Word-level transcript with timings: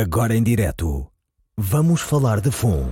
Agora 0.00 0.34
em 0.34 0.42
direto, 0.42 1.06
vamos 1.58 2.00
falar 2.00 2.40
de 2.40 2.50
FUN, 2.50 2.88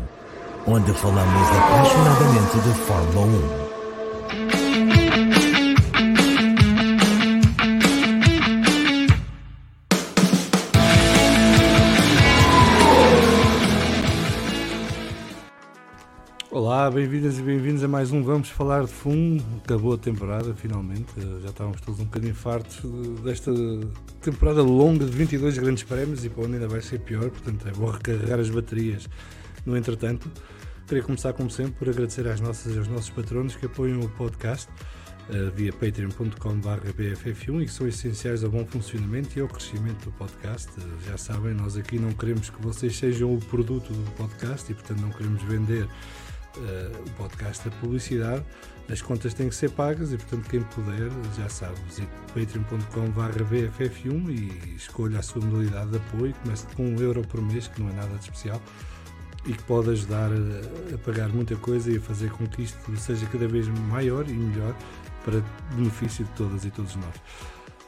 onde 0.66 0.92
falamos 0.92 1.48
apaixonadamente 1.56 2.58
de 2.58 2.74
Fórmula 2.84 3.26
1. 3.64 3.67
Olá, 16.68 16.90
bem-vindas 16.90 17.38
e 17.38 17.42
bem-vindos 17.42 17.82
a 17.82 17.88
mais 17.88 18.12
um 18.12 18.22
Vamos 18.22 18.50
Falar 18.50 18.82
de 18.82 18.92
Fundo. 18.92 19.42
Acabou 19.64 19.94
a 19.94 19.96
temporada, 19.96 20.52
finalmente. 20.54 21.10
Já 21.42 21.48
estávamos 21.48 21.80
todos 21.80 21.98
um 21.98 22.04
bocadinho 22.04 22.34
fartos 22.34 22.82
desta 23.22 23.50
temporada 24.20 24.62
longa 24.62 25.06
de 25.06 25.10
22 25.10 25.56
grandes 25.56 25.82
prémios 25.82 26.26
e 26.26 26.28
para 26.28 26.44
onde 26.44 26.56
ainda 26.56 26.68
vai 26.68 26.82
ser 26.82 27.00
pior, 27.00 27.30
portanto 27.30 27.66
é 27.66 27.70
bom 27.70 27.86
recarregar 27.86 28.38
as 28.38 28.50
baterias 28.50 29.08
no 29.64 29.78
entretanto. 29.78 30.30
Queria 30.86 31.02
começar, 31.02 31.32
como 31.32 31.48
sempre, 31.48 31.72
por 31.72 31.88
agradecer 31.88 32.28
às 32.28 32.38
nossas, 32.38 32.76
aos 32.76 32.86
nossos 32.86 33.08
patronos 33.08 33.56
que 33.56 33.64
apoiam 33.64 34.00
o 34.00 34.08
podcast 34.10 34.68
uh, 35.30 35.50
via 35.54 35.72
patreon.com.br 35.72 36.92
bff1 36.92 37.62
e 37.62 37.64
que 37.64 37.72
são 37.72 37.88
essenciais 37.88 38.44
ao 38.44 38.50
bom 38.50 38.66
funcionamento 38.66 39.38
e 39.38 39.40
ao 39.40 39.48
crescimento 39.48 40.04
do 40.04 40.12
podcast. 40.12 40.68
Uh, 40.78 40.82
já 41.06 41.16
sabem, 41.16 41.54
nós 41.54 41.78
aqui 41.78 41.98
não 41.98 42.12
queremos 42.12 42.50
que 42.50 42.60
vocês 42.60 42.94
sejam 42.94 43.34
o 43.34 43.38
produto 43.38 43.90
do 43.90 44.10
podcast 44.18 44.70
e, 44.70 44.74
portanto, 44.74 45.00
não 45.00 45.08
queremos 45.08 45.42
vender 45.44 45.88
uh, 46.58 47.02
o 47.06 47.10
podcast 47.12 47.68
a 47.68 47.70
publicidade. 47.72 48.44
As 48.90 49.02
contas 49.02 49.34
têm 49.34 49.48
que 49.48 49.54
ser 49.54 49.70
pagas 49.70 50.12
e, 50.12 50.16
portanto, 50.16 50.48
quem 50.48 50.62
puder, 50.62 51.10
já 51.36 51.48
sabe, 51.48 51.74
visite 51.86 52.08
patreon.com.br 52.28 53.44
bff1 53.44 54.30
e 54.30 54.76
escolha 54.76 55.18
a 55.18 55.22
sua 55.22 55.42
modalidade 55.44 55.90
de 55.90 55.96
apoio. 55.98 56.34
Comece 56.42 56.66
com 56.74 56.84
um 56.84 56.98
euro 56.98 57.22
por 57.22 57.42
mês, 57.42 57.68
que 57.68 57.82
não 57.82 57.90
é 57.90 57.92
nada 57.92 58.14
de 58.16 58.24
especial 58.24 58.60
e 59.46 59.52
que 59.52 59.62
pode 59.64 59.90
ajudar 59.90 60.30
a, 60.30 60.94
a 60.94 60.98
pagar 60.98 61.28
muita 61.28 61.56
coisa 61.56 61.90
e 61.90 61.96
a 61.96 62.00
fazer 62.00 62.30
com 62.30 62.46
que 62.46 62.62
isto 62.62 62.96
seja 62.96 63.26
cada 63.26 63.46
vez 63.46 63.68
maior 63.68 64.28
e 64.28 64.32
melhor 64.32 64.74
para 65.24 65.42
benefício 65.74 66.24
de 66.24 66.30
todas 66.32 66.64
e 66.64 66.70
todos 66.70 66.94
nós. 66.96 67.14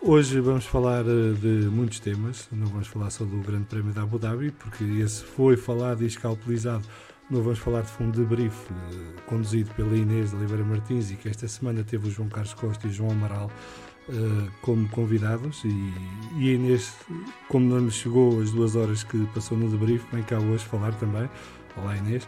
Hoje 0.02 0.40
vamos 0.40 0.64
falar 0.64 1.04
de 1.04 1.68
muitos 1.70 2.00
temas, 2.00 2.48
não 2.50 2.66
vamos 2.66 2.88
falar 2.88 3.10
só 3.10 3.22
do 3.24 3.36
Grande 3.42 3.66
Prémio 3.66 3.92
da 3.92 4.02
Abu 4.02 4.18
Dhabi, 4.18 4.50
porque 4.50 4.82
esse 4.82 5.22
foi 5.22 5.58
falado 5.58 6.02
e 6.02 6.06
escalpelizado. 6.06 6.84
Não 7.30 7.42
vamos 7.42 7.60
falar 7.60 7.82
de 7.82 7.88
fundo 7.88 8.20
de 8.20 8.24
brief, 8.26 8.56
conduzido 9.26 9.72
pela 9.74 9.96
Inês 9.96 10.30
de 10.30 10.36
Oliveira 10.36 10.64
Martins 10.64 11.12
e 11.12 11.14
que 11.14 11.28
esta 11.28 11.46
semana 11.46 11.84
teve 11.84 12.08
o 12.08 12.10
João 12.10 12.28
Carlos 12.28 12.54
Costa 12.54 12.88
e 12.88 12.90
o 12.90 12.92
João 12.92 13.12
Amaral 13.12 13.48
uh, 14.08 14.50
como 14.60 14.88
convidados. 14.88 15.62
E, 15.64 15.94
e 16.38 16.50
a 16.50 16.54
Inês, 16.54 16.92
como 17.46 17.68
não 17.68 17.84
lhe 17.84 17.90
chegou 17.92 18.40
as 18.40 18.50
duas 18.50 18.74
horas 18.74 19.04
que 19.04 19.16
passou 19.26 19.56
no 19.56 19.70
debrief, 19.70 20.04
vem 20.12 20.24
cá 20.24 20.40
hoje 20.40 20.64
falar 20.64 20.92
também. 20.94 21.30
Olá 21.76 21.96
Inês. 21.96 22.24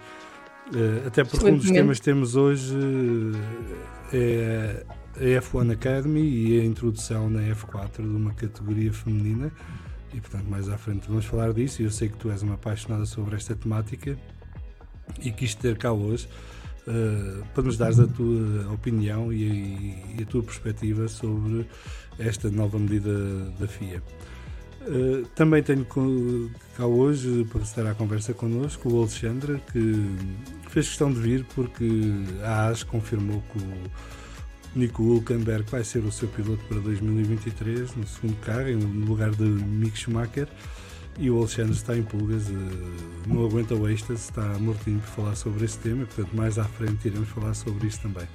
Uh, 0.69 1.05
até 1.05 1.25
porque 1.25 1.51
um 1.51 1.57
dos 1.57 1.69
temas 1.69 1.99
que 1.99 2.05
temos 2.05 2.37
hoje 2.37 2.73
uh, 2.73 3.37
é 4.13 4.85
a 5.17 5.43
F1 5.43 5.73
Academy 5.73 6.23
e 6.23 6.61
a 6.61 6.65
introdução 6.65 7.29
na 7.29 7.41
F4 7.41 7.97
de 7.97 8.03
uma 8.03 8.33
categoria 8.35 8.93
feminina. 8.93 9.51
E 10.15 10.21
portanto, 10.21 10.45
mais 10.49 10.69
à 10.69 10.79
frente 10.79 11.09
vamos 11.09 11.25
falar 11.25 11.53
disso. 11.53 11.83
E 11.83 11.87
eu 11.87 11.91
sei 11.91 12.09
que 12.09 12.17
tu 12.17 12.31
és 12.31 12.41
uma 12.43 12.55
apaixonada 12.55 13.05
sobre 13.05 13.35
esta 13.35 13.57
temática 13.57 14.17
e 15.21 15.31
quis 15.31 15.55
ter 15.55 15.77
cá 15.77 15.93
hoje 15.93 16.29
uh, 16.87 17.45
para 17.55 17.63
nos 17.63 17.77
dares 17.77 17.99
a 17.99 18.07
tua 18.07 18.73
opinião 18.73 19.33
e, 19.33 19.95
e, 20.19 20.23
a 20.23 20.27
tua 20.27 20.43
perspectiva 20.43 21.09
sobre 21.09 21.67
esta 22.19 22.51
nova 22.51 22.79
medida 22.79 23.13
da 23.59 23.67
FIA. 23.67 24.03
Uh, 24.83 25.25
também 25.37 25.63
tenho 25.63 25.87
cá 26.77 26.87
hoje 26.87 27.47
para 27.53 27.63
estar 27.63 27.87
à 27.87 27.95
conversa 27.95 28.35
connosco 28.35 28.89
o 28.89 28.99
Alexandre 29.01 29.63
que 29.73 30.11
fez 30.71 30.89
questão 30.89 31.13
de 31.13 31.21
vir 31.21 31.47
porque 31.55 31.89
a 32.43 32.69
AS 32.69 32.83
confirmou 32.83 33.43
que 33.53 33.59
o 33.59 33.91
Nico 34.75 35.03
Hulkenberg 35.03 35.71
vai 35.71 35.85
ser 35.85 36.01
o 36.01 36.11
seu 36.11 36.29
piloto 36.29 36.65
para 36.65 36.81
2023 36.81 37.95
no 37.95 38.07
segundo 38.07 38.37
carro, 38.41 38.69
em 38.69 38.77
lugar 38.77 39.31
de 39.31 39.45
Mick 39.45 39.99
Schumacher. 39.99 40.49
E 41.19 41.31
o 41.31 41.39
Alexandre 41.39 41.73
está 41.73 41.97
em 41.97 42.03
pulgas, 42.03 42.45
não 43.27 43.45
aguenta 43.45 43.75
o 43.75 43.89
êxtase, 43.89 44.23
está 44.23 44.43
mortinho 44.59 44.99
por 45.01 45.09
falar 45.09 45.35
sobre 45.37 45.65
esse 45.65 45.77
tema, 45.79 46.07
portanto, 46.07 46.35
mais 46.35 46.59
à 46.59 46.65
frente 46.65 47.07
iremos 47.07 47.29
falar 47.29 47.55
sobre 47.55 47.87
isso 47.87 48.01
também. 48.01 48.27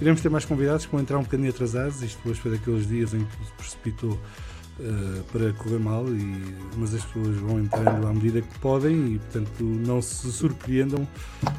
Iremos 0.00 0.20
ter 0.20 0.28
mais 0.28 0.44
convidados 0.44 0.84
que 0.84 0.92
vão 0.92 1.00
entrar 1.00 1.18
um 1.18 1.22
bocadinho 1.22 1.50
atrasados, 1.50 2.02
isto 2.02 2.28
hoje 2.28 2.40
foi 2.40 2.50
daqueles 2.50 2.88
dias 2.88 3.14
em 3.14 3.24
que 3.24 3.44
se 3.44 3.52
precipitou 3.52 4.20
Uh, 4.76 5.22
para 5.30 5.52
correr 5.52 5.78
mal, 5.78 6.04
e, 6.08 6.52
mas 6.76 6.92
as 6.92 7.04
pessoas 7.04 7.36
vão 7.36 7.60
entrando 7.60 8.08
à 8.08 8.12
medida 8.12 8.42
que 8.42 8.58
podem 8.58 9.14
e, 9.14 9.18
portanto, 9.20 9.62
não 9.62 10.02
se 10.02 10.32
surpreendam 10.32 11.06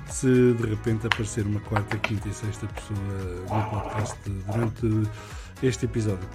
se 0.10 0.28
de 0.28 0.68
repente 0.68 1.08
aparecer 1.08 1.46
uma 1.46 1.62
quarta, 1.62 1.98
quinta 1.98 2.28
e 2.28 2.34
sexta 2.34 2.68
pessoa 2.68 3.00
no 3.44 3.70
podcast 3.70 4.20
durante 4.30 5.10
este 5.64 5.86
episódio. 5.86 6.28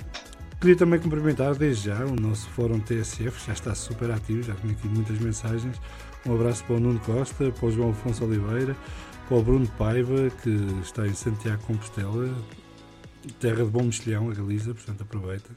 Queria 0.60 0.76
também 0.76 1.00
cumprimentar 1.00 1.54
desde 1.54 1.86
já 1.86 2.04
o 2.04 2.14
nosso 2.14 2.46
fórum 2.50 2.78
TSF, 2.80 3.46
já 3.46 3.54
está 3.54 3.74
super 3.74 4.10
ativo, 4.10 4.42
já 4.42 4.54
tenho 4.56 4.74
aqui 4.74 4.86
muitas 4.88 5.18
mensagens. 5.18 5.80
Um 6.26 6.34
abraço 6.34 6.62
para 6.64 6.76
o 6.76 6.80
Nuno 6.80 7.00
Costa, 7.00 7.50
para 7.50 7.66
o 7.66 7.72
João 7.72 7.92
Afonso 7.92 8.26
Oliveira, 8.26 8.76
para 9.26 9.38
o 9.38 9.42
Bruno 9.42 9.66
Paiva, 9.78 10.28
que 10.42 10.50
está 10.82 11.06
em 11.06 11.14
Santiago 11.14 11.62
Compostela, 11.62 12.28
terra 13.40 13.64
de 13.64 13.70
bom 13.70 13.84
mexilhão, 13.84 14.28
a 14.28 14.34
Galiza, 14.34 14.74
portanto 14.74 15.00
aproveita. 15.00 15.50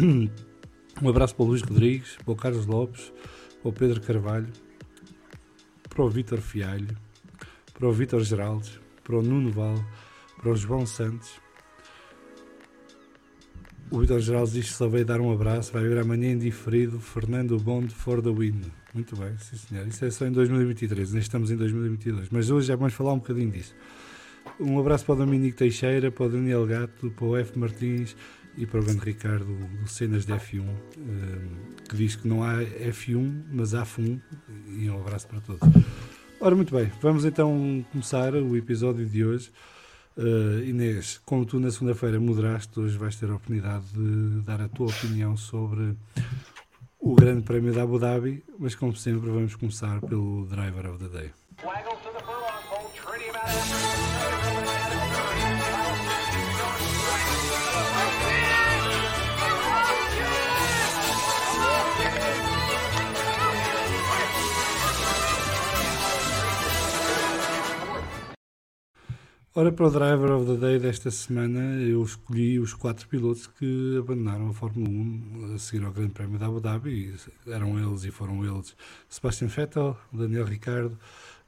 Um 0.00 1.08
abraço 1.08 1.36
para 1.36 1.44
o 1.44 1.46
Luís 1.46 1.62
Rodrigues, 1.62 2.16
para 2.24 2.32
o 2.32 2.36
Carlos 2.36 2.66
Lopes, 2.66 3.12
para 3.62 3.68
o 3.68 3.72
Pedro 3.72 4.00
Carvalho, 4.00 4.48
para 5.88 6.04
o 6.04 6.10
Vítor 6.10 6.40
Fialho, 6.40 6.88
para 7.72 7.86
o 7.86 7.92
Vítor 7.92 8.24
Geraldes, 8.24 8.80
para 9.04 9.16
o 9.16 9.22
Nuno 9.22 9.52
Val, 9.52 9.76
para 10.38 10.50
o 10.50 10.56
João 10.56 10.84
Santos. 10.86 11.40
O 13.92 14.00
Vítor 14.00 14.20
Geraldes 14.20 14.54
diz 14.54 14.68
que 14.68 14.72
só 14.72 14.88
veio 14.88 15.04
dar 15.04 15.20
um 15.20 15.30
abraço, 15.30 15.70
vai 15.70 15.82
ver 15.82 15.98
amanhã 15.98 16.32
em 16.32 16.38
diferido 16.38 16.98
Fernando 16.98 17.58
Bond 17.58 17.94
for 17.94 18.22
the 18.22 18.30
win. 18.30 18.62
Muito 18.94 19.14
bem, 19.14 19.36
sim 19.36 19.54
senhor. 19.58 19.86
Isso 19.86 20.02
é 20.02 20.10
só 20.10 20.24
em 20.24 20.32
2023, 20.32 21.10
ainda 21.10 21.20
estamos 21.20 21.50
em 21.50 21.56
2022. 21.56 22.30
Mas 22.30 22.50
hoje 22.50 22.68
já 22.68 22.74
vamos 22.74 22.94
falar 22.94 23.12
um 23.12 23.18
bocadinho 23.18 23.50
disso. 23.50 23.76
Um 24.58 24.80
abraço 24.80 25.04
para 25.04 25.12
o 25.12 25.18
Dominique 25.18 25.58
Teixeira, 25.58 26.10
para 26.10 26.24
o 26.24 26.28
Daniel 26.30 26.66
Gato, 26.66 27.10
para 27.10 27.24
o 27.26 27.36
F. 27.36 27.58
Martins 27.58 28.16
e 28.56 28.64
para 28.64 28.80
o 28.80 28.82
grande 28.82 29.04
Ricardo 29.04 29.44
do 29.44 29.86
Cenas 29.86 30.24
de 30.24 30.32
F1, 30.32 30.64
que 31.86 31.94
diz 31.94 32.16
que 32.16 32.26
não 32.26 32.42
há 32.42 32.62
F1, 32.62 33.42
mas 33.52 33.74
há 33.74 33.84
FUN, 33.84 34.18
e 34.68 34.88
um 34.88 34.98
abraço 35.00 35.28
para 35.28 35.40
todos. 35.42 35.60
Ora, 36.40 36.56
muito 36.56 36.74
bem, 36.74 36.90
vamos 37.02 37.26
então 37.26 37.84
começar 37.92 38.34
o 38.34 38.56
episódio 38.56 39.04
de 39.04 39.22
hoje. 39.22 39.50
Uh, 40.16 40.62
Inês, 40.64 41.20
como 41.24 41.46
tu 41.46 41.58
na 41.58 41.70
segunda-feira 41.70 42.20
moderaste, 42.20 42.78
hoje 42.78 42.98
vais 42.98 43.16
ter 43.16 43.30
a 43.30 43.34
oportunidade 43.34 43.84
de 43.94 44.42
dar 44.42 44.60
a 44.60 44.68
tua 44.68 44.88
opinião 44.88 45.36
sobre 45.36 45.96
o 47.00 47.14
Grande 47.14 47.42
Prémio 47.42 47.72
da 47.72 47.82
Abu 47.82 47.98
Dhabi, 47.98 48.44
mas 48.58 48.74
como 48.74 48.94
sempre 48.94 49.30
vamos 49.30 49.56
começar 49.56 50.00
pelo 50.00 50.44
Driver 50.46 50.86
of 50.86 50.98
the 50.98 51.08
Day. 51.08 51.30
Ora, 69.54 69.70
para 69.70 69.86
o 69.86 69.90
Driver 69.90 70.30
of 70.30 70.46
the 70.46 70.56
Day 70.56 70.78
desta 70.78 71.10
semana, 71.10 71.60
eu 71.82 72.02
escolhi 72.02 72.58
os 72.58 72.72
quatro 72.72 73.06
pilotos 73.06 73.46
que 73.46 73.98
abandonaram 73.98 74.48
a 74.48 74.54
Fórmula 74.54 74.88
1 74.88 75.54
a 75.54 75.58
seguir 75.58 75.84
ao 75.84 75.92
Grande 75.92 76.12
Prémio 76.12 76.38
da 76.38 76.46
Abu 76.46 76.58
Dhabi. 76.58 77.14
Eram 77.46 77.78
eles 77.78 78.02
e 78.04 78.10
foram 78.10 78.42
eles 78.46 78.74
Sebastian 79.10 79.48
Vettel, 79.48 79.94
Daniel 80.10 80.46
Ricciardo, 80.46 80.98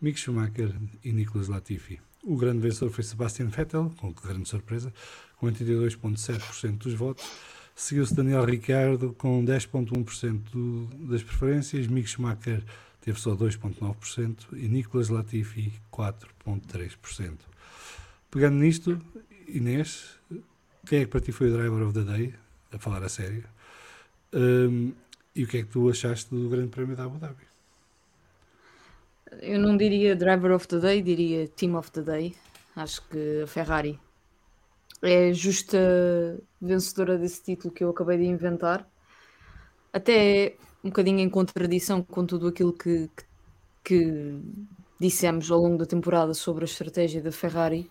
Mick 0.02 0.20
Schumacher 0.20 0.70
e 1.02 1.12
Nicolas 1.14 1.48
Latifi. 1.48 1.98
O 2.22 2.36
grande 2.36 2.58
vencedor 2.58 2.90
foi 2.90 3.02
Sebastian 3.04 3.46
Vettel, 3.46 3.90
com 3.96 4.12
grande 4.12 4.50
surpresa, 4.50 4.92
com 5.38 5.46
82,7% 5.46 6.76
dos 6.76 6.92
votos. 6.92 7.24
Seguiu-se 7.74 8.14
Daniel 8.14 8.44
Ricciardo 8.44 9.14
com 9.14 9.42
10,1% 9.42 11.08
das 11.08 11.22
preferências, 11.22 11.86
Mick 11.86 12.06
Schumacher 12.10 12.62
teve 13.00 13.18
só 13.18 13.34
2,9% 13.34 14.48
e 14.52 14.68
Nicolas 14.68 15.08
Latifi 15.08 15.72
4,3%. 15.90 17.53
Pegando 18.34 18.56
nisto, 18.56 18.98
Inês, 19.46 20.18
quem 20.84 20.98
é 20.98 21.04
que 21.04 21.06
para 21.06 21.20
ti 21.20 21.30
foi 21.30 21.50
o 21.50 21.52
driver 21.52 21.86
of 21.86 21.94
the 21.94 22.02
day? 22.02 22.34
A 22.72 22.78
falar 22.80 23.00
a 23.04 23.08
sério. 23.08 23.44
Um, 24.32 24.92
e 25.36 25.44
o 25.44 25.46
que 25.46 25.58
é 25.58 25.62
que 25.62 25.68
tu 25.68 25.88
achaste 25.88 26.34
do 26.34 26.48
Grande 26.48 26.66
Prémio 26.66 26.96
da 26.96 27.04
Abu 27.04 27.16
Dhabi? 27.18 27.44
Eu 29.40 29.60
não 29.60 29.76
diria 29.76 30.16
driver 30.16 30.50
of 30.50 30.66
the 30.66 30.80
day, 30.80 31.00
diria 31.00 31.46
team 31.46 31.76
of 31.76 31.92
the 31.92 32.02
day. 32.02 32.34
Acho 32.74 33.06
que 33.08 33.42
a 33.42 33.46
Ferrari 33.46 34.00
é 35.00 35.32
justa 35.32 35.78
vencedora 36.60 37.16
desse 37.16 37.40
título 37.40 37.72
que 37.72 37.84
eu 37.84 37.90
acabei 37.90 38.18
de 38.18 38.24
inventar. 38.24 38.84
Até 39.92 40.56
um 40.82 40.88
bocadinho 40.88 41.20
em 41.20 41.30
contradição 41.30 42.02
com 42.02 42.26
tudo 42.26 42.48
aquilo 42.48 42.72
que, 42.72 43.08
que, 43.14 43.30
que 43.84 44.40
dissemos 44.98 45.50
ao 45.50 45.60
longo 45.60 45.78
da 45.78 45.86
temporada 45.86 46.34
sobre 46.34 46.64
a 46.64 46.66
estratégia 46.66 47.20
da 47.22 47.32
Ferrari. 47.32 47.90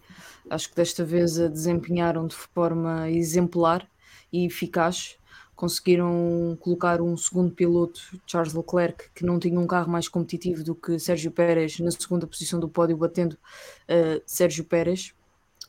Acho 0.50 0.70
que 0.70 0.76
desta 0.76 1.04
vez 1.04 1.40
a 1.40 1.48
desempenharam 1.48 2.28
de 2.28 2.36
forma 2.36 3.10
exemplar 3.10 3.88
e 4.32 4.46
eficaz. 4.46 5.18
Conseguiram 5.56 6.58
colocar 6.60 7.02
um 7.02 7.16
segundo 7.16 7.52
piloto, 7.52 8.02
Charles 8.26 8.54
Leclerc, 8.54 9.10
que 9.14 9.24
não 9.24 9.40
tinha 9.40 9.60
um 9.60 9.68
carro 9.68 9.92
mais 9.92 10.08
competitivo 10.08 10.64
do 10.64 10.74
que 10.74 10.98
Sérgio 10.98 11.32
Pérez, 11.32 11.80
na 11.80 11.92
segunda 11.92 12.26
posição 12.26 12.60
do 12.60 12.68
pódio, 12.68 12.98
batendo 12.98 13.34
uh, 13.34 14.22
Sérgio 14.26 14.66
Pérez. 14.66 15.14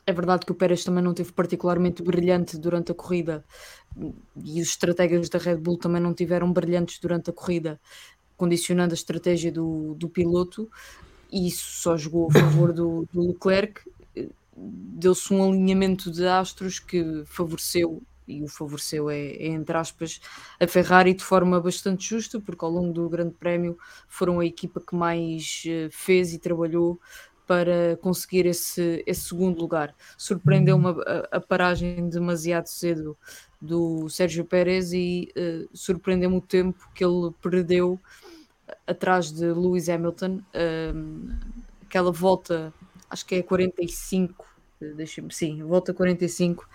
É 0.07 0.13
verdade 0.13 0.45
que 0.45 0.51
o 0.51 0.55
Pérez 0.55 0.83
também 0.83 1.03
não 1.03 1.13
teve 1.13 1.31
particularmente 1.31 2.03
brilhante 2.03 2.57
durante 2.57 2.91
a 2.91 2.95
corrida 2.95 3.43
e 4.35 4.61
os 4.61 4.67
estrategas 4.69 5.29
da 5.29 5.39
Red 5.39 5.57
Bull 5.57 5.77
também 5.77 6.01
não 6.01 6.13
tiveram 6.13 6.51
brilhantes 6.51 6.99
durante 6.99 7.29
a 7.29 7.33
corrida, 7.33 7.79
condicionando 8.37 8.93
a 8.93 8.95
estratégia 8.95 9.51
do, 9.51 9.95
do 9.95 10.09
piloto, 10.09 10.69
e 11.35 11.47
isso 11.47 11.81
só 11.81 11.97
jogou 11.97 12.29
a 12.29 12.31
favor 12.31 12.71
do, 12.71 13.05
do 13.11 13.27
Leclerc. 13.27 13.81
Deu-se 14.55 15.33
um 15.33 15.43
alinhamento 15.43 16.09
de 16.09 16.25
astros 16.25 16.79
que 16.79 17.23
favoreceu 17.25 18.01
e 18.25 18.41
o 18.41 18.47
favoreceu 18.47 19.09
é, 19.09 19.19
é, 19.19 19.47
entre 19.49 19.77
aspas 19.77 20.19
a 20.59 20.65
Ferrari 20.65 21.13
de 21.13 21.23
forma 21.23 21.61
bastante 21.61 22.09
justa 22.09 22.39
porque 22.39 22.65
ao 22.65 22.71
longo 22.71 22.91
do 22.91 23.07
Grande 23.07 23.35
Prémio 23.35 23.77
foram 24.07 24.39
a 24.39 24.45
equipa 24.45 24.81
que 24.81 24.95
mais 24.95 25.61
eh, 25.67 25.89
fez 25.91 26.33
e 26.33 26.39
trabalhou 26.39 26.99
para 27.45 27.95
conseguir 28.01 28.47
esse, 28.47 29.03
esse 29.05 29.25
segundo 29.25 29.59
lugar. 29.59 29.93
Surpreendeu-me 30.17 30.87
a, 30.87 31.37
a, 31.37 31.39
paragem 31.39 32.09
demasiado 32.09 32.65
cedo 32.65 33.15
do 33.61 34.09
Sérgio 34.09 34.43
Pérez 34.43 34.91
e 34.91 35.31
uh, 35.37 35.69
surpreendeu-me 35.71 36.37
o 36.37 36.41
tempo 36.41 36.89
que 36.95 37.05
ele 37.05 37.31
perdeu 37.43 37.99
atrás 38.85 39.31
de 39.31 39.45
Lewis 39.45 39.89
Hamilton. 39.89 40.41
Uh, 40.53 41.33
aquela 41.85 42.11
volta, 42.11 42.73
acho 43.09 43.25
que 43.25 43.35
é 43.35 43.43
45, 43.43 44.45
deixa-me, 44.95 45.33
sim, 45.33 45.63
volta 45.63 45.93
45, 45.93 46.67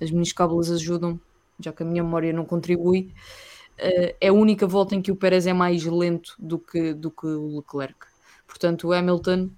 as 0.00 0.10
minhas 0.10 0.32
cábulas 0.32 0.70
ajudam, 0.70 1.20
já 1.58 1.72
que 1.72 1.82
a 1.82 1.86
minha 1.86 2.02
memória 2.02 2.32
não 2.32 2.44
contribui. 2.44 3.12
Uh, 3.78 4.14
é 4.20 4.28
a 4.28 4.32
única 4.32 4.66
volta 4.66 4.94
em 4.94 5.02
que 5.02 5.12
o 5.12 5.16
Pérez 5.16 5.46
é 5.46 5.52
mais 5.52 5.84
lento 5.84 6.34
do 6.38 6.58
que, 6.58 6.94
do 6.94 7.10
que 7.10 7.26
o 7.26 7.56
Leclerc. 7.56 7.98
Portanto, 8.46 8.88
o 8.88 8.92
Hamilton 8.92 9.50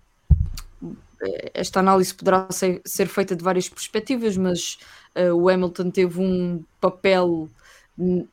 esta 1.53 1.81
análise 1.81 2.15
poderá 2.15 2.49
ser, 2.51 2.81
ser, 2.85 3.07
feita 3.07 3.37
de 3.37 3.45
várias 3.45 3.69
perspectivas, 3.69 4.37
mas 4.37 4.79
uh, 5.15 5.35
o 5.35 5.49
Hamilton 5.49 5.91
teve 5.91 6.21
um 6.21 6.65
papel 6.81 7.49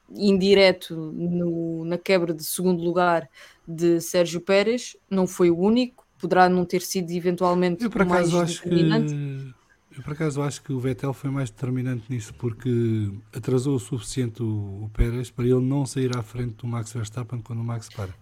indireto 0.09 0.95
no, 0.95 1.85
na 1.85 1.97
quebra 1.97 2.33
de 2.33 2.43
segundo 2.43 2.81
lugar 2.83 3.29
de 3.67 3.99
Sérgio 3.99 4.39
Pérez, 4.39 4.95
não 5.09 5.27
foi 5.27 5.49
o 5.49 5.57
único, 5.57 6.05
poderá 6.17 6.47
não 6.47 6.65
ter 6.65 6.81
sido 6.81 7.11
eventualmente 7.11 7.83
eu, 7.83 7.89
por 7.89 8.01
acaso, 8.01 8.37
mais 8.37 8.49
acho 8.49 8.63
determinante. 8.63 9.13
Que, 9.13 9.97
eu 9.97 10.03
por 10.03 10.13
acaso 10.13 10.41
acho 10.41 10.61
que 10.61 10.71
o 10.71 10.79
Vettel 10.79 11.13
foi 11.13 11.29
mais 11.29 11.49
determinante 11.49 12.05
nisso 12.09 12.33
porque 12.35 13.11
atrasou 13.33 13.75
o 13.75 13.79
suficiente 13.79 14.41
o, 14.41 14.83
o 14.83 14.91
Pérez 14.93 15.29
para 15.31 15.45
ele 15.45 15.59
não 15.59 15.85
sair 15.85 16.15
à 16.15 16.21
frente 16.21 16.55
do 16.57 16.67
Max 16.67 16.93
Verstappen 16.93 17.41
quando 17.41 17.59
o 17.59 17.63
Max 17.63 17.89
para. 17.89 18.13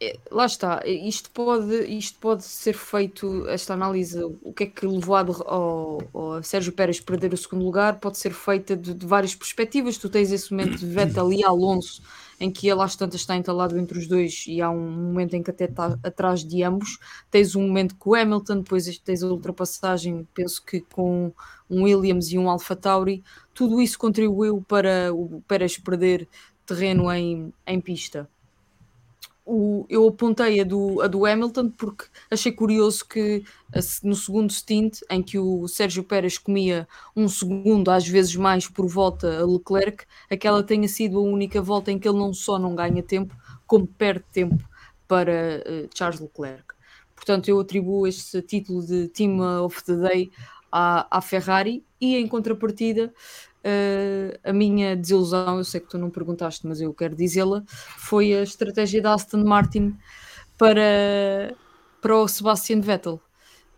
É, 0.00 0.18
lá 0.30 0.44
está, 0.46 0.82
isto 0.86 1.30
pode, 1.30 1.84
isto 1.86 2.18
pode 2.18 2.44
ser 2.44 2.74
feito, 2.74 3.48
esta 3.48 3.74
análise, 3.74 4.22
o 4.42 4.52
que 4.52 4.64
é 4.64 4.66
que 4.66 4.86
levou 4.86 5.16
ao, 5.16 6.02
ao 6.12 6.42
Sérgio 6.42 6.72
Pérez 6.72 7.00
perder 7.00 7.32
o 7.32 7.36
segundo 7.36 7.64
lugar, 7.64 7.98
pode 7.98 8.18
ser 8.18 8.32
feita 8.32 8.76
de, 8.76 8.92
de, 8.92 9.06
várias 9.06 9.34
perspectivas. 9.34 9.96
Tu 9.96 10.08
tens 10.08 10.30
esse 10.30 10.50
momento 10.50 10.76
de 10.76 10.86
Vettel 10.86 11.32
e 11.32 11.44
Alonso, 11.44 12.02
em 12.38 12.50
que 12.50 12.68
ele 12.68 12.82
às 12.82 12.96
tantas 12.96 13.20
está 13.20 13.36
entalado 13.36 13.78
entre 13.78 13.98
os 13.98 14.06
dois, 14.06 14.44
e 14.46 14.60
há 14.60 14.70
um 14.70 14.90
momento 14.90 15.34
em 15.34 15.42
que 15.42 15.50
até 15.50 15.64
está 15.64 15.98
atrás 16.02 16.44
de 16.44 16.62
ambos. 16.62 16.98
Tens 17.30 17.56
um 17.56 17.66
momento 17.66 17.96
com 17.96 18.10
o 18.10 18.14
Hamilton, 18.14 18.58
depois 18.58 18.98
tens 18.98 19.22
a 19.22 19.28
ultrapassagem, 19.28 20.26
penso 20.34 20.62
que 20.64 20.80
com 20.80 21.32
um 21.70 21.84
Williams 21.84 22.30
e 22.30 22.38
um 22.38 22.50
Alfa 22.50 22.76
Tauri. 22.76 23.22
Tudo 23.54 23.80
isso 23.80 23.98
contribuiu 23.98 24.62
para 24.68 25.14
o 25.14 25.42
Pérez 25.48 25.78
perder 25.78 26.28
terreno 26.66 27.10
em, 27.12 27.52
em 27.66 27.80
pista 27.80 28.28
o, 29.44 29.84
eu 29.88 30.08
apontei 30.08 30.60
a 30.60 30.64
do, 30.64 31.02
a 31.02 31.06
do 31.06 31.26
Hamilton 31.26 31.70
porque 31.70 32.06
achei 32.30 32.50
curioso 32.50 33.06
que 33.06 33.44
no 34.02 34.14
segundo 34.14 34.52
stint, 34.52 35.00
em 35.10 35.22
que 35.22 35.38
o 35.38 35.68
Sérgio 35.68 36.02
Pérez 36.02 36.38
comia 36.38 36.88
um 37.14 37.28
segundo, 37.28 37.90
às 37.90 38.06
vezes 38.06 38.34
mais, 38.36 38.66
por 38.68 38.86
volta 38.86 39.40
a 39.40 39.46
Leclerc, 39.46 40.04
aquela 40.30 40.62
tenha 40.62 40.88
sido 40.88 41.18
a 41.18 41.22
única 41.22 41.60
volta 41.60 41.92
em 41.92 41.98
que 41.98 42.08
ele 42.08 42.18
não 42.18 42.32
só 42.32 42.58
não 42.58 42.74
ganha 42.74 43.02
tempo, 43.02 43.36
como 43.66 43.86
perde 43.86 44.24
tempo 44.32 44.62
para 45.06 45.62
uh, 45.66 45.88
Charles 45.94 46.20
Leclerc. 46.20 46.64
Portanto, 47.14 47.48
eu 47.48 47.60
atribuo 47.60 48.06
este 48.06 48.40
título 48.42 48.84
de 48.84 49.08
Team 49.08 49.40
of 49.62 49.82
the 49.84 49.96
Day 49.96 50.30
à, 50.70 51.18
à 51.18 51.20
Ferrari 51.20 51.84
e, 52.00 52.16
em 52.16 52.26
contrapartida, 52.26 53.12
Uh, 53.64 54.38
a 54.44 54.52
minha 54.52 54.94
desilusão, 54.94 55.56
eu 55.56 55.64
sei 55.64 55.80
que 55.80 55.88
tu 55.88 55.96
não 55.96 56.10
perguntaste, 56.10 56.66
mas 56.66 56.82
eu 56.82 56.92
quero 56.92 57.16
dizê-la, 57.16 57.62
foi 57.66 58.34
a 58.34 58.42
estratégia 58.42 59.00
da 59.00 59.14
Aston 59.14 59.42
Martin 59.42 59.96
para, 60.58 61.54
para 62.02 62.14
o 62.14 62.28
Sebastian 62.28 62.82
Vettel, 62.82 63.18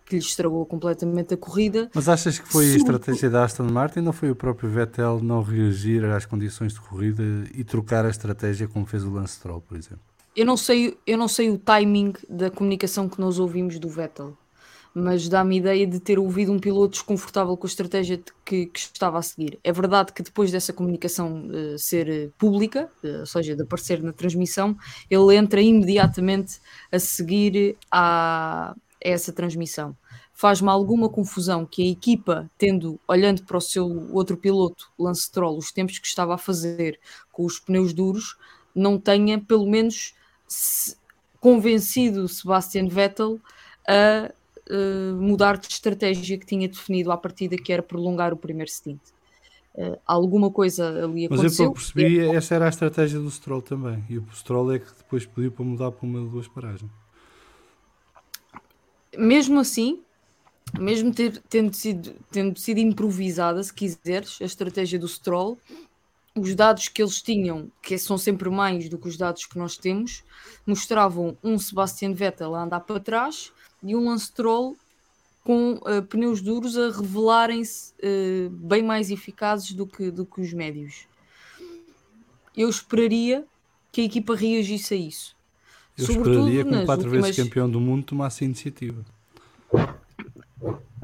que 0.04 0.16
lhe 0.16 0.20
estragou 0.20 0.66
completamente 0.66 1.34
a 1.34 1.36
corrida. 1.36 1.88
Mas 1.94 2.08
achas 2.08 2.36
que 2.36 2.48
foi 2.48 2.72
a 2.72 2.76
estratégia 2.76 3.30
da 3.30 3.44
Aston 3.44 3.70
Martin 3.70 4.00
ou 4.06 4.12
foi 4.12 4.28
o 4.28 4.34
próprio 4.34 4.68
Vettel 4.68 5.20
não 5.22 5.40
reagir 5.40 6.04
às 6.04 6.26
condições 6.26 6.72
de 6.72 6.80
corrida 6.80 7.22
e 7.54 7.62
trocar 7.62 8.04
a 8.04 8.10
estratégia 8.10 8.66
como 8.66 8.86
fez 8.86 9.04
o 9.04 9.10
Lance 9.10 9.34
Stroll, 9.36 9.60
por 9.60 9.76
exemplo? 9.76 10.00
Eu 10.34 10.44
não 10.44 10.56
sei, 10.56 10.98
eu 11.06 11.16
não 11.16 11.28
sei 11.28 11.48
o 11.48 11.58
timing 11.58 12.12
da 12.28 12.50
comunicação 12.50 13.08
que 13.08 13.20
nós 13.20 13.38
ouvimos 13.38 13.78
do 13.78 13.88
Vettel 13.88 14.36
mas 14.98 15.28
dá-me 15.28 15.58
ideia 15.58 15.86
de 15.86 16.00
ter 16.00 16.18
ouvido 16.18 16.50
um 16.50 16.58
piloto 16.58 16.92
desconfortável 16.92 17.54
com 17.54 17.66
a 17.66 17.68
estratégia 17.68 18.18
que, 18.42 18.64
que, 18.64 18.78
estava 18.78 19.18
a 19.18 19.22
seguir. 19.22 19.58
É 19.62 19.70
verdade 19.70 20.10
que 20.10 20.22
depois 20.22 20.50
dessa 20.50 20.72
comunicação 20.72 21.48
uh, 21.48 21.78
ser 21.78 22.08
uh, 22.08 22.32
pública, 22.38 22.90
uh, 23.04 23.20
ou 23.20 23.26
seja, 23.26 23.54
de 23.54 23.62
aparecer 23.62 24.02
na 24.02 24.10
transmissão, 24.10 24.74
ele 25.10 25.36
entra 25.36 25.60
imediatamente 25.60 26.58
a 26.90 26.98
seguir 26.98 27.76
a, 27.90 28.70
a 28.70 28.76
essa 28.98 29.34
transmissão. 29.34 29.94
Faz-me 30.32 30.70
alguma 30.70 31.10
confusão 31.10 31.66
que 31.66 31.82
a 31.82 31.90
equipa, 31.90 32.50
tendo, 32.56 32.98
olhando 33.06 33.44
para 33.44 33.58
o 33.58 33.60
seu 33.60 34.08
outro 34.14 34.38
piloto, 34.38 34.90
Lance 34.98 35.24
Stroll, 35.24 35.58
os 35.58 35.72
tempos 35.72 35.98
que 35.98 36.06
estava 36.06 36.36
a 36.36 36.38
fazer 36.38 36.98
com 37.30 37.44
os 37.44 37.58
pneus 37.58 37.92
duros, 37.92 38.34
não 38.74 38.98
tenha 38.98 39.38
pelo 39.38 39.66
menos 39.66 40.14
convencido 41.38 42.26
Sebastian 42.28 42.88
Vettel 42.88 43.38
a 43.86 44.32
uh, 44.70 45.14
mudar 45.16 45.56
de 45.56 45.68
estratégia 45.68 46.38
que 46.38 46.46
tinha 46.46 46.68
definido 46.68 47.12
à 47.12 47.16
partida, 47.16 47.56
que 47.56 47.72
era 47.72 47.82
prolongar 47.82 48.32
o 48.32 48.36
primeiro 48.36 48.70
stint. 48.70 49.00
Uh, 49.74 49.98
alguma 50.06 50.50
coisa 50.50 51.04
ali 51.04 51.26
aconteceu. 51.26 51.42
Mas 51.42 51.58
eu 51.60 51.72
percebi, 51.72 52.20
é... 52.20 52.34
essa 52.34 52.54
era 52.54 52.66
a 52.66 52.68
estratégia 52.68 53.18
do 53.18 53.30
Stroll 53.30 53.62
também. 53.62 54.02
E 54.08 54.18
o 54.18 54.26
Stroll 54.32 54.72
é 54.72 54.78
que 54.78 54.94
depois 54.96 55.26
pediu 55.26 55.52
para 55.52 55.64
mudar 55.64 55.92
para 55.92 56.06
uma 56.06 56.20
ou 56.20 56.28
duas 56.28 56.48
paragens. 56.48 56.90
Mesmo 59.16 59.60
assim, 59.60 60.02
mesmo 60.78 61.12
ter, 61.12 61.42
tendo, 61.48 61.74
sido, 61.74 62.14
tendo 62.30 62.58
sido 62.58 62.78
improvisada, 62.78 63.62
se 63.62 63.72
quiseres, 63.72 64.38
a 64.40 64.44
estratégia 64.44 64.98
do 64.98 65.08
Stroll, 65.08 65.58
os 66.34 66.54
dados 66.54 66.88
que 66.88 67.02
eles 67.02 67.22
tinham, 67.22 67.70
que 67.82 67.96
são 67.96 68.18
sempre 68.18 68.50
mais 68.50 68.88
do 68.88 68.98
que 68.98 69.08
os 69.08 69.16
dados 69.16 69.46
que 69.46 69.58
nós 69.58 69.78
temos, 69.78 70.22
mostravam 70.66 71.36
um 71.42 71.58
Sebastian 71.58 72.12
Vettel 72.12 72.54
a 72.54 72.62
andar 72.62 72.80
para 72.80 73.00
trás 73.00 73.52
e 73.82 73.94
um 73.94 74.06
Lance 74.06 74.32
Troll 74.32 74.76
com 75.44 75.74
uh, 75.74 76.02
pneus 76.08 76.40
duros 76.40 76.76
a 76.76 76.90
revelarem-se 76.90 77.92
uh, 77.92 78.50
bem 78.50 78.82
mais 78.82 79.10
eficazes 79.10 79.72
do 79.72 79.86
que, 79.86 80.10
do 80.10 80.26
que 80.26 80.40
os 80.40 80.52
médios. 80.52 81.06
Eu 82.56 82.68
esperaria 82.68 83.44
que 83.92 84.00
a 84.00 84.04
equipa 84.04 84.34
reagisse 84.34 84.94
a 84.94 84.96
isso. 84.96 85.36
Eu 85.96 86.06
Sobretudo 86.06 86.48
esperaria 86.48 86.64
que 86.64 86.74
um 86.74 86.84
quatro 86.84 87.04
últimas... 87.04 87.26
vezes 87.26 87.44
campeão 87.44 87.70
do 87.70 87.80
mundo 87.80 88.04
tomasse 88.04 88.44
iniciativa. 88.44 89.04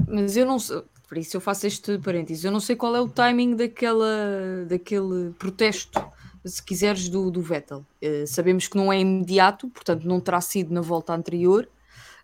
Mas 0.07 0.35
eu 0.35 0.45
não 0.45 0.59
sei, 0.59 0.83
por 1.07 1.17
isso 1.17 1.37
eu 1.37 1.41
faço 1.41 1.65
este 1.65 1.97
parênteses, 1.99 2.43
eu 2.43 2.51
não 2.51 2.59
sei 2.59 2.75
qual 2.75 2.95
é 2.95 3.01
o 3.01 3.07
timing 3.07 3.55
daquela, 3.55 4.65
daquele 4.67 5.31
protesto, 5.39 6.03
se 6.43 6.61
quiseres, 6.61 7.07
do, 7.07 7.31
do 7.31 7.41
Vettel. 7.41 7.85
Uh, 8.01 8.27
sabemos 8.27 8.67
que 8.67 8.75
não 8.75 8.91
é 8.91 8.99
imediato, 8.99 9.69
portanto 9.69 10.03
não 10.03 10.19
terá 10.19 10.41
sido 10.41 10.73
na 10.73 10.81
volta 10.81 11.13
anterior, 11.13 11.67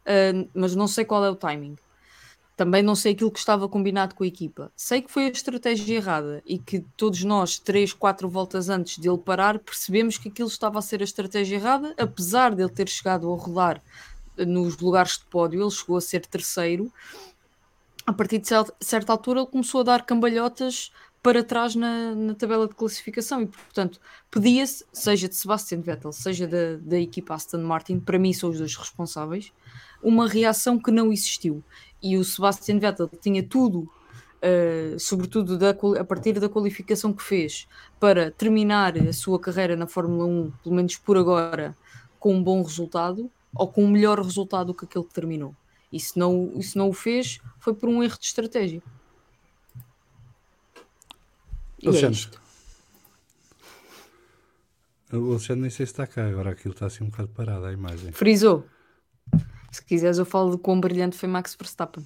uh, 0.06 0.50
mas 0.53 0.75
não 0.75 0.88
sei 0.88 1.06
qual 1.06 1.24
é 1.24 1.29
o 1.29 1.36
timing. 1.36 1.75
Também 2.56 2.84
não 2.84 2.94
sei 2.94 3.13
aquilo 3.13 3.32
que 3.32 3.39
estava 3.39 3.70
combinado 3.70 4.13
com 4.15 4.24
a 4.24 4.27
equipa. 4.27 4.70
Sei 4.75 5.01
que 5.01 5.10
foi 5.10 5.27
a 5.27 5.29
estratégia 5.29 5.96
errada 5.96 6.44
e 6.46 6.60
que 6.60 6.82
todos 6.98 7.24
nós, 7.24 7.58
três, 7.58 7.94
quatro 7.94 8.27
voltas 8.27 8.68
antes 8.68 8.98
dele 8.98 9.18
parar, 9.18 9.60
percebemos 9.60 10.18
que 10.18 10.27
aquilo 10.27 10.50
estava 10.50 10.77
a 10.77 10.82
ser 10.82 11.00
a 11.00 11.06
estratégia 11.06 11.56
errada, 11.56 11.96
apesar 11.98 12.53
dele 12.53 12.70
ter 12.70 12.89
chegado 12.89 13.32
a 13.32 13.38
rodar 13.38 13.82
nos 14.46 14.77
lugares 14.77 15.18
de 15.18 15.25
pódio, 15.25 15.62
ele 15.62 15.72
chegou 15.72 15.98
a 15.98 16.01
ser 16.01 16.25
terceiro. 16.25 16.91
A 18.06 18.12
partir 18.12 18.39
de 18.39 18.50
certa 18.82 19.13
altura, 19.13 19.39
ele 19.41 19.48
começou 19.48 19.82
a 19.82 19.84
dar 19.84 20.06
cambalhotas 20.06 20.91
para 21.22 21.44
trás 21.44 21.75
na, 21.75 22.15
na 22.15 22.34
tabela 22.34 22.68
de 22.68 22.75
classificação 22.75 23.41
e, 23.41 23.48
portanto, 23.48 24.00
pedia-se, 24.32 24.86
seja 24.91 25.27
de 25.27 25.36
Sebastian 25.36 25.82
Vettel, 25.82 26.12
seja 26.12 26.48
da, 26.48 26.77
da 26.77 27.00
equipa 27.00 27.36
Aston 27.36 27.60
Martin, 27.60 28.00
para 28.00 28.18
mim 28.18 28.34
são 28.34 28.50
os 28.50 28.58
dois 28.58 28.75
responsáveis, 28.75 29.51
uma 30.01 30.27
reação 30.27 30.79
que 30.79 30.91
não 30.91 31.12
existiu. 31.12 31.63
E 32.01 32.18
o 32.18 32.24
Sebastian 32.24 32.79
Vettel 32.79 33.10
tinha 33.22 33.44
tudo, 33.44 33.79
uh, 33.82 35.00
sobretudo 35.00 35.58
da, 35.58 35.72
a 36.00 36.03
partir 36.03 36.39
da 36.39 36.48
qualificação 36.50 37.13
que 37.13 37.24
fez, 37.24 37.68
para 38.00 38.32
terminar 38.32 38.98
a 38.98 39.13
sua 39.13 39.39
carreira 39.39 39.75
na 39.75 39.88
Fórmula 39.88 40.25
1, 40.25 40.51
pelo 40.63 40.75
menos 40.75 40.96
por 40.98 41.18
agora, 41.18 41.75
com 42.20 42.36
um 42.36 42.44
bom 42.44 42.62
resultado 42.62 43.29
ou 43.53 43.68
com 43.68 43.84
um 43.84 43.89
melhor 43.89 44.20
resultado 44.20 44.74
que 44.74 44.86
aquele 44.86 45.06
que 45.06 45.13
terminou. 45.13 45.56
E 45.91 46.00
se 46.00 46.18
não, 46.18 46.51
e 46.56 46.63
se 46.63 46.77
não 46.77 46.89
o 46.89 46.94
fez, 46.94 47.39
foi 47.60 47.74
por 47.74 47.89
um 47.89 48.03
erro 48.03 48.18
de 48.20 48.25
estratégia. 48.25 48.82
E 51.82 51.88
é 51.88 51.89
Alexandre. 51.89 52.29
É 55.12 55.18
o 55.18 55.32
Alexandre 55.32 55.62
nem 55.62 55.70
sei 55.72 55.86
se 55.86 55.91
está 55.91 56.06
cá, 56.06 56.27
agora 56.27 56.51
aquilo 56.51 56.74
está 56.74 56.86
assim 56.86 57.03
um 57.03 57.10
bocado 57.10 57.29
parado 57.29 57.65
a 57.65 57.74
imagem. 57.74 58.12
Frisou. 58.12 58.65
Se 59.71 59.83
quiseres, 59.83 60.17
eu 60.17 60.25
falo 60.25 60.51
de 60.51 60.57
quão 60.57 60.79
brilhante 60.79 61.17
foi 61.17 61.29
Max 61.29 61.55
Verstappen. 61.55 62.05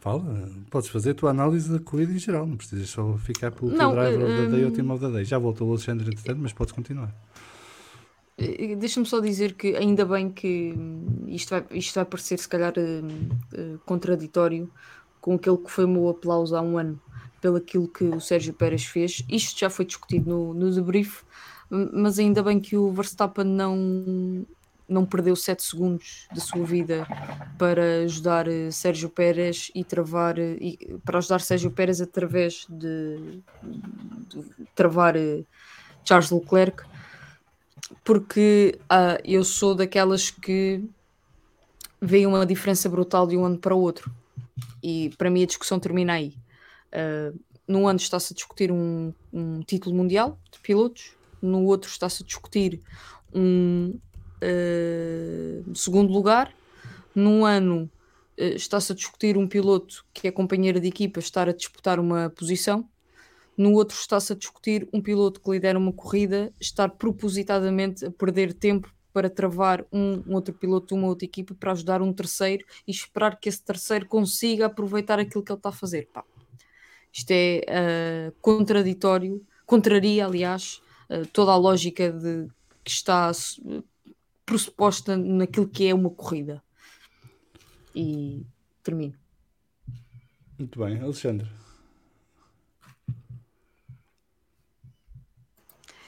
Fala, 0.00 0.50
podes 0.70 0.90
fazer 0.90 1.12
a 1.12 1.14
tua 1.14 1.30
análise 1.30 1.72
da 1.72 1.78
corrida 1.78 2.12
em 2.12 2.18
geral, 2.18 2.46
não 2.46 2.58
precisas 2.58 2.90
só 2.90 3.16
ficar 3.16 3.50
pelo 3.50 3.70
não, 3.70 3.92
driver 3.92 4.20
uh, 4.20 4.24
of 4.24 4.36
the 4.36 4.46
day 4.48 4.64
ou 4.64 4.70
team 4.70 4.90
of 4.90 5.00
the 5.00 5.10
day. 5.10 5.24
Já 5.24 5.38
voltou 5.38 5.68
o 5.68 5.70
Alexandre 5.72 6.06
entretanto, 6.06 6.40
mas 6.42 6.52
podes 6.52 6.72
continuar. 6.72 7.10
Eh, 8.36 8.76
deixa-me 8.76 9.06
só 9.06 9.20
dizer 9.20 9.54
que 9.54 9.74
ainda 9.76 10.04
bem 10.04 10.30
que 10.30 10.74
isto 11.28 11.50
vai, 11.50 11.64
isto 11.70 11.94
vai 11.94 12.04
parecer 12.04 12.38
se 12.38 12.48
calhar 12.48 12.74
uh, 12.76 13.06
uh, 13.58 13.78
contraditório 13.86 14.70
com 15.20 15.36
aquele 15.36 15.56
que 15.56 15.70
foi 15.70 15.84
o 15.84 15.88
meu 15.88 16.08
aplauso 16.10 16.54
há 16.54 16.60
um 16.60 16.76
ano 16.76 17.00
pelo 17.40 17.56
aquilo 17.56 17.88
que 17.88 18.04
o 18.04 18.20
Sérgio 18.20 18.52
Pérez 18.52 18.84
fez. 18.84 19.24
Isto 19.28 19.58
já 19.58 19.70
foi 19.70 19.84
discutido 19.84 20.30
no, 20.30 20.54
no 20.54 20.70
debrief, 20.70 21.22
mas 21.70 22.18
ainda 22.18 22.42
bem 22.42 22.60
que 22.60 22.76
o 22.76 22.90
Verstappen 22.90 23.44
não, 23.44 24.46
não 24.88 25.06
perdeu 25.06 25.34
7 25.34 25.62
segundos 25.62 26.28
da 26.32 26.40
sua 26.40 26.64
vida 26.64 27.06
para 27.58 28.02
ajudar 28.04 28.46
eh, 28.48 28.70
Sérgio 28.70 29.08
Pérez 29.08 29.70
e 29.74 29.82
travar 29.82 30.38
eh, 30.38 30.56
e, 30.60 30.98
para 31.04 31.18
ajudar 31.18 31.40
Sérgio 31.40 31.70
Pérez 31.70 32.00
através 32.00 32.66
de, 32.68 33.42
de 33.62 34.44
travar 34.74 35.16
eh, 35.16 35.44
Charles 36.04 36.30
Leclerc 36.30 36.84
porque 38.02 38.78
uh, 38.84 39.20
eu 39.24 39.44
sou 39.44 39.74
daquelas 39.74 40.30
que 40.30 40.82
veem 42.00 42.26
uma 42.26 42.44
diferença 42.44 42.88
brutal 42.88 43.26
de 43.26 43.36
um 43.36 43.44
ano 43.44 43.58
para 43.58 43.74
o 43.74 43.80
outro. 43.80 44.10
E 44.82 45.10
para 45.16 45.30
mim 45.30 45.42
a 45.42 45.46
discussão 45.46 45.78
termina 45.78 46.14
aí. 46.14 46.34
Uh, 46.92 47.38
num 47.66 47.88
ano 47.88 47.98
está-se 47.98 48.32
a 48.32 48.36
discutir 48.36 48.70
um, 48.70 49.12
um, 49.32 49.60
título 49.60 49.94
mundial 49.94 50.38
de 50.52 50.60
pilotos, 50.60 51.12
no 51.40 51.64
outro 51.64 51.90
está-se 51.90 52.22
a 52.22 52.26
discutir 52.26 52.80
um 53.32 53.98
uh, 54.42 55.74
segundo 55.74 56.12
lugar, 56.12 56.54
num 57.14 57.44
ano 57.44 57.90
uh, 58.38 58.54
está-se 58.56 58.92
a 58.92 58.94
discutir 58.94 59.36
um 59.36 59.46
piloto 59.46 60.04
que 60.12 60.28
é 60.28 60.30
companheiro 60.30 60.80
de 60.80 60.88
equipa 60.88 61.20
estar 61.20 61.48
a 61.48 61.52
disputar 61.52 61.98
uma 62.00 62.30
posição, 62.30 62.88
no 63.56 63.72
outro 63.72 63.96
está-se 63.96 64.32
a 64.32 64.36
discutir 64.36 64.88
um 64.92 65.00
piloto 65.00 65.40
que 65.40 65.50
lidera 65.50 65.78
uma 65.78 65.92
corrida 65.92 66.52
estar 66.60 66.90
propositadamente 66.90 68.04
a 68.04 68.10
perder 68.10 68.52
tempo 68.52 68.92
para 69.12 69.30
travar 69.30 69.86
um, 69.92 70.24
um, 70.26 70.34
outro 70.34 70.52
piloto 70.52 70.88
de 70.88 70.94
uma 70.94 71.06
outra 71.06 71.24
equipa 71.24 71.54
para 71.54 71.70
ajudar 71.70 72.02
um 72.02 72.12
terceiro 72.12 72.66
e 72.86 72.90
esperar 72.90 73.38
que 73.38 73.48
esse 73.48 73.62
terceiro 73.62 74.06
consiga 74.06 74.66
aproveitar 74.66 75.20
aquilo 75.20 75.44
que 75.44 75.52
ele 75.52 75.58
está 75.58 75.68
a 75.68 75.72
fazer. 75.72 76.08
Pá, 76.12 76.24
isto 77.12 77.30
é 77.30 77.60
uh, 77.60 78.34
contraditório, 78.40 79.40
contraria, 79.64 80.26
aliás, 80.26 80.82
uh, 81.08 81.24
toda 81.32 81.52
a 81.52 81.56
lógica 81.56 82.10
de, 82.10 82.48
que 82.82 82.90
está 82.90 83.30
pressuposta 84.44 85.16
naquilo 85.16 85.68
que 85.68 85.88
é 85.88 85.94
uma 85.94 86.10
corrida. 86.10 86.62
E 87.94 88.44
termino. 88.82 89.14
Muito 90.58 90.78
bem, 90.78 91.00
Alexandre. 91.00 91.48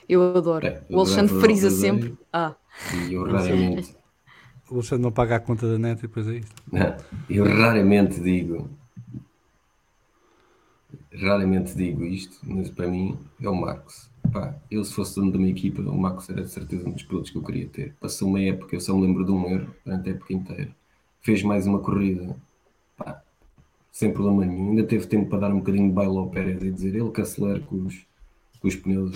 Eu 0.09 0.37
adoro. 0.37 0.67
É, 0.67 0.83
o 0.89 1.01
Alexandre 1.01 1.41
frisa 1.41 1.71
sempre. 1.71 2.17
Ah. 2.33 2.55
E 3.09 3.15
eu 3.15 3.25
raramente. 3.25 3.97
O 4.71 4.75
Alexandre 4.75 5.03
não 5.03 5.13
paga 5.13 5.37
a 5.37 5.41
conta 5.41 5.71
da 5.71 5.79
net 5.79 5.99
e 5.99 6.03
depois 6.03 6.29
é 6.29 6.37
isso. 6.37 6.53
Não, 6.73 6.97
eu 7.29 7.45
raramente 7.45 8.21
digo 8.21 8.71
raramente 11.21 11.75
digo 11.75 12.05
isto, 12.05 12.39
mas 12.43 12.71
para 12.71 12.87
mim 12.87 13.19
é 13.41 13.49
o 13.49 13.55
Marcos. 13.55 14.11
Pá, 14.33 14.55
eu 14.71 14.85
se 14.85 14.93
fosse 14.93 15.15
dono 15.15 15.33
de 15.33 15.39
uma 15.39 15.49
equipa, 15.49 15.83
o 15.83 15.99
Marcos 15.99 16.29
era 16.29 16.43
de 16.43 16.51
certeza 16.51 16.89
um 16.89 16.93
dos 16.93 17.03
pilotos 17.03 17.31
que 17.31 17.37
eu 17.37 17.43
queria 17.43 17.69
ter. 17.69 17.95
Passou 18.01 18.29
uma 18.29 18.41
época, 18.41 18.77
eu 18.77 18.81
só 18.81 18.95
me 18.95 19.07
lembro 19.07 19.25
de 19.25 19.31
um 19.31 19.47
erro, 19.47 19.75
durante 19.85 20.09
a 20.09 20.13
época 20.13 20.33
inteira. 20.33 20.77
Fez 21.21 21.43
mais 21.43 21.67
uma 21.67 21.79
corrida, 21.81 22.37
pá, 22.97 23.23
sem 23.93 24.13
problema 24.13 24.45
nenhum. 24.45 24.71
Ainda 24.71 24.85
teve 24.85 25.07
tempo 25.07 25.29
para 25.29 25.41
dar 25.41 25.53
um 25.53 25.59
bocadinho 25.59 25.89
de 25.89 25.95
baile 25.95 26.17
ao 26.17 26.29
Pérez 26.29 26.63
e 26.63 26.71
dizer 26.71 26.95
ele 26.95 27.11
que 27.11 27.21
acelera 27.21 27.61
com 27.61 27.77
os, 27.87 28.07
com 28.61 28.69
os 28.69 28.77
pneus 28.77 29.13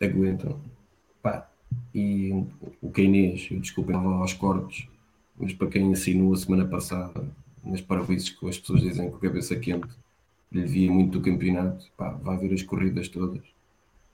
aguentam. 0.00 0.60
Pá, 1.22 1.48
e 1.94 2.44
o 2.80 2.90
Keinês, 2.90 3.48
eu 3.50 3.60
desculpem 3.60 3.96
aos 3.96 4.32
cortes, 4.32 4.88
mas 5.38 5.52
para 5.52 5.68
quem 5.68 5.90
ensinou 5.90 6.32
a 6.32 6.36
semana 6.36 6.66
passada, 6.66 7.24
nas 7.64 7.80
parvoices 7.80 8.30
que 8.30 8.48
as 8.48 8.58
pessoas 8.58 8.80
dizem 8.80 9.10
com 9.10 9.16
a 9.16 9.20
cabeça 9.20 9.56
quente, 9.56 9.88
lhe 10.50 10.64
via 10.64 10.90
muito 10.90 11.18
do 11.18 11.24
campeonato, 11.24 11.86
pá, 11.96 12.10
vá 12.10 12.36
ver 12.36 12.52
as 12.52 12.62
corridas 12.62 13.08
todas, 13.08 13.42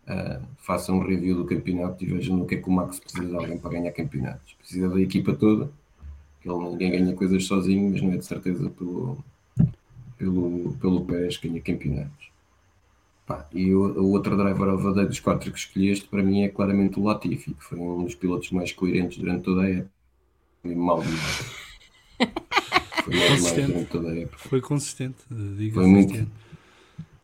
uh, 0.08 0.42
faça 0.56 0.92
um 0.92 1.00
review 1.00 1.36
do 1.36 1.44
campeonato 1.44 2.02
e 2.02 2.06
vejam 2.06 2.36
no 2.36 2.46
que 2.46 2.56
é 2.56 2.58
que 2.58 2.68
o 2.68 2.72
Max 2.72 2.98
precisa 2.98 3.28
de 3.28 3.36
alguém 3.36 3.58
para 3.58 3.70
ganhar 3.70 3.92
campeonatos. 3.92 4.54
Precisa 4.54 4.88
da 4.88 5.00
equipa 5.00 5.34
toda, 5.34 5.70
que 6.40 6.48
ele 6.48 6.58
ninguém 6.58 6.90
ganha 6.90 7.14
coisas 7.14 7.44
sozinho, 7.44 7.90
mas 7.90 8.02
não 8.02 8.12
é 8.12 8.16
de 8.16 8.24
certeza 8.24 8.70
pelo, 8.70 9.22
pelo, 10.16 10.76
pelo 10.80 11.04
Pérez 11.04 11.36
que 11.36 11.48
ganha 11.48 11.60
campeonatos. 11.60 12.28
Pá, 13.26 13.46
e 13.52 13.74
o, 13.74 13.82
o 14.00 14.12
outro 14.12 14.36
driver 14.36 14.74
of 14.74 14.82
the 14.82 14.92
day 14.94 15.06
dos 15.06 15.20
quatro 15.20 15.52
que 15.52 15.58
escolheste, 15.58 16.08
para 16.08 16.22
mim 16.22 16.42
é 16.42 16.48
claramente 16.48 16.98
o 16.98 17.04
Latifi, 17.04 17.52
que 17.52 17.62
foi 17.62 17.78
um 17.78 18.04
dos 18.04 18.14
pilotos 18.14 18.50
mais 18.50 18.72
coerentes 18.72 19.18
durante 19.18 19.42
toda 19.42 19.62
a 19.62 19.70
época. 19.70 19.90
E 20.64 20.74
mal 20.74 21.02
Foi 23.04 23.16
consistente. 23.28 23.88
Foi 24.36 24.60
consistente, 24.60 25.16
foi 25.72 25.86
muito, 25.86 26.30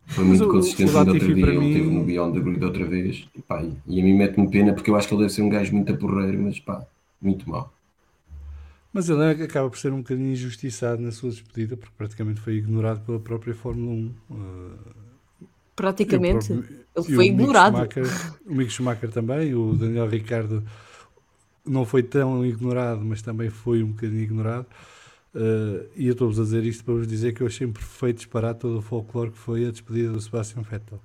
foi 0.07 0.23
muito 0.23 0.47
consistente 0.47 0.91
no 0.91 0.99
outro 0.99 1.19
dia. 1.19 1.47
Ele 1.47 1.59
mim... 1.59 1.73
teve 1.73 1.89
no 1.89 2.03
Beyond 2.03 2.37
the 2.37 2.43
Grid 2.43 2.63
outra 2.63 2.85
vez. 2.85 3.27
E, 3.35 3.41
pá, 3.41 3.63
e 3.63 3.99
a 3.99 4.03
mim 4.03 4.13
mete-me 4.13 4.49
pena 4.49 4.73
porque 4.73 4.89
eu 4.89 4.95
acho 4.95 5.07
que 5.07 5.13
ele 5.13 5.21
deve 5.21 5.33
ser 5.33 5.41
um 5.41 5.49
gajo 5.49 5.73
muito 5.73 5.91
aporreiro, 5.91 6.41
mas 6.41 6.59
pá, 6.59 6.85
muito 7.21 7.49
mal. 7.49 7.73
Mas 8.93 9.09
ele 9.09 9.43
acaba 9.43 9.69
por 9.69 9.77
ser 9.77 9.91
um 9.91 9.97
bocadinho 9.97 10.31
injustiçado 10.31 11.01
na 11.01 11.11
sua 11.11 11.29
despedida, 11.29 11.75
porque 11.75 11.93
praticamente 11.97 12.39
foi 12.39 12.53
ignorado 12.53 13.01
pela 13.01 13.19
própria 13.19 13.53
Fórmula 13.53 13.91
1. 13.91 14.13
Uh, 14.29 14.71
praticamente, 15.75 16.47
próprio, 16.47 16.77
ele 16.95 17.15
foi 17.15 17.25
ignorado. 17.25 17.89
o 18.45 18.55
Mick 18.55 18.71
Schumacher 18.71 19.11
também, 19.11 19.53
o 19.53 19.73
Daniel 19.73 20.07
Ricardo 20.07 20.63
não 21.65 21.83
foi 21.83 22.03
tão 22.03 22.45
ignorado, 22.45 23.03
mas 23.03 23.21
também 23.21 23.49
foi 23.49 23.83
um 23.83 23.87
bocadinho 23.87 24.21
ignorado. 24.21 24.67
Uh, 25.35 25.85
e 25.97 26.07
eu 26.07 26.13
estou-vos 26.13 26.39
a 26.39 26.43
dizer 26.43 26.63
isto 26.63 26.85
para 26.85 26.93
vos 26.93 27.05
dizer 27.05 27.33
que 27.33 27.41
eu 27.41 27.47
achei 27.47 27.67
perfeito 27.67 28.17
disparar 28.17 28.55
todo 28.55 28.77
o 28.77 28.81
folclore 28.81 29.31
que 29.31 29.37
foi 29.37 29.65
a 29.67 29.71
despedida 29.71 30.13
do 30.13 30.21
Sebastian 30.21 30.61
Vettel. 30.61 31.01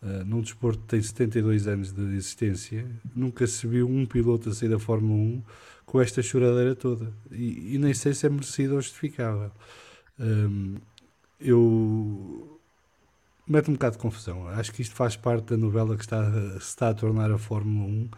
Uh, 0.00 0.24
num 0.24 0.40
desporto 0.40 0.78
que 0.82 0.86
tem 0.86 1.02
72 1.02 1.66
anos 1.66 1.92
de 1.92 2.00
existência, 2.14 2.86
nunca 3.14 3.44
se 3.48 3.66
viu 3.66 3.88
um 3.88 4.06
piloto 4.06 4.50
a 4.50 4.54
sair 4.54 4.68
da 4.68 4.78
Fórmula 4.78 5.14
1 5.14 5.42
com 5.84 6.00
esta 6.00 6.22
choradeira 6.22 6.76
toda. 6.76 7.12
E, 7.32 7.74
e 7.74 7.78
nem 7.78 7.92
sei 7.92 8.14
se 8.14 8.24
é 8.24 8.30
merecido 8.30 8.76
ou 8.76 8.80
justificável. 8.80 9.50
Um, 10.18 10.76
eu. 11.40 12.58
Mete 13.48 13.68
um 13.68 13.72
bocado 13.72 13.96
de 13.96 14.02
confusão. 14.02 14.46
Acho 14.46 14.72
que 14.72 14.80
isto 14.80 14.94
faz 14.94 15.16
parte 15.16 15.46
da 15.46 15.56
novela 15.56 15.96
que 15.96 16.04
está, 16.04 16.30
se 16.52 16.68
está 16.68 16.90
a 16.90 16.94
tornar 16.94 17.32
a 17.32 17.38
Fórmula 17.38 17.84
1 17.84 18.08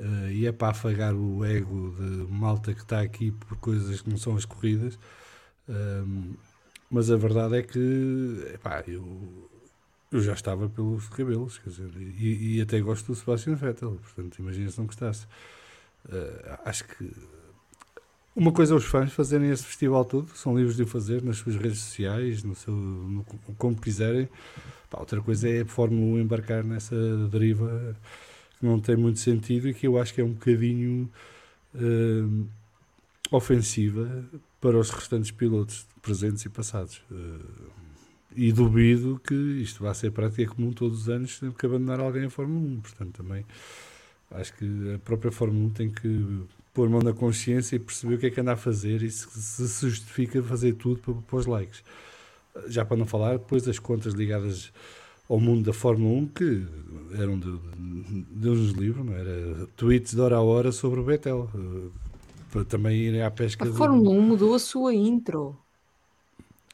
uh, 0.00 0.30
e 0.30 0.46
é 0.46 0.52
para 0.52 0.70
afagar 0.70 1.14
o 1.14 1.44
ego 1.44 1.94
de 1.96 2.32
malta 2.32 2.74
que 2.74 2.80
está 2.80 3.00
aqui 3.00 3.30
por 3.30 3.56
coisas 3.58 4.00
que 4.00 4.10
não 4.10 4.16
são 4.16 4.36
as 4.36 4.44
corridas. 4.44 4.98
Um, 5.68 6.34
mas 6.90 7.10
a 7.10 7.16
verdade 7.16 7.58
é 7.58 7.62
que 7.62 8.50
epá, 8.54 8.82
eu, 8.88 9.48
eu 10.10 10.20
já 10.20 10.32
estava 10.32 10.68
pelos 10.68 11.08
cabelos, 11.08 11.58
quer 11.58 11.70
dizer, 11.70 11.90
e, 11.96 12.56
e 12.56 12.60
até 12.60 12.80
gosto 12.80 13.06
do 13.06 13.14
Sebastian 13.14 13.54
Vettel, 13.54 14.00
portanto, 14.02 14.38
imagina 14.38 14.70
se 14.70 14.78
não 14.78 14.86
gostasse. 14.86 15.26
Uh, 16.06 16.58
acho 16.64 16.84
que 16.84 17.12
uma 18.34 18.52
coisa 18.52 18.74
é 18.74 18.76
os 18.76 18.84
fãs 18.84 19.12
fazerem 19.12 19.50
esse 19.50 19.64
festival 19.64 20.04
todo, 20.04 20.28
são 20.34 20.56
livres 20.56 20.76
de 20.76 20.82
o 20.82 20.86
fazer 20.86 21.22
nas 21.22 21.38
suas 21.38 21.56
redes 21.56 21.80
sociais, 21.80 22.42
no 22.42 22.54
seu, 22.54 22.72
no, 22.72 23.24
como 23.58 23.76
quiserem. 23.76 24.28
Outra 24.92 25.20
coisa 25.20 25.48
é 25.48 25.60
a 25.60 25.66
Fórmula 25.66 26.16
1 26.16 26.20
embarcar 26.20 26.64
nessa 26.64 26.96
deriva 27.28 27.96
que 28.60 28.66
não 28.66 28.78
tem 28.78 28.94
muito 28.94 29.18
sentido 29.18 29.68
e 29.68 29.74
que 29.74 29.86
eu 29.86 29.98
acho 29.98 30.12
que 30.12 30.20
é 30.20 30.24
um 30.24 30.32
bocadinho 30.32 31.10
uh, 31.74 32.46
ofensiva 33.32 34.24
para 34.60 34.78
os 34.78 34.90
restantes 34.90 35.30
pilotos 35.30 35.86
presentes 36.02 36.44
e 36.44 36.48
passados. 36.50 37.02
Uh, 37.10 37.70
e 38.36 38.52
duvido 38.52 39.20
que 39.26 39.34
isto 39.34 39.82
vá 39.82 39.92
ser 39.92 40.12
prática 40.12 40.54
comum 40.54 40.72
todos 40.72 41.02
os 41.02 41.08
anos, 41.08 41.40
tendo 41.40 41.52
que 41.52 41.66
abandonar 41.66 41.98
alguém 41.98 42.26
a 42.26 42.30
Fórmula 42.30 42.60
1. 42.60 42.80
Portanto, 42.80 43.12
também 43.16 43.44
acho 44.30 44.54
que 44.54 44.94
a 44.94 44.98
própria 44.98 45.32
Fórmula 45.32 45.66
1 45.66 45.70
tem 45.70 45.90
que 45.90 46.42
pôr 46.72 46.88
mão 46.88 47.00
na 47.00 47.12
consciência 47.12 47.76
e 47.76 47.78
perceber 47.78 48.14
o 48.14 48.18
que 48.18 48.26
é 48.26 48.30
que 48.30 48.40
anda 48.40 48.52
a 48.52 48.56
fazer 48.56 49.02
e 49.02 49.10
se 49.10 49.26
se, 49.28 49.88
justifica 49.88 50.40
fazer 50.42 50.74
tudo 50.74 51.00
para, 51.00 51.14
para 51.14 51.36
os 51.36 51.46
likes. 51.46 51.82
Já 52.68 52.84
para 52.84 52.96
não 52.96 53.06
falar 53.06 53.32
depois 53.38 53.62
das 53.62 53.78
contas 53.78 54.12
ligadas 54.14 54.72
ao 55.30 55.40
mundo 55.40 55.64
da 55.64 55.72
Fórmula 55.72 56.12
1 56.22 56.26
que 56.28 56.66
eram 57.18 57.38
de, 57.38 57.50
de, 57.52 58.22
de 58.40 58.48
uns 58.50 58.72
livros, 58.72 59.06
não 59.06 59.14
era? 59.14 59.66
Tweets 59.76 60.14
de 60.14 60.20
hora 60.20 60.36
a 60.36 60.42
hora 60.42 60.72
sobre 60.72 61.00
o 61.00 61.04
Betel. 61.04 61.48
eh, 61.54 61.90
Para 62.52 62.64
também 62.64 62.96
irem 62.98 63.22
à 63.22 63.30
pesca. 63.30 63.64
A 63.64 63.72
Fórmula 63.72 64.10
1 64.10 64.22
mudou 64.22 64.54
a 64.54 64.58
sua 64.58 64.92
intro. 64.94 65.56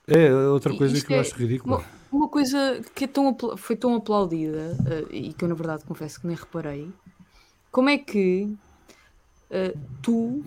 É, 0.06 0.32
outra 0.34 0.72
coisa 0.74 0.96
isto 0.96 1.06
que 1.06 1.14
eu 1.14 1.16
é 1.16 1.20
acho 1.20 1.34
ridícula. 1.36 1.78
Uma, 1.78 1.86
uma 2.12 2.28
coisa 2.28 2.80
que 2.94 3.04
é 3.04 3.08
tão, 3.08 3.36
foi 3.56 3.76
tão 3.76 3.94
aplaudida 3.94 4.76
eh, 4.86 5.16
e 5.16 5.32
que 5.34 5.44
eu, 5.44 5.48
na 5.48 5.54
verdade, 5.54 5.84
confesso 5.84 6.20
que 6.20 6.26
nem 6.26 6.36
reparei. 6.36 6.90
Como 7.72 7.88
é 7.88 7.98
que 7.98 8.56
eh, 9.50 9.74
tu 10.02 10.42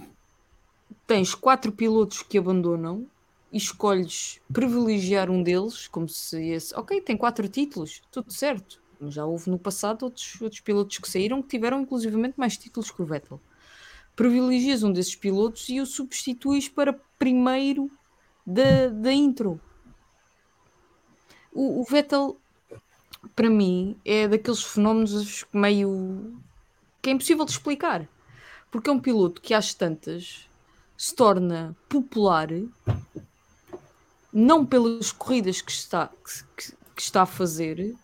tens 1.08 1.34
quatro 1.36 1.72
pilotos 1.72 2.22
que 2.24 2.38
abandonam 2.38 3.06
e 3.52 3.58
escolhes 3.58 4.40
privilegiar 4.52 5.30
um 5.30 5.42
deles, 5.42 5.88
como 5.88 6.08
se 6.08 6.50
esse. 6.50 6.74
Ok, 6.76 7.02
tem 7.02 7.18
quatro 7.18 7.48
títulos, 7.48 8.02
tudo 8.12 8.32
certo. 8.32 8.82
Mas 9.00 9.14
já 9.14 9.26
houve 9.26 9.50
no 9.50 9.58
passado 9.58 10.04
outros, 10.04 10.40
outros 10.42 10.62
pilotos 10.62 10.98
que 10.98 11.10
saíram 11.10 11.42
que 11.42 11.48
tiveram 11.48 11.82
inclusivamente 11.82 12.36
mais 12.38 12.58
títulos 12.58 12.92
que 12.92 13.02
o 13.02 13.06
Vettel. 13.06 13.40
Privilegias 14.16 14.84
um 14.84 14.92
desses 14.92 15.16
pilotos 15.16 15.70
e 15.70 15.80
o 15.80 15.86
substituis 15.86 16.68
para 16.68 17.00
primeiro 17.18 17.90
da, 18.46 18.90
da 18.90 19.14
intro. 19.14 19.60
O, 21.54 21.82
o 21.82 21.84
Vettel, 21.86 22.38
para 23.36 23.50
mim, 23.50 23.98
é 24.04 24.28
daqueles 24.28 24.62
fenómenos 24.62 25.46
meio. 25.54 26.38
que 27.02 27.10
é 27.10 27.14
impossível 27.14 27.46
de 27.46 27.52
explicar. 27.52 28.08
Porque 28.70 28.90
é 28.90 28.94
um 28.94 29.00
piloto 29.00 29.42
que 29.42 29.54
às 29.54 29.74
tantas 29.74 30.48
se 30.96 31.16
torna 31.16 31.76
popular 31.88 32.50
não 34.32 34.66
pelas 34.66 35.12
corridas 35.12 35.62
que 35.62 35.72
está, 35.72 36.08
que, 36.08 36.72
que- 36.96 37.02
está 37.02 37.22
a 37.22 37.26
fazer, 37.26 37.96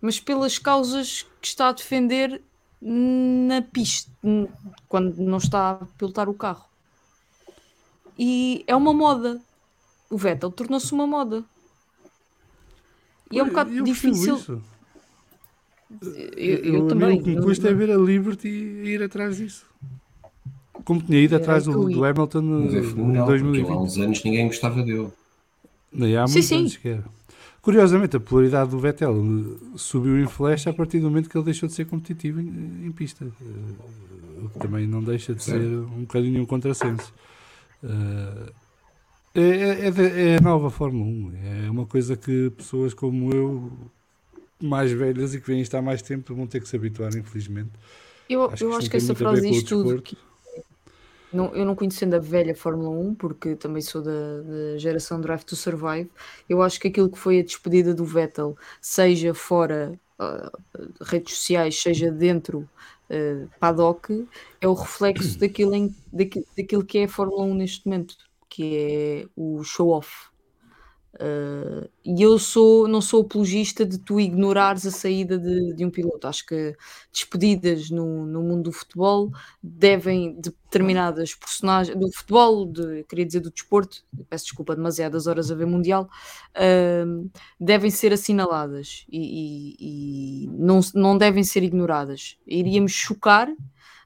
mas 0.00 0.18
pelas 0.20 0.58
causas 0.58 1.22
que 1.40 1.46
está 1.46 1.68
a 1.68 1.72
defender 1.72 2.42
na 2.82 3.62
pista, 3.62 4.10
quando 4.88 5.16
não 5.18 5.38
está 5.38 5.70
a 5.70 5.84
pilotar 5.96 6.28
o 6.28 6.34
carro. 6.34 6.64
E 8.18 8.62
é 8.66 8.74
uma 8.76 8.92
moda. 8.92 9.40
O 10.10 10.16
Vettel 10.18 10.50
tornou-se 10.50 10.92
uma 10.92 11.06
moda. 11.06 11.42
E 13.30 13.38
é 13.38 13.42
um 13.42 13.48
bocado 13.48 13.72
eu 13.72 13.84
difícil. 13.84 14.36
isso. 14.36 14.62
Eu, 16.36 16.58
eu 16.58 16.82
mim 16.82 16.88
também. 16.88 17.18
O 17.18 17.22
que 17.22 17.30
me 17.30 17.42
custa 17.42 17.68
é 17.68 17.72
ver 17.74 17.90
a 17.90 17.96
Liberty 17.96 18.48
e 18.48 18.88
ir 18.88 19.02
atrás 19.02 19.36
disso. 19.38 19.64
Como 20.84 21.00
tinha 21.00 21.20
ido 21.20 21.36
atrás 21.36 21.64
do, 21.64 21.72
eu 21.72 21.88
do 21.88 22.04
Hamilton 22.04 22.38
é 22.38 22.42
no- 22.42 22.78
em 22.78 22.82
fenomenal, 22.82 23.26
porque 23.26 23.42
ele 23.42 23.60
há 23.60 23.64
2020. 23.64 23.76
uns 23.78 23.98
anos 23.98 24.24
ninguém 24.24 24.46
gostava 24.48 24.82
dele. 24.82 25.10
Nem 25.94 26.16
há 26.16 26.26
Sim, 26.26 26.42
muitos 26.42 26.48
sim. 26.48 26.56
anos 26.56 26.72
sequer. 26.72 27.04
Curiosamente, 27.62 28.16
a 28.16 28.20
popularidade 28.20 28.70
do 28.70 28.78
Vettel 28.78 29.14
eh, 29.16 29.72
subiu 29.76 30.20
em 30.22 30.26
flash 30.28 30.66
a 30.66 30.72
partir 30.74 31.00
do 31.00 31.04
momento 31.10 31.30
que 31.30 31.36
ele 31.38 31.44
deixou 31.44 31.68
de 31.68 31.74
ser 31.74 31.86
competitivo 31.86 32.40
em, 32.40 32.86
em 32.86 32.92
pista. 32.92 33.24
Eh, 33.40 34.44
O 34.44 34.50
que 34.50 34.58
também 34.58 34.86
não 34.86 35.02
deixa 35.02 35.34
de 35.34 35.42
ser 35.42 35.60
um 35.78 36.02
bocadinho 36.02 36.42
um 36.42 36.46
contrassenso. 36.46 37.12
Eh, 37.82 38.52
É, 39.34 39.40
é, 39.42 39.88
é 39.88 40.32
é 40.34 40.36
a 40.38 40.40
nova 40.40 40.70
Fórmula 40.70 41.06
1. 41.06 41.66
É 41.66 41.70
uma 41.70 41.86
coisa 41.86 42.16
que 42.16 42.50
pessoas 42.50 42.94
como 42.94 43.32
eu, 43.34 43.72
mais 44.62 44.92
velhas 44.92 45.34
e 45.34 45.40
que 45.40 45.46
vêm 45.48 45.60
estar 45.60 45.82
mais 45.82 46.02
tempo, 46.02 46.34
vão 46.34 46.46
ter 46.46 46.60
que 46.60 46.68
se 46.68 46.76
habituar, 46.76 47.16
infelizmente. 47.16 47.72
Eu 48.28 48.42
Acho 48.48 48.64
eu 48.64 48.70
isto 48.70 48.78
acho 48.78 48.90
que 48.90 48.96
essa 48.96 49.14
frase 49.14 49.42
diz 49.42 49.62
tudo. 49.62 50.02
desporto. 50.02 50.16
Não, 51.34 51.54
eu 51.54 51.64
não 51.66 51.74
conhecendo 51.74 52.14
a 52.14 52.18
velha 52.20 52.54
Fórmula 52.54 52.90
1, 52.90 53.14
porque 53.14 53.56
também 53.56 53.82
sou 53.82 54.00
da, 54.02 54.10
da 54.42 54.78
geração 54.78 55.20
Drive 55.20 55.42
to 55.44 55.56
Survive, 55.56 56.08
eu 56.48 56.62
acho 56.62 56.78
que 56.80 56.86
aquilo 56.88 57.10
que 57.10 57.18
foi 57.18 57.40
a 57.40 57.42
despedida 57.42 57.92
do 57.92 58.04
Vettel, 58.04 58.56
seja 58.80 59.34
fora 59.34 59.98
ah, 60.18 60.52
redes 61.02 61.34
sociais, 61.36 61.80
seja 61.80 62.10
dentro 62.12 62.70
ah, 63.10 63.48
paddock, 63.58 64.28
é 64.60 64.68
o 64.68 64.74
reflexo 64.74 65.36
daquilo, 65.38 65.74
em- 65.74 65.96
daqui- 66.12 66.46
daquilo 66.56 66.84
que 66.84 66.98
é 66.98 67.04
a 67.04 67.08
Fórmula 67.08 67.42
1 67.44 67.54
neste 67.54 67.84
momento, 67.86 68.16
que 68.48 68.76
é 68.76 69.28
o 69.36 69.64
show-off. 69.64 70.28
E 72.04 72.20
eu 72.22 72.38
sou, 72.38 72.86
não 72.86 73.00
sou 73.00 73.22
apologista 73.22 73.84
de 73.86 73.98
tu 73.98 74.20
ignorares 74.20 74.86
a 74.86 74.90
saída 74.90 75.38
de, 75.38 75.74
de 75.74 75.84
um 75.84 75.90
piloto. 75.90 76.26
Acho 76.26 76.44
que 76.46 76.76
despedidas 77.12 77.90
no, 77.90 78.26
no 78.26 78.42
mundo 78.42 78.64
do 78.64 78.72
futebol 78.72 79.30
devem, 79.62 80.34
de 80.40 80.50
determinadas 80.50 81.34
personagens, 81.34 81.96
do 81.98 82.10
futebol, 82.12 82.66
de, 82.66 83.04
queria 83.04 83.24
dizer 83.24 83.40
do 83.40 83.50
desporto, 83.50 84.04
peço 84.28 84.44
desculpa, 84.46 84.74
demasiadas 84.76 85.26
horas 85.26 85.50
a 85.50 85.54
ver 85.54 85.66
Mundial, 85.66 86.08
uh, 86.56 87.30
devem 87.58 87.90
ser 87.90 88.12
assinaladas 88.12 89.04
e, 89.10 89.74
e- 89.78 90.44
e 90.44 90.48
não, 90.48 90.80
não 90.94 91.16
devem 91.16 91.42
ser 91.44 91.62
ignoradas. 91.62 92.36
Iríamos 92.46 92.92
chocar 92.92 93.48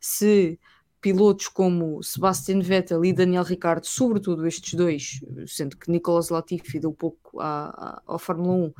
se 0.01 0.59
pilotos 1.01 1.49
como 1.49 2.03
Sebastian 2.03 2.61
Vettel 2.61 3.05
e 3.05 3.13
Daniel 3.13 3.45
Ricciardo, 3.45 3.87
sobretudo 3.87 4.47
estes 4.47 4.75
dois, 4.75 5.21
sendo 5.47 5.77
que 5.77 5.91
Nicolas 5.91 6.29
Latifi 6.29 6.81
deu 6.81 6.93
pouco 6.93 7.41
à, 7.41 8.03
à, 8.07 8.15
à 8.15 8.19
Fórmula 8.19 8.53
1, 8.53 8.67
uh, 8.67 8.75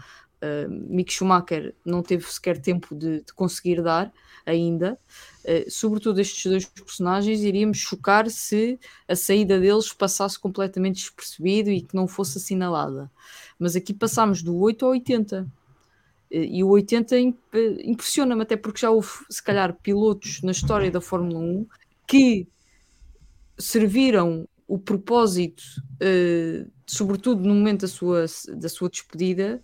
Mick 0.69 1.13
Schumacher 1.13 1.75
não 1.85 2.03
teve 2.03 2.25
sequer 2.25 2.61
tempo 2.61 2.95
de, 2.95 3.23
de 3.23 3.33
conseguir 3.33 3.83
dar 3.83 4.13
ainda. 4.45 4.99
Uh, 5.45 5.71
sobretudo 5.71 6.21
estes 6.21 6.51
dois 6.51 6.65
personagens, 6.65 7.41
iríamos 7.41 7.79
chocar 7.79 8.29
se 8.31 8.79
a 9.07 9.15
saída 9.15 9.59
deles 9.61 9.93
passasse 9.93 10.39
completamente 10.39 10.97
despercebido 10.97 11.71
e 11.71 11.83
que 11.83 11.95
não 11.95 12.09
fosse 12.09 12.39
assinalada. 12.39 13.11
Mas 13.59 13.77
aqui 13.77 13.95
passámos 13.95 14.43
do 14.43 14.57
8 14.57 14.85
ao 14.85 14.91
80. 14.93 15.47
E 16.31 16.63
o 16.63 16.69
80 16.69 17.19
imp- 17.19 17.55
impressiona-me, 17.83 18.43
até 18.43 18.55
porque 18.55 18.81
já 18.81 18.91
houve, 18.91 19.09
se 19.31 19.43
calhar, 19.43 19.75
pilotos 19.83 20.43
na 20.43 20.53
história 20.53 20.91
da 20.91 21.01
Fórmula 21.01 21.39
1 21.39 21.67
que 22.09 22.49
serviram 23.59 24.49
o 24.67 24.79
propósito, 24.79 25.63
eh, 26.01 26.67
sobretudo 26.87 27.47
no 27.47 27.55
momento 27.55 27.83
da 27.83 27.89
sua, 27.89 28.25
da 28.57 28.69
sua 28.69 28.89
despedida, 28.89 29.63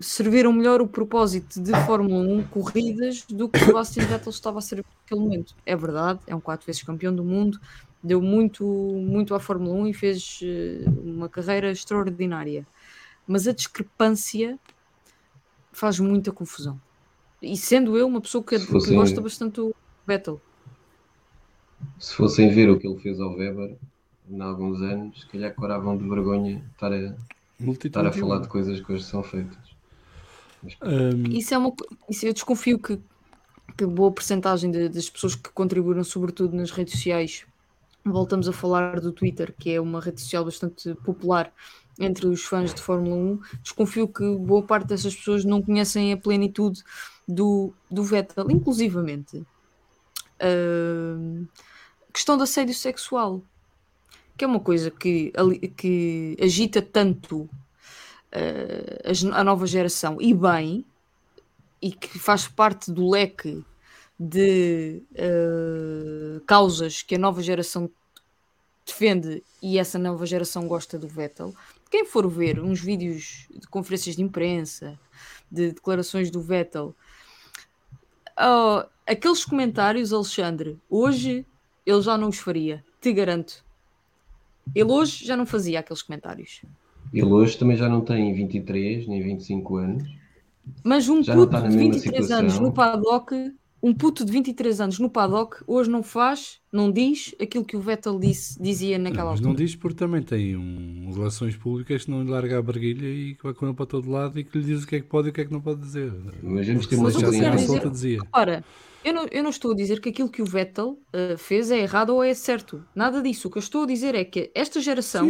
serviram 0.00 0.52
melhor 0.52 0.80
o 0.80 0.86
propósito 0.86 1.60
de 1.60 1.72
Fórmula 1.86 2.20
1 2.20 2.44
corridas 2.48 3.22
do 3.22 3.48
que 3.48 3.58
o 3.58 3.64
Sebastian 3.66 4.06
Vettel 4.06 4.30
estava 4.30 4.58
a 4.58 4.62
servir 4.62 4.86
naquele 5.02 5.20
momento. 5.20 5.54
É 5.66 5.76
verdade, 5.76 6.20
é 6.26 6.34
um 6.34 6.40
quatro 6.40 6.66
vezes 6.66 6.82
campeão 6.82 7.14
do 7.14 7.24
mundo, 7.24 7.60
deu 8.02 8.20
muito, 8.20 8.64
muito 8.64 9.34
à 9.34 9.40
Fórmula 9.40 9.74
1 9.74 9.86
e 9.88 9.94
fez 9.94 10.40
eh, 10.42 10.84
uma 11.02 11.28
carreira 11.28 11.70
extraordinária. 11.70 12.66
Mas 13.26 13.48
a 13.48 13.52
discrepância 13.52 14.58
faz 15.72 15.98
muita 15.98 16.30
confusão. 16.30 16.80
E 17.40 17.56
sendo 17.56 17.96
eu 17.96 18.06
uma 18.06 18.20
pessoa 18.20 18.42
que, 18.42 18.58
que 18.58 18.94
gosta 18.94 19.20
bastante 19.20 19.56
do 19.56 19.74
Vettel. 20.06 20.40
Se 21.98 22.14
fossem 22.14 22.50
ver 22.50 22.70
o 22.70 22.78
que 22.78 22.86
ele 22.86 23.00
fez 23.00 23.20
ao 23.20 23.34
Weber, 23.34 23.76
em 24.28 24.40
alguns 24.40 24.80
anos, 24.80 25.20
se 25.22 25.26
calhar 25.28 25.54
coravam 25.54 25.96
de 25.96 26.08
vergonha 26.08 26.64
estar 26.72 26.92
a, 26.92 27.16
estar 27.88 28.06
a 28.06 28.12
falar 28.12 28.40
de 28.40 28.48
coisas 28.48 28.80
que 28.80 28.92
hoje 28.92 29.04
são 29.04 29.22
feitas. 29.22 29.58
Mas, 30.62 30.76
Um, 30.82 31.28
Isso 31.30 31.54
é 31.54 31.58
uma 31.58 31.72
isso 32.08 32.26
eu 32.26 32.32
desconfio 32.32 32.78
que, 32.78 32.98
que 33.78 33.86
boa 33.86 34.12
porcentagem 34.12 34.70
de- 34.70 34.88
das 34.88 35.10
pessoas 35.10 35.34
que 35.36 35.50
contribuíram, 35.52 36.04
sobretudo 36.04 36.56
nas 36.56 36.70
redes 36.70 36.94
sociais, 36.94 37.46
voltamos 38.04 38.48
a 38.48 38.54
falar 38.54 39.00
do 39.00 39.12
Twitter, 39.12 39.54
que 39.58 39.70
é 39.72 39.80
uma 39.80 40.00
rede 40.00 40.20
social 40.22 40.44
bastante 40.44 40.94
popular 40.96 41.52
entre 42.00 42.26
os 42.28 42.44
fãs 42.44 42.74
de 42.74 42.82
Fórmula 42.82 43.16
1. 43.16 43.40
Desconfio 43.62 44.08
que 44.08 44.24
boa 44.38 44.64
parte 44.66 44.88
dessas 44.88 45.14
pessoas 45.16 45.44
não 45.44 45.62
conhecem 45.62 46.12
a 46.12 46.18
plenitude 46.18 46.82
do, 47.28 47.74
do 47.90 48.04
Vettel, 48.04 48.50
inclusivamente. 48.50 49.46
hum, 50.42 51.48
questão 52.14 52.36
de 52.36 52.44
assédio 52.44 52.74
sexual, 52.74 53.42
que 54.38 54.44
é 54.44 54.46
uma 54.46 54.60
coisa 54.60 54.88
que, 54.88 55.32
que 55.76 56.36
agita 56.40 56.80
tanto 56.80 57.50
eh, 58.30 59.02
a 59.04 59.40
a 59.40 59.44
nova 59.44 59.66
geração 59.66 60.18
e 60.20 60.32
bem, 60.32 60.86
e 61.82 61.90
que 61.90 62.16
faz 62.18 62.46
parte 62.46 62.92
do 62.92 63.10
leque 63.10 63.64
de 64.18 65.02
eh, 65.12 66.40
causas 66.46 67.02
que 67.02 67.16
a 67.16 67.18
nova 67.18 67.42
geração 67.42 67.90
defende 68.86 69.42
e 69.60 69.76
essa 69.76 69.98
nova 69.98 70.24
geração 70.24 70.68
gosta 70.68 70.96
do 70.96 71.08
Vettel. 71.08 71.52
Quem 71.90 72.04
for 72.04 72.28
ver 72.28 72.60
uns 72.60 72.80
vídeos 72.80 73.48
de 73.50 73.66
conferências 73.66 74.14
de 74.14 74.22
imprensa, 74.22 74.98
de 75.50 75.72
declarações 75.72 76.30
do 76.30 76.40
Vettel, 76.40 76.94
oh, 78.38 78.84
aqueles 79.04 79.44
comentários, 79.44 80.12
Alexandre, 80.12 80.78
hoje 80.88 81.44
ele 81.86 82.02
já 82.02 82.16
não 82.16 82.28
os 82.28 82.38
faria, 82.38 82.84
te 83.00 83.12
garanto. 83.12 83.64
Ele 84.74 84.90
hoje 84.90 85.24
já 85.24 85.36
não 85.36 85.44
fazia 85.44 85.80
aqueles 85.80 86.02
comentários. 86.02 86.62
Ele 87.12 87.26
hoje 87.26 87.56
também 87.56 87.76
já 87.76 87.88
não 87.88 88.00
tem 88.00 88.32
23 88.34 89.06
nem 89.06 89.22
25 89.22 89.76
anos. 89.76 90.08
Mas 90.82 91.08
um 91.08 91.22
já 91.22 91.34
puto 91.34 91.60
de 91.60 91.76
23 91.76 92.30
anos 92.30 92.58
no 92.58 92.72
paddock, 92.72 93.34
um 93.82 93.92
puto 93.92 94.24
de 94.24 94.32
23 94.32 94.80
anos 94.80 94.98
no 94.98 95.10
paddock, 95.10 95.62
hoje 95.66 95.90
não 95.90 96.02
faz, 96.02 96.58
não 96.72 96.90
diz 96.90 97.34
aquilo 97.38 97.64
que 97.64 97.76
o 97.76 97.80
Vettel 97.80 98.18
disse, 98.18 98.60
dizia 98.60 98.98
naquela 98.98 99.24
não, 99.24 99.30
mas 99.32 99.40
altura. 99.40 99.48
não 99.50 99.54
diz 99.54 99.76
porque 99.76 99.96
também 99.98 100.22
tem 100.22 100.56
um, 100.56 101.12
relações 101.14 101.54
públicas 101.54 102.06
que 102.06 102.10
não 102.10 102.22
lhe 102.24 102.30
larga 102.30 102.58
a 102.58 102.62
barguilha 102.62 103.06
e 103.06 103.34
que 103.34 103.42
vai 103.42 103.52
com 103.52 103.66
ele 103.66 103.74
para 103.74 103.84
todo 103.84 104.10
lado 104.10 104.38
e 104.38 104.44
que 104.44 104.56
lhe 104.56 104.64
diz 104.64 104.84
o 104.84 104.86
que 104.86 104.96
é 104.96 105.00
que 105.00 105.06
pode 105.06 105.28
e 105.28 105.30
o 105.30 105.34
que 105.34 105.42
é 105.42 105.44
que 105.44 105.52
não 105.52 105.60
pode 105.60 105.80
dizer. 105.82 106.10
Mas 106.42 106.66
vamos 106.66 106.86
ter 106.86 106.96
uma 106.96 107.10
solta 107.10 107.90
dizia. 107.90 108.20
Repara, 108.20 108.64
eu 109.04 109.12
não, 109.12 109.26
eu 109.30 109.42
não 109.42 109.50
estou 109.50 109.72
a 109.72 109.74
dizer 109.74 110.00
que 110.00 110.08
aquilo 110.08 110.30
que 110.30 110.40
o 110.40 110.46
Vettel 110.46 110.98
uh, 111.12 111.36
fez 111.36 111.70
é 111.70 111.78
errado 111.78 112.10
ou 112.10 112.24
é 112.24 112.32
certo. 112.32 112.82
Nada 112.94 113.20
disso. 113.20 113.48
O 113.48 113.50
que 113.50 113.58
eu 113.58 113.62
estou 113.62 113.82
a 113.82 113.86
dizer 113.86 114.14
é 114.14 114.24
que 114.24 114.50
esta 114.54 114.80
geração 114.80 115.28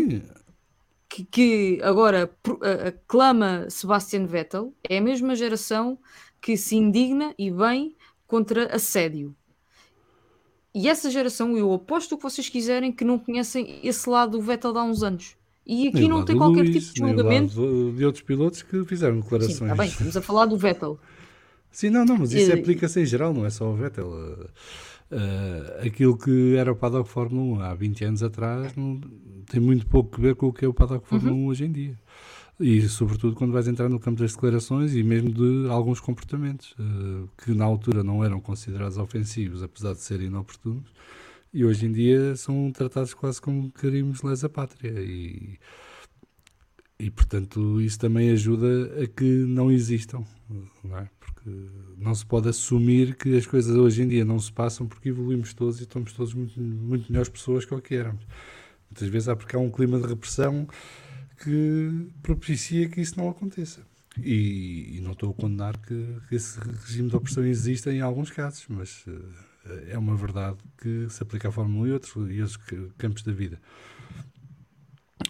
que, 1.09 1.25
que, 1.25 1.81
agora 1.83 2.31
uh, 2.49 2.89
aclama 2.89 3.69
Sebastian 3.69 4.27
Vettel 4.27 4.73
é 4.89 4.99
a 4.99 5.03
mesma 5.03 5.35
geração 5.35 5.99
que 6.41 6.57
se 6.57 6.77
indigna 6.77 7.35
e 7.39 7.51
vem 7.51 7.97
contra 8.27 8.75
assédio. 8.75 9.35
E 10.75 10.89
essa 10.89 11.11
geração, 11.11 11.57
eu 11.57 11.73
aposto 11.73 12.13
o 12.13 12.17
que 12.17 12.23
vocês 12.23 12.49
quiserem, 12.49 12.91
que 12.91 13.05
não 13.05 13.19
conhecem 13.19 13.79
esse 13.83 14.09
lado 14.09 14.33
do 14.33 14.41
Vettel 14.43 14.73
de 14.73 14.79
há 14.79 14.83
uns 14.83 15.03
anos. 15.03 15.37
E 15.67 15.89
aqui 15.89 16.01
nem 16.01 16.09
não 16.09 16.25
tem 16.25 16.37
qualquer 16.37 16.63
Luís, 16.63 16.89
tipo 16.89 16.95
de 16.95 17.01
julgamento. 17.01 17.93
De 17.93 18.05
outros 18.05 18.23
pilotos 18.23 18.63
que 18.63 18.85
fizeram 18.85 19.21
declarações. 19.21 19.57
Sim, 19.57 19.69
tá 19.69 19.75
bem, 19.75 19.89
estamos 19.89 20.17
a 20.17 20.21
falar 20.21 20.47
do 20.47 20.59
Vettel. 20.59 20.99
Sim, 21.75 21.91
não, 21.91 22.05
não, 22.05 22.19
mas 22.19 22.33
isso 22.33 22.53
aplica-se 22.53 23.01
em 23.01 23.05
geral, 23.05 23.35
não 23.35 23.45
é 23.45 23.51
só 23.51 23.69
o 23.69 23.75
Vettel. 23.75 24.09
Uh, 24.09 25.87
aquilo 25.87 26.17
que 26.17 26.55
era 26.55 26.71
o 26.71 26.77
Paddock 26.77 27.11
Fórmula 27.11 27.59
1 27.59 27.61
há 27.63 27.75
20 27.75 28.05
anos 28.05 28.23
atrás 28.23 28.75
não, 28.77 29.01
tem 29.45 29.61
muito 29.61 29.85
pouco 29.87 30.17
a 30.17 30.21
ver 30.21 30.37
com 30.37 30.47
o 30.47 30.53
que 30.53 30.65
é 30.65 30.69
o 30.69 30.73
Paddock 30.73 31.07
Fórmula 31.07 31.35
uhum. 31.35 31.47
1 31.47 31.47
hoje 31.49 31.65
em 31.65 31.73
dia. 31.73 31.99
E 32.61 32.81
sobretudo 32.83 33.35
quando 33.35 33.53
vais 33.53 33.67
entrar 33.67 33.89
no 33.89 33.99
campo 33.99 34.21
das 34.21 34.33
declarações 34.33 34.95
e 34.95 35.03
mesmo 35.03 35.33
de 35.33 35.69
alguns 35.69 35.99
comportamentos 35.99 36.77
uh, 36.79 37.29
que 37.37 37.53
na 37.53 37.65
altura 37.65 38.05
não 38.05 38.25
eram 38.25 38.41
considerados 38.41 38.97
ofensivos, 38.97 39.61
apesar 39.61 39.95
de 39.95 40.01
serem 40.01 40.29
inoportunos, 40.29 40.89
e 41.53 41.65
hoje 41.65 41.87
em 41.87 41.93
dia 41.93 42.37
são 42.37 42.71
tratados 42.71 43.15
quase 43.15 43.41
como 43.41 43.73
crimes 43.73 44.23
lesa 44.23 44.49
pátria. 44.49 44.93
E, 45.01 45.59
e 47.01 47.11
portanto 47.11 47.81
isso 47.81 47.99
também 47.99 48.31
ajuda 48.31 49.03
a 49.03 49.09
que 49.09 49.25
não 49.25 49.73
existam. 49.73 50.25
Não 50.85 50.99
é? 50.99 51.11
Não 51.97 52.15
se 52.15 52.25
pode 52.25 52.49
assumir 52.49 53.15
que 53.17 53.37
as 53.37 53.47
coisas 53.47 53.75
hoje 53.77 54.03
em 54.03 54.09
dia 54.09 54.25
não 54.25 54.39
se 54.39 54.53
passam 54.53 54.87
porque 54.87 55.09
evoluímos 55.09 55.53
todos 55.55 55.81
e 55.81 55.83
estamos 55.85 56.13
todos 56.13 56.35
muito, 56.35 56.61
muito 56.61 57.11
melhores 57.11 57.29
pessoas 57.29 57.65
que 57.65 57.75
o 57.75 57.81
que 57.81 57.95
éramos. 57.95 58.25
Muitas 58.91 59.09
vezes 59.09 59.29
há 59.29 59.37
porque 59.37 59.57
há 59.57 59.59
um 59.59 59.71
clima 59.71 59.99
de 59.99 60.07
repressão 60.07 60.69
que 61.43 62.09
propicia 62.23 62.89
que 62.89 63.01
isso 63.01 63.19
não 63.19 63.29
aconteça. 63.29 63.81
E, 64.17 64.97
e 64.97 65.01
não 65.01 65.13
estou 65.13 65.33
a 65.33 65.35
condenar 65.35 65.77
que, 65.79 66.07
que, 66.29 66.37
esse 66.37 66.61
regime 66.61 67.09
de 67.09 67.17
opressão 67.17 67.45
exista 67.45 67.93
em 67.93 68.01
alguns 68.01 68.31
casos, 68.31 68.65
mas 68.69 69.05
uh, 69.09 69.21
é 69.89 69.99
uma 69.99 70.15
verdade 70.15 70.59
que 70.79 71.09
se 71.11 71.21
aplica 71.21 71.49
à 71.49 71.51
Fórmula 71.51 71.85
1 71.85 71.89
e 71.89 71.93
outros, 71.93 72.15
e 72.31 72.41
outros 72.41 72.59
campos 72.97 73.25
da 73.25 73.33
vida. 73.33 73.61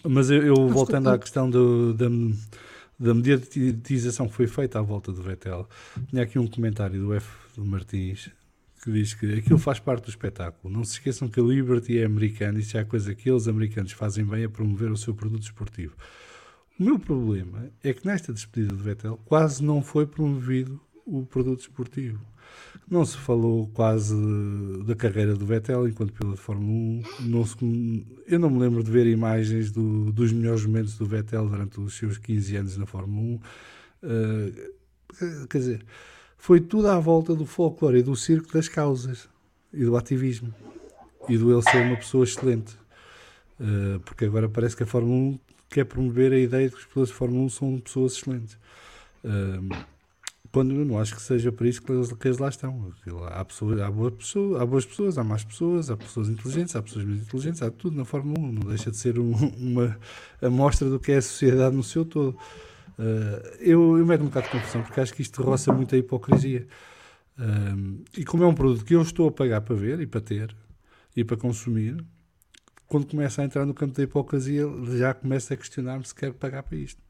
Mas 0.07 0.31
eu, 0.31 0.42
eu 0.42 0.68
voltando 0.68 1.09
à 1.09 1.18
questão 1.18 1.48
do, 1.48 1.94
da 1.94 2.11
da 2.98 3.14
mediatização 3.14 4.28
que 4.28 4.35
foi 4.35 4.46
feita 4.46 4.78
à 4.78 4.83
volta 4.83 5.12
do 5.12 5.22
Vettel, 5.22 5.68
tinha 6.09 6.22
aqui 6.22 6.38
um 6.38 6.46
comentário 6.46 7.00
do 7.00 7.14
F. 7.14 7.28
Martins 7.57 8.30
que 8.83 8.92
diz 8.92 9.14
que 9.14 9.38
aquilo 9.38 9.59
faz 9.59 9.80
parte 9.80 10.04
do 10.04 10.11
espetáculo. 10.11 10.72
Não 10.72 10.85
se 10.85 10.92
esqueçam 10.92 11.26
que 11.26 11.40
a 11.40 11.42
Liberty 11.42 11.98
é 11.98 12.04
americana 12.04 12.59
e 12.59 12.62
se 12.62 12.76
há 12.76 12.85
coisa 12.85 13.14
que 13.14 13.30
eles 13.30 13.48
americanos 13.48 13.92
fazem 13.92 14.24
bem 14.24 14.44
é 14.44 14.48
promover 14.48 14.92
o 14.92 14.96
seu 14.96 15.14
produto 15.14 15.42
esportivo. 15.42 15.96
O 16.78 16.85
meu 16.85 16.98
problema 16.98 17.70
é 17.83 17.94
que 17.94 18.07
nesta 18.07 18.30
despedida 18.33 18.74
do 18.74 18.83
Vettel 18.83 19.18
quase 19.24 19.64
não 19.64 19.80
foi 19.80 20.07
promovido 20.07 20.78
o 21.07 21.24
produto 21.24 21.61
esportivo. 21.61 22.20
Não 22.88 23.04
se 23.04 23.16
falou 23.16 23.66
quase 23.72 24.14
da 24.84 24.94
carreira 24.94 25.34
do 25.34 25.46
Vettel 25.46 25.88
enquanto 25.88 26.12
piloto 26.12 26.36
de 26.36 26.42
Fórmula 26.42 26.70
1. 26.70 27.02
Não 27.20 27.46
se, 27.46 27.56
eu 28.26 28.38
não 28.38 28.50
me 28.50 28.58
lembro 28.58 28.82
de 28.84 28.90
ver 28.90 29.06
imagens 29.06 29.70
do, 29.70 30.12
dos 30.12 30.32
melhores 30.32 30.66
momentos 30.66 30.98
do 30.98 31.06
Vettel 31.06 31.48
durante 31.48 31.80
os 31.80 31.96
seus 31.96 32.18
15 32.18 32.56
anos 32.56 32.76
na 32.76 32.84
Fórmula 32.84 33.22
1. 33.22 33.34
Uh, 33.34 33.40
eh, 35.22 35.46
quer 35.48 35.58
dizer, 35.58 35.86
foi 36.36 36.60
tudo 36.60 36.88
à 36.88 37.00
volta 37.00 37.34
do 37.34 37.46
folclore 37.46 38.00
e 38.00 38.02
do 38.02 38.14
circo 38.14 38.52
das 38.52 38.68
causas 38.68 39.28
e 39.72 39.82
do 39.82 39.96
ativismo 39.96 40.54
e 41.26 41.38
do 41.38 41.50
ele 41.52 41.62
ser 41.62 41.86
uma 41.86 41.96
pessoa 41.96 42.24
excelente. 42.24 42.76
Uh, 43.58 43.98
porque 44.00 44.26
agora 44.26 44.46
parece 44.46 44.76
que 44.76 44.82
a 44.82 44.86
Fórmula 44.86 45.14
1 45.14 45.38
quer 45.70 45.84
promover 45.84 46.32
a 46.32 46.38
ideia 46.38 46.68
de 46.68 46.74
que 46.74 46.80
os 46.80 46.86
pilotos 46.86 47.12
de 47.12 47.14
Fórmula 47.14 47.44
1 47.46 47.48
são 47.48 47.78
pessoas 47.78 48.12
excelentes. 48.12 48.58
Uh, 49.24 49.93
quando 50.54 50.72
eu 50.72 50.84
não 50.84 51.00
acho 51.00 51.16
que 51.16 51.20
seja 51.20 51.50
por 51.50 51.66
isso 51.66 51.82
que 51.82 51.90
eles, 51.90 52.12
que 52.12 52.28
eles 52.28 52.38
lá 52.38 52.48
estão. 52.48 52.92
Há, 53.26 53.44
pessoas, 53.44 53.80
há, 53.80 53.90
boas 53.90 54.14
pessoas, 54.14 54.60
há 54.62 54.64
boas 54.64 54.86
pessoas, 54.86 55.18
há 55.18 55.24
más 55.24 55.42
pessoas, 55.42 55.90
há 55.90 55.96
pessoas 55.96 56.28
inteligentes, 56.28 56.76
há 56.76 56.80
pessoas 56.80 57.04
menos 57.04 57.22
inteligentes, 57.22 57.60
há 57.60 57.72
tudo 57.72 57.96
na 57.96 58.04
Fórmula 58.04 58.38
1. 58.38 58.52
Não 58.52 58.68
deixa 58.68 58.88
de 58.88 58.96
ser 58.96 59.18
um, 59.18 59.32
uma 59.58 59.98
amostra 60.40 60.88
do 60.88 61.00
que 61.00 61.10
é 61.10 61.16
a 61.16 61.22
sociedade 61.22 61.74
no 61.74 61.82
seu 61.82 62.04
todo. 62.04 62.38
Uh, 62.96 63.42
eu, 63.58 63.98
eu 63.98 64.06
meto 64.06 64.22
um 64.22 64.26
bocado 64.26 64.46
de 64.46 64.52
confusão 64.52 64.82
porque 64.82 65.00
acho 65.00 65.12
que 65.12 65.22
isto 65.22 65.42
roça 65.42 65.72
muito 65.72 65.92
a 65.92 65.98
hipocrisia. 65.98 66.68
Uh, 67.36 68.04
e 68.16 68.24
como 68.24 68.44
é 68.44 68.46
um 68.46 68.54
produto 68.54 68.84
que 68.84 68.94
eu 68.94 69.02
estou 69.02 69.26
a 69.26 69.32
pagar 69.32 69.60
para 69.60 69.74
ver 69.74 69.98
e 69.98 70.06
para 70.06 70.20
ter 70.20 70.54
e 71.16 71.24
para 71.24 71.36
consumir, 71.36 71.96
quando 72.86 73.08
começa 73.08 73.42
a 73.42 73.44
entrar 73.44 73.66
no 73.66 73.74
campo 73.74 73.92
da 73.92 74.04
hipocrisia, 74.04 74.66
já 74.96 75.12
começa 75.14 75.52
a 75.52 75.56
questionar-me 75.56 76.04
se 76.04 76.14
quero 76.14 76.34
pagar 76.34 76.62
para 76.62 76.76
isto. 76.76 77.03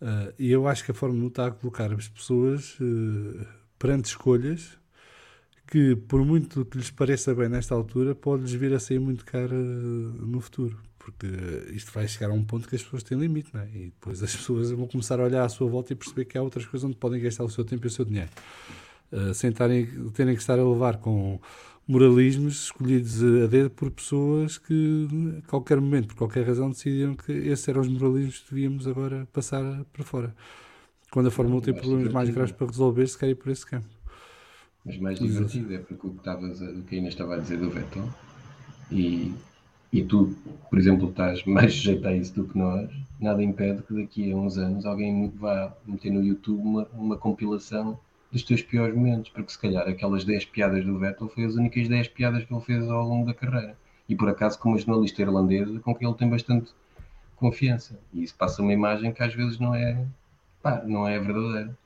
Uh, 0.00 0.32
e 0.38 0.50
eu 0.50 0.66
acho 0.66 0.84
que 0.84 0.90
a 0.90 0.94
Fórmula 0.94 1.24
1 1.24 1.28
está 1.28 1.46
a 1.46 1.50
colocar 1.50 1.92
as 1.92 2.08
pessoas 2.08 2.78
uh, 2.80 3.46
perante 3.78 4.06
escolhas 4.06 4.76
que, 5.66 5.96
por 5.96 6.24
muito 6.24 6.64
que 6.64 6.76
lhes 6.76 6.90
pareça 6.90 7.34
bem 7.34 7.48
nesta 7.48 7.74
altura, 7.74 8.14
pode-lhes 8.14 8.52
vir 8.52 8.74
a 8.74 8.78
sair 8.78 8.98
muito 8.98 9.24
caro 9.24 9.54
uh, 9.54 10.26
no 10.26 10.40
futuro. 10.40 10.78
Porque 10.98 11.26
isto 11.72 11.92
vai 11.92 12.08
chegar 12.08 12.30
a 12.30 12.32
um 12.34 12.44
ponto 12.44 12.68
que 12.68 12.76
as 12.76 12.82
pessoas 12.82 13.02
têm 13.02 13.18
limite, 13.18 13.50
não 13.52 13.60
é? 13.60 13.68
E 13.74 13.84
depois 13.86 14.22
as 14.22 14.34
pessoas 14.36 14.70
vão 14.70 14.86
começar 14.86 15.20
a 15.20 15.24
olhar 15.24 15.44
à 15.44 15.48
sua 15.48 15.68
volta 15.68 15.92
e 15.92 15.96
perceber 15.96 16.24
que 16.24 16.36
há 16.36 16.42
outras 16.42 16.66
coisas 16.66 16.84
onde 16.84 16.96
podem 16.96 17.20
gastar 17.20 17.44
o 17.44 17.50
seu 17.50 17.64
tempo 17.64 17.86
e 17.86 17.88
o 17.88 17.90
seu 17.90 18.04
dinheiro. 18.04 18.30
sem 19.34 19.52
tarem, 19.52 19.86
terem 20.10 20.34
que 20.34 20.40
estar 20.40 20.58
a 20.58 20.68
levar 20.68 20.96
com 20.96 21.40
moralismos 21.86 22.64
escolhidos 22.64 23.22
a 23.22 23.46
dedo 23.46 23.70
por 23.70 23.90
pessoas 23.90 24.58
que, 24.58 25.08
a 25.38 25.48
qualquer 25.48 25.80
momento, 25.80 26.08
por 26.08 26.16
qualquer 26.16 26.46
razão, 26.46 26.70
decidiram 26.70 27.14
que 27.14 27.32
esses 27.32 27.66
eram 27.68 27.82
os 27.82 27.88
moralismos 27.88 28.40
que 28.40 28.54
devíamos 28.54 28.86
agora 28.86 29.28
passar 29.32 29.84
para 29.92 30.04
fora. 30.04 30.34
Quando 31.10 31.28
a 31.28 31.30
Fórmula 31.30 31.58
1 31.58 31.60
tem 31.60 31.74
problemas 31.74 32.12
mais 32.12 32.30
graves 32.30 32.52
para 32.52 32.66
resolver, 32.66 33.06
se 33.06 33.18
quer 33.18 33.28
ir 33.28 33.34
por 33.36 33.50
esse 33.50 33.66
campo. 33.66 33.86
Mas 34.84 34.98
mais 34.98 35.18
divertido 35.18 35.74
é 35.74 35.78
porque 35.78 36.06
o 36.06 36.10
que, 36.10 36.18
estavas 36.18 36.60
a, 36.60 36.66
o 36.66 36.82
que 36.82 36.96
ainda 36.96 37.08
estava 37.08 37.34
a 37.34 37.38
dizer 37.38 37.58
do 37.58 37.70
Vettel 37.70 38.08
e, 38.90 39.32
e 39.92 40.02
tu, 40.02 40.36
por 40.68 40.78
exemplo, 40.78 41.08
estás 41.08 41.44
mais 41.44 41.72
sujeito 41.74 42.06
a 42.06 42.14
isso 42.14 42.34
do 42.34 42.44
que 42.44 42.58
nós, 42.58 42.90
nada 43.18 43.42
impede 43.42 43.82
que 43.82 43.94
daqui 43.94 44.32
a 44.32 44.36
uns 44.36 44.58
anos 44.58 44.84
alguém 44.84 45.30
vá 45.30 45.74
meter 45.86 46.10
no 46.10 46.22
YouTube 46.22 46.60
uma, 46.60 46.86
uma 46.92 47.16
compilação 47.16 47.98
dos 48.34 48.42
teus 48.42 48.62
piores 48.62 48.92
momentos, 48.96 49.30
porque 49.30 49.52
se 49.52 49.58
calhar 49.58 49.88
aquelas 49.88 50.24
10 50.24 50.46
piadas 50.46 50.84
do 50.84 50.98
Vettel 50.98 51.28
foi 51.28 51.44
as 51.44 51.54
únicas 51.54 51.86
10 51.86 52.08
piadas 52.08 52.42
que 52.42 52.52
ele 52.52 52.64
fez 52.64 52.90
ao 52.90 53.06
longo 53.06 53.26
da 53.26 53.32
carreira. 53.32 53.78
E 54.08 54.16
por 54.16 54.28
acaso, 54.28 54.58
como 54.58 54.76
jornalista 54.76 55.22
irlandesa, 55.22 55.78
com 55.78 55.94
quem 55.94 56.08
ele 56.08 56.16
tem 56.16 56.28
bastante 56.28 56.72
confiança. 57.36 57.96
E 58.12 58.24
isso 58.24 58.34
passa 58.34 58.60
uma 58.60 58.72
imagem 58.72 59.12
que 59.12 59.22
às 59.22 59.32
vezes 59.32 59.60
não 59.60 59.72
é, 59.72 60.04
pá, 60.60 60.82
não 60.84 61.06
é 61.06 61.16
verdadeira. 61.20 61.78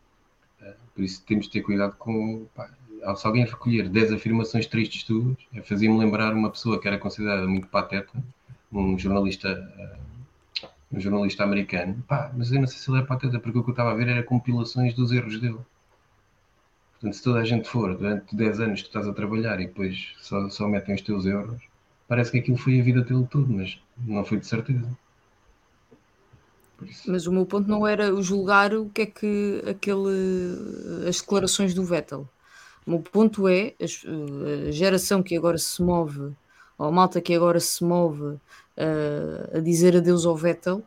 Eh, 0.62 0.74
por 0.94 1.04
isso 1.04 1.22
temos 1.26 1.44
de 1.46 1.52
ter 1.52 1.60
cuidado 1.60 1.94
com. 1.98 2.46
Pá, 2.54 2.70
se 3.14 3.26
alguém 3.26 3.44
recolher 3.44 3.86
10 3.90 4.12
afirmações 4.14 4.66
tristes 4.66 5.04
tuas, 5.04 5.36
eh, 5.54 5.60
fazia-me 5.60 5.98
lembrar 5.98 6.32
uma 6.32 6.50
pessoa 6.50 6.80
que 6.80 6.88
era 6.88 6.96
considerada 6.96 7.46
muito 7.46 7.68
pateta, 7.68 8.12
um 8.72 8.98
jornalista. 8.98 9.52
Uh, 9.78 10.08
um 10.90 10.98
jornalista 10.98 11.44
americano, 11.44 12.02
pá, 12.08 12.32
mas 12.34 12.50
eu 12.50 12.58
não 12.58 12.66
sei 12.66 12.78
se 12.78 12.90
ele 12.90 13.00
é 13.00 13.04
pateta, 13.04 13.38
porque 13.38 13.58
o 13.58 13.62
que 13.62 13.68
eu 13.68 13.72
estava 13.72 13.92
a 13.92 13.94
ver 13.94 14.08
era 14.08 14.22
compilações 14.22 14.94
dos 14.94 15.12
erros 15.12 15.38
dele. 15.38 15.58
Portanto, 17.00 17.16
se 17.16 17.22
toda 17.22 17.38
a 17.38 17.44
gente 17.44 17.68
for 17.68 17.96
durante 17.96 18.34
10 18.34 18.60
anos 18.60 18.82
que 18.82 18.88
estás 18.88 19.06
a 19.06 19.12
trabalhar 19.12 19.60
e 19.60 19.66
depois 19.66 20.14
só, 20.18 20.48
só 20.48 20.66
metem 20.66 20.96
os 20.96 21.00
teus 21.00 21.26
euros, 21.26 21.62
parece 22.08 22.32
que 22.32 22.38
aquilo 22.38 22.56
foi 22.56 22.80
a 22.80 22.82
vida 22.82 23.02
dele 23.02 23.26
tudo, 23.30 23.52
mas 23.52 23.80
não 23.96 24.24
foi 24.24 24.40
de 24.40 24.46
certeza. 24.46 24.88
Mas 27.06 27.26
o 27.26 27.32
meu 27.32 27.46
ponto 27.46 27.68
não 27.68 27.86
era 27.86 28.20
julgar 28.20 28.74
o 28.74 28.88
que 28.90 29.02
é 29.02 29.06
que 29.06 29.62
aquele, 29.68 31.08
as 31.08 31.20
declarações 31.20 31.72
do 31.72 31.84
Vettel. 31.84 32.28
O 32.84 32.90
meu 32.90 33.00
ponto 33.00 33.46
é 33.46 33.74
a 33.80 34.70
geração 34.72 35.22
que 35.22 35.36
agora 35.36 35.58
se 35.58 35.80
move, 35.82 36.32
ou 36.76 36.86
a 36.86 36.92
malta 36.92 37.20
que 37.20 37.34
agora 37.34 37.60
se 37.60 37.84
move 37.84 38.22
uh, 38.22 38.40
a 39.56 39.60
dizer 39.60 39.96
adeus 39.96 40.26
ao 40.26 40.36
Vettel, 40.36 40.82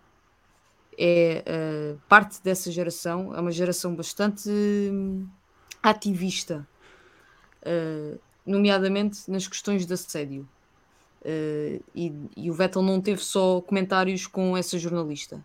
é 0.97 1.43
uh, 1.47 2.01
parte 2.09 2.41
dessa 2.43 2.71
geração, 2.71 3.33
é 3.35 3.39
uma 3.39 3.51
geração 3.51 3.95
bastante 3.95 4.49
ativista, 5.81 6.67
uh, 7.63 8.19
nomeadamente 8.45 9.29
nas 9.29 9.47
questões 9.47 9.85
de 9.85 9.93
assédio. 9.93 10.47
Uh, 11.21 11.83
e, 11.93 12.13
e, 12.35 12.49
o 12.49 12.53
Vettel 12.53 12.81
não 12.81 12.99
teve 12.99 13.21
só 13.21 13.61
comentários 13.61 14.25
com 14.25 14.57
essa 14.57 14.77
jornalista. 14.79 15.43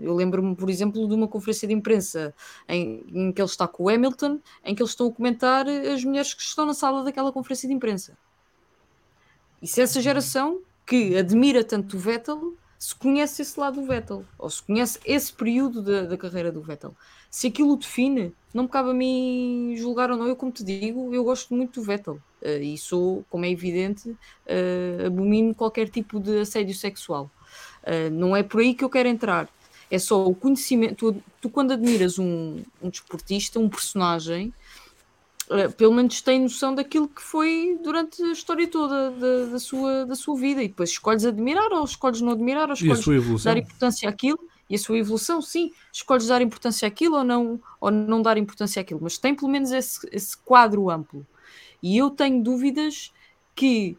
Eu 0.00 0.14
lembro-me, 0.14 0.56
por 0.56 0.70
exemplo, 0.70 1.06
de 1.06 1.14
uma 1.14 1.28
conferência 1.28 1.68
de 1.68 1.74
imprensa 1.74 2.34
em, 2.66 3.04
em, 3.12 3.30
que 3.30 3.42
ele 3.42 3.48
está 3.48 3.68
com 3.68 3.84
o 3.84 3.88
Hamilton, 3.90 4.40
em 4.64 4.74
que 4.74 4.80
eles 4.80 4.92
estão 4.92 5.08
a 5.08 5.12
comentar 5.12 5.68
as 5.68 6.02
mulheres 6.02 6.32
que 6.32 6.42
estão 6.42 6.64
na 6.64 6.72
sala 6.72 7.04
daquela 7.04 7.30
conferência 7.30 7.68
de 7.68 7.74
imprensa. 7.74 8.16
E 9.60 9.66
se 9.66 9.82
essa 9.82 10.00
geração 10.00 10.62
que 10.86 11.14
admira 11.14 11.62
tanto 11.62 11.96
o 11.96 12.00
Vettel 12.00 12.56
se 12.78 12.94
conhece 12.94 13.42
esse 13.42 13.60
lado 13.60 13.78
do 13.78 13.86
Vettel, 13.86 14.24
ou 14.38 14.48
se 14.48 14.62
conhece 14.62 14.98
esse 15.04 15.30
período 15.30 15.82
da, 15.82 16.06
da 16.06 16.16
carreira 16.16 16.50
do 16.50 16.62
Vettel. 16.62 16.96
Se 17.30 17.48
aquilo 17.48 17.74
o 17.74 17.76
define, 17.76 18.34
não 18.52 18.64
me 18.64 18.68
cabe 18.68 18.90
a 18.90 18.94
mim 18.94 19.74
julgar 19.76 20.10
ou 20.10 20.16
não. 20.16 20.26
Eu, 20.26 20.36
como 20.36 20.50
te 20.50 20.64
digo, 20.64 21.14
eu 21.14 21.22
gosto 21.24 21.54
muito 21.54 21.80
do 21.80 21.86
Vettel 21.86 22.20
uh, 22.42 22.48
e 22.62 22.76
sou, 22.76 23.24
como 23.30 23.44
é 23.44 23.50
evidente, 23.50 24.10
uh, 24.10 25.06
abomino 25.06 25.54
qualquer 25.54 25.88
tipo 25.88 26.18
de 26.18 26.40
assédio 26.40 26.74
sexual. 26.74 27.30
Uh, 27.82 28.10
não 28.10 28.36
é 28.36 28.42
por 28.42 28.60
aí 28.60 28.74
que 28.74 28.84
eu 28.84 28.90
quero 28.90 29.08
entrar. 29.08 29.48
É 29.90 29.98
só 29.98 30.26
o 30.26 30.34
conhecimento. 30.34 31.12
Tu, 31.12 31.22
tu 31.40 31.50
quando 31.50 31.72
admiras 31.72 32.18
um, 32.18 32.62
um 32.82 32.88
desportista, 32.88 33.58
um 33.58 33.68
personagem, 33.68 34.52
pelo 35.76 35.92
menos 35.92 36.22
tem 36.22 36.40
noção 36.40 36.72
daquilo 36.72 37.08
que 37.08 37.20
foi 37.20 37.76
durante 37.82 38.22
a 38.22 38.30
história 38.30 38.68
toda 38.68 39.10
da, 39.10 39.46
da, 39.46 39.58
sua, 39.58 40.06
da 40.06 40.14
sua 40.14 40.38
vida 40.38 40.62
e 40.62 40.68
depois 40.68 40.90
escolhes 40.90 41.24
admirar 41.24 41.72
ou 41.72 41.84
escolhes 41.84 42.20
não 42.20 42.30
admirar 42.30 42.68
ou 42.68 42.74
escolhes 42.74 43.42
dar 43.42 43.56
importância 43.56 44.08
àquilo 44.08 44.38
e 44.70 44.76
a 44.76 44.78
sua 44.78 44.98
evolução, 44.98 45.42
sim, 45.42 45.72
escolhes 45.92 46.28
dar 46.28 46.40
importância 46.40 46.86
àquilo 46.86 47.16
ou 47.16 47.24
não, 47.24 47.60
ou 47.80 47.90
não 47.90 48.22
dar 48.22 48.38
importância 48.38 48.80
àquilo, 48.80 49.00
mas 49.02 49.18
tem 49.18 49.34
pelo 49.34 49.50
menos 49.50 49.72
esse, 49.72 50.08
esse 50.12 50.36
quadro 50.36 50.88
amplo. 50.88 51.26
E 51.82 51.98
eu 51.98 52.08
tenho 52.08 52.40
dúvidas 52.40 53.12
que, 53.54 53.98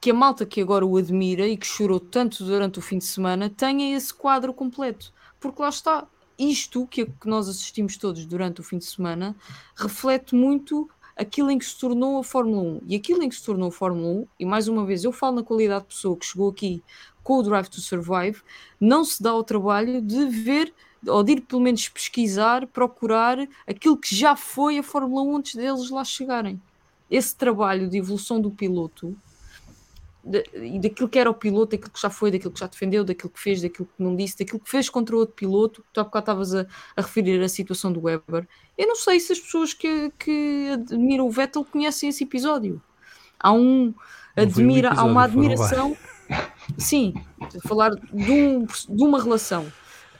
que 0.00 0.12
a 0.12 0.14
malta 0.14 0.46
que 0.46 0.60
agora 0.60 0.86
o 0.86 0.96
admira 0.96 1.48
e 1.48 1.56
que 1.56 1.66
chorou 1.66 1.98
tanto 1.98 2.44
durante 2.44 2.78
o 2.78 2.82
fim 2.82 2.98
de 2.98 3.04
semana 3.04 3.50
tenha 3.50 3.96
esse 3.96 4.14
quadro 4.14 4.54
completo. 4.54 5.12
Porque 5.40 5.60
lá 5.60 5.68
está, 5.68 6.06
isto 6.38 6.86
que, 6.86 7.06
que 7.06 7.26
nós 7.26 7.48
assistimos 7.48 7.96
todos 7.96 8.24
durante 8.24 8.60
o 8.60 8.64
fim 8.64 8.78
de 8.78 8.84
semana 8.84 9.34
reflete 9.74 10.34
muito 10.34 10.88
aquilo 11.16 11.50
em 11.50 11.58
que 11.58 11.64
se 11.64 11.78
tornou 11.78 12.18
a 12.18 12.24
Fórmula 12.24 12.62
1. 12.62 12.80
E 12.86 12.96
aquilo 12.96 13.22
em 13.22 13.28
que 13.28 13.34
se 13.34 13.44
tornou 13.44 13.68
a 13.68 13.72
Fórmula 13.72 14.08
1, 14.08 14.26
e 14.40 14.44
mais 14.44 14.68
uma 14.68 14.84
vez 14.84 15.04
eu 15.04 15.12
falo 15.12 15.36
na 15.36 15.42
qualidade 15.42 15.82
de 15.82 15.94
pessoa 15.94 16.16
que 16.16 16.26
chegou 16.26 16.50
aqui 16.50 16.82
com 17.22 17.38
o 17.38 17.42
Drive 17.42 17.68
to 17.68 17.80
Survive, 17.80 18.42
não 18.80 19.04
se 19.04 19.22
dá 19.22 19.34
o 19.34 19.44
trabalho 19.44 20.00
de 20.00 20.26
ver 20.26 20.72
ou 21.06 21.22
de 21.22 21.32
ir 21.32 21.40
pelo 21.40 21.60
menos 21.60 21.88
pesquisar, 21.88 22.66
procurar 22.68 23.38
aquilo 23.66 23.96
que 23.96 24.14
já 24.14 24.36
foi 24.36 24.78
a 24.78 24.82
Fórmula 24.82 25.22
1 25.22 25.36
antes 25.36 25.54
deles 25.54 25.90
lá 25.90 26.04
chegarem. 26.04 26.60
Esse 27.10 27.34
trabalho 27.34 27.88
de 27.88 27.98
evolução 27.98 28.40
do 28.40 28.50
piloto 28.50 29.16
e 30.54 30.78
daquilo 30.78 31.08
que 31.08 31.18
era 31.18 31.28
o 31.28 31.34
piloto, 31.34 31.72
daquilo 31.72 31.90
que 31.90 32.00
já 32.00 32.08
foi, 32.08 32.30
daquilo 32.30 32.52
que 32.52 32.60
já 32.60 32.66
defendeu, 32.66 33.04
daquilo 33.04 33.30
que 33.30 33.40
fez, 33.40 33.60
daquilo 33.60 33.88
que 33.96 34.02
não 34.02 34.14
disse, 34.14 34.38
daquilo 34.38 34.60
que 34.60 34.70
fez 34.70 34.88
contra 34.88 35.16
o 35.16 35.18
outro 35.18 35.34
piloto. 35.34 35.84
Tu 35.92 36.00
há 36.00 36.04
bocado 36.04 36.22
estavas 36.22 36.54
a, 36.54 36.66
a, 36.96 37.02
referir 37.02 37.42
a 37.42 37.48
situação 37.48 37.92
do 37.92 38.02
Weber. 38.02 38.46
Eu 38.78 38.86
não 38.86 38.94
sei 38.94 39.18
se 39.18 39.32
as 39.32 39.40
pessoas 39.40 39.74
que, 39.74 40.12
que 40.18 40.70
admiram 40.72 41.26
o 41.26 41.30
Vettel 41.30 41.64
conhecem 41.64 42.08
esse 42.08 42.22
episódio. 42.22 42.80
Há 43.38 43.52
um 43.52 43.92
admira, 44.36 44.90
um 44.90 44.92
episódio, 44.92 45.00
há 45.00 45.04
uma 45.04 45.24
admiração. 45.24 45.96
Sim, 46.78 47.14
falar 47.66 47.90
de, 47.90 48.32
um, 48.32 48.64
de 48.64 49.04
uma 49.04 49.22
relação. 49.22 49.70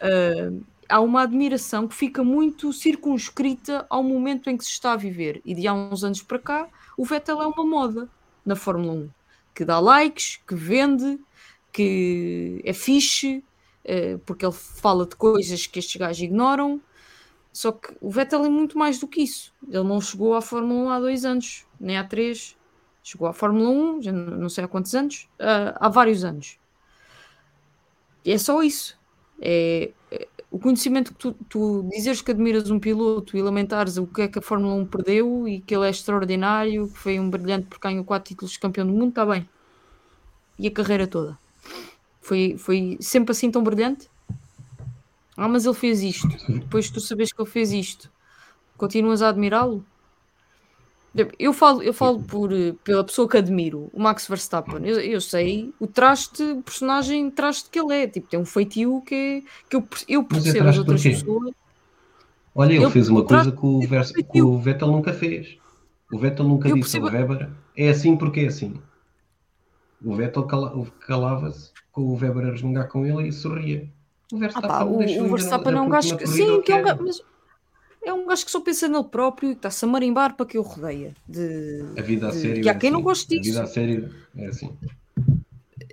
Uh, 0.01 0.65
há 0.89 1.01
uma 1.01 1.23
admiração 1.23 1.89
que 1.89 1.95
fica 1.95 2.23
muito 2.23 2.73
circunscrita 2.73 3.87
ao 3.89 4.03
momento 4.03 4.51
em 4.51 4.57
que 4.57 4.65
se 4.65 4.71
está 4.71 4.93
a 4.93 4.97
viver. 4.97 5.41
E 5.45 5.55
de 5.55 5.67
há 5.67 5.73
uns 5.73 6.05
anos 6.05 6.23
para 6.23 6.39
cá, 6.39 6.69
o 6.97 7.05
Vettel 7.05 7.41
é 7.41 7.47
uma 7.47 7.65
moda 7.65 8.09
na 8.45 8.57
Fórmula 8.57 8.93
1 8.93 9.11
que 9.55 9.65
dá 9.65 9.79
likes, 9.79 10.41
que 10.47 10.55
vende, 10.55 11.21
que 11.73 12.61
é 12.65 12.73
fixe, 12.73 13.45
uh, 13.85 14.19
porque 14.21 14.45
ele 14.45 14.55
fala 14.55 15.07
de 15.07 15.17
coisas 15.17 15.67
que 15.67 15.79
estes 15.79 15.97
gajos 15.97 16.23
ignoram. 16.23 16.81
Só 17.53 17.71
que 17.71 17.95
o 18.01 18.11
Vettel 18.11 18.45
é 18.45 18.49
muito 18.49 18.79
mais 18.79 18.99
do 18.99 19.07
que 19.07 19.23
isso. 19.23 19.53
Ele 19.69 19.85
não 19.85 20.01
chegou 20.01 20.35
à 20.35 20.41
Fórmula 20.41 20.89
1 20.89 20.91
há 20.91 21.01
dois 21.01 21.25
anos, 21.25 21.67
nem 21.79 21.99
há 21.99 22.05
três. 22.05 22.57
Chegou 23.03 23.27
à 23.27 23.33
Fórmula 23.33 23.69
1, 23.69 24.03
já 24.03 24.13
não 24.13 24.49
sei 24.49 24.65
há 24.65 24.69
quantos 24.69 24.95
anos, 24.95 25.29
uh, 25.41 25.75
há 25.75 25.89
vários 25.89 26.25
anos. 26.25 26.59
E 28.25 28.31
é 28.31 28.39
só 28.39 28.63
isso. 28.63 28.97
É, 29.41 29.91
é, 30.11 30.29
o 30.51 30.59
conhecimento 30.59 31.13
que 31.13 31.19
tu, 31.19 31.33
tu 31.49 31.89
dizeres 31.91 32.23
que 32.23 32.31
admiras 32.31 32.71
um 32.71 32.79
piloto 32.79 33.37
e 33.37 33.43
lamentares 33.43 33.97
o 33.97 34.07
que 34.07 34.23
é 34.23 34.29
que 34.29 34.39
a 34.39 34.43
Fórmula 34.43 34.75
1 34.75 34.87
perdeu 34.87 35.49
e 35.49 35.61
que 35.61 35.75
ele 35.75 35.87
é 35.87 35.91
extraordinário, 35.91 36.89
que 36.89 36.99
foi 36.99 37.19
um 37.19 37.29
brilhante 37.29 37.67
porque 37.67 37.89
ganhou 37.89 38.05
quatro 38.05 38.29
títulos 38.29 38.53
de 38.53 38.61
campeão 38.61 38.87
do 38.87 38.93
mundo, 38.93 39.09
está 39.09 39.27
bem. 39.27 39.49
E 40.59 40.69
a 40.69 40.71
carreira 40.71 41.07
toda? 41.07 41.37
Foi, 42.21 42.57
foi 42.57 42.97
sempre 43.01 43.33
assim 43.33 43.51
tão 43.51 43.65
brilhante? 43.65 44.09
Ah, 45.37 45.49
mas 45.49 45.65
ele 45.65 45.75
fez 45.75 46.03
isto. 46.03 46.29
Depois 46.49 46.89
tu 46.89 47.01
sabes 47.01 47.33
que 47.33 47.43
ele 47.43 47.51
fez 47.51 47.73
isto. 47.73 48.13
Continuas 48.77 49.23
a 49.23 49.29
admirá-lo? 49.29 49.85
Eu 51.39 51.53
falo, 51.53 51.83
eu 51.83 51.93
falo 51.93 52.23
por, 52.23 52.51
pela 52.83 53.05
pessoa 53.05 53.29
que 53.29 53.37
admiro, 53.37 53.91
o 53.93 54.01
Max 54.01 54.27
Verstappen. 54.27 54.87
Eu, 54.87 54.99
eu 54.99 55.21
sei 55.21 55.71
o 55.79 55.87
traste, 55.87 56.43
o 56.43 56.63
personagem 56.63 57.31
traste 57.31 57.69
que 57.69 57.79
ele 57.79 57.95
é. 57.95 58.07
Tipo, 58.07 58.29
tem 58.29 58.41
um 58.41 58.47
feitio 58.47 59.03
que, 59.07 59.15
é, 59.15 59.43
que 59.69 59.77
eu, 59.77 59.87
eu 60.09 60.25
percebo 60.25 60.69
as 60.69 60.79
outras 60.79 61.03
pessoas. 61.03 61.53
Olha, 62.55 62.73
ele, 62.73 62.85
ele 62.85 62.91
fez 62.91 63.09
uma 63.11 63.25
coisa 63.25 63.53
que 63.53 63.67
o, 63.67 63.81
Vers, 63.81 64.13
que 64.13 64.43
o, 64.43 64.59
Vettel 64.59 64.89
nunca 64.89 65.13
fez. 65.13 65.59
O 66.11 66.19
Vettel 66.19 66.47
nunca 66.47 66.69
eu 66.69 66.77
disse 66.77 66.99
percebo... 66.99 67.09
ao 67.09 67.13
Weber 67.13 67.51
é 67.77 67.89
assim 67.91 68.17
porque 68.17 68.41
é 68.41 68.47
assim. 68.47 68.75
O 70.03 70.15
Vettel 70.15 70.45
calava-se 70.45 71.71
com 71.91 72.03
o 72.03 72.15
Weber 72.15 72.47
a 72.47 72.51
resmungar 72.51 72.89
com 72.89 73.07
ele 73.07 73.29
e 73.29 73.33
sorria. 73.33 73.87
O 74.33 74.39
Verstappen, 74.39 74.71
ah, 74.71 74.79
pá, 74.79 74.85
o, 74.85 74.97
o 74.97 75.29
Verstappen 75.29 75.75
é 75.75 75.81
um 75.81 75.89
gajo 75.91 76.17
que. 76.17 76.27
Sim, 76.27 76.63
que 76.63 76.73
é 76.73 76.77
um 76.77 76.83
gajo. 76.83 77.23
Mas 78.03 78.11
é 78.11 78.13
um 78.13 78.27
gajo 78.27 78.45
que 78.45 78.51
só 78.51 78.61
pensa 78.61 78.89
nele 78.89 79.05
próprio 79.05 79.51
e 79.51 79.53
está-se 79.53 79.85
a 79.85 79.89
marimbar 79.89 80.35
para 80.35 80.47
que 80.47 80.59
eu 80.59 80.63
rodeia. 80.63 81.15
De, 81.29 81.85
a 81.97 82.03
vida 82.03 82.29
a 82.29 82.33
sério. 82.33 82.63
Que 82.63 82.69
há 82.69 82.75
quem 82.75 82.89
é 82.89 82.93
não 82.93 83.03
goste 83.03 83.39
disso. 83.39 83.59
A 83.59 83.63
vida 83.63 83.65
a 83.65 83.67
sério 83.67 84.15
é 84.37 84.47
assim. 84.47 84.77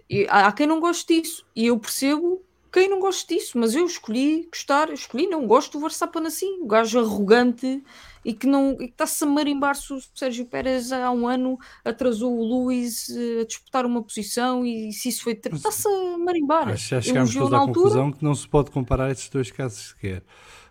E 0.09 0.25
há 0.29 0.51
quem 0.51 0.67
não 0.67 0.79
goste 0.79 1.21
disso. 1.21 1.45
E 1.55 1.67
eu 1.67 1.77
percebo 1.77 2.43
quem 2.71 2.87
não 2.87 2.99
gosta 2.99 3.33
disso, 3.33 3.57
mas 3.57 3.73
eu 3.73 3.85
escolhi 3.85 4.47
gostar, 4.51 4.91
escolhi, 4.91 5.27
não 5.27 5.47
gosto 5.47 5.73
do 5.73 5.81
Verstappen 5.81 6.25
assim, 6.27 6.61
o 6.61 6.67
gajo 6.67 6.99
arrogante 6.99 7.83
e 8.23 8.33
que 8.33 8.45
não 8.45 8.77
está-se 8.79 9.23
a 9.23 9.27
marimbar 9.27 9.75
se 9.75 9.91
o 9.91 9.99
Sérgio 10.13 10.45
Pérez 10.45 10.91
há 10.91 11.09
um 11.09 11.27
ano 11.27 11.57
atrasou 11.83 12.37
o 12.37 12.43
Luís 12.43 13.09
eh, 13.09 13.41
a 13.41 13.45
disputar 13.45 13.85
uma 13.85 14.03
posição 14.03 14.65
e 14.65 14.91
se 14.93 15.09
isso 15.09 15.23
foi 15.23 15.33
está-se 15.33 15.87
a 15.87 16.17
marimbar. 16.17 16.69
Acho 16.69 16.83
que 16.83 16.89
já 16.89 17.01
chegámos 17.01 17.33
todos 17.33 17.53
à 17.53 17.59
conclusão 17.59 18.11
que 18.11 18.23
não 18.23 18.35
se 18.35 18.47
pode 18.47 18.69
comparar 18.69 19.09
esses 19.09 19.29
dois 19.29 19.49
casos 19.49 19.89
sequer. 19.89 20.21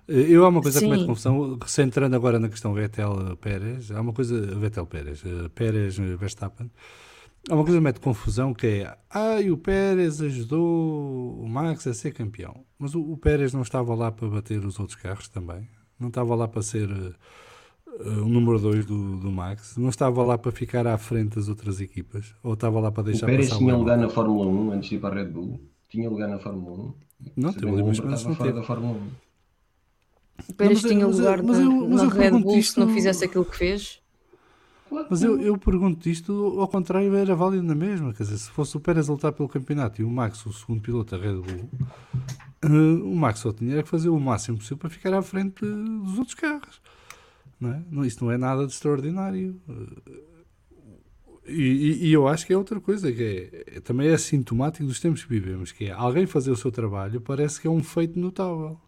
Eu 0.09 0.47
há 0.47 0.49
uma 0.49 0.63
coisa 0.63 0.81
Sim. 0.81 0.87
que 0.87 0.91
me 0.91 0.97
mete 0.97 1.07
confusão, 1.07 1.59
centrando 1.67 2.17
agora 2.17 2.39
na 2.39 2.49
questão 2.49 2.73
Vettel-Pérez, 2.73 3.91
há 3.91 4.01
uma 4.01 4.15
coisa, 4.15 4.41
Vettel-Pérez, 4.57 5.23
eh, 5.23 5.49
Pérez-Verstappen, 5.55 6.71
há 7.51 7.55
uma 7.55 7.63
coisa 7.63 7.77
que 7.77 7.83
me 7.83 7.89
mete 7.89 8.01
confusão 8.01 8.55
que 8.55 8.67
é, 8.67 8.97
ah, 9.11 9.37
o 9.53 9.59
Pérez 9.59 10.23
ajudou 10.23 11.43
o 11.43 11.47
Max 11.47 11.87
a 11.87 11.93
ser 11.93 12.13
campeão, 12.13 12.65
mas 12.79 12.95
o, 12.95 13.03
o, 13.03 13.19
Pérez 13.19 13.53
não 13.53 13.61
estava 13.61 13.95
lá 13.95 14.11
para 14.11 14.29
bater 14.29 14.65
os 14.65 14.81
outros 14.81 14.97
carros 14.97 15.29
também, 15.29 15.69
não 16.01 16.09
estava 16.09 16.35
lá 16.35 16.49
para 16.49 16.63
ser 16.63 16.89
uh, 16.91 18.23
o 18.23 18.29
número 18.31 18.59
2 18.59 18.87
do, 18.87 19.19
do 19.19 19.31
Max, 19.31 19.77
não 19.77 19.91
estava 19.91 20.25
lá 20.25 20.39
para 20.39 20.51
ficar 20.51 20.87
à 20.87 20.97
frente 20.97 21.37
das 21.37 21.51
outras 21.51 21.83
equipas, 21.83 22.35
ou 22.43 22.55
estava 22.55 22.81
lá 22.81 22.91
para 22.91 23.03
deixar 23.03 23.27
o 23.27 23.29
Pérez 23.29 23.51
tinha 23.51 23.77
lugar 23.77 23.99
na 23.99 24.09
Fórmula 24.09 24.47
1 24.47 24.73
antes 24.73 24.89
de 24.89 24.95
ir 24.95 25.01
para 25.01 25.21
a 25.21 25.23
Red 25.23 25.31
Bull, 25.31 25.61
tinha 25.87 26.09
lugar 26.09 26.29
na 26.29 26.39
Fórmula 26.39 26.79
1. 26.79 26.95
Não, 27.37 27.53
teve 27.53 27.69
ali, 27.69 27.83
mas, 27.83 28.25
não 28.25 28.35
fora 28.35 28.53
da 28.55 28.63
Fórmula 28.63 28.95
1. 28.95 29.28
O 30.47 30.53
Pérez 30.55 30.83
tinha 30.83 31.07
mas, 31.07 31.19
lugar 31.19 31.43
mas, 31.43 31.59
na, 31.59 31.71
mas 31.71 32.03
na 32.03 32.09
Red 32.09 32.31
Bull 32.31 32.59
isto... 32.59 32.75
se 32.75 32.81
não 32.81 32.89
fizesse 32.93 33.25
aquilo 33.25 33.45
que 33.45 33.57
fez. 33.57 34.01
Mas 35.11 35.23
eu, 35.23 35.41
eu 35.41 35.59
pergunto 35.59 36.09
isto, 36.09 36.59
ao 36.59 36.69
contrário, 36.69 37.15
era 37.15 37.35
válido 37.35 37.63
na 37.63 37.75
mesma. 37.75 38.13
Quer 38.13 38.23
dizer, 38.23 38.39
se 38.39 38.51
fosse 38.51 38.77
o 38.77 38.81
Pérez 38.81 39.09
a 39.09 39.13
lutar 39.13 39.33
pelo 39.33 39.49
campeonato 39.49 40.01
e 40.01 40.05
o 40.05 40.11
Max, 40.11 40.45
o 40.47 40.53
segundo 40.53 40.81
piloto 40.81 41.17
da 41.17 41.23
Red 41.23 41.35
Bull, 41.35 41.71
uh, 42.65 43.05
o 43.05 43.15
Max 43.15 43.41
só 43.41 43.53
tinha 43.53 43.83
que 43.83 43.89
fazer 43.89 44.09
o 44.09 44.19
máximo 44.19 44.57
possível 44.57 44.79
para 44.79 44.91
ficar 44.91 45.13
à 45.13 45.23
frente 45.23 45.61
dos 45.61 46.19
outros 46.19 46.35
carros. 46.35 46.81
Não 47.61 47.73
é? 47.73 47.83
Não, 47.91 48.05
isso 48.05 48.25
não 48.25 48.33
é 48.33 48.39
nada 48.39 48.67
de 48.67 48.73
extraordinário. 48.73 49.61
Uh, 49.69 50.29
e, 51.47 51.53
e, 51.53 52.07
e, 52.07 52.13
eu 52.13 52.29
acho 52.29 52.47
que 52.47 52.53
é 52.53 52.57
outra 52.57 52.79
coisa, 52.79 53.11
que 53.11 53.23
é, 53.23 53.77
é, 53.77 53.81
também 53.81 54.09
é 54.09 54.17
sintomático 54.19 54.85
dos 54.85 55.01
tempos 55.01 55.25
que 55.25 55.31
vivemos, 55.31 55.73
que 55.73 55.87
é 55.87 55.93
alguém 55.93 56.27
fazer 56.27 56.51
o 56.51 56.57
seu 56.57 56.71
trabalho 56.71 57.23
parece 57.23 57.59
que 57.59 57.67
é 57.67 57.71
um 57.71 57.83
feito 57.83 58.19
notável 58.19 58.79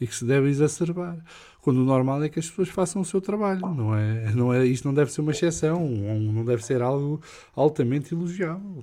e 0.00 0.06
que 0.06 0.14
se 0.14 0.24
deve 0.24 0.48
exacerbar. 0.48 1.18
Quando 1.60 1.82
o 1.82 1.84
normal 1.84 2.22
é 2.24 2.28
que 2.28 2.38
as 2.38 2.48
pessoas 2.48 2.70
façam 2.70 3.02
o 3.02 3.04
seu 3.04 3.20
trabalho, 3.20 3.60
não 3.60 3.94
é? 3.94 4.32
Não 4.34 4.52
é 4.52 4.64
isto 4.64 4.86
não 4.86 4.94
deve 4.94 5.12
ser 5.12 5.20
uma 5.20 5.32
exceção, 5.32 5.86
não 5.86 6.44
deve 6.44 6.64
ser 6.64 6.80
algo 6.80 7.20
altamente 7.54 8.14
elogiável. 8.14 8.82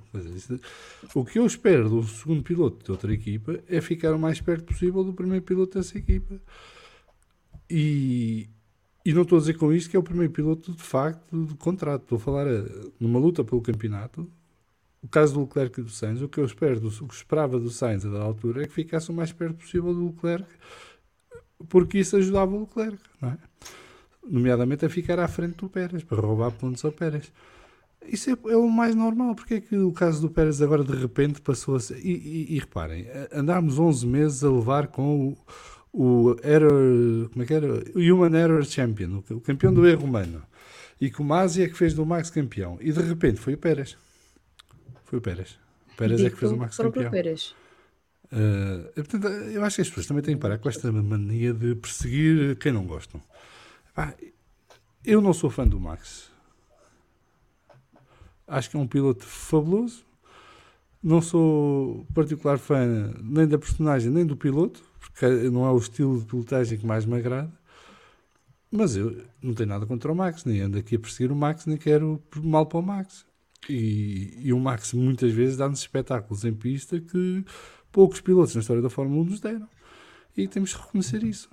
O 1.14 1.24
que 1.24 1.38
eu 1.38 1.46
espero 1.46 1.88
do 1.88 2.02
segundo 2.04 2.42
piloto 2.42 2.84
de 2.84 2.90
outra 2.92 3.12
equipa 3.12 3.58
é 3.68 3.80
ficar 3.80 4.14
o 4.14 4.18
mais 4.18 4.40
perto 4.40 4.66
possível 4.66 5.02
do 5.02 5.12
primeiro 5.12 5.44
piloto 5.44 5.76
dessa 5.76 5.98
equipa. 5.98 6.40
E, 7.68 8.48
e 9.04 9.12
não 9.12 9.22
estou 9.22 9.38
a 9.38 9.40
dizer 9.40 9.54
com 9.54 9.72
isto 9.72 9.90
que 9.90 9.96
é 9.96 9.98
o 10.00 10.02
primeiro 10.02 10.32
piloto 10.32 10.72
de 10.72 10.82
facto 10.82 11.44
de 11.46 11.54
contrato. 11.54 12.02
Estou 12.02 12.16
a 12.16 12.20
falar 12.20 12.46
eh, 12.46 12.64
numa 13.00 13.18
luta 13.18 13.42
pelo 13.42 13.60
campeonato. 13.60 14.30
o 15.02 15.08
caso 15.08 15.34
do 15.34 15.40
Leclerc 15.40 15.80
e 15.80 15.82
do 15.82 15.90
Sainz, 15.90 16.22
o 16.22 16.28
que 16.28 16.38
eu 16.38 16.44
espero, 16.44 16.86
o 16.86 17.08
que 17.08 17.14
esperava 17.14 17.58
do 17.58 17.70
Sainz 17.70 18.04
a 18.04 18.10
da 18.10 18.22
altura 18.22 18.62
é 18.62 18.66
que 18.66 18.72
ficasse 18.72 19.10
o 19.10 19.14
mais 19.14 19.32
perto 19.32 19.56
possível 19.56 19.92
do 19.94 20.06
Leclerc, 20.06 20.48
porque 21.68 21.98
isso 21.98 22.16
ajudava 22.16 22.54
o 22.54 22.60
Leclerc, 22.60 22.98
não 23.20 23.30
é? 23.30 23.38
Nomeadamente 24.28 24.84
a 24.84 24.90
ficar 24.90 25.18
à 25.18 25.26
frente 25.26 25.56
do 25.56 25.68
Pérez, 25.68 26.02
para 26.02 26.20
roubar 26.20 26.52
pontos 26.52 26.84
ao 26.84 26.92
Pérez. 26.92 27.32
Isso 28.06 28.30
é, 28.30 28.52
é, 28.52 28.56
o 28.56 28.68
mais 28.68 28.94
normal. 28.94 29.34
Porque 29.34 29.54
é 29.54 29.60
que 29.60 29.76
o 29.76 29.92
caso 29.92 30.20
do 30.20 30.30
Pérez 30.30 30.60
agora 30.62 30.84
de 30.84 30.94
repente 30.94 31.40
passou 31.40 31.76
a 31.76 31.80
ser. 31.80 31.98
E, 31.98 32.12
e, 32.12 32.56
e 32.56 32.58
reparem, 32.58 33.06
andámos 33.32 33.78
11 33.78 34.06
meses 34.06 34.44
a 34.44 34.50
levar 34.50 34.88
com 34.88 35.36
o, 35.92 36.30
o 36.30 36.36
Error. 36.42 37.28
Como 37.30 37.42
é 37.42 37.46
que 37.46 37.54
era? 37.54 37.66
O 37.94 37.98
Human 37.98 38.38
Error 38.38 38.62
Champion, 38.64 39.22
o 39.30 39.40
campeão 39.40 39.72
do 39.72 39.86
erro 39.86 40.04
humano. 40.04 40.42
E 41.00 41.10
que 41.10 41.20
o 41.20 41.24
Masi 41.24 41.62
é 41.62 41.68
que 41.68 41.76
fez 41.76 41.94
do 41.94 42.04
Max 42.04 42.28
campeão. 42.28 42.76
E 42.80 42.92
de 42.92 43.00
repente 43.00 43.38
foi 43.40 43.54
o 43.54 43.58
Pérez. 43.58 43.96
Foi 45.04 45.18
o 45.18 45.22
Pérez. 45.22 45.58
O 45.92 45.96
Pérez 45.96 46.20
é 46.20 46.30
que 46.30 46.36
fez 46.36 46.52
o 46.52 46.56
Max 46.56 46.76
campeão. 46.76 47.10
Pérez. 47.10 47.54
Uh, 48.30 48.92
portanto, 48.94 49.26
eu 49.26 49.64
acho 49.64 49.76
que 49.76 49.82
as 49.82 49.88
pessoas 49.88 50.06
também 50.06 50.22
têm 50.22 50.34
que 50.34 50.40
parar 50.40 50.58
com 50.58 50.68
esta 50.68 50.92
mania 50.92 51.54
de 51.54 51.74
perseguir 51.74 52.56
quem 52.56 52.72
não 52.72 52.84
gostam. 52.84 53.20
eu 55.04 55.20
não 55.20 55.32
sou 55.32 55.50
fã 55.50 55.66
do 55.66 55.80
Max. 55.80 56.30
Acho 58.46 58.70
que 58.70 58.76
é 58.76 58.80
um 58.80 58.86
piloto 58.86 59.24
fabuloso. 59.24 60.04
Não 61.02 61.22
sou 61.22 62.06
particular 62.14 62.58
fã 62.58 63.12
nem 63.22 63.46
da 63.46 63.58
personagem 63.58 64.10
nem 64.10 64.26
do 64.26 64.36
piloto, 64.36 64.82
porque 64.98 65.26
não 65.50 65.64
é 65.64 65.70
o 65.70 65.78
estilo 65.78 66.18
de 66.18 66.26
pilotagem 66.26 66.78
que 66.78 66.86
mais 66.86 67.04
me 67.04 67.16
agrada. 67.16 67.52
Mas 68.70 68.96
eu 68.96 69.24
não 69.42 69.54
tenho 69.54 69.68
nada 69.68 69.86
contra 69.86 70.12
o 70.12 70.14
Max, 70.14 70.44
nem 70.44 70.60
ando 70.60 70.78
aqui 70.78 70.96
a 70.96 70.98
perseguir 70.98 71.32
o 71.32 71.36
Max, 71.36 71.64
nem 71.64 71.78
quero 71.78 72.22
mal 72.36 72.66
para 72.66 72.78
o 72.78 72.82
Max. 72.82 73.24
E, 73.68 74.34
e 74.42 74.52
o 74.52 74.58
Max 74.58 74.92
muitas 74.92 75.32
vezes 75.32 75.56
dá-nos 75.56 75.80
espetáculos 75.80 76.44
em 76.44 76.52
pista 76.52 77.00
que 77.00 77.44
poucos 77.92 78.20
pilotos 78.20 78.54
na 78.54 78.60
história 78.60 78.82
da 78.82 78.90
Fórmula 78.90 79.22
1 79.22 79.24
nos 79.24 79.40
deram. 79.40 79.68
E 80.36 80.46
temos 80.46 80.74
que 80.74 80.80
reconhecer 80.80 81.22
isso. 81.22 81.48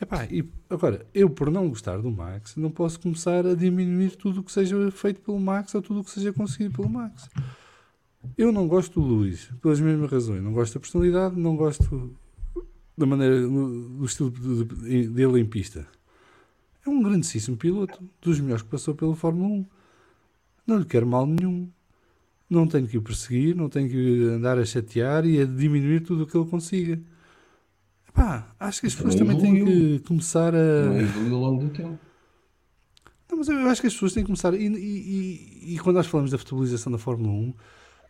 Epá, 0.00 0.26
e 0.26 0.46
agora, 0.68 1.06
eu 1.14 1.30
por 1.30 1.50
não 1.50 1.68
gostar 1.68 1.98
do 1.98 2.10
Max, 2.10 2.54
não 2.56 2.70
posso 2.70 3.00
começar 3.00 3.46
a 3.46 3.54
diminuir 3.54 4.14
tudo 4.16 4.40
o 4.40 4.42
que 4.42 4.52
seja 4.52 4.90
feito 4.90 5.22
pelo 5.22 5.40
Max 5.40 5.74
ou 5.74 5.80
tudo 5.80 6.00
o 6.00 6.04
que 6.04 6.10
seja 6.10 6.32
conseguido 6.32 6.74
pelo 6.74 6.88
Max. 6.88 7.30
Eu 8.36 8.52
não 8.52 8.68
gosto 8.68 9.00
do 9.00 9.06
Luís, 9.06 9.50
pelas 9.62 9.80
mesmas 9.80 10.10
razões. 10.10 10.42
Não 10.42 10.52
gosto 10.52 10.74
da 10.74 10.80
personalidade, 10.80 11.38
não 11.38 11.56
gosto 11.56 12.14
da 12.96 13.06
maneira, 13.06 13.40
do 13.40 14.04
estilo 14.04 14.30
dele 14.30 15.40
em 15.40 15.46
pista. 15.46 15.86
É 16.86 16.90
um 16.90 17.02
grandíssimo 17.02 17.56
piloto, 17.56 18.02
dos 18.20 18.38
melhores 18.38 18.62
que 18.62 18.68
passou 18.68 18.94
pela 18.94 19.14
Fórmula 19.14 19.48
1. 19.48 19.66
Não 20.66 20.78
lhe 20.78 20.84
quero 20.84 21.06
mal 21.06 21.26
nenhum. 21.26 21.70
Não 22.48 22.66
tenho 22.66 22.86
que 22.86 22.96
o 22.96 23.02
perseguir, 23.02 23.56
não 23.56 23.68
tenho 23.68 23.88
que 23.88 24.24
andar 24.24 24.58
a 24.58 24.64
chatear 24.64 25.26
e 25.26 25.40
a 25.40 25.44
diminuir 25.44 26.00
tudo 26.00 26.22
o 26.22 26.26
que 26.26 26.36
ele 26.36 26.48
consiga. 26.48 27.00
Epá, 28.08 28.54
acho 28.58 28.80
que 28.80 28.86
as 28.86 28.94
pessoas 28.94 29.14
também, 29.16 29.38
têm 29.38 29.64
que 29.64 29.98
começar 30.00 30.54
a. 30.54 30.84
Não 31.28 31.34
ao 31.34 31.40
longo 31.40 31.64
do 31.64 31.70
tempo. 31.70 31.98
Não, 33.28 33.38
mas 33.38 33.48
eu 33.48 33.58
acho 33.68 33.80
que 33.80 33.88
as 33.88 33.92
pessoas 33.92 34.12
têm 34.12 34.22
que 34.22 34.28
começar. 34.28 34.54
E, 34.54 34.66
e, 34.66 35.74
e, 35.74 35.78
quando 35.80 35.96
nós 35.96 36.06
falamos 36.06 36.30
da 36.30 36.38
futebolização 36.38 36.92
da 36.92 36.98
Fórmula 36.98 37.32
1, 37.32 37.54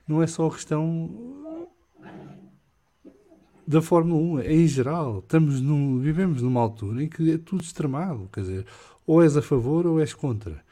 não 0.06 0.22
é 0.22 0.26
só 0.26 0.46
a 0.46 0.50
questão 0.50 1.10
da 3.66 3.82
Fórmula 3.82 4.20
1, 4.20 4.40
é 4.40 4.52
em 4.52 4.68
geral. 4.68 5.20
Estamos 5.20 5.60
num, 5.60 5.98
vivemos 5.98 6.42
numa 6.42 6.60
altura 6.60 7.02
em 7.02 7.08
que 7.08 7.32
é 7.32 7.38
tudo 7.38 7.62
extremado. 7.62 8.28
Quer 8.32 8.40
dizer, 8.40 8.66
ou 9.06 9.22
és 9.22 9.36
a 9.36 9.42
favor 9.42 9.86
ou 9.86 9.98
és 9.98 10.12
contra. 10.14 10.64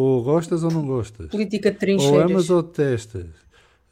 Ou 0.00 0.22
gostas 0.22 0.62
ou 0.62 0.70
não 0.70 0.86
gostas. 0.86 1.28
Política 1.28 1.72
de 1.72 1.76
trincheiras. 1.76 2.12
Ou 2.12 2.20
amas 2.20 2.50
ou 2.50 2.62
detestas. 2.62 3.26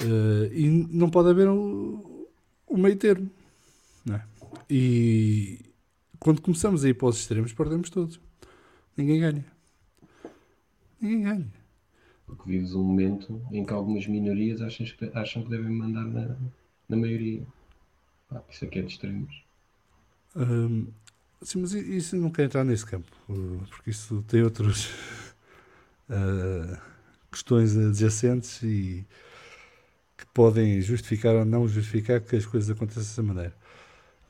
Uh, 0.00 0.46
e 0.52 0.68
não 0.88 1.10
pode 1.10 1.30
haver 1.30 1.48
o, 1.48 2.28
o 2.64 2.78
meio 2.78 2.94
termo. 2.94 3.28
Não 4.04 4.14
é? 4.14 4.24
E 4.70 5.58
quando 6.20 6.40
começamos 6.40 6.84
a 6.84 6.88
ir 6.88 6.94
para 6.94 7.08
os 7.08 7.18
extremos, 7.18 7.52
perdemos 7.52 7.90
todos. 7.90 8.20
Ninguém 8.96 9.18
ganha. 9.18 9.44
Ninguém 11.00 11.22
ganha. 11.22 11.52
Porque 12.24 12.52
vives 12.52 12.72
um 12.72 12.84
momento 12.84 13.42
em 13.50 13.64
que 13.64 13.72
algumas 13.72 14.06
minorias 14.06 14.60
acham 14.60 14.86
que, 14.86 15.10
acham 15.12 15.42
que 15.42 15.50
devem 15.50 15.72
mandar 15.72 16.04
na, 16.04 16.36
na 16.88 16.96
maioria. 16.96 17.44
Ah, 18.30 18.42
isso 18.48 18.64
aqui 18.64 18.78
é 18.78 18.82
de 18.82 18.92
extremos. 18.92 19.42
Hum, 20.36 20.86
sim, 21.42 21.60
mas 21.60 21.72
isso 21.72 22.14
não 22.14 22.30
quer 22.30 22.44
entrar 22.44 22.62
nesse 22.62 22.86
campo, 22.86 23.10
porque 23.70 23.90
isso 23.90 24.22
tem 24.28 24.44
outras 24.44 24.88
uh, 26.10 26.78
questões 27.30 27.76
adjacentes 27.76 28.62
e 28.62 29.06
que 30.16 30.26
podem 30.32 30.80
justificar 30.80 31.34
ou 31.34 31.44
não 31.44 31.68
justificar 31.68 32.20
que 32.20 32.36
as 32.36 32.46
coisas 32.46 32.70
aconteçam 32.70 33.02
dessa 33.02 33.22
maneira. 33.22 33.54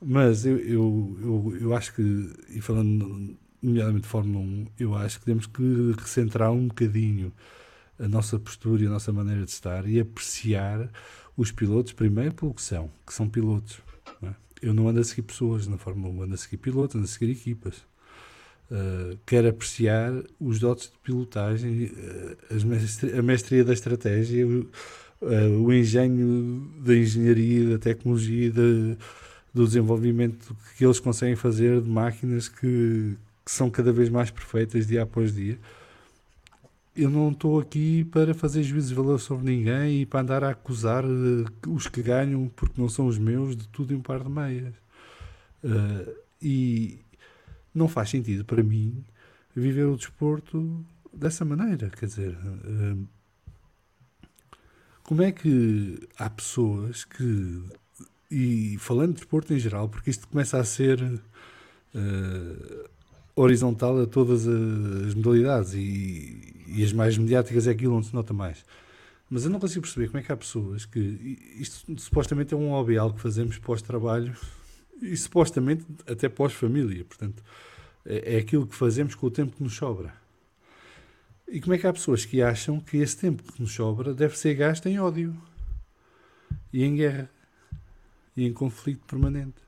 Mas 0.01 0.45
eu, 0.45 0.59
eu, 0.59 1.19
eu, 1.21 1.59
eu 1.61 1.75
acho 1.75 1.95
que, 1.95 2.33
e 2.51 2.61
falando 2.61 3.37
nomeadamente 3.63 4.03
de 4.03 4.09
Fórmula 4.09 4.45
1, 4.45 4.67
eu 4.79 4.95
acho 4.95 5.19
que 5.21 5.27
temos 5.27 5.47
que 5.47 5.95
recentrar 5.99 6.53
um 6.53 6.69
bocadinho 6.69 7.33
a 7.99 8.07
nossa 8.07 8.39
postura 8.39 8.83
e 8.83 8.87
a 8.87 8.91
nossa 8.91 9.13
maneira 9.13 9.45
de 9.45 9.51
estar 9.51 9.89
e 9.89 9.99
apreciar 9.99 10.91
os 11.37 11.51
pilotos, 11.51 11.93
primeiro 11.93 12.35
pelo 12.35 12.55
que 12.55 12.63
são, 12.63 12.91
que 13.07 13.15
são 13.15 13.29
pilotos. 13.29 13.79
Não 14.21 14.29
é? 14.31 14.37
Eu 14.61 14.75
não 14.75 14.89
ando 14.89 15.01
a 15.01 15.05
seguir 15.05 15.23
pessoas 15.23 15.67
na 15.67 15.79
Fórmula 15.79 16.13
1, 16.13 16.23
ando 16.23 16.35
a 16.35 16.39
seguir 16.39 16.59
pilotos, 16.59 16.97
ando 16.97 17.05
a 17.05 17.09
seguir 17.09 17.33
equipas. 17.33 17.85
Uh, 18.71 19.17
quero 19.25 19.49
apreciar 19.49 20.13
os 20.41 20.59
dotes 20.59 20.87
de 20.87 20.99
pilotagem, 20.99 21.93
mestri 22.65 23.17
a 23.17 23.23
mestria 23.23 23.65
da 23.65 23.73
estratégia, 23.73 24.45
o, 24.45 24.69
uh, 25.23 25.63
o 25.65 25.73
engenho 25.73 26.69
da 26.85 26.97
engenharia, 26.97 27.71
da 27.71 27.79
tecnologia, 27.79 28.51
do 28.51 29.65
desenvolvimento 29.65 30.57
que 30.77 30.85
eles 30.85 30.99
conseguem 30.99 31.37
fazer 31.37 31.81
de 31.81 31.89
máquinas 31.89 32.49
que, 32.49 33.17
que 33.45 33.53
são 33.53 33.71
cada 33.71 33.93
vez 33.93 34.09
mais 34.09 34.31
perfeitas 34.31 34.87
dia 34.87 35.03
após 35.03 35.35
dia 35.35 35.59
eu 36.97 37.11
não 37.11 37.31
estou 37.31 37.61
aqui 37.61 38.05
para 38.05 38.33
fazer 38.33 38.63
juízes 38.63 38.89
de 38.89 38.95
valor 38.95 39.21
sobre 39.21 39.45
ninguém 39.45 40.03
e 40.03 40.07
para 40.07 40.21
andar 40.21 40.43
a 40.43 40.51
acusar 40.51 41.05
os 41.69 41.87
que 41.87 42.03
ganham 42.03 42.51
porque 42.57 42.81
não 42.81 42.89
são 42.89 43.07
os 43.07 43.19
meus 43.19 43.55
de 43.55 43.69
tudo 43.69 43.93
em 43.93 43.97
um 43.97 44.01
par 44.01 44.23
de 44.23 44.31
meias. 44.31 44.73
E 46.41 46.99
não 47.77 47.89
faz 47.89 48.11
sentido 48.11 48.45
para 48.45 48.63
mim 48.63 49.05
viver 49.55 49.85
o 49.85 49.97
desporto 49.97 50.85
dessa 51.13 51.45
maneira. 51.45 51.91
Quer 51.91 52.07
dizer, 52.07 52.37
uh, 52.37 53.07
como 55.03 55.23
é 55.23 55.33
que 55.33 56.01
há 56.19 56.29
pessoas 56.29 57.05
que, 57.05 57.63
e 58.31 58.77
falando 58.79 59.11
de 59.11 59.17
desporto 59.17 59.55
em 59.55 59.59
geral, 59.59 59.89
porque 59.89 60.11
isto 60.11 60.27
começa 60.29 60.59
a 60.59 60.65
ser 60.65 61.01
horizontal 63.35 64.01
a 64.03 64.07
todas 64.07 64.47
as 64.47 65.15
modalidades 65.15 65.75
e, 65.75 66.65
e 66.67 66.83
as 66.83 66.93
mais 66.93 67.17
mediáticas 67.17 67.67
é 67.67 67.71
aquilo 67.71 67.95
onde 67.95 68.07
se 68.07 68.15
nota 68.15 68.33
mais. 68.33 68.65
Mas 69.29 69.45
eu 69.45 69.51
não 69.51 69.59
consigo 69.59 69.83
perceber 69.83 70.07
como 70.07 70.19
é 70.19 70.23
que 70.23 70.33
há 70.33 70.37
pessoas 70.37 70.87
que. 70.87 70.99
Isto 71.59 71.99
supostamente 72.01 72.55
é 72.55 72.57
um 72.57 72.71
hobby, 72.71 72.97
algo 72.97 73.17
que 73.17 73.23
fazemos 73.23 73.59
pós-trabalho 73.59 74.35
e 75.01 75.17
supostamente 75.17 75.85
até 76.07 76.29
pós-família. 76.29 77.05
Portanto, 77.05 77.43
é, 78.05 78.37
é 78.37 78.39
aquilo 78.39 78.67
que 78.67 78.75
fazemos 78.75 79.15
com 79.15 79.27
o 79.27 79.31
tempo 79.31 79.57
que 79.57 79.63
nos 79.63 79.75
sobra. 79.75 80.15
E 81.49 81.61
como 81.61 81.75
é 81.75 81.79
que 81.79 81.87
há 81.87 81.93
pessoas 81.93 82.25
que 82.25 82.43
acham 82.43 82.81
que 82.81 82.97
esse 82.97 83.17
tempo 83.17 83.43
que 83.43 83.61
nos 83.61 83.73
sobra 83.73 84.13
deve 84.13 84.37
ser 84.37 84.55
gasto 84.55 84.87
em 84.87 84.99
ódio 84.99 85.37
e 86.73 86.85
em 86.85 86.97
guerra 86.97 87.31
e 88.37 88.45
em 88.45 88.53
conflito 88.53 89.05
permanente? 89.07 89.67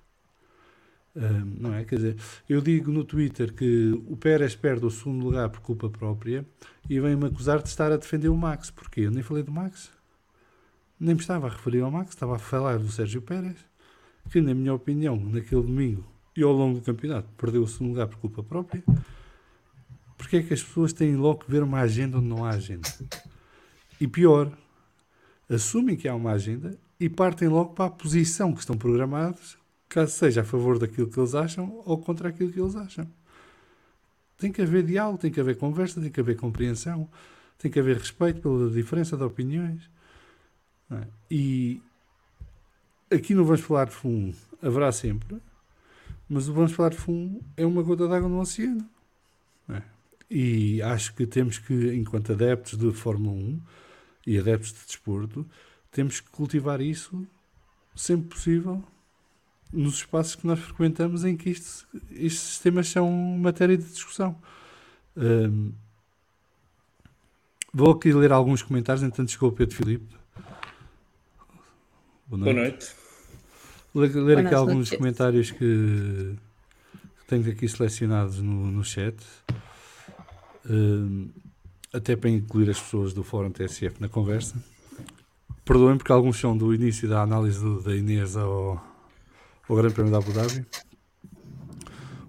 não 1.59 1.75
é? 1.75 1.85
Quer 1.85 1.97
dizer, 1.97 2.17
eu 2.49 2.61
digo 2.61 2.93
no 2.93 3.05
Twitter 3.05 3.53
que 3.53 3.91
o 4.07 4.17
Pérez 4.17 4.55
perde 4.55 4.87
o 4.87 4.91
segundo 4.91 5.25
lugar 5.25 5.49
por 5.49 5.61
culpa 5.61 5.91
própria 5.91 6.45
e 6.89 7.01
vem-me 7.01 7.27
acusar 7.27 7.63
de 7.63 7.69
estar 7.69 7.91
a 7.91 7.97
defender 7.97 8.29
o 8.29 8.37
Max. 8.37 8.71
Porquê? 8.71 9.03
Eu 9.03 9.11
nem 9.11 9.23
falei 9.23 9.43
do 9.43 9.53
Max. 9.53 9.91
Nem 10.99 11.15
me 11.15 11.21
estava 11.21 11.47
a 11.47 11.51
referir 11.51 11.81
ao 11.81 11.91
Max, 11.91 12.11
estava 12.11 12.37
a 12.37 12.39
falar 12.39 12.79
do 12.79 12.91
Sérgio 12.91 13.23
Pérez, 13.23 13.57
que, 14.31 14.41
na 14.41 14.55
minha 14.55 14.75
opinião, 14.75 15.17
naquele 15.17 15.63
domingo 15.63 16.05
e 16.37 16.43
ao 16.43 16.53
longo 16.53 16.79
do 16.79 16.85
campeonato, 16.85 17.29
perdeu 17.37 17.63
o 17.63 17.69
segundo 17.69 17.91
lugar 17.91 18.07
por 18.07 18.19
culpa 18.19 18.43
própria. 18.43 18.83
Porque 20.17 20.37
é 20.37 20.43
que 20.43 20.55
as 20.55 20.63
pessoas 20.63 20.93
têm 20.93 21.17
logo 21.17 21.45
que 21.45 21.51
ver 21.51 21.63
uma 21.63 21.81
agenda 21.81 22.19
onde 22.19 22.27
não 22.27 22.45
há 22.45 22.51
agenda? 22.51 22.89
E 24.01 24.07
pior, 24.07 24.53
assumem 25.49 25.97
que 25.97 26.09
há 26.09 26.15
uma 26.15 26.33
agenda 26.33 26.79
e 27.01 27.09
partem 27.09 27.49
logo 27.49 27.75
para 27.75 27.87
a 27.87 27.91
posição 27.91 28.53
que 28.53 28.61
estão 28.61 28.77
programados 28.77 29.59
caso 29.89 30.13
seja 30.13 30.43
a 30.43 30.45
favor 30.45 30.79
daquilo 30.79 31.09
que 31.09 31.19
eles 31.19 31.35
acham 31.35 31.83
ou 31.85 31.99
contra 31.99 32.29
aquilo 32.29 32.53
que 32.53 32.61
eles 32.61 32.77
acham. 32.77 33.09
Tem 34.37 34.53
que 34.53 34.63
haver 34.63 34.85
diálogo, 34.85 35.19
tem 35.19 35.31
que 35.31 35.41
haver 35.41 35.57
conversa, 35.57 36.01
tem 36.01 36.11
que 36.11 36.21
haver 36.21 36.37
compreensão, 36.37 37.09
tem 37.59 37.71
que 37.71 37.81
haver 37.81 37.97
respeito 37.97 38.41
pela 38.41 38.71
diferença 38.71 39.17
de 39.17 39.25
opiniões. 39.25 39.91
É? 40.91 41.07
E 41.31 41.83
aqui 43.11 43.35
não 43.35 43.45
vamos 43.45 43.61
falar 43.61 43.87
de 43.87 43.93
fumo, 43.93 44.35
haverá 44.63 44.93
sempre, 44.93 45.39
mas 46.29 46.49
o 46.49 46.53
vamos 46.53 46.73
falar 46.73 46.91
de 46.91 46.97
fumo 46.97 47.43
é 47.57 47.65
uma 47.65 47.83
gota 47.83 48.07
d'água 48.09 48.29
no 48.29 48.41
oceano. 48.41 48.89
É? 49.69 49.83
E 50.31 50.83
acho 50.83 51.15
que 51.15 51.27
temos 51.27 51.59
que, 51.59 51.95
enquanto 51.95 52.33
adeptos 52.33 52.77
de 52.79 52.93
Fórmula 52.93 53.35
1, 53.35 53.61
e 54.29 54.39
adeptos 54.39 54.75
de 54.75 54.85
desporto, 54.85 55.47
temos 55.91 56.21
que 56.21 56.29
cultivar 56.29 56.83
isso 56.83 57.27
sempre 57.97 58.29
possível 58.29 58.85
nos 59.73 59.97
espaços 59.97 60.35
que 60.35 60.47
nós 60.47 60.59
frequentamos 60.61 61.25
em 61.25 61.35
que 61.35 61.49
isto, 61.49 61.89
estes 62.11 62.59
temas 62.59 62.89
são 62.89 63.11
matéria 63.11 63.77
de 63.77 63.85
discussão. 63.85 64.37
Um, 65.17 65.73
vou 67.73 67.93
aqui 67.93 68.13
ler 68.13 68.31
alguns 68.31 68.63
comentários, 68.63 69.03
entanto 69.03 69.31
chegou 69.31 69.49
o 69.49 69.53
Pedro 69.53 69.75
Filipe. 69.75 70.15
Boa 72.27 72.39
noite. 72.39 72.55
Boa 72.55 72.55
noite. 72.55 72.98
Ler, 73.95 74.15
ler 74.15 74.39
aqui 74.39 74.55
alguns 74.55 74.91
noite. 74.91 74.97
comentários 74.97 75.51
que 75.51 76.35
tenho 77.27 77.51
aqui 77.51 77.69
selecionados 77.69 78.39
no, 78.39 78.71
no 78.71 78.85
chat. 78.85 79.17
Um, 80.69 81.29
até 81.93 82.17
para 82.17 82.31
incluir 82.31 82.71
as 82.71 82.81
pessoas 82.81 83.13
do 83.13 83.23
Fórum 83.23 83.51
TSF 83.51 84.01
na 84.01 84.09
conversa. 84.09 84.57
Perdoem 85.65 85.97
porque 85.97 86.13
alguns 86.13 86.39
são 86.39 86.57
do 86.57 86.75
início 86.75 87.09
da 87.09 87.23
análise 87.23 87.61
do, 87.61 87.83
da 87.83 87.95
Inês 87.95 88.37
ao, 88.37 88.83
ao 89.69 89.77
Grande 89.77 89.95
Prémio 89.95 90.13
da 90.13 90.19
Abu 90.19 90.33
Dhabi. 90.33 90.67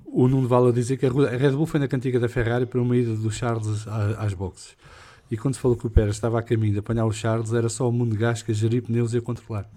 O 0.05 0.27
Nuno 0.27 0.47
Vala 0.47 0.73
dizer 0.73 0.97
que 0.97 1.05
a 1.05 1.09
Red 1.09 1.51
Bull 1.51 1.65
foi 1.65 1.79
na 1.79 1.87
cantiga 1.87 2.19
da 2.19 2.27
Ferrari 2.27 2.65
para 2.65 2.81
uma 2.81 2.97
ida 2.97 3.15
do 3.15 3.31
Charles 3.31 3.87
às 4.17 4.33
boxes. 4.33 4.75
E 5.29 5.37
quando 5.37 5.53
se 5.53 5.59
falou 5.59 5.77
que 5.77 5.85
o 5.85 5.89
Pérez 5.89 6.15
estava 6.15 6.39
a 6.39 6.41
caminho 6.41 6.73
de 6.73 6.79
apanhar 6.79 7.05
o 7.05 7.11
Charles, 7.11 7.53
era 7.53 7.69
só 7.69 7.87
o 7.87 7.91
mundo 7.91 8.15
gás 8.15 8.41
que 8.41 8.51
a 8.51 8.55
gerir 8.55 8.81
pneus 8.81 9.13
e 9.13 9.17
a 9.17 9.21
controlar. 9.21 9.69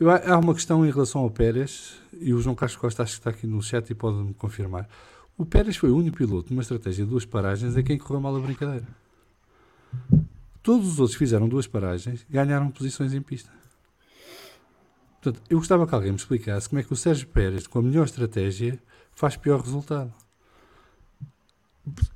Eu, 0.00 0.10
há 0.10 0.38
uma 0.38 0.54
questão 0.54 0.86
em 0.86 0.90
relação 0.90 1.20
ao 1.20 1.30
Pérez, 1.30 2.00
e 2.18 2.32
o 2.32 2.40
João 2.40 2.56
Carlos 2.56 2.74
Costa 2.74 3.02
acho 3.02 3.12
que 3.12 3.18
está 3.18 3.28
aqui 3.28 3.46
no 3.46 3.62
chat 3.62 3.90
e 3.90 3.94
pode-me 3.94 4.32
confirmar. 4.32 4.88
O 5.36 5.44
Pérez 5.44 5.76
foi 5.76 5.90
o 5.90 5.96
único 5.96 6.16
piloto 6.16 6.50
numa 6.54 6.62
estratégia 6.62 7.04
de 7.04 7.10
duas 7.10 7.26
paragens 7.26 7.76
a 7.76 7.82
quem 7.82 7.98
correu 7.98 8.18
mal 8.18 8.34
a 8.34 8.40
brincadeira. 8.40 8.88
Todos 10.62 10.88
os 10.88 11.00
outros 11.00 11.18
fizeram 11.18 11.46
duas 11.46 11.66
paragens, 11.66 12.24
ganharam 12.30 12.70
posições 12.70 13.12
em 13.12 13.20
pista. 13.20 13.50
Portanto, 15.20 15.42
eu 15.50 15.58
gostava 15.58 15.86
que 15.86 15.94
alguém 15.94 16.12
me 16.12 16.16
explicasse 16.16 16.66
como 16.66 16.80
é 16.80 16.82
que 16.82 16.92
o 16.94 16.96
Sérgio 16.96 17.28
Pérez, 17.28 17.66
com 17.66 17.80
a 17.80 17.82
melhor 17.82 18.06
estratégia, 18.06 18.78
faz 19.12 19.36
pior 19.36 19.60
resultado. 19.60 20.10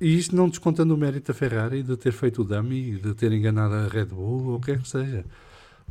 E 0.01 0.17
isto 0.17 0.35
não 0.35 0.49
descontando 0.49 0.95
o 0.95 0.97
mérito 0.97 1.31
da 1.31 1.37
Ferrari 1.37 1.83
de 1.83 1.95
ter 1.97 2.13
feito 2.13 2.41
o 2.41 2.45
dummy, 2.45 2.97
de 2.97 3.13
ter 3.13 3.31
enganado 3.31 3.75
a 3.75 3.87
Red 3.87 4.05
Bull, 4.05 4.47
ou 4.47 4.55
o 4.55 4.59
que 4.59 4.71
quer 4.71 4.81
que 4.81 4.89
seja. 4.89 5.23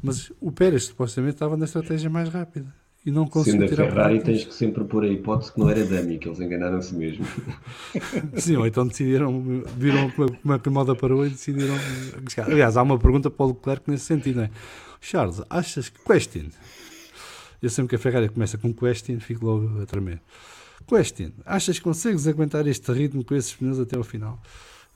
Mas 0.05 0.33
o 0.41 0.53
Pérez 0.53 0.85
supostamente 0.85 1.35
estava 1.35 1.57
na 1.57 1.65
estratégia 1.65 2.11
mais 2.11 2.29
rápida 2.29 2.73
e 3.07 3.11
não 3.11 3.27
conseguiu 3.27 3.69
Sendo 3.69 3.83
a 3.83 3.87
Ferrari, 3.87 4.23
tens 4.23 4.45
que 4.45 4.55
sempre 4.55 4.83
pôr 4.85 5.05
a 5.05 5.09
hipótese 5.09 5.53
que 5.53 5.61
não 5.61 5.69
era 5.69 5.85
dummy, 5.85 6.19
que 6.19 6.27
eles 6.27 6.41
enganaram-se 6.41 6.95
mesmo. 6.95 7.27
Sim, 8.37 8.57
ou 8.57 8.67
então 8.67 8.87
decidiram, 8.87 9.63
viram 9.77 10.11
como 10.11 10.53
a 10.53 10.71
moda 10.71 10.95
parou 10.95 11.27
e 11.27 11.31
decidiram. 11.31 11.75
Aliás, 12.47 12.77
há 12.77 12.83
uma 12.83 12.99
pergunta 12.99 13.31
para 13.31 13.45
o 13.45 13.49
Leclerc 13.49 13.91
nesse 13.91 14.07
sentido, 14.07 14.37
não 14.37 14.45
é? 14.45 14.51
Charles, 15.01 15.43
achas 15.51 15.91
que 15.91 16.03
question? 16.03 16.47
Eu 17.63 17.69
sempre 17.69 17.91
que 17.91 17.97
a 17.97 17.99
Ferrari 17.99 18.29
começa 18.31 18.57
com 18.57 18.73
question, 18.73 19.21
fico 19.21 19.45
logo 19.45 19.83
a 19.83 19.87
tremer. 19.87 20.21
Question, 20.87 21.31
achas 21.45 21.79
que 21.79 21.85
consegues 21.85 22.27
aguentar 22.27 22.67
este 22.67 22.91
ritmo 22.91 23.23
com 23.23 23.35
esses 23.35 23.55
pneus 23.55 23.79
até 23.79 23.97
ao 23.97 24.05
final? 24.05 24.41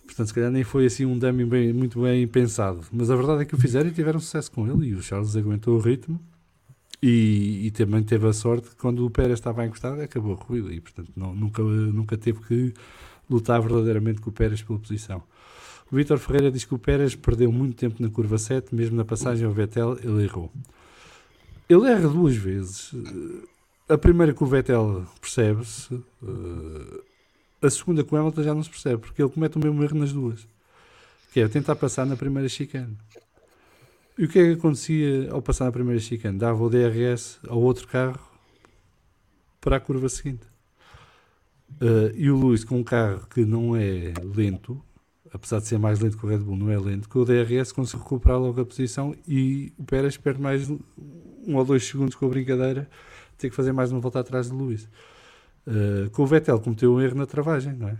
Portanto, 0.08 0.28
se 0.28 0.34
calhar 0.34 0.50
nem 0.50 0.64
foi 0.64 0.86
assim 0.86 1.04
um 1.04 1.18
dummy 1.18 1.44
bem, 1.44 1.70
muito 1.70 2.00
bem 2.00 2.26
pensado. 2.26 2.80
Mas 2.90 3.10
a 3.10 3.14
verdade 3.14 3.42
é 3.42 3.44
que 3.44 3.54
o 3.54 3.58
fizeram 3.58 3.90
e 3.90 3.92
tiveram 3.92 4.18
sucesso 4.18 4.50
com 4.50 4.66
ele. 4.66 4.88
E 4.88 4.94
o 4.94 5.02
Charles 5.02 5.36
aguentou 5.36 5.76
o 5.76 5.78
ritmo 5.78 6.18
e, 7.02 7.66
e, 7.66 7.70
também 7.70 8.02
teve 8.02 8.26
a 8.26 8.32
sorte 8.32 8.70
que 8.70 8.76
quando 8.76 9.04
o 9.04 9.10
Pérez 9.10 9.38
estava 9.38 9.64
encostado 9.66 10.00
acabou 10.00 10.32
a 10.32 10.36
corrida 10.36 10.72
e 10.72 10.80
portanto 10.80 11.12
não, 11.14 11.32
nunca, 11.34 11.62
nunca 11.62 12.16
teve 12.16 12.40
que 12.40 12.74
lutar 13.30 13.60
verdadeiramente 13.60 14.20
com 14.20 14.30
o 14.30 14.32
Pérez 14.32 14.62
pela 14.62 14.78
posição. 14.78 15.22
O 15.92 15.96
Vítor 15.96 16.18
Ferreira 16.18 16.50
diz 16.50 16.64
que 16.64 16.74
o 16.74 16.78
Pérez 16.78 17.14
perdeu 17.14 17.52
muito 17.52 17.76
tempo 17.76 18.02
na 18.02 18.08
curva 18.08 18.36
7, 18.36 18.74
mesmo 18.74 18.96
na 18.96 19.04
passagem 19.04 19.46
ao 19.46 19.52
Vettel 19.52 19.96
ele 20.02 20.24
errou. 20.24 20.50
Ele 21.68 21.86
erra 21.86 22.08
duas 22.08 22.34
vezes. 22.34 22.92
A 23.88 23.96
primeira 23.96 24.34
com 24.34 24.44
o 24.44 24.48
Vettel 24.48 25.06
percebe-se, 25.20 25.94
eh, 25.94 27.00
a 27.60 27.70
segunda 27.70 28.04
com 28.04 28.16
o 28.16 28.18
Hamilton 28.18 28.42
já 28.42 28.54
não 28.54 28.62
se 28.62 28.70
percebe, 28.70 28.98
porque 28.98 29.22
ele 29.22 29.30
comete 29.30 29.56
o 29.56 29.60
mesmo 29.60 29.82
erro 29.82 29.98
nas 29.98 30.12
duas, 30.12 30.46
que 31.32 31.40
é 31.40 31.48
tentar 31.48 31.76
passar 31.76 32.06
na 32.06 32.16
primeira 32.16 32.48
chicane. 32.48 32.96
E 34.16 34.24
o 34.24 34.28
que 34.28 34.38
é 34.38 34.44
que 34.46 34.52
acontecia 34.58 35.30
ao 35.30 35.40
passar 35.40 35.66
na 35.66 35.72
primeira 35.72 36.00
chicane? 36.00 36.38
Dava 36.38 36.62
o 36.62 36.68
DRS 36.68 37.38
ao 37.48 37.60
outro 37.60 37.86
carro 37.86 38.18
para 39.60 39.76
a 39.76 39.80
curva 39.80 40.08
seguinte. 40.08 40.46
Uh, 41.80 42.10
e 42.14 42.30
o 42.30 42.38
Lewis, 42.38 42.64
com 42.64 42.78
um 42.78 42.84
carro 42.84 43.26
que 43.28 43.44
não 43.44 43.76
é 43.76 44.12
lento, 44.34 44.82
apesar 45.32 45.60
de 45.60 45.66
ser 45.66 45.78
mais 45.78 46.00
lento 46.00 46.16
que 46.16 46.26
o 46.26 46.28
Red 46.28 46.38
Bull, 46.38 46.56
não 46.56 46.70
é 46.70 46.78
lento, 46.78 47.08
com 47.08 47.20
o 47.20 47.24
DRS 47.24 47.72
conseguiu 47.72 48.02
recuperar 48.02 48.40
logo 48.40 48.60
a 48.60 48.64
posição 48.64 49.14
e 49.26 49.72
o 49.78 49.84
Pérez 49.84 50.16
perde 50.16 50.40
mais 50.40 50.68
um 50.68 50.78
ou 51.54 51.64
dois 51.64 51.84
segundos 51.84 52.14
com 52.14 52.26
a 52.26 52.28
brincadeira, 52.28 52.88
tem 53.36 53.50
que 53.50 53.56
fazer 53.56 53.72
mais 53.72 53.92
uma 53.92 54.00
volta 54.00 54.20
atrás 54.20 54.50
de 54.50 54.56
Lewis. 54.56 54.88
Uh, 55.68 56.08
com 56.10 56.22
o 56.22 56.26
Vettel 56.26 56.58
cometeu 56.60 56.94
um 56.94 57.00
erro 57.00 57.16
na 57.16 57.26
travagem, 57.26 57.74
não 57.74 57.88
é? 57.88 57.92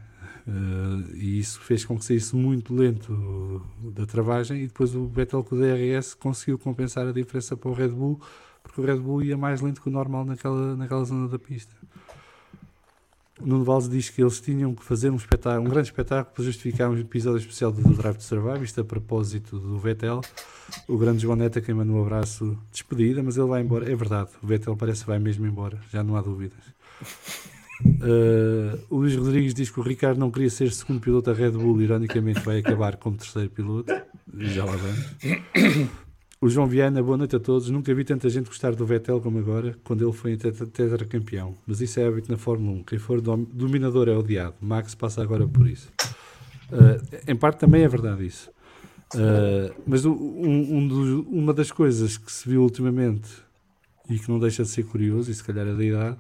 Uh, 0.47 1.15
e 1.15 1.39
isso 1.39 1.61
fez 1.61 1.85
com 1.85 1.99
que 1.99 2.05
saísse 2.07 2.35
muito 2.35 2.75
lento 2.75 3.63
da 3.95 4.07
travagem 4.07 4.63
e 4.63 4.67
depois 4.67 4.95
o 4.95 5.07
Vettel 5.07 5.45
com 5.45 5.55
o 5.55 5.59
DRS 5.59 6.15
conseguiu 6.15 6.59
compensar 6.59 7.07
a 7.07 7.13
diferença 7.13 7.55
para 7.55 7.71
o 7.71 7.75
Red 7.75 7.89
Bull 7.89 8.19
porque 8.63 8.81
o 8.81 8.85
Red 8.85 8.99
Bull 9.01 9.23
ia 9.23 9.37
mais 9.37 9.61
lento 9.61 9.81
que 9.81 9.89
o 9.89 9.93
normal 9.93 10.25
naquela, 10.25 10.77
naquela 10.77 11.05
zona 11.05 11.29
da 11.29 11.39
pista. 11.39 11.75
O 13.41 13.47
Nuno 13.47 13.65
Valls 13.65 13.89
diz 13.89 14.11
que 14.11 14.21
eles 14.21 14.41
tinham 14.41 14.75
que 14.75 14.83
fazer 14.83 15.11
um, 15.11 15.17
espetáculo, 15.17 15.67
um 15.67 15.71
grande 15.71 15.89
espetáculo 15.89 16.35
para 16.35 16.45
justificar 16.45 16.91
um 16.91 16.99
episódio 16.99 17.39
especial 17.39 17.71
do 17.71 17.83
Drive 17.95 18.17
to 18.17 18.25
Survive, 18.25 18.65
isto 18.65 18.81
a 18.81 18.85
propósito 18.85 19.59
do 19.59 19.79
Vettel. 19.79 20.21
O 20.89 20.99
grande 20.99 21.23
João 21.23 21.37
Neta 21.37 21.61
quem 21.61 21.75
manda 21.75 21.93
um 21.93 22.01
abraço 22.01 22.59
despedida, 22.73 23.23
mas 23.23 23.37
ele 23.37 23.47
vai 23.47 23.63
embora. 23.63 23.91
É 23.91 23.95
verdade, 23.95 24.31
o 24.43 24.47
Vettel 24.47 24.77
parece 24.77 25.03
que 25.03 25.07
vai 25.07 25.19
mesmo 25.19 25.47
embora, 25.47 25.79
já 25.91 26.03
não 26.03 26.17
há 26.17 26.21
dúvidas. 26.21 26.59
Uh, 27.85 28.79
o 28.91 28.97
Luís 28.99 29.15
Rodrigues 29.15 29.55
diz 29.55 29.71
que 29.71 29.79
o 29.79 29.83
Ricardo 29.83 30.19
não 30.19 30.31
queria 30.31 30.51
ser 30.51 30.73
segundo 30.73 31.01
piloto 31.01 31.31
da 31.31 31.37
Red 31.37 31.53
Bull, 31.53 31.81
ironicamente 31.81 32.41
vai 32.41 32.59
acabar 32.59 32.97
como 32.97 33.17
terceiro 33.17 33.51
piloto. 33.51 33.93
Já 34.37 34.65
lá 34.65 34.77
vamos. 34.77 35.89
O 36.41 36.49
João 36.49 36.69
Viana, 36.69 37.03
boa 37.03 37.17
noite 37.17 37.35
a 37.35 37.41
todos. 37.41 37.69
Nunca 37.69 37.93
vi 37.93 38.05
tanta 38.05 38.31
gente 38.31 38.47
gostar 38.47 38.73
do 38.73 38.87
Vettel 38.87 39.21
como 39.21 39.41
agora, 39.41 39.77
quando 39.83 40.05
ele 40.05 40.13
foi 40.13 40.37
tetracampeão. 40.37 41.57
Mas 41.67 41.81
isso 41.81 41.99
é 41.99 42.07
hábito 42.07 42.31
na 42.31 42.39
Fórmula 42.39 42.79
1. 42.79 42.85
Quem 42.85 42.99
for 42.99 43.21
dominador 43.21 44.09
é 44.09 44.17
odiado. 44.17 44.55
Max 44.61 44.95
passa 44.95 45.21
agora 45.21 45.49
por 45.49 45.67
isso. 45.69 45.91
Uh, 46.71 47.21
em 47.27 47.35
parte 47.35 47.59
também 47.59 47.83
é 47.83 47.89
verdade 47.89 48.25
isso. 48.25 48.51
Uh, 49.15 49.75
mas 49.85 50.05
um, 50.05 50.13
um 50.13 50.87
dos, 50.87 51.27
uma 51.29 51.53
das 51.53 51.73
coisas 51.73 52.17
que 52.17 52.31
se 52.31 52.49
viu 52.49 52.63
ultimamente 52.63 53.29
e 54.09 54.17
que 54.17 54.31
não 54.31 54.39
deixa 54.39 54.63
de 54.63 54.69
ser 54.69 54.85
curioso, 54.85 55.33
e 55.33 55.35
se 55.35 55.43
calhar 55.43 55.67
é 55.67 55.75
da 55.75 55.85
idade, 55.85 56.17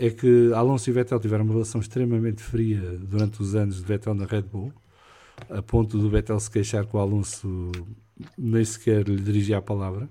é 0.00 0.08
que 0.08 0.50
Alonso 0.54 0.88
e 0.88 0.92
Vettel 0.94 1.20
tiveram 1.20 1.44
uma 1.44 1.52
relação 1.52 1.78
extremamente 1.78 2.42
fria 2.42 2.80
durante 2.98 3.42
os 3.42 3.54
anos 3.54 3.76
de 3.76 3.82
Vettel 3.82 4.14
na 4.14 4.24
Red 4.24 4.42
Bull, 4.42 4.72
a 5.50 5.60
ponto 5.60 5.98
do 5.98 6.08
Vettel 6.08 6.40
se 6.40 6.50
queixar 6.50 6.86
que 6.86 6.96
o 6.96 6.98
Alonso 6.98 7.70
nem 8.36 8.64
sequer 8.64 9.06
lhe 9.06 9.20
dirigia 9.20 9.58
a 9.58 9.62
palavra 9.62 10.08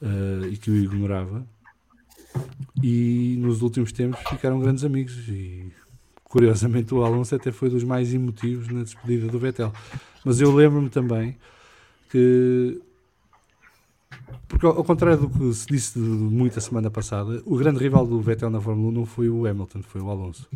uh, 0.00 0.46
e 0.46 0.56
que 0.56 0.70
o 0.70 0.76
ignorava. 0.76 1.44
E 2.80 3.36
nos 3.40 3.60
últimos 3.60 3.90
tempos 3.90 4.20
ficaram 4.28 4.60
grandes 4.60 4.84
amigos 4.84 5.16
e 5.28 5.72
curiosamente 6.22 6.94
o 6.94 7.02
Alonso 7.02 7.34
até 7.34 7.50
foi 7.50 7.68
dos 7.68 7.82
mais 7.82 8.14
emotivos 8.14 8.68
na 8.68 8.84
despedida 8.84 9.26
do 9.26 9.38
Vettel. 9.40 9.72
Mas 10.24 10.40
eu 10.40 10.54
lembro-me 10.54 10.90
também 10.90 11.36
que 12.08 12.80
porque, 14.48 14.64
ao 14.64 14.84
contrário 14.84 15.18
do 15.18 15.28
que 15.28 15.52
se 15.52 15.66
disse 15.66 15.98
muito 15.98 16.58
a 16.58 16.62
semana 16.62 16.90
passada, 16.90 17.42
o 17.44 17.56
grande 17.56 17.80
rival 17.80 18.06
do 18.06 18.20
Vettel 18.20 18.48
na 18.48 18.60
Fórmula 18.60 18.88
1 18.88 18.92
não 18.92 19.06
foi 19.06 19.28
o 19.28 19.46
Hamilton, 19.46 19.82
foi 19.82 20.00
o 20.00 20.08
Alonso. 20.08 20.48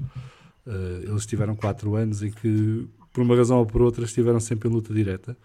Uh, 0.66 1.10
eles 1.10 1.26
tiveram 1.26 1.56
4 1.56 1.96
anos 1.96 2.22
em 2.22 2.30
que, 2.30 2.88
por 3.12 3.22
uma 3.22 3.36
razão 3.36 3.58
ou 3.58 3.66
por 3.66 3.82
outra, 3.82 4.04
estiveram 4.04 4.38
sempre 4.38 4.68
em 4.68 4.72
luta 4.72 4.94
direta. 4.94 5.36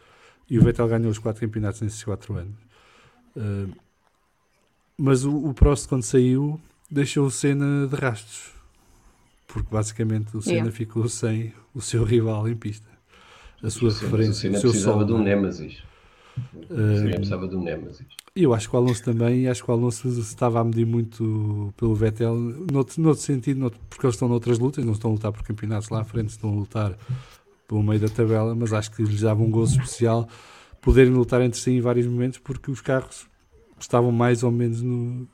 E 0.50 0.60
o 0.60 0.64
Vettel 0.64 0.88
ganhou 0.88 1.10
os 1.10 1.18
4 1.18 1.42
campeonatos 1.42 1.82
nesses 1.82 2.04
4 2.04 2.36
anos. 2.36 2.56
Uh, 3.36 3.74
mas 4.98 5.26
o, 5.26 5.36
o 5.36 5.54
Prost, 5.54 5.88
quando 5.88 6.04
saiu, 6.04 6.60
deixou 6.90 7.26
o 7.26 7.32
Senna 7.32 7.88
de 7.88 7.96
rastros. 7.96 8.54
Porque 9.48 9.68
basicamente 9.72 10.38
o 10.38 10.42
Senna 10.42 10.58
yeah. 10.58 10.72
ficou 10.72 11.10
sem 11.10 11.52
o 11.74 11.82
seu 11.82 12.04
rival 12.04 12.48
em 12.48 12.56
pista. 12.56 12.88
A 13.64 13.70
sua 13.70 13.90
referência. 13.90 14.32
O 14.32 14.36
Senna 14.36 14.60
precisava 14.62 14.98
sol, 15.00 15.06
de 15.06 15.14
um 15.14 15.24
Nemesis. 15.24 15.84
Uh, 16.70 17.16
precisava 17.16 17.46
um 17.46 17.64
Nemesis. 17.64 18.06
E 18.36 18.44
eu 18.44 18.54
acho 18.54 18.70
que 18.70 18.76
o 18.76 18.80
Alonso 18.80 19.04
também, 19.04 19.48
acho 19.48 19.64
que 19.64 19.70
o 19.70 19.74
Alonso 19.74 20.08
estava 20.20 20.60
a 20.60 20.64
medir 20.64 20.86
muito 20.86 21.74
pelo 21.78 21.96
Vettel, 21.96 22.36
noutro, 22.72 23.02
noutro 23.02 23.22
sentido, 23.22 23.60
noutro, 23.60 23.80
porque 23.90 24.06
eles 24.06 24.16
estão 24.16 24.28
noutras 24.28 24.60
lutas, 24.60 24.84
não 24.84 24.94
estão 24.94 25.12
a 25.12 25.14
lutar 25.14 25.32
por 25.32 25.44
campeonatos 25.44 25.90
lá 25.90 26.02
à 26.02 26.04
frente, 26.04 26.30
estão 26.30 26.50
a 26.50 26.54
lutar 26.54 26.98
pelo 27.68 27.82
meio 27.82 28.00
da 28.00 28.10
tabela, 28.10 28.54
mas 28.54 28.74
acho 28.74 28.92
que 28.92 29.04
lhes 29.04 29.22
dava 29.22 29.42
um 29.42 29.50
gozo 29.50 29.80
especial 29.80 30.28
poderem 30.82 31.14
lutar 31.14 31.42
entre 31.42 31.60
si 31.60 31.72
em 31.72 31.82
vários 31.82 32.06
momentos, 32.06 32.38
porque 32.40 32.70
os 32.70 32.82
carros 32.82 33.26
estavam 33.80 34.12
mais 34.12 34.44
ou 34.44 34.52
menos 34.52 34.82
no, 34.82 35.28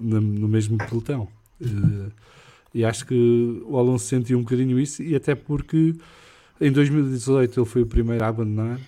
no, 0.00 0.20
no 0.20 0.48
mesmo 0.48 0.78
pelotão. 0.78 1.28
Uh, 1.60 2.10
e 2.74 2.84
acho 2.84 3.06
que 3.06 3.62
o 3.66 3.78
Alonso 3.78 4.06
sentiu 4.06 4.38
um 4.38 4.42
bocadinho 4.42 4.78
isso, 4.80 5.02
e 5.02 5.14
até 5.14 5.34
porque 5.34 5.94
em 6.60 6.72
2018 6.72 7.60
ele 7.60 7.66
foi 7.66 7.82
o 7.82 7.86
primeiro 7.86 8.24
a 8.24 8.28
abandonar, 8.28 8.80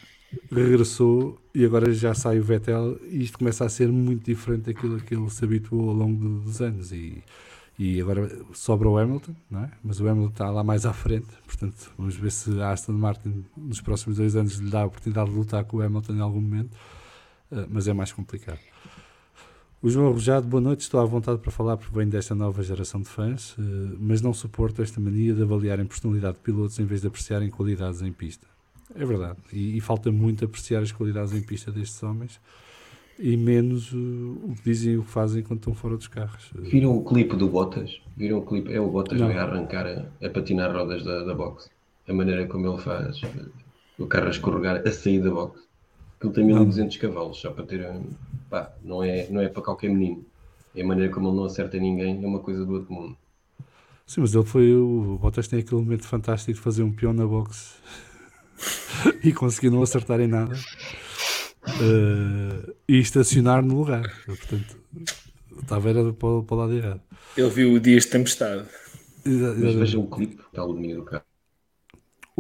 regressou 0.51 1.39
e 1.59 1.65
agora 1.65 1.93
já 1.93 2.15
sai 2.15 2.39
o 2.39 2.43
Vettel 2.45 3.01
e 3.11 3.21
isto 3.25 3.37
começa 3.37 3.65
a 3.65 3.69
ser 3.69 3.89
muito 3.89 4.25
diferente 4.25 4.67
daquilo 4.67 5.01
que 5.01 5.13
ele 5.13 5.29
se 5.29 5.45
habituou 5.45 5.89
ao 5.89 5.95
longo 5.97 6.39
dos 6.39 6.63
anos 6.63 6.93
e, 6.93 7.21
e 7.77 8.01
agora 8.01 8.31
sobra 8.53 8.89
o 8.89 8.97
Hamilton, 8.97 9.35
não 9.51 9.65
é? 9.65 9.71
mas 9.83 9.99
o 9.99 10.09
Hamilton 10.09 10.31
está 10.31 10.51
lá 10.53 10.63
mais 10.63 10.87
à 10.87 10.93
frente, 10.93 11.27
portanto 11.45 11.91
vamos 11.99 12.15
ver 12.15 12.31
se 12.31 12.61
a 12.61 12.71
Aston 12.71 12.93
Martin 12.93 13.45
nos 13.57 13.81
próximos 13.81 14.19
dois 14.19 14.37
anos 14.37 14.55
lhe 14.55 14.71
dá 14.71 14.83
a 14.83 14.87
oportunidade 14.87 15.31
de 15.31 15.37
lutar 15.37 15.65
com 15.65 15.79
o 15.79 15.83
Hamilton 15.83 16.13
em 16.13 16.21
algum 16.21 16.41
momento, 16.41 16.73
uh, 17.51 17.67
mas 17.69 17.89
é 17.89 17.93
mais 17.93 18.13
complicado. 18.13 18.61
O 19.83 19.91
João 19.91 20.11
Arrojado, 20.11 20.47
boa 20.47 20.61
noite, 20.61 20.83
estou 20.83 21.01
à 21.01 21.05
vontade 21.05 21.41
para 21.41 21.51
falar 21.51 21.77
porque 21.77 21.93
venho 21.93 22.11
desta 22.11 22.37
nova 22.37 22.63
geração 22.63 23.01
de 23.01 23.09
fãs, 23.09 23.57
uh, 23.59 23.97
mas 23.99 24.23
não 24.23 24.33
suporto 24.33 24.81
esta 24.81 25.01
mania 25.01 25.35
de 25.35 25.43
avaliarem 25.43 25.87
personalidade 25.87 26.37
de 26.37 26.43
pilotos 26.45 26.79
em 26.79 26.85
vez 26.85 27.01
de 27.01 27.09
apreciarem 27.09 27.51
qualidades 27.51 28.01
em 28.01 28.13
pista. 28.13 28.47
É 28.95 29.05
verdade, 29.05 29.39
e, 29.53 29.77
e 29.77 29.81
falta 29.81 30.11
muito 30.11 30.45
apreciar 30.45 30.83
as 30.83 30.93
qualidades 30.93 31.33
em 31.33 31.43
pista 31.43 31.71
destes 31.71 32.03
homens 32.03 32.41
e 33.19 33.37
menos 33.37 33.93
uh, 33.93 34.39
o 34.45 34.55
que 34.55 34.63
dizem 34.65 34.93
e 34.93 34.99
o 34.99 35.03
que 35.03 35.11
fazem 35.11 35.43
quando 35.43 35.59
estão 35.59 35.75
fora 35.75 35.97
dos 35.97 36.07
carros. 36.07 36.51
Viram 36.55 36.97
o 36.97 37.05
clipe 37.05 37.37
do 37.37 37.49
Bottas? 37.49 38.01
Viram 38.17 38.39
o 38.39 38.47
clipe? 38.47 38.73
É 38.73 38.81
o 38.81 38.89
Bottas 38.89 39.21
a 39.21 39.27
arrancar, 39.27 39.87
a, 39.87 40.27
a, 40.27 40.31
patinar 40.31 40.73
rodas 40.73 41.03
da, 41.03 41.25
da 41.25 41.35
box. 41.35 41.69
A 42.07 42.13
maneira 42.13 42.47
como 42.47 42.67
ele 42.67 42.79
faz 42.79 43.21
o 43.99 44.07
carro 44.07 44.29
a 44.29 44.31
escorregar 44.31 44.87
a 44.87 44.93
sair 44.93 45.21
da 45.21 45.31
box. 45.31 45.61
Ele 46.23 46.33
tem 46.33 46.45
1200 46.45 46.95
não. 46.95 47.01
cavalos, 47.01 47.37
só 47.39 47.51
para 47.51 47.65
ter. 47.65 47.87
Pá, 48.49 48.73
não 48.83 49.03
é, 49.03 49.29
não 49.31 49.41
é 49.41 49.49
para 49.49 49.63
qualquer 49.63 49.89
menino. 49.89 50.25
É 50.75 50.83
a 50.83 50.87
maneira 50.87 51.13
como 51.13 51.29
ele 51.29 51.37
não 51.37 51.45
acerta 51.45 51.77
ninguém, 51.79 52.23
é 52.23 52.27
uma 52.27 52.39
coisa 52.39 52.65
do 52.65 52.75
outro 52.75 52.93
mundo. 52.93 53.17
Sim, 54.07 54.21
mas 54.21 54.35
ele 54.35 54.45
foi. 54.45 54.75
O 54.75 55.19
Bottas 55.21 55.49
tem 55.49 55.59
aquele 55.59 55.81
momento 55.81 56.07
fantástico 56.07 56.53
de 56.53 56.61
fazer 56.61 56.83
um 56.83 56.93
peão 56.93 57.13
na 57.13 57.27
box 57.27 57.77
e 59.23 59.33
conseguir 59.33 59.71
não 59.71 59.83
acertar 59.83 60.21
em 60.21 60.27
nada 60.27 60.55
uh, 61.67 62.75
e 62.89 62.99
estacionar 62.99 63.63
no 63.63 63.79
lugar. 63.79 64.11
Portanto, 64.27 64.77
estava 65.61 65.91
era 65.91 66.13
para, 66.13 66.43
para 66.43 66.55
o 66.55 66.59
lado 66.59 66.75
errado. 66.75 67.01
Ele 67.37 67.51
viu 67.51 67.73
o 67.75 67.81
Dias 67.81 68.05
de 68.05 68.11
Tempestade. 68.11 68.65
Mas 69.25 69.75
veja 69.75 69.99
o 69.99 70.07
clipe, 70.07 70.43
está 70.47 70.65
o 70.65 70.73
domínio 70.73 70.97
do 70.97 71.05
carro. 71.05 71.25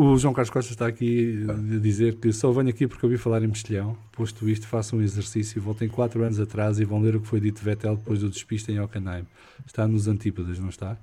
O 0.00 0.16
João 0.16 0.32
Carlos 0.32 0.50
Costa 0.50 0.72
está 0.72 0.86
aqui 0.86 1.44
a 1.48 1.78
dizer 1.80 2.20
que 2.20 2.32
só 2.32 2.52
venho 2.52 2.68
aqui 2.68 2.86
porque 2.86 3.04
ouvi 3.04 3.18
falar 3.18 3.42
em 3.42 3.48
Mestilhão. 3.48 3.98
Posto 4.12 4.48
isto, 4.48 4.64
façam 4.64 5.00
um 5.00 5.02
exercício, 5.02 5.61
voltem 5.61 5.88
4 5.88 6.22
anos 6.22 6.38
atrás 6.38 6.78
e 6.78 6.84
vão 6.84 7.02
ler 7.02 7.16
o 7.16 7.20
que 7.20 7.26
foi 7.26 7.40
dito 7.40 7.59
de 7.59 7.64
Vettel 7.64 7.96
depois 7.96 8.20
do 8.20 8.30
despiste 8.30 8.70
em 8.70 8.78
Hockenheim. 8.78 9.26
Está 9.66 9.88
nos 9.88 10.06
Antípodas, 10.06 10.56
não 10.61 10.68
está? 10.68 10.96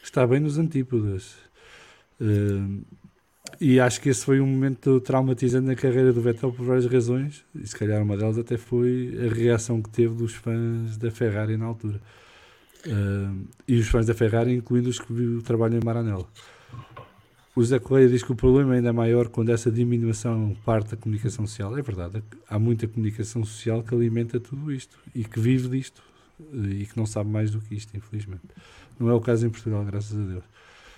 Está 0.00 0.24
bem 0.24 0.38
nos 0.38 0.58
Antípodas. 0.58 1.34
Uh, 2.20 2.82
e 3.60 3.80
acho 3.80 4.00
que 4.00 4.08
esse 4.08 4.24
foi 4.24 4.40
um 4.40 4.46
momento 4.46 5.00
traumatizante 5.00 5.66
na 5.66 5.74
carreira 5.74 6.12
do 6.12 6.20
Vettel 6.20 6.52
por 6.52 6.64
várias 6.64 6.86
razões, 6.86 7.44
e 7.54 7.66
se 7.66 7.76
calhar 7.76 8.02
uma 8.02 8.16
delas 8.16 8.38
até 8.38 8.56
foi 8.56 9.16
a 9.24 9.32
reação 9.32 9.80
que 9.82 9.90
teve 9.90 10.14
dos 10.14 10.34
fãs 10.34 10.96
da 10.96 11.10
Ferrari 11.10 11.56
na 11.56 11.66
altura. 11.66 12.00
Uh, 12.86 13.46
e 13.66 13.78
os 13.78 13.88
fãs 13.88 14.06
da 14.06 14.14
Ferrari, 14.14 14.54
incluindo 14.54 14.88
os 14.88 14.98
que 14.98 15.12
viu 15.12 15.38
o 15.38 15.42
trabalho 15.42 15.76
em 15.76 15.84
Maranello. 15.84 16.28
O 17.54 17.62
José 17.62 17.78
Correia 17.78 18.08
diz 18.08 18.22
que 18.22 18.30
o 18.30 18.36
problema 18.36 18.74
ainda 18.74 18.90
é 18.90 18.92
maior 18.92 19.28
quando 19.28 19.48
essa 19.50 19.70
diminuição 19.70 20.54
parte 20.64 20.90
da 20.90 20.96
comunicação 20.96 21.46
social. 21.46 21.76
É 21.76 21.80
verdade, 21.80 22.22
há 22.48 22.58
muita 22.58 22.86
comunicação 22.86 23.42
social 23.44 23.82
que 23.82 23.94
alimenta 23.94 24.38
tudo 24.38 24.70
isto 24.70 24.98
e 25.14 25.24
que 25.24 25.40
vive 25.40 25.68
disto 25.68 26.02
e 26.52 26.84
que 26.84 26.96
não 26.96 27.06
sabe 27.06 27.30
mais 27.30 27.50
do 27.50 27.60
que 27.60 27.74
isto, 27.74 27.96
infelizmente. 27.96 28.42
Não 29.00 29.08
é 29.08 29.14
o 29.14 29.20
caso 29.20 29.46
em 29.46 29.50
Portugal, 29.50 29.84
graças 29.84 30.18
a 30.18 30.22
Deus. 30.22 30.44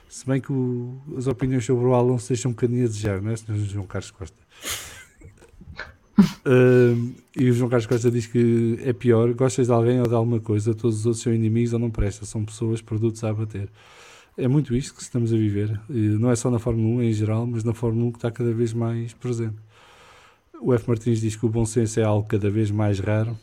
Se 0.09 0.27
bem 0.27 0.41
que 0.41 0.51
o, 0.51 0.99
as 1.17 1.27
opiniões 1.27 1.65
sobre 1.65 1.85
o 1.85 1.95
Alonso 1.95 2.29
deixam 2.29 2.51
um 2.51 2.55
bocadinho 2.55 2.85
a 2.85 2.89
desejar, 2.89 3.21
não 3.21 3.31
é, 3.31 3.37
Sr. 3.37 3.55
João 3.57 3.87
Carlos 3.87 4.11
Costa? 4.11 4.37
uh, 6.19 7.15
e 7.37 7.51
o 7.51 7.53
João 7.53 7.69
Carlos 7.69 7.87
Costa 7.87 8.11
diz 8.11 8.27
que 8.27 8.79
é 8.83 8.93
pior: 8.93 9.33
gostas 9.35 9.67
de 9.67 9.73
alguém 9.73 10.01
ou 10.01 10.09
de 10.09 10.15
alguma 10.15 10.41
coisa, 10.41 10.75
todos 10.75 11.01
os 11.01 11.07
outros 11.07 11.23
são 11.23 11.33
inimigos 11.33 11.75
ou 11.75 11.79
não 11.79 11.91
prestam, 11.91 12.27
são 12.27 12.45
pessoas, 12.45 12.81
produtos 12.81 13.23
a 13.23 13.31
abater. 13.31 13.69
É 14.37 14.49
muito 14.49 14.75
isto 14.75 14.95
que 14.95 15.03
estamos 15.03 15.33
a 15.33 15.37
viver, 15.37 15.79
e 15.91 16.09
não 16.19 16.31
é 16.31 16.37
só 16.37 16.51
na 16.51 16.59
Fórmula 16.59 17.01
1 17.01 17.03
em 17.03 17.13
geral, 17.13 17.47
mas 17.47 17.65
na 17.65 17.75
Fórmula 17.75 18.07
1 18.07 18.13
que 18.13 18.19
está 18.19 18.31
cada 18.31 18.53
vez 18.53 18.73
mais 18.73 19.13
presente. 19.13 19.57
O 20.61 20.73
F. 20.73 20.89
Martins 20.89 21.21
diz 21.21 21.37
que 21.37 21.45
o 21.45 21.49
bom 21.49 21.67
senso 21.67 22.01
é 22.01 22.05
algo 22.05 22.27
cada 22.27 22.49
vez 22.49 22.71
mais 22.71 22.99
raro 22.99 23.37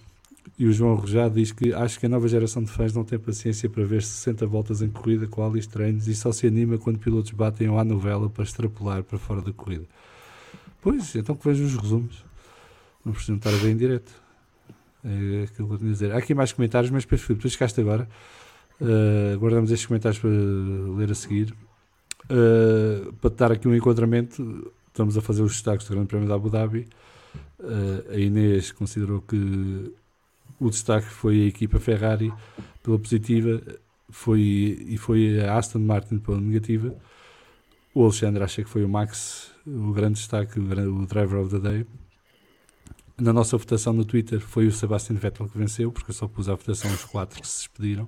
e 0.57 0.65
o 0.65 0.71
João 0.71 0.95
Rojado 0.95 1.35
diz 1.35 1.51
que 1.51 1.73
acho 1.73 1.99
que 1.99 2.05
a 2.05 2.09
nova 2.09 2.27
geração 2.27 2.63
de 2.63 2.71
fãs 2.71 2.93
não 2.93 3.03
tem 3.03 3.19
paciência 3.19 3.69
para 3.69 3.83
ver 3.83 4.01
60 4.01 4.45
voltas 4.47 4.81
em 4.81 4.89
corrida 4.89 5.27
com 5.27 5.45
alis 5.45 5.67
treinos 5.67 6.07
e 6.07 6.15
só 6.15 6.31
se 6.31 6.47
anima 6.47 6.77
quando 6.77 6.97
pilotos 6.97 7.31
batem 7.31 7.67
à 7.77 7.83
novela 7.83 8.29
para 8.29 8.43
extrapolar 8.43 9.03
para 9.03 9.17
fora 9.17 9.41
da 9.41 9.51
corrida. 9.51 9.85
Pois, 10.81 11.13
então 11.15 11.35
que 11.35 11.45
vejam 11.45 11.65
os 11.65 11.75
resumos. 11.75 12.23
Não 13.03 13.11
precisam 13.11 13.35
estar 13.35 13.51
ver 13.51 13.71
em 13.71 13.77
direto. 13.77 14.11
É 15.03 15.43
aquilo 15.43 15.67
que 15.67 15.73
eu 15.73 15.87
a 15.87 15.91
dizer. 15.91 16.11
Há 16.11 16.17
aqui 16.17 16.33
mais 16.33 16.53
comentários, 16.53 16.89
mas 16.89 17.03
depois, 17.03 17.21
Filipe, 17.21 17.41
tu 17.41 17.49
chegaste 17.49 17.79
agora. 17.81 18.07
Uh, 18.79 19.37
guardamos 19.37 19.71
estes 19.71 19.85
comentários 19.85 20.19
para 20.19 20.29
ler 20.29 21.11
a 21.11 21.15
seguir. 21.15 21.53
Uh, 22.25 23.11
para 23.13 23.29
te 23.29 23.35
dar 23.35 23.51
aqui 23.51 23.67
um 23.67 23.75
enquadramento, 23.75 24.71
estamos 24.87 25.17
a 25.17 25.21
fazer 25.21 25.43
os 25.43 25.51
destaques 25.51 25.85
do 25.87 25.93
Grande 25.93 26.07
Prémio 26.07 26.27
da 26.27 26.35
Abu 26.35 26.49
Dhabi. 26.49 26.87
Uh, 27.59 28.11
a 28.11 28.17
Inês 28.17 28.71
considerou 28.71 29.21
que 29.21 29.91
o 30.59 30.69
destaque 30.69 31.07
foi 31.07 31.43
a 31.43 31.45
equipa 31.47 31.79
Ferrari 31.79 32.33
pela 32.81 32.99
positiva 32.99 33.61
foi, 34.09 34.77
e 34.87 34.97
foi 34.97 35.41
a 35.41 35.57
Aston 35.57 35.79
Martin 35.79 36.19
pela 36.19 36.39
negativa. 36.39 36.95
O 37.93 38.03
Alexandre 38.03 38.43
acha 38.43 38.63
que 38.63 38.69
foi 38.69 38.83
o 38.83 38.89
Max 38.89 39.51
o 39.65 39.91
grande 39.91 40.19
destaque, 40.19 40.59
o, 40.59 41.01
o 41.01 41.05
driver 41.05 41.39
of 41.39 41.49
the 41.49 41.59
day. 41.59 41.85
Na 43.17 43.33
nossa 43.33 43.57
votação 43.57 43.93
no 43.93 44.05
Twitter 44.05 44.39
foi 44.39 44.67
o 44.67 44.71
Sebastian 44.71 45.15
Vettel 45.15 45.47
que 45.47 45.57
venceu, 45.57 45.91
porque 45.91 46.11
eu 46.11 46.15
só 46.15 46.27
pus 46.27 46.49
à 46.49 46.55
votação 46.55 46.91
os 46.91 47.05
quatro 47.05 47.41
que 47.41 47.47
se 47.47 47.59
despediram. 47.59 48.07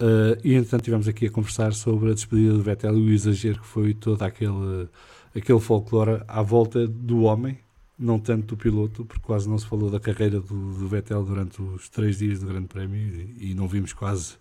Uh, 0.00 0.36
e 0.42 0.54
entretanto 0.54 0.80
estivemos 0.80 1.08
aqui 1.08 1.26
a 1.26 1.30
conversar 1.30 1.72
sobre 1.72 2.10
a 2.10 2.14
despedida 2.14 2.52
do 2.52 2.62
Vettel 2.62 2.98
e 2.98 3.10
o 3.10 3.12
exagero 3.12 3.60
que 3.60 3.66
foi 3.66 3.94
todo 3.94 4.22
aquele, 4.22 4.88
aquele 5.34 5.60
folclore 5.60 6.22
à 6.26 6.42
volta 6.42 6.86
do 6.86 7.22
homem, 7.22 7.58
não 8.00 8.18
tanto 8.18 8.46
do 8.46 8.56
piloto, 8.56 9.04
porque 9.04 9.22
quase 9.22 9.48
não 9.48 9.58
se 9.58 9.66
falou 9.66 9.90
da 9.90 10.00
carreira 10.00 10.40
do, 10.40 10.72
do 10.72 10.88
Vettel 10.88 11.22
durante 11.22 11.60
os 11.60 11.88
três 11.90 12.18
dias 12.18 12.40
do 12.40 12.46
Grande 12.46 12.66
Prémio 12.66 12.98
e, 12.98 13.50
e, 13.50 13.54
não 13.54 13.68
vimos 13.68 13.92
quase 13.92 14.36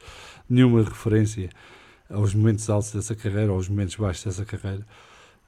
nenhuma 0.50 0.82
referência 0.82 1.50
aos 2.10 2.34
momentos 2.34 2.70
altos 2.70 2.94
dessa 2.94 3.14
carreira, 3.14 3.52
aos 3.52 3.68
momentos 3.68 3.96
baixos 3.96 4.24
dessa 4.24 4.46
carreira. 4.46 4.86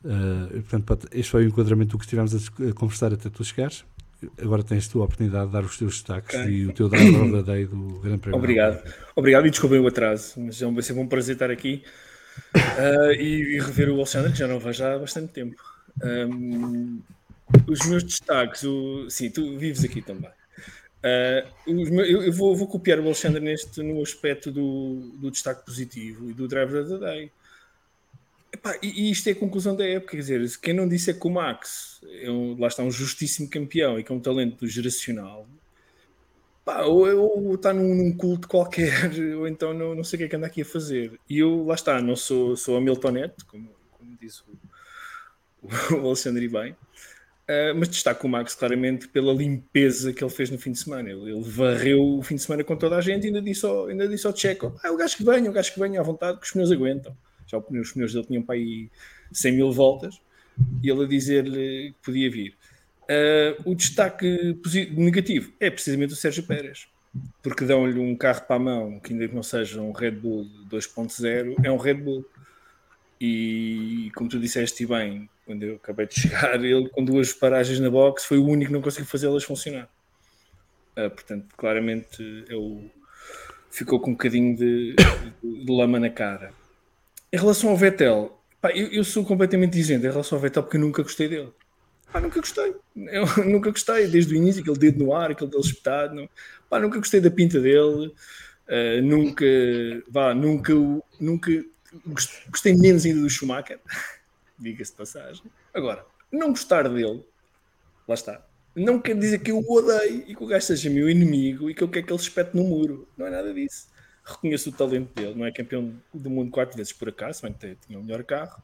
Uh, 0.03 0.57
e, 0.57 0.61
portanto, 0.61 1.07
este 1.13 1.31
foi 1.31 1.45
o 1.45 1.47
enquadramento 1.47 1.91
do 1.91 1.97
que 1.97 2.03
estivemos 2.03 2.35
a, 2.35 2.69
a 2.69 2.73
conversar 2.73 3.13
até 3.13 3.29
tu 3.29 3.43
chegares. 3.45 3.85
Agora 4.39 4.61
tens 4.61 4.87
tu 4.87 5.01
a 5.01 5.05
oportunidade 5.05 5.47
de 5.47 5.53
dar 5.53 5.63
os 5.63 5.77
teus 5.77 5.93
destaques 5.93 6.37
okay. 6.37 6.51
e 6.51 6.67
o 6.67 6.73
teu 6.73 6.89
driver 6.89 7.31
da 7.31 7.41
day 7.41 7.65
do 7.65 7.99
Grande 8.01 8.19
Prémio. 8.19 8.37
Obrigado. 8.37 8.93
Obrigado 9.15 9.47
e 9.47 9.49
desculpem 9.49 9.79
o 9.79 9.87
atraso, 9.87 10.33
mas 10.37 10.61
é 10.61 10.81
sempre 10.81 11.01
um 11.01 11.07
prazer 11.07 11.35
estar 11.35 11.49
aqui 11.49 11.81
uh, 12.55 13.11
e, 13.13 13.55
e, 13.55 13.59
rever 13.59 13.89
o 13.89 13.95
Alexandre, 13.95 14.31
que 14.33 14.37
já 14.37 14.47
não 14.47 14.59
vejo 14.59 14.83
há 14.83 14.99
bastante 14.99 15.31
tempo. 15.31 15.55
Um, 16.03 17.01
os 17.67 17.85
meus 17.87 18.03
destaques, 18.03 18.63
o, 18.63 19.09
sim, 19.09 19.29
tu 19.29 19.57
vives 19.57 19.83
aqui 19.83 20.01
também. 20.01 20.31
Uh, 21.01 21.73
meus, 21.73 21.89
eu, 22.09 22.21
eu 22.23 22.31
vou, 22.31 22.55
vou, 22.55 22.67
copiar 22.67 22.99
o 22.99 23.05
Alexandre 23.05 23.39
neste, 23.39 23.81
no 23.81 24.01
aspecto 24.01 24.51
do, 24.51 25.11
do 25.15 25.31
destaque 25.31 25.65
positivo 25.65 26.29
e 26.29 26.33
do 26.33 26.47
driver 26.47 26.87
da 26.87 26.97
day. 26.97 27.31
Epá, 28.53 28.77
e, 28.83 29.07
e, 29.07 29.11
isto 29.11 29.27
é 29.27 29.31
a 29.31 29.35
conclusão 29.35 29.75
da 29.75 29.85
época, 29.85 30.11
quer 30.11 30.17
dizer, 30.17 30.59
quem 30.59 30.73
não 30.73 30.87
disse 30.87 31.09
é 31.09 31.13
que 31.13 31.25
o 31.25 31.29
Max 31.29 32.01
é 32.21 32.29
um, 32.29 32.59
lá 32.59 32.67
está 32.67 32.83
um 32.83 32.91
justíssimo 32.91 33.49
campeão 33.49 33.99
e 33.99 34.03
que 34.03 34.11
é 34.11 34.15
um 34.15 34.19
talento 34.19 34.67
geracional, 34.67 35.47
ou, 36.85 37.47
ou 37.47 37.55
está 37.55 37.73
num, 37.73 37.95
num, 37.95 38.15
culto 38.15 38.47
qualquer, 38.47 39.11
ou 39.37 39.47
então 39.47 39.73
não, 39.73 39.95
não 39.95 40.03
sei 40.03 40.17
o 40.17 40.19
que 40.19 40.25
é 40.25 40.27
que 40.27 40.35
anda 40.35 40.47
aqui 40.47 40.61
a 40.61 40.65
fazer. 40.65 41.19
E 41.29 41.39
eu, 41.39 41.65
lá 41.65 41.75
está, 41.75 42.01
não 42.01 42.15
sou, 42.15 42.55
sou 42.55 42.77
a 42.77 42.81
Miltonette, 42.81 43.43
como, 43.45 43.69
como 43.91 44.17
diz 44.19 44.41
o, 44.41 45.95
o 45.95 46.07
Alexandre 46.07 46.47
bem, 46.47 46.75
Uh, 47.51 47.75
mas 47.75 47.89
destaco 47.89 48.25
o 48.25 48.29
Max 48.29 48.55
claramente 48.55 49.09
pela 49.09 49.33
limpeza 49.33 50.13
que 50.13 50.23
ele 50.23 50.31
fez 50.31 50.49
no 50.49 50.57
fim 50.57 50.71
de 50.71 50.79
semana. 50.79 51.09
Ele, 51.09 51.31
ele 51.31 51.41
varreu 51.41 52.17
o 52.17 52.21
fim 52.21 52.35
de 52.35 52.41
semana 52.43 52.63
com 52.63 52.77
toda 52.77 52.95
a 52.95 53.01
gente 53.01 53.25
e 53.25 53.27
ainda 53.27 53.41
disse 53.41 53.65
ao, 53.65 53.87
ainda 53.87 54.07
disse 54.07 54.25
ao 54.25 54.33
Checo: 54.33 54.73
ah, 54.81 54.89
o 54.89 54.95
gajo 54.95 55.17
que 55.17 55.23
venha, 55.25 55.49
o 55.49 55.53
gajo 55.53 55.73
que 55.73 55.79
venha 55.79 55.99
à 55.99 56.03
vontade, 56.03 56.39
que 56.39 56.45
os 56.45 56.51
pneus 56.51 56.71
aguentam. 56.71 57.13
Já 57.47 57.57
os 57.57 57.91
pneus 57.91 58.13
dele 58.13 58.25
tinham 58.25 58.41
para 58.41 58.55
aí 58.55 58.89
100 59.33 59.51
mil 59.51 59.71
voltas 59.73 60.21
e 60.81 60.89
ele 60.89 61.03
a 61.03 61.07
dizer-lhe 61.07 61.91
que 61.91 61.95
podia 62.01 62.31
vir. 62.31 62.55
Uh, 63.01 63.71
o 63.71 63.75
destaque 63.75 64.57
negativo 64.95 65.51
é 65.59 65.69
precisamente 65.69 66.13
o 66.13 66.15
Sérgio 66.15 66.43
Pérez, 66.43 66.87
porque 67.43 67.65
dão-lhe 67.65 67.99
um 67.99 68.15
carro 68.15 68.43
para 68.43 68.55
a 68.55 68.59
mão 68.59 68.97
que, 69.01 69.11
ainda 69.11 69.27
que 69.27 69.35
não 69.35 69.43
seja 69.43 69.81
um 69.81 69.91
Red 69.91 70.11
Bull 70.11 70.47
2.0, 70.69 71.55
é 71.65 71.69
um 71.69 71.77
Red 71.77 71.95
Bull. 71.95 72.25
E 73.19 74.09
como 74.15 74.29
tu 74.29 74.39
disseste 74.39 74.85
bem, 74.85 75.29
quando 75.45 75.63
eu 75.63 75.75
acabei 75.75 76.07
de 76.07 76.19
chegar, 76.19 76.55
ele 76.63 76.89
com 76.89 77.03
duas 77.03 77.33
paragens 77.33 77.79
na 77.79 77.89
box 77.89 78.25
foi 78.25 78.37
o 78.37 78.45
único 78.45 78.67
que 78.67 78.73
não 78.73 78.81
conseguiu 78.81 79.07
fazê-las 79.07 79.43
funcionar. 79.43 79.89
Uh, 80.97 81.09
portanto, 81.09 81.47
claramente 81.55 82.21
ele 82.21 82.91
ficou 83.69 83.99
com 83.99 84.11
um 84.11 84.13
bocadinho 84.13 84.55
de, 84.55 84.95
de, 84.95 85.65
de, 85.65 85.71
lama 85.71 85.99
na 85.99 86.09
cara. 86.09 86.53
Em 87.31 87.37
relação 87.37 87.69
ao 87.69 87.77
Vettel, 87.77 88.37
pá, 88.59 88.71
eu, 88.71 88.87
eu, 88.87 89.03
sou 89.03 89.23
completamente 89.23 89.71
dizendo 89.71 90.05
em 90.05 90.09
relação 90.09 90.37
ao 90.37 90.41
Vettel 90.41 90.63
porque 90.63 90.77
eu 90.77 90.81
nunca 90.81 91.01
gostei 91.01 91.29
dele. 91.29 91.51
Pá, 92.11 92.19
nunca 92.19 92.39
gostei. 92.39 92.75
Eu 92.95 93.25
nunca 93.47 93.71
gostei, 93.71 94.07
desde 94.07 94.33
o 94.33 94.37
início, 94.37 94.61
aquele 94.61 94.77
dedo 94.77 95.03
no 95.03 95.13
ar, 95.13 95.31
aquele 95.31 95.49
dedo 95.49 95.61
espetado. 95.61 96.13
Não. 96.13 96.29
Pá, 96.69 96.79
nunca 96.79 96.97
gostei 96.97 97.21
da 97.21 97.31
pinta 97.31 97.59
dele. 97.59 98.13
Uh, 98.67 99.01
nunca, 99.01 99.45
vá, 100.09 100.33
nunca, 100.33 100.73
nunca 101.19 101.51
gostei 102.49 102.75
menos 102.75 103.05
ainda 103.05 103.21
do 103.21 103.29
Schumacher. 103.29 103.79
Diga-se 104.61 104.91
de 104.91 104.97
passagem. 104.97 105.43
Agora, 105.73 106.05
não 106.31 106.49
gostar 106.49 106.87
dele, 106.87 107.25
lá 108.07 108.13
está. 108.13 108.45
Não 108.75 109.01
quer 109.01 109.17
dizer 109.17 109.39
que 109.39 109.51
eu 109.51 109.57
o 109.57 109.73
odeio 109.73 110.23
e 110.27 110.35
que 110.35 110.43
o 110.43 110.47
gajo 110.47 110.67
seja 110.67 110.89
meu 110.89 111.09
inimigo 111.09 111.69
e 111.69 111.73
que 111.73 111.83
eu 111.83 111.89
quero 111.89 112.05
que 112.05 112.13
ele 112.13 112.21
espete 112.21 112.55
no 112.55 112.63
muro. 112.63 113.07
Não 113.17 113.25
é 113.25 113.31
nada 113.31 113.53
disso. 113.53 113.87
Reconheço 114.23 114.69
o 114.69 114.73
talento 114.73 115.13
dele. 115.13 115.35
Não 115.35 115.45
é 115.45 115.51
campeão 115.51 115.93
do 116.13 116.29
mundo 116.29 116.51
quatro 116.51 116.77
vezes 116.77 116.93
por 116.93 117.09
acaso, 117.09 117.41
bem 117.41 117.53
que 117.53 117.75
tinha 117.87 117.99
o 117.99 118.03
melhor 118.03 118.23
carro. 118.23 118.63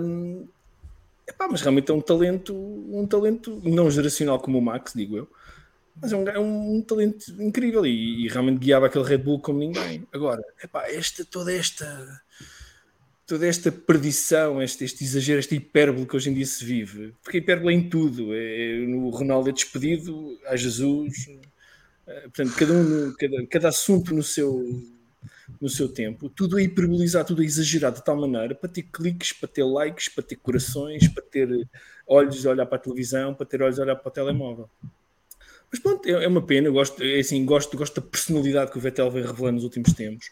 Um, 0.00 0.46
epá, 1.26 1.48
mas 1.48 1.62
realmente 1.62 1.90
é 1.90 1.94
um 1.94 2.00
talento, 2.00 2.54
um 2.54 3.06
talento 3.06 3.60
não 3.64 3.90
geracional 3.90 4.38
como 4.38 4.58
o 4.58 4.62
Max, 4.62 4.92
digo 4.94 5.16
eu. 5.16 5.28
Mas 6.00 6.12
é 6.12 6.16
um, 6.16 6.28
é 6.28 6.38
um 6.38 6.82
talento 6.82 7.30
incrível 7.42 7.84
e, 7.84 8.24
e, 8.24 8.28
realmente 8.28 8.58
guiava 8.58 8.86
aquele 8.86 9.04
Red 9.04 9.18
Bull 9.18 9.40
como 9.40 9.58
ninguém. 9.58 10.06
Agora, 10.12 10.42
epá, 10.62 10.88
esta, 10.88 11.24
toda 11.24 11.52
esta 11.52 12.22
toda 13.30 13.46
esta 13.46 13.70
perdição, 13.70 14.60
este, 14.60 14.82
este 14.82 15.04
exagero, 15.04 15.38
esta 15.38 15.54
hipérbole 15.54 16.04
que 16.04 16.16
hoje 16.16 16.30
em 16.30 16.34
dia 16.34 16.44
se 16.44 16.64
vive, 16.64 17.14
porque 17.22 17.38
hipérbole 17.38 17.72
é 17.72 17.78
em 17.78 17.88
tudo, 17.88 18.34
é, 18.34 18.82
é 18.82 18.86
no 18.88 19.08
Ronaldo 19.08 19.48
é 19.48 19.52
despedido, 19.52 20.36
a 20.46 20.56
Jesus, 20.56 21.28
é, 22.08 22.22
portanto, 22.22 22.52
cada, 22.56 22.72
um, 22.72 23.14
cada, 23.16 23.46
cada 23.46 23.68
assunto 23.68 24.12
no 24.12 24.24
seu, 24.24 24.82
no 25.60 25.68
seu 25.68 25.88
tempo, 25.88 26.28
tudo 26.28 26.58
é 26.58 26.64
hiperbolizado, 26.64 27.28
tudo 27.28 27.44
é 27.44 27.46
exagerado 27.46 27.98
de 27.98 28.04
tal 28.04 28.16
maneira 28.16 28.52
para 28.52 28.68
ter 28.68 28.82
cliques, 28.82 29.32
para 29.32 29.48
ter 29.48 29.62
likes, 29.62 30.08
para 30.08 30.24
ter 30.24 30.34
corações, 30.34 31.06
para 31.06 31.22
ter 31.22 31.68
olhos 32.08 32.44
a 32.44 32.50
olhar 32.50 32.66
para 32.66 32.78
a 32.78 32.80
televisão, 32.80 33.32
para 33.32 33.46
ter 33.46 33.62
olhos 33.62 33.78
a 33.78 33.84
olhar 33.84 33.94
para 33.94 34.08
o 34.08 34.10
telemóvel. 34.10 34.68
Mas 35.70 35.78
pronto, 35.78 36.04
é, 36.04 36.24
é 36.24 36.26
uma 36.26 36.44
pena, 36.44 36.66
eu 36.66 36.72
gosto, 36.72 37.00
é 37.00 37.20
assim, 37.20 37.44
gosto, 37.44 37.76
gosto 37.76 38.00
da 38.00 38.08
personalidade 38.08 38.72
que 38.72 38.78
o 38.78 38.80
Vettel 38.80 39.08
vem 39.08 39.24
revelando 39.24 39.54
nos 39.54 39.64
últimos 39.64 39.92
tempos. 39.92 40.30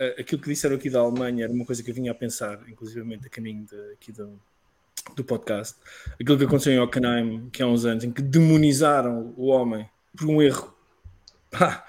Uh, 0.00 0.20
aquilo 0.20 0.40
que 0.42 0.48
disseram 0.48 0.76
aqui 0.76 0.90
da 0.90 1.00
Alemanha 1.00 1.44
era 1.44 1.52
uma 1.52 1.64
coisa 1.64 1.82
que 1.82 1.90
eu 1.90 1.94
vinha 1.94 2.12
a 2.12 2.14
pensar, 2.14 2.60
inclusivamente 2.68 3.26
a 3.26 3.30
caminho 3.30 3.64
de, 3.64 3.92
aqui 3.92 4.12
do, 4.12 4.40
do 5.14 5.24
podcast. 5.24 5.76
Aquilo 6.20 6.38
que 6.38 6.44
aconteceu 6.44 6.72
em 6.72 6.80
Hockenheim, 6.80 7.48
que 7.50 7.62
há 7.62 7.66
uns 7.66 7.84
anos, 7.84 8.04
em 8.04 8.10
que 8.10 8.22
demonizaram 8.22 9.32
o 9.36 9.46
homem 9.46 9.88
por 10.16 10.28
um 10.28 10.42
erro 10.42 10.74
pá, 11.50 11.86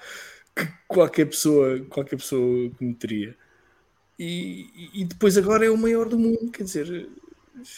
que 0.54 0.68
qualquer 0.86 1.26
pessoa, 1.26 1.80
qualquer 1.88 2.16
pessoa 2.16 2.70
cometeria. 2.78 3.36
E, 4.18 4.90
e 4.94 5.04
depois 5.04 5.36
agora 5.36 5.66
é 5.66 5.70
o 5.70 5.76
maior 5.76 6.08
do 6.08 6.18
mundo, 6.18 6.50
quer 6.50 6.62
dizer, 6.62 7.08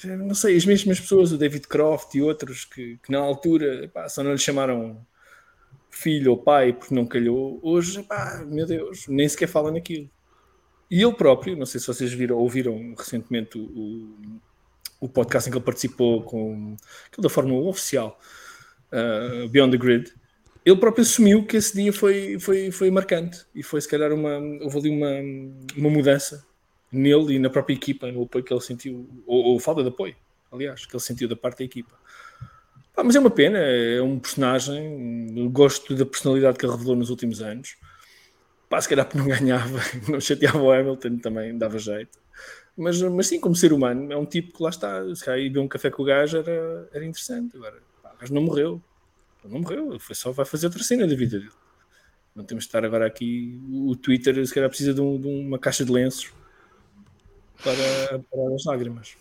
não 0.05 0.35
sei, 0.35 0.57
as 0.57 0.65
mesmas 0.65 1.01
pessoas, 1.01 1.33
o 1.33 1.39
David 1.39 1.67
Croft 1.67 2.15
e 2.15 2.23
outros, 2.23 2.65
que, 2.65 2.99
que 3.03 3.11
na 3.11 3.19
altura 3.19 3.89
pá, 3.89 4.09
só 4.09 4.23
não 4.23 4.33
lhe 4.33 4.39
chamaram 4.39 5.05
filho 5.91 6.33
ou 6.33 6.39
pai 6.39 6.73
porque 6.73 6.95
não 6.95 7.07
calhou, 7.07 7.59
hoje, 7.63 8.03
pá, 8.03 8.45
meu 8.47 8.67
Deus, 8.67 9.07
nem 9.09 9.29
sequer 9.29 9.49
fala 9.49 9.73
naquilo. 9.73 10.09
E 10.91 11.03
ele 11.03 11.13
próprio, 11.13 11.57
não 11.57 11.67
sei 11.67 11.81
se 11.81 11.87
vocês 11.87 12.13
viram, 12.13 12.37
ouviram 12.37 12.95
recentemente 12.97 13.59
o, 13.59 14.09
o 15.01 15.09
podcast 15.09 15.49
em 15.49 15.53
que 15.53 15.59
ele 15.59 15.65
participou 15.65 16.23
com 16.23 16.77
aquele 17.07 17.23
da 17.23 17.29
Fórmula 17.29 17.63
1 17.65 17.69
oficial, 17.69 18.19
uh, 18.93 19.49
Beyond 19.49 19.77
the 19.77 19.85
Grid, 19.85 20.13
ele 20.65 20.77
próprio 20.77 21.03
assumiu 21.03 21.45
que 21.47 21.57
esse 21.57 21.75
dia 21.75 21.93
foi, 21.93 22.39
foi, 22.39 22.71
foi 22.71 22.91
marcante 22.91 23.45
e 23.55 23.63
foi 23.63 23.81
se 23.81 23.89
calhar 23.89 24.13
uma, 24.13 24.39
houve 24.63 24.79
ali 24.79 24.91
uma, 24.91 25.11
uma 25.77 25.91
mudança 25.91 26.45
nele 26.91 27.35
e 27.35 27.39
na 27.39 27.51
própria 27.51 27.75
equipa, 27.75 28.11
no 28.11 28.23
apoio 28.23 28.45
que 28.45 28.53
ele 28.53 28.61
sentiu, 28.61 29.09
ou, 29.27 29.45
ou 29.45 29.61
falta 29.61 29.83
de 29.83 29.89
apoio, 29.89 30.17
aliás, 30.51 30.85
que 30.85 30.95
ele 30.95 31.03
sentiu 31.03 31.29
da 31.29 31.37
parte 31.37 31.59
da 31.59 31.65
equipa. 31.65 31.95
Pá, 32.95 33.05
mas 33.05 33.15
é 33.15 33.21
uma 33.21 33.31
pena, 33.31 33.59
é 33.59 34.03
um 34.03 34.19
personagem, 34.19 35.49
gosto 35.53 35.95
da 35.95 36.05
personalidade 36.05 36.59
que 36.59 36.67
ele 36.67 36.73
revelou 36.73 36.97
nos 36.97 37.11
últimos 37.11 37.41
anos. 37.41 37.77
Pá, 38.69 38.81
se 38.81 38.89
calhar 38.89 39.07
porque 39.07 39.19
não 39.19 39.27
ganhava, 39.27 39.79
não 40.09 40.21
chateava 40.21 40.59
o 40.59 40.71
Hamilton, 40.71 41.19
também 41.19 41.57
dava 41.57 41.79
jeito. 41.79 42.19
Mas, 42.77 43.01
mas 43.03 43.27
sim, 43.27 43.41
como 43.41 43.57
ser 43.57 43.73
humano, 43.73 44.13
é 44.13 44.17
um 44.17 44.25
tipo 44.25 44.57
que 44.57 44.63
lá 44.63 44.71
está. 44.71 45.03
Se 45.15 45.25
calhar 45.25 45.41
beber 45.43 45.61
um 45.61 45.69
café 45.69 45.91
com 45.91 46.03
o 46.03 46.07
gajo 46.07 46.37
era, 46.39 46.89
era 46.93 47.05
interessante. 47.05 47.57
Agora, 47.57 47.83
pá, 48.03 48.15
não 48.31 48.43
morreu. 48.43 48.81
Não 49.45 49.61
morreu, 49.61 49.99
foi 49.99 50.15
só 50.15 50.31
vai 50.31 50.45
fazer 50.45 50.67
outra 50.67 50.83
cena 50.83 51.07
da 51.07 51.15
vida 51.15 51.39
dele. 51.39 51.51
Não 52.35 52.45
temos 52.45 52.65
de 52.65 52.69
estar 52.69 52.85
agora 52.85 53.07
aqui. 53.07 53.61
O 53.69 53.97
Twitter, 53.97 54.47
se 54.47 54.55
calhar, 54.55 54.69
precisa 54.69 54.95
de, 54.95 55.01
um, 55.01 55.21
de 55.21 55.27
uma 55.27 55.59
caixa 55.59 55.85
de 55.85 55.91
lenços 55.91 56.33
para, 57.63 58.19
para 58.19 58.55
as 58.55 58.65
lágrimas. 58.65 59.17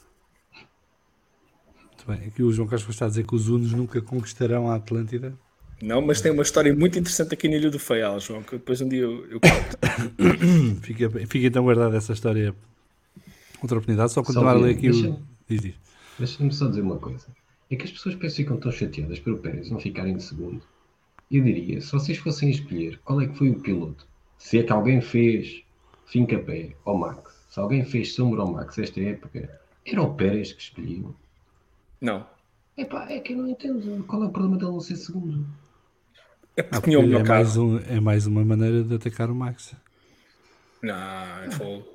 Muito 0.53 2.05
bem. 2.07 2.27
Aqui 2.27 2.43
o 2.43 2.51
João 2.51 2.67
Castro 2.67 2.91
está 2.91 3.05
a 3.05 3.09
dizer 3.09 3.25
que 3.25 3.33
os 3.33 3.49
Unos 3.49 3.71
nunca 3.71 4.01
conquistarão 4.01 4.69
a 4.69 4.75
Atlântida. 4.75 5.35
Não, 5.81 6.01
mas 6.01 6.21
tem 6.21 6.31
uma 6.31 6.41
história 6.41 6.73
muito 6.73 6.97
interessante 6.97 7.33
aqui 7.33 7.47
na 7.47 7.55
Ilha 7.55 7.69
do 7.69 7.77
Faial, 7.77 8.19
João, 8.19 8.41
que 8.41 8.53
depois 8.53 8.81
um 8.81 8.89
dia 8.89 9.01
eu, 9.01 9.25
eu 9.29 9.39
conto. 9.39 10.81
fica, 10.81 11.09
fica 11.27 11.47
então 11.47 11.63
guardada 11.63 11.95
essa 11.95 12.13
história. 12.13 12.55
Outra 13.61 13.77
oportunidade, 13.77 14.11
só 14.11 14.23
continuar 14.23 14.53
só 14.53 14.59
a 14.59 14.61
ler 14.61 14.75
aqui 14.75 14.89
deixa, 14.89 15.09
o. 15.09 15.21
Diz, 15.47 15.61
diz. 15.61 15.75
Deixa-me 16.17 16.53
só 16.53 16.67
dizer 16.67 16.81
uma 16.81 16.97
coisa. 16.97 17.27
É 17.69 17.75
que 17.75 17.85
as 17.85 17.91
pessoas 17.91 18.15
pensam 18.15 18.37
que 18.37 18.43
ficam 18.43 18.57
tão 18.57 18.71
chateadas 18.71 19.19
pelo 19.19 19.37
Pérez 19.37 19.69
não 19.69 19.79
ficarem 19.79 20.15
de 20.15 20.23
segundo. 20.23 20.61
Eu 21.29 21.43
diria, 21.43 21.81
se 21.81 21.91
vocês 21.91 22.17
fossem 22.17 22.49
escolher 22.49 22.99
qual 23.03 23.21
é 23.21 23.27
que 23.27 23.37
foi 23.37 23.49
o 23.49 23.59
piloto, 23.59 24.07
se 24.37 24.57
é 24.57 24.63
que 24.63 24.71
alguém 24.71 25.01
fez 25.01 25.63
finca 26.05 26.39
pé 26.39 26.73
ao 26.85 26.97
Max, 26.97 27.45
se 27.49 27.59
alguém 27.59 27.83
fez 27.83 28.13
sombra 28.13 28.41
ao 28.41 28.51
Max 28.51 28.77
esta 28.77 28.99
época, 29.01 29.59
era 29.85 30.01
o 30.01 30.13
Pérez 30.15 30.53
que 30.53 30.61
escolhiam. 30.61 31.13
Não. 31.99 32.25
Epá, 32.77 33.09
é 33.09 33.19
que 33.19 33.33
eu 33.33 33.37
não 33.37 33.49
entendo 33.49 34.03
qual 34.05 34.23
é 34.23 34.27
o 34.27 34.31
problema 34.31 34.57
dele 34.57 34.71
não 34.71 34.79
ser 34.79 34.95
segundo. 34.95 35.45
É 36.57 36.63
porque 36.63 36.77
ah, 36.77 36.81
tinha 36.81 36.99
o 36.99 37.03
melhor 37.03 37.21
é 37.21 37.29
mais, 37.29 37.55
um, 37.55 37.79
é 37.87 37.99
mais 37.99 38.25
uma 38.25 38.43
maneira 38.43 38.83
de 38.83 38.95
atacar 38.95 39.29
o 39.29 39.35
Max. 39.35 39.75
Não, 40.81 41.51
foi, 41.51 41.85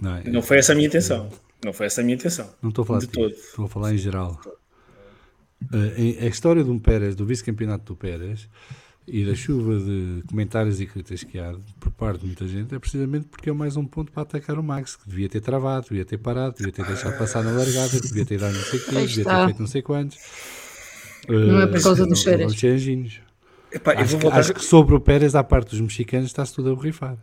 não, 0.00 0.16
é, 0.16 0.24
não 0.24 0.42
foi 0.42 0.58
essa 0.58 0.72
a 0.72 0.74
minha 0.74 0.86
intenção. 0.86 1.30
Não 1.64 1.72
foi 1.72 1.86
essa 1.86 2.02
a 2.02 2.04
minha 2.04 2.16
intenção. 2.16 2.50
Não 2.60 2.68
estou 2.68 2.82
a 2.82 2.86
falar 2.86 2.98
de, 2.98 3.06
de 3.06 3.12
todo. 3.12 3.32
Estou 3.32 3.64
a 3.64 3.68
falar 3.68 3.94
em 3.94 3.96
geral. 3.96 4.38
Uh, 5.62 6.22
a 6.22 6.26
história 6.26 6.62
de 6.62 6.70
um 6.70 6.78
Pérez, 6.78 7.16
do 7.16 7.24
vice-campeonato 7.24 7.84
do 7.84 7.96
Pérez 7.96 8.46
e 9.06 9.24
da 9.24 9.34
chuva 9.34 9.78
de 9.78 10.22
comentários 10.28 10.80
e 10.80 10.86
críticas 10.86 11.24
que 11.24 11.38
há 11.38 11.54
por 11.80 11.90
parte 11.92 12.20
de 12.20 12.26
muita 12.26 12.46
gente 12.46 12.74
é 12.74 12.78
precisamente 12.78 13.26
porque 13.26 13.50
é 13.50 13.52
mais 13.52 13.76
um 13.76 13.84
ponto 13.86 14.12
para 14.12 14.22
atacar 14.22 14.58
o 14.58 14.62
Max, 14.62 14.96
que 14.96 15.08
devia 15.08 15.28
ter 15.28 15.40
travado, 15.40 15.88
devia 15.88 16.04
ter 16.04 16.18
parado, 16.18 16.56
devia 16.56 16.72
ter 16.72 16.84
deixado 16.86 17.16
passar 17.18 17.42
na 17.42 17.52
largada, 17.52 18.00
devia 18.00 18.24
ter 18.24 18.38
dado 18.38 18.54
não 18.54 18.62
sei 18.62 18.78
o 18.78 18.84
quê, 18.84 19.06
devia 19.06 19.24
ter 19.24 19.44
feito 19.44 19.60
não 19.60 19.66
sei 19.66 19.82
quantos. 19.82 20.18
Não 21.28 21.60
é 21.60 21.66
por 21.66 21.82
causa 21.82 22.06
dos 22.06 22.22
Pérez. 22.22 22.52
acho, 23.96 24.18
que, 24.18 24.26
acho 24.26 24.54
que 24.54 24.64
sobre 24.64 24.94
o 24.94 25.00
Pérez, 25.00 25.34
à 25.34 25.42
parte 25.42 25.70
dos 25.70 25.80
mexicanos, 25.80 26.26
está-se 26.26 26.54
tudo 26.54 26.70
a 26.70 26.74
borrifar. 26.74 27.16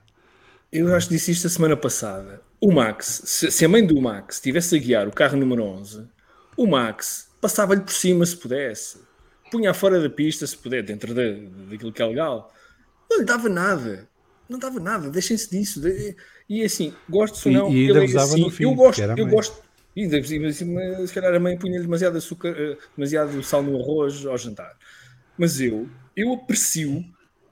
Eu 0.72 0.94
acho 0.96 1.08
que 1.08 1.16
disse 1.16 1.32
isto 1.32 1.48
a 1.48 1.50
semana 1.50 1.76
passada. 1.76 2.42
O 2.60 2.72
Max, 2.72 3.22
se, 3.26 3.52
se 3.52 3.66
a 3.66 3.70
mãe 3.70 3.86
do 3.86 4.00
Max 4.00 4.36
estivesse 4.36 4.76
a 4.76 4.80
guiar 4.80 5.08
o 5.08 5.12
carro 5.12 5.38
número 5.38 5.64
11, 5.64 6.08
o 6.56 6.68
Max 6.68 7.30
passava-lhe 7.42 7.82
por 7.82 7.92
cima 7.92 8.26
se 8.26 8.38
pudesse. 8.38 9.00
Punha 9.52 9.74
fora 9.74 10.00
da 10.00 10.10
pista 10.10 10.48
se 10.48 10.58
puder, 10.58 10.84
dentro 10.84 11.14
de, 11.14 11.48
daquilo 11.70 11.92
que 11.92 12.02
é 12.02 12.06
legal. 12.06 12.54
Não 13.10 13.20
lhe 13.20 13.26
dava 13.26 13.50
nada. 13.50 14.08
Não 14.48 14.60
dava 14.60 14.80
nada. 14.80 15.10
Deixem-se 15.10 15.50
disso. 15.50 15.82
E 16.48 16.64
assim, 16.64 16.94
gosto 17.10 17.48
ou 17.48 17.54
não, 17.54 17.72
e, 17.72 17.86
e 17.86 17.90
ele 17.90 18.00
é 18.00 18.18
assim. 18.18 18.50
Fim, 18.50 18.64
eu 18.64 18.76
gosto, 18.76 19.02
eu 19.02 19.28
gosto. 19.28 19.62
E 19.96 20.08
se 21.08 21.14
calhar 21.14 21.34
a 21.34 21.40
mãe 21.40 21.58
punha-lhe 21.58 21.84
demasiado 21.84 22.18
açúcar, 22.18 22.56
eh, 22.58 22.78
demasiado 22.96 23.44
sal 23.44 23.62
no 23.62 23.78
arroz 23.78 24.26
ao 24.26 24.38
jantar. 24.38 24.78
Mas 25.38 25.60
eu, 25.60 25.90
eu 26.16 26.34
aprecio 26.34 27.04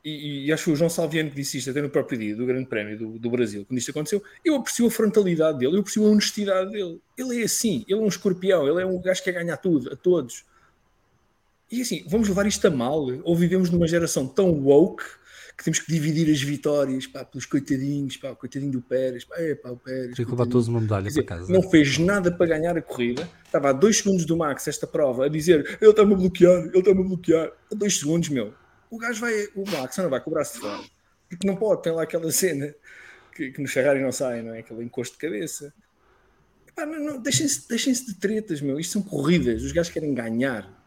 e, 0.03 0.45
e, 0.45 0.53
acho 0.53 0.65
que 0.65 0.71
o 0.71 0.75
João 0.75 0.89
Salviano 0.89 1.29
que 1.29 1.35
disse 1.35 1.57
isto 1.57 1.69
até 1.69 1.81
no 1.81 1.89
próprio 1.89 2.17
dia 2.17 2.35
do 2.35 2.45
Grande 2.45 2.65
Prémio 2.65 2.97
do, 2.97 3.19
do, 3.19 3.29
Brasil, 3.29 3.65
quando 3.65 3.77
isto 3.77 3.91
aconteceu, 3.91 4.23
eu 4.45 4.55
aprecio 4.55 4.87
a 4.87 4.91
frontalidade 4.91 5.59
dele, 5.59 5.75
eu 5.75 5.81
aprecio 5.81 6.05
a 6.05 6.09
honestidade 6.09 6.71
dele. 6.71 7.01
Ele 7.17 7.41
é 7.41 7.43
assim, 7.43 7.83
ele 7.87 7.99
é 7.99 8.03
um 8.03 8.07
escorpião, 8.07 8.67
ele 8.67 8.81
é 8.81 8.85
um 8.85 9.01
gajo 9.01 9.21
que 9.21 9.31
quer 9.31 9.43
ganhar 9.43 9.57
tudo, 9.57 9.91
a 9.91 9.95
todos. 9.97 10.45
E 11.69 11.81
assim, 11.81 12.03
vamos 12.07 12.29
levar 12.29 12.47
isto 12.47 12.65
a 12.65 12.71
mal? 12.71 13.05
Ou 13.23 13.35
vivemos 13.35 13.69
numa 13.69 13.87
geração 13.87 14.25
tão 14.25 14.51
woke 14.51 15.03
que 15.60 15.66
temos 15.66 15.80
que 15.80 15.91
dividir 15.91 16.32
as 16.32 16.41
vitórias 16.41 17.05
pá, 17.05 17.26
pelos 17.26 17.45
coitadinhos, 17.45 18.16
pá, 18.16 18.32
o 18.32 18.36
coitadinho 18.38 18.72
do 18.72 18.82
Pérez, 18.82 19.26
pá, 19.26 19.36
é, 19.38 19.55
pá, 19.55 19.70
o 19.70 19.78
Pérez. 19.78 20.16
Tem 20.16 20.26
que 20.26 20.32
levar 20.32 20.47
todos 20.47 20.70
uma 20.70 20.80
medalha 20.80 21.07
dizer, 21.07 21.24
para 21.24 21.38
casa. 21.38 21.51
Não 21.51 21.62
fez 21.62 21.97
nada 21.97 22.32
para 22.32 22.45
ganhar 22.45 22.78
a 22.78 22.82
corrida, 22.82 23.30
estava 23.45 23.70
a 23.70 23.74
dois 23.74 23.97
segundos 23.97 24.26
do 24.26 24.38
Max 24.38 24.68
esta 24.68 24.88
prova 24.88 25.26
a 25.26 25.30
dizer 25.30 25.78
ele 25.82 25.91
está-me 25.91 26.14
a 26.14 26.18
bloquear, 26.18 26.64
ele 26.64 26.80
está-me 26.80 27.01
a 27.01 27.03
bloquear. 27.03 27.51
A 27.72 27.76
dois 27.76 27.99
segundos, 27.99 28.30
meu 28.30 28.53
o 28.89 28.97
gajo 28.97 29.22
vai, 29.22 29.47
o 29.55 29.70
Max 29.70 29.97
não 29.97 30.10
vai 30.10 30.20
cobrar-se 30.20 30.53
de 30.53 30.60
fora, 30.62 30.84
porque 31.30 31.47
não 31.47 31.55
pode, 31.55 31.84
tem 31.84 31.93
lá 31.93 32.03
aquela 32.03 32.32
cena 32.32 32.74
que, 33.36 33.51
que 33.51 33.62
no 33.62 33.68
Ferrari 33.68 34.01
não 34.01 34.12
sai, 34.12 34.41
não 34.41 34.53
é? 34.53 34.60
Aquele 34.60 34.84
encosto 34.84 35.14
de 35.14 35.20
cabeça. 35.20 35.74
deixem-se 37.22 37.68
deixem 37.68 37.93
de 37.93 38.16
tretas, 38.16 38.62
meu. 38.62 38.80
Isto 38.80 38.93
são 38.93 39.01
corridas, 39.01 39.64
os 39.64 39.72
gajos 39.72 39.91
querem 39.91 40.14
ganhar. 40.14 40.78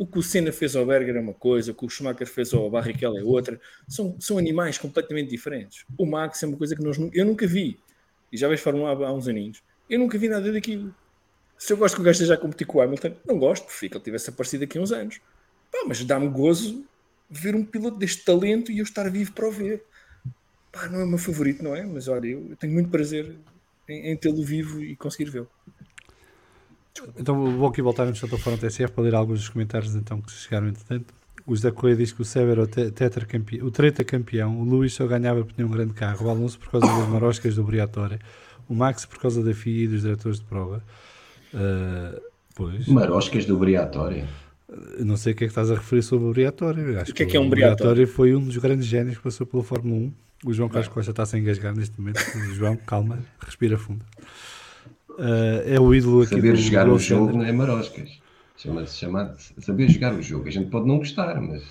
O 0.00 0.06
que 0.06 0.18
o 0.18 0.22
Senna 0.22 0.50
fez 0.50 0.74
ao 0.74 0.86
Berger 0.86 1.14
é 1.14 1.20
uma 1.20 1.34
coisa, 1.34 1.72
o 1.72 1.74
que 1.74 1.84
o 1.84 1.88
Schumacher 1.90 2.26
fez 2.26 2.54
ao 2.54 2.70
Barrichello 2.70 3.18
é 3.18 3.22
outra. 3.22 3.60
São, 3.86 4.16
são 4.18 4.38
animais 4.38 4.78
completamente 4.78 5.28
diferentes. 5.28 5.84
O 5.98 6.06
Max 6.06 6.42
é 6.42 6.46
uma 6.46 6.56
coisa 6.56 6.74
que 6.74 6.82
nós, 6.82 6.96
eu 7.12 7.26
nunca 7.26 7.46
vi. 7.46 7.78
E 8.32 8.36
já 8.38 8.48
vejo 8.48 8.62
Fórmula 8.62 8.92
há 9.06 9.12
uns 9.12 9.28
aninhos. 9.28 9.62
Eu 9.90 9.98
nunca 9.98 10.16
vi 10.16 10.26
nada 10.26 10.50
daquilo. 10.50 10.94
Se 11.58 11.74
eu 11.74 11.76
gosto 11.76 11.96
que 11.96 12.00
o 12.00 12.04
gajo 12.04 12.14
esteja 12.14 12.32
a 12.32 12.38
competir 12.38 12.66
com 12.66 12.78
o 12.78 12.80
Hamilton, 12.80 13.14
não 13.26 13.38
gosto, 13.38 13.66
prefiro 13.66 13.90
que 13.90 13.96
ele 13.98 14.04
tivesse 14.04 14.30
aparecido 14.30 14.64
aqui 14.64 14.78
há 14.78 14.80
uns 14.80 14.90
anos. 14.90 15.20
Pá, 15.70 15.80
mas 15.86 16.02
dá-me 16.02 16.28
gozo 16.28 16.82
ver 17.28 17.54
um 17.54 17.62
piloto 17.62 17.98
deste 17.98 18.24
talento 18.24 18.72
e 18.72 18.78
eu 18.78 18.84
estar 18.84 19.06
vivo 19.10 19.32
para 19.32 19.48
o 19.48 19.52
ver. 19.52 19.84
Pá, 20.72 20.88
não 20.88 21.00
é 21.00 21.04
o 21.04 21.08
meu 21.08 21.18
favorito, 21.18 21.62
não 21.62 21.76
é? 21.76 21.84
Mas 21.84 22.08
olha, 22.08 22.26
eu 22.26 22.56
tenho 22.58 22.72
muito 22.72 22.88
prazer 22.88 23.36
em, 23.86 24.12
em 24.12 24.16
tê-lo 24.16 24.42
vivo 24.42 24.80
e 24.80 24.96
conseguir 24.96 25.28
vê-lo. 25.30 25.50
Então 27.18 27.56
vou 27.56 27.68
aqui 27.68 27.80
voltar 27.80 28.06
no 28.06 28.14
Chatofone 28.14 28.58
TSF 28.58 28.92
para 28.92 29.04
ler 29.04 29.14
alguns 29.14 29.40
dos 29.40 29.48
comentários 29.48 29.94
então, 29.94 30.20
que 30.20 30.32
chegaram 30.32 30.68
entretanto. 30.68 31.14
O 31.46 31.54
José 31.54 31.70
Correia 31.70 31.96
diz 31.96 32.12
que 32.12 32.22
o 32.22 32.24
Seb 32.24 32.50
era 32.50 32.62
o, 32.62 32.66
te 32.66 32.90
tetracampeão, 32.90 33.66
o 33.66 33.70
treta 33.70 34.04
campeão, 34.04 34.60
o 34.60 34.64
Luís 34.64 34.92
só 34.92 35.06
ganhava 35.06 35.40
porque 35.40 35.54
tinha 35.54 35.66
um 35.66 35.70
grande 35.70 35.94
carro, 35.94 36.26
o 36.26 36.30
Alonso 36.30 36.58
por 36.58 36.70
causa 36.70 36.86
das 36.86 37.08
maroscas 37.08 37.54
do 37.54 37.64
Briatore, 37.64 38.18
o 38.68 38.74
Max 38.74 39.06
por 39.06 39.18
causa 39.18 39.42
da 39.42 39.54
FIA 39.54 39.84
e 39.84 39.88
dos 39.88 40.02
diretores 40.02 40.38
de 40.38 40.44
prova. 40.44 40.82
Uh, 41.52 42.20
pois. 42.54 42.86
Maroscas 42.86 43.46
do 43.46 43.56
Briatore. 43.56 44.24
Não 45.00 45.16
sei 45.16 45.32
o 45.32 45.36
que 45.36 45.44
é 45.44 45.46
que 45.48 45.50
estás 45.50 45.70
a 45.70 45.74
referir 45.74 46.02
sobre 46.02 46.28
o 46.28 46.30
Briatore. 46.30 46.96
Acho 46.96 47.10
o 47.10 47.14
que 47.14 47.24
é 47.24 47.26
que 47.26 47.36
é 47.36 47.40
um 47.40 47.48
Briatore? 47.48 48.06
foi 48.06 48.34
um 48.34 48.44
dos 48.44 48.56
grandes 48.58 48.86
génios 48.86 49.16
que 49.16 49.22
passou 49.22 49.46
pela 49.46 49.64
Fórmula 49.64 49.96
1. 49.96 50.12
O 50.44 50.52
João 50.52 50.68
Carlos 50.68 50.88
Costa 50.88 51.10
está 51.10 51.26
sem 51.26 51.42
engasgar 51.42 51.74
neste 51.74 52.00
momento. 52.00 52.20
João, 52.54 52.76
calma, 52.76 53.18
respira 53.44 53.76
fundo. 53.76 54.04
Uh, 55.20 55.60
é 55.66 55.78
o 55.78 55.94
ídolo 55.94 56.22
aqui 56.22 56.36
Saber 56.36 56.52
do 56.52 56.56
jogar 56.56 56.88
o 56.88 56.98
jogo 56.98 57.36
não 57.36 57.44
é 57.44 57.52
maroscas. 57.52 58.18
Chama-se 58.56 58.96
chama 58.96 59.36
saber 59.58 59.90
jogar 59.90 60.14
o 60.14 60.22
jogo. 60.22 60.48
A 60.48 60.50
gente 60.50 60.70
pode 60.70 60.88
não 60.88 60.96
gostar, 60.96 61.38
mas. 61.42 61.62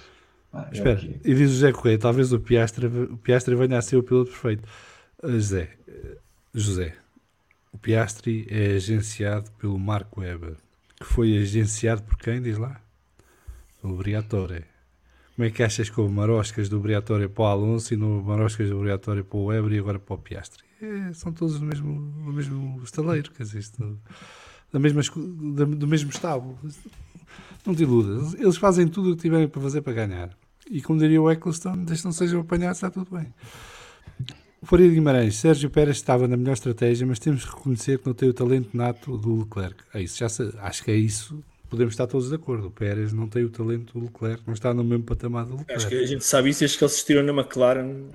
Ah, 0.54 0.68
é 0.72 0.76
Espera, 0.76 1.00
okay. 1.00 1.20
e 1.26 1.34
diz 1.34 1.50
o 1.50 1.54
José 1.54 1.72
Correia: 1.72 1.98
talvez 1.98 2.32
o 2.32 2.40
Piastre, 2.40 2.86
o 2.86 3.18
Piastre 3.18 3.56
venha 3.56 3.80
a 3.80 3.82
ser 3.82 3.98
o 3.98 4.04
piloto 4.04 4.30
perfeito. 4.30 4.68
Uh, 5.24 5.32
José, 5.32 5.70
uh, 5.88 6.18
José, 6.54 6.96
o 7.74 7.78
Piastri 7.80 8.46
é 8.52 8.76
agenciado 8.76 9.50
pelo 9.54 9.80
Marco 9.80 10.22
Weber, 10.22 10.56
que 11.00 11.06
foi 11.06 11.36
agenciado 11.36 12.04
por 12.04 12.18
quem? 12.18 12.40
Diz 12.40 12.60
lá? 12.60 12.80
Pelo 13.82 13.98
Briatore. 13.98 14.64
Como 15.36 15.48
é 15.48 15.50
que 15.50 15.64
achas 15.64 15.90
que 15.90 16.00
o 16.00 16.08
Maroscas 16.08 16.70
do 16.70 16.80
Briatore 16.80 17.28
para 17.28 17.44
o 17.44 17.48
Alonso 17.48 17.96
e 17.96 17.98
no 17.98 18.22
Maroscas 18.22 18.70
do 18.70 18.80
Briatore 18.80 19.24
para 19.24 19.38
o 19.38 19.46
Weber 19.46 19.72
e 19.72 19.80
agora 19.80 19.98
para 19.98 20.14
o 20.14 20.18
Piastri? 20.20 20.69
É, 20.82 21.14
são 21.14 21.32
todos 21.32 21.60
do 21.60 21.66
mesmo, 21.66 22.12
do 22.26 22.34
mesmo 22.34 22.82
estaleiro, 22.84 23.32
quer 23.32 23.44
dizer, 23.44 23.60
isto, 23.60 24.00
da 24.72 24.80
mesma, 24.80 25.02
da, 25.56 25.66
do 25.66 25.88
mesmo 25.88 26.10
estábulo. 26.10 26.58
Não 27.66 27.76
te 27.76 27.84
iludas, 27.84 28.34
eles 28.36 28.58
fazem 28.58 28.88
tudo 28.88 29.12
o 29.12 29.16
que 29.16 29.24
tiverem 29.24 29.48
para 29.48 29.62
fazer 29.62 29.82
para 29.82 29.94
ganhar. 29.94 30.38
E 30.70 30.82
como 30.82 31.00
diria 31.00 31.22
o 31.22 31.30
Eccleston, 31.30 31.84
desde 31.84 32.04
que 32.04 32.06
não 32.06 32.12
sejam 32.14 32.42
apanhados, 32.42 32.78
está 32.78 32.90
tudo 32.90 33.16
bem. 33.16 33.34
Faria 34.64 34.90
Guimarães, 34.90 35.36
Sérgio 35.36 35.70
Pérez 35.70 35.98
estava 35.98 36.28
na 36.28 36.38
melhor 36.38 36.54
estratégia, 36.54 37.06
mas 37.06 37.20
temos 37.20 37.44
que 37.44 37.56
reconhecer 37.56 38.00
que 38.00 38.08
não 38.08 38.14
tem 38.14 38.30
o 38.30 38.34
talento 38.34 38.76
nato 38.76 39.18
do 39.18 39.40
Leclerc. 39.40 39.84
É 39.94 40.02
isso, 40.02 40.18
já 40.18 40.30
se, 40.30 40.54
acho 40.60 40.84
que 40.84 40.92
é 40.92 40.96
isso 40.96 41.44
podemos 41.70 41.94
estar 41.94 42.08
todos 42.08 42.30
de 42.30 42.36
acordo. 42.36 42.68
O 42.68 42.72
Pérez 42.72 43.14
não 43.14 43.28
tem 43.28 43.44
o 43.44 43.50
talento 43.50 43.98
do 43.98 44.06
Leclerc, 44.06 44.44
não 44.46 44.54
está 44.54 44.74
no 44.74 44.84
mesmo 44.84 45.04
patamar 45.04 45.46
do 45.46 45.58
Leclerc. 45.58 45.74
Acho 45.74 45.88
que 45.88 45.96
a 45.96 46.06
gente 46.06 46.26
sabe 46.26 46.50
isso 46.50 46.62
desde 46.62 46.78
que 46.78 46.84
ele 46.84 46.92
se 46.92 47.06
tirou 47.06 47.24
na 47.24 47.32
McLaren 47.32 48.06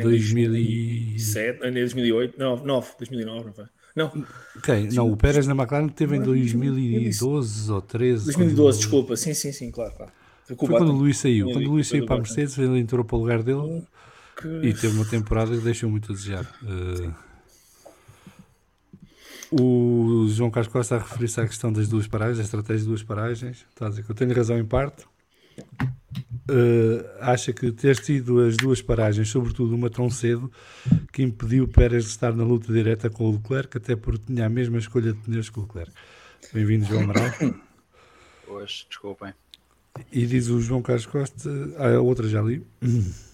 2007, 0.00 1.66
em 1.66 1.72
2008, 1.72 2.38
não, 2.38 2.56
9, 2.64 2.92
2009, 2.98 3.44
não 3.46 3.52
foi? 3.52 3.64
Não. 3.96 4.26
Okay, 4.58 4.88
não, 4.90 5.10
o 5.10 5.16
Pérez 5.16 5.46
na 5.46 5.54
McLaren 5.54 5.88
teve 5.88 6.16
em 6.16 6.22
2012 6.22 7.72
ou 7.72 7.80
13. 7.80 8.24
2012, 8.26 8.56
quando... 8.56 8.78
desculpa, 8.78 9.16
sim, 9.16 9.32
sim, 9.32 9.52
sim, 9.52 9.70
claro. 9.70 9.92
claro. 9.96 10.12
Foi, 10.46 10.56
quando 10.56 10.90
o 10.90 10.92
Luís 10.92 11.16
saiu. 11.18 11.50
Quando 11.50 11.66
o 11.66 11.70
Luís 11.70 11.88
saiu 11.88 12.04
para 12.04 12.16
a 12.16 12.18
Mercedes, 12.18 12.56
ele 12.58 12.78
entrou 12.78 13.04
para 13.04 13.16
o 13.16 13.20
lugar 13.20 13.42
dele 13.42 13.82
que... 14.36 14.46
e 14.46 14.74
teve 14.74 14.94
uma 14.94 15.04
temporada 15.04 15.56
que 15.56 15.62
deixou 15.62 15.90
muito 15.90 16.12
a 16.12 16.14
desejar. 16.14 16.44
Uh, 16.62 17.14
o 19.50 20.26
João 20.28 20.50
Carlos 20.50 20.72
Costa 20.72 20.96
a 20.96 20.98
referir-se 20.98 21.40
à 21.40 21.46
questão 21.46 21.72
das 21.72 21.88
duas 21.88 22.06
paragens, 22.06 22.36
da 22.38 22.44
estratégia 22.44 22.82
de 22.82 22.88
duas 22.88 23.02
paragens. 23.02 23.64
Está 23.70 23.86
a 23.86 23.88
dizer 23.88 24.04
que 24.04 24.10
eu 24.10 24.14
tenho 24.14 24.34
razão 24.34 24.58
em 24.58 24.64
parte. 24.64 25.04
Uh, 26.48 27.04
acha 27.20 27.52
que 27.52 27.72
ter 27.72 27.96
tido 27.96 28.38
as 28.40 28.56
duas 28.56 28.80
paragens, 28.80 29.28
sobretudo 29.28 29.74
uma 29.74 29.90
tão 29.90 30.08
cedo, 30.08 30.50
que 31.12 31.22
impediu 31.22 31.66
Pérez 31.66 32.04
de 32.04 32.10
estar 32.10 32.32
na 32.32 32.44
luta 32.44 32.72
direta 32.72 33.10
com 33.10 33.24
o 33.24 33.32
Leclerc, 33.32 33.76
até 33.76 33.96
porque 33.96 34.26
tinha 34.26 34.46
a 34.46 34.48
mesma 34.48 34.78
escolha 34.78 35.12
de 35.12 35.18
pneus 35.18 35.50
que 35.50 35.58
o 35.58 35.62
Leclerc. 35.62 35.92
Bem-vindo, 36.52 36.84
João 36.84 37.02
Amaral. 37.02 37.30
Pois, 38.48 38.86
desculpem. 38.88 39.34
E 40.12 40.24
diz 40.24 40.48
o 40.48 40.60
João 40.60 40.80
Carlos 40.80 41.04
Costa, 41.04 41.50
ah, 41.78 41.96
a 41.96 42.00
outra 42.00 42.28
já 42.28 42.40
li. 42.40 42.64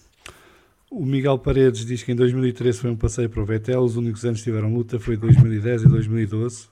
O 0.89 1.07
Miguel 1.07 1.39
Paredes 1.39 1.87
diz 1.87 2.03
que 2.03 2.11
em 2.11 2.15
2013 2.15 2.77
foi 2.77 2.91
um 2.91 2.95
passeio 2.95 3.27
para 3.27 3.41
o 3.41 3.45
Vettel, 3.45 3.81
os 3.81 3.95
únicos 3.95 4.23
anos 4.25 4.39
que 4.39 4.43
tiveram 4.43 4.71
luta 4.71 4.99
foi 4.99 5.17
2010 5.17 5.83
e 5.83 5.87
2012 5.87 6.67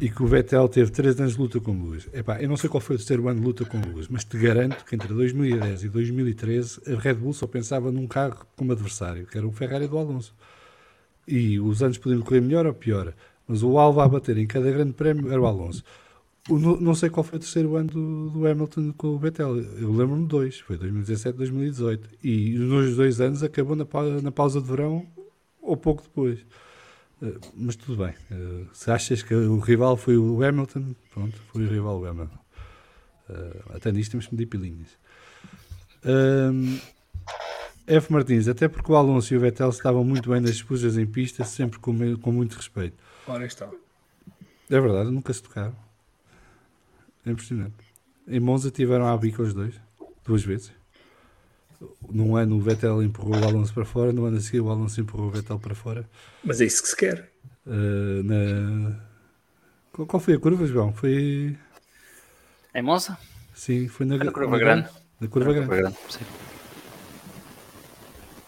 e 0.00 0.08
que 0.08 0.22
o 0.22 0.26
Vettel 0.26 0.68
teve 0.68 0.90
3 0.90 1.20
anos 1.20 1.32
de 1.34 1.40
luta 1.40 1.60
com 1.60 1.72
Lewis. 1.72 2.08
Epá, 2.12 2.40
eu 2.40 2.48
não 2.48 2.56
sei 2.56 2.68
qual 2.68 2.80
foi 2.80 2.96
o 2.96 2.98
terceiro 2.98 3.28
ano 3.28 3.40
de 3.40 3.46
luta 3.46 3.64
com 3.64 3.80
Lewis, 3.80 4.08
mas 4.08 4.24
te 4.24 4.38
garanto 4.38 4.84
que 4.84 4.94
entre 4.94 5.08
2010 5.08 5.84
e 5.84 5.88
2013 5.88 6.80
a 6.92 6.98
Red 6.98 7.14
Bull 7.14 7.32
só 7.32 7.46
pensava 7.46 7.90
num 7.90 8.06
carro 8.06 8.46
como 8.56 8.72
adversário, 8.72 9.26
que 9.26 9.36
era 9.36 9.46
o 9.46 9.52
Ferrari 9.52 9.86
do 9.86 9.98
Alonso. 9.98 10.34
E 11.26 11.58
os 11.58 11.82
anos 11.82 11.98
podiam 11.98 12.20
correr 12.20 12.40
melhor 12.40 12.66
ou 12.66 12.74
pior, 12.74 13.14
mas 13.46 13.62
o 13.62 13.78
alvo 13.78 14.00
a 14.00 14.08
bater 14.08 14.36
em 14.36 14.46
cada 14.46 14.70
grande 14.70 14.92
prémio 14.92 15.30
era 15.30 15.40
o 15.40 15.46
Alonso. 15.46 15.82
O, 16.48 16.58
não 16.58 16.94
sei 16.94 17.08
qual 17.08 17.24
foi 17.24 17.38
o 17.38 17.40
terceiro 17.40 17.74
ano 17.74 17.88
do, 17.88 18.30
do 18.30 18.46
Hamilton 18.46 18.92
com 18.98 19.08
o 19.08 19.18
Vettel. 19.18 19.56
Eu 19.56 19.90
lembro-me 19.90 20.24
de 20.24 20.28
dois. 20.28 20.60
Foi 20.60 20.76
2017, 20.76 21.38
2018. 21.38 22.10
E 22.22 22.58
nos 22.58 22.96
dois 22.96 23.18
anos 23.18 23.42
acabou 23.42 23.74
na, 23.74 23.86
na 24.22 24.30
pausa 24.30 24.60
de 24.60 24.68
verão 24.68 25.06
ou 25.62 25.74
pouco 25.74 26.02
depois. 26.02 26.44
Uh, 27.22 27.40
mas 27.54 27.76
tudo 27.76 28.04
bem. 28.04 28.14
Uh, 28.30 28.68
se 28.72 28.90
achas 28.90 29.22
que 29.22 29.34
o 29.34 29.58
rival 29.58 29.96
foi 29.96 30.16
o 30.16 30.42
Hamilton, 30.42 30.94
pronto, 31.12 31.36
foi 31.52 31.64
o 31.64 31.68
rival 31.68 32.00
o 32.00 32.06
Hamilton. 32.06 32.38
Uh, 33.28 33.76
até 33.76 33.90
nisto 33.92 34.12
temos 34.12 34.26
que 34.26 34.34
medir 34.34 34.46
pilinhas. 34.46 34.88
F. 37.86 38.12
Martins, 38.12 38.46
até 38.48 38.68
porque 38.68 38.92
o 38.92 38.94
Alonso 38.94 39.32
e 39.32 39.36
o 39.36 39.40
Vettel 39.40 39.70
estavam 39.70 40.04
muito 40.04 40.28
bem 40.28 40.40
nas 40.40 40.52
disputas 40.52 40.98
em 40.98 41.06
pista, 41.06 41.44
sempre 41.44 41.78
com, 41.78 42.16
com 42.18 42.32
muito 42.32 42.56
respeito. 42.56 42.96
Ora 43.26 43.46
está. 43.46 43.70
É 44.70 44.80
verdade, 44.80 45.10
nunca 45.10 45.32
se 45.32 45.42
tocaram. 45.42 45.74
É 47.24 47.30
impressionante. 47.30 47.74
Em 48.28 48.40
Monza 48.40 48.70
tiveram 48.70 49.06
a 49.06 49.16
bica 49.16 49.42
os 49.42 49.54
dois, 49.54 49.74
duas 50.26 50.42
vezes. 50.42 50.72
Num 52.10 52.36
ano 52.36 52.56
o 52.56 52.60
Vettel 52.60 53.02
empurrou 53.02 53.36
o 53.36 53.44
Alonso 53.44 53.72
para 53.72 53.84
fora, 53.84 54.12
no 54.12 54.24
ano 54.24 54.36
a 54.36 54.40
seguir 54.40 54.60
o 54.60 54.70
Alonso 54.70 55.00
empurrou 55.00 55.28
o 55.28 55.30
Vettel 55.30 55.58
para 55.58 55.74
fora. 55.74 56.08
Mas 56.42 56.60
é 56.60 56.64
isso 56.64 56.82
que 56.82 56.88
se 56.88 56.96
quer. 56.96 57.30
Uh, 57.66 58.22
na... 58.22 58.96
Qual 60.06 60.20
foi 60.20 60.34
a 60.34 60.38
curva, 60.38 60.66
João? 60.66 60.92
Foi. 60.92 61.56
Em 62.74 62.82
Monza? 62.82 63.16
Sim, 63.54 63.88
foi 63.88 64.04
na, 64.06 64.16
na 64.16 64.32
curva 64.32 64.58
grande. 64.58 64.88
Na 65.20 65.28
curva 65.28 65.52
grande. 65.52 65.68
grande. 65.68 65.96
Sim. 66.08 66.24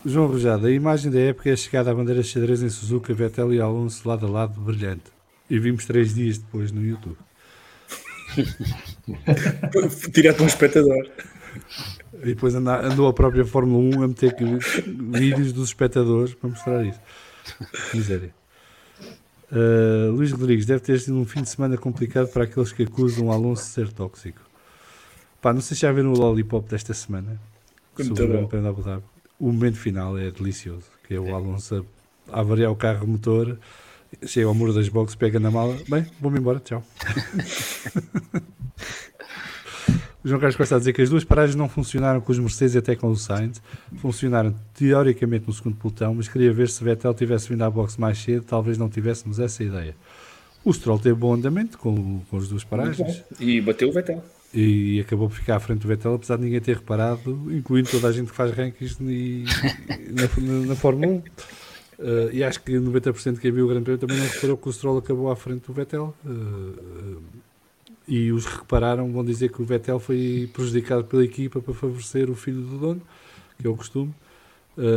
João 0.05 0.29
Rojada, 0.29 0.69
a 0.69 0.71
imagem 0.71 1.11
da 1.11 1.19
época 1.19 1.51
é 1.51 1.53
a 1.53 1.57
chegada 1.57 1.91
à 1.91 1.95
bandeira 1.95 2.23
de 2.23 2.29
xadrez 2.29 2.63
em 2.63 2.69
Suzuka, 2.69 3.13
Vettel 3.13 3.53
e 3.53 3.61
Alonso 3.61 4.09
lado 4.09 4.27
a 4.27 4.31
lado, 4.31 4.61
brilhante. 4.61 5.05
E 5.51 5.59
vimos 5.59 5.85
três 5.85 6.15
dias 6.15 6.39
depois 6.39 6.71
no 6.71 6.85
YouTube. 6.85 7.17
Direto 10.13 10.43
um 10.43 10.47
espectador. 10.47 11.09
E 12.15 12.27
depois 12.27 12.55
andou 12.55 13.09
a 13.09 13.13
própria 13.13 13.45
Fórmula 13.45 13.97
1 13.97 14.03
a 14.03 14.09
meter 14.09 14.35
vídeos 14.87 15.53
dos 15.53 15.69
espectadores 15.69 16.35
para 16.35 16.51
mostrar 16.51 16.85
isso. 16.85 17.01
Miséria. 17.95 18.35
Uh, 19.53 20.11
Luís 20.11 20.33
Rodrigues 20.33 20.67
deve 20.67 20.81
ter 20.81 20.99
sido 20.99 21.17
um 21.17 21.25
fim 21.25 21.43
de 21.43 21.49
semana 21.49 21.77
complicado 21.77 22.29
para 22.29 22.45
aqueles 22.45 22.73
que 22.73 22.83
acusam 22.83 23.27
o 23.27 23.33
Alonso 23.33 23.63
de 23.63 23.69
ser 23.69 23.93
tóxico. 23.93 24.41
Pá, 25.41 25.53
não 25.53 25.61
sei 25.61 25.77
se 25.77 25.83
já 25.83 25.93
viram 25.93 26.13
o 26.13 26.19
Lollipop 26.19 26.69
desta 26.69 26.93
semana. 26.93 27.41
Sobre 27.97 28.49
o 29.39 29.53
momento 29.53 29.77
final 29.77 30.19
é 30.19 30.31
delicioso, 30.31 30.87
que 31.07 31.15
é 31.15 31.21
o 31.21 31.35
Alonso 31.35 31.87
a, 32.33 32.41
a 32.41 32.43
variar 32.43 32.73
o 32.73 32.77
carro 32.77 33.07
motor 33.07 33.59
Chega 34.25 34.47
ao 34.47 34.55
muro 34.55 34.73
das 34.73 34.89
boxes, 34.89 35.17
pega 35.17 35.39
na 35.39 35.51
mala. 35.51 35.77
Bem, 35.89 36.07
vou-me 36.21 36.39
embora, 36.39 36.61
tchau. 36.61 36.83
João 40.27 40.41
Carlos 40.41 40.57
Costa 40.57 40.75
a 40.75 40.79
dizer 40.81 40.93
que 40.93 41.01
as 41.01 41.09
duas 41.09 41.23
paragens 41.23 41.55
não 41.55 41.69
funcionaram 41.69 42.21
com 42.21 42.33
os 42.33 42.39
Mercedes 42.41 42.75
e 42.75 42.79
até 42.79 42.97
com 42.97 43.09
o 43.09 43.17
Sainz. 43.17 43.63
Funcionaram 43.99 44.53
teoricamente 44.75 45.47
no 45.47 45.53
segundo 45.53 45.77
pelotão, 45.77 46.17
mas 46.17 46.27
queria 46.27 46.53
ver 46.53 46.69
se 46.69 46.83
Vettel 46.83 47.15
tivesse 47.15 47.49
vindo 47.49 47.63
à 47.63 47.71
boxe 47.71 48.01
mais 48.01 48.19
cedo, 48.19 48.45
talvez 48.45 48.77
não 48.77 48.89
tivéssemos 48.89 49.39
essa 49.39 49.63
ideia. 49.63 49.95
O 50.65 50.73
Stroll 50.73 50.99
teve 50.99 51.15
bom 51.15 51.35
andamento 51.35 51.79
com, 51.79 52.21
com 52.29 52.37
as 52.39 52.49
duas 52.49 52.65
paragens. 52.65 53.23
E 53.39 53.61
bateu 53.61 53.89
o 53.89 53.93
Vettel. 53.93 54.21
E 54.53 54.99
acabou 54.99 55.29
por 55.29 55.37
ficar 55.37 55.57
à 55.57 55.61
frente 55.61 55.83
do 55.83 55.89
Vettel, 55.89 56.15
apesar 56.15 56.37
de 56.39 56.43
ninguém 56.43 56.61
ter 56.61 56.75
reparado, 56.75 57.47
incluindo 57.55 57.89
toda 57.89 58.09
a 58.09 58.13
gente 58.13 58.31
que 58.31 58.37
faz 58.37 58.51
rankings 58.51 58.97
na, 59.01 59.13
na, 60.23 60.67
na 60.67 60.75
Fórmula 60.75 61.07
1. 61.07 61.17
Uh, 61.99 62.33
e 62.33 62.43
acho 62.43 62.61
que 62.63 62.73
90% 62.73 63.35
de 63.35 63.41
quem 63.41 63.53
viu 63.53 63.65
o 63.65 63.69
Grande 63.69 63.85
Prémio 63.85 64.01
também 64.01 64.19
não 64.19 64.27
reparou 64.27 64.57
que 64.57 64.69
o 64.69 64.73
Stroll 64.73 64.99
acabou 64.99 65.31
à 65.31 65.37
frente 65.37 65.67
do 65.67 65.73
Vettel. 65.73 66.13
Uh, 66.25 67.17
e 68.09 68.33
os 68.33 68.47
que 68.47 68.59
repararam 68.59 69.11
vão 69.13 69.25
dizer 69.25 69.51
que 69.51 69.61
o 69.61 69.65
Vettel 69.65 69.99
foi 69.99 70.49
prejudicado 70.53 71.05
pela 71.05 71.25
equipa 71.25 71.61
para 71.61 71.75
favorecer 71.75 72.31
o 72.31 72.35
filho 72.35 72.63
do 72.63 72.79
dono, 72.79 73.03
que 73.59 73.67
é 73.67 73.71
o 73.71 73.77
costume. 73.77 74.15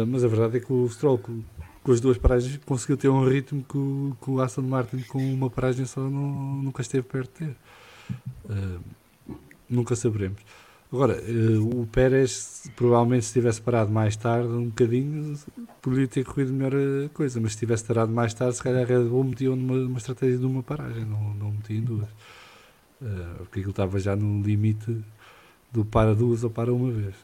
mas 0.08 0.24
a 0.24 0.28
verdade 0.28 0.58
é 0.58 0.60
que 0.60 0.72
o 0.72 0.88
Stroll 0.90 1.18
com 1.18 1.92
as 1.92 2.00
duas 2.00 2.18
paragens 2.18 2.60
conseguiu 2.66 2.98
ter 2.98 3.10
um 3.10 3.28
ritmo 3.28 3.64
que 3.64 3.78
o, 3.78 4.16
que 4.22 4.30
o 4.30 4.42
Aston 4.42 4.62
Martin 4.62 5.00
com 5.08 5.18
uma 5.18 5.50
paragem 5.50 5.86
só 5.86 6.02
não, 6.02 6.12
nunca 6.62 6.82
esteve 6.82 7.04
perto 7.04 7.44
de 7.44 7.48
ter. 7.48 7.56
Uh, 8.46 8.80
nunca 9.70 9.96
saberemos. 9.96 10.40
Agora, 10.92 11.22
uh, 11.22 11.82
o 11.82 11.88
Pérez 11.88 12.70
provavelmente 12.76 13.26
se 13.26 13.34
tivesse 13.34 13.62
parado 13.62 13.92
mais 13.92 14.16
tarde, 14.16 14.50
um 14.50 14.66
bocadinho, 14.66 15.38
poderia 15.82 16.08
ter 16.08 16.26
corrido 16.26 16.52
melhor 16.52 16.74
a 17.06 17.10
coisa, 17.10 17.40
mas 17.40 17.54
se 17.54 17.60
tivesse 17.60 17.84
parado 17.84 18.12
mais 18.12 18.34
tarde, 18.34 18.56
se 18.56 18.64
calhar 18.64 18.82
a 18.82 18.86
Red 18.86 19.06
Bull 19.06 19.24
metia 19.24 19.50
numa, 19.50 19.76
numa 19.76 19.98
estratégia 19.98 20.38
de 20.38 20.46
uma 20.46 20.64
paragem, 20.64 21.06
não, 21.06 21.34
não 21.36 21.54
em 21.70 21.82
duas. 21.82 22.10
Uh, 23.02 23.38
porque 23.38 23.60
aquilo 23.60 23.72
estava 23.72 24.00
já 24.00 24.16
no 24.16 24.42
limite 24.44 24.98
do 25.72 25.86
para 25.86 26.14
duas 26.14 26.44
ou 26.44 26.50
para 26.50 26.74
uma 26.74 26.92
vez. 26.92 27.16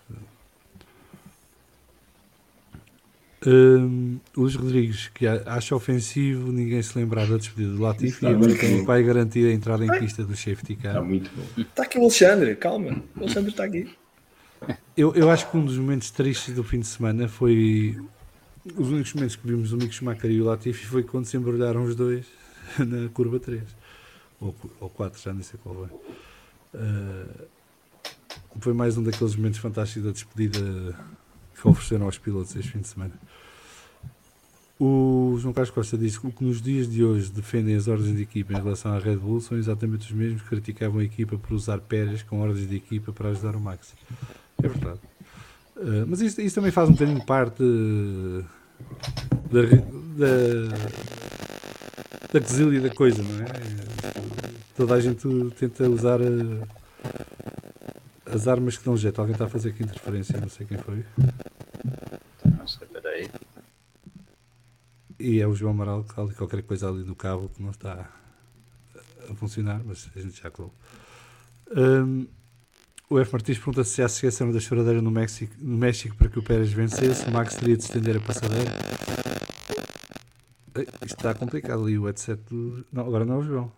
Um, 3.47 4.17
Luís 4.35 4.55
Rodrigues, 4.55 5.09
que 5.09 5.27
acha 5.27 5.75
ofensivo 5.75 6.51
ninguém 6.51 6.81
se 6.81 6.97
lembrar 6.97 7.27
da 7.27 7.37
despedida 7.37 7.73
do 7.73 7.81
Latifi 7.81 8.25
e 8.25 8.57
quem 8.57 8.83
vai 8.83 9.03
garantir 9.03 9.45
a 9.47 9.53
entrada 9.53 9.85
em 9.85 9.99
pista 9.99 10.23
do 10.23 10.35
safety 10.35 10.75
car. 10.75 10.93
Está 10.93 11.03
muito 11.03 11.29
bom. 11.35 11.61
Está 11.61 11.83
aqui 11.83 11.99
o 11.99 12.01
Alexandre, 12.01 12.55
calma. 12.55 13.03
O 13.15 13.19
Alexandre 13.19 13.51
está 13.51 13.65
aqui. 13.65 13.93
Eu, 14.97 15.13
eu 15.13 15.29
acho 15.29 15.51
que 15.51 15.57
um 15.57 15.65
dos 15.65 15.77
momentos 15.77 16.09
tristes 16.09 16.55
do 16.55 16.63
fim 16.63 16.79
de 16.79 16.87
semana 16.87 17.27
foi. 17.27 18.01
Os 18.75 18.89
únicos 18.89 19.13
momentos 19.13 19.35
que 19.35 19.47
vimos 19.47 19.73
o 19.73 19.77
Mick 19.77 19.93
Schumacher 19.93 20.31
e 20.31 20.41
o 20.41 20.45
Latifi 20.45 20.85
foi 20.85 21.03
quando 21.03 21.25
se 21.25 21.37
embrulharam 21.37 21.83
os 21.83 21.95
dois 21.95 22.25
na 22.79 23.09
curva 23.09 23.39
3 23.39 23.61
ou, 24.39 24.55
ou 24.79 24.89
4, 24.89 25.21
já 25.21 25.33
nem 25.33 25.43
sei 25.43 25.59
qual 25.61 25.85
é. 25.85 25.89
Uh, 26.77 27.47
foi 28.59 28.73
mais 28.73 28.97
um 28.97 29.03
daqueles 29.03 29.35
momentos 29.35 29.59
fantásticos 29.59 30.03
da 30.03 30.11
despedida 30.11 30.59
que 31.59 31.67
ofereceram 31.67 32.05
aos 32.05 32.17
pilotos 32.17 32.55
este 32.55 32.71
fim 32.71 32.79
de 32.79 32.87
semana. 32.87 33.13
O 34.77 35.37
João 35.39 35.53
Carlos 35.53 35.73
Costa 35.73 35.97
disse 35.97 36.19
que 36.19 36.27
o 36.27 36.31
que 36.31 36.43
nos 36.43 36.61
dias 36.61 36.89
de 36.89 37.01
hoje 37.01 37.31
defendem 37.31 37.75
as 37.75 37.87
ordens 37.87 38.13
de 38.15 38.23
equipa 38.23 38.53
em 38.53 38.57
relação 38.57 38.91
à 38.91 38.99
Red 38.99 39.15
Bull 39.15 39.39
são 39.39 39.57
exatamente 39.57 40.05
os 40.05 40.11
mesmos 40.11 40.41
que 40.41 40.49
criticavam 40.49 40.99
a 40.99 41.03
equipa 41.03 41.37
por 41.37 41.53
usar 41.53 41.79
Pérez 41.79 42.23
com 42.23 42.41
ordens 42.41 42.67
de 42.67 42.75
equipa 42.75 43.13
para 43.13 43.29
ajudar 43.29 43.55
o 43.55 43.59
Max. 43.59 43.93
É 44.61 44.67
verdade. 44.67 44.99
Uh, 45.77 46.05
mas 46.07 46.19
isso, 46.19 46.41
isso, 46.41 46.55
também 46.55 46.71
faz 46.71 46.89
um 46.89 46.93
bocadinho 46.93 47.23
parte 47.25 47.63
da, 49.49 49.61
da, 50.17 51.24
da 52.31 52.39
quesilha 52.39 52.81
da 52.81 52.89
coisa, 52.89 53.21
não 53.21 53.41
é? 53.41 53.45
Toda 54.75 54.95
a 54.95 54.99
gente 54.99 55.27
tenta 55.57 55.89
usar 55.89 56.19
uh, 56.21 56.67
as 58.25 58.47
armas 58.47 58.77
que 58.77 58.85
dão 58.85 58.97
jeito. 58.97 59.19
Alguém 59.19 59.33
está 59.33 59.45
a 59.45 59.49
fazer 59.49 59.69
aqui 59.69 59.83
interferência, 59.83 60.39
não 60.39 60.49
sei 60.49 60.65
quem 60.65 60.77
foi. 60.77 61.05
Não 62.57 62.67
sei, 62.67 62.87
peraí. 62.87 63.29
E 65.19 65.39
é 65.39 65.47
o 65.47 65.55
João 65.55 65.71
Amaral 65.71 66.03
que 66.03 66.19
ali 66.19 66.33
qualquer 66.33 66.61
coisa 66.63 66.89
ali 66.89 67.03
no 67.03 67.15
cabo 67.15 67.49
que 67.49 67.63
não 67.63 67.71
está 67.71 68.09
a 69.29 69.35
funcionar, 69.35 69.81
mas 69.85 70.09
a 70.15 70.19
gente 70.19 70.41
já 70.41 70.51
colou. 70.51 70.73
Um, 71.75 72.27
o 73.09 73.19
F. 73.19 73.31
Martins 73.31 73.57
pergunta 73.57 73.83
se 73.83 73.97
já 73.97 74.07
se 74.07 74.15
esqueceram 74.15 74.51
da 74.51 74.59
choradeira 74.59 75.01
no 75.01 75.11
México, 75.11 75.53
no 75.59 75.77
México 75.77 76.15
para 76.15 76.27
que 76.27 76.39
o 76.39 76.43
Pérez 76.43 76.71
vencesse. 76.71 77.25
O 77.27 77.31
Max 77.31 77.55
teria 77.55 77.77
de 77.77 77.83
estender 77.83 78.17
a 78.17 78.19
passadeira. 78.19 78.71
Isto 80.81 81.17
está 81.17 81.33
complicado 81.33 81.83
ali. 81.83 81.97
O 81.97 82.05
headset 82.05 82.41
do. 82.43 82.85
Não, 82.91 83.05
agora 83.05 83.25
não 83.25 83.35
é 83.35 83.37
o 83.37 83.43
João. 83.43 83.71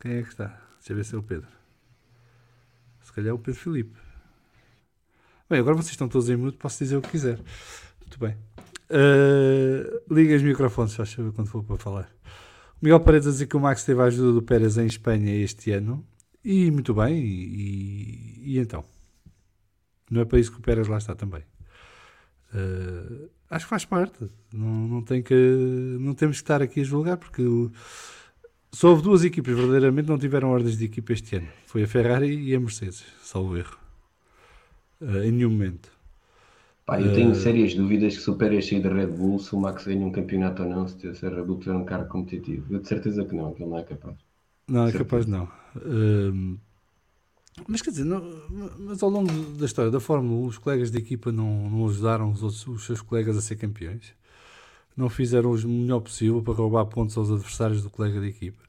Quem 0.00 0.12
é 0.12 0.22
que 0.22 0.28
está? 0.28 0.48
Deixa 0.78 0.92
eu 0.92 0.96
ver 0.96 1.04
se 1.04 1.14
é 1.14 1.18
o 1.18 1.22
Pedro. 1.22 1.48
Se 3.00 3.12
calhar 3.12 3.30
é 3.30 3.32
o 3.32 3.38
Pedro 3.38 3.60
Filipe. 3.60 3.98
Bem, 5.48 5.60
agora 5.60 5.76
vocês 5.76 5.90
estão 5.92 6.08
todos 6.08 6.28
em 6.28 6.36
mute, 6.36 6.58
posso 6.58 6.78
dizer 6.82 6.96
o 6.96 7.02
que 7.02 7.10
quiser. 7.10 7.38
Muito 8.00 8.18
bem. 8.18 8.36
Uh, 8.90 10.02
liga 10.12 10.36
os 10.36 10.42
microfones, 10.42 10.94
faz 10.94 11.10
saber 11.10 11.32
quando 11.32 11.48
for 11.48 11.62
para 11.62 11.76
falar. 11.76 12.10
O 12.80 12.84
Miguel 12.84 13.00
Paredes 13.00 13.28
a 13.28 13.30
dizer 13.30 13.46
que 13.46 13.56
o 13.56 13.60
Max 13.60 13.84
teve 13.84 14.00
a 14.00 14.04
ajuda 14.04 14.32
do 14.32 14.42
Pérez 14.42 14.76
em 14.78 14.86
Espanha 14.86 15.34
este 15.34 15.70
ano. 15.70 16.06
E 16.44 16.70
muito 16.70 16.92
bem, 16.92 17.16
e, 17.18 18.42
e, 18.44 18.58
então? 18.58 18.84
Não 20.10 20.20
é 20.20 20.24
para 20.24 20.38
isso 20.38 20.52
que 20.52 20.58
o 20.58 20.62
Pérez 20.62 20.86
lá 20.86 20.98
está 20.98 21.14
também. 21.14 21.42
Uh, 22.52 23.30
acho 23.50 23.64
que 23.64 23.70
faz 23.70 23.84
parte. 23.84 24.28
Não, 24.52 24.88
não, 24.88 25.02
tem 25.02 25.22
que, 25.22 25.34
não 26.00 26.14
temos 26.14 26.36
que 26.38 26.42
estar 26.42 26.62
aqui 26.62 26.80
a 26.80 26.84
julgar, 26.84 27.16
porque 27.16 27.42
o, 27.42 27.70
só 28.74 28.90
houve 28.90 29.02
duas 29.02 29.22
equipas 29.22 29.54
verdadeiramente 29.54 30.08
não 30.08 30.18
tiveram 30.18 30.50
ordens 30.50 30.76
de 30.76 30.84
equipa 30.84 31.12
este 31.12 31.36
ano. 31.36 31.46
Foi 31.66 31.84
a 31.84 31.86
Ferrari 31.86 32.34
e 32.34 32.54
a 32.54 32.58
Mercedes, 32.58 33.04
salvo 33.22 33.56
erro. 33.56 33.78
Uh, 35.00 35.22
em 35.22 35.30
nenhum 35.30 35.50
momento. 35.50 35.92
Pá, 36.84 37.00
eu 37.00 37.14
tenho 37.14 37.30
uh, 37.30 37.34
sérias 37.36 37.72
dúvidas 37.74 38.16
que 38.16 38.22
se 38.22 38.28
o 38.28 38.34
Pérez 38.34 38.68
sair 38.68 38.82
da 38.82 38.92
Red 38.92 39.06
Bull, 39.06 39.38
se 39.38 39.54
o 39.54 39.60
Max 39.60 39.86
ganha 39.86 40.04
um 40.04 40.10
campeonato 40.10 40.64
ou 40.64 40.68
não, 40.68 40.88
se 40.88 41.06
a 41.06 41.28
Red 41.28 41.42
Bull 41.42 41.60
tiver 41.60 41.74
um 41.74 41.84
carro 41.84 42.08
competitivo. 42.08 42.66
Eu 42.74 42.80
de 42.80 42.88
certeza 42.88 43.24
que 43.24 43.34
não, 43.34 43.54
que 43.54 43.62
ele 43.62 43.70
não 43.70 43.78
é 43.78 43.84
capaz. 43.84 44.16
Não, 44.66 44.86
é 44.88 44.92
capaz 44.92 45.26
não. 45.26 45.44
Uh, 45.76 46.58
mas 47.68 47.82
quer 47.82 47.90
dizer, 47.90 48.04
não, 48.04 48.22
mas 48.78 49.02
ao 49.02 49.10
longo 49.10 49.30
da 49.56 49.64
história 49.66 49.90
da 49.90 50.00
Fórmula 50.00 50.46
1, 50.46 50.46
os 50.46 50.58
colegas 50.58 50.90
de 50.90 50.98
equipa 50.98 51.30
não, 51.30 51.70
não 51.70 51.86
ajudaram 51.86 52.30
os, 52.30 52.42
outros, 52.42 52.66
os 52.66 52.84
seus 52.84 53.00
colegas 53.00 53.36
a 53.36 53.40
ser 53.40 53.56
campeões. 53.56 54.12
Não 54.96 55.08
fizeram 55.08 55.52
o 55.52 55.68
melhor 55.68 56.00
possível 56.00 56.42
para 56.42 56.54
roubar 56.54 56.84
pontos 56.86 57.16
aos 57.16 57.30
adversários 57.30 57.82
do 57.82 57.90
colega 57.90 58.20
de 58.20 58.28
equipa. 58.28 58.62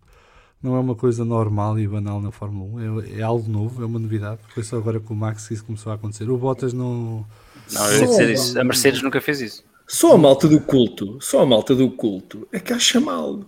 Não 0.61 0.75
é 0.75 0.79
uma 0.79 0.95
coisa 0.95 1.23
normal 1.23 1.77
e 1.77 1.87
banal 1.87 2.19
na 2.21 2.31
Fórmula 2.31 2.81
1, 2.81 3.01
é, 3.01 3.19
é 3.19 3.21
algo 3.21 3.49
novo, 3.49 3.83
é 3.83 3.85
uma 3.85 3.99
novidade. 3.99 4.39
Foi 4.53 4.63
só 4.63 4.77
agora 4.77 4.99
com 4.99 5.13
o 5.13 5.17
Max 5.17 5.47
que 5.47 5.53
isso 5.53 5.65
começou 5.65 5.91
a 5.91 5.95
acontecer. 5.95 6.29
O 6.29 6.37
Bottas 6.37 6.73
não 6.73 7.25
não, 7.71 7.91
eu 7.91 8.01
ia 8.01 8.07
dizer 8.07 8.29
isso. 8.29 8.59
A 8.59 8.63
Mercedes 8.63 9.01
nunca 9.01 9.19
fez 9.21 9.41
isso. 9.41 9.63
Só 9.87 10.13
a 10.13 10.17
malta 10.17 10.47
do 10.47 10.59
culto, 10.59 11.19
só 11.21 11.41
a 11.41 11.45
malta 11.45 11.75
do 11.75 11.89
culto 11.91 12.47
é 12.51 12.59
que 12.59 12.73
acha 12.73 12.99
mal. 12.99 13.41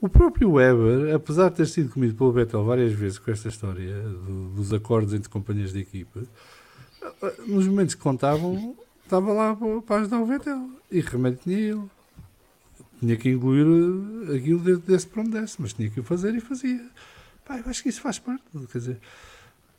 O 0.00 0.08
próprio 0.08 0.52
Weber, 0.52 1.14
apesar 1.14 1.50
de 1.50 1.56
ter 1.56 1.66
sido 1.66 1.92
comido 1.92 2.14
pelo 2.14 2.32
Vettel 2.32 2.64
várias 2.64 2.92
vezes 2.92 3.18
com 3.18 3.30
esta 3.32 3.48
história 3.48 4.00
do, 4.00 4.50
dos 4.50 4.72
acordos 4.72 5.12
entre 5.12 5.28
companhias 5.28 5.72
de 5.72 5.80
equipa, 5.80 6.22
nos 7.46 7.66
momentos 7.66 7.96
que 7.96 8.00
contavam, 8.00 8.76
estava 9.02 9.32
lá 9.32 9.56
para 9.84 10.02
ajudar 10.02 10.20
o 10.20 10.26
Vettel. 10.26 10.70
E 10.90 11.00
remédio 11.00 11.40
tinha 11.42 11.58
ele. 11.58 11.82
Tinha 13.00 13.16
que 13.16 13.30
incluir 13.30 13.66
aquilo 14.36 14.78
desse 14.78 15.06
para 15.06 15.22
onde 15.22 15.30
desse, 15.30 15.60
mas 15.60 15.72
tinha 15.72 15.90
que 15.90 16.00
o 16.00 16.04
fazer 16.04 16.34
e 16.34 16.40
fazia. 16.40 16.84
Pá, 17.44 17.58
eu 17.58 17.64
acho 17.66 17.82
que 17.82 17.88
isso 17.88 18.00
faz 18.00 18.18
parte. 18.18 18.42
Quer 18.70 18.78
dizer, 18.78 19.00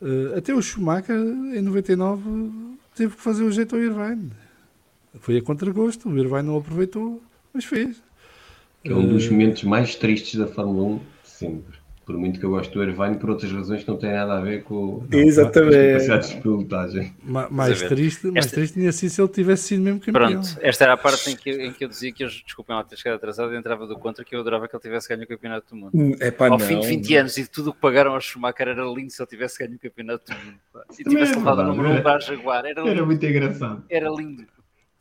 eh, 0.02 0.38
até 0.38 0.54
o 0.54 0.62
Schumacher, 0.62 1.18
em 1.18 1.62
99, 1.62 2.78
teve 2.96 3.16
que 3.16 3.22
fazer 3.22 3.44
o 3.44 3.52
jeito 3.52 3.76
ao 3.76 3.82
Irvine. 3.82 4.32
Foi 5.20 5.38
a 5.38 5.42
contragosto, 5.42 6.10
o 6.10 6.18
Irvine 6.18 6.44
não 6.44 6.58
aproveitou, 6.58 7.22
mas 7.54 7.66
fez. 7.66 8.02
É 8.84 8.94
um 8.94 9.08
dos 9.08 9.28
uh, 9.28 9.32
momentos 9.32 9.64
mais 9.64 9.96
tristes 9.96 10.40
da 10.40 10.48
Fórmula 10.48 10.96
1 10.96 11.00
sempre. 11.24 11.80
Por 12.06 12.18
muito 12.18 12.40
que 12.40 12.46
eu 12.46 12.50
gosto 12.50 12.74
do 12.74 12.82
Irvine, 12.82 13.18
por 13.20 13.30
outras 13.30 13.52
razões 13.52 13.84
que 13.84 13.88
não 13.88 13.96
têm 13.96 14.12
nada 14.12 14.40
a 14.40 14.42
ver 14.42 14.64
com 14.64 15.06
Exatamente. 15.12 15.76
as 15.76 15.86
capacidades 15.86 16.30
de 16.30 16.42
pilotagem. 16.42 17.14
mais 17.22 17.84
triste, 17.84 18.26
mais 18.32 18.46
esta... 18.48 18.56
triste 18.56 18.74
tinha 18.74 18.92
sido 18.92 19.10
se 19.12 19.22
ele 19.22 19.30
tivesse 19.30 19.64
sido 19.68 19.84
mesmo 19.84 20.00
campeão. 20.00 20.32
Pronto, 20.32 20.58
esta 20.60 20.86
era 20.86 20.94
a 20.94 20.98
parte 20.98 21.30
em 21.30 21.36
que, 21.36 21.52
em 21.52 21.72
que 21.72 21.86
eu 21.86 21.88
dizia 21.88 22.12
que 22.12 22.24
eu, 22.24 22.28
desculpem 22.28 22.76
lá 22.76 22.84
ter 22.84 22.98
chegado 22.98 23.18
atrasado, 23.18 23.54
eu 23.54 23.60
entrava 23.60 23.86
do 23.86 23.96
contra 23.96 24.26
que 24.26 24.36
eu 24.36 24.40
adorava 24.40 24.68
que 24.68 24.76
ele 24.76 24.82
tivesse 24.82 25.08
ganho 25.08 25.22
o 25.22 25.28
campeonato 25.28 25.68
do 25.70 25.76
mundo. 25.76 25.92
Hum, 25.94 26.16
Epá, 26.20 26.46
Ao 26.48 26.58
não. 26.58 26.66
fim 26.66 26.80
de 26.80 26.88
20 26.88 27.16
anos 27.16 27.38
e 27.38 27.48
tudo 27.48 27.70
o 27.70 27.74
que 27.74 27.80
pagaram 27.80 28.16
ao 28.16 28.22
Schumacher 28.22 28.70
era 28.70 28.84
lindo 28.86 29.12
se 29.12 29.22
ele 29.22 29.30
tivesse 29.30 29.60
ganho 29.60 29.76
o 29.76 29.80
campeonato 29.80 30.32
do 30.32 30.46
mundo. 30.46 30.58
Pá. 30.74 30.84
Se 30.90 31.04
tivesse 31.04 31.36
levado 31.36 31.60
o 31.60 31.64
número 31.66 31.90
1 31.90 32.02
para 32.02 32.16
a 32.16 32.20
Jaguar, 32.20 32.66
era, 32.66 32.90
era 32.90 33.06
muito 33.06 33.24
engraçado. 33.24 33.84
Era 33.88 34.10
lindo. 34.10 34.48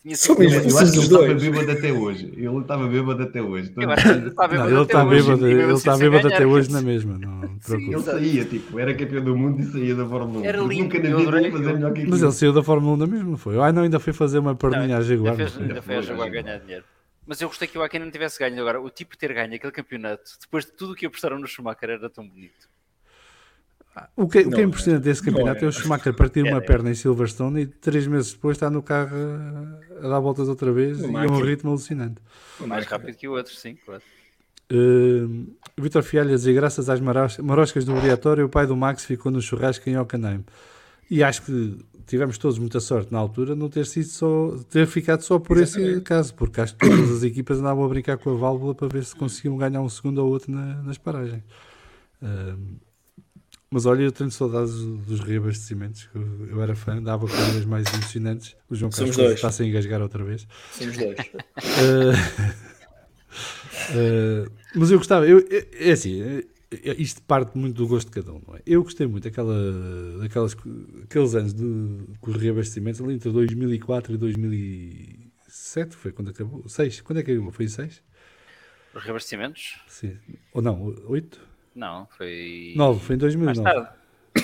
Tinha 0.09 0.17
Só 0.17 0.35
mesmo, 0.39 0.71
eu 0.71 0.79
acho 0.79 0.93
que 0.93 0.99
ele 0.99 1.07
estava 1.07 1.35
bêbado 1.35 1.69
até 1.71 1.93
hoje. 1.93 2.33
Ele 2.35 2.59
estava 2.59 2.89
bêbado 2.89 3.23
até 3.23 3.43
hoje. 3.43 3.73
Eu 3.77 3.89
que 3.89 4.09
ele 4.09 4.29
está 4.29 4.49
bêbado, 4.49 4.71
ele 4.71 4.83
está 4.83 5.05
bêbado, 5.05 5.47
ele 5.47 5.73
está 5.73 5.97
bêbado 5.99 6.29
até 6.29 6.47
hoje 6.47 6.73
na 6.73 6.81
mesma. 6.81 7.19
Não 7.19 7.59
Sim, 7.61 7.93
ele 7.93 8.03
saía, 8.03 8.45
tipo, 8.47 8.79
era 8.79 8.95
campeão 8.95 9.23
do 9.23 9.37
mundo 9.37 9.61
e 9.61 9.67
saía 9.67 9.95
da 9.95 10.07
Fórmula 10.07 10.41
1. 10.41 10.45
Era 10.47 10.63
lindo, 10.63 10.85
Nunca 10.85 10.99
na 10.99 11.17
vida 11.17 11.41
ia 11.43 11.53
fazer 11.53 11.73
melhor 11.75 11.93
que 11.93 12.07
Mas 12.07 12.23
ele 12.23 12.33
saiu 12.33 12.53
da 12.55 12.63
Fórmula 12.63 12.95
1 12.95 12.97
na 12.97 13.07
mesma, 13.07 13.31
não 13.31 13.37
foi? 13.37 13.61
Ah, 13.61 13.71
não, 13.71 13.83
ainda 13.83 14.01
foi 14.01 14.15
fazer 14.15 14.39
uma 14.39 14.55
perninha 14.55 14.97
à 14.97 15.03
Jaguar. 15.03 15.37
Ainda, 15.39 15.83
foi 15.83 15.97
a 15.97 16.01
Jaguar 16.01 16.31
ganhar 16.31 16.59
dinheiro. 16.59 16.85
Mas 17.27 17.43
eu 17.43 17.49
gostei 17.49 17.69
que 17.69 17.77
o 17.77 17.83
Akin 17.83 17.99
não 17.99 18.11
tivesse 18.11 18.39
ganho 18.39 18.59
agora. 18.63 18.81
O 18.81 18.89
tipo 18.89 19.15
ter 19.15 19.35
ganho 19.35 19.55
aquele 19.55 19.73
campeonato, 19.73 20.31
depois 20.41 20.65
de 20.65 20.73
tudo 20.73 20.95
o 20.95 20.97
que 20.97 21.05
apostaram 21.05 21.39
no 21.39 21.47
Schumacher, 21.47 21.91
era 21.91 22.09
tão 22.09 22.27
bonito. 22.27 22.67
O 24.17 24.29
que, 24.29 24.41
o 24.41 24.51
que 24.51 24.61
é 24.61 24.65
impressionante 24.65 25.03
desse 25.03 25.23
campeonato 25.23 25.63
é, 25.63 25.67
é 25.67 25.69
o 25.69 25.73
Schumacher 25.73 26.15
partir 26.15 26.43
uma 26.43 26.61
perna 26.61 26.91
em 26.91 26.95
Silverstone 26.95 27.63
e 27.63 27.67
três 27.67 28.07
meses 28.07 28.33
depois 28.33 28.57
está 28.57 28.69
no 28.69 28.83
carro 28.83 29.17
a, 30.03 30.09
dar 30.09 30.21
voltas 30.21 30.49
outra 30.49 30.73
vez 30.73 31.01
e 31.01 31.05
a 31.05 31.09
um 31.09 31.41
ritmo 31.41 31.71
alucinante. 31.71 32.17
Mais 32.61 32.87
rápido 32.87 33.17
que 33.17 33.29
o 33.29 33.33
outro, 33.33 33.55
sim, 33.55 33.77
claro. 33.85 34.03
Uh, 34.71 35.47
Vitor 35.79 36.03
Fialhas 36.03 36.47
e 36.47 36.53
graças 36.53 36.91
às 36.91 37.01
maroscas 37.01 37.87
do 37.87 37.97
aleatório 37.97 38.45
o 38.45 38.49
pai 38.51 38.67
do 38.67 38.77
Max 38.77 39.03
ficou 39.03 39.33
no 39.33 39.41
churrasco 39.41 39.89
em 39.89 39.97
Hockenheim 39.97 40.45
e 41.11 41.23
acho 41.23 41.41
que 41.41 41.79
tivemos 42.07 42.37
todos 42.37 42.59
muita 42.59 42.79
sorte 42.79 43.11
na 43.11 43.19
altura 43.19 43.55
não 43.55 43.71
ter 43.71 43.87
sido 43.87 44.09
só 44.09 44.57
ter 44.69 44.87
ficado 44.87 45.23
só 45.23 45.39
por 45.39 45.57
Exatamente. 45.57 45.93
esse 45.93 46.01
caso 46.03 46.35
porque 46.35 46.61
acho 46.61 46.77
que 46.77 46.87
todas 46.87 47.11
as 47.11 47.23
equipas 47.23 47.61
andavam 47.61 47.83
a 47.83 47.89
brincar 47.89 48.19
com 48.19 48.29
a 48.29 48.35
válvula 48.35 48.75
para 48.75 48.89
ver 48.89 49.05
se 49.05 49.17
conseguiam 49.17 49.57
ganhar 49.57 49.81
um 49.81 49.89
segundo 49.89 50.19
ou 50.19 50.29
outro 50.29 50.53
na, 50.53 50.83
nas 50.83 50.99
paragens 50.99 51.43
uh, 52.23 52.59
Mas 53.71 53.85
olha, 53.85 54.03
eu 54.03 54.13
tenho 54.13 54.31
saudades 54.31 54.73
dos 54.75 55.21
reabastecimentos. 55.21 56.07
que 56.07 56.17
Eu, 56.17 56.63
era 56.63 56.75
fã, 56.75 57.03
dava 57.03 57.27
corridas 57.29 57.65
mais 57.67 57.87
emocionantes. 57.93 58.57
O 58.69 58.75
João 58.75 58.91
Somos 58.91 59.11
Carlos 59.11 59.17
dois. 59.29 59.35
está 59.35 59.53
sem 59.53 59.69
engasgar 59.69 60.01
outra 60.01 60.25
vez. 60.25 60.47
Somos 60.73 60.97
dois. 60.97 61.19
Uh, 61.19 63.29
uh, 64.49 64.53
mas 64.75 64.91
eu 64.91 64.99
gostava, 64.99 65.27
eu, 65.27 65.39
é- 65.51 65.89
é 65.89 65.93
assim, 65.93 66.21
é- 66.23 66.45
isto 66.99 67.21
parte 67.23 67.57
muito 67.59 67.77
do 67.77 67.87
gosto 67.87 68.09
de 68.09 68.13
cada 68.15 68.33
um, 68.33 68.43
não 68.47 68.57
é? 68.57 68.61
Eu 68.67 68.83
gostei 68.83 69.07
muito 69.07 69.25
daquela, 69.25 69.55
daquelas, 70.19 70.57
aqueles 71.05 71.35
anos 71.35 71.53
de, 71.55 71.63
com 72.21 72.31
os 72.31 72.37
reabastecimentos 72.37 73.01
ali 73.01 73.15
entre 73.15 73.31
2004 73.31 74.15
e 74.15 74.17
2007, 74.17 75.97
foi 75.97 76.13
quando 76.13 76.31
acabou? 76.31 76.67
6, 76.69 77.01
quando 77.03 77.21
é 77.21 77.23
que 77.23 77.33
acabou? 77.33 77.53
Foi 77.53 77.65
em 77.67 77.69
6? 77.69 78.03
Os 78.95 79.03
reabastecimentos? 79.03 79.79
Sim. 79.87 80.17
Ou 80.53 80.61
não, 80.63 80.95
8? 81.07 81.41
Não, 81.79 82.07
foi. 82.17 82.75
9, 82.77 83.01
foi 83.01 83.17
em 83.17 83.19
Mais 83.19 83.35
2009. 83.59 83.63
tarde. 83.63 83.89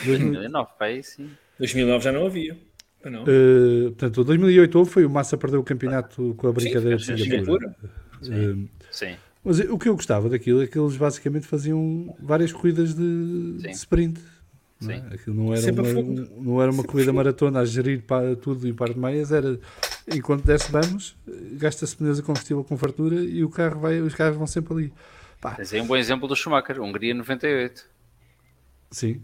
2000, 0.06 0.32
2009, 0.32 0.68
para 0.78 0.86
aí 0.86 1.02
sim. 1.02 1.30
2009 1.58 2.04
já 2.04 2.12
não 2.12 2.26
havia. 2.26 2.56
Não. 3.04 3.22
uh, 3.24 3.90
portanto, 3.90 4.20
o 4.22 4.24
2008 4.24 4.78
houve, 4.78 4.90
foi 4.90 5.04
o 5.04 5.10
Massa 5.10 5.36
perdeu 5.36 5.60
o 5.60 5.64
campeonato 5.64 6.32
com 6.38 6.48
a 6.48 6.52
brincadeira 6.52 6.98
Sim, 6.98 7.14
de 7.16 7.22
Singapura. 7.24 7.74
Singapura. 8.22 8.54
Uh, 8.54 8.68
Sim. 8.90 9.16
Mas 9.44 9.58
o 9.60 9.76
que 9.76 9.88
eu 9.90 9.94
gostava 9.94 10.30
daquilo 10.30 10.62
é 10.62 10.66
que 10.66 10.78
eles 10.78 10.96
basicamente 10.96 11.46
faziam 11.46 12.16
várias 12.18 12.50
corridas 12.50 12.94
de, 12.94 13.02
Sim. 13.60 13.66
de 13.68 13.70
sprint. 13.72 14.20
Não, 14.80 14.90
é? 14.90 14.96
Sim. 15.00 15.02
Aquilo 15.12 15.36
não 15.36 15.52
era 15.52 15.60
Sempre 15.60 15.82
uma, 15.82 15.90
fundo. 15.90 16.30
um- 16.34 16.42
não 16.42 16.62
era 16.62 16.70
uma 16.72 16.82
corrida 16.84 17.12
maratona 17.12 17.60
a 17.60 17.64
gerir 17.66 18.02
para 18.04 18.34
tudo 18.36 18.66
e 18.66 18.72
par 18.72 18.88
de 18.94 18.98
meias, 18.98 19.30
era 19.32 19.58
enquanto 20.10 20.44
desce 20.44 20.72
vamos, 20.72 21.14
gasta-se 21.58 21.94
pneus 21.96 22.18
a 22.18 22.22
combustível 22.22 22.64
com 22.64 22.76
fartura 22.78 23.16
e 23.16 23.44
o 23.44 23.50
carro 23.50 23.80
vai, 23.80 24.00
os 24.00 24.14
carros 24.14 24.36
vão 24.38 24.46
sempre 24.46 24.72
ali. 24.72 24.92
Pá, 25.40 25.54
Tens 25.54 25.72
aí 25.72 25.80
um 25.80 25.86
bom 25.86 25.96
exemplo 25.96 26.26
do 26.26 26.34
Schumacher, 26.36 26.80
Hungria 26.80 27.14
98. 27.14 27.84
sim, 28.90 29.22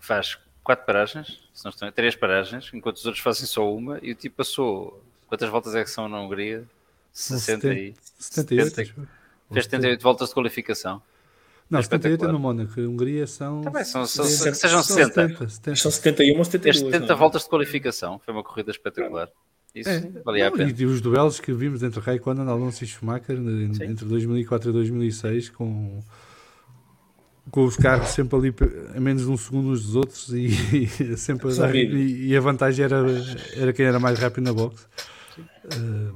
Faz 0.00 0.38
quatro 0.62 0.84
paragens, 0.86 1.40
se 1.52 1.64
não 1.64 1.70
estou, 1.70 1.90
três 1.92 2.14
paragens, 2.14 2.70
enquanto 2.74 2.96
os 2.96 3.06
outros 3.06 3.22
fazem 3.22 3.46
só 3.46 3.72
uma, 3.74 3.98
e 4.02 4.12
o 4.12 4.14
tipo 4.14 4.36
passou. 4.36 5.02
Quantas 5.26 5.48
voltas 5.48 5.74
é 5.74 5.82
que 5.82 5.90
são 5.90 6.08
na 6.08 6.20
Hungria? 6.20 6.64
são 7.12 7.38
60 7.38 7.72
e. 7.74 7.94
78. 8.18 8.68
70. 8.70 8.82
acho 8.82 8.94
eu. 9.00 9.06
Ou 9.50 9.54
Fez 9.54 9.64
78 9.66 10.02
voltas 10.02 10.28
de 10.28 10.34
qualificação. 10.34 11.02
Não, 11.70 11.78
É 11.78 11.82
78 11.82 12.24
é 12.26 12.32
no 12.32 12.38
Mónaco, 12.38 12.78
Hungria 12.80 13.26
são. 13.26 13.62
Tá 13.62 13.70
bem, 13.70 13.84
são- 13.84 14.06
são- 14.06 14.24
são- 14.26 14.54
sejam 14.54 14.82
são 14.82 14.96
60. 14.96 15.48
70. 15.48 15.76
São 15.76 15.90
71 15.90 16.38
ou 16.38 16.44
72. 16.44 16.76
Fez 16.76 16.92
70 16.92 17.06
não 17.06 17.14
é? 17.14 17.18
voltas 17.18 17.42
de 17.44 17.48
qualificação, 17.48 18.18
foi 18.18 18.34
uma 18.34 18.42
corrida 18.44 18.70
espetacular. 18.70 19.28
Isso 19.74 19.88
É. 19.90 20.00
valia 20.24 20.46
a 20.46 20.50
Não, 20.50 20.56
pena. 20.56 20.72
E 20.78 20.84
os 20.86 21.00
duelos 21.00 21.40
que 21.40 21.52
vimos 21.52 21.82
entre 21.82 21.98
Raikkonen, 22.00 22.46
Alonso 22.48 22.84
e 22.84 22.86
Schumacher 22.86 23.36
Sim. 23.36 23.84
entre 23.84 24.04
2004 24.04 24.70
e 24.70 24.72
2006 24.72 25.48
com, 25.50 26.00
com 27.50 27.64
os 27.64 27.76
carros 27.76 28.08
sempre 28.10 28.36
ali 28.38 28.54
a 28.94 29.00
menos 29.00 29.22
de 29.24 29.28
um 29.30 29.36
segundo 29.36 29.70
uns 29.70 29.82
dos 29.84 29.96
outros 29.96 30.28
e, 30.28 30.46
e 31.02 31.16
sempre 31.16 31.50
a 31.50 31.54
dar, 31.54 31.74
e, 31.74 32.26
e 32.28 32.36
a 32.36 32.40
vantagem 32.40 32.84
era, 32.84 33.02
era 33.56 33.72
quem 33.72 33.84
era 33.86 33.98
mais 33.98 34.18
rápido 34.18 34.44
na 34.44 34.52
box. 34.52 34.86
Eh, 35.36 36.12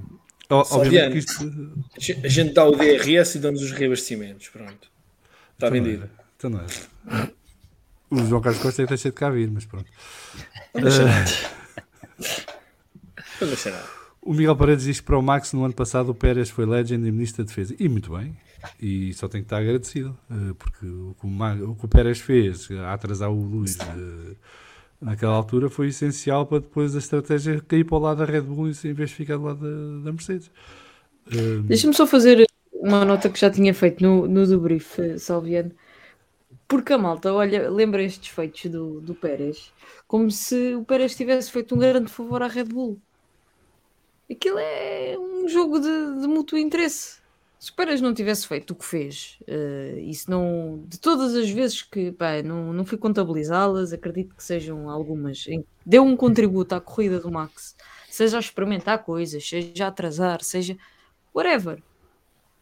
o- 0.55 0.65
Só 0.65 0.77
obviamente 0.79 1.13
que 1.13 1.19
isto 1.19 2.25
A 2.25 2.29
gente 2.29 2.55
dá 2.55 2.65
o 2.65 2.77
DRS 2.77 3.35
e 3.35 3.39
damos 3.41 3.61
os 3.61 3.73
reabastecimentos. 3.73 4.49
Pronto. 4.51 4.73
Está 5.55 5.67
então 5.67 5.71
não 5.71 5.85
vendido. 5.85 6.11
então 6.37 6.51
não 6.51 6.61
era. 6.61 7.33
O 8.11 8.25
João 8.25 8.41
Carlos 8.41 8.63
Costa 8.63 8.83
é 8.83 8.85
que 8.87 8.89
deixa 8.91 9.09
de 9.11 9.15
cá 9.17 9.29
vir, 9.31 9.51
mas 9.51 9.65
pronto. 9.67 9.91
Não 10.75 10.89
deixa 13.47 13.71
nada. 13.71 13.83
Não 13.85 13.95
deixa 13.95 13.95
nada. 13.95 13.99
O 14.21 14.35
Miguel 14.35 14.57
Paredes 14.57 14.85
diz 14.85 15.01
que 15.01 15.07
para 15.07 15.19
o 15.19 15.23
Max 15.23 15.53
no 15.53 15.65
ano 15.65 15.75
passado 15.75 16.11
o 16.11 16.15
Pérez 16.15 16.51
foi 16.51 16.67
legend 16.67 17.07
e 17.07 17.13
ministro 17.13 17.45
da 17.45 17.49
Defesa. 17.49 17.75
E 17.79 17.89
muito 17.89 18.13
bem. 18.17 18.37
E 18.81 19.15
só 19.15 19.29
tem 19.29 19.41
que 19.43 19.47
estar 19.47 19.59
agradecido. 19.59 20.17
eh, 20.31 20.55
Porque 20.59 20.85
o 20.87 21.15
que 21.19 21.27
o, 21.27 21.31
Ma- 21.31 21.55
o 21.55 21.75
que 21.77 21.85
o 21.85 21.89
Pérez 21.89 22.19
fez 22.21 22.69
a 22.73 22.93
atrasar 22.93 23.31
o 23.31 23.41
Luís 23.41 23.79
eh, 23.79 24.37
naquela 25.01 25.35
altura 25.35 25.71
foi 25.71 25.89
essencial 25.89 26.47
para 26.47 26.59
depois 26.61 26.95
a 26.97 26.99
estratégia 26.99 27.61
cair 27.61 27.85
para 27.85 27.97
o 27.97 28.01
lado 28.01 28.19
da 28.19 28.25
Red 28.25 28.43
Bull 28.43 28.69
em 28.69 28.93
vez 28.93 29.11
de 29.11 29.17
ficar 29.17 29.37
do 29.37 29.45
lado 29.45 29.61
da, 29.61 30.05
da 30.05 30.13
Mercedes. 30.13 30.51
Eh, 31.31 31.63
Deixa-me 31.67 31.95
só 31.95 32.07
fazer 32.07 32.47
uma 32.73 33.05
nota 33.05 33.31
que 33.31 33.39
já 33.39 33.51
tinha 33.51 33.73
feito 33.75 34.03
no, 34.03 34.27
no 34.27 34.47
debrief, 34.47 34.99
Salviano. 35.19 35.73
Porque 36.67 36.93
a 36.93 36.99
malta, 36.99 37.33
olha, 37.33 37.71
lembra 37.71 38.03
estes 38.03 38.29
feitos 38.29 38.71
do, 38.71 39.01
do 39.01 39.15
Pérez 39.15 39.73
como 40.07 40.31
se 40.31 40.75
o 40.75 40.85
Pérez 40.85 41.15
tivesse 41.17 41.51
feito 41.51 41.75
um 41.75 41.79
grande 41.79 42.11
favor 42.11 42.43
à 42.43 42.47
Red 42.49 42.65
Bull. 42.65 43.01
Aquilo 44.31 44.59
é 44.59 45.17
um 45.19 45.49
jogo 45.49 45.81
de, 45.81 46.21
de 46.21 46.27
mútuo 46.27 46.59
interesse. 46.59 47.19
Se 47.59 47.73
o 47.73 47.75
Pérez 47.75 48.01
não 48.01 48.15
tivesse 48.15 48.47
feito 48.47 48.71
o 48.71 48.77
que 48.77 48.85
fez, 48.85 49.39
e 50.01 50.15
se 50.15 50.31
não, 50.31 50.85
de 50.87 50.97
todas 50.99 51.35
as 51.35 51.51
vezes 51.51 51.83
que 51.83 52.13
pá, 52.13 52.41
não, 52.41 52.73
não 52.73 52.85
fui 52.85 52.97
contabilizá-las, 52.97 53.93
acredito 53.93 54.37
que 54.37 54.45
sejam 54.45 54.89
algumas, 54.89 55.45
em 55.49 55.65
deu 55.85 56.05
um 56.05 56.17
contributo 56.17 56.77
à 56.77 56.81
corrida 56.81 57.19
do 57.19 57.33
Max, 57.33 57.75
seja 58.09 58.37
a 58.37 58.41
experimentar 58.41 59.03
coisas, 59.03 59.49
seja 59.49 59.87
a 59.87 59.89
atrasar, 59.89 60.41
seja 60.45 60.79
whatever. 61.35 61.83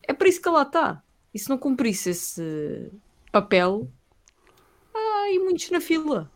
É 0.02 0.14
para 0.14 0.28
isso 0.28 0.40
que 0.40 0.48
ela 0.48 0.62
está. 0.62 1.02
E 1.34 1.38
se 1.38 1.50
não 1.50 1.58
cumprisse 1.58 2.10
esse 2.10 2.90
papel, 3.30 3.90
há 4.94 5.24
aí 5.24 5.38
muitos 5.38 5.68
na 5.70 5.80
fila. 5.80 6.30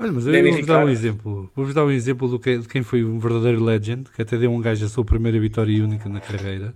Olha, 0.00 0.12
mas 0.12 0.26
eu 0.26 0.32
vou-vos 0.44 0.66
dar 0.66 0.84
um 0.84 0.88
exemplo. 0.88 1.50
Vou-vos 1.56 1.74
dar 1.74 1.84
um 1.84 1.90
exemplo 1.90 2.28
do 2.28 2.38
que, 2.38 2.58
de 2.58 2.68
quem 2.68 2.82
foi 2.84 3.04
um 3.04 3.18
verdadeiro 3.18 3.62
legend, 3.64 4.08
que 4.14 4.22
até 4.22 4.38
deu 4.38 4.52
um 4.52 4.60
gajo 4.60 4.86
a 4.86 4.88
sua 4.88 5.04
primeira 5.04 5.38
vitória 5.40 5.82
única 5.82 6.08
na 6.08 6.20
carreira. 6.20 6.72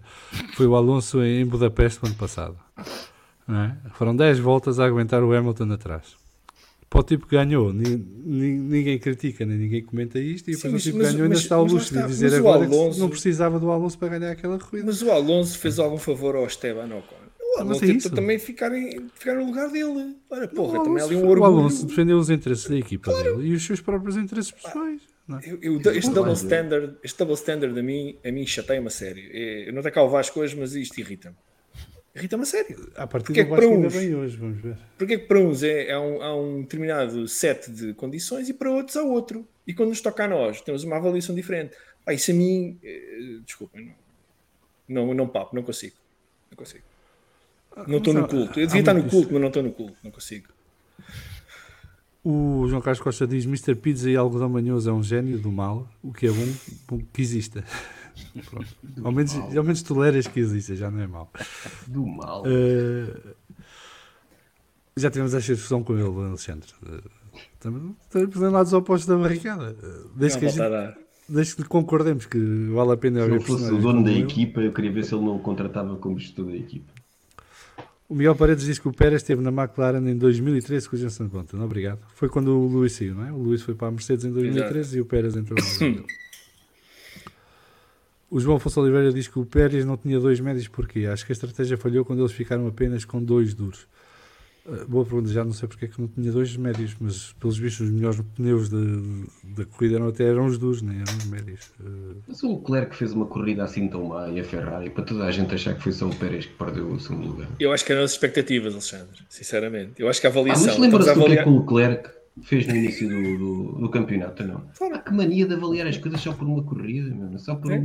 Foi 0.57 0.67
o 0.67 0.75
Alonso 0.75 1.23
em 1.23 1.47
Budapeste 1.47 2.01
no 2.03 2.09
ano 2.09 2.17
passado. 2.19 2.57
É? 3.49 3.91
Foram 3.95 4.15
10 4.17 4.39
voltas 4.41 4.81
a 4.81 4.87
aguentar 4.87 5.23
o 5.23 5.33
Hamilton 5.33 5.71
atrás. 5.73 6.17
Para 6.91 7.01
o 7.01 7.03
tipo 7.05 7.27
que 7.27 7.37
ganhou, 7.37 7.73
ni- 7.73 7.97
ni- 7.97 8.59
ninguém 8.59 8.99
critica, 8.99 9.47
nem 9.47 9.57
ninguém 9.57 9.83
comenta 9.83 10.19
isto, 10.19 10.51
e 10.51 10.55
Sim, 10.55 10.63
depois 10.69 10.73
mas- 10.75 10.83
o 10.83 10.85
tipo 10.85 10.99
mas- 10.99 11.07
ganhou 11.13 11.23
ainda 11.23 11.35
mas- 11.37 11.43
está 11.43 11.55
ao 11.55 11.63
luxo 11.65 11.77
de 11.91 11.95
está. 11.97 12.07
dizer 12.07 12.31
Mas 12.31 12.35
o 12.35 12.37
agora 12.49 12.67
que 12.67 12.75
Alonso- 12.75 13.01
não 13.01 13.09
precisava 13.09 13.59
do 13.61 13.71
Alonso 13.71 13.99
para 13.99 14.19
ganhar 14.19 14.33
aquela 14.33 14.59
corrida. 14.59 14.87
Mas 14.87 15.01
o 15.01 15.11
Alonso 15.11 15.59
fez 15.59 15.79
algum 15.79 15.97
favor 15.97 16.37
ao 16.37 16.45
Esteban 16.47 16.87
Ocon. 16.87 17.22
Alonso 17.59 17.85
é 17.85 17.87
tentou 17.87 17.97
isso. 17.99 18.11
também 18.15 18.39
ficar, 18.39 18.73
em, 18.77 19.09
ficar 19.15 19.35
no 19.35 19.47
lugar 19.47 19.69
dele. 19.71 20.17
Ora, 20.31 20.49
porra, 20.49 20.83
também 20.83 21.03
ali 21.03 21.15
um 21.17 21.19
Alonso, 21.19 21.27
o 21.27 21.31
orgulho. 21.31 21.45
Alonso 21.61 21.87
defendeu 21.87 22.19
os 22.19 22.31
interesses 22.31 22.69
da 22.69 22.77
equipa 22.77 23.13
dele 23.23 23.49
e 23.49 23.55
os 23.55 23.65
seus 23.65 23.81
próprios 23.81 24.17
interesses 24.17 24.51
pessoais. 24.51 25.03
é? 25.43 25.51
Eu, 25.51 25.59
eu- 25.63 25.93
este, 25.93 26.11
double 26.11 26.33
standard, 26.35 26.97
este 27.03 27.19
double 27.19 27.35
standard 27.35 27.79
a 27.79 27.83
mim, 27.83 28.17
a 28.25 28.31
mim 28.33 28.47
chateia-me 28.47 28.87
a 28.87 28.91
sério. 28.91 29.23
É, 29.33 29.69
eu 29.69 29.73
não 29.73 29.83
tenho 29.83 29.95
cá 29.95 30.03
o 30.03 30.09
Vasco 30.09 30.41
hoje, 30.41 30.57
mas 30.59 30.75
isto 30.75 30.99
irrita-me. 30.99 31.37
Irrita-me 32.15 32.43
a 32.43 32.47
sério. 32.47 32.91
A 32.95 33.07
partir 33.07 33.27
Porque 33.29 33.41
é 33.41 33.45
que 33.45 33.51
para 33.51 33.67
uns- 33.67 33.95
hoje, 33.95 34.37
vamos 34.37 34.61
ver. 34.61 34.77
Porque 34.99 35.15
é 35.15 35.19
que 35.19 35.27
para 35.27 35.39
uns 35.39 35.63
é, 35.63 35.91
há, 35.93 36.01
um, 36.01 36.23
há 36.23 36.37
um 36.37 36.61
determinado 36.63 37.27
set 37.27 37.71
de 37.71 37.95
condições 37.95 38.49
e 38.51 38.53
para 38.55 38.71
outros 38.71 38.97
há 38.97 39.03
outro. 39.03 39.49
E 39.67 39.73
quando 39.73 39.91
nos 39.91 40.01
toca 40.01 40.25
a 40.25 40.29
nós, 40.29 40.61
temos 40.61 40.85
uma 40.85 40.97
avaliação 40.97 41.35
diferente. 41.35 41.75
Pá, 42.05 42.13
isso 42.13 42.31
a 42.31 42.35
mim, 42.35 42.79
eh, 42.83 43.39
desculpem, 43.47 43.95
não, 44.89 45.07
não, 45.07 45.15
não 45.15 45.29
papo, 45.29 45.55
não 45.57 45.63
consigo. 45.63 45.95
Não 46.51 46.57
consigo. 46.57 46.83
Não 47.87 47.99
estou 47.99 48.15
no 48.15 48.29
culto. 48.29 48.61
Eu 48.61 48.67
devia 48.67 48.81
estar 48.81 48.95
no 48.95 49.05
culto, 49.05 49.29
mas 49.33 49.41
não 49.41 49.49
estou 49.49 49.63
no 49.63 49.73
culto. 49.73 49.97
Não 50.05 50.11
consigo. 50.11 50.49
O 52.25 52.67
João 52.69 52.81
Carlos 52.81 53.01
Costa 53.01 53.27
diz: 53.27 53.45
Mr. 53.47 53.75
Pizza 53.75 54.09
e 54.09 54.17
algodão 54.17 54.49
manhoso 54.49 54.89
é 54.89 54.93
um 54.93 55.03
gênio 55.03 55.39
do 55.39 55.51
mal, 55.51 55.89
o 56.03 56.13
que 56.13 56.27
é 56.27 56.31
bom, 56.31 56.49
bom 56.89 57.01
que 57.13 57.21
exista. 57.21 57.65
Pronto. 58.49 58.69
Ao, 59.03 59.11
menos, 59.11 59.35
ao 59.35 59.65
menos 59.65 59.83
toleras 59.83 60.27
que 60.29 60.39
exista, 60.39 60.77
já 60.77 60.91
não 60.91 61.01
é 61.01 61.07
mau. 61.07 61.31
Do 61.89 62.07
mal. 62.07 62.45
Eh, 62.47 63.35
já 64.97 65.11
tivemos 65.11 65.35
esta 65.35 65.53
discussão 65.53 65.83
com 65.83 65.95
ele, 65.95 66.29
Alexandre. 66.29 66.69
Estamos 67.55 67.95
estamos 68.03 68.37
em 68.37 68.49
lados 68.51 68.73
opostos 68.73 69.07
da 69.09 69.17
barricada. 69.17 69.77
Eh, 69.83 70.07
Desde 70.15 70.39
que, 70.39 70.49
gente, 70.49 70.97
desde 71.29 71.57
que 71.57 71.65
concordemos 71.65 72.27
que 72.27 72.39
vale 72.73 72.93
a 72.93 72.97
pena 72.97 73.25
Se 73.25 73.41
fosse 73.47 73.73
o 73.73 73.79
dono 73.79 74.05
da 74.05 74.11
ele. 74.13 74.23
equipa, 74.23 74.61
eu 74.61 74.73
queria 74.73 74.93
ver 74.93 75.05
se 75.05 75.15
ele 75.15 75.25
não 75.25 75.37
o 75.37 75.41
contratava 75.41 75.97
como 75.97 76.19
gestor 76.21 76.47
da 76.47 76.57
equipa. 76.57 76.93
O 78.13 78.15
Miguel 78.15 78.37
Paredes 78.37 78.67
diz 78.67 78.79
que 78.79 78.87
o 78.87 78.93
Pérez 78.93 79.23
esteve 79.23 79.41
na 79.41 79.49
McLaren 79.49 80.07
em 80.07 80.15
2013 80.15 80.87
com 80.87 80.97
o 80.97 80.99
Jenson 80.99 81.29
Button. 81.29 81.59
Obrigado. 81.65 82.01
Foi 82.15 82.29
quando 82.29 82.49
o 82.49 82.67
Luís 82.67 82.93
saiu, 82.93 83.15
não 83.15 83.27
é? 83.27 83.33
O 83.33 83.39
Luís 83.39 83.63
foi 83.63 83.75
para 83.75 83.89
a 83.89 83.91
Mercedes 83.91 84.27
em 84.27 84.31
2013 84.31 84.99
e 84.99 85.01
o 85.01 85.07
Pérez 85.07 85.35
entrou 85.35 85.59
lugar 85.59 85.79
dele. 85.81 86.05
O 88.31 88.39
João 88.39 88.59
Afonso 88.59 88.83
Oliveira 88.83 89.11
diz 89.15 89.29
que 89.29 89.39
o 89.39 89.47
Pérez 89.47 89.87
não 89.87 89.97
tinha 89.97 90.21
dois 90.21 90.39
médios 90.41 90.69
porque 90.69 91.07
acho 91.07 91.25
que 91.25 91.33
a 91.33 91.35
estratégia 91.35 91.79
falhou 91.79 92.05
quando 92.05 92.19
eles 92.19 92.33
ficaram 92.33 92.67
apenas 92.67 93.07
com 93.07 93.25
dois 93.25 93.55
duros. 93.55 93.87
Uh, 94.65 94.87
boa 94.87 95.05
pergunta, 95.05 95.29
já 95.29 95.45
não 95.45 95.53
sei 95.53 95.69
porque 95.69 95.87
é 95.87 95.89
que 95.89 96.01
não 96.01 96.07
tinha 96.07 96.31
dois 96.31 96.57
médios, 96.57 96.95
mas 97.01 97.33
pelos 97.41 97.59
vistos 97.59 97.89
os 97.89 97.93
melhores 97.93 98.21
pneus 98.37 98.69
da, 98.69 98.79
da 99.57 99.65
corrida 99.65 99.97
eram, 99.97 100.07
até 100.09 100.25
eram 100.25 100.47
os 100.47 100.57
duros, 100.57 100.83
nem 100.83 101.01
eram 101.01 101.17
os 101.19 101.25
médios. 101.25 101.73
Uh, 101.81 102.15
Mas 102.29 102.43
o 102.45 102.57
Leclerc 102.59 102.95
fez 102.97 103.13
uma 103.13 103.27
corrida 103.27 103.65
assim 103.65 103.89
tão 103.89 104.05
má 104.07 104.29
e 104.29 104.39
a 104.39 104.45
Ferrari, 104.45 104.91
para 104.91 105.03
toda 105.05 105.25
a 105.25 105.31
gente 105.33 105.53
achar 105.53 105.75
que 105.75 105.83
foi 105.83 105.91
só 105.93 106.07
o 106.09 106.15
Pérez 106.15 106.47
que 106.47 106.53
perdeu 106.55 106.87
o 106.93 107.01
segundo 107.01 107.27
lugar. 107.29 107.49
Eu 107.59 107.73
acho 107.73 107.85
que 107.85 107.91
eram 107.93 108.05
as 108.05 108.13
expectativas, 108.13 108.73
Alexandre. 108.73 109.19
Sinceramente. 109.29 109.95
Eu 109.99 110.09
acho 110.09 110.21
que 110.21 110.27
a 110.29 110.31
Ah, 110.31 110.33
avaliação. 110.33 110.67
mas 110.69 110.79
lembra-se 110.79 111.09
estamos 111.09 111.09
a 111.09 111.13
do 111.29 111.35
que 111.35 111.39
é 111.39 111.43
que 111.43 111.49
avaliar- 111.49 111.49
o 111.49 111.75
Leclerc 111.77 112.11
fez 112.45 112.67
no 112.69 112.77
início 112.77 113.09
do, 113.09 113.39
do, 113.39 113.81
do 113.81 113.89
campeonato, 113.91 114.45
não? 114.45 114.63
Há 114.81 114.99
que 115.01 115.13
mania 115.13 115.45
de 115.47 115.55
avaliar 115.55 115.89
as 115.89 115.97
coisas 115.99 116.21
só 116.21 116.33
por 116.33 116.47
uma 116.47 116.63
corrida, 116.63 117.13
mano, 117.15 117.37
só 117.39 117.57
por 117.57 117.73
É. 117.73 117.83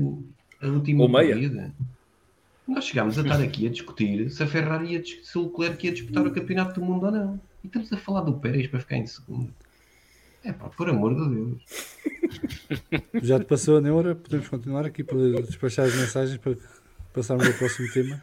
a 0.61 0.67
última 0.67 1.03
Ou 1.03 1.09
meia. 1.09 1.33
corrida. 1.33 1.73
Nós 2.67 2.85
chegámos 2.85 3.17
a 3.17 3.21
estar 3.21 3.41
aqui 3.41 3.65
a 3.67 3.69
discutir 3.69 4.29
se 4.29 4.43
a 4.43 4.47
Ferrari 4.47 4.93
ia, 4.93 5.03
se 5.03 5.37
o 5.37 5.43
Leclerc 5.45 5.85
ia 5.85 5.93
disputar 5.93 6.27
o 6.27 6.31
campeonato 6.31 6.79
do 6.79 6.85
mundo 6.85 7.05
ou 7.05 7.11
não. 7.11 7.39
E 7.63 7.67
estamos 7.67 7.91
a 7.93 7.97
falar 7.97 8.21
do 8.21 8.33
Pérez 8.33 8.67
para 8.67 8.79
ficar 8.79 8.97
em 8.97 9.05
segundo. 9.05 9.53
É 10.43 10.51
pá, 10.51 10.69
por 10.69 10.89
amor 10.89 11.15
de 11.15 11.29
Deus. 11.35 11.61
Já 13.23 13.39
te 13.39 13.45
passou 13.45 13.77
a 13.77 13.81
neura, 13.81 14.15
podemos 14.15 14.47
continuar 14.49 14.85
aqui 14.85 15.03
para 15.03 15.17
despachar 15.41 15.85
as 15.85 15.95
mensagens 15.95 16.37
para 16.37 16.55
passarmos 17.13 17.47
ao 17.47 17.53
próximo 17.53 17.91
tema. 17.93 18.21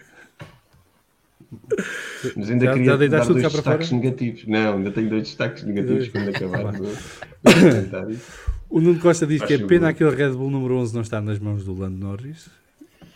Mas 2.37 2.51
ainda 2.51 2.65
Já- 2.67 2.73
queria 2.73 2.91
já 2.93 3.07
dar 3.09 3.27
dois 3.27 3.43
destaques 3.43 3.91
negativos. 3.91 4.47
Não, 4.47 4.77
ainda 4.77 4.91
tenho 4.91 5.09
dois 5.09 5.23
destaques 5.25 5.63
negativos 5.65 6.09
quando 6.09 6.29
acabar 6.29 6.75
o 6.75 6.85
comentário. 7.43 8.21
O 8.71 8.81
Nuno 8.81 8.99
Costa 8.99 9.25
diz 9.25 9.39
Faz 9.39 9.49
que 9.49 9.63
é 9.63 9.67
pena 9.69 9.91
aquele 9.91 10.11
Red 10.11 10.31
Bull 10.31 10.51
número 10.51 10.75
11 10.79 10.95
não 10.95 11.03
estar 11.03 11.21
nas 11.21 11.39
mãos 11.39 11.65
do 11.65 11.73
Lando 11.73 11.97
Norris. 11.97 12.51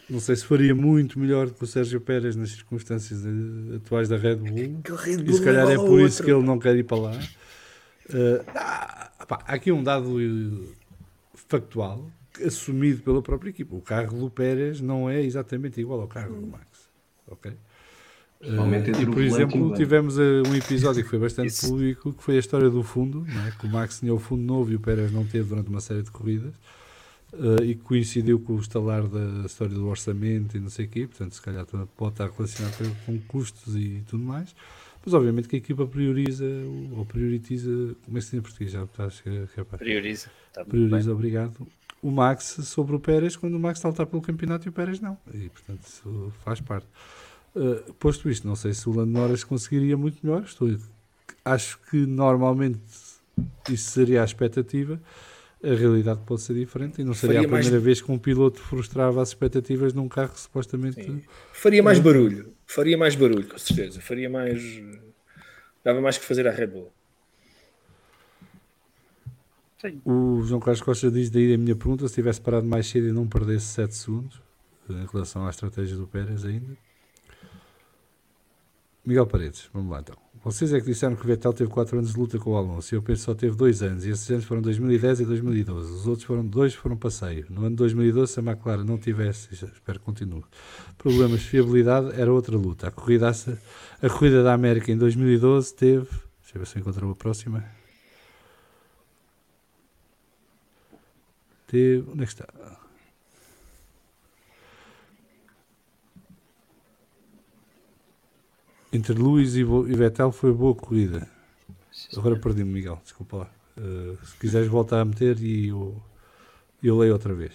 Não 0.08 0.20
sei 0.20 0.36
se 0.36 0.44
faria 0.44 0.74
muito 0.74 1.18
melhor 1.18 1.48
do 1.48 1.54
que 1.54 1.64
o 1.64 1.66
Sérgio 1.66 2.00
Pérez 2.00 2.34
nas 2.34 2.50
circunstâncias 2.50 3.20
atuais 3.76 4.08
da 4.08 4.16
Red 4.16 4.36
Bull. 4.36 4.80
E 5.26 5.32
se 5.32 5.44
calhar 5.44 5.68
é 5.68 5.76
por 5.76 6.00
isso 6.00 6.22
que 6.22 6.30
ele 6.30 6.42
não 6.42 6.58
quer 6.58 6.76
ir 6.76 6.84
para 6.84 6.96
lá. 6.96 7.20
Eh, 8.10 8.44
ah, 8.54 9.26
pá, 9.28 9.42
há 9.46 9.54
aqui 9.54 9.70
um 9.70 9.82
dado 9.82 10.20
eh, 10.20 10.68
factual 11.34 12.10
assumido 12.44 13.02
pela 13.02 13.20
própria 13.20 13.50
equipa. 13.50 13.76
O 13.76 13.82
carro 13.82 14.18
do 14.18 14.30
Pérez 14.30 14.80
não 14.80 15.10
é 15.10 15.22
exatamente 15.22 15.80
igual 15.80 16.00
ao 16.00 16.08
carro 16.08 16.40
do 16.40 16.46
Max. 16.46 16.88
Ok? 17.26 17.52
Entre 18.40 19.02
e 19.02 19.06
por 19.06 19.20
e 19.20 19.26
exemplo, 19.26 19.74
tivemos 19.74 20.16
um 20.16 20.54
episódio 20.54 21.02
que 21.02 21.10
foi 21.10 21.18
bastante 21.18 21.48
Isso. 21.48 21.68
público, 21.68 22.12
que 22.12 22.22
foi 22.22 22.36
a 22.36 22.38
história 22.38 22.70
do 22.70 22.84
fundo, 22.84 23.26
não 23.28 23.46
é? 23.46 23.50
que 23.50 23.66
o 23.66 23.68
Max 23.68 23.98
tinha 23.98 24.14
o 24.14 24.18
fundo 24.18 24.42
novo 24.42 24.70
e 24.70 24.76
o 24.76 24.80
Pérez 24.80 25.10
não 25.10 25.26
teve 25.26 25.48
durante 25.48 25.68
uma 25.68 25.80
série 25.80 26.02
de 26.02 26.10
corridas, 26.12 26.54
eh, 27.32 27.64
e 27.64 27.74
coincidiu 27.74 28.38
com 28.40 28.54
o 28.54 28.60
estalar 28.60 29.06
da 29.06 29.46
história 29.46 29.74
do 29.74 29.86
orçamento 29.86 30.56
e 30.56 30.60
não 30.60 30.70
sei 30.70 30.86
o 30.86 30.88
quê, 30.88 31.06
portanto, 31.06 31.34
se 31.34 31.42
calhar 31.42 31.66
pode 31.96 32.12
estar 32.12 32.30
relacionado 32.30 32.96
com- 33.06 33.18
custos 33.28 33.76
e 33.76 34.02
tudo 34.08 34.22
mais. 34.22 34.54
Mas 35.04 35.14
obviamente 35.14 35.48
que 35.48 35.56
a 35.56 35.58
equipa 35.58 35.86
prioriza, 35.86 36.44
ou 36.96 37.04
prioritiza, 37.06 37.70
como 38.04 38.18
é 38.18 38.20
que 38.20 38.26
se 38.26 38.30
diz 38.32 38.34
em 38.34 38.42
português? 38.42 38.70
Já 38.72 38.82
estás 38.84 39.22
capaz. 39.54 39.78
Prioriza. 39.78 40.28
Tá 40.52 40.64
Prioriza, 40.64 40.98
bem. 41.10 41.14
obrigado. 41.14 41.66
O 42.02 42.10
Max 42.10 42.58
sobre 42.64 42.94
o 42.96 43.00
Pérez, 43.00 43.36
quando 43.36 43.54
o 43.54 43.60
Max 43.60 43.78
está 43.78 43.88
a 43.88 43.90
lutar 43.90 44.06
pelo 44.06 44.20
campeonato 44.22 44.66
e 44.66 44.70
o 44.70 44.72
Pérez 44.72 45.00
não. 45.00 45.16
E 45.32 45.48
portanto 45.48 45.82
isso 45.84 46.32
faz 46.44 46.60
parte. 46.60 46.86
Uh, 47.56 47.92
posto 47.94 48.28
isto, 48.28 48.46
não 48.46 48.54
sei 48.54 48.72
se 48.72 48.88
o 48.88 48.92
Lando 48.92 49.12
Norris 49.12 49.42
conseguiria 49.44 49.96
muito 49.96 50.18
melhor. 50.22 50.42
Estou, 50.42 50.68
acho 51.44 51.78
que 51.90 51.96
normalmente 52.06 52.80
isso 53.68 53.90
seria 53.90 54.22
a 54.22 54.24
expectativa. 54.24 55.00
A 55.62 55.74
realidade 55.74 56.20
pode 56.24 56.40
ser 56.42 56.54
diferente 56.54 57.00
e 57.00 57.04
não 57.04 57.14
seria 57.14 57.36
Faria 57.36 57.48
a 57.48 57.50
mais- 57.50 57.66
primeira 57.66 57.84
vez 57.84 58.00
que 58.00 58.12
um 58.12 58.18
piloto 58.18 58.60
frustrava 58.60 59.20
as 59.20 59.28
expectativas 59.30 59.92
num 59.92 60.08
carro 60.08 60.32
que 60.32 60.40
supostamente. 60.40 61.02
Sim. 61.02 61.22
Faria 61.52 61.82
mais 61.82 61.98
barulho. 61.98 62.54
Faria 62.64 62.96
mais 62.96 63.16
barulho, 63.16 63.48
com 63.48 63.58
certeza. 63.58 64.00
Faria 64.00 64.30
mais. 64.30 64.62
Dava 65.82 66.00
mais 66.00 66.16
que 66.16 66.24
fazer 66.24 66.46
à 66.46 66.50
Red 66.52 66.68
Bull. 66.68 66.92
O 70.04 70.42
João 70.42 70.60
Carlos 70.60 70.80
Costa 70.82 71.10
diz 71.10 71.30
daí 71.30 71.54
a 71.54 71.58
minha 71.58 71.74
pergunta: 71.76 72.06
se 72.08 72.14
tivesse 72.14 72.40
parado 72.40 72.66
mais 72.66 72.86
cedo 72.86 73.08
e 73.08 73.12
não 73.12 73.26
perdesse 73.28 73.66
7 73.66 73.94
segundos, 73.94 74.40
em 74.90 75.06
relação 75.06 75.46
à 75.46 75.50
estratégia 75.50 75.96
do 75.96 76.06
Pérez 76.06 76.44
ainda. 76.44 76.76
Miguel 79.04 79.26
Paredes, 79.26 79.68
vamos 79.72 79.90
lá 79.90 80.00
então. 80.00 80.16
Vocês 80.42 80.72
é 80.72 80.80
que 80.80 80.86
disseram 80.86 81.16
que 81.16 81.24
o 81.24 81.26
Vettel 81.26 81.52
teve 81.52 81.70
4 81.70 81.98
anos 81.98 82.12
de 82.12 82.18
luta 82.18 82.38
com 82.38 82.52
o 82.52 82.56
Alonso 82.56 82.94
eu 82.94 83.02
penso 83.02 83.20
que 83.20 83.24
só 83.26 83.34
teve 83.34 83.56
2 83.56 83.82
anos 83.82 84.04
e 84.06 84.10
esses 84.10 84.30
anos 84.30 84.44
foram 84.44 84.62
2010 84.62 85.20
e 85.20 85.24
2012. 85.24 85.92
Os 85.92 86.06
outros 86.06 86.24
foram 86.24 86.46
dois 86.46 86.74
foram 86.74 86.96
passeio. 86.96 87.46
No 87.50 87.62
ano 87.62 87.70
de 87.70 87.76
2012, 87.76 88.32
se 88.32 88.40
a 88.40 88.42
McLaren 88.42 88.84
não 88.84 88.98
tivesse, 88.98 89.52
espero 89.52 89.98
que 89.98 90.04
continue, 90.04 90.44
problemas 90.96 91.40
de 91.40 91.46
fiabilidade, 91.46 92.18
era 92.20 92.32
outra 92.32 92.56
luta. 92.56 92.88
A 92.88 92.90
corrida, 92.90 93.30
a 93.30 94.08
corrida 94.08 94.42
da 94.42 94.54
América 94.54 94.92
em 94.92 94.96
2012 94.96 95.74
teve. 95.74 96.06
Deixa 96.06 96.56
eu 96.56 96.60
ver 96.60 96.66
se 96.66 96.76
eu 96.76 96.80
encontro 96.80 97.10
a 97.10 97.14
próxima. 97.16 97.64
Teve. 101.66 102.08
Onde 102.10 102.22
é 102.22 102.26
que 102.26 102.32
está? 102.32 102.46
Entre 108.92 109.12
Luís 109.12 109.54
e 109.54 109.60
e 109.60 109.94
Vettel 109.94 110.32
foi 110.32 110.52
boa 110.52 110.74
corrida. 110.74 111.28
Agora 112.16 112.38
perdi-me, 112.38 112.72
Miguel, 112.72 113.00
desculpa 113.02 113.36
lá. 113.36 113.50
Uh, 113.76 114.26
se 114.26 114.36
quiseres 114.38 114.68
voltar 114.68 115.00
a 115.00 115.04
meter 115.04 115.38
e 115.40 115.68
eu, 115.68 116.00
eu 116.82 116.96
leio 116.96 117.12
outra 117.12 117.34
vez. 117.34 117.52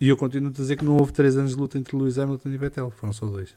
E 0.00 0.08
eu 0.08 0.16
continuo 0.16 0.50
a 0.50 0.52
dizer 0.52 0.76
que 0.76 0.84
não 0.84 0.96
houve 0.96 1.12
3 1.12 1.36
anos 1.36 1.50
de 1.52 1.56
luta 1.56 1.78
entre 1.78 1.96
Lewis 1.96 2.18
Hamilton 2.18 2.48
e 2.48 2.56
Vettel, 2.56 2.90
foram 2.90 3.12
só 3.12 3.26
dois. 3.26 3.54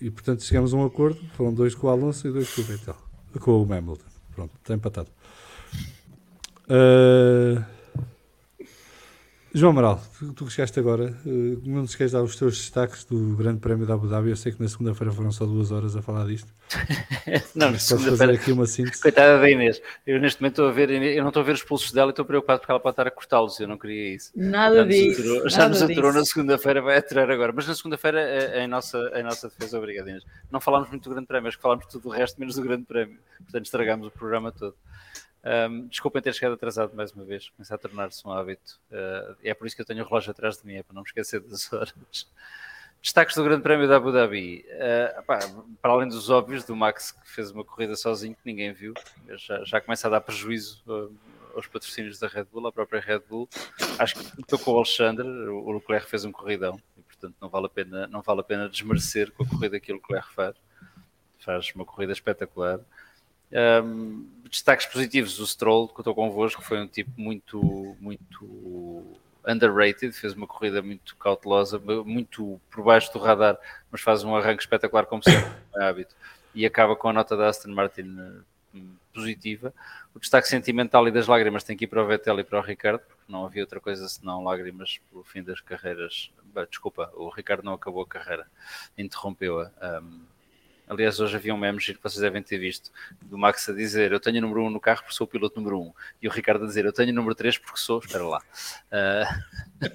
E 0.00 0.10
portanto 0.10 0.42
chegamos 0.42 0.74
a 0.74 0.76
um 0.76 0.84
acordo, 0.84 1.20
foram 1.34 1.52
dois 1.52 1.74
com 1.74 1.86
o 1.86 1.90
Alonso 1.90 2.26
e 2.26 2.32
dois 2.32 2.52
com 2.52 2.62
o 2.62 2.64
Vettel. 2.64 2.96
Com 3.40 3.62
o 3.62 3.72
Hamilton. 3.72 4.04
Pronto, 4.34 4.54
está 4.60 4.74
empatado. 4.74 5.10
Uh, 6.64 7.64
João 9.56 9.70
Amaral, 9.70 10.02
tu, 10.18 10.32
tu 10.32 10.46
que 10.46 10.52
chegaste 10.52 10.80
agora, 10.80 11.16
uh, 11.24 11.62
não 11.64 11.84
te 11.84 11.90
esqueces 11.90 12.10
de 12.10 12.16
dar 12.16 12.24
os 12.24 12.34
teus 12.34 12.56
destaques 12.58 13.04
do 13.04 13.36
Grande 13.36 13.60
Prémio 13.60 13.86
da 13.86 13.94
Abu 13.94 14.08
Dhabi. 14.08 14.30
Eu 14.30 14.36
sei 14.36 14.50
que 14.50 14.60
na 14.60 14.68
segunda-feira 14.68 15.12
foram 15.12 15.30
só 15.30 15.46
duas 15.46 15.70
horas 15.70 15.94
a 15.94 16.02
falar 16.02 16.26
disto. 16.26 16.52
Não, 17.54 17.70
na 17.70 17.78
segunda-feira. 17.78 18.32
aqui 18.32 18.50
uma 18.50 18.66
síntese. 18.66 19.00
Coitada 19.00 19.38
da 19.38 19.48
Inês. 19.48 19.80
Eu 20.04 20.18
neste 20.18 20.42
momento 20.42 20.54
estou 20.54 20.68
a 20.68 20.72
ver, 20.72 20.90
eu 20.90 21.22
não 21.22 21.28
estou 21.28 21.40
a 21.40 21.44
ver 21.44 21.52
os 21.52 21.62
pulsos 21.62 21.92
dela 21.92 22.08
e 22.08 22.10
estou 22.10 22.24
preocupado 22.24 22.58
porque 22.58 22.72
ela 22.72 22.80
pode 22.80 22.94
estar 22.94 23.06
a 23.06 23.12
cortá-los. 23.12 23.60
Eu 23.60 23.68
não 23.68 23.78
queria 23.78 24.16
isso. 24.16 24.32
Nada 24.34 24.74
Já 24.74 24.84
nos 24.84 24.94
disso. 24.94 25.20
aturou, 25.20 25.48
já 25.48 25.58
nada 25.58 25.70
nos 25.70 25.82
aturou 25.82 26.12
na 26.12 26.24
segunda-feira, 26.24 26.82
vai 26.82 26.96
aturar 26.96 27.30
agora. 27.30 27.52
Mas 27.54 27.68
na 27.68 27.76
segunda-feira, 27.76 28.20
eh, 28.20 28.64
em 28.64 28.66
nossa, 28.66 28.98
em 29.14 29.22
nossa 29.22 29.48
defesa, 29.48 29.78
obrigado 29.78 30.08
Inês. 30.08 30.24
Não 30.50 30.60
falámos 30.60 30.90
muito 30.90 31.04
do 31.08 31.10
Grande 31.10 31.28
Prémio, 31.28 31.46
acho 31.46 31.58
que 31.58 31.62
falámos 31.62 31.86
tudo 31.86 32.08
o 32.08 32.10
resto, 32.10 32.40
menos 32.40 32.56
do 32.56 32.62
Grande 32.62 32.86
Prémio. 32.86 33.18
Portanto, 33.38 33.64
estragámos 33.66 34.08
o 34.08 34.10
programa 34.10 34.50
todo. 34.50 34.74
Ahm, 35.44 35.88
desculpem 35.88 36.22
ter 36.22 36.32
chegado 36.32 36.54
atrasado 36.54 36.96
mais 36.96 37.12
uma 37.12 37.22
vez, 37.22 37.50
começa 37.50 37.74
a 37.74 37.78
tornar-se 37.78 38.26
um 38.26 38.32
hábito. 38.32 38.80
Ah, 38.90 39.34
é 39.44 39.52
por 39.52 39.66
isso 39.66 39.76
que 39.76 39.82
eu 39.82 39.86
tenho 39.86 40.02
o 40.02 40.06
relógio 40.06 40.30
atrás 40.30 40.56
de 40.56 40.66
mim, 40.66 40.76
é 40.76 40.82
para 40.82 40.94
não 40.94 41.02
me 41.02 41.08
esquecer 41.08 41.40
das 41.40 41.70
horas. 41.72 41.94
Destaques 43.02 43.36
do 43.36 43.44
Grande 43.44 43.62
Prémio 43.62 43.86
da 43.86 43.96
Abu 43.96 44.10
Dhabi. 44.10 44.64
Ah, 44.80 45.22
pá, 45.22 45.38
para 45.82 45.92
além 45.92 46.08
dos 46.08 46.30
óbvios, 46.30 46.64
do 46.64 46.74
Max 46.74 47.12
que 47.12 47.30
fez 47.30 47.50
uma 47.50 47.62
corrida 47.62 47.94
sozinho 47.94 48.34
que 48.34 48.40
ninguém 48.46 48.72
viu, 48.72 48.94
já, 49.36 49.62
já 49.64 49.80
começa 49.82 50.06
a 50.06 50.10
dar 50.10 50.22
prejuízo 50.22 50.82
ah, 50.88 51.08
aos 51.54 51.66
patrocínios 51.66 52.18
da 52.18 52.26
Red 52.26 52.44
Bull, 52.44 52.66
à 52.66 52.72
própria 52.72 53.00
Red 53.00 53.20
Bull. 53.28 53.46
Acho 53.98 54.14
que 54.14 54.40
estou 54.40 54.58
com 54.58 54.72
o 54.72 54.76
Alexandre, 54.78 55.28
o 55.28 55.70
Leclerc 55.72 56.08
fez 56.08 56.24
um 56.24 56.32
corridão 56.32 56.80
e 56.96 57.02
portanto 57.02 57.34
não 57.38 57.50
vale 57.50 57.66
a 57.66 57.68
pena, 57.68 58.06
não 58.06 58.22
vale 58.22 58.40
a 58.40 58.44
pena 58.44 58.66
desmerecer 58.66 59.30
com 59.32 59.42
a 59.42 59.46
corrida 59.46 59.78
que 59.78 59.92
o 59.92 59.96
Leclerc 59.96 60.32
faz. 60.32 60.56
Faz 61.38 61.70
uma 61.74 61.84
corrida 61.84 62.12
espetacular. 62.14 62.80
Um, 63.52 64.26
destaques 64.54 64.86
positivos, 64.86 65.38
o 65.38 65.46
Stroll, 65.46 65.88
que 65.88 65.94
eu 65.94 66.00
estou 66.02 66.14
convosco, 66.14 66.62
foi 66.62 66.80
um 66.80 66.86
tipo 66.86 67.10
muito, 67.16 67.96
muito 68.00 69.02
underrated, 69.46 70.12
fez 70.12 70.32
uma 70.32 70.46
corrida 70.46 70.80
muito 70.80 71.16
cautelosa, 71.16 71.78
muito 71.78 72.60
por 72.70 72.84
baixo 72.84 73.12
do 73.12 73.18
radar, 73.18 73.58
mas 73.90 74.00
faz 74.00 74.24
um 74.24 74.34
arranque 74.34 74.62
espetacular, 74.62 75.06
como 75.06 75.22
sempre, 75.22 75.50
é 75.76 75.84
hábito, 75.84 76.14
e 76.54 76.64
acaba 76.64 76.96
com 76.96 77.08
a 77.08 77.12
nota 77.12 77.36
da 77.36 77.48
Aston 77.48 77.70
Martin 77.70 78.16
eh, 78.74 78.80
positiva. 79.12 79.74
O 80.14 80.20
destaque 80.20 80.48
sentimental 80.48 81.06
e 81.08 81.10
das 81.10 81.26
lágrimas 81.26 81.64
tem 81.64 81.76
que 81.76 81.84
ir 81.84 81.88
para 81.88 82.02
o 82.02 82.06
Vettel 82.06 82.38
e 82.40 82.44
para 82.44 82.58
o 82.58 82.62
Ricardo, 82.62 83.00
porque 83.00 83.32
não 83.32 83.44
havia 83.44 83.62
outra 83.62 83.80
coisa 83.80 84.08
senão 84.08 84.42
lágrimas 84.42 85.00
pelo 85.10 85.24
fim 85.24 85.42
das 85.42 85.60
carreiras. 85.60 86.30
Desculpa, 86.68 87.10
o 87.14 87.28
Ricardo 87.28 87.64
não 87.64 87.74
acabou 87.74 88.02
a 88.02 88.06
carreira, 88.06 88.46
interrompeu-a. 88.96 89.72
Um, 90.00 90.33
Aliás, 90.88 91.18
hoje 91.18 91.34
havia 91.36 91.54
um 91.54 91.58
meme 91.58 91.80
giro 91.80 91.98
que 91.98 92.04
vocês 92.04 92.20
devem 92.20 92.42
ter 92.42 92.58
visto, 92.58 92.90
do 93.22 93.38
Max 93.38 93.68
a 93.68 93.72
dizer 93.72 94.12
eu 94.12 94.20
tenho 94.20 94.38
o 94.38 94.40
número 94.42 94.64
1 94.66 94.70
no 94.70 94.80
carro 94.80 95.00
porque 95.00 95.14
sou 95.14 95.24
o 95.26 95.28
piloto 95.28 95.56
número 95.58 95.80
1 95.80 95.92
e 96.22 96.28
o 96.28 96.30
Ricardo 96.30 96.64
a 96.64 96.66
dizer 96.66 96.84
eu 96.84 96.92
tenho 96.92 97.10
o 97.10 97.14
número 97.14 97.34
3 97.34 97.56
porque 97.58 97.78
sou, 97.78 97.98
espera 98.00 98.24
lá. 98.24 98.42
Uh, 98.92 99.88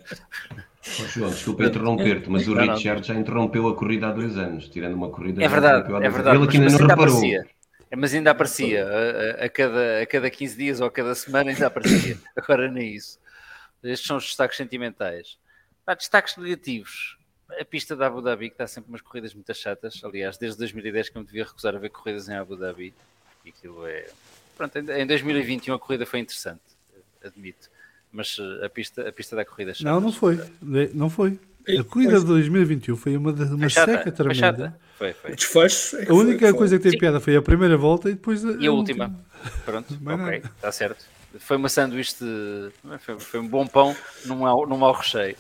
Oh, 1.02 1.06
João, 1.08 1.30
desculpa 1.30 1.66
interromper-te, 1.66 2.30
mas 2.30 2.48
o 2.48 2.56
Não, 2.56 2.66
não. 2.66 2.74
Richard 2.76 3.06
já 3.06 3.14
interrompeu 3.14 3.68
a 3.68 3.76
corrida 3.76 4.08
há 4.08 4.12
dois 4.12 4.38
anos, 4.38 4.68
tirando 4.70 4.94
uma 4.96 5.10
corrida. 5.10 5.44
é 5.44 5.48
verdade, 5.48 5.94
há 5.94 5.98
é 5.98 6.10
verdade. 6.10 6.38
Ele 6.38 6.46
aqui 6.46 6.58
ainda 6.58 6.72
mas 6.72 6.80
não 6.80 6.88
reparou. 6.88 7.24
É, 7.92 7.96
Mas 7.96 8.14
ainda 8.14 8.32
aparecia. 8.32 8.88
A, 8.88 9.46
a- 9.46 9.50
cada, 9.50 10.02
a 10.02 10.06
cada 10.06 10.30
15 10.30 10.58
dias 10.58 10.80
ou 10.82 10.88
a 10.88 10.92
cada 10.92 11.14
semana 11.16 11.52
ainda 11.52 11.68
aparecia. 11.68 12.18
Agora 12.36 12.72
nem 12.72 12.96
isso. 12.96 13.20
Estes 13.84 14.08
são 14.08 14.18
os 14.18 14.24
destaques 14.26 14.58
sentimentais. 14.58 15.38
Pá, 15.86 15.94
destaques 15.94 16.38
negativos. 16.38 17.18
A 17.60 17.66
pista 17.66 17.96
da 17.96 18.08
Abu 18.08 18.22
Dhabi, 18.22 18.50
que 18.50 18.54
está 18.56 18.68
sempre 18.68 18.90
umas 18.90 19.02
corridas 19.02 19.34
muito 19.34 19.54
chatas. 19.54 20.00
Aliás, 20.04 20.38
desde 20.38 20.58
2010 20.60 21.10
que 21.10 21.18
eu 21.18 21.22
me 21.22 21.26
devia 21.28 21.44
recusar 21.46 21.76
a 21.76 21.80
ver 21.80 21.90
corridas 21.90 22.28
em 22.30 22.36
Abu 22.36 22.56
Dhabi. 22.56 22.94
E 23.46 23.50
aquilo 23.50 23.88
é. 23.88 24.08
Pronto, 24.58 24.78
em 24.78 25.02
em 25.02 25.08
2021 25.08 25.74
a 25.74 25.80
corrida 25.80 26.06
foi 26.06 26.20
interessante, 26.20 26.60
admito. 27.24 27.70
Mas 28.12 28.38
eh, 28.40 28.66
a 28.66 28.70
pista, 28.70 29.08
a 29.08 29.12
pista 29.12 29.36
da 29.36 29.46
corrida 29.46 29.72
é 29.72 29.74
chata. 29.74 29.90
Não, 29.90 30.02
não 30.02 30.12
foi. 30.12 30.40
Não 30.94 31.10
foi. 31.10 31.40
A 31.68 31.84
corrida 31.84 32.20
de 32.20 32.26
2021 32.26 32.96
foi 32.98 33.16
uma, 33.16 33.32
de- 33.32 33.44
uma 33.44 33.60
Foi 33.60 33.70
chata, 33.70 33.92
seca 33.92 34.04
foi 34.04 34.12
tremenda. 34.12 34.80
Foi, 34.98 35.14
foi. 35.14 35.32
O 35.32 35.36
desfecho 35.36 35.98
é 35.98 36.10
A 36.10 36.14
única 36.14 36.50
foi- 36.50 36.58
coisa 36.58 36.78
que 36.78 36.84
tem 36.84 36.92
Sim. 36.94 36.98
piada 36.98 37.20
foi 37.20 37.36
a 37.36 37.42
primeira 37.42 37.78
volta 37.78 38.10
e 38.10 38.14
depois 38.14 38.44
a, 38.44 38.52
E 38.54 38.68
a 38.68 38.72
última. 38.72 39.16
Pronto, 39.66 39.98
Mais 40.02 40.20
ok, 40.20 40.38
está 40.56 40.72
certo. 40.72 41.06
Foi 41.40 41.58
uma 41.58 41.70
sanduíche 41.70 42.16
de. 42.20 42.72
Foi, 43.00 43.20
foi 43.20 43.40
um 43.40 43.48
bom 43.48 43.68
pão 43.68 43.96
num 44.26 44.38
mau, 44.38 44.68
num 44.68 44.78
mau 44.78 44.92
recheio. 44.94 45.36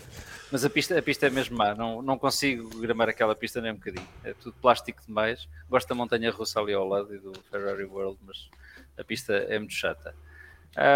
Mas 0.51 0.65
a 0.65 0.69
pista, 0.69 0.97
a 0.97 1.01
pista 1.01 1.27
é 1.27 1.29
mesmo 1.29 1.55
má, 1.57 1.75
não, 1.75 2.01
não 2.01 2.17
consigo 2.17 2.67
gramar 2.79 3.07
aquela 3.09 3.35
pista 3.35 3.61
nem 3.61 3.71
um 3.71 3.75
bocadinho. 3.75 4.07
É 4.23 4.33
tudo 4.33 4.55
plástico 4.59 5.01
demais. 5.05 5.47
Gosto 5.69 5.87
da 5.89 5.95
montanha 5.95 6.31
russa 6.31 6.59
ali 6.59 6.73
ao 6.73 6.87
lado 6.87 7.13
e 7.13 7.19
do 7.19 7.33
Ferrari 7.51 7.83
World, 7.85 8.17
mas 8.25 8.49
a 8.97 9.03
pista 9.03 9.33
é 9.33 9.59
muito 9.59 9.73
chata. 9.73 10.15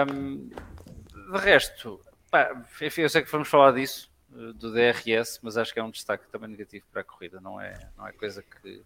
Um, 0.10 0.50
de 0.50 1.38
resto, 1.40 2.00
pá, 2.32 2.64
enfim, 2.82 3.02
eu 3.02 3.10
sei 3.10 3.22
que 3.22 3.32
vamos 3.32 3.48
falar 3.48 3.72
disso, 3.74 4.10
eh, 4.34 4.54
do 4.54 4.72
DRS, 4.74 5.40
mas 5.42 5.56
acho 5.58 5.74
que 5.74 5.80
é 5.80 5.84
um 5.84 5.90
destaque 5.92 6.28
também 6.32 6.50
negativo 6.50 6.86
para 6.92 7.02
a 7.02 7.04
corrida, 7.04 7.40
não 7.40 7.60
é, 7.62 7.80
não 7.98 8.08
é 8.08 8.12
coisa 8.12 8.44
que, 8.44 8.82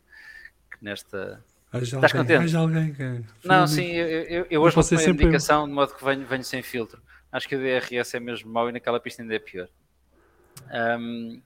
que 0.72 0.78
nesta. 0.82 1.44
Haja 1.72 1.98
Estás 1.98 2.14
alguém, 2.16 2.38
contente? 2.38 2.56
alguém 2.56 2.94
que. 2.94 3.24
Não, 3.48 3.68
sim, 3.68 3.92
eu, 3.92 4.08
eu, 4.08 4.48
eu 4.50 4.62
hoje 4.62 4.76
Não 4.76 4.84
vou 4.84 4.84
pode 4.84 4.88
ser 4.88 4.96
tomar 4.96 5.02
a 5.02 5.06
sempre 5.06 5.24
eu. 5.24 5.28
indicação 5.30 5.68
de 5.68 5.74
modo 5.74 5.94
que 5.96 6.04
venho, 6.04 6.26
venho 6.26 6.44
sem 6.44 6.62
filtro. 6.62 7.02
Acho 7.32 7.48
que 7.48 7.56
o 7.56 7.60
DRS 7.60 8.14
é 8.14 8.20
mesmo 8.20 8.52
mau 8.52 8.70
e 8.70 8.72
naquela 8.72 9.00
pista 9.00 9.22
ainda 9.22 9.36
é 9.36 9.40
pior. 9.40 9.68
Um, 10.72 11.42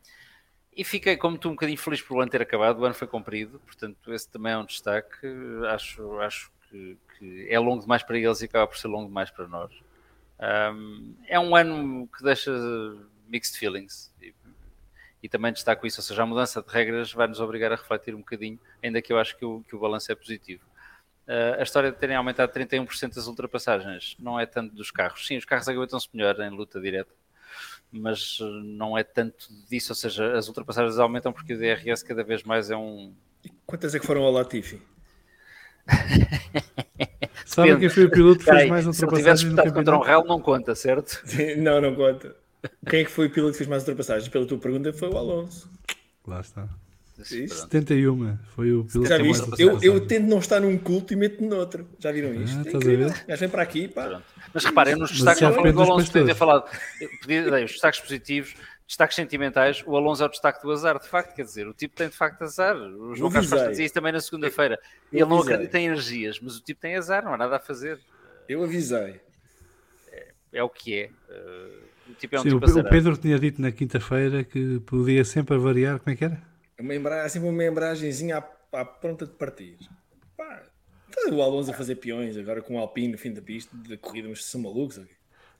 e 0.76 0.84
fiquei, 0.84 1.18
como 1.18 1.38
tu, 1.38 1.50
um 1.50 1.52
bocadinho 1.52 1.78
feliz 1.78 2.02
por 2.02 2.18
o 2.18 2.22
ano 2.22 2.32
ter 2.32 2.42
acabado. 2.42 2.80
O 2.80 2.86
ano 2.86 2.96
foi 2.96 3.08
comprido, 3.08 3.60
portanto, 3.66 4.14
esse 4.14 4.30
também 4.30 4.54
é 4.54 4.58
um 4.58 4.66
destaque. 4.66 5.28
Acho, 5.70 6.20
acho 6.20 6.52
que, 6.70 6.98
que 7.18 7.48
é 7.50 7.60
longo 7.60 7.82
demais 7.82 8.04
para 8.04 8.18
eles 8.18 8.42
e 8.42 8.46
acaba 8.46 8.68
por 8.68 8.78
ser 8.78 8.88
longo 8.88 9.08
demais 9.08 9.30
para 9.30 9.48
nós. 9.48 9.72
Um, 10.40 11.14
é 11.28 11.40
um 11.40 11.56
ano 11.56 12.08
que 12.08 12.24
deixa 12.24 12.52
mixed 13.28 13.60
feelings 13.60 14.12
e, 14.20 14.34
e 15.22 15.30
também 15.30 15.54
destaco 15.54 15.86
isso, 15.86 16.00
ou 16.00 16.04
seja, 16.04 16.24
a 16.24 16.26
mudança 16.26 16.62
de 16.64 16.70
regras 16.72 17.14
vai 17.14 17.28
nos 17.28 17.40
obrigar 17.40 17.72
a 17.72 17.76
refletir 17.76 18.16
um 18.16 18.20
bocadinho, 18.20 18.60
ainda 18.82 19.02
que 19.02 19.14
eu 19.14 19.20
acho 19.20 19.38
que 19.38 19.46
o, 19.46 19.64
que 19.68 19.76
o 19.76 19.80
balanço 19.80 20.12
é 20.12 20.16
positivo. 20.16 20.64
Uh, 21.28 21.60
a 21.60 21.64
história 21.64 21.92
de 21.92 21.98
terem 21.98 22.16
aumentado 22.16 22.52
31% 22.52 23.18
as 23.18 23.28
ultrapassagens 23.28 24.18
não 24.20 24.40
é 24.40 24.46
tanto 24.46 24.74
dos 24.74 24.90
carros. 24.90 25.28
Sim, 25.28 25.38
os 25.38 25.46
carros 25.46 25.68
aguentam-se 25.68 26.10
melhor 26.12 26.40
em 26.40 26.50
luta 26.50 26.82
direta, 26.82 27.14
mas 27.92 28.40
uh, 28.40 28.50
não 28.64 28.98
é 28.98 29.04
tanto 29.04 29.48
disso, 29.70 29.92
ou 29.92 29.96
seja, 29.96 30.34
as 30.38 30.48
ultrapassagens 30.48 30.98
aumentam 30.98 31.34
porque 31.34 31.54
o 31.54 31.58
DRS 31.58 32.04
cada 32.04 32.24
vez 32.24 32.44
mais 32.44 32.70
é 32.72 32.78
um. 32.78 33.14
Quantas 33.66 33.94
é 33.94 34.00
que 34.00 34.06
foram 34.06 34.24
ao 34.24 34.32
Latifi? 34.32 34.82
Sabe 37.46 37.78
quem 37.78 37.90
foi 37.90 38.06
o 38.06 38.12
piloto 38.12 38.40
que 38.40 38.46
fez 38.46 38.70
mais 38.70 38.96
se 38.96 39.04
ele 39.04 39.16
tivesse 39.16 39.46
ultrapassagens 39.46 39.74
contra 39.74 39.98
um 39.98 40.02
réu, 40.02 40.24
não 40.24 40.40
conta, 40.40 40.74
certo? 40.74 41.22
Não, 41.58 41.82
não 41.82 41.96
conta. 41.96 42.36
Quem 42.88 43.02
é 43.02 43.04
que 43.04 43.12
foi 43.12 43.28
o 43.28 43.30
piloto 43.30 43.54
que 43.54 43.58
fez 43.58 43.70
mais 43.70 43.82
ultrapassagens? 43.82 44.30
Pela 44.30 44.46
tua 44.46 44.58
pergunta, 44.58 44.94
foi 44.94 45.10
o 45.10 45.18
Alonso. 45.18 45.70
Lá 46.26 46.40
está. 46.40 46.70
Isso. 47.22 47.56
Pronto. 47.56 47.72
71 47.72 48.38
foi 48.56 48.74
o 48.74 48.86
piloto 48.86 49.10
Já 49.10 49.18
viste? 49.18 49.50
Eu, 49.58 49.80
eu 49.82 50.08
tento 50.08 50.28
não 50.28 50.40
estar 50.40 50.60
num 50.60 50.78
culto 50.78 51.14
e 51.14 51.16
meto-me 51.16 51.48
noutro. 51.48 51.88
Já 52.00 52.12
viram 52.12 52.34
isto? 52.34 52.58
Ah, 52.58 52.60
é 52.60 52.68
estás 52.68 52.76
a 52.76 52.78
incrível. 52.78 53.10
ver? 53.10 53.24
O 53.24 53.28
gajo 53.28 53.40
vem 53.40 53.50
para 53.50 53.62
aqui, 53.62 53.88
pá. 53.88 54.08
Pronto. 54.08 54.24
Mas 54.54 54.66
reparem, 54.66 54.96
nos 54.96 55.12
destaques 55.12 55.40
já 55.40 55.50
depende 55.50 55.72
dos 55.74 55.90
Alonso, 55.90 56.12
podia 56.12 56.26
ter 56.26 56.36
falado. 56.36 56.70
Podia, 57.22 57.66
os 57.66 57.72
destaques 57.72 58.00
positivos, 58.00 58.56
destaques 58.88 59.16
sentimentais. 59.16 59.84
O 59.86 59.96
Alonso 59.96 60.24
é 60.24 60.26
o 60.26 60.30
destaque 60.30 60.62
do 60.62 60.72
azar, 60.72 61.00
de 61.00 61.08
facto. 61.08 61.36
Quer 61.36 61.44
dizer, 61.44 61.68
o 61.68 61.74
tipo 61.74 61.96
tem 61.96 62.10
de 62.10 62.16
facto 62.16 62.42
azar. 62.42 62.76
O 62.76 63.16
João 63.16 63.32
Carlos. 63.32 63.50
Costa 63.50 63.70
dizia 63.70 63.86
isso 63.86 63.94
também 63.94 64.12
na 64.12 64.20
segunda-feira. 64.20 64.80
Ele 65.12 65.26
não 65.26 65.40
acredita 65.40 65.80
em 65.80 65.86
energias, 65.86 66.40
mas 66.42 66.58
o 66.58 66.62
tipo 66.62 66.82
tem 66.82 66.96
azar, 66.96 67.24
não 67.24 67.34
há 67.34 67.38
nada 67.38 67.56
a 67.56 67.60
fazer. 67.60 68.00
Eu 68.48 68.64
avisei. 68.64 69.20
É 70.54 70.62
o 70.62 70.70
que 70.70 71.00
é. 71.00 71.10
Uh, 71.30 72.12
o 72.12 72.14
tipo 72.14 72.36
é 72.36 72.40
um 72.40 72.44
Sim, 72.44 72.50
o, 72.50 72.60
tipo 72.60 72.80
o. 72.80 72.90
Pedro 72.90 73.18
tinha 73.18 73.40
dito 73.40 73.62
na 73.62 73.72
quinta-feira 73.72 74.44
que 74.44 74.82
podia 74.82 75.24
sempre 75.24 75.58
variar. 75.58 76.00
Como 76.00 76.14
é 76.14 76.16
que 76.16 76.26
era? 76.26 76.42
Uma 76.82 76.96
embra... 76.96 77.28
Sempre 77.30 77.50
uma 77.50 77.64
embreagenzinha 77.64 78.38
à, 78.74 78.82
à 78.82 78.86
pronta 78.86 79.26
de 79.26 79.34
partir. 79.34 79.78
Pá, 80.38 80.64
tá 81.12 81.30
o 81.32 81.42
Alonso 81.42 81.72
a 81.72 81.74
fazer 81.74 81.96
peões 81.96 82.38
agora 82.38 82.62
com 82.62 82.76
o 82.76 82.80
Alpine 82.80 83.14
no 83.14 83.18
fim 83.18 83.32
da 83.34 83.42
pista, 83.42 83.76
da 83.88 83.98
corrida, 83.98 84.28
mas 84.30 84.44
são 84.46 84.62
malucos. 84.62 84.98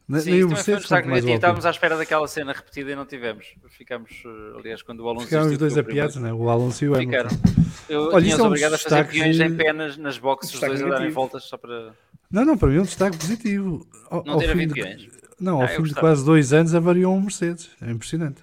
Ne- 0.08 0.20
Sim, 0.20 0.32
Nem 0.32 0.44
o 0.44 0.50
também 0.50 0.64
foi 0.64 0.74
um 0.74 1.08
Mercedes. 1.08 1.34
Estávamos 1.36 1.66
à 1.66 1.70
espera 1.70 1.96
daquela 1.96 2.28
cena 2.28 2.52
repetida 2.52 2.92
e 2.92 2.96
não 2.96 3.06
tivemos. 3.06 3.54
Ficámos, 3.70 4.12
uh, 4.26 4.58
aliás, 4.58 4.82
quando 4.82 5.00
o 5.02 5.08
Alonso 5.08 5.26
Ficaram 5.26 5.44
os 5.46 5.58
desistiu, 5.58 5.70
dois 5.70 5.78
apiados, 5.78 6.16
né? 6.18 6.34
o 6.34 6.50
Alonso 6.50 6.84
e 6.84 6.90
o 6.90 6.96
Ficaram. 6.96 7.30
Hamilton. 7.30 7.62
Eu 7.88 8.02
Olha, 8.12 8.32
é 8.32 8.36
um 8.36 8.46
obrigado 8.46 8.74
a 8.74 8.78
fazer 8.78 9.08
peões 9.08 9.40
em 9.40 9.56
pé 9.56 9.72
nas, 9.72 9.98
nas 9.98 10.18
boxes, 10.18 10.54
os 10.54 10.60
dois 10.60 10.82
a 10.82 10.88
darem 10.90 11.12
voltas 11.12 11.44
só 11.44 11.58
para 11.58 11.94
Não, 12.30 12.44
não, 12.44 12.58
para 12.58 12.68
mim 12.70 12.78
é 12.78 12.82
um 12.82 12.84
destaque 12.84 13.18
positivo. 13.18 13.88
Ao, 14.10 14.24
não 14.26 14.34
ao 14.34 14.40
ter 14.40 14.46
fim 14.48 14.52
havido 14.52 14.74
de, 14.74 14.82
peões. 14.82 15.08
não, 15.40 15.58
ao 15.58 15.64
Ah, 15.64 15.68
fim 15.68 15.84
de 15.84 15.94
quase 15.94 16.26
dois 16.26 16.52
anos 16.52 16.74
avariou 16.76 17.16
um 17.16 17.22
Mercedes. 17.22 17.70
É 17.82 17.90
impressionante. 17.92 18.42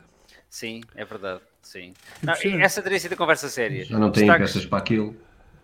Sim, 0.48 0.80
é 0.94 1.04
verdade. 1.04 1.40
Sim. 1.68 1.92
Não, 2.22 2.32
e 2.42 2.62
essa 2.62 2.80
teria 2.80 2.98
sido 2.98 3.12
a 3.12 3.16
conversa 3.16 3.46
séria. 3.50 3.84
Já 3.84 3.98
não 3.98 4.10
têm 4.10 4.22
Destaques- 4.24 4.52
peças 4.52 4.64
para 4.66 4.78
aquilo. 4.78 5.14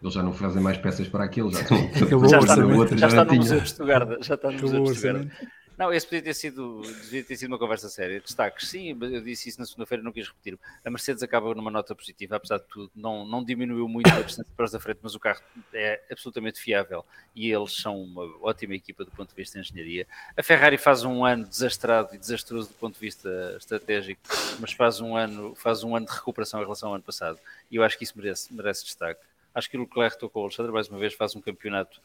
Eles 0.02 0.12
já 0.12 0.22
não 0.22 0.34
fazem 0.34 0.62
mais 0.62 0.76
peças 0.76 1.08
para 1.08 1.24
aquilo. 1.24 1.50
Já, 1.50 1.60
estão, 1.62 1.78
Já 2.28 2.38
o 2.38 2.40
está, 2.42 2.56
no, 2.56 2.76
outro 2.76 2.98
já 2.98 3.06
está 3.06 3.18
já 3.20 3.24
no 3.24 3.30
tinha. 3.30 3.40
Museu 3.40 3.58
de 3.60 3.64
Estugarda. 3.66 4.18
Já 4.20 4.34
está 4.34 4.50
no 4.50 4.60
Museu 4.60 4.82
de 4.84 4.90
Estugarda. 4.90 5.30
Não, 5.76 5.92
esse 5.92 6.06
podia 6.06 6.22
ter 6.22 6.34
sido, 6.34 6.82
devia 6.82 7.24
ter 7.24 7.36
sido 7.36 7.48
uma 7.48 7.58
conversa 7.58 7.88
séria. 7.88 8.20
Destaques, 8.20 8.68
sim, 8.68 8.96
eu 9.00 9.20
disse 9.20 9.48
isso 9.48 9.58
na 9.58 9.66
segunda-feira, 9.66 10.04
não 10.04 10.12
quis 10.12 10.28
repetir. 10.28 10.56
A 10.84 10.90
Mercedes 10.90 11.22
acaba 11.22 11.52
numa 11.52 11.70
nota 11.70 11.94
positiva, 11.96 12.36
apesar 12.36 12.58
de 12.58 12.64
tudo. 12.64 12.92
Não, 12.94 13.26
não 13.26 13.42
diminuiu 13.42 13.88
muito 13.88 14.08
a 14.08 14.22
distância 14.22 14.46
para 14.56 14.64
os 14.64 14.70
da 14.70 14.78
frente, 14.78 15.00
mas 15.02 15.16
o 15.16 15.20
carro 15.20 15.40
é 15.72 16.00
absolutamente 16.10 16.60
fiável 16.60 17.04
e 17.34 17.50
eles 17.50 17.72
são 17.72 18.00
uma 18.00 18.22
ótima 18.40 18.74
equipa 18.74 19.04
do 19.04 19.10
ponto 19.10 19.30
de 19.30 19.34
vista 19.34 19.60
de 19.60 19.68
engenharia. 19.68 20.06
A 20.36 20.42
Ferrari 20.44 20.78
faz 20.78 21.02
um 21.02 21.24
ano 21.24 21.44
desastrado 21.44 22.14
e 22.14 22.18
desastroso 22.18 22.68
do 22.68 22.74
ponto 22.74 22.94
de 22.94 23.00
vista 23.00 23.28
estratégico, 23.58 24.20
mas 24.60 24.72
faz 24.72 25.00
um 25.00 25.16
ano, 25.16 25.56
faz 25.56 25.82
um 25.82 25.96
ano 25.96 26.06
de 26.06 26.12
recuperação 26.12 26.60
em 26.60 26.62
relação 26.62 26.90
ao 26.90 26.94
ano 26.94 27.04
passado. 27.04 27.38
E 27.68 27.76
eu 27.76 27.82
acho 27.82 27.98
que 27.98 28.04
isso 28.04 28.16
merece, 28.16 28.54
merece 28.54 28.84
destaque. 28.84 29.20
Acho 29.52 29.68
que 29.68 29.76
o 29.76 29.80
Leclerc 29.80 30.18
tocou 30.18 30.42
o 30.42 30.46
Alexandre, 30.46 30.72
mais 30.72 30.88
uma 30.88 30.98
vez, 30.98 31.14
faz 31.14 31.34
um 31.34 31.40
campeonato 31.40 32.00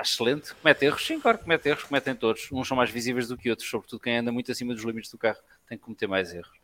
excelente, 0.00 0.54
comete 0.54 0.84
erros, 0.84 1.06
sim, 1.06 1.20
claro, 1.20 1.38
comete 1.38 1.68
erros, 1.68 1.84
cometem 1.84 2.14
todos, 2.14 2.48
uns 2.52 2.66
são 2.68 2.76
mais 2.76 2.90
visíveis 2.90 3.28
do 3.28 3.36
que 3.36 3.50
outros, 3.50 3.68
sobretudo 3.68 4.00
quem 4.00 4.18
anda 4.18 4.30
muito 4.32 4.50
acima 4.52 4.74
dos 4.74 4.84
limites 4.84 5.10
do 5.10 5.18
carro 5.18 5.38
tem 5.68 5.76
que 5.78 5.84
cometer 5.84 6.06
mais 6.06 6.32
erros. 6.32 6.56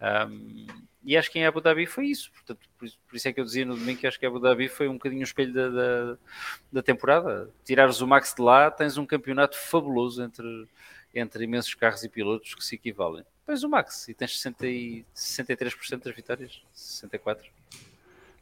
Um, 0.00 0.66
e 1.02 1.16
acho 1.16 1.30
que 1.30 1.38
em 1.38 1.46
Abu 1.46 1.60
Dhabi 1.60 1.86
foi 1.86 2.06
isso, 2.06 2.30
portanto, 2.32 2.68
por, 2.78 2.84
isso- 2.84 2.98
por 3.08 3.16
isso 3.16 3.28
é 3.28 3.32
que 3.32 3.40
eu 3.40 3.44
dizia 3.44 3.64
no 3.64 3.74
domingo 3.76 3.98
que 4.00 4.06
acho 4.06 4.18
que 4.18 4.26
Abu 4.26 4.38
Dhabi 4.38 4.68
foi 4.68 4.88
um 4.88 4.94
bocadinho 4.94 5.22
o 5.22 5.24
espelho 5.24 5.52
da, 5.52 5.68
da, 5.68 6.16
da 6.72 6.82
temporada. 6.82 7.50
Tirares 7.64 8.00
o 8.00 8.06
Max 8.06 8.34
de 8.34 8.42
lá, 8.42 8.70
tens 8.70 8.98
um 8.98 9.06
campeonato 9.06 9.56
fabuloso 9.56 10.22
entre, 10.22 10.68
entre 11.14 11.44
imensos 11.44 11.72
carros 11.74 12.04
e 12.04 12.08
pilotos 12.08 12.54
que 12.54 12.62
se 12.64 12.74
equivalem. 12.74 13.24
Tens 13.46 13.62
o 13.62 13.68
Max 13.68 14.08
e 14.08 14.14
tens 14.14 14.36
60 14.36 14.66
e, 14.66 15.04
63% 15.14 16.02
das 16.04 16.14
vitórias, 16.14 16.62
64%. 16.74 17.38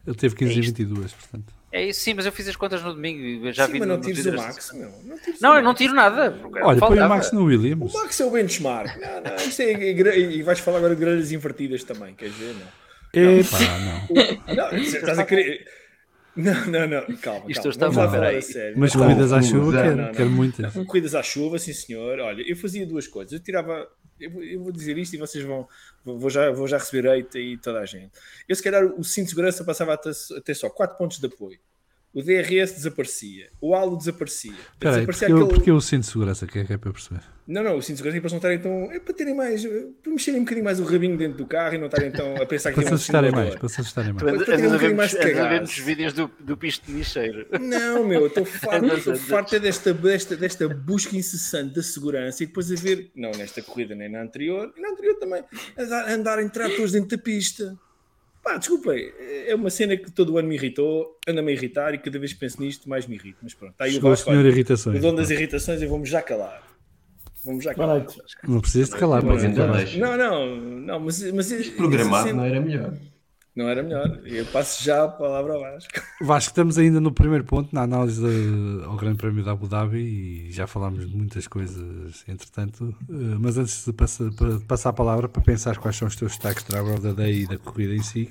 Ele 0.09 0.17
teve 0.17 0.35
15 0.35 0.53
É 0.53 0.57
e 0.57 0.61
isto. 0.61 0.77
22, 0.77 1.13
portanto. 1.13 1.53
É 1.71 1.85
isso, 1.85 2.01
sim, 2.01 2.15
mas 2.15 2.25
eu 2.25 2.33
fiz 2.33 2.49
as 2.49 2.57
contas 2.57 2.83
no 2.83 2.95
domingo 2.95 3.21
e 3.21 3.53
já 3.53 3.67
Sim, 3.67 3.73
vi 3.73 3.79
mas 3.81 3.89
não 3.89 3.97
no 3.99 4.03
tires 4.03 4.25
o 4.25 4.33
Max, 4.33 4.73
meu. 4.73 4.91
Não, 5.05 5.19
tires 5.19 5.41
Não, 5.41 5.53
o 5.53 5.57
eu 5.57 5.63
não 5.63 5.75
tiro 5.75 5.93
nada. 5.95 6.35
Olha, 6.43 6.63
põe 6.63 6.75
o 6.77 6.79
Faltava. 6.79 7.09
Max 7.09 7.31
no 7.33 7.45
Williams. 7.45 7.95
O 7.95 7.99
Max 7.99 8.19
é 8.19 8.25
o 8.25 8.31
benchmark. 8.31 8.97
Não, 8.99 9.21
não, 9.21 9.37
isso 9.37 9.61
é, 9.61 9.73
é 9.73 10.19
e 10.19 10.43
vais 10.43 10.59
falar 10.61 10.79
agora 10.79 10.95
de 10.95 11.01
grelhas 11.03 11.31
invertidas 11.31 11.85
também, 11.85 12.15
queres 12.15 12.35
ver? 12.37 12.55
Não. 12.55 13.39
Epá, 13.39 13.59
não. 13.81 14.55
Não, 14.57 14.79
estás 14.81 15.19
a 15.19 15.25
querer. 15.25 15.67
Não, 16.39 16.67
não, 16.67 16.87
não, 16.87 17.17
calma. 17.17 17.51
Isto 17.51 17.63
calma. 17.63 17.71
está 17.71 17.87
mal. 17.87 17.95
falar 17.95 18.11
Peraí. 18.11 18.37
a 18.37 18.43
sério. 18.43 18.79
Mas 18.79 18.95
Não, 18.95 19.03
corridas 19.03 19.33
à 19.33 19.43
chuva, 19.43 19.73
não, 19.73 19.83
quero, 19.83 19.97
não, 19.97 20.13
quero 20.13 20.31
não. 20.31 20.37
muitas. 20.37 20.73
Corridas 20.75 21.15
à 21.15 21.23
chuva, 21.23 21.59
sim 21.59 21.73
senhor. 21.73 22.21
Olha, 22.21 22.43
eu 22.49 22.57
fazia 22.57 22.87
duas 22.87 23.07
coisas. 23.09 23.33
Eu 23.33 23.41
tirava. 23.41 23.89
Eu 24.21 24.31
vou, 24.31 24.43
eu 24.43 24.63
vou 24.63 24.73
dizer 24.73 24.97
isto 24.99 25.15
e 25.15 25.19
vocês 25.19 25.45
vão. 25.45 25.69
Vou 26.05 26.31
já, 26.31 26.51
vou 26.53 26.67
já 26.69 26.79
receber 26.79 27.09
aí 27.09 27.57
toda 27.59 27.81
a 27.81 27.87
gente. 27.87 28.13
Eu, 28.49 28.55
se 28.55 28.63
calhar, 28.63 28.85
o 28.85 29.03
cinto 29.05 29.25
de 29.25 29.31
segurança 29.31 29.65
passava 29.65 29.95
a 29.95 29.97
ter, 29.97 30.13
a 30.37 30.41
ter 30.41 30.55
só 30.55 30.71
4 30.71 30.97
pontos 30.97 31.19
de 31.19 31.27
apoio. 31.27 31.59
O 32.13 32.23
DRS 32.23 32.73
desaparecia. 32.73 33.51
O 33.61 33.75
halo 33.75 33.97
desaparecia. 33.97 34.53
Espera 34.53 34.97
aí, 34.97 35.07
desaparecia 35.07 35.29
porque, 35.29 35.43
eu, 35.43 35.49
porque 35.49 35.71
eu 35.71 35.81
sinto 35.81 36.07
segurança, 36.07 36.47
que 36.47 36.59
é, 36.59 36.65
que 36.65 36.73
é 36.73 36.79
para 36.79 36.89
eu 36.89 36.93
perceber. 36.93 37.23
Não, 37.49 37.63
não, 37.63 37.79
o 37.79 37.83
cinto 37.83 38.03
de 38.03 38.03
segurança 38.03 38.19
é 38.19 38.21
para 38.21 38.31
não 38.31 38.37
estarem 38.37 38.59
tão. 38.59 38.93
É 38.93 39.01
para 39.01 39.15
terem 39.15 39.35
mais. 39.35 39.65
para 39.65 40.13
mexerem 40.13 40.39
um 40.39 40.45
bocadinho 40.45 40.65
mais 40.65 40.81
o 40.81 40.85
rabinho 40.85 41.17
dentro 41.17 41.39
do 41.39 41.47
carro 41.47 41.77
e 41.77 41.79
não 41.79 41.87
estarem 41.87 42.13
tão 42.13 42.37
a 42.37 42.45
pensar 42.45 42.71
que 42.71 42.75
Para 42.75 42.83
se 42.83 42.89
tem 42.89 42.93
um 42.93 42.95
assustarem 42.95 43.31
mais, 43.31 43.55
para 43.55 43.69
se 43.71 43.81
assustarem 43.81 44.13
mais. 44.13 44.23
Para 44.23 44.45
terem 44.45 44.67
um 44.67 44.71
bocadinho 44.73 44.97
mais 44.97 45.15
cagaço. 45.15 45.61
nos 45.63 45.79
vídeos 45.79 46.13
do, 46.13 46.31
do 46.41 46.57
pisto 46.59 46.87
de 46.87 46.99
lixeiro. 46.99 47.47
Não, 47.59 48.05
meu, 48.07 48.21
eu 48.21 48.27
estou 48.27 48.45
farto, 48.45 48.87
estou 48.87 49.17
farto 49.17 49.57
é 49.57 49.61
desta, 49.61 49.95
desta, 49.95 50.37
desta 50.37 50.69
busca 50.69 51.17
incessante 51.17 51.75
da 51.75 51.83
segurança 51.83 52.43
e 52.43 52.47
depois 52.47 52.71
a 52.71 52.75
ver, 52.75 53.11
não 53.17 53.31
nesta 53.31 53.63
corrida 53.63 53.95
nem 53.95 54.11
na 54.11 54.21
anterior, 54.21 54.71
e 54.77 54.81
na 54.83 54.91
anterior 54.91 55.15
também, 55.15 55.43
andar, 55.79 56.09
andar 56.11 56.43
em 56.43 56.49
tratores 56.51 56.93
dentro 56.93 57.17
da 57.17 57.23
pista. 57.23 57.79
Pá, 58.43 58.57
desculpem, 58.57 59.13
é 59.47 59.55
uma 59.55 59.69
cena 59.69 59.97
que 59.97 60.11
todo 60.11 60.33
o 60.33 60.39
ano 60.39 60.49
me 60.49 60.55
irritou, 60.55 61.19
anda-me 61.27 61.51
a 61.51 61.55
irritar 61.55 61.93
e 61.95 61.99
cada 61.99 62.19
vez 62.19 62.33
que 62.33 62.39
penso 62.39 62.61
nisto 62.61 62.89
mais 62.89 63.07
me 63.07 63.17
irrito. 63.17 63.39
Mas 63.43 63.55
pronto, 63.55 63.73
está 63.73 63.85
aí 63.85 63.93
Chegou 63.93 64.11
o 64.11 64.15
Vasco. 64.15 64.33
Irritações. 64.33 64.99
O 64.99 65.01
dono 65.01 65.19
das 65.19 65.31
irritações 65.31 65.83
eu 65.83 65.89
vou-me 65.89 66.07
já 66.07 66.23
calar. 66.23 66.63
Vamos 67.45 67.65
já 67.65 67.75
calar. 67.75 68.07
Não 68.47 68.61
precisas 68.61 68.91
de 68.91 68.97
calar, 68.97 69.23
Não, 69.23 69.33
mas 69.33 69.45
ainda 69.45 69.63
então. 69.63 70.01
Não, 70.01 70.17
não, 70.17 70.57
não, 70.57 71.01
mas, 71.01 71.33
mas 71.33 71.69
programado 71.71 72.33
não 72.35 72.45
era 72.45 72.61
melhor. 72.61 72.95
Não 73.59 73.69
era 73.69 73.83
melhor. 73.83 74.21
Eu 74.25 74.47
passo 74.47 74.83
já 74.83 75.05
a 75.05 75.09
palavra 75.09 75.55
ao 75.55 75.61
Vasco. 75.61 75.91
Vasco, 76.23 76.51
estamos 76.51 76.79
ainda 76.79 77.01
no 77.01 77.13
primeiro 77.13 77.45
ponto, 77.45 77.75
na 77.75 77.83
análise 77.83 78.21
de- 78.23 78.85
ao 78.85 78.97
Grande 78.97 79.19
Prémio 79.19 79.45
da 79.45 79.53
Abu 79.53 79.69
Dhabi 79.69 79.99
e 80.49 80.53
já 80.53 80.67
falámos 80.67 81.09
de 81.09 81.15
muitas 81.17 81.47
coisas, 81.47 82.25
entretanto. 82.29 82.95
eh, 83.11 83.37
Mas 83.39 83.59
antes 83.59 83.85
de 83.85 83.93
passar, 83.93 84.31
de 84.31 84.65
passar 84.65 84.91
a 84.91 84.93
palavra 84.93 85.29
para 85.29 85.43
pensar 85.43 85.77
quais 85.79 85.97
são 85.97 86.09
os 86.09 86.17
teus 86.17 86.33
destaques 86.33 86.65
da 86.65 86.81
Road 86.81 87.01
da 87.03 87.13
Day 87.13 87.43
e 87.43 87.47
da 87.47 87.59
corrida 87.59 87.95
em 87.95 88.03
si, 88.03 88.31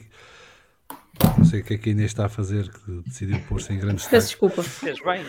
Não 1.37 1.45
sei 1.45 1.59
o 1.61 1.63
que 1.63 1.73
é 1.75 1.77
que 1.77 1.89
a 1.89 1.91
Inês 1.91 2.11
está 2.11 2.25
a 2.25 2.29
fazer, 2.29 2.69
que 2.69 3.01
decidiu 3.07 3.39
pôr-se 3.47 3.71
em 3.73 3.77
grande 3.77 3.95
Peço 3.95 4.09
destaque. 4.09 4.25
desculpa. 4.25 4.63
Fez 4.63 4.99
bem. 5.03 5.21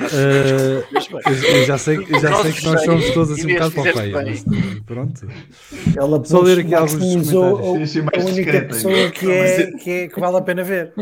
Eh, 0.00 0.84
eu, 1.26 1.56
eu 1.58 1.64
já 1.66 1.78
sei, 1.78 1.96
eu 1.98 2.20
já 2.20 2.42
sei 2.42 2.52
que 2.52 2.64
nós 2.64 2.82
somos 2.84 3.10
todos 3.10 3.30
assim 3.32 3.46
um 3.50 3.54
bocado 3.54 3.70
para 3.72 3.80
o 3.82 3.92
feio, 3.96 4.12
mas 4.12 4.44
pronto. 4.84 5.28
Ela 5.96 6.24
Só 6.24 6.40
ler 6.40 6.60
aqui 6.60 6.74
alguns 6.74 6.94
maximizou 6.94 7.58
comentários. 7.58 7.96
A, 7.96 8.02
mais 8.02 8.24
a 8.24 8.28
única 8.28 8.42
discreta, 8.42 8.66
pessoa 8.74 9.10
que, 9.10 9.30
é, 9.30 9.70
que, 9.72 9.90
é, 9.90 10.08
que 10.08 10.20
vale 10.20 10.36
a 10.36 10.42
pena 10.42 10.62
ver. 10.64 10.92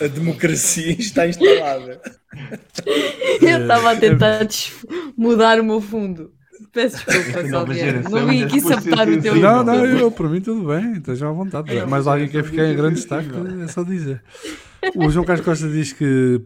A 0.00 0.06
democracia 0.06 0.92
está 0.98 1.26
instalada. 1.28 2.00
Eu 3.40 3.62
estava 3.62 3.92
a 3.92 3.96
tentar 3.96 4.44
des- 4.44 4.72
mudar 5.16 5.60
o 5.60 5.64
meu 5.64 5.80
fundo. 5.80 6.32
Peço 6.72 7.04
desculpa, 7.06 8.10
Não 8.10 8.26
vim 8.26 8.42
aqui 8.42 8.60
sabotar 8.60 9.08
o 9.08 9.20
teu. 9.20 9.36
Não, 9.36 9.64
não, 9.64 9.86
eu, 9.86 10.10
por 10.10 10.28
mim 10.28 10.40
tudo 10.40 10.66
bem, 10.68 10.94
estejam 10.94 11.30
à 11.30 11.32
vontade. 11.32 11.70
Mas 11.88 12.06
alguém 12.06 12.28
quer 12.28 12.44
ficar 12.44 12.66
em 12.66 12.76
grande 12.76 12.96
destaque, 12.96 13.30
é 13.62 13.68
só 13.68 13.82
dizer. 13.82 14.22
O 14.94 15.10
João 15.10 15.24
Carlos 15.24 15.44
Costa 15.44 15.68
diz 15.68 15.92
que 15.92 16.40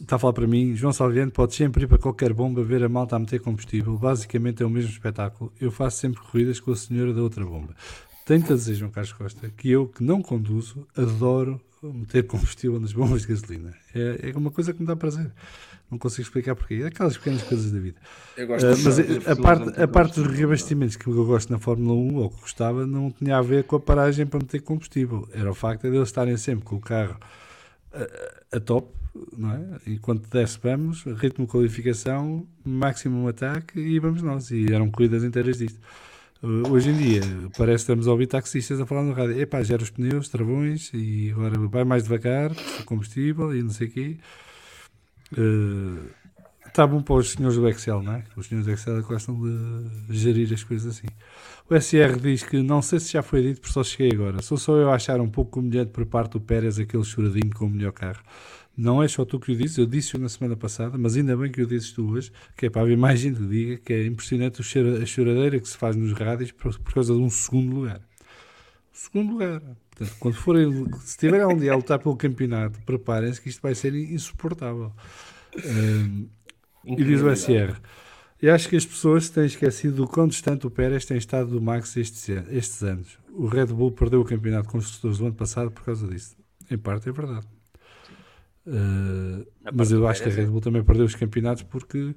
está 0.00 0.16
a 0.16 0.18
falar 0.18 0.32
para 0.32 0.46
mim, 0.46 0.74
João 0.74 0.92
Salviano 0.92 1.30
pode 1.30 1.54
sempre 1.54 1.84
ir 1.84 1.86
para 1.86 1.98
qualquer 1.98 2.32
bomba 2.32 2.62
ver 2.62 2.82
a 2.82 2.88
malta 2.88 3.16
a 3.16 3.18
meter 3.18 3.40
combustível. 3.40 3.96
Basicamente 3.96 4.62
é 4.62 4.66
o 4.66 4.70
mesmo 4.70 4.90
espetáculo. 4.90 5.52
Eu 5.60 5.70
faço 5.70 5.98
sempre 5.98 6.20
corridas 6.20 6.60
com 6.60 6.72
a 6.72 6.76
senhora 6.76 7.12
da 7.12 7.22
outra 7.22 7.44
bomba. 7.44 7.74
Tenho-te 8.26 8.52
a 8.52 8.56
dizer, 8.56 8.74
João 8.74 8.90
Carlos 8.90 9.12
Costa, 9.12 9.50
que 9.56 9.70
eu 9.70 9.86
que 9.86 10.02
não 10.02 10.22
conduzo, 10.22 10.86
adoro 10.96 11.60
meter 11.82 12.26
combustível 12.26 12.78
nas 12.78 12.92
bombas 12.92 13.22
de 13.22 13.28
gasolina. 13.28 13.74
É, 13.94 14.30
é 14.30 14.36
uma 14.36 14.50
coisa 14.50 14.72
que 14.72 14.80
me 14.80 14.86
dá 14.86 14.94
prazer. 14.94 15.30
Não 15.92 15.98
consigo 15.98 16.22
explicar 16.22 16.56
porquê. 16.56 16.80
É 16.82 16.86
aquelas 16.86 17.18
pequenas 17.18 17.42
coisas 17.42 17.70
da 17.70 17.78
vida. 17.78 18.00
Eu 18.34 18.46
gosto 18.46 18.66
Uh, 18.66 18.74
de 18.74 18.82
mas 18.82 18.98
a, 18.98 19.02
pessoas 19.04 19.38
parte, 19.38 19.82
a 19.82 19.86
parte 19.86 20.20
dos 20.22 20.34
reabastecimentos 20.34 20.96
que 20.96 21.06
eu 21.06 21.26
gosto 21.26 21.52
na 21.52 21.58
Fórmula 21.58 21.92
1, 21.92 22.16
ou 22.16 22.30
que 22.30 22.40
gostava, 22.40 22.86
não 22.86 23.10
tinha 23.10 23.36
a 23.36 23.42
ver 23.42 23.64
com 23.64 23.76
a 23.76 23.80
paragem 23.80 24.24
para 24.24 24.38
meter 24.38 24.62
combustível. 24.62 25.28
Era 25.34 25.50
o 25.50 25.54
facto 25.54 25.82
de 25.82 25.94
eles 25.94 26.08
estarem 26.08 26.34
sempre 26.38 26.64
com 26.64 26.76
o 26.76 26.80
carro 26.80 27.20
a, 27.92 28.56
a 28.56 28.60
top, 28.60 28.88
não 29.36 29.52
é? 29.52 29.60
Enquanto 29.86 30.26
desce, 30.30 30.58
vamos, 30.62 31.04
ritmo 31.04 31.44
de 31.44 31.52
qualificação, 31.52 32.46
máximo 32.64 33.28
ataque 33.28 33.78
e 33.78 33.98
vamos 33.98 34.22
nós. 34.22 34.50
E 34.50 34.72
eram 34.72 34.90
corridas 34.90 35.22
inteiras 35.22 35.58
disto. 35.58 35.78
Uh, 36.42 36.72
Hoje 36.72 36.88
em 36.88 36.96
dia, 36.96 37.20
parece 37.58 37.84
que 37.84 37.92
estamos 37.92 38.08
a 38.08 38.12
ouvir 38.12 38.28
taxistas 38.28 38.80
a 38.80 38.86
falar 38.86 39.02
no 39.02 39.12
rádio: 39.12 39.38
epá, 39.38 39.62
gera 39.62 39.82
os 39.82 39.90
pneus, 39.90 40.30
travões, 40.30 40.90
e 40.94 41.30
agora 41.32 41.58
vai 41.68 41.84
mais 41.84 42.04
devagar, 42.04 42.50
combustível 42.86 43.54
e 43.54 43.62
não 43.62 43.70
sei 43.70 43.88
o 43.88 43.90
quê. 43.90 44.16
Está 46.66 46.86
bom 46.86 47.02
para 47.02 47.16
os 47.16 47.32
senhores 47.32 47.56
do 47.58 47.68
Excel, 47.68 48.02
não 48.02 48.14
é? 48.14 48.24
Os 48.34 48.46
senhores 48.46 48.66
do 48.66 48.72
Excel 48.72 49.02
gostam 49.02 49.38
de 50.08 50.16
gerir 50.16 50.52
as 50.52 50.64
coisas 50.64 50.96
assim. 50.96 51.06
O 51.68 51.74
SR 51.78 52.18
diz 52.18 52.42
que 52.42 52.62
não 52.62 52.80
sei 52.80 52.98
se 52.98 53.12
já 53.12 53.22
foi 53.22 53.42
dito, 53.42 53.60
porque 53.60 53.74
só 53.74 53.84
cheguei 53.84 54.12
agora. 54.12 54.40
Sou 54.40 54.56
só 54.56 54.76
eu 54.76 54.90
a 54.90 54.94
achar 54.94 55.20
um 55.20 55.28
pouco 55.28 55.60
humilhante 55.60 55.90
por 55.90 56.06
parte 56.06 56.32
do 56.32 56.40
Pérez 56.40 56.78
aquele 56.78 57.04
choradinho 57.04 57.50
com 57.54 57.66
o 57.66 57.70
melhor 57.70 57.92
carro. 57.92 58.22
Não 58.74 59.02
é 59.02 59.08
só 59.08 59.22
tu 59.26 59.38
que 59.38 59.52
o 59.52 59.56
dizes, 59.56 59.76
eu 59.76 59.84
disse-o 59.84 60.18
na 60.18 60.30
semana 60.30 60.56
passada, 60.56 60.96
mas 60.96 61.14
ainda 61.14 61.36
bem 61.36 61.52
que 61.52 61.60
o 61.60 61.66
dizes 61.66 61.92
tu 61.92 62.10
hoje, 62.10 62.32
que 62.56 62.64
é 62.66 62.70
para 62.70 62.80
haver 62.80 62.96
mais 62.96 63.20
gente 63.20 63.38
que 63.38 63.46
diga 63.46 63.76
que 63.76 63.92
é 63.92 64.06
impressionante 64.06 64.62
a 64.62 65.04
choradeira 65.06 65.60
que 65.60 65.68
se 65.68 65.76
faz 65.76 65.94
nos 65.94 66.12
rádios 66.12 66.52
por, 66.52 66.78
por 66.78 66.94
causa 66.94 67.12
de 67.14 67.20
um 67.20 67.28
segundo 67.28 67.76
lugar. 67.76 68.00
Segundo 68.92 69.32
lugar. 69.32 69.62
Portanto, 70.02 70.16
quando 70.18 70.34
forem, 70.34 70.86
se 71.00 71.10
estiverem 71.10 71.46
um 71.46 71.56
dia 71.56 71.72
a 71.72 71.76
lutar 71.76 71.98
pelo 71.98 72.16
campeonato, 72.16 72.80
preparem-se 72.82 73.40
que 73.40 73.48
isto 73.48 73.62
vai 73.62 73.74
ser 73.74 73.94
insuportável. 73.94 74.92
Hum, 75.64 76.26
e 76.84 77.04
diz 77.04 77.20
o 77.20 77.34
SR. 77.34 77.80
Eu 78.40 78.52
acho 78.54 78.68
que 78.68 78.74
as 78.74 78.84
pessoas 78.84 79.30
têm 79.30 79.46
esquecido 79.46 79.96
do 79.96 80.08
quão 80.08 80.26
distante 80.26 80.66
o 80.66 80.70
Pérez 80.70 81.04
tem 81.04 81.16
estado 81.16 81.50
do 81.50 81.60
Max 81.60 81.96
estes, 81.96 82.28
estes 82.50 82.82
anos. 82.82 83.18
O 83.30 83.46
Red 83.46 83.66
Bull 83.66 83.92
perdeu 83.92 84.20
o 84.20 84.24
campeonato 84.24 84.66
de 84.66 84.72
construtores 84.72 85.18
do 85.18 85.26
ano 85.26 85.34
passado 85.34 85.70
por 85.70 85.84
causa 85.84 86.08
disso. 86.08 86.36
Em 86.68 86.76
parte 86.76 87.08
é 87.08 87.12
verdade. 87.12 87.46
Uh, 88.66 89.46
mas 89.72 89.92
eu 89.92 90.06
acho 90.08 90.22
que 90.22 90.28
a 90.28 90.32
Pérez, 90.32 90.46
Red 90.46 90.52
Bull 90.52 90.60
também 90.60 90.82
perdeu 90.82 91.04
os 91.04 91.14
campeonatos 91.14 91.62
porque 91.62 92.14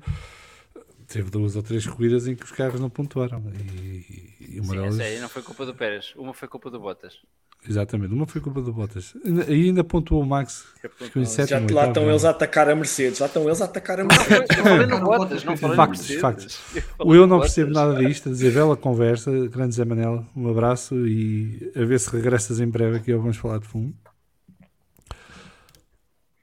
teve 1.07 1.30
duas 1.30 1.56
ou 1.56 1.64
três 1.64 1.86
corridas 1.86 2.27
em 2.27 2.36
que 2.36 2.44
os 2.45 2.52
carros 2.52 2.80
não 2.80 2.90
pontuaram. 2.90 3.41
E, 3.72 4.56
e 4.56 4.60
uma 4.60 4.69
Sim, 4.73 4.76
delas. 4.80 4.99
aí 4.99 5.19
não 5.19 5.30
foi 5.30 5.41
culpa 5.41 5.65
do 5.65 5.73
Pérez. 5.76 6.14
Uma 6.15 6.34
foi 6.34 6.48
culpa 6.48 6.69
do 6.69 6.80
Bottas. 6.80 7.19
Exatamente, 7.68 8.14
uma 8.14 8.27
foi 8.27 8.41
culpa 8.41 8.61
do 8.61 8.72
Bottas. 8.72 9.15
E 9.48 9.53
ainda 9.68 9.84
pontuou 9.84 10.22
o 10.22 10.26
Max. 10.26 10.65
Ficou 10.99 11.22
em 11.22 11.26
Já 11.26 11.57
lá 11.60 11.61
oitavo, 11.65 11.88
estão 11.88 12.03
já. 12.03 12.10
eles 12.11 12.26
a 12.26 12.30
atacar 12.30 12.69
a 12.69 12.76
Mercedes. 12.76 13.19
Lá 13.19 13.26
estão 13.26 13.44
eles 13.44 13.60
a 13.61 13.65
atacar 13.65 13.99
a 13.99 14.03
Não, 14.03 14.07
Mercedes. 14.10 14.57
eu 14.57 14.64
falei 14.64 14.86
no 14.88 14.99
Bottas, 14.99 15.44
não 15.44 15.57
falei 15.57 15.76
Factos, 15.76 15.99
Mercedes. 16.02 16.22
factos. 16.22 16.60
Eu 16.99 17.15
eu 17.15 17.22
não 17.27 17.38
Bottas. 17.38 17.53
percebo 17.56 17.72
nada 17.73 17.95
disto, 17.95 18.30
a 18.30 18.32
dizer 18.32 18.53
bela 18.53 18.77
conversa, 18.77 19.32
grande 19.48 19.73
Zé 19.73 19.84
Manel, 19.84 20.23
um 20.36 20.48
abraço 20.49 20.95
e 21.07 21.72
a 21.76 21.84
ver 21.84 21.99
se 21.99 22.10
regressas 22.15 22.60
em 22.60 22.68
breve 22.68 22.98
aqui 22.98 23.11
ao 23.11 23.19
Vamos 23.19 23.38
Falar 23.38 23.57
de 23.60 23.65
Fumo. 23.68 23.95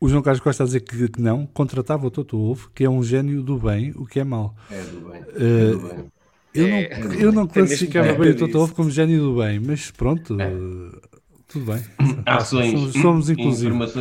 O 0.02 0.08
João 0.08 0.20
Carlos 0.20 0.40
Costa 0.42 0.64
a 0.64 0.66
dizer 0.66 0.80
que, 0.80 1.08
que 1.08 1.22
não, 1.22 1.46
contratava 1.46 2.04
o 2.04 2.10
Toto 2.10 2.36
Wolff, 2.36 2.66
que 2.74 2.82
é 2.82 2.90
um 2.90 3.04
gênio 3.04 3.40
do 3.40 3.56
bem, 3.56 3.92
o 3.94 4.04
que 4.04 4.18
é 4.18 4.24
mau. 4.24 4.52
É 4.68 4.82
do 4.82 5.00
bem. 5.08 5.22
Eh, 5.36 5.68
É 5.68 5.70
do 5.70 5.78
bem. 5.78 6.12
Eu 6.52 6.66
É, 6.66 6.98
não, 6.98 7.14
eu 7.14 7.32
não 7.32 7.46
classificava 7.46 8.12
bem 8.14 8.30
o. 8.32 8.36
Toto 8.36 8.58
Wolff 8.58 8.74
como 8.74 8.90
gênio 8.90 9.20
do 9.20 9.36
bem, 9.36 9.60
mas 9.60 9.92
pronto, 9.92 10.36
eh, 10.40 10.98
tudo 11.46 11.66
bem. 11.66 11.84
Ações, 12.26 12.72
Somos, 12.72 12.92
somos 12.94 13.30
inclusivos. 13.30 13.94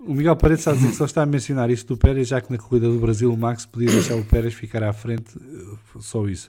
O 0.00 0.14
Miguel 0.14 0.34
Paredes 0.34 0.60
está 0.62 0.70
a 0.70 0.74
dizer 0.74 0.88
que 0.88 0.96
só 0.96 1.04
está 1.04 1.22
a 1.24 1.26
mencionar 1.26 1.68
isto 1.68 1.94
do 1.94 1.98
Pérez, 1.98 2.28
já 2.28 2.40
que 2.40 2.50
na 2.50 2.56
corrida 2.56 2.88
do 2.88 2.98
Brasil 2.98 3.30
o 3.30 3.36
Max 3.36 3.66
podia 3.66 3.90
deixar 3.90 4.14
o 4.14 4.24
Pérez 4.24 4.54
ficar 4.54 4.82
à 4.82 4.94
frente, 4.94 5.36
eh, 5.36 5.76
só 6.00 6.26
isso. 6.26 6.48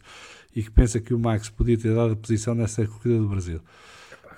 E 0.56 0.64
que 0.64 0.72
pensa 0.72 1.02
que 1.02 1.14
o 1.14 1.20
Max 1.20 1.50
podia 1.50 1.78
ter 1.78 1.94
dado 1.94 2.14
a 2.14 2.16
posição 2.16 2.56
nessa 2.56 2.88
corrida 2.88 3.20
do 3.20 3.28
Brasil. 3.28 3.60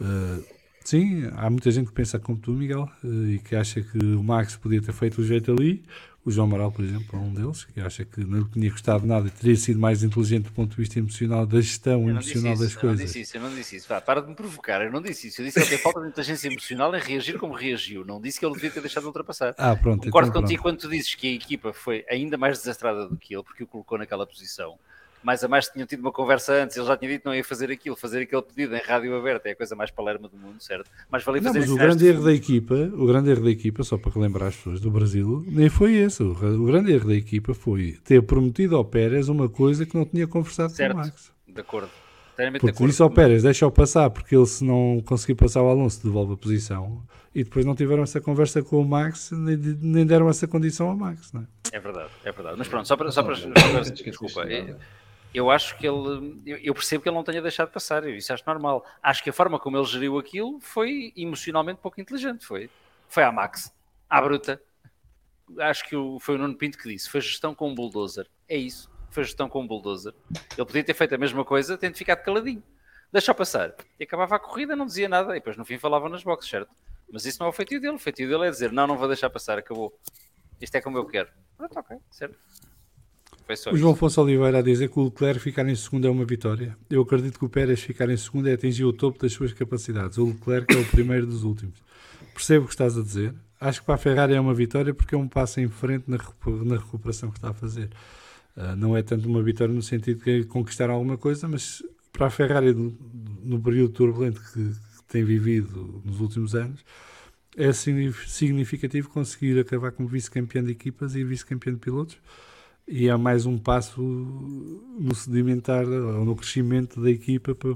Eh, 0.01 0.58
sim, 0.89 1.29
há 1.35 1.49
muita 1.49 1.69
gente 1.71 1.87
que 1.87 1.93
pensa 1.93 2.17
como 2.19 2.37
tu, 2.37 2.51
Miguel, 2.51 2.89
eh, 3.03 3.33
e 3.35 3.39
que 3.39 3.55
acha 3.55 3.81
que 3.81 3.97
o 3.97 4.23
Max 4.23 4.55
podia 4.55 4.81
ter 4.81 4.91
feito 4.93 5.21
o 5.21 5.23
jeito 5.25 5.51
ali. 5.51 5.83
O 6.25 6.31
João 6.31 6.47
Amaral, 6.47 6.71
por 6.71 6.83
exemplo, 6.83 7.17
é 7.17 7.21
um 7.21 7.33
deles, 7.33 7.63
que 7.63 7.79
acha 7.79 8.03
que 8.03 8.19
não 8.23 8.39
lhe 8.39 8.45
tinha 8.49 8.69
gostado 8.69 9.05
nada 9.07 9.27
e 9.27 9.31
teria 9.31 9.55
sido 9.55 9.79
mais 9.79 10.03
inteligente 10.03 10.43
do 10.45 10.51
ponto 10.51 10.71
de 10.71 10.75
vista 10.77 10.99
emocional, 10.99 11.45
da 11.45 11.61
gestão 11.61 11.93
Eu 11.93 11.99
não 11.99 12.09
emocional 12.09 12.53
isso, 12.53 12.61
das 12.63 12.71
eu 12.73 12.75
não 12.75 12.81
coisas. 12.81 13.05
disse 13.05 13.21
isso, 13.21 13.37
eu 13.37 13.41
não 13.41 13.55
disse 13.55 13.75
isso. 13.77 13.87
Vá, 13.87 14.01
para 14.01 14.21
de 14.21 14.27
me 14.27 14.35
provocar, 14.35 14.81
eu 14.81 14.91
não 14.91 15.01
disse 15.01 15.27
isso. 15.27 15.41
Eu 15.41 15.45
disse 15.45 15.55
que 15.59 15.63
ele 15.63 15.69
tem 15.69 15.77
falta 15.79 16.01
de 16.01 16.07
inteligência 16.09 16.47
emocional 16.47 16.93
em 16.95 16.99
reagir 16.99 17.37
como 17.39 17.53
reagiu. 17.53 18.03
Não 18.03 18.19
disse 18.19 18.39
que 18.39 18.45
ele 18.45 18.53
devia 18.53 18.69
ter 18.69 18.81
deixado 18.81 19.03
de 19.03 19.07
ultrapassar. 19.07 19.55
Ah, 19.57 19.75
pronto. 19.75 20.03
Concordo 20.03 20.29
então 20.29 20.41
contigo 20.41 20.61
pronto. 20.61 20.77
quando 20.77 20.81
tu 20.81 20.89
dizes 20.89 21.15
que 21.15 21.27
a 21.27 21.31
equipa 21.31 21.71
foi 21.71 22.05
ainda 22.09 22.37
mais 22.37 22.57
desastrada 22.59 23.07
do 23.07 23.15
que 23.17 23.33
ele, 23.33 23.43
porque 23.43 23.63
o 23.63 23.67
colocou 23.67 23.97
naquela 23.97 24.27
posição. 24.27 24.77
Mais 25.21 25.43
a 25.43 25.47
mais 25.47 25.67
tinham 25.67 25.85
tido 25.85 25.99
uma 25.99 26.11
conversa 26.11 26.53
antes, 26.53 26.77
ele 26.77 26.85
já 26.85 26.95
tinha 26.95 27.11
dito 27.11 27.21
que 27.23 27.27
não 27.27 27.35
ia 27.35 27.43
fazer 27.43 27.69
aquilo, 27.69 27.95
fazer 27.95 28.21
aquele 28.21 28.41
pedido 28.41 28.75
em 28.75 28.79
rádio 28.81 29.15
aberta 29.17 29.49
é 29.49 29.51
a 29.51 29.55
coisa 29.55 29.75
mais 29.75 29.91
palerma 29.91 30.29
do 30.29 30.37
mundo, 30.37 30.61
certo? 30.61 30.89
Mas 31.11 31.25
Não, 31.25 31.33
fazer 31.33 31.59
mas 31.59 31.69
o 31.69 31.75
grande 31.75 31.97
de 31.97 32.07
erro 32.07 32.23
da 32.23 32.33
equipa, 32.33 32.73
o 32.73 33.05
grande 33.05 33.29
erro 33.29 33.43
da 33.43 33.51
equipa, 33.51 33.83
só 33.83 33.97
para 33.97 34.11
relembrar 34.13 34.47
as 34.47 34.55
pessoas 34.55 34.79
do 34.79 34.89
Brasil, 34.89 35.43
nem 35.47 35.67
foi 35.69 35.95
esse. 35.95 36.23
O, 36.23 36.31
o 36.31 36.65
grande 36.65 36.93
erro 36.93 37.07
da 37.09 37.15
equipa 37.15 37.53
foi 37.53 37.97
ter 38.03 38.21
prometido 38.23 38.75
ao 38.77 38.85
Pérez 38.85 39.27
uma 39.27 39.49
coisa 39.49 39.85
que 39.85 39.95
não 39.95 40.05
tinha 40.05 40.25
conversado 40.27 40.71
Certo. 40.71 40.93
com 40.95 41.01
o 41.01 41.05
Max. 41.05 41.31
De 41.47 41.61
acordo. 41.61 41.89
De 42.37 42.51
Porque 42.51 42.69
acordo. 42.69 42.87
disse 42.87 43.01
ao 43.01 43.09
Pérez, 43.09 43.43
deixa-o 43.43 43.69
passar, 43.69 44.09
porque 44.09 44.33
ele 44.33 44.45
se 44.45 44.63
não 44.63 45.03
conseguir 45.05 45.35
passar 45.35 45.61
o 45.61 45.67
Alonso 45.67 46.01
devolve 46.01 46.33
a 46.33 46.37
posição. 46.37 47.03
E 47.35 47.43
depois 47.43 47.65
não 47.65 47.75
tiveram 47.75 48.01
essa 48.03 48.21
conversa 48.21 48.63
com 48.63 48.81
o 48.81 48.87
Max, 48.87 49.31
nem, 49.31 49.57
nem 49.57 50.05
deram 50.05 50.29
essa 50.29 50.47
condição 50.47 50.87
ao 50.89 50.95
Max. 50.95 51.33
Não 51.33 51.41
é? 51.41 51.45
É 51.73 51.79
verdade, 51.79 52.09
é 52.23 52.31
verdade. 52.31 52.55
Mas 52.57 52.67
pronto, 52.69 52.87
só 52.87 52.95
para. 52.95 53.11
Só 53.11 53.21
para, 53.23 53.35
Não, 53.35 53.73
não 53.73 53.81
desculpa, 53.81 54.45
de 54.45 54.75
eu, 55.33 55.51
acho 55.51 55.77
que 55.77 55.87
ele. 55.87 56.41
Eu, 56.45 56.73
percebo 56.73 57.03
que 57.03 57.09
ele 57.09 57.15
não 57.15 57.23
tenha 57.23 57.41
deixado 57.41 57.69
passar, 57.69 58.03
eu 58.03 58.15
isso 58.15 58.33
acho 58.33 58.43
normal. 58.45 58.85
Acho 59.01 59.23
que 59.23 59.29
a 59.29 59.33
forma 59.33 59.59
como 59.59 59.77
ele 59.77 59.85
geriu 59.85 60.17
aquilo 60.17 60.59
foi 60.59 61.13
emocionalmente 61.15 61.79
pouco 61.81 62.01
inteligente. 62.01 62.45
Foi, 62.45 62.69
foi 63.07 63.23
à 63.23 63.31
Max, 63.31 63.73
à 64.09 64.21
bruta. 64.21 64.61
Acho 65.59 65.83
que 65.83 65.95
foi 66.21 66.35
o 66.35 66.37
Nuno 66.37 66.55
Pinto 66.55 66.77
que 66.77 66.89
disse: 66.89 67.09
foi 67.09 67.21
gestão 67.21 67.53
com 67.53 67.69
um 67.69 67.75
bulldozer. 67.75 68.27
É 68.47 68.57
isso, 68.57 68.89
foi 69.11 69.23
gestão 69.23 69.47
com 69.47 69.61
um 69.61 69.67
bulldozer. 69.67 70.13
Ele 70.57 70.65
podia 70.65 70.83
ter 70.83 70.93
feito 70.93 71.15
a 71.15 71.17
mesma 71.17 71.45
coisa, 71.45 71.77
tendo 71.77 71.95
ficado 71.95 72.23
caladinho. 72.23 72.63
Deixa 73.11 73.33
passar. 73.33 73.73
E 73.99 74.03
acabava 74.03 74.35
a 74.35 74.39
corrida, 74.39 74.75
não 74.75 74.85
dizia 74.85 75.09
nada. 75.09 75.31
E 75.31 75.39
depois 75.39 75.57
no 75.57 75.65
fim 75.65 75.77
falavam 75.77 76.09
nas 76.09 76.23
boxes, 76.23 76.49
certo? 76.49 76.69
Mas 77.11 77.25
isso 77.25 77.39
não 77.39 77.47
é 77.47 77.49
o 77.49 77.53
feitio 77.53 77.81
dele. 77.81 77.95
O 77.95 77.99
feitio 77.99 78.29
dele 78.29 78.47
é 78.47 78.49
dizer: 78.49 78.71
não, 78.71 78.87
não 78.87 78.97
vou 78.97 79.07
deixar 79.07 79.29
passar, 79.29 79.57
acabou. 79.57 79.97
Isto 80.61 80.75
é 80.75 80.81
como 80.81 80.97
eu 80.97 81.05
quero. 81.05 81.29
Pronto, 81.57 81.77
ok, 81.79 81.97
certo. 82.11 82.37
Foi 83.49 83.57
só 83.57 83.71
O. 83.71 83.77
João 83.77 83.93
Afonso 83.93 84.21
Oliveira 84.21 84.59
a 84.59 84.61
dizer 84.61 84.89
que 84.89 84.99
o 84.99 85.05
Leclerc 85.05 85.39
ficar 85.39 85.67
em 85.67 85.73
segundo 85.73 86.05
é 86.05 86.09
uma 86.11 86.23
vitória. 86.23 86.77
Eu 86.87 87.01
acredito 87.01 87.39
que 87.39 87.45
o 87.45 87.49
Pérez 87.49 87.81
ficar 87.81 88.07
em 88.07 88.15
segundo 88.15 88.47
é 88.47 88.53
atingir 88.53 88.85
o 88.85 88.93
topo 88.93 89.17
das 89.19 89.33
suas 89.33 89.51
capacidades. 89.53 90.19
O 90.19 90.25
Leclerc 90.27 90.71
é 90.75 90.79
o 90.79 90.85
primeiro 90.85 91.25
dos 91.25 91.43
últimos. 91.43 91.79
Percebo 92.31 92.65
o 92.65 92.67
que 92.67 92.73
estás 92.75 92.95
a 92.95 93.01
dizer. 93.01 93.33
Acho 93.59 93.79
que 93.79 93.87
para 93.87 93.95
a 93.95 93.97
Ferrari 93.97 94.35
é 94.35 94.39
uma 94.39 94.53
vitória 94.53 94.93
porque 94.93 95.15
é 95.15 95.17
um 95.17 95.27
passo 95.27 95.59
em 95.59 95.67
frente 95.67 96.03
na, 96.07 96.17
recu- 96.17 96.63
na 96.63 96.75
recuperação 96.77 97.31
que 97.31 97.39
está 97.39 97.49
a 97.49 97.53
fazer. 97.53 97.89
Ah, 98.55 98.75
não 98.75 98.95
é 98.95 99.01
tanto 99.01 99.27
uma 99.27 99.41
vitória 99.41 99.73
no 99.73 99.81
sentido 99.81 100.23
de 100.23 100.43
conquistar 100.43 100.91
alguma 100.91 101.17
coisa, 101.17 101.47
mas 101.47 101.81
para 102.13 102.27
a 102.27 102.29
Ferrari, 102.29 102.71
no, 102.71 102.95
no 103.43 103.59
período 103.59 103.91
turbulento 103.93 104.39
que, 104.53 104.63
que 104.63 105.03
tem 105.07 105.23
vivido 105.23 106.03
nos 106.05 106.19
últimos 106.21 106.53
anos, 106.53 106.85
é 107.57 107.73
signi- 107.73 108.13
significativo 108.27 109.09
conseguir 109.09 109.59
acabar 109.59 109.91
como 109.91 110.07
vice-campeão 110.07 110.63
de 110.63 110.71
equipas 110.71 111.15
e 111.15 111.23
vice-campeão 111.23 111.73
de 111.73 111.79
pilotos. 111.79 112.17
E 112.91 113.07
é 113.07 113.15
mais 113.15 113.45
um 113.45 113.55
passo 113.55 114.01
no 114.01 115.13
sedimentar 115.13 115.87
ou 115.87 116.25
no 116.25 116.35
crescimento 116.35 116.99
da 116.99 117.11
equipa 117.11 117.53
para, 117.53 117.75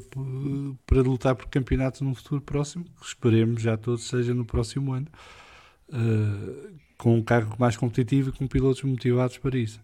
para 0.88 1.02
lutar 1.02 1.36
por 1.36 1.46
campeonatos 1.48 2.02
num 2.02 2.16
futuro 2.16 2.42
próximo, 2.42 2.84
que 3.00 3.06
esperemos 3.06 3.62
já 3.62 3.78
todos 3.78 4.08
seja 4.08 4.34
no 4.34 4.44
próximo 4.44 4.92
ano, 4.92 5.08
uh, 5.90 6.72
com 6.98 7.16
um 7.16 7.22
carro 7.22 7.56
mais 7.60 7.78
competitivo 7.78 8.30
e 8.30 8.32
com 8.32 8.48
pilotos 8.48 8.82
motivados 8.82 9.38
para 9.38 9.56
isso. 9.56 9.80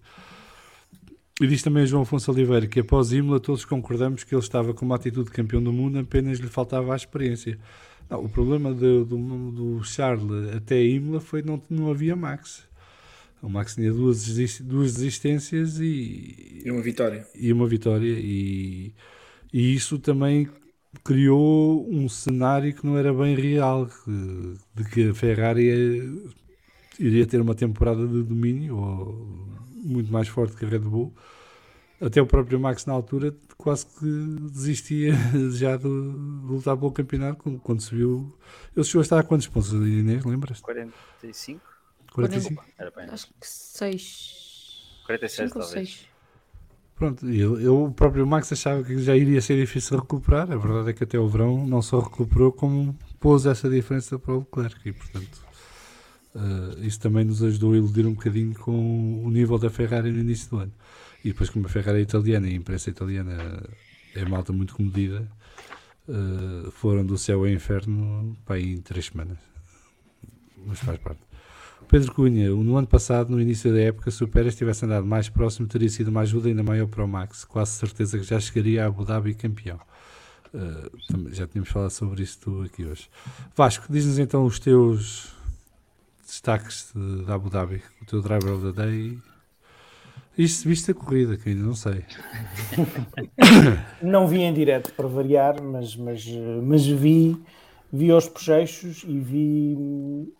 E 1.39 1.45
diz 1.45 1.61
também 1.61 1.85
João 1.85 2.01
Afonso 2.01 2.31
Oliveira 2.31 2.65
que 2.65 2.79
após 2.79 3.13
Imola 3.13 3.39
todos 3.39 3.63
concordamos 3.63 4.23
que 4.23 4.33
ele 4.33 4.41
estava 4.41 4.73
com 4.73 4.83
uma 4.83 4.95
atitude 4.95 5.29
de 5.29 5.35
campeão 5.35 5.61
do 5.61 5.71
mundo, 5.71 5.99
apenas 5.99 6.39
lhe 6.39 6.47
faltava 6.47 6.91
a 6.91 6.95
experiência. 6.95 7.59
Não, 8.09 8.25
o 8.25 8.29
problema 8.29 8.73
do, 8.73 9.05
do, 9.05 9.51
do 9.51 9.83
Charles 9.83 10.55
até 10.55 10.83
Imola 10.83 11.21
foi 11.21 11.43
não, 11.43 11.61
não 11.69 11.91
havia 11.91 12.15
Max. 12.15 12.67
O 13.41 13.49
Max 13.49 13.75
tinha 13.75 13.91
duas, 13.91 14.25
duas 14.59 14.93
desistências 14.93 15.79
e, 15.79 16.61
e 16.65 16.71
uma 16.71 16.81
vitória. 16.81 17.25
E 17.35 17.53
uma 17.53 17.67
vitória. 17.67 18.17
E, 18.19 18.93
e 19.53 19.73
isso 19.73 19.97
também 19.97 20.49
criou 21.03 21.87
um 21.89 22.09
cenário 22.09 22.73
que 22.73 22.85
não 22.85 22.97
era 22.97 23.13
bem 23.13 23.35
real, 23.35 23.87
que, 23.87 24.57
de 24.75 24.89
que 24.89 25.09
a 25.09 25.13
Ferrari 25.13 26.31
iria 26.99 27.25
ter 27.25 27.39
uma 27.39 27.55
temporada 27.55 28.05
de 28.05 28.23
domínio 28.23 28.75
ou, 28.75 29.49
muito 29.83 30.11
mais 30.11 30.27
forte 30.27 30.55
que 30.55 30.65
a 30.65 30.67
Red 30.67 30.79
Bull. 30.79 31.13
Até 32.01 32.21
o 32.21 32.25
próprio 32.25 32.59
Max, 32.59 32.85
na 32.85 32.93
altura, 32.93 33.35
quase 33.57 33.85
que 33.85 34.05
desistia 34.51 35.13
já 35.51 35.75
de, 35.75 35.83
de 35.83 36.47
lutar 36.47 36.77
pelo 36.77 36.91
campeonato 36.91 37.43
quando, 37.43 37.59
quando 37.59 37.81
se 37.81 37.93
viu. 37.93 38.33
Ele 38.75 38.85
chegou 38.85 39.01
a 39.01 39.03
estar 39.03 39.19
a 39.19 39.23
quantos 39.23 39.47
pontos, 39.47 39.71
Inês? 39.73 40.23
Lembras? 40.23 40.61
45? 40.61 41.78
45? 42.11 42.63
Era 42.77 42.91
bem. 42.91 43.05
Acho 43.09 43.27
que 43.27 43.47
6. 43.47 45.03
46 45.05 45.51
talvez. 45.51 46.09
Pronto, 46.99 47.25
ele, 47.25 47.67
o 47.67 47.89
próprio 47.91 48.27
Max 48.27 48.51
achava 48.51 48.83
que 48.83 49.01
já 49.01 49.15
iria 49.15 49.41
ser 49.41 49.55
difícil 49.55 49.97
recuperar. 49.97 50.51
A 50.51 50.57
verdade 50.57 50.89
é 50.89 50.93
que 50.93 51.05
até 51.05 51.17
o 51.17 51.29
verão 51.29 51.65
não 51.65 51.81
só 51.81 52.01
recuperou, 52.01 52.51
como 52.51 52.93
pôs 53.21 53.45
essa 53.45 53.69
diferença 53.69 54.19
para 54.19 54.33
o 54.33 54.39
Leclerc. 54.39 54.89
E, 54.89 54.91
portanto, 54.91 55.41
uh, 56.35 56.83
isso 56.83 56.99
também 56.99 57.23
nos 57.23 57.41
ajudou 57.41 57.71
a 57.71 57.77
iludir 57.77 58.05
um 58.05 58.13
bocadinho 58.13 58.53
com 58.53 59.23
o 59.23 59.31
nível 59.31 59.57
da 59.57 59.69
Ferrari 59.69 60.11
no 60.11 60.19
início 60.19 60.49
do 60.49 60.57
ano. 60.57 60.73
E 61.23 61.29
depois, 61.29 61.49
como 61.49 61.67
a 61.67 61.69
Ferrari 61.69 61.99
é 61.99 62.01
italiana 62.01 62.49
e 62.49 62.51
a 62.51 62.55
imprensa 62.55 62.89
italiana 62.89 63.63
é 64.13 64.25
malta 64.25 64.51
muito 64.51 64.75
comedida, 64.75 65.25
uh, 66.09 66.69
foram 66.71 67.05
do 67.05 67.17
céu 67.17 67.39
ao 67.39 67.47
inferno 67.47 68.35
para 68.45 68.55
aí 68.55 68.73
em 68.73 68.81
três 68.81 69.05
semanas. 69.05 69.37
Mas 70.65 70.79
faz 70.79 70.99
parte. 70.99 71.28
Pedro 71.89 72.13
Cunha, 72.13 72.51
no 72.51 72.77
ano 72.77 72.85
passado, 72.85 73.31
no 73.31 73.41
início 73.41 73.73
da 73.73 73.81
época, 73.81 74.11
se 74.11 74.23
o 74.23 74.27
Pérez 74.27 74.55
tivesse 74.55 74.85
andado 74.85 75.07
mais 75.07 75.27
próximo, 75.27 75.67
teria 75.67 75.89
sido 75.89 76.09
uma 76.09 76.21
ajuda 76.21 76.47
ainda 76.47 76.61
maior 76.61 76.87
para 76.87 77.03
o 77.03 77.07
Max. 77.07 77.43
Quase 77.43 77.71
certeza 77.71 78.19
que 78.19 78.23
já 78.23 78.39
chegaria 78.39 78.83
a 78.83 78.87
Abu 78.87 79.03
Dhabi 79.03 79.33
campeão. 79.33 79.79
Uh, 80.53 81.33
já 81.33 81.47
tínhamos 81.47 81.69
falado 81.69 81.89
sobre 81.89 82.21
isso 82.21 82.39
aqui 82.63 82.85
hoje. 82.85 83.09
Vasco, 83.55 83.87
diz-nos 83.89 84.19
então 84.19 84.45
os 84.45 84.59
teus 84.59 85.33
destaques 86.23 86.91
de, 86.95 87.25
de, 87.25 87.31
Abu 87.31 87.49
Dhabi, 87.49 87.81
o 88.03 88.05
teu 88.05 88.21
driver 88.21 88.53
of 88.53 88.71
the 88.71 88.85
day. 88.85 89.17
Isto 90.37 90.69
viste 90.69 90.91
a 90.91 90.93
corrida, 90.93 91.37
que 91.37 91.49
ainda 91.49 91.63
não 91.63 91.73
sei. 91.73 92.05
não 93.99 94.27
vi 94.27 94.41
em 94.41 94.53
direto 94.53 94.93
para 94.93 95.07
variar, 95.07 95.59
mas, 95.59 95.95
mas, 95.95 96.23
mas 96.63 96.85
vi, 96.85 97.35
vi 97.91 98.11
aos 98.11 98.29
pechechos 98.29 99.03
e 99.07 99.19
vi 99.19 100.31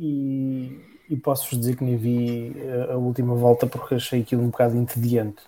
e, 0.00 0.80
e 1.10 1.16
posso-vos 1.16 1.60
dizer 1.60 1.76
que 1.76 1.84
nem 1.84 1.96
vi 1.96 2.56
a, 2.88 2.94
a, 2.94 2.96
última 2.96 3.34
volta 3.34 3.66
porque 3.66 3.96
achei 3.96 4.22
aquilo 4.22 4.42
um 4.42 4.48
bocado 4.48 4.76
entediante. 4.76 5.42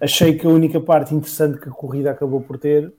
Achei 0.00 0.36
que 0.36 0.46
a 0.46 0.50
única 0.50 0.80
parte 0.80 1.14
interessante 1.14 1.60
que 1.60 1.68
a 1.68 1.72
corrida 1.72 2.10
acabou 2.10 2.40
por 2.40 2.58
ter 2.58 2.90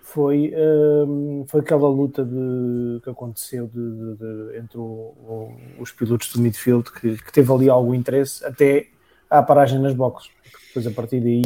foi, 0.00 0.54
um, 0.56 1.44
foi 1.48 1.60
aquela 1.60 1.88
luta 1.88 2.24
de, 2.24 3.00
que 3.02 3.10
aconteceu 3.10 3.66
de, 3.66 4.14
de, 4.16 4.58
entre 4.58 4.78
o, 4.78 4.82
o, 4.82 5.56
os 5.80 5.90
pilotos 5.90 6.32
do 6.32 6.40
midfield 6.40 6.90
que, 6.92 7.16
que, 7.16 7.32
teve 7.32 7.52
ali 7.52 7.68
algum 7.68 7.92
interesse 7.92 8.44
até 8.46 8.86
à 9.28 9.42
paragem 9.42 9.80
nas 9.80 9.92
boxes. 9.92 10.30
Depois 10.68 10.86
a 10.86 10.90
partir 10.92 11.20
daí 11.20 11.42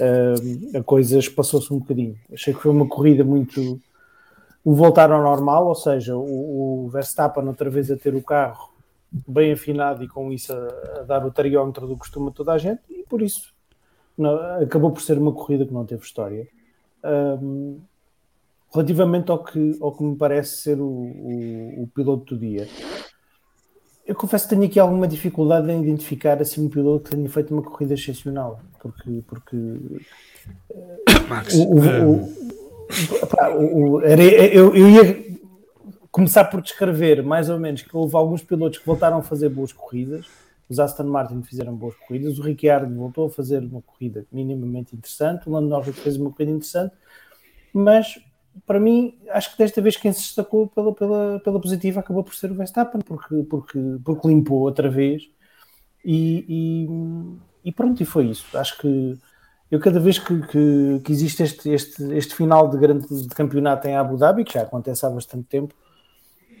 um, 0.00 0.78
a 0.78 0.82
coisa 0.82 1.20
passou-se 1.34 1.72
um 1.72 1.78
bocadinho. 1.78 2.18
Achei 2.32 2.52
que 2.52 2.60
foi 2.60 2.72
uma 2.72 2.88
corrida 2.88 3.22
muito 3.22 3.80
o 4.64 4.74
voltar 4.74 5.12
ao 5.12 5.22
normal, 5.22 5.66
ou 5.66 5.74
seja, 5.74 6.16
o, 6.16 6.86
o 6.86 6.88
Verstappen 6.88 7.46
outra 7.46 7.68
vez 7.68 7.90
a 7.90 7.96
ter 7.96 8.14
o 8.14 8.22
carro 8.22 8.72
bem 9.28 9.52
afinado 9.52 10.02
e 10.02 10.08
com 10.08 10.32
isso 10.32 10.52
a, 10.52 11.00
a 11.00 11.02
dar 11.02 11.24
o 11.24 11.30
tariómetro 11.30 11.86
do 11.86 11.96
costume 11.96 12.28
a 12.28 12.32
toda 12.32 12.52
a 12.52 12.58
gente, 12.58 12.80
e 12.88 13.04
por 13.04 13.20
isso 13.20 13.54
não, 14.16 14.34
acabou 14.62 14.90
por 14.90 15.02
ser 15.02 15.18
uma 15.18 15.32
corrida 15.32 15.66
que 15.66 15.72
não 15.72 15.84
teve 15.84 16.02
história. 16.02 16.48
Um, 17.04 17.80
relativamente 18.72 19.30
ao 19.30 19.44
que, 19.44 19.78
ao 19.80 19.92
que 19.92 20.02
me 20.02 20.16
parece 20.16 20.56
ser 20.56 20.80
o, 20.80 20.86
o, 20.86 21.82
o, 21.82 21.86
piloto 21.94 22.34
do 22.34 22.40
dia, 22.40 22.66
eu 24.06 24.14
confesso 24.14 24.48
que 24.48 24.54
tenho 24.54 24.66
aqui 24.66 24.80
alguma 24.80 25.06
dificuldade 25.06 25.70
em 25.70 25.82
identificar 25.82 26.40
assim 26.40 26.64
um 26.64 26.68
piloto 26.68 27.10
que 27.10 27.16
tenha 27.16 27.28
feito 27.28 27.52
uma 27.52 27.62
corrida 27.62 27.94
excepcional, 27.94 28.60
porque, 28.80 29.22
porque 29.26 29.56
Max, 31.28 31.54
o, 31.54 31.74
o, 31.74 32.43
eu, 34.52 34.74
eu 34.74 34.90
ia 34.90 35.24
começar 36.10 36.44
por 36.44 36.62
descrever 36.62 37.22
mais 37.22 37.50
ou 37.50 37.58
menos 37.58 37.82
que 37.82 37.96
houve 37.96 38.14
alguns 38.14 38.42
pilotos 38.42 38.78
que 38.78 38.86
voltaram 38.86 39.18
a 39.18 39.22
fazer 39.22 39.48
boas 39.48 39.72
corridas. 39.72 40.26
Os 40.68 40.78
Aston 40.78 41.04
Martin 41.04 41.42
fizeram 41.42 41.74
boas 41.74 41.94
corridas, 41.96 42.38
o 42.38 42.42
Ricciardo 42.42 42.94
voltou 42.94 43.26
a 43.26 43.30
fazer 43.30 43.58
uma 43.58 43.82
corrida 43.82 44.24
minimamente 44.32 44.96
interessante, 44.96 45.46
o 45.48 45.52
Lando 45.52 45.68
Norris 45.68 45.98
fez 45.98 46.16
uma 46.16 46.30
corrida 46.30 46.52
interessante, 46.52 46.94
mas 47.72 48.18
para 48.66 48.80
mim, 48.80 49.18
acho 49.30 49.52
que 49.52 49.58
desta 49.58 49.82
vez 49.82 49.96
quem 49.96 50.12
se 50.12 50.20
destacou 50.20 50.68
pela, 50.68 50.94
pela, 50.94 51.40
pela 51.40 51.60
positiva 51.60 52.00
acabou 52.00 52.22
por 52.22 52.34
ser 52.34 52.50
o 52.50 52.54
Verstappen, 52.54 53.00
porque, 53.00 53.42
porque, 53.42 53.78
porque 54.04 54.28
limpou 54.28 54.60
outra 54.60 54.88
vez 54.88 55.28
e, 56.04 56.44
e, 56.48 57.68
e 57.68 57.72
pronto, 57.72 58.02
e 58.02 58.06
foi 58.06 58.26
isso. 58.26 58.46
Acho 58.56 58.78
que 58.78 59.18
eu 59.70 59.80
cada 59.80 59.98
vez 59.98 60.18
que, 60.18 60.40
que, 60.46 61.00
que 61.04 61.12
existe 61.12 61.42
este, 61.42 61.70
este, 61.70 62.02
este 62.14 62.34
final 62.34 62.68
de 62.68 62.78
grande 62.78 63.06
de 63.08 63.28
campeonato 63.34 63.88
em 63.88 63.96
Abu 63.96 64.16
Dhabi, 64.16 64.44
que 64.44 64.54
já 64.54 64.62
acontece 64.62 65.04
há 65.04 65.10
bastante 65.10 65.46
tempo, 65.48 65.74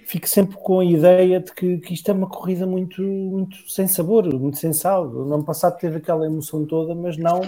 fico 0.06 0.28
sempre 0.28 0.56
com 0.56 0.80
a 0.80 0.84
ideia 0.84 1.40
de 1.40 1.52
que, 1.52 1.78
que 1.78 1.94
isto 1.94 2.08
é 2.08 2.12
uma 2.12 2.28
corrida 2.28 2.66
muito, 2.66 3.02
muito 3.02 3.70
sem 3.70 3.86
sabor, 3.86 4.32
muito 4.34 4.58
sem 4.58 4.72
sal. 4.72 5.08
No 5.08 5.34
ano 5.34 5.44
passado 5.44 5.78
teve 5.78 5.98
aquela 5.98 6.26
emoção 6.26 6.64
toda, 6.64 6.94
mas 6.94 7.16
não 7.16 7.42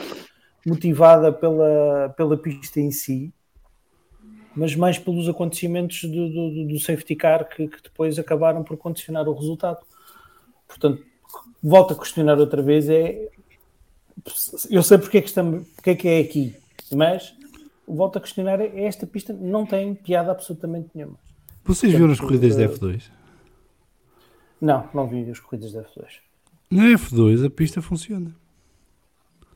motivada 0.67 1.33
pela, 1.33 2.13
pela 2.17 2.37
pista 2.37 2.81
em 2.81 2.91
si, 2.91 3.33
mas 4.55 4.75
mais 4.75 4.99
pelos 4.99 5.29
acontecimentos 5.29 6.03
do, 6.03 6.29
do, 6.29 6.69
do 6.69 6.81
safety 6.81 7.15
car 7.15 7.49
que, 7.49 7.69
que, 7.69 7.83
depois 7.83 8.19
acabaram 8.19 8.65
por 8.65 8.77
condicionar 8.77 9.29
o 9.29 9.35
resultado. 9.35 9.79
Portanto, 10.67 11.05
volto 11.63 11.93
a 11.93 11.97
questionar 11.97 12.39
outra 12.39 12.63
vez: 12.63 12.89
é 12.89 13.29
eu 14.71 14.83
sei 14.83 14.99
porque 14.99 15.19
é 15.19 15.21
que, 15.21 15.29
estamos, 15.29 15.67
porque 15.75 15.91
é, 15.91 15.95
que 15.95 16.09
é 16.09 16.21
aqui, 16.21 16.55
mas 16.93 17.35
volto 17.87 18.19
a 18.19 18.21
questionar: 18.21 18.61
é, 18.61 18.85
esta 18.85 19.07
pista 19.07 19.33
não 19.33 19.67
tem 19.67 19.95
piada 19.95 20.31
absolutamente 20.31 20.89
nenhuma. 20.95 21.17
Vocês 21.65 21.93
viram 21.93 22.11
as 22.11 22.21
corridas 22.21 22.57
da 22.57 22.69
F2? 22.69 23.11
Não, 24.61 24.89
não 24.95 25.07
vi 25.07 25.29
as 25.31 25.41
corridas 25.41 25.73
da 25.73 25.83
F2. 25.83 26.05
Na 26.71 26.85
F2 26.85 27.47
a 27.47 27.51
pista 27.51 27.83
funciona. 27.83 28.35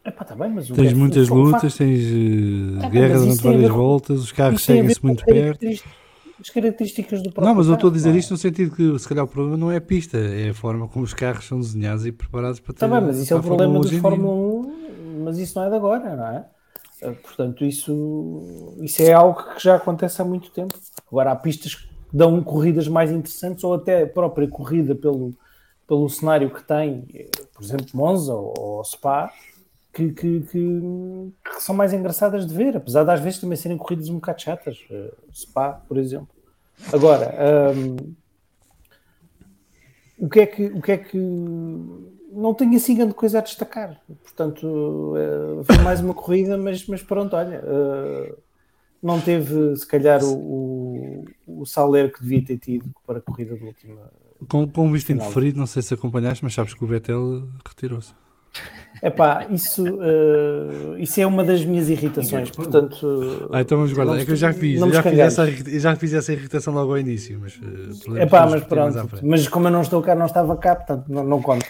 Epá, 0.04 0.24
tá 0.24 0.34
bem, 0.34 0.54
tens 0.54 0.94
muitas 0.94 1.28
lutas, 1.28 1.76
tens 1.76 2.00
uh, 2.06 2.88
guerra 2.88 3.18
durante 3.18 3.42
várias 3.42 3.70
voltas, 3.70 4.20
os 4.20 4.32
carros 4.32 4.62
seguem-se 4.62 5.04
muito 5.04 5.22
perto 5.24 5.66
as 6.40 6.50
características 6.50 7.22
do 7.22 7.30
próprio 7.30 7.48
Não, 7.48 7.54
mas 7.54 7.68
eu 7.68 7.74
estou 7.74 7.90
a 7.90 7.92
dizer 7.92 8.14
isto 8.14 8.30
no 8.30 8.38
sentido 8.38 8.74
que 8.74 8.98
se 8.98 9.08
calhar 9.08 9.24
o 9.24 9.28
problema 9.28 9.56
não 9.56 9.70
é 9.70 9.76
a 9.76 9.80
pista, 9.80 10.16
é 10.16 10.50
a 10.50 10.54
forma 10.54 10.88
como 10.88 11.04
os 11.04 11.12
carros 11.12 11.46
são 11.46 11.60
desenhados 11.60 12.06
e 12.06 12.12
preparados 12.12 12.60
para 12.60 12.72
ter. 12.72 12.84
Está 12.84 12.88
bem, 12.88 13.06
mas 13.06 13.18
isso 13.18 13.34
é 13.34 13.36
o 13.36 13.42
problema 13.42 13.78
dos 13.78 13.92
Fórmula 13.92 14.34
1, 14.34 15.22
mas 15.24 15.38
isso 15.38 15.58
não 15.58 15.66
é 15.66 15.70
de 15.70 15.76
agora, 15.76 16.16
não 16.16 16.26
é? 16.26 16.46
Eh, 17.02 17.12
portanto, 17.12 17.64
isso, 17.64 18.76
isso 18.80 19.02
é 19.02 19.12
algo 19.12 19.42
que 19.54 19.62
já 19.62 19.76
acontece 19.76 20.20
há 20.20 20.24
muito 20.24 20.50
tempo. 20.50 20.74
Agora, 21.10 21.32
há 21.32 21.36
pistas 21.36 21.74
que 21.74 21.88
dão 22.12 22.42
corridas 22.42 22.88
mais 22.88 23.10
interessantes 23.10 23.62
ou 23.64 23.74
até 23.74 24.02
a 24.02 24.06
própria 24.06 24.48
corrida 24.48 24.94
pelo, 24.94 25.34
pelo 25.86 26.08
cenário 26.08 26.50
que 26.50 26.62
tem, 26.62 27.04
eh, 27.14 27.28
por 27.54 27.62
exemplo, 27.62 27.86
Monza 27.94 28.32
ou, 28.34 28.54
ou 28.58 28.84
Spa, 28.84 29.30
que, 29.92 30.12
que, 30.12 30.40
que, 30.40 30.80
que, 31.44 31.62
são 31.62 31.74
mais 31.74 31.92
engraçadas 31.92 32.46
de 32.46 32.54
ver, 32.54 32.76
apesar 32.76 33.04
de 33.04 33.10
às 33.10 33.20
vezes 33.20 33.40
também 33.40 33.56
serem 33.56 33.76
corridas 33.76 34.08
um 34.08 34.14
bocado 34.14 34.40
chatas. 34.40 34.78
Uh, 34.90 35.12
Spa, 35.32 35.72
por 35.88 35.96
exemplo. 35.98 36.28
Agora, 36.92 37.34
um, 37.74 37.96
o, 40.18 40.28
que 40.28 40.40
é 40.40 40.46
que, 40.46 40.66
o 40.66 40.80
que 40.80 40.92
é 40.92 40.96
que. 40.96 41.18
Não 42.32 42.54
tenho 42.54 42.76
assim 42.76 42.96
grande 42.96 43.14
coisa 43.14 43.38
a 43.38 43.42
destacar. 43.42 44.00
Portanto, 44.22 44.64
uh, 44.64 45.64
foi 45.64 45.78
mais 45.78 46.00
uma 46.00 46.14
corrida, 46.14 46.56
mas, 46.56 46.86
mas 46.86 47.02
pronto, 47.02 47.34
olha. 47.34 47.60
Uh, 47.60 48.36
não 49.02 49.18
teve, 49.20 49.76
se 49.76 49.86
calhar, 49.86 50.22
o, 50.22 51.24
o, 51.46 51.62
o 51.62 51.66
Saler 51.66 52.12
que 52.12 52.22
devia 52.22 52.44
ter 52.44 52.58
tido 52.58 52.90
para 53.06 53.18
a 53.18 53.20
corrida 53.22 53.56
da 53.56 53.64
última. 53.64 54.10
Com, 54.46 54.68
com 54.68 54.86
um 54.86 54.92
visto 54.92 55.10
indeferido, 55.10 55.58
não 55.58 55.66
sei 55.66 55.82
se 55.82 55.94
acompanhaste, 55.94 56.44
mas 56.44 56.54
sabes 56.54 56.74
que 56.74 56.84
o 56.84 56.86
Vettel 56.86 57.48
retirou-se. 57.66 58.14
Epá, 59.02 59.46
isso, 59.50 59.82
uh, 59.82 60.98
isso 60.98 61.20
é 61.20 61.26
uma 61.26 61.42
das 61.42 61.64
minhas 61.64 61.88
irritações, 61.88 62.50
portanto... 62.50 63.48
Ah, 63.50 63.62
então 63.62 63.78
vamos 63.78 63.94
guardar, 63.94 64.20
é 64.20 64.24
que 64.26 64.32
eu 64.32 64.36
já 64.36 64.52
fiz, 64.52 64.78
eu 64.78 64.92
já 64.92 65.02
fiz, 65.02 65.18
essa, 65.18 65.48
eu 65.48 65.80
já 65.80 65.96
fiz 65.96 66.12
essa 66.12 66.32
irritação 66.34 66.74
logo 66.74 66.90
ao 66.90 66.98
início, 66.98 67.40
mas... 67.40 67.56
Uh, 67.56 68.18
Epá, 68.18 68.46
mas 68.46 68.62
pronto, 68.62 69.08
mas 69.22 69.48
como 69.48 69.68
eu 69.68 69.70
não 69.70 69.80
estou 69.80 70.02
cá, 70.02 70.14
não 70.14 70.26
estava 70.26 70.54
cá, 70.56 70.76
portanto 70.76 71.06
não, 71.08 71.24
não 71.24 71.40
conto. 71.40 71.64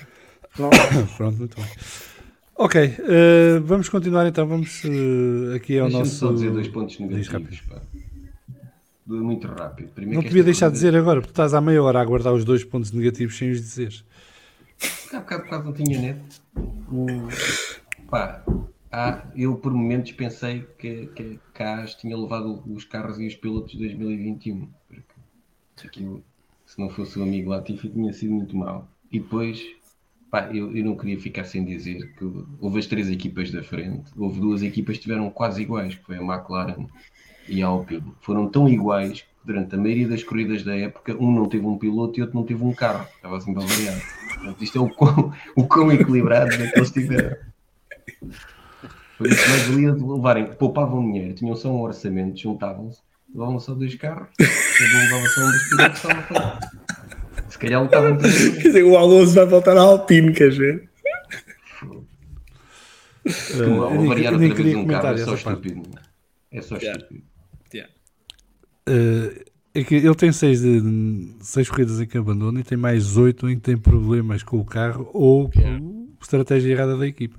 Não. 0.58 0.70
pronto, 1.16 1.38
muito 1.38 1.56
bem. 1.56 1.66
Ok, 2.56 2.84
uh, 2.84 3.60
vamos 3.62 3.88
continuar 3.88 4.26
então, 4.26 4.46
vamos 4.48 4.82
uh, 4.84 5.54
aqui 5.54 5.78
ao 5.78 5.88
nosso... 5.88 6.16
só 6.16 6.32
dizer 6.32 6.50
dois 6.50 6.66
pontos 6.66 6.98
negativos, 6.98 7.60
pá. 7.60 7.80
Muito 9.06 9.46
rápido. 9.46 9.90
Primeiro 9.94 10.20
não 10.20 10.28
podia 10.28 10.44
deixar 10.44 10.68
de 10.68 10.74
dizer 10.74 10.96
agora, 10.96 11.20
porque 11.20 11.32
estás 11.32 11.54
há 11.54 11.60
meia 11.60 11.82
hora 11.82 11.98
a 11.98 12.02
aguardar 12.02 12.32
os 12.32 12.44
dois 12.44 12.64
pontos 12.64 12.92
negativos 12.92 13.36
sem 13.36 13.50
os 13.50 13.60
dizer. 13.60 13.92
Há 15.12 15.18
bocado, 15.20 15.44
bocado 15.44 15.64
não 15.64 15.72
tinha 15.72 16.16
Pá, 18.08 18.44
eu 19.36 19.56
por 19.56 19.72
momentos 19.72 20.12
pensei 20.12 20.66
que, 20.78 21.06
que 21.08 21.38
Cas 21.54 21.94
tinha 21.94 22.16
levado 22.16 22.62
os 22.66 22.84
carros 22.84 23.20
e 23.20 23.26
os 23.26 23.34
pilotos 23.34 23.72
de 23.72 23.78
2021. 23.78 24.68
Porque 24.88 25.86
aquilo, 25.86 26.24
se 26.66 26.78
não 26.78 26.90
fosse 26.90 27.18
o 27.18 27.22
amigo 27.22 27.50
Latifi, 27.50 27.88
tinha 27.88 28.12
sido 28.12 28.34
muito 28.34 28.56
mal. 28.56 28.88
E 29.12 29.20
depois, 29.20 29.62
pá, 30.30 30.50
eu, 30.52 30.76
eu 30.76 30.84
não 30.84 30.96
queria 30.96 31.18
ficar 31.20 31.44
sem 31.44 31.64
dizer 31.64 32.14
que 32.14 32.24
houve 32.60 32.78
as 32.78 32.86
três 32.86 33.08
equipas 33.08 33.50
da 33.50 33.62
frente. 33.62 34.10
Houve 34.16 34.40
duas 34.40 34.62
equipas 34.62 34.96
que 34.96 35.00
estiveram 35.00 35.30
quase 35.30 35.62
iguais, 35.62 35.94
que 35.94 36.04
foi 36.04 36.16
a 36.16 36.22
McLaren 36.22 36.86
e 37.48 37.62
a 37.62 37.66
Alpine. 37.68 38.12
Foram 38.20 38.48
tão 38.48 38.68
iguais 38.68 39.24
durante 39.44 39.74
a 39.74 39.78
maioria 39.78 40.08
das 40.08 40.22
corridas 40.22 40.62
da 40.62 40.76
época, 40.76 41.16
um 41.18 41.32
não 41.32 41.48
teve 41.48 41.64
um 41.64 41.78
piloto 41.78 42.18
e 42.18 42.22
outro 42.22 42.36
não 42.36 42.44
teve 42.44 42.62
um 42.62 42.72
carro. 42.72 43.06
Estava 43.16 43.36
assim 43.36 43.54
variar. 43.54 44.19
Portanto, 44.34 44.64
isto 44.64 44.78
é 44.78 44.80
o 44.80 44.88
quão, 44.88 45.32
o 45.56 45.66
quão 45.66 45.92
equilibrado 45.92 46.52
é 46.52 46.70
que 46.70 46.78
eles 46.78 46.90
tiveram. 46.90 47.36
Por 49.18 49.26
isso, 49.26 49.50
mais 49.50 49.62
valia 49.62 49.92
de 49.92 50.02
levarem, 50.02 50.46
poupavam 50.54 51.04
dinheiro, 51.04 51.34
tinham 51.34 51.54
só 51.54 51.70
um 51.70 51.82
orçamento, 51.82 52.40
juntavam-se, 52.40 53.00
levavam 53.32 53.60
só 53.60 53.74
dois 53.74 53.94
carros, 53.94 54.28
cada 54.38 54.96
um 54.96 55.02
levava 55.02 55.26
só 55.28 55.40
um 55.42 55.50
dos 55.50 55.68
pilotos, 55.68 55.96
estava 55.96 56.22
para. 56.22 56.60
Se 57.48 57.58
calhar 57.58 57.82
lutavam 57.82 58.16
por 58.18 58.22
Quer 58.22 58.62
dizer, 58.62 58.82
o 58.82 58.96
Alonso 58.96 59.34
vai 59.34 59.44
voltar 59.44 59.76
à 59.76 59.80
Alpine, 59.80 60.32
queres 60.32 60.56
ver? 60.56 60.88
Uh, 63.26 64.06
variar 64.08 64.32
outra 64.32 64.54
vez 64.54 64.74
um 64.76 64.86
carro 64.86 65.08
é 65.08 65.16
só 65.18 65.34
estúpido. 65.34 65.82
É 66.50 66.62
só 66.62 66.76
estúpido. 66.76 67.24
Uh, 68.88 69.49
é 69.74 69.84
que 69.84 69.94
ele 69.94 70.14
tem 70.14 70.32
seis, 70.32 70.60
de, 70.60 71.34
seis 71.40 71.68
corridas 71.68 72.00
em 72.00 72.06
que 72.06 72.18
abandona 72.18 72.60
e 72.60 72.64
tem 72.64 72.76
mais 72.76 73.16
oito 73.16 73.48
em 73.48 73.54
que 73.56 73.62
tem 73.62 73.76
problemas 73.76 74.42
com 74.42 74.58
o 74.58 74.64
carro 74.64 75.08
ou 75.12 75.50
yeah. 75.54 75.80
estratégia 76.20 76.72
errada 76.72 76.96
da 76.96 77.06
equipa. 77.06 77.38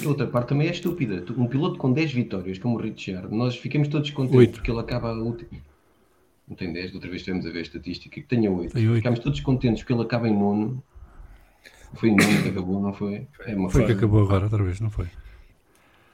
E 0.00 0.06
outra 0.06 0.26
parte 0.26 0.48
também 0.48 0.68
é 0.68 0.70
estúpida. 0.70 1.24
Um 1.36 1.46
piloto 1.46 1.78
com 1.78 1.92
10 1.92 2.12
vitórias, 2.12 2.58
como 2.58 2.76
o 2.76 2.80
Richard, 2.80 3.32
nós 3.34 3.56
ficamos 3.56 3.88
todos 3.88 4.10
contentes 4.10 4.38
8. 4.38 4.52
porque 4.54 4.70
ele 4.70 4.80
acaba 4.80 5.10
a 5.10 5.22
última. 5.22 5.60
Não 6.48 6.56
tem 6.56 6.72
10, 6.72 6.94
outra 6.94 7.08
vez 7.08 7.20
estivemos 7.20 7.46
a 7.46 7.50
ver 7.50 7.58
a 7.58 7.62
estatística 7.62 8.20
que 8.20 8.26
tenha 8.26 8.50
8. 8.50 8.76
Ficamos 8.94 9.20
todos 9.20 9.40
contentes 9.40 9.82
porque 9.82 9.92
ele 9.92 10.02
acaba 10.02 10.28
em 10.28 10.36
nono. 10.36 10.82
Foi 11.94 12.08
em 12.08 12.16
nono 12.16 12.42
que 12.42 12.48
acabou, 12.48 12.80
não 12.80 12.92
foi? 12.92 13.26
É 13.46 13.54
uma 13.54 13.68
foi 13.68 13.84
que 13.84 13.92
acabou 13.92 14.22
agora, 14.22 14.44
outra 14.44 14.62
vez, 14.64 14.80
não 14.80 14.90
foi? 14.90 15.06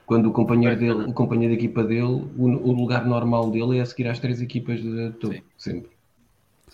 Quando 0.09 0.31
o 0.31 0.33
companheiro 0.33 0.75
dele, 0.75 1.05
o 1.05 1.13
companheiro 1.13 1.55
de 1.55 1.61
equipa 1.63 1.85
dele, 1.85 2.01
o, 2.03 2.33
o 2.39 2.73
lugar 2.73 3.05
normal 3.07 3.51
dele 3.51 3.77
é 3.77 3.83
a 3.83 3.87
seguir 3.87 4.09
às 4.09 4.19
três 4.19 4.41
equipas 4.41 4.81
de 4.81 5.11
topo, 5.21 5.37
sempre. 5.59 5.91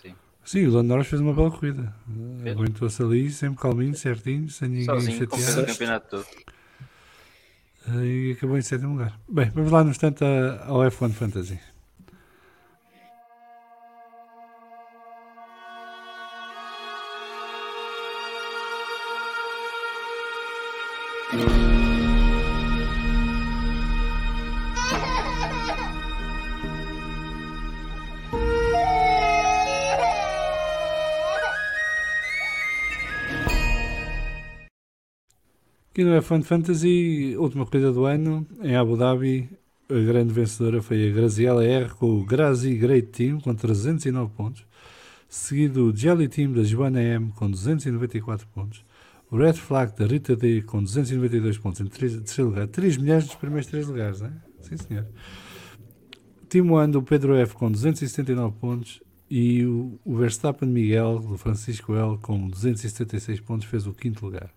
Sim. 0.01 0.15
Sim, 0.41 0.67
o 0.67 0.71
Lando 0.71 0.87
Norris 0.87 1.07
fez 1.07 1.21
uma 1.21 1.33
bela 1.33 1.51
corrida. 1.51 1.93
Aguentou-se 2.49 3.03
ali, 3.03 3.29
sempre 3.29 3.61
calminho, 3.61 3.93
certinho, 3.93 4.49
sem 4.49 4.69
ninguém 4.69 4.85
Sozinho, 4.85 5.17
chatear. 5.17 5.59
o 5.59 5.65
campeonato 5.65 6.09
todo. 6.09 6.25
E 8.05 8.31
acabou 8.37 8.57
em 8.57 8.61
sétimo 8.61 8.93
lugar. 8.93 9.19
Bem, 9.27 9.51
vamos 9.53 9.69
lá 9.69 9.83
no 9.83 9.89
instante 9.89 10.23
ao 10.23 10.79
F1 10.79 11.11
Fantasy. 11.11 11.59
Aqui 35.95 36.03
no 36.03 36.11
F1 36.21 36.43
Fantasy, 36.43 37.37
última 37.37 37.65
corrida 37.65 37.89
do 37.89 38.03
ano, 38.03 38.45
em 38.61 38.75
Abu 38.75 38.97
Dhabi, 38.97 39.49
a 39.89 39.93
grande 39.93 40.33
vencedora 40.33 40.81
foi 40.81 41.07
a 41.07 41.13
Graziella 41.13 41.63
R 41.63 41.89
com 41.91 42.19
o 42.19 42.25
Grazi 42.25 42.75
Great 42.75 43.07
Team 43.13 43.39
com 43.39 43.55
309 43.55 44.29
pontos, 44.35 44.65
seguido 45.29 45.85
o 45.85 45.95
Jelly 45.95 46.27
Team 46.27 46.51
da 46.51 46.63
Joana 46.65 47.01
M 47.01 47.31
com 47.37 47.49
294 47.49 48.45
pontos, 48.47 48.83
o 49.31 49.37
Red 49.37 49.53
Flag 49.53 49.97
da 49.97 50.05
Rita 50.05 50.35
D 50.35 50.63
com 50.63 50.83
292 50.83 51.57
pontos 51.59 51.79
em 51.79 51.85
terceiro 51.85 52.49
lugar, 52.49 52.67
3 52.67 52.97
mulheres 52.97 53.27
nos 53.27 53.35
primeiros 53.35 53.67
3 53.67 53.87
lugares, 53.87 54.19
não 54.19 54.27
é? 54.27 54.33
Sim 54.59 54.75
senhor. 54.75 55.07
Team 56.49 56.73
One 56.73 56.91
do 56.91 57.01
Pedro 57.01 57.37
F 57.37 57.55
com 57.55 57.71
279 57.71 58.53
pontos 58.59 59.01
e 59.31 59.63
o 59.63 59.97
Verstappen 60.05 60.67
Miguel 60.67 61.19
do 61.19 61.37
Francisco 61.37 61.95
L 61.95 62.17
com 62.17 62.49
276 62.49 63.39
pontos 63.39 63.65
fez 63.65 63.87
o 63.87 63.93
quinto 63.93 64.25
lugar. 64.25 64.51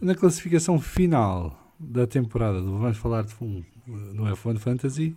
Na 0.00 0.14
classificação 0.14 0.78
final 0.78 1.74
da 1.78 2.06
temporada 2.06 2.60
Vamos 2.60 2.98
Falar 2.98 3.22
de 3.22 3.32
Fundo 3.32 3.64
no 3.86 4.24
F1 4.24 4.58
Fantasy, 4.58 5.16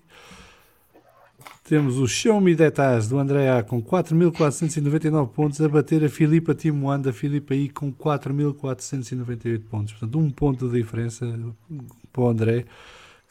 temos 1.63 1.97
o 1.97 2.05
Me 2.39 2.55
Detas 2.55 3.07
do 3.07 3.17
André 3.17 3.49
A 3.49 3.63
com 3.63 3.81
4.499 3.81 5.29
pontos 5.29 5.59
a 5.61 5.69
bater 5.69 6.03
a 6.03 6.09
Filipa 6.09 6.53
Timoan 6.53 6.99
da 6.99 7.13
Filipa 7.13 7.55
I 7.55 7.69
com 7.69 7.93
4.498 7.93 9.63
pontos. 9.65 9.93
Portanto, 9.93 10.19
um 10.19 10.29
ponto 10.31 10.69
de 10.69 10.81
diferença 10.81 11.25
para 12.11 12.21
o 12.21 12.27
André 12.27 12.65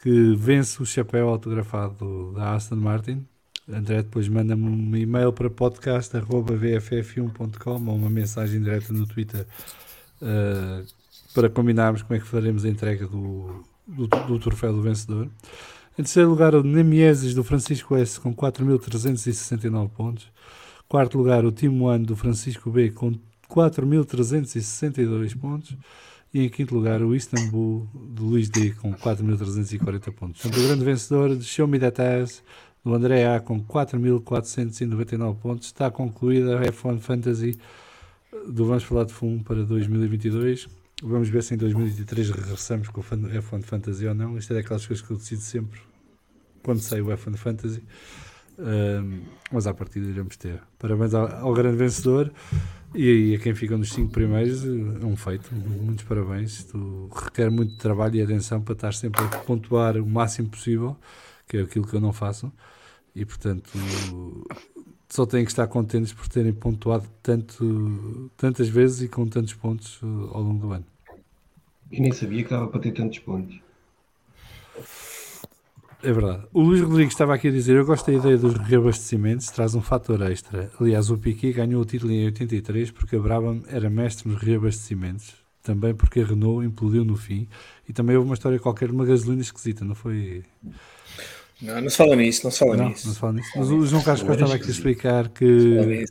que 0.01 0.33
vence 0.35 0.81
o 0.81 0.85
chapéu 0.85 1.27
autografado 1.29 2.31
da 2.33 2.55
Aston 2.55 2.77
Martin. 2.77 3.25
André 3.67 4.03
depois 4.03 4.27
manda-me 4.27 4.63
um 4.63 4.95
e-mail 4.95 5.33
para 5.33 5.49
podcast.vff1.com 5.49 7.71
ou 7.71 7.95
uma 7.95 8.09
mensagem 8.09 8.61
direta 8.61 8.93
no 8.93 9.05
Twitter 9.05 9.45
uh, 10.21 10.85
para 11.33 11.49
combinarmos 11.49 12.01
como 12.01 12.15
é 12.15 12.19
que 12.19 12.27
faremos 12.27 12.65
a 12.65 12.69
entrega 12.69 13.07
do, 13.07 13.63
do, 13.87 14.07
do 14.07 14.39
troféu 14.39 14.73
do 14.73 14.81
vencedor. 14.81 15.29
Em 15.93 16.03
terceiro 16.03 16.29
lugar, 16.29 16.55
o 16.55 16.63
Nemieses 16.63 17.33
do 17.33 17.43
Francisco 17.43 17.95
S 17.95 18.19
com 18.19 18.33
4.369 18.33 19.89
pontos. 19.89 20.31
Quarto 20.87 21.17
lugar, 21.17 21.45
o 21.45 21.51
Timo 21.51 21.85
One 21.85 22.05
do 22.05 22.15
Francisco 22.15 22.71
B 22.71 22.89
com 22.89 23.13
4.362 23.49 25.37
pontos. 25.37 25.75
E 26.33 26.45
em 26.45 26.49
quinto 26.49 26.75
lugar, 26.75 27.01
o 27.01 27.15
Istambul 27.15 27.87
do 27.93 28.23
Luís 28.23 28.49
D 28.49 28.71
com 28.71 28.93
4.340 28.93 30.11
pontos. 30.13 30.41
Portanto, 30.41 30.63
o 30.63 30.67
grande 30.67 30.85
vencedor 30.85 31.35
de 31.35 31.43
Show 31.43 31.67
Me 31.67 31.79
That 31.79 32.01
Ass, 32.01 32.43
do 32.83 32.93
André 32.93 33.27
A 33.27 33.39
com 33.39 33.61
4.499 33.63 35.35
pontos. 35.35 35.67
Está 35.67 35.91
concluída 35.91 36.59
a 36.59 36.61
F1 36.63 36.99
Fantasy 36.99 37.59
do 38.47 38.65
Vamos 38.65 38.83
Falar 38.83 39.05
de 39.05 39.13
Fumo 39.13 39.43
para 39.43 39.63
2022. 39.63 40.78
Vamos 41.01 41.29
ver 41.29 41.43
se 41.43 41.53
em 41.53 41.57
2023 41.57 42.31
regressamos 42.31 42.89
com 42.89 42.99
o 42.99 43.03
F1 43.03 43.63
Fantasy 43.63 44.05
ou 44.05 44.13
não. 44.13 44.37
Isto 44.37 44.53
é 44.53 44.57
daquelas 44.57 44.85
coisas 44.85 45.05
que 45.05 45.11
eu 45.11 45.17
decido 45.17 45.41
sempre 45.41 45.79
quando 46.61 46.79
sai 46.79 47.01
o 47.01 47.05
F1 47.05 47.37
Fantasy. 47.37 47.83
Um, 48.57 49.21
mas 49.51 49.65
à 49.65 49.73
partida 49.73 50.05
iremos 50.07 50.35
ter. 50.35 50.61
Parabéns 50.77 51.13
ao, 51.13 51.27
ao 51.27 51.53
grande 51.53 51.77
vencedor 51.77 52.29
e, 52.93 53.31
e, 53.31 53.35
a 53.35 53.39
quem 53.39 53.55
fica 53.55 53.77
nos 53.77 53.93
5 53.93 54.11
primeiros. 54.11 54.65
É 54.65 55.05
um 55.05 55.15
feito. 55.15 55.55
Muitos 55.55 56.03
parabéns. 56.03 56.65
Tu 56.65 57.09
requer 57.15 57.49
muito 57.49 57.77
trabalho 57.77 58.15
e 58.15 58.21
atenção 58.21 58.61
para 58.61 58.73
estar 58.73 58.93
sempre 58.93 59.23
a 59.23 59.27
pontuar 59.39 59.95
o 59.97 60.05
máximo 60.05 60.49
possível, 60.49 60.97
que 61.47 61.57
é 61.57 61.61
aquilo 61.61 61.87
que 61.87 61.95
eu 61.95 62.01
não 62.01 62.11
faço. 62.11 62.51
E 63.15 63.25
portanto, 63.25 63.71
só 65.09 65.25
têm 65.25 65.43
que 65.43 65.51
estar 65.51 65.67
contentes 65.67 66.13
por 66.13 66.27
terem 66.27 66.53
pontuado 66.53 67.07
tanto, 67.21 68.31
tantas 68.37 68.69
vezes 68.69 69.01
e 69.01 69.07
com 69.07 69.25
tantos 69.27 69.53
pontos 69.55 70.01
uh, 70.03 70.29
ao 70.31 70.41
longo 70.43 70.67
do 70.67 70.71
ano. 70.71 70.85
E 71.91 71.99
nem 71.99 72.11
sabia 72.11 72.43
que 72.43 72.49
dava 72.51 72.67
para 72.67 72.79
ter 72.79 72.91
tantos 72.91 73.17
pontos. 73.19 73.59
É 76.01 76.13
verdade. 76.13 76.45
O 76.53 76.61
Luís 76.61 76.81
Rodrigues 76.81 77.13
estava 77.13 77.33
aqui 77.33 77.49
a 77.49 77.51
dizer: 77.51 77.75
Eu 77.75 77.85
gosto 77.85 78.05
da 78.09 78.17
ideia 78.17 78.37
dos 78.37 78.53
reabastecimentos, 78.53 79.47
traz 79.47 79.75
um 79.75 79.81
fator 79.81 80.21
extra. 80.21 80.71
Aliás, 80.79 81.09
o 81.09 81.17
Piquet 81.17 81.51
ganhou 81.51 81.81
o 81.81 81.85
título 81.85 82.13
em 82.13 82.25
83 82.25 82.91
porque 82.91 83.15
a 83.17 83.19
Brabham 83.19 83.63
era 83.67 83.89
mestre 83.89 84.29
nos 84.29 84.41
reabastecimentos, 84.41 85.33
também 85.61 85.93
porque 85.93 86.21
a 86.21 86.25
Renault 86.25 86.65
implodiu 86.65 87.03
no 87.03 87.17
fim. 87.17 87.49
E 87.87 87.91
também 87.91 88.15
houve 88.15 88.29
uma 88.29 88.35
história 88.35 88.59
qualquer 88.59 88.89
de 88.89 88.93
uma 88.93 89.05
gasolina 89.05 89.41
esquisita, 89.41 89.83
não 89.83 89.95
foi? 89.95 90.45
Não, 91.61 91.81
não 91.81 91.89
se 91.89 91.97
fala 91.97 92.15
nisso, 92.15 92.41
não 92.45 92.51
se 92.51 92.59
fala 92.59 92.77
não, 92.77 92.89
nisso. 92.89 93.07
Não 93.07 93.13
se 93.13 93.19
fala 93.19 93.33
nisso. 93.33 93.49
Mas 93.55 93.69
o 93.69 93.85
João 93.85 94.01
Carlos 94.03 94.23
Costa 94.23 94.43
estava 94.43 94.55
aqui 94.55 94.67
a 94.67 94.71
explicar 94.71 95.29
que 95.29 96.05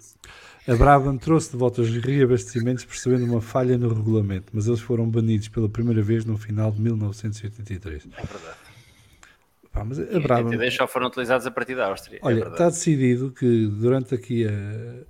A 0.66 0.76
Brabham 0.76 1.16
trouxe 1.16 1.50
de 1.52 1.56
volta 1.56 1.80
os 1.80 1.90
reabastecimentos 1.96 2.84
percebendo 2.84 3.24
uma 3.24 3.40
falha 3.40 3.78
no 3.78 3.92
regulamento, 3.92 4.46
mas 4.52 4.66
eles 4.66 4.80
foram 4.80 5.08
banidos 5.08 5.48
pela 5.48 5.68
primeira 5.68 6.02
vez 6.02 6.24
no 6.26 6.36
final 6.36 6.70
de 6.70 6.80
1983. 6.82 8.06
É 8.12 8.16
verdade. 8.16 8.56
Pá, 9.72 9.84
mas 9.84 9.98
a 9.98 10.04
Brabham, 10.20 10.46
82 10.46 10.74
só 10.74 10.86
foram 10.86 11.06
utilizados 11.06 11.46
a 11.46 11.50
partir 11.50 11.74
da 11.76 11.86
Áustria. 11.88 12.18
é 12.18 12.20
olha, 12.22 12.34
verdade. 12.36 12.54
está 12.54 12.68
decidido 12.70 13.30
que 13.32 13.66
durante 13.66 14.14
aqui 14.14 14.46
a- 14.46 15.04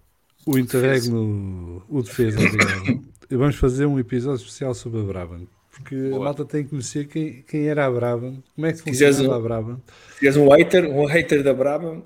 o 0.47 0.57
interregno, 0.59 1.85
o 1.89 2.03
defesa, 2.03 2.39
obrigado, 2.47 3.05
vamos 3.31 3.57
fazer 3.57 3.87
um 3.87 3.99
episódio 3.99 4.43
especial 4.43 4.75
sobre 4.75 5.01
a 5.01 5.05
Brabham. 5.05 5.47
Porque 5.79 5.95
a 5.95 6.11
Boa. 6.11 6.25
malta 6.25 6.45
tem 6.45 6.65
que 6.65 6.71
conhecer 6.71 7.07
quem, 7.07 7.43
quem 7.43 7.69
era 7.69 7.87
a 7.87 7.91
Brabham, 7.91 8.43
como 8.55 8.67
é 8.67 8.73
que 8.73 8.83
funcionava 8.83 9.29
um- 9.29 9.33
a 9.33 9.41
Brabham. 9.41 9.83
Se 10.19 10.27
és 10.27 10.37
um 10.37 10.49
hater, 10.49 10.85
um 10.91 11.07
hater 11.07 11.43
da 11.43 11.55
Brabham, 11.55 12.03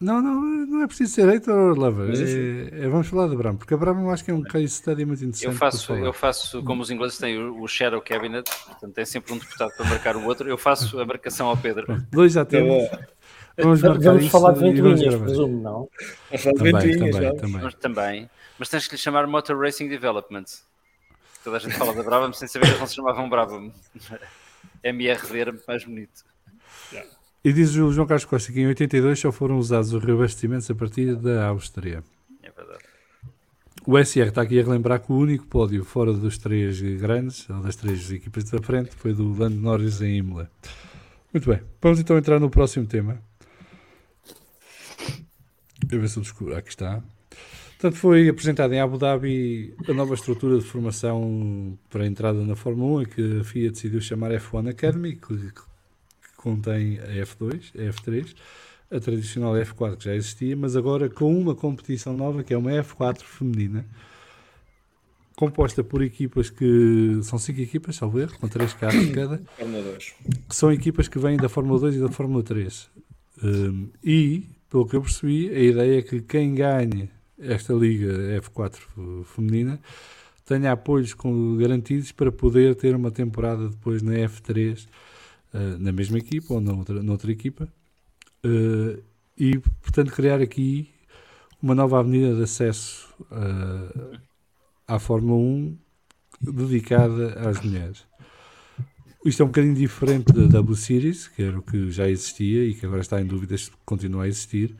Não, 0.00 0.20
não, 0.20 0.40
não 0.42 0.82
é 0.82 0.86
preciso 0.88 1.12
ser 1.14 1.26
hater 1.28 1.54
ou 1.54 1.74
lover. 1.76 2.10
É, 2.12 2.84
é- 2.84 2.88
vamos 2.88 3.06
falar 3.08 3.28
da 3.28 3.36
Brabham, 3.36 3.56
porque 3.56 3.72
a 3.74 3.76
Brabham 3.76 4.02
eu 4.04 4.10
acho 4.10 4.24
que 4.24 4.30
é 4.30 4.34
um 4.34 4.42
case 4.42 4.68
study 4.68 5.04
muito 5.04 5.20
interessante. 5.24 5.44
Eu 5.52 5.52
faço, 5.52 5.92
eu 5.94 6.12
faço, 6.12 6.62
como 6.64 6.82
os 6.82 6.90
ingleses 6.90 7.18
têm 7.18 7.38
o, 7.38 7.60
o 7.62 7.68
Shadow 7.68 8.00
Cabinet, 8.00 8.50
portanto 8.66 8.94
tem 8.94 9.04
sempre 9.04 9.32
um 9.32 9.38
deputado 9.38 9.70
para 9.76 9.86
marcar 9.88 10.16
o 10.16 10.24
outro, 10.24 10.48
eu 10.48 10.58
faço 10.58 10.98
a 10.98 11.06
marcação 11.06 11.46
ao 11.48 11.56
Pedro. 11.56 11.86
Dois 12.10 12.32
já 12.32 12.44
tá 12.44 12.50
temos. 12.52 12.68
bom. 12.90 12.98
Vamos, 13.58 13.80
Vamos 13.82 14.26
falar 14.28 14.52
de 14.54 14.60
vamos 14.60 14.74
ventoinhas, 14.80 15.14
presumo, 15.16 15.62
não? 15.62 15.88
Vamos 16.30 16.42
falar 16.42 16.52
de 16.52 16.58
Também, 16.58 16.72
ventoinhas, 16.72 17.14
também, 17.16 17.28
vamos. 17.28 17.40
também. 17.40 17.60
Mas 17.62 17.74
também, 17.74 18.30
mas 18.58 18.68
tens 18.70 18.86
que 18.88 18.94
lhe 18.94 18.98
chamar 19.00 19.26
Motor 19.26 19.58
Racing 19.60 19.88
Development. 19.88 20.44
Toda 21.42 21.56
a 21.56 21.60
gente 21.60 21.74
fala 21.76 21.94
da 21.94 22.02
Brabham 22.02 22.32
sem 22.32 22.46
saber 22.46 22.66
que 22.66 22.70
eles 22.70 22.80
não 22.80 22.86
se 22.86 22.94
chamavam 22.94 23.28
Brabham. 23.28 23.72
MRV 24.84 25.38
era 25.38 25.54
mais 25.66 25.84
bonito. 25.84 26.24
E 27.44 27.52
diz 27.52 27.74
o 27.74 27.92
João 27.92 28.06
Carlos 28.06 28.24
Costa 28.24 28.52
que 28.52 28.60
em 28.60 28.68
82 28.68 29.18
só 29.18 29.32
foram 29.32 29.58
usados 29.58 29.92
os 29.92 30.02
reabastecimentos 30.02 30.70
a 30.70 30.74
partir 30.74 31.16
da 31.16 31.46
Áustria. 31.46 32.04
É 32.42 32.50
verdade. 32.50 32.84
O 33.84 33.98
SR 33.98 34.28
está 34.28 34.42
aqui 34.42 34.60
a 34.60 34.62
relembrar 34.62 35.00
que 35.00 35.10
o 35.10 35.16
único 35.16 35.44
pódio 35.46 35.84
fora 35.84 36.12
dos 36.12 36.38
três 36.38 36.80
grandes, 36.80 37.50
ou 37.50 37.60
das 37.60 37.74
três 37.74 38.12
equipas 38.12 38.44
da 38.44 38.62
frente, 38.62 38.94
foi 38.94 39.12
do 39.12 39.36
Lando 39.36 39.56
Norris 39.56 40.00
em 40.00 40.18
Imola. 40.18 40.48
Muito 41.32 41.48
bem, 41.50 41.60
vamos 41.80 41.98
então 41.98 42.16
entrar 42.16 42.38
no 42.38 42.48
próximo 42.48 42.86
tema. 42.86 43.20
Deixa 45.80 45.96
eu 45.96 46.00
ver 46.00 46.08
se 46.08 46.18
eu 46.18 46.22
descubro. 46.22 46.56
Aqui 46.56 46.68
está. 46.68 47.02
Portanto, 47.82 47.98
foi 47.98 48.28
apresentada 48.28 48.72
em 48.76 48.78
Abu 48.78 48.96
Dhabi 48.96 49.74
a 49.88 49.92
nova 49.92 50.14
estrutura 50.14 50.56
de 50.56 50.64
formação 50.64 51.76
para 51.90 52.04
a 52.04 52.06
entrada 52.06 52.40
na 52.44 52.54
Fórmula 52.54 53.02
1, 53.02 53.04
que 53.06 53.40
a 53.40 53.42
FIA 53.42 53.72
decidiu 53.72 54.00
chamar 54.00 54.30
F1 54.30 54.70
Academy, 54.70 55.16
que, 55.16 55.36
que 55.36 56.32
contém 56.36 57.00
a 57.00 57.08
F2, 57.08 57.72
a 57.74 57.92
F3, 57.92 58.36
a 58.88 59.00
tradicional 59.00 59.54
F4 59.54 59.96
que 59.96 60.04
já 60.04 60.14
existia, 60.14 60.56
mas 60.56 60.76
agora 60.76 61.10
com 61.10 61.36
uma 61.36 61.56
competição 61.56 62.16
nova 62.16 62.44
que 62.44 62.54
é 62.54 62.56
uma 62.56 62.70
F4 62.70 63.22
feminina, 63.22 63.84
composta 65.34 65.82
por 65.82 66.02
equipas 66.02 66.50
que 66.50 67.18
são 67.24 67.36
cinco 67.36 67.62
equipas, 67.62 67.96
salvo 67.96 68.20
erro, 68.20 68.38
com 68.38 68.46
três 68.46 68.72
carros 68.74 69.10
cada, 69.10 69.42
Fórmula 69.58 69.82
2. 69.82 70.14
que 70.48 70.54
são 70.54 70.70
equipas 70.70 71.08
que 71.08 71.18
vêm 71.18 71.36
da 71.36 71.48
Fórmula 71.48 71.80
2 71.80 71.96
e 71.96 71.98
da 71.98 72.08
Fórmula 72.08 72.44
3. 72.44 72.88
Um, 73.42 73.88
e, 74.04 74.46
pelo 74.70 74.86
que 74.86 74.94
eu 74.94 75.02
percebi, 75.02 75.48
a 75.48 75.58
ideia 75.58 75.98
é 75.98 76.02
que 76.02 76.20
quem 76.20 76.54
ganhe 76.54 77.10
esta 77.38 77.72
liga 77.72 78.12
F4 78.40 78.76
f- 78.76 79.24
feminina 79.34 79.80
tenha 80.44 80.72
apoios 80.72 81.14
garantidos 81.58 82.12
para 82.12 82.32
poder 82.32 82.74
ter 82.74 82.94
uma 82.94 83.10
temporada 83.10 83.68
depois 83.68 84.02
na 84.02 84.12
F3 84.12 84.86
uh, 85.54 85.78
na 85.78 85.92
mesma 85.92 86.18
equipa 86.18 86.54
ou 86.54 86.60
na 86.60 86.72
outra, 86.72 87.02
noutra 87.02 87.30
equipa 87.30 87.68
Uh, 88.44 89.00
e, 89.38 89.56
portanto, 89.80 90.12
criar 90.12 90.40
aqui 90.40 90.88
uma 91.62 91.76
nova 91.76 92.00
avenida 92.00 92.34
de 92.34 92.42
acesso 92.42 93.14
uh, 93.30 94.18
à 94.86 94.98
Fórmula 94.98 95.38
1 95.38 95.78
dedicada 96.40 97.34
às 97.48 97.60
mulheres. 97.60 98.04
Isto 99.24 99.42
é 99.42 99.44
um 99.44 99.48
bocadinho 99.48 99.76
diferente 99.76 100.32
da 100.32 100.46
W 100.48 100.74
Series, 100.74 101.28
que 101.28 101.44
era 101.44 101.56
o 101.56 101.62
que 101.62 101.88
já 101.92 102.08
existia 102.08 102.64
e 102.64 102.74
que 102.74 102.84
agora 102.84 103.00
está 103.00 103.20
em 103.20 103.26
dúvida 103.26 103.56
se 103.56 103.70
continua 103.84 104.24
a 104.24 104.28
existir, 104.28 104.74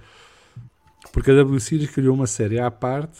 porque 1.10 1.30
a 1.30 1.34
W 1.34 1.58
Series 1.60 1.90
criou 1.90 2.14
uma 2.14 2.26
série 2.26 2.58
à 2.60 2.70
parte, 2.70 3.18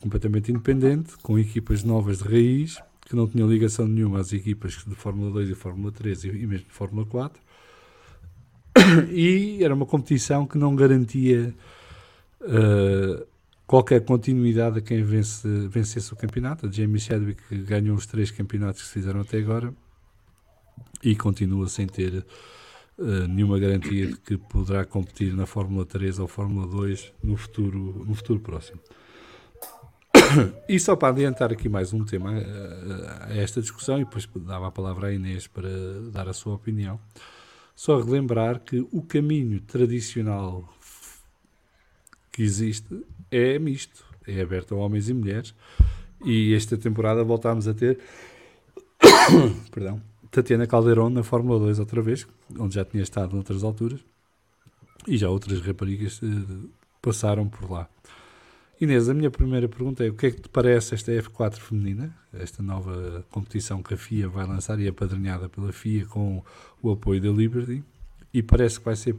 completamente 0.00 0.50
independente, 0.50 1.16
com 1.18 1.38
equipas 1.38 1.84
novas 1.84 2.18
de 2.18 2.24
raiz, 2.24 2.78
que 3.02 3.14
não 3.14 3.28
tinham 3.28 3.48
ligação 3.48 3.86
nenhuma 3.86 4.20
às 4.20 4.32
equipas 4.32 4.82
de 4.86 4.94
Fórmula 4.94 5.30
2 5.30 5.50
e 5.50 5.54
Fórmula 5.54 5.92
3 5.92 6.24
e 6.24 6.28
mesmo 6.46 6.66
de 6.66 6.72
Fórmula 6.72 7.06
4. 7.06 7.40
E 9.12 9.62
era 9.62 9.74
uma 9.74 9.86
competição 9.86 10.46
que 10.46 10.58
não 10.58 10.74
garantia 10.74 11.54
uh, 12.40 13.26
qualquer 13.66 14.04
continuidade 14.04 14.78
a 14.78 14.82
quem 14.82 15.02
vence, 15.02 15.46
vencesse 15.68 16.12
o 16.12 16.16
campeonato. 16.16 16.66
A 16.66 16.70
Jamie 16.70 17.00
Chadwick 17.00 17.42
ganhou 17.58 17.96
os 17.96 18.06
três 18.06 18.30
campeonatos 18.30 18.82
que 18.82 18.88
se 18.88 18.94
fizeram 18.94 19.20
até 19.20 19.38
agora 19.38 19.72
e 21.02 21.14
continua 21.14 21.68
sem 21.68 21.86
ter 21.86 22.24
uh, 22.98 23.28
nenhuma 23.28 23.58
garantia 23.58 24.08
de 24.08 24.16
que 24.16 24.36
poderá 24.36 24.84
competir 24.84 25.34
na 25.34 25.46
Fórmula 25.46 25.84
3 25.84 26.18
ou 26.18 26.28
Fórmula 26.28 26.66
2 26.66 27.12
no 27.22 27.36
futuro, 27.36 28.04
no 28.06 28.14
futuro 28.14 28.40
próximo. 28.40 28.80
E 30.68 30.80
só 30.80 30.96
para 30.96 31.08
adiantar 31.08 31.52
aqui 31.52 31.68
mais 31.68 31.92
um 31.92 32.04
tema 32.04 32.32
uh, 32.32 33.30
a 33.30 33.36
esta 33.36 33.60
discussão, 33.60 34.00
e 34.00 34.04
depois 34.04 34.28
dava 34.36 34.68
a 34.68 34.70
palavra 34.70 35.08
à 35.08 35.12
Inês 35.12 35.46
para 35.46 35.68
dar 36.12 36.28
a 36.28 36.32
sua 36.32 36.54
opinião, 36.54 36.98
só 37.74 38.00
relembrar 38.00 38.60
que 38.60 38.86
o 38.92 39.02
caminho 39.02 39.60
tradicional 39.60 40.68
que 42.32 42.42
existe 42.42 43.04
é 43.30 43.58
misto, 43.58 44.04
é 44.26 44.40
aberto 44.40 44.74
a 44.74 44.78
homens 44.78 45.08
e 45.08 45.14
mulheres, 45.14 45.54
e 46.24 46.54
esta 46.54 46.76
temporada 46.76 47.22
voltámos 47.22 47.68
a 47.68 47.74
ter 47.74 47.98
perdão, 49.70 50.00
Tatiana 50.30 50.66
Caldeirão 50.66 51.10
na 51.10 51.22
Fórmula 51.22 51.58
2 51.58 51.78
outra 51.78 52.02
vez, 52.02 52.26
onde 52.58 52.74
já 52.74 52.84
tinha 52.84 53.02
estado 53.02 53.34
noutras 53.34 53.62
alturas, 53.64 54.00
e 55.06 55.16
já 55.16 55.28
outras 55.28 55.60
raparigas 55.60 56.20
eh, 56.22 56.68
passaram 57.02 57.48
por 57.48 57.70
lá. 57.70 57.88
Inês, 58.80 59.08
a 59.08 59.14
minha 59.14 59.30
primeira 59.30 59.68
pergunta 59.68 60.04
é 60.04 60.10
o 60.10 60.14
que 60.14 60.26
é 60.26 60.30
que 60.32 60.40
te 60.42 60.48
parece 60.48 60.94
esta 60.94 61.12
F4 61.12 61.58
feminina, 61.58 62.14
esta 62.32 62.62
nova 62.62 63.24
competição 63.30 63.82
que 63.82 63.94
a 63.94 63.96
FIA 63.96 64.28
vai 64.28 64.46
lançar 64.46 64.80
e 64.80 64.88
apadrinhada 64.88 65.48
pela 65.48 65.72
FIA 65.72 66.06
com 66.06 66.42
o 66.82 66.90
apoio 66.90 67.20
da 67.20 67.28
Liberty, 67.28 67.84
e 68.32 68.42
parece 68.42 68.80
que 68.80 68.84
vai 68.84 68.96
ser 68.96 69.14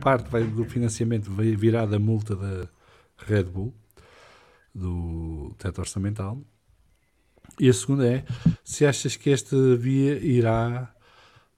parte 0.00 0.28
vai, 0.30 0.42
do 0.42 0.64
financiamento 0.64 1.30
virar 1.30 1.86
da 1.86 1.98
multa 1.98 2.34
da 2.34 2.68
Red 3.16 3.44
Bull, 3.44 3.72
do 4.74 5.54
teto 5.58 5.80
orçamental. 5.80 6.42
E 7.60 7.68
a 7.68 7.72
segunda 7.72 8.06
é 8.06 8.24
se 8.64 8.84
achas 8.84 9.16
que 9.16 9.30
esta 9.30 9.76
via 9.76 10.18
irá 10.18 10.92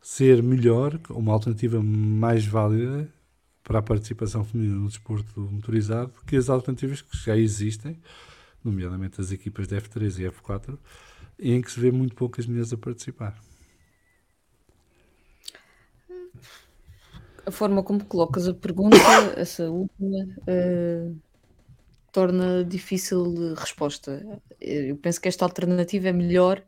ser 0.00 0.42
melhor, 0.42 0.98
uma 1.10 1.32
alternativa 1.32 1.82
mais 1.82 2.46
válida 2.46 3.08
para 3.62 3.78
a 3.78 3.82
participação 3.82 4.44
feminina 4.44 4.76
no 4.76 4.88
desporto 4.88 5.40
motorizado 5.40 6.12
que 6.26 6.36
as 6.36 6.48
alternativas 6.48 7.02
que 7.02 7.16
já 7.16 7.36
existem, 7.36 8.00
nomeadamente 8.64 9.20
as 9.20 9.30
equipas 9.30 9.68
de 9.68 9.76
F3 9.76 10.18
e 10.18 10.30
F4, 10.30 10.78
em 11.38 11.60
que 11.60 11.70
se 11.70 11.78
vê 11.78 11.90
muito 11.90 12.14
poucas 12.14 12.46
mulheres 12.46 12.72
a 12.72 12.76
participar. 12.76 13.38
A 17.46 17.50
forma 17.50 17.82
como 17.82 18.04
colocas 18.04 18.48
a 18.48 18.54
pergunta, 18.54 18.96
essa 19.36 19.70
última, 19.70 20.26
eh, 20.46 21.10
torna 22.12 22.64
difícil 22.64 23.54
resposta. 23.54 24.40
Eu 24.60 24.96
penso 24.96 25.20
que 25.20 25.28
esta 25.28 25.44
alternativa 25.44 26.08
é 26.08 26.12
melhor 26.12 26.62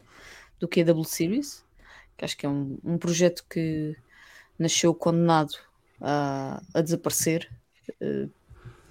do 0.59 0.67
que 0.67 0.81
a 0.81 0.85
W 0.85 1.05
Series, 1.05 1.65
que 2.17 2.25
acho 2.25 2.37
que 2.37 2.47
é 2.47 2.49
um, 2.49 2.79
um 2.85 2.99
projeto 2.99 3.45
que 3.49 3.97
nasceu 4.59 4.95
condenado 4.95 5.55
a, 6.01 6.63
a 6.75 6.81
desaparecer, 6.81 7.51
eh, 8.01 8.29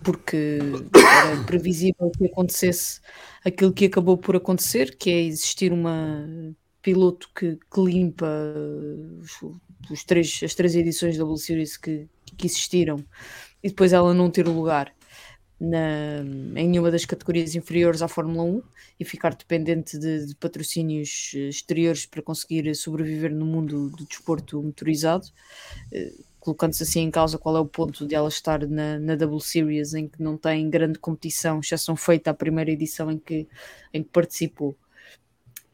porque 0.03 0.59
era 0.93 1.43
previsível 1.45 2.11
que 2.17 2.25
acontecesse 2.25 2.99
aquilo 3.45 3.71
que 3.71 3.85
acabou 3.85 4.17
por 4.17 4.35
acontecer, 4.35 4.95
que 4.97 5.09
é 5.09 5.21
existir 5.21 5.71
uma 5.71 6.27
piloto 6.81 7.29
que, 7.35 7.57
que 7.71 7.81
limpa 7.81 8.27
os, 9.19 9.31
os 9.89 10.03
três, 10.03 10.41
as 10.43 10.55
três 10.55 10.75
edições 10.75 11.17
da 11.17 11.23
World 11.23 11.41
Series 11.41 11.77
que, 11.77 12.07
que 12.37 12.47
existiram 12.47 13.05
e 13.63 13.69
depois 13.69 13.93
ela 13.93 14.13
não 14.13 14.31
ter 14.31 14.47
lugar 14.47 14.93
na, 15.61 16.23
em 16.55 16.69
nenhuma 16.69 16.89
das 16.89 17.05
categorias 17.05 17.53
inferiores 17.53 18.01
à 18.01 18.07
Fórmula 18.07 18.41
1 18.43 18.63
e 18.99 19.05
ficar 19.05 19.35
dependente 19.35 19.95
de, 19.99 20.25
de 20.25 20.35
patrocínios 20.35 21.33
eh, 21.35 21.49
exteriores 21.49 22.07
para 22.07 22.23
conseguir 22.23 22.73
sobreviver 22.75 23.31
no 23.31 23.45
mundo 23.45 23.91
do 23.91 24.03
desporto 24.07 24.61
motorizado, 24.61 25.27
eh, 25.91 26.13
colocando-se 26.39 26.81
assim 26.81 27.01
em 27.01 27.11
causa 27.11 27.37
qual 27.37 27.55
é 27.55 27.59
o 27.59 27.65
ponto 27.67 28.07
de 28.07 28.15
ela 28.15 28.27
estar 28.27 28.67
na, 28.67 28.97
na 28.97 29.15
W 29.15 29.39
Series 29.39 29.93
em 29.93 30.07
que 30.07 30.21
não 30.23 30.35
tem 30.35 30.67
grande 30.67 30.97
competição, 30.97 31.59
exceção 31.59 31.95
feita 31.95 32.31
à 32.31 32.33
primeira 32.33 32.71
edição 32.71 33.11
em 33.11 33.19
que, 33.19 33.47
em 33.93 34.01
que 34.01 34.09
participou. 34.09 34.75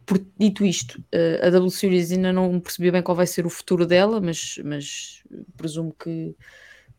Por, 0.05 0.19
dito 0.37 0.65
isto, 0.65 1.01
eh, 1.13 1.39
a 1.41 1.49
W 1.49 1.71
Series 1.71 2.11
ainda 2.11 2.33
não 2.33 2.59
percebi 2.59 2.91
bem 2.91 3.01
qual 3.01 3.15
vai 3.15 3.27
ser 3.27 3.45
o 3.45 3.49
futuro 3.49 3.85
dela, 3.85 4.19
mas, 4.19 4.59
mas 4.65 5.23
presumo 5.55 5.95
que, 5.97 6.35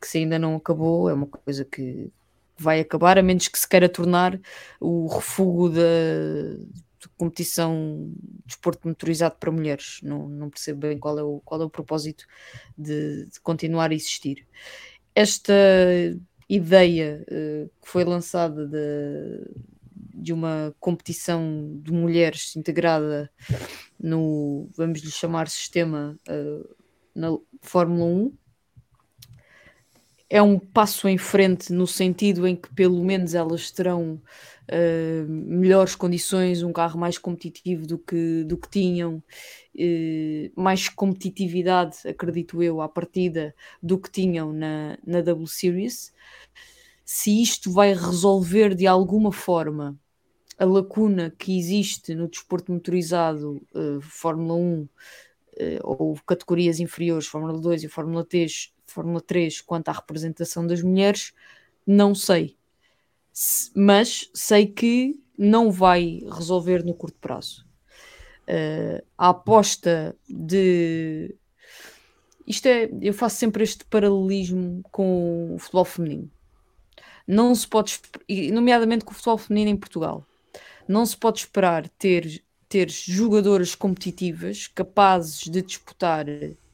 que 0.01 0.09
se 0.09 0.19
ainda 0.19 0.39
não 0.39 0.57
acabou, 0.57 1.11
é 1.11 1.13
uma 1.13 1.27
coisa 1.27 1.67
que, 1.67 2.11
vai 2.59 2.81
acabar, 2.81 3.19
a 3.19 3.23
menos 3.23 3.49
que 3.49 3.59
se 3.59 3.69
queira 3.69 3.89
tornar 3.89 4.39
o 4.81 5.07
refúgio 5.07 5.71
da 5.71 7.09
competição 7.17 8.11
de 8.13 8.47
desporto 8.47 8.87
motorizado 8.87 9.37
para 9.39 9.51
mulheres. 9.51 10.01
Não, 10.03 10.29
não 10.29 10.51
percebo 10.51 10.81
bem 10.81 10.99
qual 10.99 11.19
é 11.19 11.23
o, 11.23 11.41
qual 11.45 11.63
é 11.63 11.65
o 11.65 11.71
propósito 11.71 12.25
de, 12.77 13.27
de 13.27 13.41
continuar 13.41 13.91
a 13.91 13.95
existir. 13.95 14.47
Esta 15.15 15.55
ideia 16.49 17.25
uh, 17.31 17.71
que 17.83 17.89
foi 17.89 18.05
lançada 18.05 18.67
de, 18.67 19.65
de 20.15 20.33
uma 20.33 20.75
competição 20.81 21.79
de 21.83 21.93
mulheres 21.93 22.57
integrada 22.57 23.31
no, 24.01 24.69
vamos 24.77 25.01
lhe 25.01 25.11
chamar, 25.11 25.49
sistema 25.49 26.19
uh, 26.29 26.77
na 27.15 27.37
Fórmula 27.61 28.05
1 28.05 28.33
é 30.31 30.43
um 30.43 30.59
passo 30.59 31.09
em 31.09 31.17
frente 31.17 31.73
no 31.73 31.87
sentido 31.87 32.47
em 32.47 32.55
que 32.55 32.73
pelo 32.75 33.03
menos 33.03 33.35
elas 33.35 33.71
terão 33.71 34.21
uh, 34.71 35.29
melhores 35.29 35.95
condições, 35.95 36.63
um 36.63 36.73
carro 36.73 36.99
mais 36.99 37.17
competitivo 37.17 37.87
do 37.87 37.99
que, 37.99 38.45
do 38.45 38.59
que 38.59 38.69
tinham, 38.69 39.23
uh, 39.75 40.53
mais 40.61 40.89
competitividade, 40.89 42.07
acredito 42.07 42.63
eu, 42.63 42.83
à 42.83 42.89
partida, 42.89 43.55
do 43.83 43.99
que 43.99 44.11
tinham 44.11 44.53
na, 44.53 44.99
na 45.07 45.23
W 45.23 45.47
Series. 45.47 46.13
Se 47.05 47.43
isto 47.43 47.73
vai 47.73 47.95
resolver 47.95 48.75
de 48.75 48.87
alguma 48.87 49.33
forma 49.33 49.99
a 50.59 50.65
lacuna 50.65 51.33
que 51.39 51.57
existe 51.59 52.15
no 52.15 52.29
desporto 52.29 52.71
motorizado 52.71 53.63
uh, 53.75 54.01
Fórmula 54.03 54.55
1 54.55 54.89
ou 55.83 56.15
categorias 56.25 56.79
inferiores, 56.79 57.27
Fórmula 57.27 57.59
2 57.59 57.83
e 57.83 57.89
Fórmula 57.89 58.25
3, 58.25 58.73
Fórmula 58.99 59.21
3 59.21 59.61
quanto 59.61 59.91
à 59.91 59.93
representação 59.93 60.67
das 60.67 60.83
mulheres, 60.83 61.33
não 61.87 62.17
sei. 62.17 62.57
Mas 63.73 64.29
sei 64.35 64.67
que 64.67 65.23
não 65.39 65.71
vai 65.71 66.21
resolver 66.29 66.85
no 66.85 66.93
curto 66.93 67.17
prazo. 67.21 67.65
Uh, 68.49 69.01
a 69.17 69.29
aposta 69.29 70.17
de. 70.29 71.33
Isto 72.45 72.67
é. 72.67 72.91
Eu 73.01 73.15
faço 73.15 73.37
sempre 73.37 73.63
este 73.63 73.85
paralelismo 73.85 74.83
com 74.91 75.55
o 75.55 75.59
futebol 75.61 75.85
feminino. 75.85 76.31
Não 77.25 77.55
se 77.55 77.69
pode. 77.69 78.01
Nomeadamente 78.53 79.05
com 79.05 79.13
o 79.13 79.15
futebol 79.15 79.39
feminino 79.39 79.71
em 79.71 79.77
Portugal. 79.77 80.27
Não 80.89 81.07
se 81.07 81.17
pode 81.17 81.39
esperar 81.39 81.89
ter, 81.91 82.43
ter 82.69 82.91
jogadoras 82.91 83.77
competitivas 83.77 84.67
capazes 84.67 85.45
de 85.45 85.63
disputar 85.63 86.27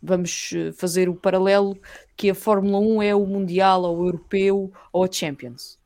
vamos 0.04 0.50
eh, 0.54 0.72
fazer 0.72 1.08
o 1.08 1.14
paralelo 1.14 1.76
que 2.16 2.30
a 2.30 2.34
Fórmula 2.34 2.78
1 2.78 3.02
é 3.02 3.14
o 3.14 3.26
Mundial, 3.26 3.82
ou 3.82 3.98
o 3.98 4.06
Europeu, 4.06 4.72
ou 4.92 5.04
a 5.04 5.10
Champions. 5.10 5.78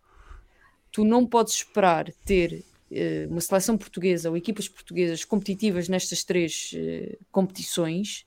Tu 0.91 1.05
não 1.05 1.25
podes 1.25 1.55
esperar 1.55 2.13
ter 2.25 2.65
uh, 2.91 3.31
uma 3.31 3.41
seleção 3.41 3.79
portuguesa 3.79 4.29
ou 4.29 4.37
equipas 4.37 4.69
portuguesas 4.69 5.25
competitivas 5.25 5.89
nestas 5.89 6.25
três 6.25 6.73
uh, 6.75 7.17
competições 7.31 8.27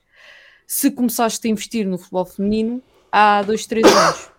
se 0.66 0.90
começaste 0.90 1.46
a 1.46 1.50
investir 1.50 1.86
no 1.86 1.98
futebol 1.98 2.24
feminino 2.24 2.82
há 3.10 3.42
dois, 3.42 3.66
três 3.66 3.84
anos, 3.84 4.30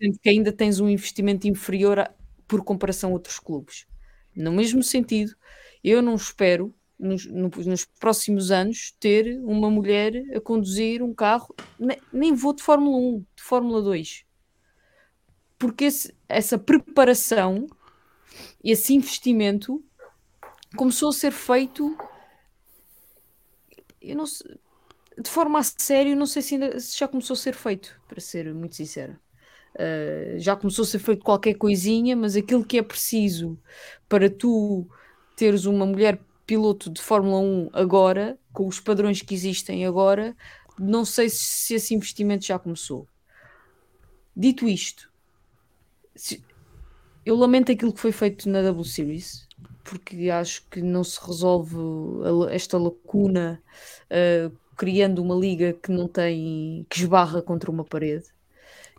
sendo 0.00 0.18
que 0.18 0.28
ainda 0.28 0.50
tens 0.50 0.80
um 0.80 0.88
investimento 0.88 1.46
inferior 1.46 2.00
a, 2.00 2.10
por 2.48 2.64
comparação 2.64 3.10
a 3.10 3.12
outros 3.12 3.38
clubes. 3.38 3.86
No 4.34 4.50
mesmo 4.50 4.82
sentido, 4.82 5.36
eu 5.84 6.02
não 6.02 6.16
espero 6.16 6.74
nos, 6.98 7.26
nos, 7.26 7.84
próximos 7.98 8.50
anos 8.50 8.94
ter 8.98 9.38
uma 9.40 9.70
mulher 9.70 10.14
a 10.34 10.40
conduzir 10.40 11.02
um 11.02 11.14
carro, 11.14 11.54
nem, 11.78 11.98
nem 12.12 12.34
vou 12.34 12.54
de 12.54 12.62
Fórmula 12.62 12.96
1, 12.96 13.18
de 13.36 13.42
Fórmula 13.42 13.82
2. 13.82 14.24
Porque 15.58 15.84
esse, 15.84 16.14
essa 16.28 16.58
preparação, 16.58 17.66
esse 18.62 18.94
investimento 18.94 19.82
começou 20.76 21.10
a 21.10 21.12
ser 21.12 21.32
feito 21.32 21.96
eu 24.06 24.16
não 24.16 24.26
sei, 24.26 24.56
de 25.18 25.28
forma 25.28 25.58
a 25.58 25.62
sério, 25.62 26.16
não 26.16 26.26
sei 26.26 26.42
se, 26.42 26.54
ainda, 26.54 26.78
se 26.78 26.96
já 26.98 27.08
começou 27.08 27.34
a 27.34 27.38
ser 27.38 27.54
feito, 27.54 28.00
para 28.06 28.20
ser 28.20 28.52
muito 28.54 28.76
sincera. 28.76 29.18
Uh, 29.74 30.38
já 30.38 30.56
começou 30.56 30.84
a 30.84 30.86
ser 30.86 30.98
feito 30.98 31.24
qualquer 31.24 31.54
coisinha, 31.54 32.16
mas 32.16 32.36
aquilo 32.36 32.64
que 32.64 32.78
é 32.78 32.82
preciso 32.82 33.58
para 34.08 34.30
tu 34.30 34.86
teres 35.34 35.66
uma 35.66 35.84
mulher 35.84 36.18
piloto 36.46 36.88
de 36.88 37.02
Fórmula 37.02 37.40
1 37.40 37.70
agora, 37.72 38.38
com 38.52 38.66
os 38.66 38.78
padrões 38.78 39.20
que 39.20 39.34
existem 39.34 39.84
agora, 39.84 40.36
não 40.78 41.04
sei 41.04 41.28
se 41.28 41.74
esse 41.74 41.94
investimento 41.94 42.46
já 42.46 42.58
começou. 42.58 43.06
Dito 44.34 44.68
isto, 44.68 45.10
eu 47.24 47.34
lamento 47.36 47.72
aquilo 47.72 47.92
que 47.92 48.00
foi 48.00 48.12
feito 48.12 48.48
na 48.48 48.62
W 48.62 48.84
Series, 48.84 49.48
porque 49.82 50.30
acho 50.30 50.66
que 50.68 50.80
não 50.80 51.02
se 51.02 51.18
resolve 51.24 51.76
esta 52.50 52.78
lacuna 52.78 53.62
uh, 54.10 54.54
criando 54.76 55.22
uma 55.22 55.34
liga 55.34 55.72
que 55.72 55.90
não 55.90 56.06
tem 56.06 56.86
que 56.88 57.00
esbarra 57.00 57.42
contra 57.42 57.70
uma 57.70 57.84
parede 57.84 58.35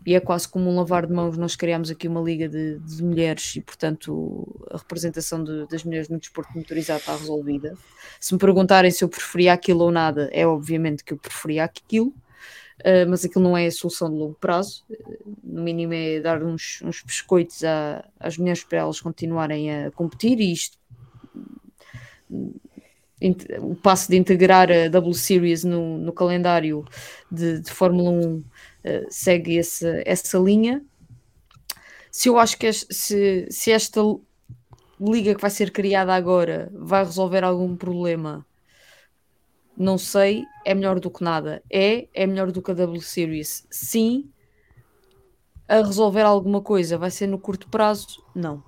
e 0.06 0.14
é 0.14 0.20
quase 0.20 0.48
como 0.48 0.70
um 0.70 0.76
lavar 0.76 1.06
de 1.06 1.12
mãos. 1.12 1.36
Nós 1.36 1.56
criámos 1.56 1.90
aqui 1.90 2.08
uma 2.08 2.20
liga 2.20 2.48
de, 2.48 2.78
de 2.78 3.02
mulheres 3.02 3.56
e, 3.56 3.60
portanto, 3.60 4.46
a 4.70 4.78
representação 4.78 5.42
de, 5.42 5.66
das 5.66 5.84
mulheres 5.84 6.08
no 6.08 6.18
desporto 6.18 6.56
motorizado 6.56 7.00
está 7.00 7.16
resolvida. 7.16 7.74
Se 8.20 8.32
me 8.32 8.38
perguntarem 8.38 8.90
se 8.90 9.04
eu 9.04 9.08
preferia 9.08 9.52
aquilo 9.52 9.84
ou 9.84 9.90
nada, 9.90 10.28
é 10.32 10.46
obviamente 10.46 11.04
que 11.04 11.12
eu 11.12 11.18
preferia 11.18 11.64
aquilo. 11.64 12.14
Uh, 12.80 13.08
mas 13.08 13.24
aquilo 13.24 13.42
não 13.42 13.56
é 13.56 13.66
a 13.66 13.72
solução 13.72 14.08
de 14.08 14.16
longo 14.16 14.36
prazo, 14.40 14.84
uh, 14.88 15.36
no 15.42 15.62
mínimo 15.62 15.94
é 15.94 16.20
dar 16.20 16.44
uns, 16.44 16.80
uns 16.84 17.02
biscoitos 17.02 17.62
às 18.20 18.38
mulheres 18.38 18.62
para 18.62 18.78
elas 18.78 19.00
continuarem 19.00 19.74
a 19.74 19.90
competir 19.90 20.38
e 20.38 20.52
isto 20.52 20.78
o 23.60 23.74
passo 23.74 24.08
de 24.08 24.16
integrar 24.16 24.70
a 24.70 24.88
W 24.88 25.14
Series 25.14 25.64
no, 25.64 25.98
no 25.98 26.12
calendário 26.12 26.84
de, 27.30 27.60
de 27.60 27.70
Fórmula 27.70 28.10
1 28.10 28.44
eh, 28.88 29.06
segue 29.10 29.58
essa, 29.58 30.02
essa 30.06 30.38
linha. 30.38 30.82
Se 32.10 32.28
eu 32.28 32.38
acho 32.38 32.56
que 32.58 32.66
este, 32.66 32.94
se, 32.94 33.46
se 33.50 33.70
esta 33.70 34.00
liga 35.00 35.34
que 35.34 35.40
vai 35.40 35.50
ser 35.50 35.70
criada 35.70 36.14
agora 36.14 36.70
vai 36.74 37.04
resolver 37.04 37.44
algum 37.44 37.76
problema, 37.76 38.46
não 39.76 39.98
sei, 39.98 40.44
é 40.64 40.74
melhor 40.74 40.98
do 40.98 41.10
que 41.10 41.22
nada. 41.22 41.62
É, 41.70 42.08
é 42.14 42.26
melhor 42.26 42.50
do 42.50 42.62
que 42.62 42.70
a 42.70 42.74
W 42.74 43.00
Series. 43.02 43.66
Sim, 43.70 44.30
a 45.68 45.76
resolver 45.76 46.22
alguma 46.22 46.62
coisa 46.62 46.96
vai 46.96 47.10
ser 47.10 47.26
no 47.26 47.38
curto 47.38 47.68
prazo? 47.68 48.24
Não. 48.34 48.64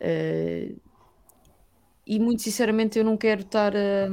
Uh, 0.00 0.78
e 2.06 2.18
muito 2.20 2.42
sinceramente 2.42 2.98
eu 2.98 3.04
não 3.04 3.16
quero 3.16 3.40
estar 3.40 3.74
a. 3.74 4.08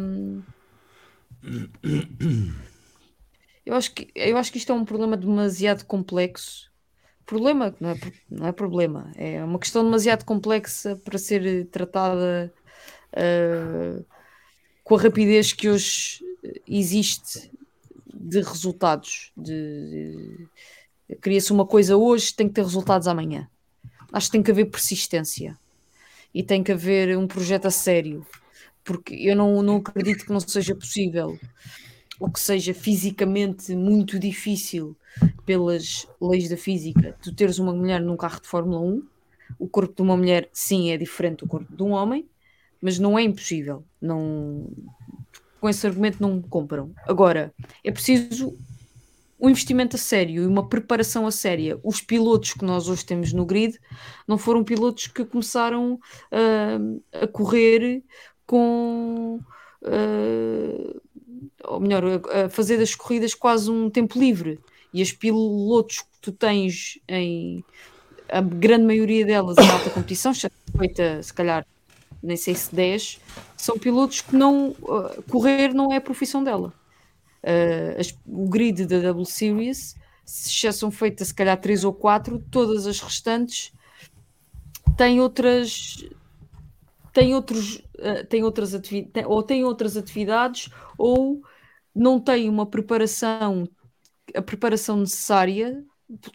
Eu 3.66 3.76
acho 3.76 3.94
que, 3.94 4.10
eu 4.16 4.38
acho 4.38 4.52
que 4.52 4.58
isto 4.58 4.72
é 4.72 4.76
um 4.76 4.86
problema 4.86 5.16
demasiado 5.16 5.86
complexo. 5.86 6.72
Problema, 7.26 7.76
não 7.80 7.92
é, 7.92 8.00
não 8.30 8.48
é 8.48 8.52
problema, 8.52 9.12
é 9.16 9.44
uma 9.44 9.60
questão 9.60 9.84
demasiado 9.84 10.26
complexa 10.26 11.00
para 11.06 11.18
ser 11.18 11.66
tratada 11.68 12.52
uh, 13.14 14.06
com 14.84 14.96
a 14.96 15.02
rapidez 15.02 15.54
que 15.54 15.70
hoje 15.70 16.20
existe 16.68 17.52
de 18.14 18.42
resultados. 18.42 19.32
De, 19.38 20.48
de 21.10 21.16
Cria-se 21.22 21.54
uma 21.54 21.66
coisa 21.66 21.96
hoje, 21.96 22.34
tem 22.34 22.48
que 22.48 22.56
ter 22.56 22.64
resultados 22.64 23.08
amanhã. 23.08 23.48
Acho 24.12 24.28
que 24.28 24.34
tem 24.34 24.44
que 24.44 24.52
haver 24.52 24.66
persistência 24.66 25.58
e 26.34 26.44
tem 26.44 26.64
que 26.64 26.72
haver 26.72 27.18
um 27.18 27.28
projeto 27.28 27.68
a 27.68 27.72
sério, 27.72 28.26
porque 28.84 29.14
eu 29.16 29.36
não, 29.36 29.62
não 29.62 29.78
acredito 29.78 30.26
que 30.26 30.32
não 30.32 30.40
seja 30.40 30.76
possível 30.76 31.40
ou 32.22 32.30
que 32.30 32.40
seja 32.40 32.72
fisicamente 32.72 33.76
muito 33.76 34.20
difícil 34.20 34.96
pelas 35.44 36.08
leis 36.22 36.48
da 36.48 36.56
física, 36.56 37.18
tu 37.20 37.34
teres 37.34 37.58
uma 37.58 37.74
mulher 37.74 38.00
num 38.00 38.16
carro 38.16 38.40
de 38.40 38.48
Fórmula 38.48 38.80
1, 38.80 39.04
o 39.58 39.68
corpo 39.68 39.96
de 39.96 40.02
uma 40.04 40.16
mulher 40.16 40.48
sim 40.54 40.92
é 40.92 40.98
diferente 40.98 41.40
do 41.40 41.48
corpo 41.48 41.76
de 41.76 41.82
um 41.82 41.90
homem, 41.90 42.30
mas 42.80 43.00
não 43.00 43.18
é 43.18 43.24
impossível. 43.24 43.84
Não, 44.00 44.70
com 45.60 45.68
esse 45.68 45.86
argumento 45.88 46.22
não 46.22 46.36
me 46.36 46.44
compram. 46.44 46.94
Agora, 47.08 47.52
é 47.84 47.92
preciso 47.92 48.56
um 49.40 49.50
investimento 49.50 49.96
a 49.96 50.00
sério 50.00 50.44
e 50.44 50.46
uma 50.46 50.70
preparação 50.70 51.26
a 51.26 51.32
séria. 51.32 51.80
Os 51.84 52.02
pilotos 52.02 52.54
que 52.54 52.64
nós 52.64 52.88
hoje 52.88 53.04
temos 53.04 53.34
no 53.34 53.48
grid 53.48 53.80
não 54.28 54.38
foram 54.38 54.64
pilotos 54.64 55.08
que 55.08 55.26
começaram 55.26 55.96
uh, 55.96 57.04
a 57.12 57.26
correr 57.26 58.04
com. 58.46 59.40
Uh, 59.82 61.02
ou 61.64 61.80
melhor, 61.80 62.04
a, 62.06 62.50
fazer 62.50 62.78
das 62.78 62.96
corridas 62.96 63.34
quase 63.34 63.70
um 63.70 63.90
tempo 63.90 64.20
livre. 64.20 64.60
E 64.94 65.02
as 65.02 65.12
pilotos 65.12 66.00
que 66.00 66.20
tu 66.22 66.32
tens 66.32 67.00
em 67.08 67.64
a 68.30 68.42
grande 68.42 68.86
maioria 68.86 69.26
delas 69.26 69.58
em 69.58 69.70
alta 69.70 69.90
competição, 69.90 70.34
feita 70.34 71.22
se 71.22 71.34
calhar 71.34 71.66
nem 72.24 72.38
sei 72.38 72.54
se 72.54 72.74
10, 72.74 73.20
são 73.58 73.78
pilotos 73.78 74.22
que 74.22 74.36
não 74.36 74.70
uh, 74.70 75.24
correr 75.30 75.74
não 75.74 75.92
é 75.92 75.98
a 75.98 76.02
profissão 76.02 76.44
dela. 76.44 76.74
Uh, 77.44 78.00
as, 78.00 78.16
o 78.26 78.48
grid 78.48 78.86
da 78.86 79.00
W 79.00 79.26
Series, 79.26 79.96
se 80.24 80.72
são 80.72 80.92
feitas 80.92 81.30
se 81.30 81.34
calhar 81.34 81.60
3 81.60 81.84
ou 81.84 81.94
4, 81.94 82.44
todas 82.52 82.86
as 82.86 83.00
restantes 83.00 83.74
tem 84.96 85.20
outras 85.20 86.06
tem 87.14 87.36
outros 87.36 87.76
uh, 87.76 88.26
tem 88.30 88.44
outras 88.44 88.74
atividades 88.74 89.30
ou 89.30 89.44
tem 89.44 89.64
outras 89.64 89.98
atividades 89.98 90.70
ou 90.98 91.42
não 91.94 92.20
tem 92.20 92.50
uma 92.50 92.66
preparação 92.66 93.68
a 94.36 94.42
preparação 94.42 94.98
necessária 94.98 95.84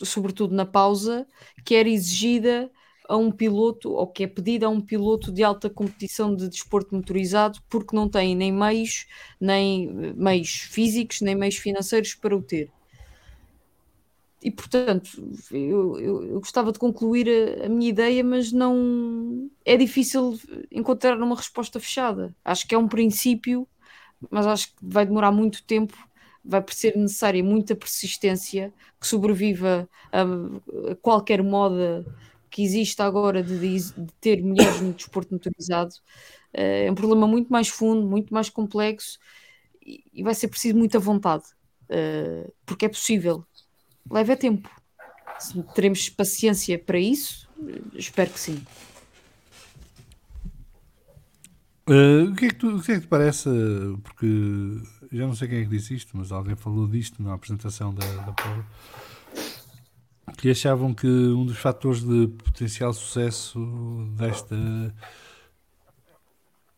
sobretudo 0.02 0.54
na 0.54 0.66
pausa 0.66 1.26
que 1.64 1.74
era 1.74 1.88
exigida 1.88 2.70
a 3.08 3.16
um 3.16 3.30
piloto 3.30 3.92
ou 3.92 4.06
que 4.06 4.24
é 4.24 4.26
pedida 4.26 4.66
a 4.66 4.68
um 4.68 4.80
piloto 4.80 5.32
de 5.32 5.42
alta 5.42 5.70
competição 5.70 6.34
de 6.34 6.48
desporto 6.48 6.94
motorizado 6.94 7.60
porque 7.68 7.94
não 7.94 8.08
tem 8.08 8.34
nem 8.34 8.52
meios 8.52 9.06
nem 9.40 9.88
meios 10.14 10.50
físicos 10.50 11.20
nem 11.20 11.34
meios 11.34 11.56
financeiros 11.56 12.14
para 12.14 12.36
o 12.36 12.42
ter 12.42 12.70
e 14.46 14.50
portanto, 14.52 15.10
eu, 15.50 15.98
eu, 15.98 16.24
eu, 16.24 16.38
gostava 16.38 16.70
de 16.70 16.78
concluir 16.78 17.26
a, 17.28 17.66
a, 17.66 17.68
minha 17.68 17.90
ideia, 17.90 18.22
mas 18.22 18.52
não 18.52 19.50
é 19.64 19.76
difícil 19.76 20.38
encontrar 20.70 21.20
uma 21.20 21.34
resposta 21.34 21.80
fechada. 21.80 22.32
Acho 22.44 22.64
que 22.68 22.72
é 22.72 22.78
um 22.78 22.86
princípio, 22.86 23.66
mas 24.30 24.46
acho 24.46 24.68
que 24.68 24.76
vai 24.80 25.04
demorar 25.04 25.32
muito 25.32 25.64
tempo, 25.64 25.96
vai 26.44 26.64
ser 26.70 26.96
necessária 26.96 27.42
muita 27.42 27.74
persistência 27.74 28.72
que 29.00 29.06
sobreviva 29.08 29.88
a, 30.12 30.22
a 30.92 30.94
qualquer 31.02 31.42
moda 31.42 32.06
que 32.48 32.62
exista 32.62 33.04
agora 33.04 33.42
de, 33.42 33.58
de, 33.58 34.12
ter 34.20 34.40
mulheres 34.44 34.80
no 34.80 34.92
desporto 34.92 35.34
motorizado. 35.34 35.92
Eh, 36.52 36.86
é 36.86 36.92
um 36.92 36.94
problema 36.94 37.26
muito 37.26 37.48
mais 37.48 37.66
fundo, 37.66 38.06
muito 38.06 38.32
mais 38.32 38.48
complexo 38.48 39.18
e, 39.84 40.22
vai 40.22 40.36
ser 40.36 40.46
preciso 40.46 40.78
muita 40.78 41.00
vontade, 41.00 41.44
uh, 41.90 42.52
porque 42.64 42.86
é 42.86 42.88
possível 42.88 43.44
leva 44.10 44.36
tempo. 44.36 44.68
Se 45.38 45.62
teremos 45.74 46.08
paciência 46.08 46.78
para 46.78 46.98
isso, 46.98 47.48
espero 47.94 48.30
que 48.30 48.40
sim. 48.40 48.62
Uh, 51.88 52.30
o, 52.30 52.34
que 52.34 52.46
é 52.46 52.48
que 52.48 52.54
tu, 52.56 52.76
o 52.76 52.82
que 52.82 52.92
é 52.92 52.94
que 52.96 53.02
te 53.02 53.06
parece? 53.06 53.48
Porque 54.02 54.26
já 55.12 55.26
não 55.26 55.34
sei 55.36 55.48
quem 55.48 55.58
é 55.58 55.62
que 55.62 55.70
disse 55.70 55.94
isto, 55.94 56.16
mas 56.16 56.32
alguém 56.32 56.56
falou 56.56 56.88
disto 56.88 57.22
na 57.22 57.34
apresentação 57.34 57.94
da, 57.94 58.04
da 58.24 58.32
prova. 58.32 58.66
Que 60.36 60.50
achavam 60.50 60.92
que 60.92 61.06
um 61.06 61.46
dos 61.46 61.58
fatores 61.58 62.02
de 62.02 62.26
potencial 62.26 62.92
sucesso 62.92 63.60
desta, 64.16 64.56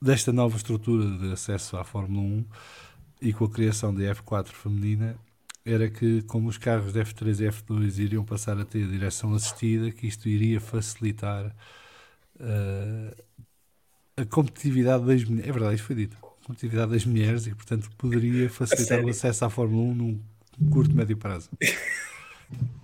desta 0.00 0.32
nova 0.32 0.56
estrutura 0.56 1.06
de 1.18 1.32
acesso 1.32 1.78
à 1.78 1.84
Fórmula 1.84 2.20
1 2.20 2.44
e 3.22 3.32
com 3.32 3.46
a 3.46 3.50
criação 3.50 3.94
da 3.94 4.02
F4 4.02 4.48
feminina 4.48 5.16
era 5.64 5.88
que, 5.88 6.22
como 6.22 6.48
os 6.48 6.56
carros 6.56 6.92
de 6.92 7.00
F3 7.00 7.40
e 7.40 7.50
F2 7.50 7.98
iriam 7.98 8.24
passar 8.24 8.58
a 8.58 8.64
ter 8.64 8.86
direção 8.86 9.34
assistida, 9.34 9.90
que 9.90 10.06
isto 10.06 10.28
iria 10.28 10.60
facilitar 10.60 11.54
uh, 12.36 13.22
a 14.16 14.24
competitividade 14.24 15.04
das 15.04 15.24
mulheres. 15.24 15.48
É 15.48 15.52
verdade, 15.52 15.74
isto 15.76 15.86
foi 15.86 15.96
dito. 15.96 16.16
A 16.16 16.46
competitividade 16.46 16.92
das 16.92 17.04
mulheres 17.04 17.46
e, 17.46 17.54
portanto, 17.54 17.90
poderia 17.98 18.48
facilitar 18.48 19.04
o 19.04 19.08
acesso 19.08 19.44
à 19.44 19.50
Fórmula 19.50 19.92
1 19.92 19.94
num 19.94 20.20
curto, 20.70 20.94
médio 20.94 21.16
prazo. 21.16 21.50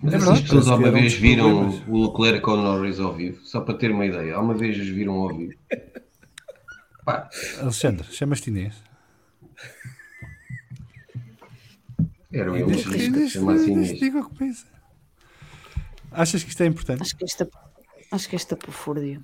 Mas 0.01 0.13
é 0.13 0.17
essas 0.17 0.41
pessoas 0.41 0.67
alguma 0.67 0.91
vez 0.91 1.13
viram 1.15 1.69
o 1.87 2.05
Leclerc 2.05 2.41
com 2.41 2.51
o 2.51 2.57
Norris 2.57 2.99
ao 2.99 3.15
vivo? 3.15 3.43
Só 3.43 3.61
para 3.61 3.73
ter 3.73 3.91
uma 3.91 4.05
ideia, 4.05 4.35
alguma 4.35 4.53
vez 4.53 4.77
os 4.79 4.87
viram 4.87 5.13
ao 5.13 5.35
vivo? 5.35 5.53
Pá. 7.03 7.29
Alexandre, 7.59 8.05
chamas-te 8.11 8.49
Inês? 8.49 8.75
Era 12.35 12.51
o 12.51 12.57
Inês 12.57 13.31
chama-se 13.31 13.93
Diga 13.93 14.19
o 14.19 14.29
que 14.29 14.35
pensa. 14.35 14.65
Achas 16.11 16.43
que 16.43 16.49
isto 16.49 16.63
é 16.63 16.65
importante? 16.65 17.01
Acho 17.01 17.15
que 17.15 17.23
esta, 17.23 17.49
acho 18.11 18.29
que 18.29 18.35
esta 18.35 18.57
pofúrdia. 18.57 19.21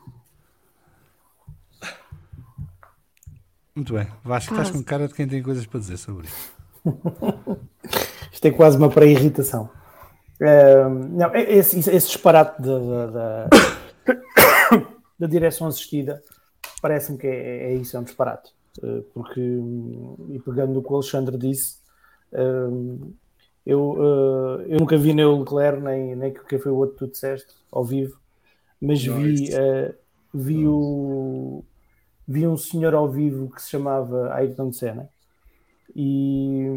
Muito 3.76 3.94
bem. 3.94 4.08
Vasco, 4.24 4.54
estás 4.54 4.72
com 4.72 4.82
cara 4.82 5.10
de 5.10 5.14
quem 5.14 5.28
tem 5.28 5.44
coisas 5.44 5.66
para 5.66 5.80
dizer 5.82 5.98
sobre 5.98 6.28
isto. 6.28 6.54
isto 8.32 8.46
é 8.46 8.52
quase 8.52 8.78
uma 8.78 8.90
pré-irritação. 8.90 9.70
Uh, 10.40 10.90
não, 11.12 11.36
esse, 11.36 11.80
esse 11.80 12.08
disparate 12.08 12.62
da, 12.62 13.08
da, 13.08 13.50
da, 15.20 15.28
direção 15.28 15.68
assistida 15.68 16.24
parece-me 16.82 17.18
que 17.18 17.28
é, 17.28 17.72
é, 17.72 17.74
isso, 17.76 17.96
é 17.96 18.00
um 18.00 18.04
disparate. 18.04 18.52
Uh, 18.80 19.04
porque, 19.14 19.42
e 19.42 20.40
pegando 20.40 20.74
no 20.74 20.82
que 20.82 20.92
o 20.92 20.96
Alexandre 20.96 21.38
disse, 21.38 21.81
eu, 23.66 23.92
uh, 23.92 24.62
eu 24.68 24.80
nunca 24.80 24.98
vi 24.98 25.14
nem 25.14 25.26
o 25.26 25.40
Leclerc, 25.40 25.82
nem, 25.82 26.16
nem 26.16 26.34
que 26.34 26.58
foi 26.58 26.72
o 26.72 26.76
outro 26.76 26.96
que 26.96 27.06
tu 27.06 27.12
disseste, 27.12 27.54
ao 27.72 27.84
vivo, 27.84 28.18
mas 28.82 29.04
vi, 29.04 29.50
uh, 29.54 29.94
vi, 30.34 30.68
o, 30.68 31.64
vi 32.28 32.48
um 32.48 32.58
senhor 32.58 32.94
ao 32.94 33.10
vivo 33.10 33.50
que 33.50 33.62
se 33.62 33.70
chamava 33.70 34.34
Ayrton 34.34 34.72
Senna 34.72 35.10
e, 35.96 36.68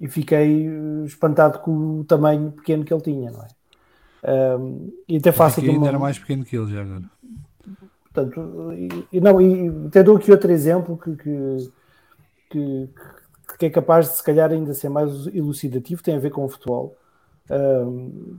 e 0.00 0.08
fiquei 0.08 0.68
espantado 1.04 1.60
com 1.60 2.00
o 2.00 2.04
tamanho 2.04 2.52
pequeno 2.52 2.84
que 2.84 2.92
ele 2.92 3.02
tinha, 3.02 3.30
não 3.30 3.42
é? 3.42 3.48
Um, 4.24 4.92
e 5.08 5.16
até 5.16 5.32
faço 5.32 5.58
aqui 5.60 5.70
uma... 5.70 5.88
era 5.88 5.98
mais 5.98 6.18
pequeno 6.18 6.44
que 6.44 6.56
ele 6.56 6.72
já 6.72 6.82
agora. 6.82 7.10
Portanto, 8.04 8.72
e, 9.10 9.20
não, 9.20 9.40
e 9.40 9.86
até 9.86 10.02
dou 10.02 10.16
aqui 10.16 10.30
outro 10.30 10.52
exemplo 10.52 10.98
que, 10.98 11.16
que, 11.16 11.70
que, 12.50 12.88
que 13.62 13.66
é 13.66 13.70
capaz 13.70 14.08
de 14.08 14.16
se 14.16 14.24
calhar 14.24 14.50
ainda 14.50 14.74
ser 14.74 14.88
mais 14.88 15.28
elucidativo, 15.28 16.02
tem 16.02 16.16
a 16.16 16.18
ver 16.18 16.30
com 16.30 16.44
o 16.44 16.48
futebol. 16.48 16.96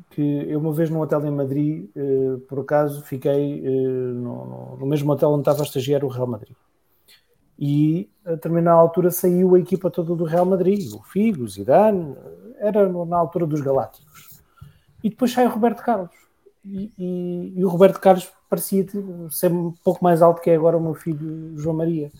Que 0.09 0.21
eu 0.49 0.59
uma 0.59 0.73
vez 0.73 0.89
num 0.89 0.99
hotel 0.99 1.25
em 1.25 1.31
Madrid, 1.31 1.89
uh, 1.95 2.39
por 2.39 2.59
acaso, 2.59 3.01
fiquei 3.03 3.61
uh, 3.61 4.13
no, 4.13 4.75
no, 4.77 4.85
mesmo 4.85 5.09
hotel 5.13 5.29
onde 5.29 5.41
estava 5.41 5.61
a 5.61 5.63
estagiar 5.63 6.03
o 6.03 6.09
Real 6.09 6.27
Madrid. 6.27 6.55
E 7.57 8.09
a 8.25 8.31
determinada 8.31 8.77
altura 8.77 9.11
saiu 9.11 9.55
a 9.55 9.59
equipa 9.59 9.89
toda 9.89 10.13
do 10.13 10.25
Real 10.25 10.45
Madrid, 10.45 10.91
o 10.93 11.01
Figo, 11.03 11.43
o 11.43 11.47
Zidane, 11.47 12.17
era 12.57 12.89
na 13.05 13.17
altura 13.17 13.45
dos 13.45 13.61
Galácticos. 13.61 14.41
E 15.01 15.09
depois 15.09 15.31
sai 15.31 15.45
o 15.45 15.49
Roberto 15.49 15.83
Carlos. 15.83 16.11
E, 16.65 16.91
e, 16.97 17.53
e 17.55 17.63
o 17.63 17.69
Roberto 17.69 17.99
Carlos 17.99 18.29
parecia 18.49 18.85
ser 19.29 19.53
um 19.53 19.71
pouco 19.83 20.03
mais 20.03 20.21
alto 20.21 20.41
que 20.41 20.49
é 20.49 20.55
agora 20.55 20.77
o 20.77 20.81
meu 20.81 20.95
filho 20.95 21.57
João 21.57 21.77
Maria. 21.77 22.11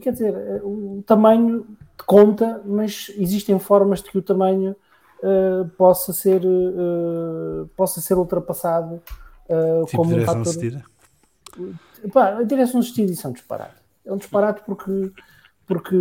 Quer 0.00 0.12
dizer, 0.12 0.62
o 0.62 1.02
tamanho 1.06 1.66
conta, 2.06 2.62
mas 2.64 3.10
existem 3.16 3.58
formas 3.58 4.02
de 4.02 4.10
que 4.10 4.18
o 4.18 4.22
tamanho 4.22 4.74
uh, 5.22 5.68
possa, 5.76 6.12
ser, 6.12 6.42
uh, 6.44 7.68
possa 7.76 8.00
ser 8.00 8.14
ultrapassado 8.14 8.94
uh, 9.48 9.84
tipo 9.86 9.96
como 9.96 10.16
um 10.16 10.24
fator. 10.24 10.42
Assistida? 10.42 10.84
Pá, 12.12 12.38
a 12.38 12.42
direção 12.42 12.80
assistida 12.80 13.12
isso 13.12 13.26
é 13.26 13.30
um 13.30 13.32
disparate. 13.32 13.82
É 14.04 14.12
um 14.12 14.16
disparate 14.16 14.62
porque, 14.64 15.12
porque 15.66 15.96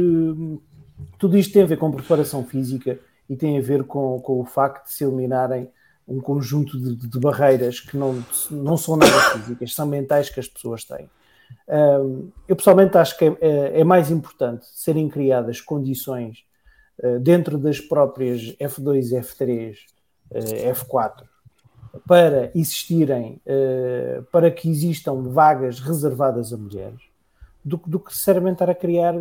tudo 1.18 1.38
isto 1.38 1.54
tem 1.54 1.64
a 1.64 1.68
ver 1.68 1.78
com 1.78 1.92
preparação 1.92 2.46
física 2.46 3.00
e 3.30 3.36
tem 3.36 3.58
a 3.58 3.62
ver 3.62 3.84
com, 3.84 4.20
com 4.20 4.40
o 4.40 4.46
facto 4.46 4.86
de 4.86 4.94
se 4.94 5.04
eliminarem 5.04 5.70
um 6.08 6.20
conjunto 6.20 6.80
de, 6.80 6.96
de 6.96 7.20
barreiras 7.20 7.80
que 7.80 7.96
não, 7.96 8.24
não 8.50 8.78
são 8.78 8.98
nada 8.98 9.20
físicas, 9.32 9.76
são 9.76 9.86
mentais 9.86 10.30
que 10.30 10.40
as 10.40 10.48
pessoas 10.48 10.84
têm 10.84 11.10
eu 12.48 12.56
pessoalmente 12.56 12.98
acho 12.98 13.18
que 13.18 13.26
é, 13.26 13.38
é, 13.42 13.82
é, 13.82 13.84
mais 13.84 14.10
importante 14.10 14.66
serem 14.74 15.08
criadas 15.08 15.62
condições 15.62 16.44
uh, 17.04 17.20
dentro 17.20 17.58
das 17.58 17.80
próprias 17.80 18.56
F2 18.60 19.12
e 19.12 19.22
F3, 19.22 19.76
uh, 20.32 20.74
F4, 20.74 21.24
para 22.08 22.52
existirem, 22.56 23.40
uh, 23.46 24.24
para 24.32 24.50
que 24.50 24.68
existam 24.68 25.22
vagas 25.30 25.80
reservadas 25.80 26.52
a 26.52 26.58
mulheres, 26.58 27.02
do, 27.64 27.80
do 27.86 28.00
que 28.00 28.16
sinceramente 28.16 28.56
estar 28.56 28.70
a 28.72 28.76
criar, 28.76 29.14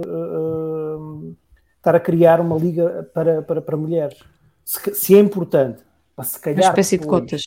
estar 1.76 1.94
a 1.94 2.00
criar 2.00 2.40
uma 2.40 2.56
liga 2.56 3.10
para, 3.12 3.42
para, 3.42 3.60
para 3.60 3.76
mulheres. 3.76 4.18
Se, 4.64 4.94
se 4.94 5.14
é 5.14 5.18
importante, 5.18 5.82
se 6.22 6.40
calhar. 6.40 6.62
Uma 6.62 6.68
espécie 6.70 6.96
depois, 6.96 7.26
de 7.26 7.30
cotas. 7.30 7.42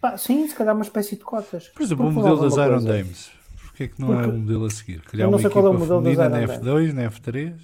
Pá, 0.00 0.16
sim, 0.16 0.46
se 0.46 0.54
calhar 0.54 0.74
uma 0.74 0.84
espécie 0.84 1.16
de 1.16 1.24
cotas. 1.24 1.68
Por 1.68 1.82
exemplo, 1.82 2.06
o 2.06 2.12
modelo 2.12 2.40
das 2.40 2.56
Iron 2.56 2.84
Dames 2.84 3.33
porque 3.74 3.82
é 3.82 3.88
que 3.88 4.00
não 4.00 4.06
Porque 4.06 4.24
é 4.24 4.28
um 4.28 4.38
modelo 4.38 4.64
a 4.66 4.70
seguir? 4.70 5.00
Criar 5.00 5.28
uma 5.28 5.40
equipa 5.40 5.58
é 5.58 5.78
feminina 5.86 6.28
na 6.28 6.42
F2, 6.46 6.92
na 6.92 7.10
F3? 7.10 7.54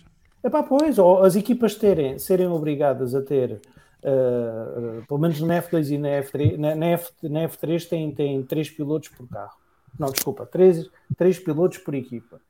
Epá, 0.43 0.62
pois, 0.65 0.99
ou 0.99 1.23
as 1.23 1.37
equipas 1.37 1.77
terem, 1.77 2.19
serem 2.19 2.49
obrigadas 2.49 3.15
a 3.15 3.23
ter, 3.23 3.61
uh, 4.03 4.99
uh, 4.99 5.07
pelo 5.07 5.20
menos 5.20 5.41
na 5.41 5.62
F2 5.62 5.91
e 5.91 5.99
na 5.99 6.09
F3, 6.09 6.57
na, 6.57 6.74
na, 6.74 6.87
F, 6.87 7.12
na 7.23 7.49
F3 7.49 7.89
tem, 7.89 8.11
tem 8.11 8.43
três 8.43 8.69
pilotos 8.69 9.11
por 9.11 9.28
carro. 9.28 9.57
Não, 9.97 10.11
desculpa, 10.11 10.45
três, 10.47 10.91
três 11.16 11.39
pilotos 11.39 11.78
por 11.78 11.95
equipa. 11.95 12.41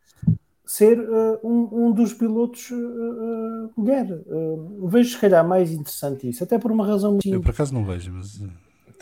Ser 0.64 0.98
uh, 0.98 1.38
um, 1.44 1.88
um, 1.88 1.92
dos 1.92 2.14
pilotos 2.14 2.70
mulher. 3.76 4.06
vejo, 4.88 5.10
se 5.10 5.20
calhar, 5.20 5.46
mais 5.46 5.70
interessante 5.70 6.30
isso, 6.30 6.42
até 6.42 6.58
por 6.58 6.72
uma 6.72 6.86
razão 6.86 7.12
muito 7.12 7.28
Eu, 7.28 7.42
por 7.42 7.50
acaso, 7.50 7.74
não 7.74 7.84
vejo, 7.84 8.10
mas. 8.10 8.40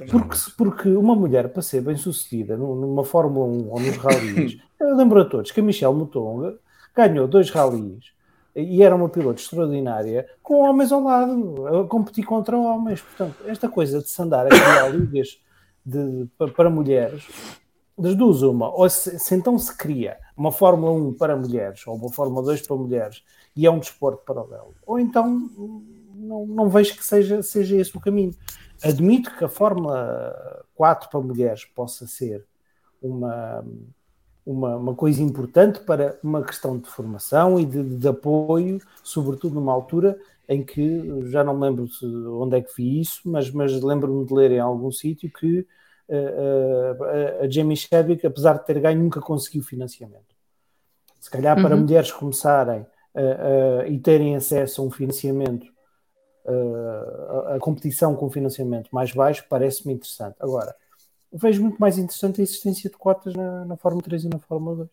Porque, 0.06 0.36
porque 0.56 0.88
uma 0.90 1.14
mulher, 1.14 1.48
para 1.48 1.62
ser 1.62 1.80
bem 1.80 1.96
sucedida 1.96 2.56
numa 2.56 3.04
Fórmula 3.04 3.46
1 3.46 3.70
ou 3.70 3.80
nos 3.80 3.96
rallies, 3.96 4.58
lembro 4.80 5.20
a 5.20 5.24
todos 5.24 5.50
que 5.50 5.60
a 5.60 5.62
Michelle 5.62 5.94
Mouton 5.94 6.54
ganhou 6.94 7.26
dois 7.26 7.50
rallies 7.50 8.12
e 8.54 8.82
era 8.82 8.94
uma 8.94 9.08
piloto 9.08 9.40
extraordinária 9.40 10.28
com 10.42 10.68
homens 10.68 10.90
ao 10.90 11.02
lado, 11.02 11.66
a 11.66 11.86
competir 11.86 12.24
contra 12.24 12.56
homens. 12.56 13.00
Portanto, 13.00 13.36
esta 13.46 13.68
coisa 13.68 14.00
de 14.00 14.08
se 14.08 14.20
andar 14.20 14.46
a 14.46 14.48
criar 14.48 14.88
ligas 14.88 15.40
de, 15.84 16.26
para 16.54 16.68
mulheres, 16.68 17.26
das 17.96 18.14
duas, 18.14 18.42
uma, 18.42 18.72
ou 18.72 18.88
se, 18.88 19.18
se, 19.18 19.34
então 19.34 19.58
se 19.58 19.76
cria 19.76 20.18
uma 20.36 20.52
Fórmula 20.52 20.92
1 20.92 21.14
para 21.14 21.36
mulheres 21.36 21.84
ou 21.86 21.96
uma 21.96 22.10
Fórmula 22.10 22.42
2 22.44 22.66
para 22.66 22.76
mulheres 22.76 23.24
e 23.56 23.66
é 23.66 23.70
um 23.70 23.80
desporto 23.80 24.22
paralelo, 24.24 24.74
ou 24.86 25.00
então 25.00 25.50
não, 26.14 26.46
não 26.46 26.68
vejo 26.68 26.96
que 26.96 27.04
seja, 27.04 27.42
seja 27.42 27.76
esse 27.76 27.96
o 27.96 28.00
caminho. 28.00 28.34
Admito 28.82 29.36
que 29.36 29.44
a 29.44 29.48
Fórmula 29.48 30.64
4 30.74 31.10
para 31.10 31.20
mulheres 31.20 31.64
possa 31.64 32.06
ser 32.06 32.46
uma, 33.02 33.64
uma, 34.46 34.76
uma, 34.76 34.94
coisa 34.94 35.22
importante 35.22 35.80
para 35.80 36.18
uma 36.22 36.42
questão 36.42 36.78
de 36.78 36.88
formação 36.88 37.58
e 37.58 37.66
de, 37.66 37.82
de, 37.82 38.08
apoio, 38.08 38.80
sobretudo 39.02 39.54
numa 39.54 39.72
altura 39.72 40.18
em 40.48 40.64
que 40.64 41.28
já 41.30 41.44
não 41.44 41.58
lembro 41.58 41.88
onde 42.40 42.56
é 42.56 42.62
que 42.62 42.74
vi 42.76 43.00
isso, 43.00 43.20
mas, 43.24 43.50
mas 43.50 43.72
lembro-me 43.82 44.24
de 44.24 44.32
ler 44.32 44.52
em 44.52 44.60
algum 44.60 44.90
sítio 44.90 45.30
que 45.30 45.66
uh, 46.08 47.42
uh, 47.42 47.44
a 47.44 47.50
Jamie 47.50 47.76
Chadwick, 47.76 48.26
apesar 48.26 48.54
de 48.54 48.64
ter 48.64 48.80
ganho, 48.80 49.02
nunca 49.02 49.20
conseguiu 49.20 49.62
financiamento. 49.62 50.34
Se 51.20 51.30
calhar 51.30 51.60
para 51.60 51.74
uhum. 51.74 51.82
mulheres 51.82 52.10
começarem 52.10 52.80
uh, 52.80 53.86
e 53.86 53.98
terem 53.98 54.36
acesso 54.36 54.80
a 54.80 54.84
um 54.84 54.90
financiamento, 54.90 55.66
a, 56.48 57.56
a 57.56 57.58
competição 57.58 58.14
com 58.14 58.30
financiamento 58.30 58.88
mais 58.90 59.12
baixo, 59.12 59.44
parece-me 59.48 59.94
interessante. 59.94 60.36
Agora, 60.40 60.74
vejo 61.32 61.62
muito 61.62 61.78
mais 61.78 61.98
interessante 61.98 62.40
a 62.40 62.44
existência 62.44 62.88
de 62.88 62.96
cotas 62.96 63.34
na, 63.34 63.64
na 63.64 63.76
Fórmula 63.76 64.02
3 64.02 64.24
e 64.24 64.28
na 64.28 64.38
Fórmula 64.38 64.76
2. 64.76 64.88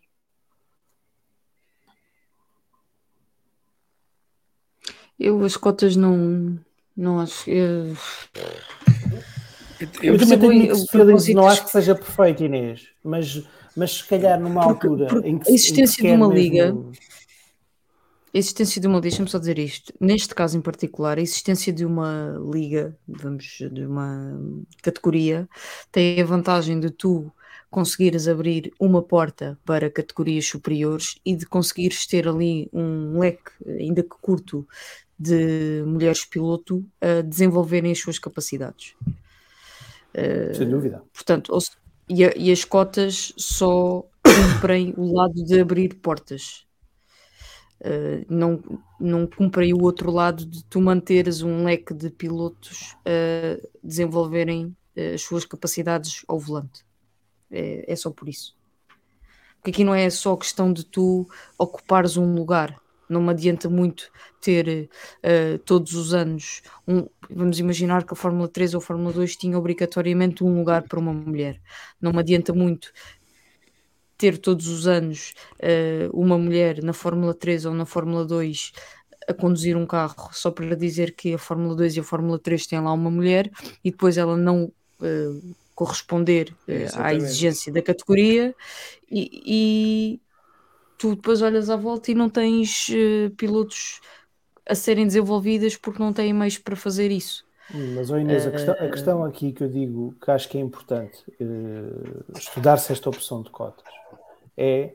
Eu 5.18 5.44
as 5.46 5.56
cotas 5.56 5.96
não, 5.96 6.60
não 6.96 7.20
acho. 7.20 7.50
Eu, 7.50 7.96
eu, 10.04 10.14
eu 10.14 10.20
também 10.20 10.40
tenho 10.40 10.88
feelings, 10.88 11.30
não 11.30 11.48
acho 11.48 11.64
que 11.64 11.72
seja 11.72 11.96
perfeito, 11.96 12.44
Inês, 12.44 12.88
mas, 13.02 13.44
mas 13.76 13.92
se 13.94 14.04
calhar 14.06 14.38
numa 14.40 14.62
porque, 14.62 14.88
altura 14.88 15.08
porque 15.08 15.30
em 15.30 15.40
que 15.40 15.50
a 15.50 15.54
existência 15.54 16.04
de 16.04 16.12
uma 16.12 16.34
liga. 16.34 16.76
A 18.36 18.38
existência 18.38 18.82
de 18.82 18.88
uma, 18.88 19.00
deixa-me 19.00 19.30
só 19.30 19.40
dizer 19.40 19.58
isto, 19.58 19.94
neste 19.98 20.36
caso 20.36 20.58
em 20.58 20.62
particular, 20.62 21.18
a 21.18 21.22
existência 21.22 21.72
de 21.72 21.86
uma 21.86 22.38
liga, 22.52 22.94
vamos, 23.08 23.60
de 23.72 23.86
uma 23.86 24.38
categoria, 24.84 25.48
tem 25.90 26.22
a 26.22 26.26
vantagem 26.26 26.78
de 26.78 26.90
tu 26.90 27.32
conseguires 27.72 28.28
abrir 28.28 28.74
uma 28.78 29.02
porta 29.02 29.58
para 29.64 29.90
categorias 29.90 30.46
superiores 30.46 31.16
e 31.26 31.34
de 31.34 31.46
conseguires 31.46 32.06
ter 32.06 32.28
ali 32.28 32.70
um 32.74 33.20
leque, 33.20 33.52
ainda 33.66 34.04
que 34.04 34.18
curto, 34.22 34.68
de 35.18 35.82
mulheres 35.88 36.26
piloto 36.26 36.86
a 37.00 37.22
desenvolverem 37.22 37.94
as 37.94 38.00
suas 38.00 38.20
capacidades. 38.20 38.96
Sem 40.54 40.70
dúvida. 40.70 41.02
Portanto, 41.14 41.58
e, 42.10 42.22
e, 42.36 42.52
as 42.52 42.66
cotas 42.66 43.34
só 43.38 44.06
cumprem 44.22 44.94
o 44.98 45.14
lado 45.14 45.42
de 45.46 45.62
abrir 45.62 45.94
portas. 45.96 46.66
Uh, 47.82 48.26
não, 48.30 48.64
não 49.00 49.28
cumprem 49.28 49.74
o 49.74 49.84
outro 49.84 50.10
lado 50.10 50.46
de 50.46 50.64
tu 50.66 50.80
manteres 50.80 51.42
um 51.42 51.66
leque 51.66 51.94
de 51.94 52.10
pilotos 52.10 52.96
a 53.06 53.62
desenvolverem 53.84 54.76
uh, 54.98 55.14
as 55.14 55.22
suas 55.22 55.46
capacidades 55.46 56.24
ao 56.28 56.40
volante. 56.40 56.86
É, 57.52 57.92
é 57.92 57.96
só 57.96 58.10
por 58.10 58.30
isso. 58.30 58.56
Porque 59.58 59.72
aqui 59.72 59.84
não 59.84 59.94
é 59.94 60.10
só 60.10 60.36
questão 60.36 60.72
de 60.72 60.86
tu 60.86 61.28
ocupares 61.58 62.18
um 62.18 62.34
lugar 62.34 62.80
não 63.10 63.22
me 63.22 63.30
adianta 63.30 63.70
muito 63.70 64.12
ter 64.42 64.90
uh, 65.24 65.58
todos 65.60 65.94
os 65.94 66.14
anos, 66.14 66.62
um, 66.88 67.08
vamos 67.30 67.60
imaginar 67.60 68.04
que 68.04 68.14
a 68.14 68.16
Fórmula 68.16 68.48
3 68.48 68.74
ou 68.74 68.80
a 68.80 68.82
Fórmula 68.82 69.14
2 69.14 69.36
tinha 69.36 69.58
obrigatoriamente 69.58 70.44
um 70.44 70.58
lugar 70.58 70.84
para 70.84 71.00
uma 71.00 71.14
mulher. 71.14 71.62
Não 72.02 72.12
me 72.12 72.20
adianta 72.20 72.54
muito 72.54 72.92
ter 74.26 74.40
todos 74.40 74.68
os 74.68 74.88
anos 74.88 75.36
uh, 75.60 76.10
uma 76.20 76.36
mulher 76.36 76.82
na 76.82 76.94
Fórmula 76.94 77.32
3 77.32 77.66
ou 77.66 77.74
na 77.76 77.86
Fórmula 77.86 78.26
2 78.26 78.72
a 79.28 79.34
conduzir 79.34 79.78
um 79.78 79.86
carro 79.86 80.30
só 80.32 80.50
para 80.50 80.76
dizer 80.76 81.16
que 81.16 81.36
a 81.36 81.38
Fórmula 81.38 81.76
2 81.76 81.98
e 81.98 82.00
a 82.00 82.04
Fórmula 82.04 82.40
3 82.40 82.66
têm 82.66 82.82
lá 82.82 82.92
uma 82.92 83.12
mulher 83.12 83.52
e 83.84 83.92
depois 83.92 84.18
ela 84.18 84.36
não 84.36 84.66
uh, 84.66 85.56
corresponder 85.76 86.52
uh, 86.68 87.02
à 87.02 87.14
exigência 87.14 87.72
da 87.72 87.84
categoria 87.84 88.56
e, 89.12 90.20
tu 90.98 91.16
depois 91.16 91.42
olhas 91.44 91.70
à 91.70 91.76
volta 91.76 92.10
e 92.10 92.16
não 92.16 92.30
tens 92.30 92.90
pilotos 93.38 94.00
a 94.68 94.74
serem 94.74 95.06
desenvolvidas 95.06 95.76
porque 95.76 96.02
não 96.02 96.14
têm 96.14 96.34
meios 96.34 96.58
para 96.58 96.76
fazer 96.76 97.12
isso. 97.12 97.46
Mas, 97.96 98.10
oh 98.10 98.18
Inês, 98.18 98.48
a, 98.48 98.52
questão, 98.52 98.74
a 98.74 98.90
questão 98.90 99.24
aqui 99.26 99.52
que 99.52 99.64
eu 99.64 99.68
digo 99.68 100.16
que 100.24 100.32
acho 100.32 100.48
que 100.48 100.58
é 100.58 100.62
importante 100.62 101.24
estudar-se 102.36 102.94
esta 102.94 103.10
opção 103.10 103.42
de 103.42 103.50
cotas 103.50 103.84
é, 104.58 104.94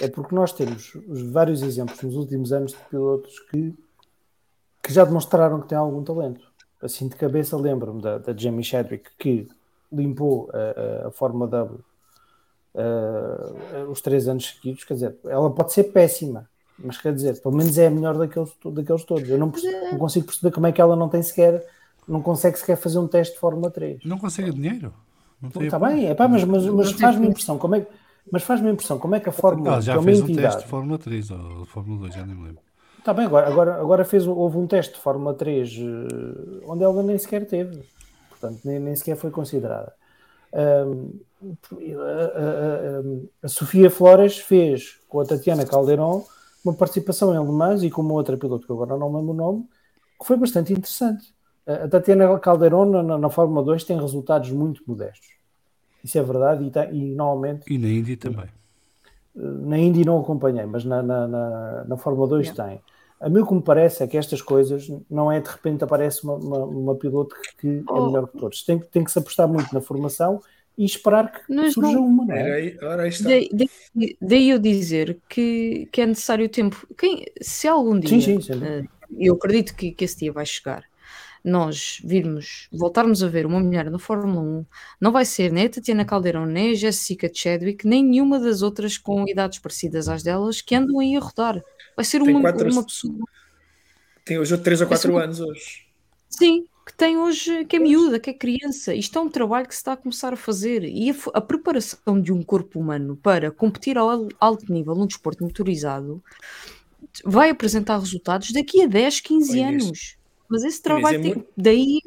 é 0.00 0.08
porque 0.08 0.34
nós 0.34 0.52
temos 0.52 0.92
vários 1.32 1.62
exemplos 1.62 2.00
nos 2.02 2.16
últimos 2.16 2.52
anos 2.52 2.72
de 2.72 2.78
pilotos 2.90 3.38
que, 3.50 3.74
que 4.82 4.92
já 4.92 5.04
demonstraram 5.04 5.60
que 5.60 5.68
têm 5.68 5.78
algum 5.78 6.02
talento. 6.02 6.48
Assim 6.80 7.08
de 7.08 7.16
cabeça 7.16 7.56
lembro-me 7.56 8.00
da, 8.00 8.18
da 8.18 8.36
Jamie 8.36 8.64
Chadwick 8.64 9.10
que 9.18 9.48
limpou 9.92 10.50
a, 10.52 11.04
a, 11.04 11.08
a 11.08 11.10
Fórmula 11.10 11.48
W 11.48 11.80
uh, 12.74 13.90
os 13.90 14.00
três 14.00 14.28
anos 14.28 14.54
seguidos, 14.54 14.84
quer 14.84 14.94
dizer, 14.94 15.16
ela 15.24 15.50
pode 15.50 15.72
ser 15.72 15.84
péssima, 15.84 16.48
mas 16.78 16.98
quer 16.98 17.14
dizer, 17.14 17.40
pelo 17.40 17.56
menos 17.56 17.76
é 17.78 17.86
a 17.86 17.90
melhor 17.90 18.16
daqueles, 18.16 18.50
daqueles 18.64 19.04
todos. 19.04 19.28
Eu 19.28 19.38
não, 19.38 19.52
não 19.92 19.98
consigo 19.98 20.26
perceber 20.26 20.52
como 20.52 20.66
é 20.66 20.72
que 20.72 20.80
ela 20.80 20.96
não 20.96 21.08
tem 21.08 21.22
sequer, 21.22 21.66
não 22.08 22.22
consegue 22.22 22.58
sequer 22.58 22.76
fazer 22.76 22.98
um 22.98 23.06
teste 23.06 23.34
de 23.34 23.40
Fórmula 23.40 23.70
3. 23.70 24.04
Não 24.04 24.18
consegue 24.18 24.52
dinheiro. 24.52 24.92
Está 25.60 25.78
bem, 25.78 26.06
é 26.06 26.14
pá, 26.14 26.28
mas, 26.28 26.44
mas, 26.44 26.66
mas 26.66 26.92
faz-me 26.92 27.26
impressão 27.26 27.56
como 27.56 27.74
é 27.74 27.86
mas 28.30 28.42
faz-me 28.42 28.70
impressão 28.70 28.98
como 28.98 29.14
é 29.14 29.20
que 29.20 29.28
a 29.28 29.32
Fórmula 29.32 29.72
ela 29.72 29.80
já 29.80 29.94
é 29.94 30.02
fez 30.02 30.20
um 30.20 30.34
teste 30.34 30.62
de 30.62 30.68
Fórmula 30.68 30.98
3 30.98 31.30
ou 31.30 31.64
Fórmula 31.66 32.00
2, 32.00 32.14
já 32.14 32.26
nem 32.26 32.34
me 32.34 32.48
lembro. 32.48 32.62
Está 32.98 33.14
bem, 33.14 33.24
agora, 33.24 33.48
agora, 33.48 33.80
agora 33.80 34.04
fez, 34.04 34.26
houve 34.26 34.58
um 34.58 34.66
teste 34.66 34.94
de 34.94 35.00
Fórmula 35.00 35.32
3 35.32 35.78
eh, 35.78 36.64
onde 36.66 36.84
ela 36.84 37.02
nem 37.02 37.16
sequer 37.16 37.46
teve, 37.46 37.82
portanto, 38.28 38.60
nem, 38.64 38.78
nem 38.78 38.94
sequer 38.94 39.16
foi 39.16 39.30
considerada. 39.30 39.94
Um, 40.52 41.20
a, 41.42 42.40
a, 42.40 43.44
a, 43.44 43.48
Sofia 43.48 43.90
Flores 43.90 44.38
fez 44.38 44.98
com 45.08 45.20
a 45.20 45.24
Tatiana 45.24 45.64
Calderon 45.64 46.24
uma 46.64 46.74
participação 46.74 47.32
em 47.32 47.46
Le 47.46 47.52
Mans 47.52 47.82
e 47.82 47.90
com 47.90 48.02
uma 48.02 48.14
outra 48.14 48.36
piloto 48.36 48.66
que 48.66 48.72
agora 48.72 48.98
não 48.98 49.14
lembro 49.14 49.30
o 49.30 49.36
nome, 49.36 49.68
que 50.18 50.26
foi 50.26 50.36
bastante 50.36 50.72
interessante. 50.72 51.32
A 51.66 51.88
Tatiana 51.88 52.38
Calderon 52.38 53.02
na, 53.02 53.16
na 53.16 53.30
Fórmula 53.30 53.64
2 53.64 53.84
tem 53.84 53.98
resultados 53.98 54.50
muito 54.50 54.82
modestos. 54.86 55.39
Isso 56.02 56.18
é 56.18 56.22
verdade 56.22 56.64
e, 56.64 56.70
tá, 56.70 56.86
e 56.90 57.14
normalmente. 57.14 57.72
E 57.72 57.78
na 57.78 57.88
Indy 57.88 58.16
também. 58.16 58.46
Na 59.34 59.78
Indy 59.78 60.04
não 60.04 60.20
acompanhei, 60.20 60.66
mas 60.66 60.84
na, 60.84 61.02
na, 61.02 61.28
na, 61.28 61.84
na 61.84 61.96
Fórmula 61.96 62.28
2 62.28 62.48
yeah. 62.48 62.64
tem. 62.64 62.82
A 63.20 63.28
mim 63.28 63.40
o 63.40 63.46
que 63.46 63.54
me 63.54 63.62
parece 63.62 64.02
é 64.02 64.06
que 64.06 64.16
estas 64.16 64.40
coisas 64.40 64.90
não 65.10 65.30
é 65.30 65.40
de 65.40 65.48
repente 65.48 65.84
aparece 65.84 66.24
uma, 66.24 66.34
uma, 66.34 66.64
uma 66.64 66.94
piloto 66.94 67.36
que, 67.40 67.56
que 67.56 67.84
oh. 67.86 67.96
é 67.96 68.06
melhor 68.06 68.28
que 68.28 68.38
todos. 68.38 68.62
Tem, 68.62 68.78
tem 68.78 69.04
que 69.04 69.12
se 69.12 69.18
apostar 69.18 69.46
muito 69.46 69.72
na 69.74 69.80
formação 69.80 70.40
e 70.76 70.84
esperar 70.86 71.30
que 71.30 71.54
Mas 71.54 71.74
surja 71.74 71.92
não... 71.92 72.06
uma. 72.06 72.24
Não 72.24 72.34
é? 72.34 72.76
Ora, 72.82 73.02
aí 73.02 73.08
está. 73.10 73.28
Daí, 73.28 73.50
daí, 74.20 74.48
eu 74.48 74.58
dizer 74.58 75.18
que, 75.28 75.86
que 75.92 76.00
é 76.00 76.06
necessário 76.06 76.48
tempo. 76.48 76.86
Quem, 76.96 77.26
se 77.42 77.68
algum 77.68 78.00
dia, 78.00 78.20
sim, 78.20 78.40
sim, 78.40 78.54
sim. 78.54 78.58
Uh, 78.58 78.88
eu 79.18 79.34
acredito 79.34 79.76
que, 79.76 79.92
que 79.92 80.04
esse 80.04 80.20
dia 80.20 80.32
vai 80.32 80.46
chegar, 80.46 80.84
nós 81.44 82.00
virmos, 82.04 82.68
voltarmos 82.72 83.22
a 83.22 83.28
ver 83.28 83.46
uma 83.46 83.60
mulher 83.60 83.90
na 83.90 83.98
Fórmula 83.98 84.40
1, 84.40 84.66
não 85.00 85.12
vai 85.12 85.24
ser 85.24 85.50
nem 85.52 85.66
a 85.66 85.70
Tatiana 85.70 86.04
Caldeirão, 86.04 86.46
nem 86.46 86.70
a 86.70 86.74
Jessica 86.74 87.30
Chadwick, 87.32 87.86
nem 87.86 88.04
nenhuma 88.04 88.38
das 88.38 88.62
outras 88.62 88.98
com 88.98 89.26
idades 89.28 89.58
parecidas 89.58 90.08
às 90.08 90.22
delas 90.22 90.60
que 90.60 90.74
andam 90.74 91.00
aí 91.00 91.16
a 91.16 91.20
rodar. 91.20 91.62
Vai 91.96 92.04
ser 92.04 92.22
uma, 92.22 92.40
quatro, 92.40 92.70
uma 92.70 92.84
pessoa. 92.84 93.14
Tem 94.24 94.38
hoje 94.38 94.56
3 94.56 94.82
ou 94.82 94.86
4 94.86 95.16
anos 95.16 95.40
hoje. 95.40 95.86
Sim, 96.28 96.64
que 96.86 96.94
tem 96.96 97.18
hoje, 97.18 97.64
que 97.64 97.76
é 97.76 97.78
miúda, 97.78 98.20
que 98.20 98.30
é 98.30 98.34
criança. 98.34 98.94
Isto 98.94 99.18
é 99.18 99.22
um 99.22 99.28
trabalho 99.28 99.66
que 99.66 99.74
se 99.74 99.80
está 99.80 99.92
a 99.92 99.96
começar 99.96 100.32
a 100.32 100.36
fazer. 100.36 100.84
E 100.84 101.10
a, 101.10 101.14
a 101.34 101.40
preparação 101.40 102.20
de 102.20 102.32
um 102.32 102.42
corpo 102.42 102.78
humano 102.78 103.16
para 103.16 103.50
competir 103.50 103.98
ao 103.98 104.28
alto 104.38 104.72
nível 104.72 104.94
num 104.94 105.06
desporto 105.06 105.42
motorizado 105.42 106.22
vai 107.24 107.50
apresentar 107.50 107.98
resultados 107.98 108.52
daqui 108.52 108.82
a 108.82 108.86
10, 108.86 109.20
15 109.20 109.60
anos. 109.62 110.19
Mas 110.50 110.64
esse 110.64 110.82
trabalho 110.82 111.18
é 111.18 111.20
tem. 111.20 111.34
Muito... 111.34 111.48
Daí. 111.56 112.00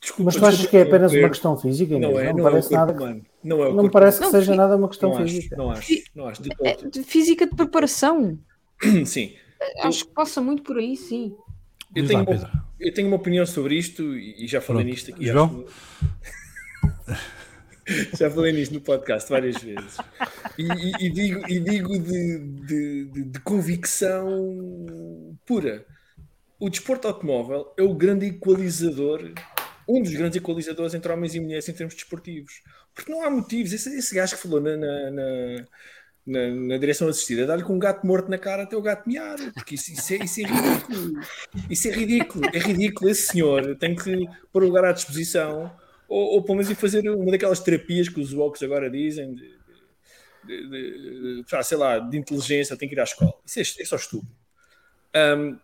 Desculpa, 0.00 0.24
mas 0.24 0.36
tu 0.36 0.46
achas 0.46 0.66
que 0.66 0.76
é 0.76 0.82
apenas 0.82 1.12
uma 1.12 1.28
questão 1.28 1.56
física? 1.56 1.98
Não, 1.98 2.20
é, 2.20 2.26
não, 2.26 2.34
não 2.34 2.44
parece 2.44 2.72
é 2.72 2.76
nada. 2.76 2.92
Humano. 2.92 3.26
Não, 3.42 3.64
é 3.64 3.72
não 3.72 3.82
me 3.82 3.90
parece 3.90 4.18
que 4.18 4.24
não, 4.24 4.30
seja 4.30 4.54
nada 4.54 4.76
uma 4.76 4.88
questão 4.88 5.10
não 5.10 5.16
física. 5.16 5.56
Acho, 5.56 5.62
não 5.62 5.70
acho, 5.70 6.02
não 6.14 6.28
acho. 6.28 6.42
De, 6.42 6.50
é, 6.62 6.76
de 6.76 7.02
física 7.02 7.46
de 7.46 7.56
preparação. 7.56 8.38
Sim. 9.04 9.34
Acho 9.80 10.04
que 10.04 10.12
passa 10.12 10.40
muito 10.40 10.62
por 10.62 10.78
aí, 10.78 10.96
sim. 10.96 11.34
Eu 11.94 12.06
tenho, 12.06 12.22
uma, 12.22 12.66
eu 12.78 12.92
tenho 12.92 13.08
uma 13.08 13.16
opinião 13.16 13.46
sobre 13.46 13.74
isto 13.76 14.14
e 14.14 14.46
já 14.46 14.60
falei 14.60 14.84
Pronto. 14.84 14.94
nisto 14.94 15.14
aqui. 15.14 15.26
João? 15.26 15.64
já 18.18 18.30
falei 18.30 18.52
nisto 18.52 18.74
no 18.74 18.80
podcast 18.80 19.30
várias 19.30 19.56
vezes. 19.62 19.96
E, 20.58 20.62
e, 20.62 21.06
e 21.06 21.10
digo, 21.10 21.48
e 21.48 21.60
digo 21.60 21.98
de, 21.98 22.38
de, 22.38 23.04
de, 23.06 23.24
de, 23.24 23.40
convicção 23.40 24.26
pura. 25.46 25.86
O 26.58 26.70
desporto 26.70 27.06
automóvel 27.06 27.72
é 27.76 27.82
o 27.82 27.94
grande 27.94 28.26
equalizador 28.26 29.32
um 29.88 30.02
dos 30.02 30.12
grandes 30.12 30.36
equalizadores 30.36 30.94
entre 30.94 31.12
homens 31.12 31.34
e 31.34 31.40
mulheres 31.40 31.68
em 31.68 31.72
termos 31.72 31.94
desportivos. 31.94 32.62
Porque 32.94 33.12
não 33.12 33.24
há 33.24 33.30
motivos. 33.30 33.72
Esse, 33.72 33.96
esse 33.96 34.14
gajo 34.14 34.34
que 34.34 34.42
falou 34.42 34.60
na, 34.60 34.76
na, 34.76 35.10
na, 35.10 35.64
na, 36.26 36.48
na 36.48 36.78
direção 36.78 37.08
assistida, 37.08 37.46
dá-lhe 37.46 37.62
com 37.62 37.74
um 37.74 37.78
gato 37.78 38.06
morto 38.06 38.28
na 38.28 38.38
cara 38.38 38.64
até 38.64 38.76
o 38.76 38.82
gato 38.82 39.08
miar. 39.08 39.36
Porque 39.54 39.76
isso, 39.76 39.92
isso, 39.92 40.14
é, 40.14 40.16
isso 40.24 40.40
é 40.40 40.44
ridículo. 40.44 41.20
Isso 41.70 41.88
é 41.88 41.90
ridículo. 41.92 42.44
É 42.52 42.58
ridículo. 42.58 43.10
Esse 43.10 43.26
senhor 43.28 43.76
tem 43.76 43.94
que 43.94 44.26
pôr 44.52 44.64
o 44.64 44.66
lugar 44.66 44.86
à 44.86 44.92
disposição 44.92 45.72
ou, 46.08 46.34
ou 46.34 46.42
pelo 46.42 46.56
menos 46.56 46.70
ir 46.70 46.74
fazer 46.74 47.08
uma 47.08 47.30
daquelas 47.30 47.60
terapias 47.60 48.08
que 48.08 48.20
os 48.20 48.32
walks 48.32 48.62
agora 48.62 48.90
dizem 48.90 49.34
de, 49.34 49.56
de, 50.44 50.68
de, 50.68 51.42
de, 51.42 51.64
sei 51.64 51.76
lá, 51.76 51.98
de 51.98 52.16
inteligência, 52.16 52.76
tem 52.76 52.88
que 52.88 52.94
ir 52.94 53.00
à 53.00 53.04
escola. 53.04 53.34
Isso 53.44 53.58
é, 53.58 53.82
é 53.82 53.84
só 53.84 53.96
estúpido. 53.96 54.32
Um, 55.14 55.58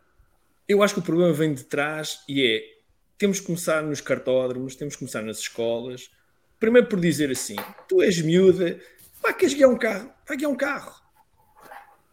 eu 0.69 0.83
acho 0.83 0.95
que 0.95 1.01
o 1.01 1.03
problema 1.03 1.33
vem 1.33 1.55
de 1.55 1.65
trás 1.65 2.21
e 2.29 2.45
é 2.45 2.73
temos 3.19 3.39
que 3.39 3.47
começar 3.47 3.83
nos 3.83 4.01
cartódromos, 4.01 4.75
temos 4.75 4.95
que 4.95 5.01
começar 5.01 5.23
nas 5.23 5.39
escolas. 5.39 6.11
Primeiro 6.59 6.89
por 6.89 7.01
dizer 7.01 7.31
assim: 7.31 7.57
tu 7.89 8.03
és 8.03 8.21
miúda, 8.21 8.81
pá, 9.21 9.33
queres 9.33 9.55
guiar 9.55 9.71
um 9.71 9.79
carro? 9.79 10.11
Vai 10.27 10.37
guiar 10.37 10.51
um 10.51 10.57
carro. 10.57 11.01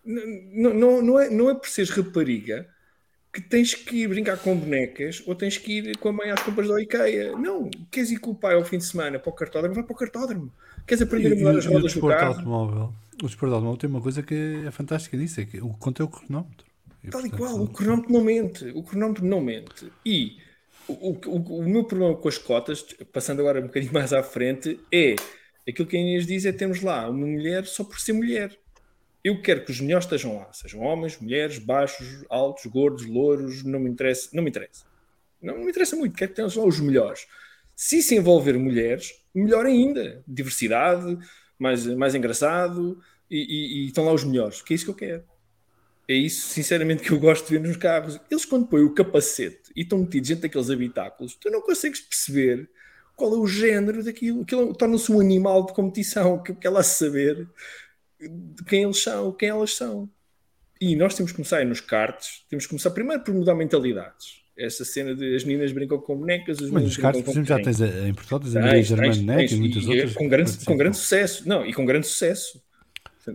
Não, 0.06 0.74
não, 0.74 1.02
não, 1.02 1.20
é, 1.20 1.30
não 1.30 1.50
é 1.50 1.56
por 1.56 1.68
seres 1.68 1.90
rapariga 1.90 2.68
que 3.32 3.42
tens 3.42 3.76
que 3.76 4.04
ir 4.04 4.08
brincar 4.08 4.38
com 4.38 4.56
bonecas 4.56 5.22
ou 5.26 5.36
tens 5.36 5.58
que 5.58 5.80
ir 5.80 5.98
com 5.98 6.10
a 6.10 6.14
mãe 6.14 6.32
às 6.32 6.42
compras 6.42 6.68
da 6.68 6.82
IKEA. 6.82 7.38
Não, 7.38 7.70
queres 7.92 8.12
ir 8.12 8.18
com 8.18 8.32
o 8.32 8.36
pai 8.36 8.56
ao 8.56 8.64
fim 8.64 8.78
de 8.78 8.86
semana 8.86 9.20
para 9.20 9.30
o 9.30 9.34
cartódromo, 9.34 9.76
vai 9.76 9.84
para 9.84 9.94
o 9.94 9.98
cartódromo. 9.98 10.52
Queres 10.86 11.02
aprender 11.02 11.30
e, 11.30 11.34
a 11.34 11.36
mudar 11.38 11.58
as 11.58 11.66
rodas 11.66 11.94
do 11.94 12.08
carro? 12.08 12.34
Automóvel, 12.34 12.94
o 13.22 13.28
desporto 13.28 13.54
automóvel 13.54 13.78
tem 13.78 13.90
uma 13.90 14.02
coisa 14.02 14.24
que 14.24 14.64
é 14.66 14.72
fantástica 14.72 15.18
disso, 15.18 15.42
é 15.42 15.46
que 15.46 15.60
o 15.60 15.70
conto 15.70 16.02
é 16.02 16.06
o 16.06 16.08
cronómetro. 16.08 16.69
E, 17.04 17.10
Tal 17.10 17.26
e 17.26 17.30
qual, 17.30 17.62
o 17.62 17.68
cronómetro 17.68 18.12
não 18.12 18.24
mente. 18.24 18.66
O 18.76 18.84
cronómetro 18.84 19.26
não 19.26 19.42
mente. 19.42 19.92
E 20.06 20.38
o, 20.88 21.12
o, 21.12 21.60
o 21.60 21.70
meu 21.70 21.84
problema 21.84 22.16
com 22.16 22.28
as 22.28 22.38
cotas, 22.38 22.82
passando 23.12 23.40
agora 23.40 23.60
um 23.60 23.68
bocadinho 23.68 23.94
mais 23.94 24.14
à 24.14 24.24
frente, 24.24 24.80
é 24.92 25.16
aquilo 25.68 25.88
que 25.88 25.98
a 25.98 26.00
Inês 26.00 26.26
diz 26.26 26.46
é 26.46 26.52
termos 26.52 26.82
lá 26.82 27.10
uma 27.10 27.26
mulher 27.26 27.66
só 27.66 27.84
por 27.84 28.00
ser 28.00 28.14
mulher. 28.14 28.58
Eu 29.24 29.42
quero 29.42 29.66
que 29.66 29.72
os 29.72 29.82
melhores 29.82 30.06
estejam 30.06 30.38
lá, 30.38 30.52
sejam 30.54 30.80
homens, 30.80 31.20
mulheres, 31.20 31.60
baixos, 31.60 32.24
altos, 32.30 32.66
gordos, 32.68 33.06
louros, 33.06 33.64
não 33.64 33.80
me 33.80 33.90
interessa, 33.90 34.30
não 34.34 34.42
me 34.42 34.50
interessa. 34.50 34.86
Não, 35.42 35.56
não 35.56 35.64
me 35.66 35.70
interessa 35.70 35.96
muito, 35.96 36.16
quero 36.16 36.32
que 36.32 36.36
tenham 36.36 36.50
lá 36.56 36.66
os 36.66 36.80
melhores. 36.80 37.28
Se 37.76 38.02
se 38.02 38.16
envolver 38.16 38.58
mulheres, 38.58 39.14
melhor 39.34 39.66
ainda. 39.66 40.24
Diversidade, 40.28 41.18
mais, 41.58 41.86
mais 41.86 42.16
engraçado, 42.16 43.02
e, 43.30 43.38
e, 43.38 43.84
e 43.84 43.88
estão 43.88 44.06
lá 44.06 44.14
os 44.14 44.24
melhores, 44.24 44.62
que 44.62 44.74
é 44.74 44.76
isso 44.76 44.86
que 44.86 44.92
eu 44.92 44.96
quero. 44.96 45.24
É 46.10 46.14
isso, 46.16 46.48
sinceramente, 46.48 47.04
que 47.04 47.12
eu 47.12 47.20
gosto 47.20 47.46
de 47.46 47.52
ver 47.52 47.60
nos 47.60 47.78
carros. 47.78 48.20
Eles, 48.32 48.44
quando 48.44 48.66
põem 48.66 48.82
o 48.82 48.96
capacete 48.96 49.72
e 49.76 49.84
estão 49.84 50.00
metidos 50.00 50.30
dentro 50.30 50.42
daqueles 50.42 50.72
habitáculos, 50.72 51.36
tu 51.36 51.52
não 51.52 51.62
consegues 51.62 52.02
perceber 52.02 52.68
qual 53.16 53.32
é 53.36 53.38
o 53.38 53.46
género 53.46 54.04
daquilo. 54.04 54.42
Aquilo 54.42 54.74
torna-se 54.74 55.12
um 55.12 55.20
animal 55.20 55.68
de 55.68 55.74
competição, 55.74 56.42
que 56.42 56.56
quer 56.56 56.72
lá 56.72 56.82
saber 56.82 57.48
de 58.20 58.64
quem 58.66 58.82
eles 58.86 58.98
são, 58.98 59.32
quem 59.32 59.50
elas 59.50 59.76
são. 59.76 60.10
E 60.82 60.96
nós 60.96 61.14
temos 61.14 61.32
que 61.32 61.36
começar 61.36 61.64
nos 61.64 61.80
cartes, 61.80 62.44
temos 62.50 62.66
que 62.66 62.70
começar 62.70 62.90
primeiro 62.90 63.24
por 63.24 63.32
mudar 63.32 63.54
mentalidades. 63.54 64.40
Essa 64.58 64.84
cena 64.84 65.14
de 65.14 65.36
as 65.36 65.44
meninas 65.44 65.72
brincam 65.72 66.00
com 66.00 66.18
bonecas, 66.18 66.60
os 66.60 66.72
Mas 66.72 66.84
nos 66.86 66.98
cartes, 66.98 67.22
por 67.22 67.30
exemplo, 67.30 67.48
já 67.48 67.62
tens 67.62 67.82
a, 67.82 68.08
em 68.08 68.14
Portugal, 68.16 68.40
tens 68.40 68.56
a 68.56 68.62
Maria 68.62 68.82
Germano 68.82 69.42
e 69.42 69.56
muitas 69.58 69.84
e 69.84 69.90
outras. 69.90 70.14
Com 70.14 70.28
grande, 70.28 70.66
com 70.66 70.76
grande 70.76 70.98
sucesso, 70.98 71.48
não, 71.48 71.64
e 71.64 71.72
com 71.72 71.86
grande 71.86 72.08
sucesso. 72.08 72.60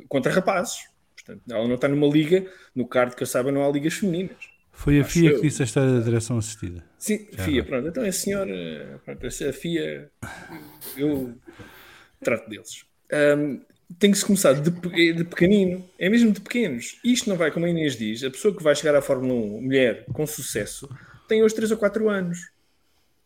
Contra 0.09 0.33
rapazes. 0.33 0.93
Portanto, 1.25 1.43
ela 1.51 1.67
não 1.67 1.75
está 1.75 1.89
numa 1.89 2.07
liga, 2.07 2.47
no 2.75 2.87
kart 2.87 3.15
que 3.15 3.23
eu 3.23 3.27
saiba, 3.27 3.51
não 3.51 3.65
há 3.65 3.71
ligas 3.71 3.95
femininas. 3.95 4.37
Foi 4.73 5.01
a 5.01 5.05
FIA 5.05 5.31
eu. 5.31 5.37
que 5.37 5.43
disse 5.43 5.63
a 5.63 5.65
história 5.65 5.93
da 5.93 6.01
direção 6.01 6.37
assistida. 6.37 6.85
Sim, 6.99 7.27
Já 7.33 7.45
FIA, 7.45 7.65
pronto. 7.65 7.89
Então 7.89 8.05
a 8.05 8.13
senhora, 8.13 9.01
pronto, 9.05 9.27
a 9.27 9.53
FIA, 9.53 10.11
eu 10.97 11.35
trato 12.21 12.51
deles. 12.51 12.85
Um, 13.39 13.61
tem 13.99 14.11
que 14.11 14.19
se 14.19 14.27
começar 14.27 14.53
de, 14.55 14.71
de, 14.71 15.25
pequenino, 15.25 15.89
é 15.99 16.09
mesmo 16.09 16.33
de 16.33 16.41
pequenos. 16.41 16.99
Isto 17.05 17.31
não 17.31 17.37
vai, 17.37 17.51
como 17.51 17.67
a 17.67 17.69
Inês 17.69 17.97
diz, 17.97 18.25
a 18.25 18.31
pessoa 18.31 18.55
que 18.55 18.63
vai 18.63 18.75
chegar 18.75 18.97
à 18.97 19.01
Fórmula 19.01 19.35
1, 19.35 19.63
mulher, 19.63 20.05
com 20.13 20.27
sucesso, 20.27 20.89
tem 21.29 21.43
hoje 21.43 21.55
3 21.55 21.71
ou 21.71 21.79
4 21.79 22.09
anos. 22.09 22.51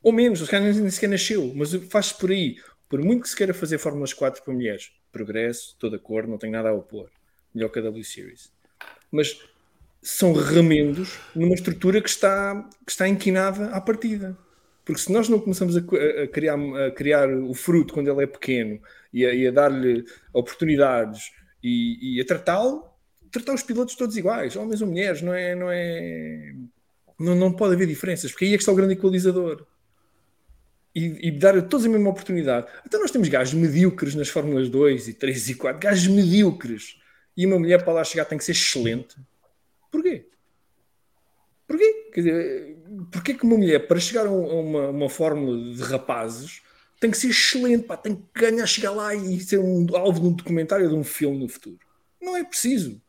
Ou 0.02 0.12
menos, 0.12 0.40
os 0.40 0.48
caras 0.48 0.76
nem 0.76 0.90
sequer 0.90 1.08
nasceu, 1.08 1.52
mas 1.56 1.72
faz-se 1.88 2.14
por 2.14 2.30
aí. 2.30 2.56
Por 2.88 3.02
muito 3.02 3.22
que 3.22 3.28
se 3.28 3.36
queira 3.36 3.54
fazer 3.54 3.78
Fórmulas 3.78 4.12
4 4.12 4.42
para 4.42 4.54
mulheres, 4.54 4.92
progresso, 5.10 5.76
toda 5.78 5.98
cor, 5.98 6.26
não 6.26 6.38
tenho 6.38 6.52
nada 6.52 6.68
a 6.68 6.74
opor. 6.74 7.08
Melhor 7.54 7.68
que 7.68 7.78
a 7.78 7.82
W 7.82 8.04
Series. 8.04 8.52
Mas 9.10 9.40
são 10.02 10.32
remendos 10.32 11.18
numa 11.34 11.54
estrutura 11.54 12.00
que 12.00 12.08
está, 12.08 12.68
que 12.84 12.92
está 12.92 13.08
inquinada 13.08 13.70
à 13.70 13.80
partida. 13.80 14.36
Porque 14.84 15.02
se 15.02 15.12
nós 15.12 15.28
não 15.28 15.38
começamos 15.38 15.76
a, 15.76 15.80
a, 15.80 16.26
criar, 16.28 16.56
a 16.86 16.90
criar 16.90 17.28
o 17.28 17.52
fruto 17.52 17.92
quando 17.92 18.10
ele 18.10 18.22
é 18.22 18.26
pequeno 18.26 18.80
e 19.12 19.26
a, 19.26 19.48
a 19.48 19.52
dar-lhe 19.52 20.04
oportunidades 20.32 21.30
e, 21.62 22.16
e 22.16 22.20
a 22.20 22.24
tratá-lo, 22.24 22.88
tratar 23.30 23.54
os 23.54 23.62
pilotos 23.62 23.94
todos 23.94 24.16
iguais, 24.16 24.56
homens 24.56 24.80
ou 24.80 24.88
mulheres, 24.88 25.20
não 25.22 25.34
é. 25.34 25.54
Não, 25.54 25.70
é, 25.70 26.54
não, 27.18 27.34
não 27.34 27.52
pode 27.52 27.74
haver 27.74 27.86
diferenças, 27.86 28.30
porque 28.30 28.44
aí 28.46 28.54
é 28.54 28.56
que 28.56 28.62
está 28.62 28.72
o 28.72 28.76
grande 28.76 28.94
equalizador. 28.94 29.66
E, 30.94 31.28
e, 31.28 31.30
dar 31.30 31.56
a 31.56 31.62
todos 31.62 31.84
a 31.84 31.88
mesma 31.88 32.10
oportunidade. 32.10 32.66
Então 32.86 33.00
nós 33.00 33.10
temos 33.10 33.28
gajos 33.28 33.54
medíocres 33.54 34.14
nas 34.14 34.28
Fórmulas 34.28 34.68
2 34.68 35.08
e 35.08 35.14
3 35.14 35.50
e 35.50 35.54
4, 35.54 35.80
gajos 35.80 36.08
medíocres. 36.08 36.98
E 37.38 37.46
uma 37.46 37.56
mulher 37.56 37.84
para 37.84 37.92
lá 37.92 38.02
chegar 38.02 38.24
tem 38.24 38.36
que 38.36 38.42
ser 38.42 38.50
excelente. 38.50 39.14
Porquê? 39.92 40.28
Porquê? 41.68 42.10
Quer 42.12 42.20
dizer, 42.20 42.76
porquê 43.12 43.32
que 43.32 43.44
uma 43.44 43.56
mulher, 43.56 43.86
para 43.86 44.00
chegar 44.00 44.26
a 44.26 44.30
uma, 44.30 44.88
uma 44.88 45.08
fórmula 45.08 45.72
de 45.72 45.80
rapazes, 45.84 46.62
tem 46.98 47.12
que 47.12 47.16
ser 47.16 47.28
excelente, 47.28 47.84
pá, 47.84 47.96
tem 47.96 48.16
que 48.16 48.22
ganhar, 48.34 48.66
chegar 48.66 48.90
lá 48.90 49.14
e 49.14 49.38
ser 49.38 49.60
um 49.60 49.86
alvo 49.94 50.18
de 50.18 50.26
um 50.26 50.32
documentário 50.32 50.88
de 50.88 50.94
um 50.96 51.04
filme 51.04 51.38
no 51.38 51.48
futuro? 51.48 51.78
Não 52.20 52.36
é 52.36 52.42
preciso. 52.42 53.00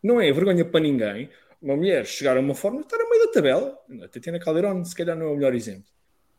Não 0.00 0.20
é 0.20 0.30
vergonha 0.30 0.64
para 0.64 0.78
ninguém 0.78 1.28
uma 1.60 1.74
mulher 1.74 2.06
chegar 2.06 2.36
a 2.36 2.40
uma 2.40 2.54
fórmula, 2.54 2.84
estar 2.84 2.96
no 2.96 3.10
meio 3.10 3.26
da 3.26 3.32
tabela. 3.32 3.76
A 4.04 4.06
Tatiana 4.06 4.38
Caldeirão, 4.38 4.84
se 4.84 4.94
calhar, 4.94 5.16
não 5.16 5.26
é 5.26 5.30
o 5.30 5.34
melhor 5.34 5.52
exemplo. 5.52 5.90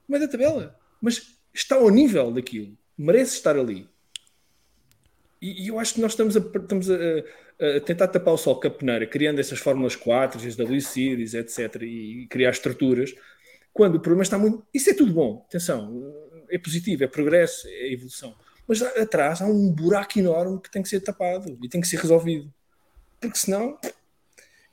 Meio 0.08 0.24
da 0.24 0.32
tabela. 0.32 0.80
Mas 1.02 1.38
está 1.54 1.76
ao 1.76 1.90
nível 1.90 2.32
daquilo. 2.32 2.78
Merece 2.98 3.34
estar 3.34 3.58
ali. 3.58 3.90
E, 5.42 5.64
e 5.64 5.68
eu 5.70 5.80
acho 5.80 5.94
que 5.94 6.02
nós 6.02 6.12
estamos 6.12 6.36
a, 6.36 6.40
estamos 6.40 6.90
a, 6.90 6.96
a 6.96 7.80
tentar 7.82 8.08
tapar 8.08 8.34
o 8.34 8.38
sol 8.38 8.60
com 8.60 8.68
a 8.68 8.72
peneira, 8.72 9.08
criando 9.08 9.40
essas 9.40 9.60
fórmulas 9.60 9.96
4, 9.96 10.46
as 10.46 10.56
W 10.56 10.82
Series, 10.82 11.34
etc., 11.34 11.82
e 11.82 12.28
criar 12.30 12.52
estruturas, 12.52 13.14
quando 13.74 13.96
o 13.96 14.00
problema 14.00 14.24
está 14.24 14.38
muito. 14.38 14.66
Isso 14.74 14.90
é 14.90 14.94
tudo 14.94 15.14
bom, 15.14 15.46
atenção, 15.48 16.14
é 16.50 16.58
positivo, 16.58 17.04
é 17.04 17.08
progresso, 17.08 17.68
é 17.68 17.94
evolução. 17.94 18.36
Mas 18.68 18.82
atrás 18.82 19.42
há 19.42 19.48
um 19.48 19.72
buraco 19.72 20.20
enorme 20.20 20.62
que 20.62 20.70
tem 20.70 20.84
que 20.84 20.90
ser 20.90 21.00
tapado 21.00 21.58
e 21.64 21.70
tem 21.70 21.82
que 21.82 21.88
ser 21.88 21.98
resolvido. 21.98 22.54
Porque 23.20 23.38
senão. 23.38 23.78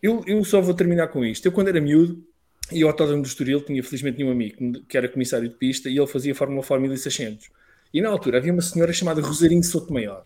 Eu, 0.03 0.23
eu 0.27 0.45
só 0.45 0.61
vou 0.61 0.75
terminar 0.75 1.09
com 1.09 1.25
isto. 1.25 1.47
Eu, 1.47 1.53
quando 1.53 1.69
era 1.69 1.81
miúdo, 1.81 2.23
e 2.71 2.85
o 2.85 2.89
Autódromo 2.89 3.23
do 3.23 3.27
Estoril 3.27 3.63
tinha 3.63 3.83
felizmente 3.83 4.23
um 4.23 4.31
amigo 4.31 4.85
que 4.87 4.97
era 4.97 5.09
comissário 5.09 5.49
de 5.49 5.55
pista 5.55 5.89
e 5.89 5.97
ele 5.97 6.07
fazia 6.07 6.35
Fórmula 6.35 6.63
Fórmula 6.63 6.91
1600. 6.91 7.49
E 7.95 8.03
na 8.03 8.11
altura 8.11 8.39
havia 8.39 8.53
uma 8.53 8.61
senhora 8.61 8.93
chamada 8.93 9.23
Rosarinho 9.23 9.63
Souto 9.65 9.93
Maior 9.93 10.25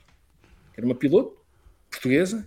era 0.77 0.87
uma 0.87 0.95
piloto 0.95 1.37
portuguesa. 1.91 2.47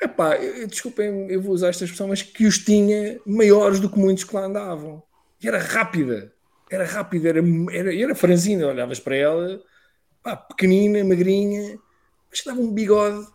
Epá, 0.00 0.36
desculpem, 0.68 1.30
eu 1.30 1.40
vou 1.40 1.52
usar 1.52 1.68
esta 1.68 1.84
expressão, 1.84 2.08
mas 2.08 2.22
que 2.22 2.44
os 2.44 2.58
tinha 2.58 3.20
maiores 3.24 3.78
do 3.78 3.88
que 3.88 3.98
muitos 3.98 4.24
que 4.24 4.34
lá 4.34 4.46
andavam. 4.46 5.02
E 5.40 5.46
era 5.46 5.58
rápida, 5.58 6.32
era 6.70 6.84
rápida, 6.84 7.28
era, 7.28 7.40
era, 7.72 7.94
era 7.94 8.14
franzina. 8.14 8.66
Olhavas 8.66 8.98
para 8.98 9.14
ela, 9.14 9.62
pá, 10.22 10.36
pequenina, 10.36 11.04
magrinha, 11.04 11.78
mas 12.30 12.42
dava 12.44 12.60
um 12.60 12.72
bigode, 12.72 13.26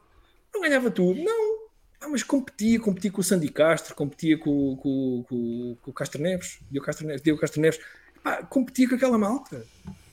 não 0.54 0.62
ganhava 0.62 0.92
tudo, 0.92 1.22
não. 1.22 1.68
Ah, 2.00 2.10
mas 2.10 2.22
competia, 2.22 2.80
competia 2.80 3.12
com 3.12 3.22
o 3.22 3.24
Sandy 3.24 3.50
Castro, 3.50 3.96
competia 3.96 4.38
com, 4.38 4.76
com, 4.78 5.26
com, 5.28 5.78
com 5.82 5.92
o 5.92 5.94
Castro 5.94 6.22
Neves, 6.22 6.60
Diogo 6.70 6.86
Castro 6.86 7.08
Neves, 7.08 7.22
Diogo 7.22 7.42
Castro 7.42 7.62
Neves. 7.62 7.80
Epá, 8.16 8.44
competia 8.44 8.90
com 8.90 8.96
aquela 8.96 9.18
malta 9.18 9.66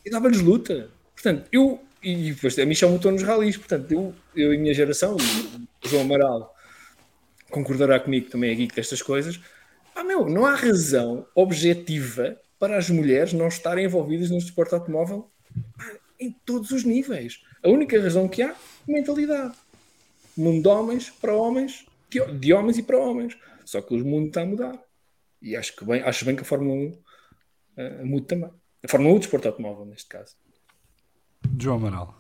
e 0.05 0.11
dava-lhes 0.11 0.41
luta. 0.41 0.91
Portanto, 1.15 1.49
eu 1.53 1.83
e 2.05 2.33
depois 2.33 2.59
a 2.59 2.67
mim 2.67 2.75
chamam-me 2.75 3.11
nos 3.13 3.23
ralis, 3.23 3.57
portanto, 3.57 3.91
eu, 3.91 4.15
eu 4.37 4.53
e 4.53 4.57
a 4.57 4.61
minha 4.61 4.75
geração, 4.75 5.17
o 5.17 5.89
João 5.89 6.03
Amaral 6.03 6.55
concordará 7.51 8.01
comigo 8.01 8.29
também 8.29 8.51
é 8.51 8.55
geek 8.55 8.75
destas 8.75 9.01
coisas. 9.01 9.41
Ah, 9.95 10.03
meu, 10.03 10.29
não 10.29 10.45
há 10.45 10.55
razão 10.55 11.27
objetiva 11.35 12.37
para 12.59 12.77
as 12.77 12.91
mulheres 12.91 13.33
não 13.33 13.47
estarem 13.47 13.85
envolvidas 13.85 14.31
no 14.31 14.39
desporto 14.39 14.75
automóvel 14.75 15.31
em 16.19 16.33
todos 16.45 16.71
os 16.73 16.85
níveis. 16.85 17.43
A 17.63 17.69
única 17.69 18.01
razão 18.01 18.29
que 18.29 18.43
há 18.43 18.51
é 18.51 18.57
mentalidade. 18.87 19.55
Mundo 20.37 20.63
de 20.63 20.69
homens 20.69 21.11
para 21.11 21.35
homens, 21.35 21.87
de 22.11 22.53
homens 22.53 22.79
e 22.79 22.83
para 22.83 22.99
homens. 22.99 23.37
Só 23.65 23.81
que 23.81 23.95
o 23.95 24.05
mundo 24.05 24.29
está 24.29 24.43
a 24.43 24.47
mudar. 24.47 24.83
E 25.41 25.55
acho, 25.55 25.77
que 25.77 25.85
bem, 25.85 26.03
acho 26.03 26.25
bem 26.25 26.35
que 26.35 26.43
a 26.43 26.45
Fórmula 26.45 26.75
1 26.75 26.87
uh, 26.89 26.97
eh, 27.77 28.21
também. 28.27 28.51
A 28.83 28.89
Fórmula 28.89 29.15
1 29.15 29.17
o 29.17 29.19
desporto 29.21 29.49
automóvel, 29.49 29.85
neste 29.87 30.09
caso. 30.09 30.35
João 31.59 31.77
Amaral. 31.77 32.15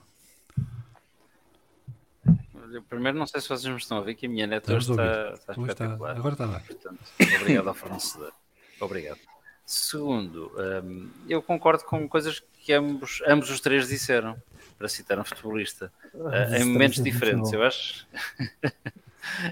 Primeiro, 2.88 3.18
não 3.18 3.26
sei 3.26 3.40
se 3.40 3.48
vocês 3.48 3.72
me 3.72 3.78
estão 3.78 3.98
a 3.98 4.00
ver 4.00 4.14
que 4.14 4.26
a 4.26 4.28
minha 4.28 4.46
neta 4.46 4.76
está, 4.76 5.32
está 5.34 5.52
espetacular. 5.52 6.16
Agora 6.16 6.34
está 6.34 6.46
bem. 6.46 6.60
Portanto, 6.60 7.00
obrigado 7.40 7.68
ao 7.68 7.74
fornecedor. 7.74 8.32
Obrigado. 8.80 9.20
Segundo, 9.66 10.52
hum, 10.84 11.08
eu 11.28 11.40
concordo 11.40 11.84
com 11.84 12.08
coisas 12.08 12.42
que 12.60 12.72
ambos, 12.72 13.22
ambos 13.26 13.50
os 13.50 13.60
três 13.60 13.88
disseram, 13.88 14.36
para 14.76 14.88
citar 14.88 15.18
um 15.18 15.24
futebolista, 15.24 15.92
uh, 16.12 16.54
em 16.56 16.64
momentos 16.64 17.02
diferentes. 17.02 17.52
Eu 17.52 17.62
acho. 17.62 18.06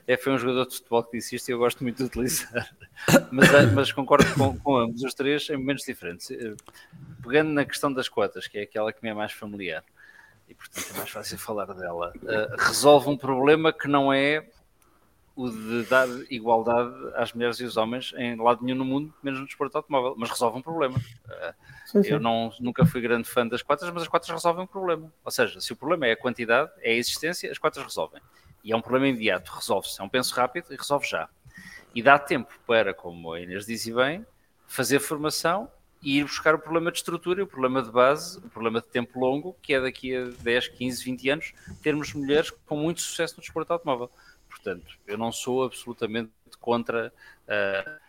é, 0.06 0.16
foi 0.16 0.32
um 0.32 0.38
jogador 0.38 0.66
de 0.66 0.76
futebol 0.76 1.02
que 1.04 1.18
disse 1.18 1.36
isto 1.36 1.48
e 1.48 1.52
eu 1.52 1.58
gosto 1.58 1.82
muito 1.82 1.98
de 1.98 2.04
utilizar. 2.04 2.74
Mas, 3.30 3.54
ah, 3.54 3.66
mas 3.74 3.92
concordo 3.92 4.32
com, 4.34 4.58
com, 4.58 4.76
ambos 4.76 5.02
os 5.02 5.14
três 5.14 5.48
em 5.50 5.56
momentos 5.56 5.84
diferentes. 5.84 6.30
Eh, 6.30 6.54
pegando 7.22 7.50
na 7.50 7.64
questão 7.64 7.92
das 7.92 8.08
cotas, 8.08 8.46
que 8.46 8.58
é 8.58 8.62
aquela 8.62 8.92
que 8.92 9.02
me 9.02 9.08
é 9.08 9.14
mais 9.14 9.32
familiar, 9.32 9.82
e 10.48 10.54
portanto 10.54 10.86
é 10.94 10.98
mais 10.98 11.10
fácil 11.10 11.38
falar 11.38 11.66
dela, 11.72 12.12
uh, 12.16 12.56
resolve 12.58 13.08
um 13.08 13.16
problema 13.16 13.72
que 13.72 13.88
não 13.88 14.12
é 14.12 14.46
o 15.34 15.48
de 15.48 15.84
dar 15.84 16.06
igualdade 16.30 16.92
às 17.14 17.32
mulheres 17.32 17.58
e 17.58 17.64
aos 17.64 17.76
homens 17.76 18.12
em 18.16 18.36
lado 18.36 18.62
nenhum 18.62 18.76
no 18.76 18.84
mundo, 18.84 19.14
menos 19.22 19.40
no 19.40 19.46
desporto 19.46 19.78
automóvel, 19.78 20.14
mas 20.16 20.28
resolve 20.28 20.58
um 20.58 20.62
problema. 20.62 20.98
Sim, 21.86 22.02
sim. 22.02 22.10
Eu 22.10 22.20
não, 22.20 22.52
nunca 22.60 22.84
fui 22.84 23.00
grande 23.00 23.28
fã 23.28 23.46
das 23.46 23.62
cotas, 23.62 23.90
mas 23.90 24.02
as 24.02 24.08
cotas 24.08 24.28
resolvem 24.28 24.64
um 24.64 24.66
problema. 24.66 25.10
Ou 25.24 25.30
seja, 25.30 25.60
se 25.60 25.72
o 25.72 25.76
problema 25.76 26.06
é 26.06 26.12
a 26.12 26.16
quantidade, 26.16 26.70
é 26.80 26.90
a 26.90 26.94
existência, 26.94 27.50
as 27.50 27.58
cotas 27.58 27.82
resolvem. 27.82 28.20
E 28.62 28.72
é 28.72 28.76
um 28.76 28.80
problema 28.80 29.08
imediato, 29.08 29.52
resolve-se. 29.52 30.00
É 30.00 30.04
um 30.04 30.08
penso 30.08 30.34
rápido 30.34 30.72
e 30.72 30.76
resolve 30.76 31.06
já. 31.06 31.28
E 31.94 32.02
dá 32.02 32.18
tempo 32.18 32.52
para, 32.66 32.94
como 32.94 33.32
a 33.32 33.40
Inês 33.40 33.66
dizia 33.66 33.94
bem, 33.94 34.26
fazer 34.66 35.00
formação 35.00 35.70
e 36.02 36.18
ir 36.18 36.24
buscar 36.24 36.54
o 36.54 36.58
problema 36.58 36.90
de 36.90 36.98
estrutura, 36.98 37.44
o 37.44 37.46
problema 37.46 37.82
de 37.82 37.90
base, 37.90 38.38
o 38.38 38.48
problema 38.48 38.80
de 38.80 38.88
tempo 38.88 39.18
longo, 39.20 39.56
que 39.62 39.74
é 39.74 39.80
daqui 39.80 40.16
a 40.16 40.24
10, 40.24 40.68
15, 40.68 41.04
20 41.04 41.30
anos, 41.30 41.54
termos 41.82 42.12
mulheres 42.12 42.50
com 42.50 42.76
muito 42.76 43.00
sucesso 43.00 43.36
no 43.36 43.42
desporto 43.42 43.72
automóvel. 43.72 44.10
Portanto, 44.48 44.98
eu 45.06 45.16
não 45.16 45.30
sou 45.30 45.64
absolutamente 45.64 46.32
contra 46.58 47.12
uh, 47.46 48.00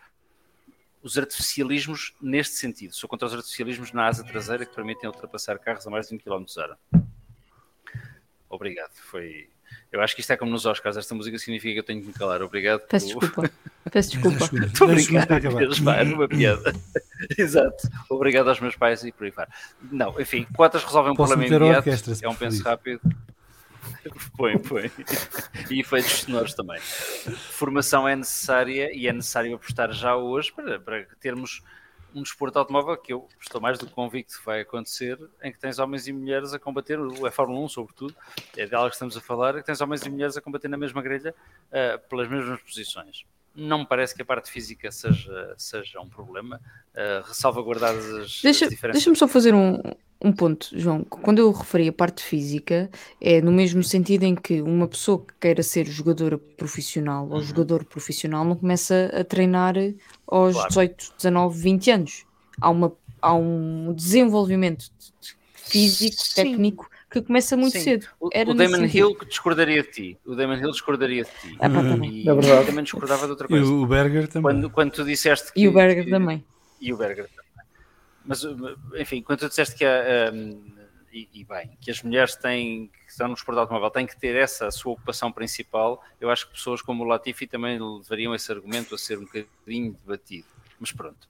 os 1.02 1.16
artificialismos 1.18 2.14
neste 2.20 2.56
sentido. 2.56 2.94
Sou 2.94 3.08
contra 3.08 3.26
os 3.26 3.34
artificialismos 3.34 3.92
na 3.92 4.06
asa 4.06 4.24
traseira 4.24 4.64
que 4.64 4.74
permitem 4.74 5.08
ultrapassar 5.08 5.58
carros 5.58 5.86
a 5.86 5.90
mais 5.90 6.08
de 6.08 6.14
1 6.14 6.18
km 6.18 6.44
hora. 6.56 6.78
Obrigado. 8.48 8.94
Foi. 8.94 9.50
Eu 9.92 10.00
acho 10.00 10.14
que 10.14 10.20
isto 10.20 10.32
é 10.32 10.36
como 10.36 10.50
nos 10.50 10.66
Oscars. 10.66 10.96
Esta 10.96 11.14
música 11.14 11.38
significa 11.38 11.74
que 11.74 11.78
eu 11.78 11.84
tenho 11.84 12.00
que 12.00 12.08
me 12.08 12.12
calar. 12.12 12.42
Obrigado. 12.42 12.80
Peço 12.88 13.06
desculpa. 13.06 13.50
Peço 13.90 14.10
desculpa. 14.18 14.44
Estou 14.66 14.88
obrigado. 14.88 16.14
uma 16.14 16.28
piada. 16.28 16.72
Exato. 17.38 17.88
Obrigado 18.08 18.48
aos 18.48 18.60
meus 18.60 18.76
pais 18.76 19.04
e 19.04 19.12
por 19.12 19.24
aí 19.24 19.30
fora. 19.30 19.48
Não, 19.90 20.20
enfim, 20.20 20.46
quantas 20.56 20.82
resolvem 20.82 21.12
um 21.12 21.16
problema 21.16 21.46
imediato. 21.46 21.88
É 22.22 22.28
um 22.28 22.34
penso 22.34 22.62
rápido. 22.62 23.00
Põe, 24.36 24.58
põe. 24.58 24.90
E 25.70 25.80
efeitos 25.80 26.12
sonoros 26.12 26.54
também. 26.54 26.78
Formação 26.80 28.06
é 28.06 28.16
necessária 28.16 28.94
e 28.94 29.06
é 29.06 29.12
necessário 29.12 29.54
apostar 29.54 29.92
já 29.92 30.16
hoje 30.16 30.52
para, 30.52 30.78
para 30.78 31.06
termos 31.20 31.62
um 32.14 32.22
desporto 32.22 32.58
automóvel 32.58 32.96
que 32.96 33.12
eu 33.12 33.28
estou 33.40 33.60
mais 33.60 33.78
do 33.78 33.86
que 33.86 33.92
convicto 33.92 34.38
que 34.38 34.44
vai 34.44 34.60
acontecer, 34.60 35.18
em 35.42 35.52
que 35.52 35.58
tens 35.58 35.78
homens 35.78 36.06
e 36.06 36.12
mulheres 36.12 36.52
a 36.52 36.58
combater, 36.58 36.98
é 37.26 37.30
Fórmula 37.30 37.60
1 37.60 37.68
sobretudo, 37.68 38.14
é 38.56 38.66
dela 38.66 38.88
que 38.88 38.94
estamos 38.94 39.16
a 39.16 39.20
falar, 39.20 39.54
que 39.54 39.62
tens 39.62 39.80
homens 39.80 40.02
e 40.02 40.10
mulheres 40.10 40.36
a 40.36 40.40
combater 40.40 40.68
na 40.68 40.76
mesma 40.76 41.02
grelha 41.02 41.34
uh, 41.68 42.08
pelas 42.08 42.28
mesmas 42.28 42.60
posições 42.60 43.24
não 43.54 43.78
me 43.78 43.86
parece 43.86 44.14
que 44.14 44.22
a 44.22 44.24
parte 44.24 44.50
física 44.50 44.90
seja, 44.90 45.54
seja 45.56 46.00
um 46.00 46.08
problema, 46.08 46.60
uh, 46.92 47.32
salvaguardadas 47.32 48.04
as, 48.04 48.42
Deixa, 48.42 48.64
as 48.64 48.70
diferenças. 48.70 49.00
Deixa-me 49.00 49.16
só 49.16 49.28
fazer 49.28 49.54
um, 49.54 49.80
um 50.22 50.32
ponto, 50.32 50.68
João. 50.72 51.04
Quando 51.04 51.38
eu 51.38 51.52
referi 51.52 51.88
a 51.88 51.92
parte 51.92 52.22
física, 52.22 52.90
é 53.20 53.40
no 53.40 53.52
mesmo 53.52 53.82
sentido 53.82 54.24
em 54.24 54.34
que 54.34 54.62
uma 54.62 54.88
pessoa 54.88 55.18
que 55.18 55.34
queira 55.40 55.62
ser 55.62 55.86
jogadora 55.86 56.38
profissional 56.38 57.26
ou 57.26 57.36
uhum. 57.36 57.42
jogador 57.42 57.84
profissional 57.84 58.44
não 58.44 58.56
começa 58.56 59.10
a 59.14 59.22
treinar 59.22 59.74
aos 60.26 60.54
claro. 60.54 60.68
18, 60.68 61.12
19, 61.18 61.58
20 61.58 61.90
anos. 61.90 62.24
Há, 62.60 62.70
uma, 62.70 62.92
há 63.20 63.34
um 63.34 63.92
desenvolvimento 63.92 64.90
físico, 65.54 66.16
Sim. 66.16 66.34
técnico 66.34 66.88
que 67.10 67.22
começa 67.22 67.56
muito 67.56 67.74
Sim. 67.74 67.84
cedo. 67.84 68.06
Era 68.32 68.50
o 68.50 68.54
Damon 68.54 68.86
Hill 68.86 69.14
que 69.14 69.26
discordaria 69.26 69.82
de 69.82 69.90
ti. 69.90 70.18
O 70.26 70.34
Damon 70.34 70.56
Hill 70.56 70.72
discordaria 70.72 71.22
de 71.22 71.30
ti. 71.30 71.56
Ah, 71.60 71.68
e 71.68 72.28
é 72.28 72.34
verdade. 72.34 72.66
também 72.66 72.82
discordava 72.82 73.24
de 73.24 73.30
outra 73.30 73.46
coisa. 73.46 73.64
E 73.64 73.68
o 73.68 73.86
Berger 73.86 74.26
também. 74.26 74.42
Quando, 74.42 74.70
quando 74.70 74.90
tu 74.90 75.04
disseste 75.04 75.52
que, 75.52 75.60
E 75.60 75.68
o 75.68 75.72
Berger 75.72 76.04
que, 76.04 76.10
também. 76.10 76.44
E 76.80 76.92
o 76.92 76.96
Berger 76.96 77.28
também. 77.28 77.43
Mas, 78.24 78.42
enfim, 78.96 79.22
quando 79.22 79.40
tu 79.40 79.48
disseste 79.48 79.76
que 79.76 79.84
há, 79.84 80.30
um, 80.32 80.74
e, 81.12 81.28
e, 81.32 81.44
bem, 81.44 81.76
que 81.80 81.90
as 81.90 82.02
mulheres 82.02 82.34
têm, 82.34 82.88
que 82.88 83.10
estão 83.10 83.28
no 83.28 83.34
esporte 83.34 83.58
automóvel 83.58 83.90
têm 83.90 84.06
que 84.06 84.18
ter 84.18 84.34
essa 84.34 84.66
a 84.66 84.70
sua 84.70 84.92
ocupação 84.92 85.30
principal, 85.30 86.02
eu 86.20 86.30
acho 86.30 86.48
que 86.48 86.54
pessoas 86.54 86.82
como 86.82 87.04
o 87.04 87.06
Latifi 87.06 87.46
também 87.46 87.78
levariam 87.78 88.34
esse 88.34 88.50
argumento 88.50 88.94
a 88.94 88.98
ser 88.98 89.18
um 89.18 89.24
bocadinho 89.24 89.96
debatido. 90.04 90.48
Mas 90.80 90.90
pronto. 90.90 91.28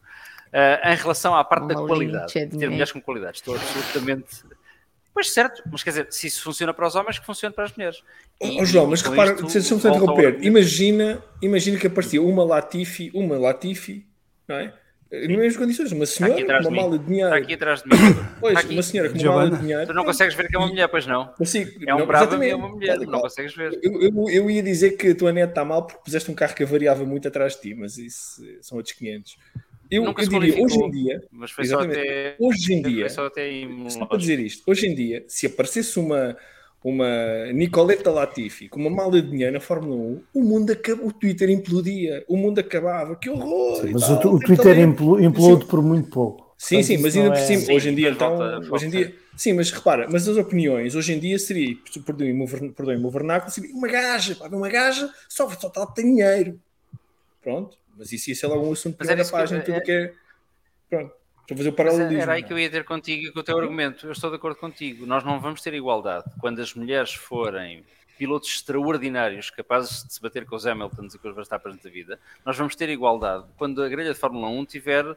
Uh, 0.48 0.88
em 0.88 0.96
relação 0.96 1.34
à 1.34 1.44
parte 1.44 1.66
da 1.66 1.74
qualidade, 1.74 2.32
ter 2.32 2.48
mulheres 2.48 2.92
com 2.92 3.00
qualidade, 3.00 3.38
estou 3.38 3.56
absolutamente 3.56 4.44
Pois 5.14 5.32
certo, 5.32 5.62
mas 5.70 5.84
quer 5.84 5.90
dizer, 5.90 6.06
se 6.10 6.26
isso 6.26 6.42
funciona 6.42 6.74
para 6.74 6.88
os 6.88 6.96
homens, 6.96 7.20
que 7.20 7.24
funciona 7.24 7.54
para 7.54 7.62
as 7.62 7.72
mulheres. 7.76 8.02
Oh, 8.40 8.64
João, 8.64 8.88
mas 8.88 9.00
repara, 9.00 9.32
deixa-me 9.34 9.78
interromper. 9.78 10.42
Imagina, 10.42 11.22
imagina 11.40 11.78
que 11.78 11.86
aparecia 11.86 12.20
uma 12.20 12.42
Latifi, 12.42 13.12
uma 13.14 13.38
Latifi, 13.38 14.04
não 14.48 14.56
é? 14.56 14.74
Nas 15.20 15.28
mesmas 15.28 15.56
condições, 15.56 15.92
uma 15.92 16.06
senhora 16.06 16.62
com 16.62 16.68
uma 16.68 16.82
mala 16.82 16.98
de 16.98 17.04
dinheiro. 17.06 17.28
Está 17.28 17.44
aqui 17.44 17.54
atrás 17.54 17.82
de 17.82 17.88
mim. 17.88 17.96
Pois, 18.40 18.64
uma 18.64 18.82
senhora 18.82 19.10
com 19.10 19.18
uma 19.18 19.32
mala 19.32 19.50
de 19.50 19.58
dinheiro. 19.58 19.86
Tu 19.86 19.94
não 19.94 20.04
consegues 20.04 20.34
ver 20.34 20.48
que 20.48 20.56
é 20.56 20.58
uma 20.58 20.68
mulher, 20.68 20.88
pois 20.88 21.06
não? 21.06 21.26
Consigo. 21.28 21.70
É 21.86 21.94
um 21.94 21.98
não, 22.00 22.06
bravo 22.06 22.42
e 22.42 22.50
é 22.50 22.56
uma 22.56 22.68
mulher, 22.68 22.98
não 23.00 23.20
consegues 23.20 23.54
ver. 23.54 23.78
Eu, 23.82 24.02
eu, 24.02 24.30
eu, 24.30 24.50
ia 24.50 24.62
dizer 24.62 24.92
que 24.92 25.08
a 25.08 25.14
tua 25.14 25.32
net 25.32 25.48
está 25.50 25.64
mal 25.64 25.86
porque 25.86 26.00
puseste 26.04 26.30
um 26.30 26.34
carro 26.34 26.54
que 26.54 26.64
variava 26.64 27.04
muito 27.04 27.28
atrás 27.28 27.54
de 27.54 27.62
ti, 27.62 27.74
mas 27.74 27.98
isso 27.98 28.42
são 28.60 28.78
outros 28.78 28.94
500. 28.94 29.36
Eu, 29.90 30.04
Nunca 30.04 30.22
eu 30.22 30.28
diria, 30.28 30.62
hoje 30.62 30.78
em 30.78 30.90
dia, 30.90 31.22
mas 31.30 31.50
foi 31.50 31.64
só 31.66 31.80
até, 31.80 32.36
hoje 32.38 32.72
em 32.72 32.82
dia, 32.82 33.08
só 33.08 33.26
até 33.26 33.50
só 33.90 34.06
para 34.06 34.18
dizer 34.18 34.40
isto, 34.40 34.62
hoje 34.66 34.86
em 34.86 34.94
dia, 34.94 35.24
se 35.28 35.46
aparecesse 35.46 35.98
uma, 35.98 36.36
uma 36.84 37.50
Nicoleta 37.54 38.10
Latifi 38.10 38.68
com 38.68 38.78
uma 38.78 38.90
mala 38.90 39.12
de 39.12 39.30
dinheiro 39.30 39.54
na 39.54 39.60
Fórmula 39.60 39.96
1, 39.96 40.22
o 40.34 40.42
mundo 40.42 40.70
acaba, 40.70 41.02
o 41.02 41.10
Twitter 41.10 41.48
implodia, 41.48 42.22
o 42.28 42.36
mundo 42.36 42.58
acabava, 42.58 43.16
que 43.16 43.30
horror! 43.30 43.80
Sim, 43.80 43.92
mas 43.94 44.10
o, 44.10 44.14
o 44.34 44.38
Twitter 44.38 44.78
implode 44.78 45.64
por 45.64 45.82
muito 45.82 46.10
pouco. 46.10 46.54
Sim, 46.58 46.82
sim, 46.82 46.98
mas 46.98 47.16
ainda 47.16 47.30
por 47.30 47.38
é- 47.38 47.46
cima, 47.46 47.60
sim, 47.62 47.74
hoje 47.74 47.88
em 47.88 47.94
dia, 47.94 48.10
então, 48.10 48.36
volta, 48.36 48.74
hoje 48.74 48.86
em 48.86 48.90
dia, 48.90 49.14
sim, 49.34 49.54
mas 49.54 49.70
repara, 49.70 50.06
mas 50.10 50.28
as 50.28 50.36
opiniões, 50.36 50.94
hoje 50.94 51.14
em 51.14 51.18
dia 51.18 51.38
seria, 51.38 51.74
perdoem-me 52.04 52.42
o 52.42 53.10
vernáculo, 53.10 53.50
seria 53.50 53.74
uma 53.74 53.88
gaja, 53.88 54.36
pá, 54.36 54.46
uma 54.48 54.68
gaja 54.68 55.10
só, 55.26 55.48
só 55.50 55.70
tal 55.70 55.86
tem 55.86 56.04
dinheiro. 56.04 56.60
Pronto, 57.42 57.78
mas 57.96 58.12
isso 58.12 58.28
ia 58.28 58.36
ser 58.36 58.46
logo 58.46 58.66
um 58.66 58.72
assunto 58.72 58.96
para 58.96 59.20
a 59.20 59.24
página, 59.26 59.62
tudo 59.62 59.76
é... 59.76 59.80
que 59.80 59.90
é. 59.90 60.12
Pronto. 60.90 61.23
Para 61.46 61.56
fazer 61.56 61.68
o 61.68 61.72
paralelismo. 61.72 62.22
Era 62.22 62.32
aí 62.34 62.42
que 62.42 62.52
eu 62.52 62.58
ia 62.58 62.70
ter 62.70 62.84
contigo 62.84 63.32
com 63.32 63.40
o 63.40 63.42
teu 63.42 63.58
argumento. 63.58 64.06
Eu 64.06 64.12
estou 64.12 64.30
de 64.30 64.36
acordo 64.36 64.56
contigo. 64.56 65.06
Nós 65.06 65.24
não 65.24 65.40
vamos 65.40 65.60
ter 65.60 65.74
igualdade. 65.74 66.24
Quando 66.40 66.60
as 66.60 66.74
mulheres 66.74 67.12
forem 67.12 67.84
pilotos 68.16 68.48
extraordinários, 68.48 69.50
capazes 69.50 70.04
de 70.04 70.14
se 70.14 70.22
bater 70.22 70.46
com 70.46 70.54
os 70.56 70.66
Hamiltons 70.66 71.14
e 71.14 71.18
com 71.18 71.28
os 71.28 71.34
Verstappen 71.34 71.76
da 71.82 71.90
vida, 71.90 72.18
nós 72.44 72.56
vamos 72.56 72.76
ter 72.76 72.88
igualdade. 72.88 73.44
Quando 73.58 73.82
a 73.82 73.88
grelha 73.88 74.12
de 74.12 74.18
Fórmula 74.18 74.48
1 74.48 74.64
tiver 74.66 75.04
o 75.06 75.16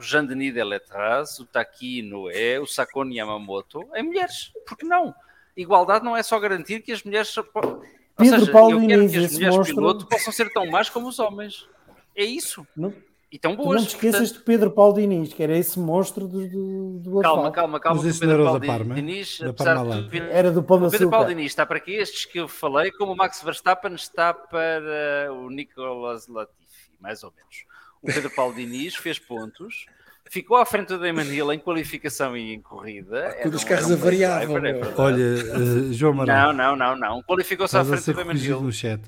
Jean-Denis 0.00 0.52
Deletraz, 0.52 1.38
o 1.38 1.46
Taki 1.46 2.02
Noé, 2.02 2.58
o 2.60 2.66
Sakone 2.66 3.16
Yamamoto, 3.16 3.88
em 3.94 4.02
mulheres. 4.02 4.52
Por 4.66 4.76
que 4.76 4.84
não? 4.84 5.14
Igualdade 5.56 6.04
não 6.04 6.16
é 6.16 6.22
só 6.22 6.38
garantir 6.38 6.82
que 6.82 6.92
as 6.92 7.02
mulheres... 7.04 7.34
Ou 7.36 8.24
seja, 8.24 8.50
Paulo 8.50 8.82
eu 8.82 8.88
quero 8.88 9.08
que 9.08 9.16
as 9.16 9.32
mulheres 9.32 9.56
monstro... 9.56 9.74
piloto 9.76 10.06
possam 10.06 10.32
ser 10.32 10.52
tão 10.52 10.66
más 10.66 10.90
como 10.90 11.08
os 11.08 11.18
homens. 11.18 11.68
É 12.16 12.24
isso. 12.24 12.66
Não, 12.76 12.92
e 13.34 13.38
tão 13.38 13.56
boas. 13.56 13.80
não 13.80 13.84
te 13.84 13.96
esqueças 13.96 14.20
portanto... 14.20 14.38
de 14.38 14.44
Pedro 14.44 14.70
Paulo 14.70 14.94
Diniz, 14.94 15.34
que 15.34 15.42
era 15.42 15.58
esse 15.58 15.76
monstro 15.76 16.28
do, 16.28 16.48
do, 16.48 16.98
do 17.00 17.20
Calma, 17.20 17.50
calma, 17.50 17.80
calma. 17.80 18.00
Mas 18.00 18.16
Pedro 18.16 18.44
Paulo 18.44 18.60
Parma, 18.64 18.94
Diniz, 18.94 19.40
de, 19.40 20.18
era 20.30 20.52
do 20.52 20.62
Paulo 20.62 20.88
Pedro 20.88 21.10
Paulo 21.10 21.26
Diniz 21.26 21.46
está 21.46 21.66
para 21.66 21.78
aqui, 21.78 21.94
estes 21.94 22.26
que 22.26 22.38
eu 22.38 22.46
falei, 22.46 22.92
como 22.92 23.12
o 23.12 23.16
Max 23.16 23.42
Verstappen 23.42 23.92
está 23.94 24.32
para 24.32 25.32
o 25.32 25.50
Nicolas 25.50 26.28
Latifi, 26.28 26.92
mais 27.00 27.24
ou 27.24 27.32
menos. 27.36 27.64
O 28.00 28.06
Pedro 28.06 28.30
Paulo 28.30 28.54
Diniz 28.54 28.94
fez 28.94 29.18
pontos, 29.18 29.86
ficou 30.30 30.56
à 30.56 30.64
frente 30.64 30.90
do 30.90 31.00
Damon 31.00 31.22
Hill 31.22 31.52
em 31.54 31.58
qualificação 31.58 32.36
e 32.36 32.54
em 32.54 32.60
corrida. 32.60 33.36
Quando 33.42 33.54
os 33.54 33.64
carros 33.64 33.90
avariavam. 33.90 34.62
Olha, 34.96 35.24
uh, 35.58 35.92
João 35.92 36.14
Marão. 36.14 36.52
Não, 36.52 36.76
não, 36.76 36.76
não, 36.76 36.96
não. 36.96 37.22
Qualificou-se 37.24 37.76
à 37.76 37.84
frente 37.84 38.12
do 38.12 38.14
Damon 38.14 38.34
Hill. 38.34 38.60
no 38.60 38.70
chat. 38.70 39.02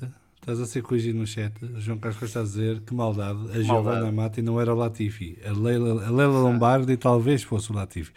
Estás 0.46 0.60
a 0.60 0.66
ser 0.66 0.80
corrigido 0.80 1.18
no 1.18 1.26
chat. 1.26 1.52
João 1.78 1.98
Carlos 1.98 2.22
está 2.22 2.38
a 2.38 2.42
dizer 2.44 2.80
que 2.82 2.94
maldade. 2.94 3.50
A 3.50 3.60
Giovanna 3.60 4.12
Mati 4.12 4.40
não 4.40 4.60
era 4.60 4.72
o 4.72 4.76
Latifi. 4.76 5.36
A 5.44 5.50
Leila, 5.50 6.06
a 6.06 6.08
Leila 6.08 6.38
Lombardi 6.38 6.96
talvez 6.96 7.42
fosse 7.42 7.72
o 7.72 7.74
Latifi. 7.74 8.12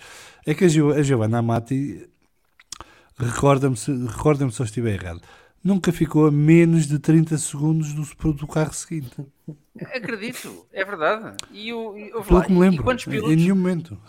É 0.46 0.54
que 0.54 0.66
a, 0.66 0.68
Gio, 0.68 0.92
a 0.92 1.02
Giovanna 1.02 1.42
Mati, 1.42 2.08
recorda-me 3.18 3.76
se, 3.76 3.92
recorda 4.06 4.48
se 4.52 4.62
eu 4.62 4.64
estiver 4.64 4.94
errado, 4.94 5.22
nunca 5.64 5.92
ficou 5.92 6.28
a 6.28 6.32
menos 6.32 6.86
de 6.86 7.00
30 7.00 7.36
segundos 7.40 7.94
do, 7.94 8.34
do 8.34 8.46
carro 8.46 8.74
seguinte. 8.74 9.26
Acredito, 9.96 10.68
é 10.72 10.86
verdade. 10.86 11.36
E 11.52 11.74
o, 11.74 11.98
e, 11.98 12.12
Pelo 12.12 12.44
que 12.44 12.52
me 12.52 12.60
lembro, 12.60 12.84
pilotos, 12.84 13.08
em 13.08 13.36
nenhum 13.38 13.56
momento. 13.56 14.00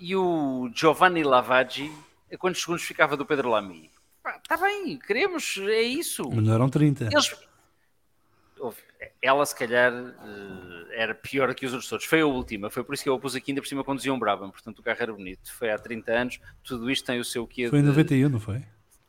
E 0.00 0.16
o 0.16 0.70
Giovanni 0.74 1.22
Lavaggi, 1.22 1.92
a 2.32 2.38
quantos 2.38 2.62
segundos 2.62 2.84
ficava 2.84 3.18
do 3.18 3.26
Pedro 3.26 3.50
Lamy? 3.50 3.90
Está 4.26 4.56
bem, 4.56 4.98
queremos, 4.98 5.58
é 5.58 5.82
isso. 5.82 6.28
Mas 6.30 6.44
não 6.44 6.54
eram 6.54 6.68
30. 6.68 7.04
Eles... 7.04 7.34
ela 9.20 9.44
se 9.44 9.54
calhar 9.54 9.92
uh, 9.92 10.92
era 10.92 11.14
pior 11.14 11.54
que 11.54 11.66
os 11.66 11.72
outros 11.72 11.88
todos. 11.88 12.06
Foi 12.06 12.20
a 12.20 12.26
última, 12.26 12.70
foi 12.70 12.82
por 12.82 12.94
isso 12.94 13.02
que 13.02 13.08
eu 13.08 13.14
a 13.14 13.18
pus 13.18 13.34
aqui 13.34 13.50
ainda 13.50 13.60
por 13.60 13.68
cima 13.68 13.84
conduzia 13.84 14.12
um 14.12 14.18
Brabham, 14.18 14.50
portanto 14.50 14.78
o 14.78 14.82
carro 14.82 14.98
era 15.00 15.12
bonito. 15.12 15.52
Foi 15.52 15.70
há 15.70 15.78
30 15.78 16.12
anos, 16.12 16.40
tudo 16.62 16.90
isto 16.90 17.04
tem 17.04 17.20
o 17.20 17.24
seu 17.24 17.46
quê 17.46 17.68
Foi 17.68 17.80
em 17.80 17.82
91, 17.82 18.28
não 18.28 18.40
foi? 18.40 18.62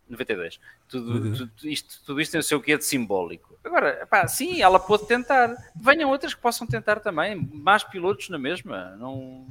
92. 0.10 0.60
Tudo, 0.88 1.14
92. 1.14 1.38
Tudo, 1.40 1.70
isto, 1.70 2.06
tudo 2.06 2.22
isto 2.22 2.32
tem 2.32 2.40
o 2.40 2.44
seu 2.44 2.62
quê 2.62 2.78
de 2.78 2.86
simbólico. 2.86 3.58
Agora, 3.64 4.06
pá, 4.06 4.28
sim, 4.28 4.62
ela 4.62 4.80
pode 4.80 5.08
tentar. 5.08 5.56
Venham 5.76 6.10
outras 6.10 6.34
que 6.34 6.42
possam 6.42 6.68
tentar 6.68 7.00
também. 7.00 7.36
Mais 7.36 7.84
pilotos 7.84 8.30
na 8.30 8.38
mesma. 8.38 8.96
Não... 8.98 9.48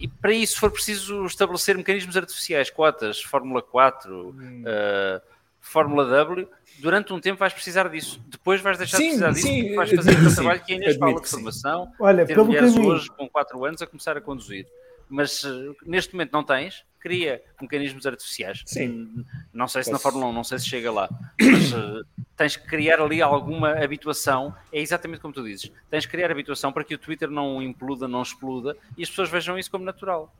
E 0.00 0.08
para 0.08 0.32
isso 0.32 0.58
for 0.58 0.70
preciso 0.70 1.26
estabelecer 1.26 1.76
mecanismos 1.76 2.16
artificiais, 2.16 2.70
cotas, 2.70 3.22
Fórmula 3.22 3.60
4, 3.60 4.28
hum. 4.28 4.64
uh, 4.64 5.20
Fórmula 5.60 6.08
W, 6.08 6.48
durante 6.78 7.12
um 7.12 7.20
tempo 7.20 7.38
vais 7.38 7.52
precisar 7.52 7.86
disso. 7.88 8.18
Depois 8.26 8.62
vais 8.62 8.78
deixar 8.78 8.96
sim, 8.96 9.10
de 9.10 9.18
precisar 9.18 9.34
sim, 9.34 9.62
disso 9.62 9.76
vais 9.76 9.90
fazer 9.90 10.26
o 10.26 10.34
trabalho 10.34 10.64
que 10.64 10.72
a 10.72 10.76
Inês 10.76 10.96
fala 10.96 11.20
de 11.20 11.28
formação. 11.28 11.92
Olha, 12.00 12.24
ter 12.24 12.38
mulheres 12.38 12.74
hoje 12.74 13.10
com 13.10 13.28
4 13.28 13.64
anos 13.64 13.82
a 13.82 13.86
começar 13.86 14.16
a 14.16 14.20
conduzir. 14.22 14.66
Mas 15.10 15.42
uh, 15.42 15.76
neste 15.84 16.14
momento 16.14 16.32
não 16.32 16.44
tens, 16.44 16.84
cria 17.00 17.42
mecanismos 17.60 18.06
artificiais. 18.06 18.62
Sim. 18.64 19.24
Não 19.52 19.66
sei 19.66 19.82
se 19.82 19.90
Posso... 19.90 20.04
na 20.04 20.10
Fórmula 20.10 20.30
1, 20.30 20.32
não 20.32 20.44
sei 20.44 20.58
se 20.58 20.68
chega 20.68 20.92
lá, 20.92 21.08
mas 21.40 21.72
uh, 21.72 22.06
tens 22.36 22.56
que 22.56 22.66
criar 22.66 23.00
ali 23.00 23.20
alguma 23.20 23.72
habituação. 23.82 24.54
É 24.72 24.80
exatamente 24.80 25.20
como 25.20 25.34
tu 25.34 25.42
dizes. 25.42 25.72
Tens 25.90 26.06
que 26.06 26.12
criar 26.12 26.30
habituação 26.30 26.72
para 26.72 26.84
que 26.84 26.94
o 26.94 26.98
Twitter 26.98 27.28
não 27.28 27.60
imploda, 27.60 28.06
não 28.06 28.22
exploda 28.22 28.76
e 28.96 29.02
as 29.02 29.10
pessoas 29.10 29.28
vejam 29.28 29.58
isso 29.58 29.70
como 29.70 29.84
natural. 29.84 30.32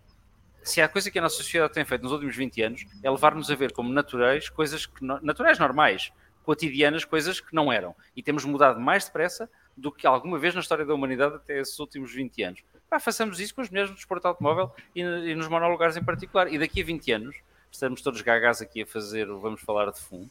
Se 0.62 0.80
há 0.82 0.88
coisa 0.88 1.10
que 1.10 1.18
a 1.18 1.22
nossa 1.22 1.36
sociedade 1.36 1.72
tem 1.72 1.84
feito 1.84 2.02
nos 2.02 2.12
últimos 2.12 2.36
20 2.36 2.62
anos 2.62 2.86
é 3.02 3.10
levar-nos 3.10 3.50
a 3.50 3.54
ver 3.54 3.72
como 3.72 3.90
naturais 3.90 4.50
coisas 4.50 4.84
que 4.84 5.02
naturais 5.02 5.58
normais, 5.58 6.12
cotidianas, 6.44 7.04
coisas 7.04 7.40
que 7.40 7.54
não 7.54 7.72
eram. 7.72 7.96
E 8.14 8.22
temos 8.22 8.44
mudado 8.44 8.78
mais 8.78 9.06
depressa 9.06 9.48
do 9.74 9.90
que 9.90 10.06
alguma 10.06 10.38
vez 10.38 10.54
na 10.54 10.60
história 10.60 10.84
da 10.84 10.94
humanidade 10.94 11.36
até 11.36 11.58
esses 11.58 11.78
últimos 11.78 12.12
20 12.12 12.42
anos. 12.42 12.60
Pá, 12.90 12.98
façamos 12.98 13.38
isso 13.38 13.54
com 13.54 13.60
as 13.60 13.70
mulheres 13.70 13.88
no 13.88 13.94
desporto 13.94 14.26
automóvel 14.26 14.72
e, 14.94 15.00
e, 15.00 15.34
nos 15.36 15.46
monolugares 15.46 15.96
em 15.96 16.02
particular. 16.02 16.52
E 16.52 16.58
daqui 16.58 16.82
a 16.82 16.84
20 16.84 17.12
anos 17.12 17.36
estamos 17.70 18.02
todos 18.02 18.20
gagás 18.20 18.60
aqui 18.60 18.82
a 18.82 18.86
fazer 18.86 19.30
o 19.30 19.38
Vamos 19.38 19.60
Falar 19.60 19.92
de 19.92 20.00
Fundo 20.00 20.28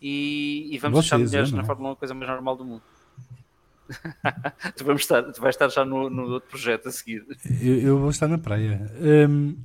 e, 0.00 0.68
e 0.70 0.78
vamos 0.78 0.98
Vocês, 0.98 1.10
deixar 1.10 1.18
mulheres 1.18 1.52
é, 1.52 1.56
na 1.56 1.64
Fórmula 1.64 1.90
1 1.90 1.92
a 1.92 1.96
coisa 1.96 2.14
mais 2.14 2.30
normal 2.30 2.56
do 2.56 2.64
mundo. 2.64 2.82
tu, 4.76 4.84
vamos 4.84 5.02
estar, 5.02 5.22
tu 5.32 5.40
vais 5.40 5.54
estar 5.54 5.68
já 5.68 5.84
no, 5.84 6.08
no 6.08 6.28
outro 6.34 6.48
projeto 6.48 6.88
a 6.88 6.92
seguir. 6.92 7.24
Eu, 7.60 7.80
eu 7.80 7.98
vou 7.98 8.10
estar 8.10 8.28
na 8.28 8.38
praia. 8.38 8.88
Um, 9.00 9.56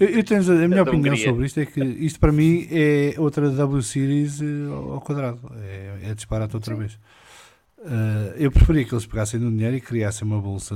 eu, 0.00 0.08
eu, 0.08 0.24
tenho 0.24 0.40
a 0.40 0.68
minha 0.68 0.82
opinião 0.82 1.14
sobre 1.16 1.44
isto 1.44 1.60
é 1.60 1.66
que 1.66 1.80
isto 1.80 2.18
para 2.18 2.32
mim 2.32 2.66
é 2.70 3.14
outra 3.18 3.50
W 3.50 3.82
Series 3.82 4.40
eh, 4.40 4.44
ao 4.70 5.00
quadrado. 5.00 5.52
É, 5.60 6.10
é 6.10 6.14
disparate 6.14 6.56
outra 6.56 6.74
Sim. 6.74 6.80
vez. 6.80 6.98
Uh, 7.78 8.32
eu 8.36 8.50
preferia 8.50 8.84
que 8.84 8.94
eles 8.94 9.06
pegassem 9.06 9.40
no 9.40 9.50
dinheiro 9.50 9.76
e 9.76 9.80
criassem 9.80 10.26
uma 10.26 10.40
bolsa 10.40 10.74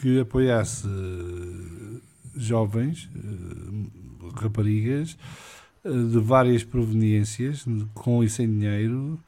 que 0.00 0.20
apoiasse 0.20 0.86
uh, 0.86 2.00
jovens, 2.36 3.08
uh, 3.14 4.28
raparigas 4.34 5.16
de 5.84 6.18
várias 6.18 6.64
proveniências, 6.64 7.64
com 7.94 8.22
e 8.22 8.28
sem 8.28 8.46
dinheiro, 8.46 9.18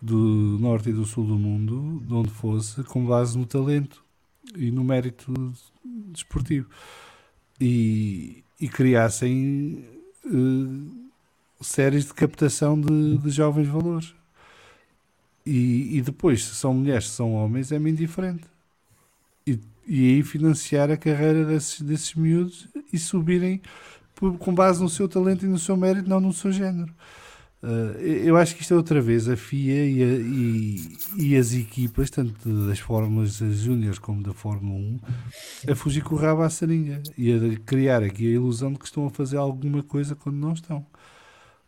do 0.00 0.58
norte 0.60 0.90
e 0.90 0.92
do 0.92 1.06
sul 1.06 1.24
do 1.24 1.38
mundo, 1.38 2.02
de 2.04 2.12
onde 2.12 2.28
fosse, 2.28 2.82
com 2.84 3.06
base 3.06 3.38
no 3.38 3.46
talento 3.46 4.04
e 4.56 4.70
no 4.70 4.82
mérito 4.84 5.32
desportivo. 5.84 6.68
E, 7.60 8.42
e 8.60 8.68
criassem 8.68 9.84
séries 11.60 12.06
de 12.06 12.14
captação 12.14 12.78
de, 12.80 13.18
de 13.18 13.30
jovens 13.30 13.68
valores. 13.68 14.14
E, 15.46 15.96
e 15.96 16.02
depois, 16.02 16.44
se 16.44 16.54
são 16.54 16.74
mulheres, 16.74 17.08
se 17.08 17.16
são 17.16 17.32
homens, 17.34 17.72
é-me 17.72 17.90
indiferente. 17.90 18.51
E, 19.86 20.14
aí 20.14 20.22
financiar 20.22 20.90
a 20.90 20.96
carreira 20.96 21.44
desses, 21.44 21.80
desses 21.80 22.14
miúdos 22.14 22.68
e 22.92 22.98
subirem 22.98 23.60
por, 24.14 24.36
com 24.38 24.54
base 24.54 24.82
no 24.82 24.88
seu 24.88 25.08
talento 25.08 25.44
e 25.44 25.48
no 25.48 25.58
seu 25.58 25.76
mérito, 25.76 26.08
não 26.08 26.20
no 26.20 26.32
seu 26.32 26.52
género. 26.52 26.92
Uh, 27.62 27.96
eu 28.00 28.36
acho 28.36 28.56
que 28.56 28.62
isto 28.62 28.74
é 28.74 28.76
outra 28.76 29.00
vez 29.00 29.28
a 29.28 29.36
FIA 29.36 29.86
e, 29.86 30.02
a, 30.02 30.06
e, 30.06 30.96
e 31.16 31.36
as 31.36 31.54
equipas, 31.54 32.10
tanto 32.10 32.66
das 32.66 32.80
Fórmulas 32.80 33.34
Júniores 33.34 34.00
como 34.00 34.20
da 34.20 34.34
Fórmula 34.34 34.80
1, 34.80 35.70
a 35.70 35.74
fugir 35.76 36.02
com 36.02 36.16
o 36.16 36.18
rabo 36.18 36.42
à 36.42 36.50
seringa 36.50 37.00
e 37.16 37.32
a 37.32 37.58
criar 37.64 38.02
aqui 38.02 38.26
a 38.26 38.34
ilusão 38.34 38.72
de 38.72 38.80
que 38.80 38.86
estão 38.86 39.06
a 39.06 39.10
fazer 39.10 39.36
alguma 39.36 39.80
coisa 39.80 40.16
quando 40.16 40.36
não 40.36 40.52
estão. 40.52 40.84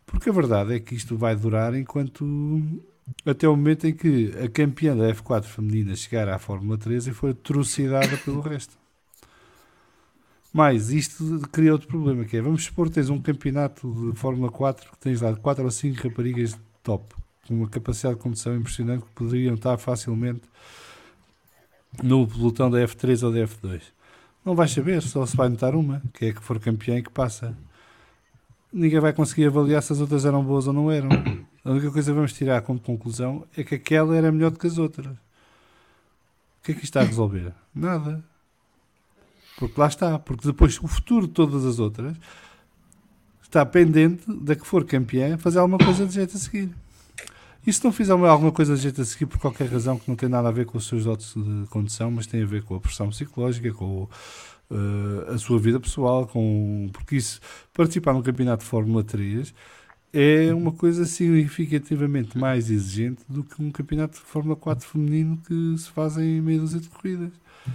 Porque 0.05 0.29
a 0.29 0.33
verdade 0.33 0.75
é 0.75 0.79
que 0.81 0.95
isto 0.95 1.17
vai 1.17 1.33
durar 1.33 1.73
enquanto 1.73 2.25
até 3.25 3.47
o 3.47 3.55
momento 3.55 3.87
em 3.87 3.93
que 3.93 4.33
a 4.43 4.49
campeã 4.49 4.95
da 4.95 5.13
F4 5.13 5.43
feminina 5.43 5.95
chegar 5.95 6.27
à 6.27 6.39
Fórmula 6.39 6.77
3 6.77 7.07
e 7.07 7.11
foi 7.11 7.31
atrocidada 7.31 8.17
pelo 8.17 8.41
resto. 8.41 8.77
Mas 10.51 10.89
isto 10.89 11.41
cria 11.51 11.73
outro 11.73 11.87
problema, 11.87 12.23
que 12.23 12.37
é, 12.37 12.41
vamos 12.41 12.63
supor 12.63 12.87
que 12.87 12.93
tens 12.95 13.09
um 13.09 13.21
campeonato 13.21 14.11
de 14.11 14.17
Fórmula 14.17 14.49
4 14.49 14.91
que 14.91 14.97
tens 14.97 15.21
lá 15.21 15.35
4 15.35 15.63
ou 15.63 15.69
5 15.69 16.07
raparigas 16.07 16.57
top, 16.81 17.13
com 17.45 17.55
uma 17.55 17.69
capacidade 17.69 18.15
de 18.15 18.21
condução 18.21 18.55
impressionante 18.55 19.03
que 19.03 19.11
poderiam 19.11 19.55
estar 19.55 19.77
facilmente 19.77 20.43
no 22.01 22.27
pelotão 22.27 22.69
da 22.69 22.79
F3 22.79 23.23
ou 23.23 23.33
da 23.33 23.39
F2. 23.39 23.81
Não 24.45 24.55
vais 24.55 24.71
saber, 24.71 25.01
só 25.01 25.25
se 25.25 25.35
vai 25.35 25.49
notar 25.49 25.75
uma, 25.75 26.01
que 26.13 26.27
é 26.27 26.33
que 26.33 26.41
for 26.41 26.59
campeã 26.59 26.97
e 26.97 27.03
que 27.03 27.09
passa. 27.09 27.57
Ninguém 28.71 28.99
vai 28.99 29.11
conseguir 29.11 29.47
avaliar 29.47 29.81
se 29.81 29.93
as 29.93 29.99
outras 29.99 30.25
eram 30.25 30.43
boas 30.43 30.67
ou 30.67 30.73
não 30.73 30.91
eram. 30.91 31.09
A 31.65 31.71
única 31.71 31.89
coisa 31.89 32.11
que 32.11 32.15
vamos 32.15 32.31
tirar 32.31 32.61
como 32.61 32.79
conclusão 32.79 33.43
é 33.57 33.63
que 33.63 33.73
aquela 33.73 34.15
era 34.15 34.31
melhor 34.31 34.51
do 34.51 34.59
que 34.59 34.67
as 34.67 34.77
outras. 34.77 35.07
O 35.07 36.63
que 36.63 36.71
é 36.71 36.75
que 36.75 36.83
isto 36.83 36.83
está 36.83 37.01
a 37.01 37.03
resolver? 37.03 37.51
Nada. 37.73 38.23
Porque 39.57 39.79
lá 39.79 39.87
está. 39.87 40.19
Porque 40.19 40.47
depois 40.47 40.79
o 40.79 40.87
futuro 40.87 41.25
de 41.25 41.33
todas 41.33 41.65
as 41.65 41.79
outras 41.79 42.15
está 43.41 43.65
pendente 43.65 44.31
da 44.31 44.55
que 44.55 44.65
for 44.65 44.85
campeã 44.85 45.39
fazer 45.39 45.57
alguma 45.57 45.79
coisa 45.79 46.05
de 46.05 46.13
jeito 46.13 46.37
a 46.37 46.39
seguir. 46.39 46.69
E 47.65 47.73
se 47.73 47.83
não 47.83 47.91
fizer 47.91 48.11
alguma 48.11 48.51
coisa 48.51 48.75
de 48.75 48.81
jeito 48.81 49.01
a 49.01 49.05
seguir 49.05 49.25
por 49.25 49.39
qualquer 49.39 49.67
razão 49.67 49.97
que 49.97 50.07
não 50.07 50.15
tem 50.15 50.29
nada 50.29 50.49
a 50.49 50.51
ver 50.51 50.67
com 50.67 50.77
os 50.77 50.85
seus 50.85 51.05
dotes 51.05 51.33
de 51.33 51.67
condição, 51.69 52.11
mas 52.11 52.27
tem 52.27 52.43
a 52.43 52.45
ver 52.45 52.61
com 52.61 52.75
a 52.75 52.79
pressão 52.79 53.09
psicológica, 53.09 53.73
com 53.73 54.07
uh, 54.69 55.33
a 55.33 55.37
sua 55.39 55.57
vida 55.57 55.79
pessoal, 55.79 56.27
com 56.27 56.89
porque 56.93 57.15
isso, 57.15 57.39
participar 57.73 58.13
num 58.13 58.21
campeonato 58.21 58.63
de 58.63 58.69
Fórmula 58.69 59.03
3 59.03 59.51
é 60.15 60.53
uma 60.53 60.71
coisa 60.71 61.03
significativamente 61.03 62.37
mais 62.37 62.71
exigente 62.71 63.21
do 63.27 63.43
que 63.43 63.61
um 63.61 63.69
campeonato 63.69 64.17
de 64.17 64.23
Fórmula 64.23 64.55
4 64.55 64.87
feminino 64.87 65.37
que 65.45 65.77
se 65.77 65.89
faz 65.89 66.17
em 66.17 66.39
meia 66.39 66.59
dúzia 66.59 66.79
de 66.79 66.87
corridas. 66.87 67.33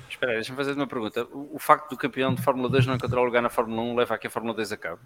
Espera 0.08 0.32
aí, 0.32 0.38
deixa-me 0.38 0.56
fazer 0.56 0.72
uma 0.72 0.86
pergunta. 0.86 1.24
O, 1.32 1.56
o, 1.56 1.58
facto 1.58 1.90
do 1.90 1.98
campeão 1.98 2.34
de 2.34 2.40
Fórmula 2.40 2.70
2 2.70 2.86
não 2.86 2.94
encontrar 2.94 3.20
lugar 3.20 3.42
na 3.42 3.50
Fórmula 3.50 3.82
1 3.82 3.96
leva 3.96 4.14
a 4.14 4.18
que 4.18 4.26
a 4.26 4.30
Fórmula 4.30 4.54
2 4.54 4.72
acabe? 4.72 5.00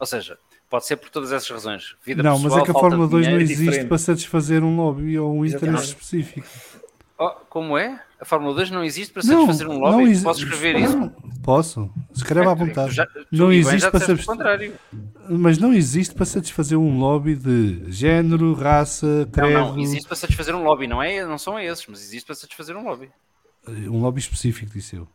Ou 0.00 0.06
seja, 0.06 0.38
pode 0.70 0.86
ser 0.86 0.96
por 0.96 1.10
todas 1.10 1.30
essas 1.30 1.50
razões. 1.50 1.94
Vida 2.02 2.22
não, 2.22 2.40
pessoal, 2.40 2.52
mas 2.52 2.62
é 2.62 2.64
que 2.64 2.70
a 2.70 2.80
Fórmula 2.80 3.06
2 3.06 3.28
não 3.28 3.40
existe 3.40 3.64
diferente. 3.64 3.88
para 3.88 3.98
satisfazer 3.98 4.64
um 4.64 4.76
lobby 4.76 5.18
ou 5.18 5.34
um 5.34 5.44
interesse 5.44 5.84
específico. 5.84 6.46
Oh, 7.18 7.30
como 7.48 7.76
é? 7.76 8.00
A 8.18 8.24
Fórmula 8.24 8.54
2 8.54 8.70
não 8.70 8.82
existe 8.82 9.12
para 9.12 9.22
satisfazer 9.22 9.68
não, 9.68 9.76
um 9.76 9.78
lobby? 9.78 10.14
Não 10.14 10.22
Posso 10.22 10.42
escrever 10.42 10.76
isso? 10.76 11.12
Posso. 11.42 11.90
Escreva 12.14 12.52
à 12.52 12.54
vontade. 12.54 12.94
Já, 12.94 13.06
não 13.30 13.52
existe 13.52 13.90
para 13.90 14.00
satisfazer. 14.00 14.72
Mas 15.38 15.58
não 15.58 15.72
existe 15.72 16.14
para 16.14 16.26
satisfazer 16.26 16.78
um 16.78 16.98
lobby 16.98 17.34
de 17.34 17.90
género, 17.90 18.52
raça, 18.54 19.28
credo. 19.32 19.52
Não, 19.52 19.74
não, 19.74 19.82
existe 19.82 20.06
para 20.06 20.16
satisfazer 20.16 20.54
um 20.54 20.62
lobby, 20.62 20.86
não, 20.86 21.02
é, 21.02 21.24
não 21.24 21.38
são 21.38 21.58
esses, 21.58 21.86
mas 21.86 22.00
existe 22.00 22.26
para 22.26 22.34
satisfazer 22.34 22.76
um 22.76 22.84
lobby. 22.84 23.10
Um 23.66 24.00
lobby 24.00 24.20
específico, 24.20 24.72
disse 24.72 24.96
eu. 24.96 25.08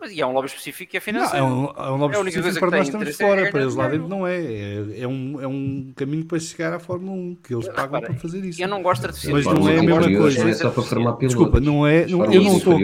Mas, 0.00 0.10
e 0.12 0.20
é 0.20 0.26
um 0.26 0.32
lobby 0.32 0.48
específico 0.48 0.90
que 0.90 0.96
é 0.96 1.00
financeiro. 1.00 1.46
Não, 1.46 1.74
é, 1.76 1.80
um, 1.80 1.84
é 1.84 1.90
um 1.90 1.96
lobby 1.96 2.16
é 2.16 2.20
específico 2.28 2.60
para 2.60 2.78
nós 2.78 2.88
estamos 2.88 3.16
fora, 3.16 3.40
é 3.40 3.50
para 3.50 3.62
eles 3.62 3.74
lá 3.74 3.88
dentro 3.88 4.08
não 4.08 4.26
é. 4.26 4.36
é. 4.36 5.00
É, 5.00 5.08
um, 5.08 5.40
é 5.40 5.46
um 5.46 5.92
caminho 5.96 6.24
para 6.24 6.38
chegar 6.38 6.72
à 6.72 6.78
Fórmula 6.78 7.12
1, 7.12 7.34
que 7.36 7.54
eles 7.54 7.68
pagam 7.68 8.00
para 8.00 8.14
fazer 8.14 8.44
isso. 8.44 8.60
Eu 8.60 8.68
não 8.68 8.82
gosto 8.82 9.02
de 9.02 9.06
artificial. 9.08 9.34
Mas 9.34 9.44
não 9.46 9.68
é 9.68 9.78
a 9.78 9.82
mesma 9.82 10.18
coisa. 10.18 10.48
É 10.48 10.52
só 10.54 10.70
para 10.70 10.82
formar 10.82 11.12
pilotos. 11.14 11.36
Desculpa, 11.36 11.60
não 11.60 11.86
é. 11.86 12.06
Não, 12.06 12.24
eu 12.32 12.42
não 12.42 12.56
estou. 12.58 12.78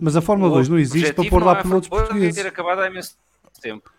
Mas 0.00 0.16
a 0.16 0.20
Fórmula 0.20 0.50
2 0.54 0.68
não 0.68 0.78
existe 0.78 1.12
para 1.12 1.28
pôr 1.28 1.42
lá 1.42 1.62
pilotos 1.62 1.88
portugueses. 1.88 2.34
ter 2.34 2.48
acabado 2.48 2.80
há 2.80 2.86
imenso 2.88 3.16
tempo. 3.62 3.90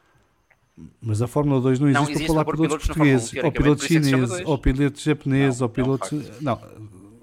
Mas 1.01 1.21
a 1.21 1.27
Fórmula 1.27 1.61
2 1.61 1.79
não 1.79 1.87
existe, 1.87 2.13
não 2.13 2.15
para 2.17 2.27
pôr 2.27 2.35
lá 2.35 2.45
pilotos 2.45 2.87
portugueses, 2.87 3.33
ou 3.43 3.51
pilotos 3.51 3.85
chineses, 3.85 4.41
ou 4.45 4.57
pilotos 4.57 5.03
japoneses, 5.03 5.61
ou 5.61 5.69
pilotos. 5.69 6.41
Não, 6.41 6.61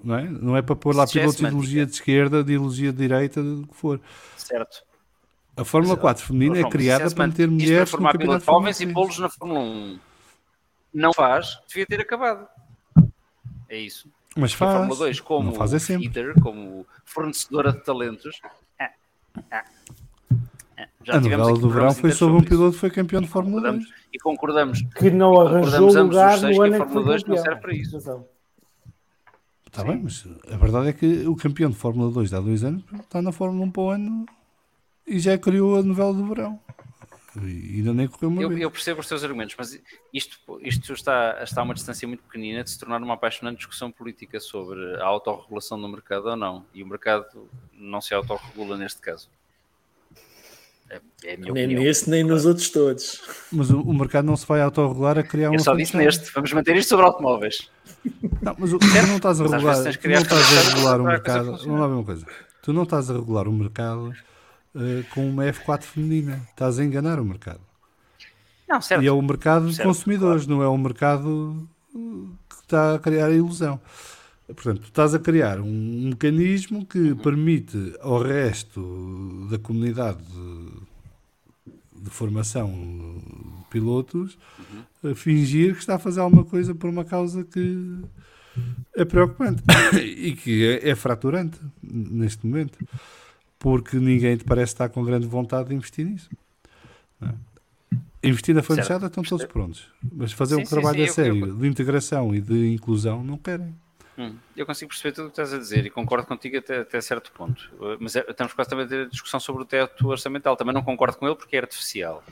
não 0.03 0.15
é? 0.17 0.23
Não 0.23 0.57
é 0.57 0.61
para 0.61 0.75
pôr 0.75 0.95
lá 0.95 1.05
pilotos 1.05 1.37
de 1.37 1.45
ideologia 1.45 1.85
de 1.85 1.91
esquerda, 1.91 2.43
de 2.43 2.53
ideologia 2.53 2.91
de 2.91 2.97
direita, 2.97 3.43
do 3.43 3.67
que 3.67 3.75
for. 3.75 4.01
Certo. 4.35 4.83
A 5.55 5.63
Fórmula 5.63 5.95
4 5.95 6.25
feminina 6.25 6.59
é 6.59 6.69
criada 6.69 7.13
para 7.13 7.27
meter 7.27 7.47
mulheres 7.47 7.91
para 7.91 7.97
formar 7.97 8.17
pilotos 8.17 8.45
jovens 8.45 8.81
e 8.81 8.87
pô-los 8.87 9.19
na 9.19 9.29
Fórmula 9.29 9.59
1. 9.59 9.99
Não 10.95 11.13
faz, 11.13 11.59
devia 11.67 11.85
ter 11.85 12.01
acabado. 12.01 12.47
É 13.69 13.77
isso. 13.77 14.09
Mas 14.35 14.51
faz. 14.51 14.71
A 14.71 14.77
Fórmula 14.79 14.97
2, 14.97 15.19
como 15.19 15.51
não 15.51 15.53
faz 15.53 15.73
é 15.73 15.79
feeder, 15.79 16.33
como 16.41 16.87
fornecedora 17.05 17.71
de 17.71 17.83
talentos. 17.83 18.41
É, 18.79 18.85
é, 19.51 19.57
é. 19.57 19.63
Já 21.03 21.17
a 21.17 21.19
novela 21.19 21.53
do 21.53 21.69
verão 21.69 21.93
foi 21.93 22.11
sobre 22.11 22.37
um 22.37 22.43
piloto 22.43 22.73
que 22.73 22.79
foi 22.79 22.89
campeão 22.89 23.21
de 23.21 23.27
Fórmula 23.27 23.71
2. 23.71 23.85
E 24.13 24.19
concordamos 24.19 24.81
que 24.95 25.09
não 25.09 25.39
arranjou 25.41 25.91
lugar 25.93 26.39
no 26.41 26.61
ano 26.61 26.75
que 26.75 26.81
a 26.81 26.85
Fórmula 26.85 27.05
2 27.05 27.25
não 27.25 27.37
serve 27.37 27.61
para 27.61 27.73
isso. 27.73 27.97
Está 29.67 29.83
bem, 29.83 30.01
mas 30.03 30.27
a 30.51 30.55
verdade 30.55 30.89
é 30.89 30.93
que 30.93 31.27
o 31.27 31.35
campeão 31.35 31.69
de 31.69 31.75
Fórmula 31.75 32.11
2 32.11 32.29
de 32.29 32.35
há 32.35 32.39
dois 32.39 32.63
anos 32.63 32.83
está 33.01 33.21
na 33.21 33.31
Fórmula 33.31 33.65
1 33.65 33.71
para 33.71 33.81
o 33.81 33.89
ano 33.89 34.25
e 35.07 35.19
já 35.19 35.37
criou 35.37 35.77
a 35.77 35.83
novela 35.83 36.13
do 36.13 36.25
verão. 36.27 36.59
E 37.41 37.77
ainda 37.77 37.93
nem 37.93 38.07
correu 38.07 38.29
uma 38.29 38.41
Eu, 38.43 38.49
vez. 38.49 38.61
eu 38.61 38.69
percebo 38.69 39.01
os 39.01 39.07
teus 39.07 39.23
argumentos, 39.23 39.55
mas 39.57 39.81
isto, 40.13 40.37
isto 40.61 40.93
está, 40.93 41.39
está 41.41 41.61
a 41.61 41.63
uma 41.63 41.73
distância 41.73 42.07
muito 42.07 42.23
pequenina 42.23 42.63
de 42.63 42.69
se 42.69 42.77
tornar 42.77 43.01
uma 43.01 43.15
apaixonante 43.15 43.57
discussão 43.57 43.91
política 43.91 44.39
sobre 44.39 44.95
a 45.01 45.05
autorregulação 45.05 45.81
do 45.81 45.89
mercado 45.89 46.27
ou 46.29 46.35
não. 46.35 46.63
E 46.73 46.83
o 46.83 46.87
mercado 46.87 47.49
não 47.73 47.99
se 47.99 48.13
autorregula 48.13 48.77
neste 48.77 49.01
caso. 49.01 49.29
É, 51.23 51.31
é 51.31 51.33
a 51.33 51.37
minha 51.37 51.53
Nem 51.53 51.63
opinião. 51.65 51.83
nesse, 51.83 52.09
nem 52.09 52.23
nos 52.23 52.45
outros 52.45 52.69
todos. 52.69 53.21
Mas 53.51 53.69
o, 53.71 53.81
o 53.81 53.93
mercado 53.93 54.25
não 54.25 54.35
se 54.37 54.45
vai 54.45 54.61
autorregular 54.61 55.17
a 55.17 55.23
criar 55.23 55.49
uma 55.49 55.55
Eu 55.55 55.59
só 55.59 55.75
disse 55.75 55.95
neste. 55.97 56.31
Vamos 56.33 56.51
manter 56.53 56.75
isto 56.75 56.89
sobre 56.89 57.05
automóveis. 57.05 57.69
Não, 58.41 58.55
mas 58.57 58.73
o- 58.73 58.79
tu 58.79 58.87
não 58.87 59.15
estás 59.17 59.39
a 59.39 59.43
regular, 59.43 59.75
não 59.75 59.91
estás 59.91 60.57
a 60.57 60.69
regular 60.69 61.01
o 61.01 61.03
mercado. 61.05 61.45
Vamos 61.57 61.79
lá 61.79 61.87
ver 61.87 61.93
uma 61.93 62.03
coisa. 62.03 62.25
Tu 62.61 62.73
não 62.73 62.83
estás 62.83 63.09
a 63.09 63.13
regular 63.13 63.47
o 63.47 63.51
mercado 63.51 64.13
eh, 64.75 65.03
com 65.13 65.27
uma 65.29 65.43
F4 65.45 65.81
feminina. 65.83 66.41
Estás 66.49 66.79
a 66.79 66.83
enganar 66.83 67.19
o 67.19 67.25
mercado. 67.25 67.61
Não, 68.67 68.81
certo. 68.81 69.03
E 69.03 69.07
é 69.07 69.11
o 69.11 69.21
mercado 69.21 69.69
de 69.69 69.81
consumidores, 69.83 70.47
não 70.47 70.61
é 70.63 70.67
o 70.67 70.77
mercado 70.77 71.67
uh, 71.93 72.29
que 72.49 72.55
está 72.63 72.95
a 72.95 72.99
criar 72.99 73.27
a 73.27 73.31
ilusão. 73.31 73.79
Portanto, 74.53 74.81
tu 74.81 74.87
estás 74.87 75.13
a 75.13 75.19
criar 75.19 75.59
um 75.59 76.09
mecanismo 76.09 76.85
que 76.85 76.97
Uhum. 76.99 77.15
permite 77.17 77.95
ao 78.01 78.21
resto 78.21 79.47
da 79.49 79.57
comunidade 79.57 80.19
de, 80.23 82.01
de 82.03 82.09
formação 82.09 82.69
de 82.71 83.63
pilotos 83.69 84.37
Uhum. 85.03 85.11
a 85.11 85.15
fingir 85.15 85.73
que 85.73 85.79
está 85.79 85.95
a 85.95 85.99
fazer 85.99 86.19
alguma 86.21 86.43
coisa 86.45 86.73
por 86.75 86.89
uma 86.89 87.03
causa 87.05 87.43
que 87.43 87.99
é 88.95 89.03
preocupante 89.05 89.63
e 89.99 90.33
que 90.33 90.63
é, 90.65 90.89
é 90.89 90.95
fraturante 90.95 91.57
neste 91.81 92.45
momento, 92.45 92.77
porque 93.57 93.97
ninguém 93.97 94.37
te 94.37 94.43
parece 94.43 94.73
estar 94.73 94.89
com 94.89 95.03
grande 95.03 95.25
vontade 95.27 95.69
de 95.69 95.75
investir 95.75 96.05
nisso. 96.05 96.29
é? 97.21 97.29
Investir 98.25 98.55
na 98.55 98.61
fachada 98.63 99.07
estão 99.07 99.21
todos 99.23 99.45
prontos, 99.45 99.85
mas 100.15 100.31
fazer 100.31 100.55
Sim, 100.55 100.61
um 100.61 100.65
sim, 100.65 100.69
trabalho 100.69 100.97
sim, 100.97 101.03
a 101.03 101.07
eu- 101.07 101.13
sério 101.13 101.45
eu- 101.47 101.55
de 101.57 101.67
integração 101.67 102.33
e 102.33 102.39
de 102.39 102.73
inclusão 102.73 103.21
não 103.23 103.37
querem. 103.37 103.73
Hum, 104.17 104.35
eu 104.55 104.65
consigo 104.65 104.89
perceber 104.89 105.13
tudo 105.13 105.25
o 105.25 105.27
que 105.27 105.33
estás 105.33 105.53
a 105.53 105.57
dizer 105.57 105.85
e 105.85 105.89
concordo 105.89 106.27
contigo 106.27 106.57
até, 106.57 106.79
até 106.79 107.01
certo 107.01 107.31
ponto. 107.31 107.71
Uh, 107.79 107.97
Mas 107.99 108.15
é- 108.15 108.25
estamos 108.29 108.53
quase 108.53 108.69
também 108.69 108.85
a 108.85 108.89
ter 108.89 109.09
discussão 109.09 109.39
sobre 109.39 109.63
o 109.63 109.65
teto 109.65 110.07
orçamental. 110.07 110.55
Também 110.55 110.73
não 110.73 110.83
concordo 110.83 111.17
com 111.17 111.25
ele 111.27 111.35
porque 111.35 111.55
é 111.55 111.59
artificial. 111.59 112.23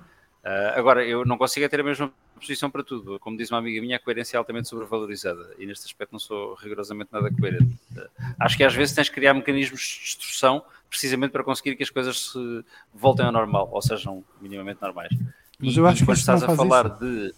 Uh, 0.43 0.77
agora, 0.77 1.03
eu 1.05 1.25
não 1.25 1.37
consigo 1.37 1.65
é 1.65 1.69
ter 1.69 1.79
a 1.79 1.83
mesma 1.83 2.11
posição 2.35 2.69
para 2.69 2.83
tudo. 2.83 3.19
Como 3.19 3.37
diz 3.37 3.49
uma 3.51 3.59
amiga 3.59 3.81
minha, 3.81 3.97
a 3.97 3.99
coerência 3.99 4.35
é 4.35 4.39
altamente 4.39 4.67
sobrevalorizada 4.67 5.55
e 5.57 5.65
neste 5.65 5.85
aspecto 5.85 6.11
não 6.11 6.19
sou 6.19 6.53
rigorosamente 6.55 7.09
nada 7.11 7.31
coerente. 7.31 7.77
Uh, 7.95 8.07
acho 8.39 8.57
que 8.57 8.63
às 8.63 8.73
vezes 8.73 8.93
tens 8.93 9.09
que 9.09 9.15
criar 9.15 9.33
mecanismos 9.33 9.81
de 9.81 9.99
destrução 10.01 10.63
precisamente 10.89 11.31
para 11.31 11.43
conseguir 11.43 11.75
que 11.75 11.83
as 11.83 11.89
coisas 11.89 12.31
se 12.31 12.65
voltem 12.93 13.25
ao 13.25 13.31
normal 13.31 13.69
ou 13.71 13.81
sejam 13.81 14.23
minimamente 14.39 14.81
normais. 14.81 15.11
Mas 15.59 15.77
eu 15.77 15.85
acho 15.87 15.97
e 15.97 15.99
que 16.01 16.05
quando 16.05 16.17
estás 16.17 16.43
a 16.43 16.55
falar 16.55 16.85
isso. 16.87 16.99
de 16.99 17.33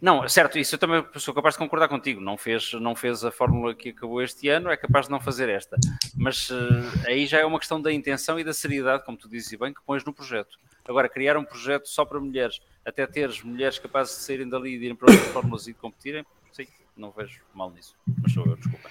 não, 0.00 0.28
certo, 0.28 0.58
isso 0.58 0.74
eu 0.74 0.78
também 0.78 1.04
sou 1.16 1.34
capaz 1.34 1.54
de 1.54 1.58
concordar 1.58 1.88
contigo. 1.88 2.20
Não 2.20 2.36
fez, 2.36 2.72
não 2.74 2.94
fez 2.94 3.24
a 3.24 3.30
fórmula 3.30 3.74
que 3.74 3.90
acabou 3.90 4.22
este 4.22 4.48
ano, 4.48 4.70
é 4.70 4.76
capaz 4.76 5.06
de 5.06 5.12
não 5.12 5.20
fazer 5.20 5.48
esta. 5.48 5.76
Mas 6.14 6.50
eh, 6.50 7.10
aí 7.10 7.26
já 7.26 7.38
é 7.38 7.44
uma 7.44 7.58
questão 7.58 7.80
da 7.80 7.92
intenção 7.92 8.38
e 8.38 8.44
da 8.44 8.52
seriedade, 8.52 9.04
como 9.04 9.18
tu 9.18 9.28
dizes 9.28 9.58
bem, 9.58 9.74
que 9.74 9.82
pões 9.84 10.04
no 10.04 10.12
projeto. 10.12 10.58
Agora, 10.86 11.08
criar 11.08 11.36
um 11.36 11.44
projeto 11.44 11.86
só 11.88 12.04
para 12.04 12.20
mulheres, 12.20 12.60
até 12.84 13.06
teres 13.06 13.42
mulheres 13.42 13.78
capazes 13.78 14.16
de 14.16 14.22
saírem 14.22 14.48
dali 14.48 14.74
e 14.74 14.78
de 14.78 14.84
irem 14.86 14.96
para 14.96 15.10
outras 15.10 15.28
fórmulas 15.32 15.66
e 15.66 15.72
de 15.72 15.78
competirem, 15.78 16.24
sim, 16.52 16.66
não 16.96 17.10
vejo 17.10 17.40
mal 17.52 17.70
nisso. 17.70 17.94
Mas 18.22 18.32
sou 18.32 18.46
eu, 18.46 18.56
desculpa. 18.56 18.88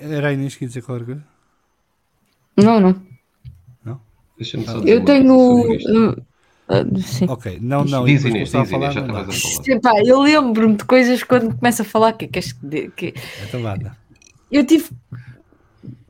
Era 0.00 0.28
a 0.28 0.32
Inês 0.32 0.56
que 0.56 0.64
ia 0.64 0.68
dizer 0.68 0.82
qualquer 0.82 1.04
coisa? 1.04 1.24
Não, 2.56 2.80
não. 2.80 3.11
Deixa-me 4.42 4.64
só 4.66 4.78
dizer 4.80 4.92
Eu 4.92 5.04
tenho. 5.04 5.34
uh, 5.34 6.10
uh, 6.10 6.98
sim. 7.00 7.26
Ok, 7.28 7.58
não, 7.60 7.84
não. 7.84 8.04
Diz 8.04 8.24
Inês, 8.24 8.50
diz 8.50 8.70
Inês, 8.72 8.94
já 8.94 9.00
estavas 9.00 9.28
a 9.28 9.40
falar. 9.40 9.64
Sim, 9.64 9.80
pá, 9.80 9.92
eu 10.04 10.20
lembro-me 10.20 10.76
de 10.76 10.84
coisas 10.84 11.22
quando 11.22 11.56
começo 11.56 11.82
a 11.82 11.84
falar 11.84 12.12
que 12.14 12.26
queres 12.26 12.52
que, 12.52 13.14
Então 13.48 13.62
eu 14.50 14.66
tive 14.66 14.90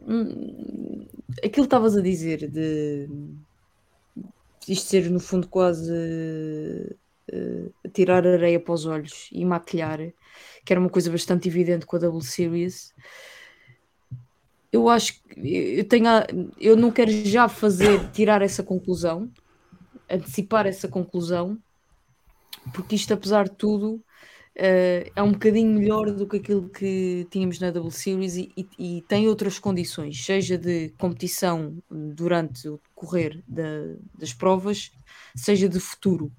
Hum, 0.07 1.07
aquilo 1.39 1.53
que 1.53 1.61
estavas 1.61 1.97
a 1.97 2.03
dizer 2.03 2.51
de 2.51 3.09
isto 4.69 4.89
ser 4.89 5.11
no 5.11 5.21
fundo 5.21 5.49
quase 5.49 5.93
eh, 7.33 7.71
tirar 7.93 8.27
areia 8.27 8.61
para 8.61 8.75
os 8.75 8.87
olhos 8.87 9.29
e 9.33 9.45
maquilhar, 9.45 9.99
que 10.65 10.73
era 10.73 10.81
uma 10.81 10.91
coisa 10.91 11.11
bastante 11.11 11.49
evidente 11.49 11.87
com 11.87 11.97
a 11.97 12.01
W 12.01 12.21
Series. 12.21 12.93
Eu 14.73 14.89
acho 14.89 15.23
que 15.25 15.79
eu 15.79 15.85
tenho 15.87 16.09
a- 16.09 16.27
eu 16.59 16.77
não 16.77 16.91
quero 16.91 17.11
já 17.11 17.49
fazer 17.49 18.11
tirar 18.13 18.41
essa 18.43 18.63
conclusão, 18.63 19.31
antecipar 20.11 20.67
essa 20.67 20.89
conclusão, 20.89 21.59
porque 22.75 22.95
isto 22.95 23.13
apesar 23.13 23.45
de 23.49 23.57
tudo 23.57 24.03
eh, 24.55 25.11
é 25.17 25.23
um 25.23 25.33
bocadinho 25.33 25.79
melhor 25.79 26.11
do 26.13 26.27
que 26.27 26.37
aquilo 26.37 26.69
que 26.69 27.27
tínhamos 27.31 27.59
na 27.59 27.71
W 27.71 27.91
Series 27.91 28.37
e, 28.37 28.53
e- 28.57 28.99
e 28.99 29.03
tem 29.09 29.27
outras 29.27 29.59
condições, 29.59 30.23
seja 30.25 30.59
de 30.59 30.91
competição 30.99 31.79
durante 31.91 32.69
o 32.69 32.79
decorrer 32.91 33.43
da- 33.49 33.97
das 34.19 34.35
provas, 34.35 34.91
seja 35.35 35.69
de 35.69 35.81
futuro, 35.81 36.31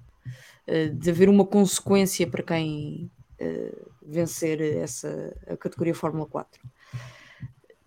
eh, 0.66 0.88
de 0.88 1.10
haver 1.10 1.28
uma 1.28 1.44
consequência 1.46 2.26
para 2.26 2.42
quem 2.44 3.10
eh, 3.38 3.74
vencer 4.00 4.60
essa 4.60 5.34
a 5.48 5.56
categoria 5.56 5.94
Fórmula 5.94 6.24
4. 6.26 6.60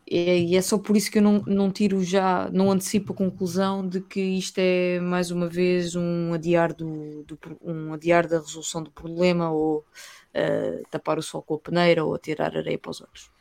É- 0.09 0.39
E 0.39 0.55
é 0.55 0.61
só 0.61 0.77
por 0.77 0.95
isso 0.95 1.11
que 1.11 1.17
eu 1.17 1.21
não, 1.21 1.39
não 1.45 1.71
tiro 1.71 2.03
já, 2.03 2.49
não 2.51 2.71
antecipo 2.71 3.13
a 3.13 3.15
conclusão 3.15 3.87
de 3.87 3.99
que 4.01 4.21
isto 4.21 4.57
é 4.59 4.99
mais 4.99 5.31
uma 5.31 5.47
vez 5.47 5.95
um 5.95 6.33
adiar, 6.33 6.73
do, 6.73 7.23
do 7.23 7.37
um 7.61 7.93
adiar 7.93 8.27
da 8.27 8.39
resolução 8.39 8.81
do 8.83 8.91
problema 8.91 9.51
ou 9.51 9.85
eh, 10.33 10.81
tapar 10.89 11.17
o 11.17 11.23
sol 11.23 11.41
com 11.41 11.55
a 11.55 11.59
peneira 11.59 12.05
ou 12.05 12.17
tirar 12.17 12.55
areia 12.55 12.77
para 12.77 12.91
os 12.91 13.01
olhos. 13.01 13.31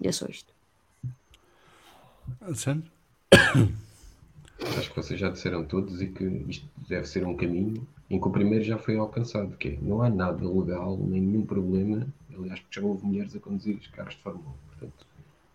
E 0.00 0.06
é 0.08 0.12
só 0.12 0.26
isto. 0.26 0.52
Alexandre? 2.40 2.90
Acho 4.78 4.90
que 4.90 4.96
vocês 4.96 5.18
já 5.18 5.28
disseram 5.30 5.64
todos 5.64 6.00
e 6.00 6.06
que 6.08 6.24
isto 6.48 6.66
deve 6.88 7.06
ser 7.06 7.26
um 7.26 7.36
caminho 7.36 7.86
em 8.08 8.20
que 8.20 8.28
o 8.28 8.30
primeiro 8.30 8.64
já 8.64 8.78
foi 8.78 8.96
alcançado, 8.96 9.56
que 9.56 9.68
é, 9.68 9.78
não 9.80 10.02
há 10.02 10.08
nada 10.08 10.46
legal, 10.48 10.96
nem 10.96 11.20
nenhum 11.20 11.44
problema, 11.44 12.06
aliás, 12.32 12.60
porque 12.60 12.80
já 12.80 12.86
houve 12.86 13.04
mulheres 13.04 13.34
a 13.34 13.40
conduzir 13.40 13.76
os 13.76 13.86
carros 13.88 14.14
de 14.14 14.22
Fórmula 14.22 14.50
1, 14.50 14.73
portanto, 14.86 15.06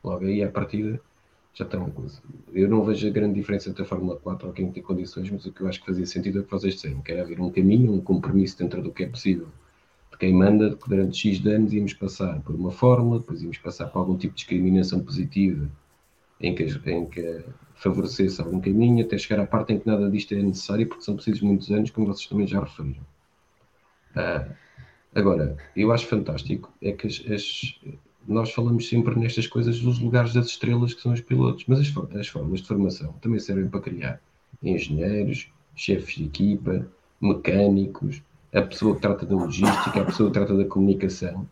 logo 0.03 0.25
aí 0.25 0.43
à 0.43 0.49
partida 0.51 1.01
já 1.53 1.65
coisa. 1.65 2.21
Eu 2.53 2.69
não 2.69 2.83
vejo 2.83 3.07
a 3.07 3.11
grande 3.11 3.35
diferença 3.35 3.69
entre 3.69 3.83
a 3.83 3.85
Fórmula 3.85 4.17
4 4.17 4.47
ou 4.47 4.53
quem 4.53 4.71
tem 4.71 4.83
condições, 4.83 5.29
mas 5.31 5.45
o 5.45 5.51
que 5.51 5.61
eu 5.61 5.67
acho 5.67 5.79
que 5.81 5.85
fazia 5.87 6.05
sentido 6.05 6.39
é 6.39 6.41
o 6.41 6.45
que 6.45 6.51
vocês 6.51 6.75
disseram, 6.75 7.01
que 7.01 7.11
era 7.11 7.23
haver 7.23 7.39
um 7.41 7.51
caminho, 7.51 7.93
um 7.93 8.01
compromisso 8.01 8.57
dentro 8.57 8.81
do 8.81 8.91
que 8.91 9.03
é 9.03 9.07
possível 9.09 9.47
de 10.11 10.17
quem 10.19 10.33
manda, 10.33 10.75
que 10.75 10.89
durante 10.89 11.17
X 11.17 11.45
anos 11.47 11.73
íamos 11.73 11.93
passar 11.93 12.41
por 12.41 12.55
uma 12.55 12.71
fórmula, 12.71 13.19
depois 13.19 13.41
íamos 13.41 13.57
passar 13.59 13.87
por 13.89 13.99
algum 13.99 14.17
tipo 14.17 14.33
de 14.35 14.39
discriminação 14.41 15.01
positiva 15.01 15.69
em 16.41 16.55
que, 16.55 16.63
em 16.89 17.05
que 17.07 17.43
favorecesse 17.75 18.41
algum 18.41 18.59
caminho, 18.61 19.05
até 19.05 19.17
chegar 19.17 19.41
à 19.43 19.47
parte 19.47 19.73
em 19.73 19.79
que 19.79 19.87
nada 19.87 20.09
disto 20.09 20.33
é 20.33 20.41
necessário, 20.43 20.87
porque 20.87 21.03
são 21.03 21.15
precisos 21.15 21.41
muitos 21.41 21.69
anos, 21.71 21.91
como 21.91 22.07
vocês 22.07 22.27
também 22.27 22.47
já 22.47 22.59
referiram. 22.61 23.03
Ah, 24.15 24.47
agora, 25.15 25.57
eu 25.75 25.91
acho 25.91 26.07
fantástico 26.07 26.73
é 26.81 26.91
que 26.93 27.07
as- 27.07 27.23
as- 27.31 27.79
nós 28.27 28.51
falamos 28.51 28.87
sempre 28.87 29.17
nestas 29.17 29.47
coisas 29.47 29.79
dos 29.79 29.99
lugares 29.99 30.33
das 30.33 30.47
estrelas 30.47 30.93
que 30.93 31.01
são 31.01 31.13
os 31.13 31.21
pilotos, 31.21 31.65
mas 31.67 31.79
as, 31.79 32.15
as 32.15 32.27
formas 32.27 32.61
de 32.61 32.67
formação 32.67 33.13
também 33.21 33.39
servem 33.39 33.67
para 33.67 33.81
criar 33.81 34.21
engenheiros, 34.61 35.47
chefes 35.75 36.15
de 36.15 36.25
equipa, 36.25 36.85
mecânicos, 37.21 38.21
a 38.53 38.61
pessoa 38.61 38.95
que 38.95 39.01
trata 39.01 39.25
da 39.25 39.35
logística, 39.35 40.01
a 40.01 40.05
pessoa 40.05 40.29
que 40.29 40.33
trata 40.33 40.55
da 40.55 40.65
comunicação. 40.65 41.47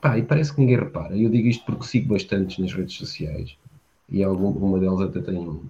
Pá, 0.00 0.18
e 0.18 0.22
parece 0.22 0.54
que 0.54 0.60
ninguém 0.60 0.78
repara. 0.78 1.16
Eu 1.16 1.30
digo 1.30 1.48
isto 1.48 1.64
porque 1.64 1.86
sigo 1.86 2.14
bastantes 2.14 2.58
nas 2.58 2.72
redes 2.72 2.96
sociais 2.96 3.56
e 4.08 4.22
algum, 4.22 4.50
uma 4.50 4.78
delas 4.78 5.00
até 5.00 5.20
tem 5.20 5.36
um, 5.36 5.60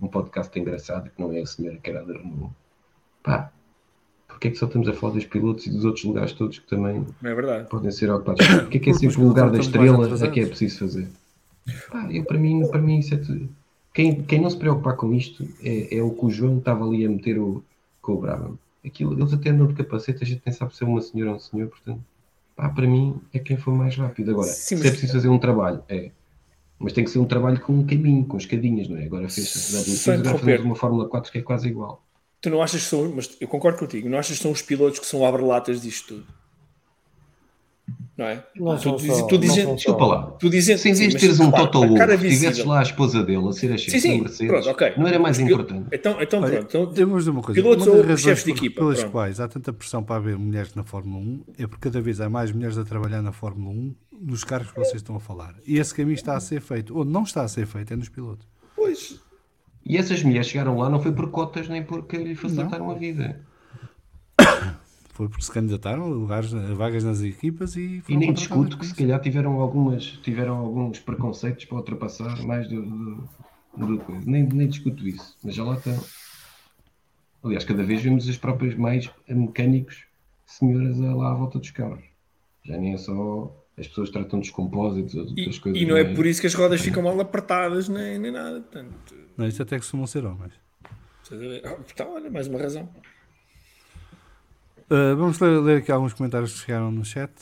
um 0.00 0.08
podcast 0.08 0.58
engraçado 0.58 1.10
que 1.10 1.20
não 1.20 1.32
é 1.32 1.40
a 1.40 1.46
senhora 1.46 1.78
que 1.78 1.90
era 1.90 2.04
da 2.04 2.12
Renault. 2.12 2.52
Pá, 3.22 3.52
porque 4.40 4.48
é 4.48 4.50
que 4.52 4.56
só 4.56 4.64
estamos 4.64 4.88
a 4.88 4.94
falar 4.94 5.12
dos 5.12 5.26
pilotos 5.26 5.66
e 5.66 5.70
dos 5.70 5.84
outros 5.84 6.02
lugares 6.02 6.32
todos 6.32 6.58
que 6.58 6.66
também 6.66 7.04
é 7.22 7.34
verdade? 7.34 7.68
podem 7.68 7.90
ser 7.90 8.10
ocupados? 8.10 8.46
Porque 8.46 8.78
é 8.78 8.80
que 8.80 8.88
é 8.88 8.94
sempre 8.94 9.20
o 9.20 9.28
lugar 9.28 9.50
da 9.50 9.58
estrela 9.58 10.08
é 10.08 10.30
que 10.30 10.40
é 10.40 10.46
preciso 10.46 10.78
fazer? 10.78 11.08
Pá, 11.90 12.08
eu, 12.10 12.24
para, 12.24 12.38
mim, 12.38 12.66
para 12.66 12.80
mim 12.80 13.00
isso 13.00 13.12
é 13.12 13.18
tudo. 13.18 13.50
Quem, 13.92 14.22
quem 14.22 14.40
não 14.40 14.48
se 14.48 14.56
preocupar 14.56 14.96
com 14.96 15.12
isto 15.12 15.46
é, 15.62 15.98
é 15.98 16.02
o 16.02 16.10
que 16.12 16.24
o 16.24 16.30
João 16.30 16.56
estava 16.56 16.86
ali 16.86 17.04
a 17.04 17.08
meter 17.10 17.38
o, 17.38 17.62
com 18.00 18.12
o 18.12 18.20
Brabham. 18.22 18.58
Aquilo, 18.82 19.12
eles 19.12 19.30
até 19.34 19.50
andam 19.50 19.66
de 19.66 19.74
capacete, 19.74 20.24
a 20.24 20.26
gente 20.26 20.40
nem 20.46 20.54
sabe 20.54 20.74
se 20.74 20.82
é 20.82 20.86
uma 20.86 21.02
senhora 21.02 21.32
ou 21.32 21.36
um 21.36 21.40
senhor, 21.40 21.68
portanto, 21.68 22.00
pá, 22.56 22.70
para 22.70 22.86
mim 22.86 23.16
é 23.34 23.38
quem 23.38 23.58
for 23.58 23.74
mais 23.74 23.94
rápido. 23.94 24.30
Agora, 24.30 24.48
Sim, 24.48 24.78
se 24.78 24.86
é 24.86 24.90
preciso 24.90 25.12
fazer 25.12 25.28
um 25.28 25.38
trabalho, 25.38 25.82
é. 25.86 26.12
Mas 26.78 26.94
tem 26.94 27.04
que 27.04 27.10
ser 27.10 27.18
um 27.18 27.26
trabalho 27.26 27.60
com 27.60 27.74
um 27.74 27.86
caminho, 27.86 28.24
com 28.24 28.38
escadinhas, 28.38 28.88
não 28.88 28.96
é? 28.96 29.04
Agora 29.04 29.28
fez 29.28 29.50
Só 29.50 29.76
agora 29.76 29.84
fazemos 29.84 30.20
interromper. 30.20 30.60
uma 30.62 30.74
Fórmula 30.74 31.06
4 31.10 31.30
que 31.30 31.38
é 31.38 31.42
quase 31.42 31.68
igual. 31.68 32.02
Tu 32.40 32.48
não 32.50 32.62
achas 32.62 32.82
que 32.82 32.88
são, 32.88 33.12
mas 33.14 33.36
eu 33.40 33.46
concordo 33.48 33.78
contigo, 33.78 34.08
não 34.08 34.18
achas 34.18 34.36
que 34.38 34.42
são 34.42 34.50
os 34.52 34.62
pilotos 34.62 34.98
que 34.98 35.06
são 35.06 35.24
abre-latas 35.26 35.82
disto 35.82 36.14
tudo? 36.14 36.26
Não 38.16 38.26
é? 38.26 38.44
Não 38.54 38.76
tu, 38.76 38.82
são 38.82 38.96
diz- 38.96 39.06
só- 39.16 39.26
tu 39.26 39.38
dizendo, 39.38 39.74
Desculpa 39.74 40.06
lá. 40.06 40.22
tu 40.32 40.50
dizendo, 40.50 40.78
Se 40.78 40.90
em 40.90 40.94
vez 40.94 41.12
de 41.14 41.18
teres 41.20 41.40
um 41.40 41.46
repara, 41.46 41.66
Toto 41.68 41.86
Wolff, 41.88 42.16
tivesses 42.18 42.64
lá 42.64 42.78
a 42.78 42.82
esposa 42.82 43.22
dele 43.24 43.48
a 43.48 43.52
ser 43.52 43.72
a 43.72 43.78
chefe 43.78 43.90
Sim, 43.92 44.00
sim, 44.00 44.16
da 44.18 44.22
Mercedes, 44.24 44.46
pronto, 44.52 44.68
ok. 44.70 44.92
não 44.98 45.06
era 45.06 45.18
mais 45.18 45.36
Porque- 45.38 45.52
importante. 45.52 45.88
Então, 45.92 46.20
então 46.22 46.42
Olha, 46.42 46.58
pronto. 46.64 46.76
Então, 46.76 46.92
dizer 47.16 47.30
uma 47.30 47.42
coisa. 47.42 47.60
pilotos 47.62 47.86
uma 47.86 47.96
ou 47.96 48.16
chefes 48.16 48.44
de 48.44 48.52
por- 48.52 48.58
equipa, 48.58 48.80
pelas 48.80 48.98
pronto. 49.00 49.12
quais 49.12 49.40
há 49.40 49.48
tanta 49.48 49.72
pressão 49.72 50.02
para 50.04 50.16
haver 50.16 50.36
mulheres 50.38 50.74
na 50.74 50.84
Fórmula 50.84 51.18
1 51.18 51.44
é 51.58 51.66
porque 51.66 51.88
cada 51.88 52.00
vez 52.00 52.20
há 52.20 52.28
mais 52.28 52.52
mulheres 52.52 52.76
a 52.78 52.84
trabalhar 52.84 53.22
na 53.22 53.32
Fórmula 53.32 53.70
1 53.70 53.94
nos 54.20 54.44
cargos 54.44 54.70
que 54.70 54.78
vocês 54.78 54.96
estão 54.96 55.16
a 55.16 55.20
falar. 55.20 55.54
E 55.66 55.78
esse 55.78 55.94
caminho 55.94 56.14
está 56.14 56.36
a 56.36 56.40
ser 56.40 56.60
feito. 56.60 56.96
Ou 56.96 57.04
não 57.04 57.22
está 57.22 57.42
a 57.42 57.48
ser 57.48 57.66
feito, 57.66 57.92
é 57.92 57.96
nos 57.96 58.08
pilotos. 58.08 58.46
pois, 58.76 59.18
E 59.84 59.96
essas 59.96 60.22
mulheres 60.22 60.48
chegaram 60.48 60.78
lá 60.78 60.88
não 60.88 61.00
foi 61.00 61.12
por 61.12 61.30
cotas 61.30 61.68
nem 61.68 61.82
porque 61.82 62.16
lhe 62.16 62.34
facilitaram 62.34 62.90
a 62.90 62.94
vida. 62.94 63.40
Foi 65.12 65.28
porque 65.28 65.44
se 65.44 65.52
candidataram 65.52 66.04
a, 66.04 66.06
lugares, 66.06 66.54
a 66.54 66.72
vagas 66.72 67.04
nas 67.04 67.20
equipas 67.20 67.76
e 67.76 68.02
E 68.08 68.16
nem 68.16 68.32
discuto 68.32 68.78
que 68.78 68.86
se 68.86 68.94
calhar 68.94 69.20
tiveram, 69.20 69.60
algumas, 69.60 70.02
tiveram 70.22 70.56
alguns 70.56 70.98
preconceitos 70.98 71.66
para 71.66 71.76
ultrapassar 71.76 72.42
mais 72.42 72.66
do, 72.66 72.80
do, 72.80 73.28
do 73.76 73.98
coisa. 73.98 74.22
Nem, 74.24 74.44
nem 74.44 74.66
discuto 74.66 75.06
isso, 75.06 75.36
mas 75.44 75.54
já 75.54 75.62
lá 75.62 75.74
estão. 75.74 75.98
Aliás, 77.44 77.64
cada 77.64 77.82
vez 77.82 78.00
vemos 78.00 78.26
as 78.30 78.38
próprias 78.38 78.74
mais 78.74 79.10
mecânicos 79.28 80.06
senhoras 80.46 80.98
lá 80.98 81.32
à 81.32 81.34
volta 81.34 81.58
dos 81.58 81.70
carros. 81.70 82.04
Já 82.64 82.78
nem 82.78 82.94
é 82.94 82.96
só 82.96 83.54
as 83.80 83.88
pessoas 83.88 84.10
tratam 84.10 84.38
dos 84.38 84.50
compósitos 84.50 85.14
e, 85.14 85.18
outras 85.18 85.58
coisas. 85.58 85.80
e 85.80 85.86
não 85.86 85.96
é 85.96 86.04
por 86.04 86.26
isso 86.26 86.40
que 86.40 86.46
as 86.46 86.54
rodas 86.54 86.80
ficam 86.82 87.02
mal 87.02 87.18
apertadas 87.18 87.88
nem, 87.88 88.18
nem 88.18 88.30
nada. 88.30 88.60
Portanto, 88.60 89.14
Não, 89.36 89.46
isso 89.46 89.62
até 89.62 89.78
costumam 89.78 90.06
ser 90.06 90.24
homens. 90.24 90.52
Ah, 91.64 91.76
então, 91.90 92.12
olha, 92.12 92.30
mais 92.30 92.46
uma 92.46 92.58
razão. 92.58 92.88
Uh, 94.90 95.16
vamos 95.16 95.38
ler, 95.38 95.60
ler 95.60 95.78
aqui 95.78 95.92
alguns 95.92 96.12
comentários 96.12 96.52
que 96.52 96.66
chegaram 96.66 96.90
no 96.90 97.04
chat. 97.04 97.32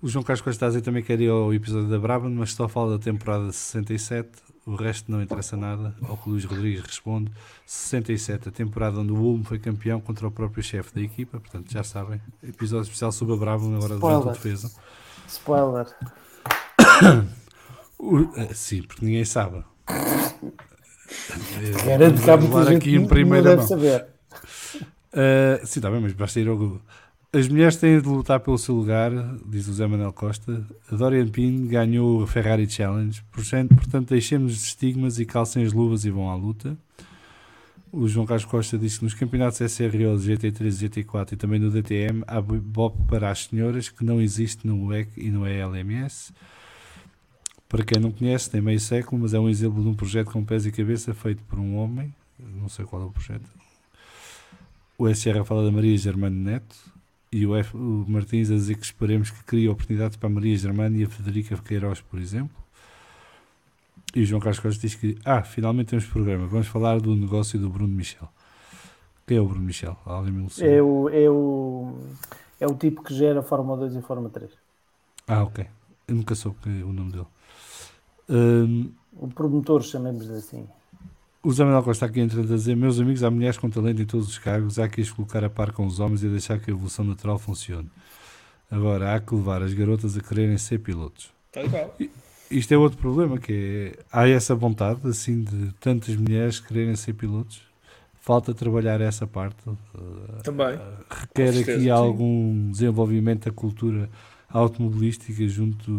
O 0.00 0.08
João 0.08 0.22
Carlos 0.22 0.40
Costa 0.40 0.80
também 0.80 1.02
quer 1.02 1.20
ir 1.20 1.28
ao 1.28 1.52
episódio 1.52 1.88
da 1.88 1.98
Brabham, 1.98 2.30
mas 2.30 2.52
só 2.52 2.68
fala 2.68 2.96
da 2.96 3.02
temporada 3.02 3.50
67. 3.50 4.30
O 4.66 4.76
resto 4.76 5.10
não 5.12 5.20
interessa 5.22 5.56
nada. 5.56 5.94
Ao 6.08 6.16
que 6.16 6.28
Luís 6.30 6.44
Rodrigues 6.44 6.80
responde: 6.82 7.30
67, 7.66 8.48
a 8.48 8.52
temporada 8.52 8.98
onde 8.98 9.12
o 9.12 9.16
Ulm 9.16 9.42
foi 9.42 9.58
campeão 9.58 10.00
contra 10.00 10.26
o 10.26 10.30
próprio 10.30 10.62
chefe 10.62 10.94
da 10.94 11.02
equipa. 11.02 11.38
Portanto, 11.38 11.70
já 11.70 11.84
sabem. 11.84 12.20
Episódio 12.42 12.84
especial 12.84 13.12
sobre 13.12 13.34
a 13.34 13.36
Brabham, 13.36 13.74
agora 13.76 13.96
durante 13.96 14.28
a 14.28 14.32
Spoiler. 14.32 14.32
defesa. 14.32 14.70
Spoiler. 15.28 15.86
O- 17.98 18.18
uh, 18.18 18.54
sim, 18.54 18.82
porque 18.82 19.04
ninguém 19.04 19.24
sabe. 19.24 19.64
Garanto 21.86 22.22
que 22.22 22.30
há 22.30 22.36
muita 22.36 22.64
gente 22.64 22.76
aqui 22.76 22.96
em 22.96 22.98
não 23.00 23.06
primeira 23.08 23.50
deve 23.50 23.56
mão. 23.60 23.68
saber. 23.68 24.06
Uh, 25.12 25.64
sim, 25.66 25.78
está 25.78 25.90
bem, 25.90 26.00
mas 26.00 26.12
basta 26.12 26.40
ir 26.40 26.48
ao 26.48 26.56
Google. 26.56 26.80
As 27.34 27.48
mulheres 27.48 27.74
têm 27.74 28.00
de 28.00 28.06
lutar 28.06 28.38
pelo 28.38 28.56
seu 28.56 28.76
lugar, 28.76 29.10
diz 29.44 29.66
o 29.66 29.72
Zé 29.72 29.88
Manuel 29.88 30.12
Costa. 30.12 30.64
A 30.88 30.94
Dorian 30.94 31.26
Pin 31.26 31.66
ganhou 31.66 32.22
o 32.22 32.26
Ferrari 32.28 32.70
Challenge, 32.70 33.24
portanto, 33.32 34.10
deixemos 34.10 34.52
de 34.52 34.58
estigmas 34.60 35.18
e 35.18 35.26
calcem 35.26 35.64
as 35.64 35.72
luvas 35.72 36.04
e 36.04 36.10
vão 36.12 36.30
à 36.30 36.36
luta. 36.36 36.78
O 37.90 38.06
João 38.06 38.24
Carlos 38.24 38.44
Costa 38.44 38.78
disse 38.78 38.98
que 38.98 39.04
nos 39.04 39.14
campeonatos 39.14 39.58
SRO, 39.58 40.16
GT3 40.16 40.60
e 40.60 40.88
GT4 40.88 41.32
e 41.32 41.36
também 41.36 41.58
no 41.58 41.72
DTM 41.72 42.22
há 42.28 42.40
BOP 42.40 43.04
para 43.08 43.32
as 43.32 43.46
senhoras 43.46 43.88
que 43.88 44.04
não 44.04 44.22
existe 44.22 44.64
no 44.64 44.86
WEC 44.86 45.10
e 45.16 45.28
no 45.28 45.44
ELMS. 45.44 46.32
Para 47.68 47.84
quem 47.84 48.00
não 48.00 48.12
conhece, 48.12 48.48
tem 48.48 48.60
meio 48.60 48.78
século, 48.78 49.22
mas 49.22 49.34
é 49.34 49.40
um 49.40 49.48
exemplo 49.48 49.82
de 49.82 49.88
um 49.88 49.94
projeto 49.94 50.30
com 50.30 50.44
pés 50.44 50.66
e 50.66 50.70
cabeça 50.70 51.12
feito 51.12 51.42
por 51.48 51.58
um 51.58 51.74
homem. 51.78 52.14
Não 52.38 52.68
sei 52.68 52.84
qual 52.84 53.02
é 53.02 53.06
o 53.06 53.10
projeto. 53.10 53.50
O 54.96 55.12
SR 55.12 55.44
fala 55.44 55.64
da 55.64 55.72
Maria 55.72 55.98
Germano 55.98 56.36
Neto 56.36 56.93
e 57.34 57.44
o, 57.44 57.56
F, 57.56 57.76
o 57.76 58.04
Martins 58.06 58.48
a 58.48 58.54
dizer 58.54 58.76
que 58.76 58.84
esperemos 58.84 59.28
que 59.28 59.42
crie 59.42 59.68
oportunidades 59.68 60.16
para 60.16 60.28
a 60.28 60.32
Maria 60.32 60.56
Germano 60.56 60.96
e 60.96 61.02
a 61.02 61.08
Federica 61.08 61.56
Queiroz, 61.56 62.00
por 62.00 62.20
exemplo. 62.20 62.56
E 64.14 64.22
o 64.22 64.24
João 64.24 64.40
Carlos 64.40 64.60
Costa 64.60 64.80
diz 64.80 64.94
que, 64.94 65.18
ah, 65.24 65.42
finalmente 65.42 65.88
temos 65.88 66.04
programa, 66.06 66.46
vamos 66.46 66.68
falar 66.68 67.00
do 67.00 67.16
negócio 67.16 67.58
do 67.58 67.68
Bruno 67.68 67.92
Michel. 67.92 68.28
Quem 69.26 69.38
é 69.38 69.40
o 69.40 69.46
Bruno 69.48 69.64
Michel? 69.64 69.96
Alguém? 70.04 70.46
É 70.60 70.80
o, 70.80 71.08
é, 71.08 71.28
o, 71.28 71.98
é 72.60 72.66
o 72.68 72.74
tipo 72.76 73.02
que 73.02 73.12
gera 73.12 73.42
Fórmula 73.42 73.78
2 73.78 73.96
e 73.96 74.02
Fórmula 74.02 74.30
3. 74.30 74.52
Ah, 75.26 75.42
ok. 75.42 75.66
Eu 76.06 76.14
nunca 76.14 76.36
soube 76.36 76.56
o 76.68 76.92
nome 76.92 77.10
dele. 77.10 77.26
Hum, 78.28 78.92
O 79.16 79.26
promotor, 79.26 79.82
chamemos-lhe 79.82 80.34
assim. 80.34 80.68
O 81.44 81.52
Zé 81.52 81.62
Manuel 81.64 81.82
Costa 81.82 82.06
aqui 82.06 82.20
entra 82.20 82.40
a 82.40 82.44
dizer: 82.44 82.74
Meus 82.74 82.98
amigos, 82.98 83.22
há 83.22 83.30
mulheres 83.30 83.58
com 83.58 83.68
talento 83.68 84.00
em 84.00 84.06
todos 84.06 84.28
os 84.28 84.38
cargos, 84.38 84.78
há 84.78 84.88
que 84.88 85.00
as 85.02 85.10
colocar 85.10 85.44
a 85.44 85.50
par 85.50 85.72
com 85.72 85.86
os 85.86 86.00
homens 86.00 86.22
e 86.22 86.28
deixar 86.28 86.58
que 86.58 86.70
a 86.70 86.74
evolução 86.74 87.04
natural 87.04 87.38
funcione. 87.38 87.90
Agora, 88.70 89.14
há 89.14 89.20
que 89.20 89.34
levar 89.34 89.62
as 89.62 89.74
garotas 89.74 90.16
a 90.16 90.20
quererem 90.20 90.56
ser 90.56 90.78
pilotos. 90.78 91.30
E 91.54 91.68
qual. 91.68 91.94
Isto 92.50 92.72
é 92.72 92.78
outro 92.78 92.98
problema, 92.98 93.38
que 93.38 93.94
é, 93.96 94.02
há 94.12 94.28
essa 94.28 94.54
vontade, 94.54 95.00
assim, 95.06 95.42
de 95.42 95.72
tantas 95.80 96.14
mulheres 96.16 96.60
quererem 96.60 96.94
ser 96.96 97.12
pilotos. 97.14 97.62
Falta 98.20 98.54
trabalhar 98.54 99.00
essa 99.02 99.26
parte. 99.26 99.56
eh, 99.68 100.42
Também. 100.42 100.78
requer 101.10 101.46
Com 101.46 101.52
certeza, 101.52 101.72
aqui 101.72 101.82
sim. 101.82 101.90
algum 101.90 102.70
desenvolvimento 102.70 103.44
da 103.46 103.50
cultura 103.50 104.08
automobilística 104.48 105.46
junto 105.46 105.90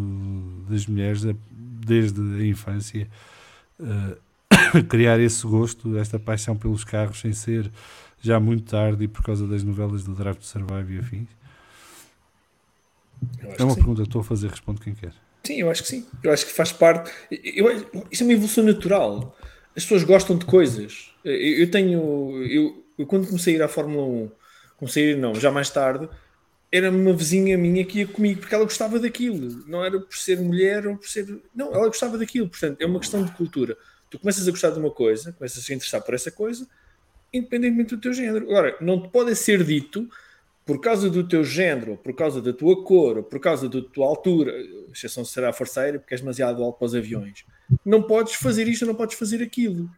das 0.68 0.86
mulheres 0.86 1.24
a- 1.24 1.34
desde 1.52 2.20
a 2.42 2.46
infância 2.46 3.08
eh, 3.80 4.16
criar 4.88 5.18
esse 5.20 5.46
gosto, 5.46 5.96
esta 5.98 6.18
paixão 6.18 6.56
pelos 6.56 6.84
carros 6.84 7.20
sem 7.20 7.32
ser 7.32 7.70
já 8.20 8.40
muito 8.40 8.64
tarde 8.70 9.04
e 9.04 9.08
por 9.08 9.22
causa 9.22 9.46
das 9.46 9.62
novelas 9.62 10.04
do 10.04 10.14
Drive 10.14 10.36
to 10.36 10.44
Survive 10.46 10.94
e 10.94 10.98
afins 10.98 11.28
é 13.58 13.64
uma 13.64 13.74
pergunta 13.74 14.02
que 14.02 14.08
estou 14.08 14.20
a 14.20 14.24
fazer, 14.24 14.48
responde 14.50 14.80
quem 14.80 14.94
quer 14.94 15.12
Sim, 15.44 15.60
eu 15.60 15.70
acho 15.70 15.82
que 15.84 15.88
sim. 15.88 16.04
Eu 16.24 16.32
acho 16.32 16.44
que 16.44 16.50
faz 16.50 16.72
parte. 16.72 17.08
Eu, 17.30 17.70
eu- 17.70 18.06
isso 18.10 18.24
é 18.24 18.26
uma 18.26 18.32
evolução 18.32 18.64
natural. 18.64 19.38
As 19.76 19.84
pessoas 19.84 20.02
gostam 20.02 20.36
de 20.36 20.44
coisas. 20.44 21.12
Eu, 21.22 21.32
eu 21.32 21.70
tenho. 21.70 22.42
Eu, 22.42 22.84
eu 22.98 23.06
quando 23.06 23.28
comecei 23.28 23.54
a 23.54 23.56
ir 23.58 23.62
à 23.62 23.68
Fórmula 23.68 24.04
1, 24.04 24.30
comecei 24.76 25.04
a 25.04 25.10
ir, 25.12 25.16
não, 25.16 25.36
já 25.36 25.52
mais 25.52 25.70
tarde, 25.70 26.08
era 26.72 26.90
uma 26.90 27.12
vizinha 27.12 27.56
minha 27.56 27.84
que 27.84 28.00
ia 28.00 28.08
comigo 28.08 28.40
porque 28.40 28.56
ela 28.56 28.64
gostava 28.64 28.98
daquilo. 28.98 29.62
Não 29.68 29.84
era 29.84 30.00
por 30.00 30.16
ser 30.16 30.40
mulher 30.40 30.84
ou 30.84 30.96
por 30.96 31.08
ser. 31.08 31.40
Não, 31.54 31.72
ela 31.72 31.86
gostava 31.86 32.18
daquilo. 32.18 32.48
Portanto, 32.48 32.80
é 32.80 32.86
uma 32.86 32.98
questão 32.98 33.24
de 33.24 33.30
cultura. 33.30 33.76
Tu 34.10 34.18
começas 34.18 34.46
a 34.46 34.50
gostar 34.50 34.70
de 34.70 34.78
uma 34.78 34.90
coisa, 34.90 35.32
começas 35.32 35.58
a 35.58 35.66
se 35.66 35.74
interessar 35.74 36.02
por 36.02 36.14
essa 36.14 36.30
coisa, 36.30 36.66
independentemente 37.32 37.94
do 37.94 38.00
teu 38.00 38.12
género. 38.12 38.48
Agora, 38.48 38.76
não 38.80 39.00
te 39.02 39.08
pode 39.08 39.34
ser 39.34 39.64
dito 39.64 40.08
por 40.64 40.80
causa 40.80 41.08
do 41.08 41.26
teu 41.26 41.44
género, 41.44 41.96
por 41.96 42.14
causa 42.14 42.42
da 42.42 42.52
tua 42.52 42.82
cor, 42.82 43.22
por 43.22 43.38
causa 43.38 43.68
da 43.68 43.80
tua 43.80 44.06
altura, 44.06 44.52
exceção 44.92 45.24
será 45.24 45.50
a 45.50 45.52
força 45.52 45.80
aérea 45.80 46.00
porque 46.00 46.14
és 46.14 46.20
demasiado 46.20 46.62
alto 46.62 46.78
para 46.78 46.86
os 46.86 46.94
aviões, 46.94 47.44
não 47.84 48.02
podes 48.02 48.34
fazer 48.34 48.66
isto, 48.66 48.84
não 48.84 48.94
podes 48.94 49.16
fazer 49.16 49.42
aquilo. 49.42 49.88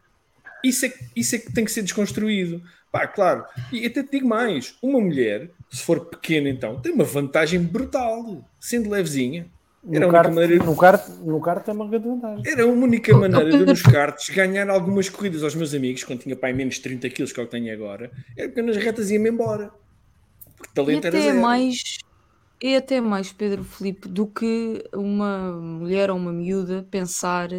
Isso 0.63 0.85
é, 0.85 0.93
isso 1.15 1.35
é 1.35 1.39
que 1.39 1.51
tem 1.51 1.65
que 1.65 1.71
ser 1.71 1.81
desconstruído. 1.81 2.61
Pá, 2.91 3.07
claro. 3.07 3.45
E 3.71 3.85
até 3.85 4.03
te 4.03 4.11
digo 4.11 4.27
mais: 4.27 4.75
uma 4.81 4.99
mulher, 4.99 5.49
se 5.71 5.81
for 5.81 6.05
pequena, 6.05 6.49
então, 6.49 6.79
tem 6.81 6.91
uma 6.91 7.03
vantagem 7.03 7.61
brutal, 7.61 8.47
sendo 8.59 8.89
levezinha. 8.89 9.47
Era 9.91 10.05
No 10.05 10.07
kart, 10.07 10.29
maneira. 10.33 10.63
no, 10.63 10.75
kart, 10.75 11.07
no 11.21 11.39
kart 11.41 11.67
é 11.67 11.71
uma 11.71 11.87
grande 11.87 12.07
vantagem. 12.07 12.43
Era 12.45 12.63
a 12.63 12.67
única 12.67 13.15
maneira 13.15 13.53
de 13.55 13.65
nos 13.65 13.81
karts 13.81 14.29
ganhar 14.29 14.69
algumas 14.69 15.09
corridas 15.09 15.43
aos 15.43 15.55
meus 15.55 15.73
amigos, 15.73 16.03
quando 16.03 16.19
tinha 16.21 16.35
pai 16.35 16.53
menos 16.53 16.79
30 16.79 17.09
quilos 17.09 17.31
que 17.31 17.39
eu 17.39 17.47
tenho 17.47 17.73
agora, 17.73 18.11
era 18.37 18.49
porque 18.49 18.61
nas 18.61 18.77
retas 18.77 19.09
ia-me 19.09 19.29
embora. 19.29 19.71
Porque 20.57 20.71
E 20.87 20.97
talento 20.97 21.05
era 21.07 21.19
até 21.19 21.27
é 21.27 21.33
zero. 21.33 21.39
mais, 21.39 21.97
é 22.63 22.77
até 22.77 23.01
mais, 23.01 23.33
Pedro 23.33 23.63
Filipe, 23.63 24.07
do 24.09 24.27
que 24.27 24.83
uma 24.93 25.53
mulher 25.53 26.11
ou 26.11 26.17
uma 26.17 26.33
miúda 26.33 26.87
pensar 26.91 27.49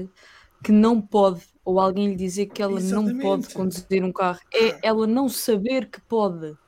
que 0.65 0.73
não 0.73 1.01
pode, 1.03 1.43
ou 1.65 1.81
alguém 1.81 2.09
lhe 2.11 2.17
dizer 2.17 2.47
que 2.49 2.63
ela 2.63 2.81
não 2.81 3.13
pode 3.13 3.49
Exatamente. 3.49 3.55
conduzir 3.55 4.05
um 4.05 4.13
carro. 4.13 4.41
É 4.55 4.79
ela 4.89 5.07
não 5.07 5.29
saber 5.29 5.91
que 5.91 6.01
pode. 6.03 6.59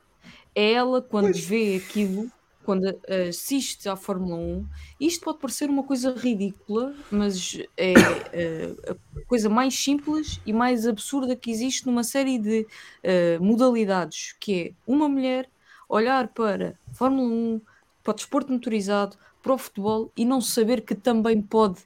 É 0.55 0.73
ela, 0.73 1.01
quando 1.01 1.33
Pois. 1.33 1.39
vê 1.39 1.75
aquilo, 1.77 2.31
quando 2.63 2.99
assiste 3.29 3.87
à 3.89 3.95
Fórmula 3.95 4.35
1, 4.35 4.65
isto 4.99 5.23
pode 5.23 5.39
parecer 5.39 5.69
uma 5.69 5.83
coisa 5.83 6.13
ridícula, 6.13 6.95
mas 7.11 7.59
é 7.77 7.93
eh, 8.31 8.75
a 8.89 9.25
coisa 9.27 9.49
mais 9.49 9.75
simples 9.77 10.39
e 10.45 10.53
mais 10.53 10.87
absurda 10.87 11.35
que 11.35 11.51
existe 11.51 11.85
numa 11.85 12.03
série 12.03 12.39
de 12.39 12.65
eh, 13.03 13.37
modalidades, 13.39 14.35
que 14.39 14.53
é 14.53 14.71
uma 14.87 15.07
mulher 15.09 15.49
olhar 15.87 16.27
para 16.29 16.77
Fórmula 16.93 17.27
1, 17.27 17.61
para 18.03 18.11
o 18.11 18.15
desporto 18.15 18.51
motorizado, 18.51 19.17
para 19.41 19.53
o 19.53 19.57
futebol 19.57 20.11
e 20.15 20.25
não 20.25 20.41
saber 20.41 20.81
que 20.81 20.95
também 20.95 21.41
pode 21.41 21.81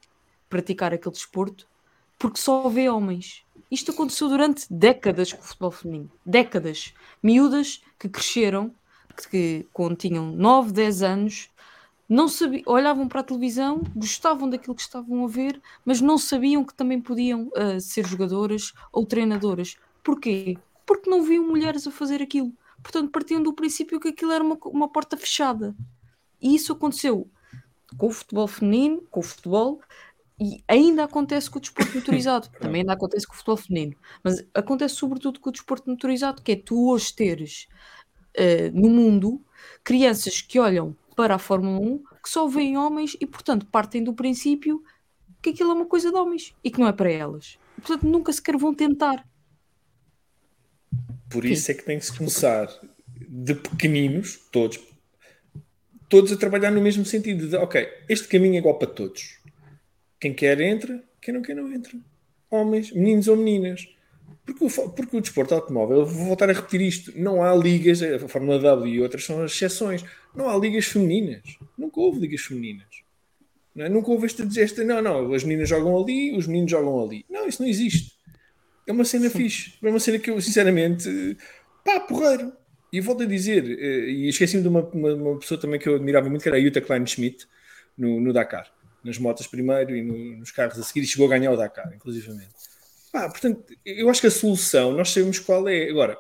praticar 0.49 0.93
aquele 0.93 1.13
desporto 1.13 1.67
porque 2.17 2.39
só 2.39 2.67
vê 2.69 2.89
homens. 2.89 3.43
Isto 3.69 3.91
aconteceu 3.91 4.29
durante 4.29 4.65
décadas 4.71 5.33
com 5.33 5.41
o 5.41 5.43
futebol 5.43 5.71
feminino. 5.71 6.11
Décadas. 6.25 6.93
Miúdas 7.21 7.83
que 7.99 8.07
cresceram, 8.07 8.73
que 9.25 9.65
quando 9.73 9.95
tinham 9.95 10.31
9, 10.31 10.71
10 10.71 11.03
anos, 11.03 11.49
não 12.09 12.27
sabiam, 12.27 12.63
olhavam 12.65 13.07
para 13.07 13.21
a 13.21 13.23
televisão, 13.23 13.81
gostavam 13.95 14.49
daquilo 14.49 14.75
que 14.75 14.81
estavam 14.81 15.25
a 15.25 15.27
ver, 15.27 15.61
mas 15.85 16.01
não 16.01 16.17
sabiam 16.17 16.63
que 16.63 16.73
também 16.73 17.01
podiam 17.01 17.49
ah, 17.55 17.79
ser 17.79 18.05
jogadoras 18.05 18.73
ou 18.91 19.05
treinadoras. 19.05 19.77
Porquê? 20.03 20.57
porque 20.87 21.09
não 21.09 21.21
viam 21.21 21.45
mulheres 21.45 21.85
a 21.85 21.91
fazer 21.91 22.21
aquilo. 22.21 22.51
Portanto, 22.81 23.11
partiam 23.11 23.43
do 23.43 23.53
princípio 23.53 23.99
que 23.99 24.07
aquilo 24.07 24.31
era 24.31 24.43
uma, 24.43 24.57
uma 24.65 24.89
porta 24.89 25.17
fechada. 25.17 25.75
E 26.41 26.55
isso 26.55 26.71
aconteceu 26.71 27.29
com 27.97 28.07
o 28.07 28.11
futebol 28.11 28.47
feminino, 28.47 29.05
com 29.11 29.19
o 29.19 29.23
futebol, 29.23 29.81
e 30.39 30.63
ainda 30.67 31.03
acontece 31.03 31.49
com 31.49 31.57
o 31.57 31.61
desporto 31.61 31.93
motorizado. 31.97 32.47
Também 32.59 32.81
ainda 32.81 32.93
acontece 32.93 33.27
com 33.27 33.33
o 33.33 33.35
futebol 33.35 33.57
feminino. 33.57 33.97
Mas 34.23 34.47
acontece 34.53 34.95
sobretudo 34.95 35.41
com 35.41 35.49
o 35.49 35.51
desporto 35.51 35.89
motorizado, 35.89 36.41
que 36.41 36.53
é 36.53 36.55
tu 36.55 36.89
hoje 36.89 37.13
teres 37.13 37.67
uh, 38.37 38.71
no 38.79 38.89
mundo 38.89 39.41
crianças 39.83 40.41
que 40.41 40.59
olham 40.59 40.95
para 41.15 41.35
a 41.35 41.39
Fórmula 41.39 41.79
1 41.79 42.03
que 42.23 42.29
só 42.29 42.47
veem 42.47 42.77
homens 42.77 43.15
e, 43.19 43.25
portanto, 43.25 43.65
partem 43.65 44.03
do 44.03 44.13
princípio 44.13 44.83
que 45.41 45.49
aquilo 45.49 45.71
é 45.71 45.73
uma 45.73 45.85
coisa 45.85 46.11
de 46.11 46.17
homens 46.17 46.53
e 46.63 46.69
que 46.69 46.79
não 46.79 46.87
é 46.87 46.91
para 46.91 47.11
elas. 47.11 47.57
Portanto, 47.77 48.03
nunca 48.05 48.33
sequer 48.33 48.57
vão 48.57 48.73
tentar. 48.73 49.25
Por 51.29 51.45
isso 51.45 51.71
é 51.71 51.73
que 51.73 51.83
tem 51.83 51.99
que 51.99 52.05
se 52.05 52.17
começar 52.17 52.69
de 53.27 53.55
pequeninos, 53.55 54.39
todos, 54.51 54.79
todos 56.09 56.31
a 56.31 56.37
trabalhar 56.37 56.71
no 56.71 56.81
mesmo 56.81 57.05
sentido. 57.05 57.47
De, 57.47 57.55
ok, 57.55 57.87
este 58.09 58.27
caminho 58.27 58.55
é 58.55 58.57
igual 58.57 58.77
para 58.77 58.89
todos. 58.89 59.39
Quem 60.19 60.33
quer 60.33 60.59
entra, 60.59 61.03
quem 61.21 61.33
não 61.33 61.41
quer 61.41 61.55
não 61.55 61.71
entra. 61.71 61.97
Homens, 62.49 62.91
meninos 62.91 63.27
ou 63.27 63.35
meninas. 63.35 63.87
Porque 64.47 64.63
o, 64.63 64.89
porque 64.89 65.17
o 65.17 65.21
desporto 65.21 65.53
automóvel, 65.53 66.05
vou 66.05 66.25
voltar 66.27 66.49
a 66.49 66.53
repetir 66.53 66.79
isto, 66.79 67.11
não 67.17 67.43
há 67.43 67.53
ligas, 67.53 68.01
a 68.01 68.17
Fórmula 68.29 68.57
W 68.57 68.95
e 68.95 69.01
outras 69.01 69.25
são 69.25 69.43
as 69.43 69.51
exceções, 69.51 70.05
não 70.33 70.49
há 70.49 70.57
ligas 70.57 70.85
femininas. 70.85 71.43
Nunca 71.77 71.99
houve 71.99 72.21
ligas 72.21 72.41
femininas. 72.41 72.87
Não 73.75 73.85
é? 73.85 73.89
Nunca 73.89 74.09
houve 74.09 74.25
esta, 74.25 74.47
esta, 74.57 74.85
não, 74.85 75.01
não, 75.01 75.33
as 75.33 75.43
meninas 75.43 75.67
jogam 75.67 76.01
ali, 76.01 76.35
os 76.35 76.47
meninos 76.47 76.71
jogam 76.71 77.03
ali. 77.03 77.25
Não, 77.29 77.45
isso 77.45 77.61
não 77.61 77.67
existe. 77.67 78.13
É 78.87 78.93
uma 78.93 79.03
cena 79.03 79.29
fixe. 79.29 79.73
É 79.83 79.89
uma 79.89 79.99
cena 79.99 80.17
que 80.17 80.31
eu, 80.31 80.39
sinceramente, 80.39 81.37
pá, 81.83 81.99
porreiro. 81.99 82.53
E 82.91 83.01
volto 83.01 83.23
a 83.23 83.25
dizer, 83.25 83.69
eh, 83.69 84.09
e 84.09 84.29
esqueci-me 84.29 84.63
de 84.63 84.69
uma, 84.69 84.81
uma, 84.81 85.13
uma, 85.13 85.39
pessoa 85.39 85.59
também 85.59 85.77
que 85.77 85.89
eu 85.89 85.95
admirava 85.95 86.29
muito, 86.29 86.41
que 86.41 86.47
era 86.47 86.57
a 86.57 86.61
Jutta 86.61 86.79
Klein-Schmidt, 86.79 87.45
no, 87.97 88.21
no, 88.21 88.31
Dakar. 88.31 88.71
Nas 89.03 89.17
motas 89.17 89.45
primeiro 89.45 89.93
e 89.93 90.01
no, 90.01 90.37
nos 90.37 90.51
carros 90.51 90.79
a 90.79 90.83
seguir, 90.83 91.01
e 91.01 91.05
chegou 91.05 91.27
a 91.27 91.29
ganhar 91.29 91.51
o 91.51 91.57
Dakar, 91.57 91.93
inclusivamente. 91.93 92.76
Pá, 93.11 93.29
portanto, 93.29 93.63
eu 93.85 94.09
acho 94.09 94.21
que 94.21 94.27
a 94.27 94.31
solução, 94.31 94.91
nós 94.91 95.11
sabemos 95.11 95.39
qual 95.39 95.67
é. 95.67 95.89
Agora, 95.89 96.17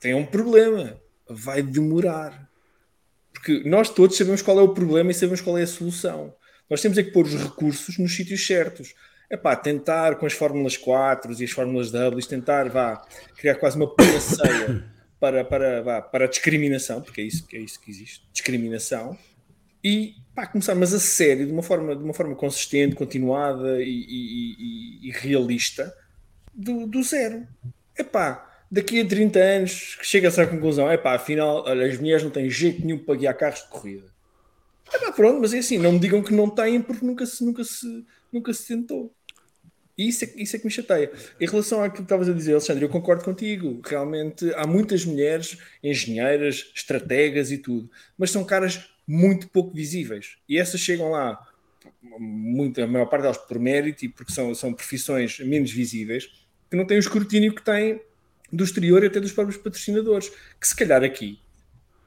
tem 0.00 0.14
um 0.14 0.26
problema. 0.26 1.00
Vai 1.28 1.62
demorar. 1.62 2.48
Porque 3.32 3.62
nós 3.64 3.88
todos 3.88 4.16
sabemos 4.16 4.42
qual 4.42 4.58
é 4.58 4.62
o 4.62 4.74
problema 4.74 5.10
e 5.10 5.14
sabemos 5.14 5.40
qual 5.40 5.58
é 5.58 5.62
a 5.62 5.66
solução. 5.66 6.34
Nós 6.68 6.80
temos 6.80 6.96
é 6.98 7.02
que 7.02 7.10
pôr 7.10 7.26
os 7.26 7.34
recursos 7.34 7.98
nos 7.98 8.14
sítios 8.14 8.46
certos. 8.46 8.94
É 9.28 9.36
pá, 9.36 9.56
tentar 9.56 10.16
com 10.16 10.26
as 10.26 10.32
Fórmulas 10.32 10.76
4 10.76 11.32
e 11.40 11.44
as 11.44 11.50
Fórmulas 11.50 11.90
W, 11.90 12.26
tentar 12.26 12.68
vá, 12.68 13.02
criar 13.36 13.54
quase 13.54 13.76
uma 13.76 13.94
panaceia 13.94 14.84
para, 15.18 15.44
para, 15.44 15.82
vá, 15.82 16.02
para 16.02 16.26
a 16.26 16.28
discriminação, 16.28 17.00
porque 17.00 17.20
é 17.20 17.24
isso, 17.24 17.46
é 17.52 17.58
isso 17.58 17.80
que 17.80 17.90
existe, 17.90 18.28
discriminação, 18.32 19.16
e 19.82 20.14
pá, 20.34 20.46
começar, 20.46 20.74
mas 20.74 20.92
a 20.92 21.00
sério, 21.00 21.46
de 21.46 21.52
uma 21.52 21.62
forma, 21.62 21.96
de 21.96 22.02
uma 22.02 22.14
forma 22.14 22.34
consistente, 22.34 22.94
continuada 22.94 23.82
e, 23.82 23.88
e, 23.88 24.56
e, 24.58 25.08
e 25.08 25.10
realista, 25.10 25.92
do, 26.54 26.86
do 26.86 27.02
zero. 27.02 27.46
É 27.96 28.02
pá, 28.02 28.64
daqui 28.70 29.00
a 29.00 29.06
30 29.06 29.38
anos 29.38 29.98
chega-se 30.02 30.40
à 30.40 30.46
conclusão, 30.46 30.90
é 30.90 30.96
pá, 30.96 31.14
afinal, 31.14 31.64
olha, 31.66 31.86
as 31.86 31.98
mulheres 31.98 32.22
não 32.22 32.30
têm 32.30 32.48
jeito 32.48 32.84
nenhum 32.84 32.98
para 32.98 33.16
guiar 33.16 33.36
carros 33.36 33.62
de 33.62 33.68
corrida. 33.68 34.06
É 34.92 34.98
pá, 34.98 35.12
pronto, 35.12 35.40
mas 35.40 35.54
é 35.54 35.58
assim, 35.58 35.78
não 35.78 35.92
me 35.92 35.98
digam 35.98 36.22
que 36.22 36.32
não 36.32 36.48
têm 36.48 36.80
porque 36.80 37.04
nunca 37.04 37.26
se, 37.26 37.44
nunca 37.44 37.64
se, 37.64 38.04
nunca 38.32 38.52
se 38.52 38.66
tentou. 38.66 39.12
E 39.96 40.08
isso 40.08 40.24
é, 40.24 40.30
isso 40.36 40.56
é 40.56 40.58
que 40.58 40.64
me 40.64 40.70
chateia. 40.70 41.12
Em 41.38 41.46
relação 41.46 41.82
àquilo 41.82 41.96
que 41.98 42.02
estavas 42.02 42.28
a 42.28 42.32
dizer, 42.32 42.52
Alexandre, 42.52 42.84
eu 42.84 42.88
concordo 42.88 43.22
contigo. 43.22 43.80
Realmente 43.84 44.50
há 44.54 44.66
muitas 44.66 45.04
mulheres 45.04 45.58
engenheiras, 45.82 46.72
estrategas 46.74 47.50
e 47.50 47.58
tudo, 47.58 47.90
mas 48.16 48.30
são 48.30 48.42
caras 48.42 48.88
muito 49.06 49.48
pouco 49.48 49.74
visíveis. 49.74 50.38
E 50.48 50.58
essas 50.58 50.80
chegam 50.80 51.10
lá, 51.10 51.38
muito, 52.18 52.80
a 52.80 52.86
maior 52.86 53.06
parte 53.06 53.22
delas 53.22 53.38
por 53.38 53.58
mérito 53.58 54.04
e 54.04 54.08
porque 54.08 54.32
são, 54.32 54.54
são 54.54 54.72
profissões 54.72 55.38
menos 55.40 55.70
visíveis, 55.70 56.30
que 56.72 56.76
não 56.76 56.86
têm 56.86 56.96
o 56.96 57.00
escrutínio 57.00 57.54
que 57.54 57.62
têm 57.62 58.00
do 58.50 58.64
exterior 58.64 59.04
e 59.04 59.08
até 59.08 59.20
dos 59.20 59.30
próprios 59.30 59.58
patrocinadores. 59.58 60.32
Que 60.58 60.66
se 60.66 60.74
calhar 60.74 61.04
aqui 61.04 61.38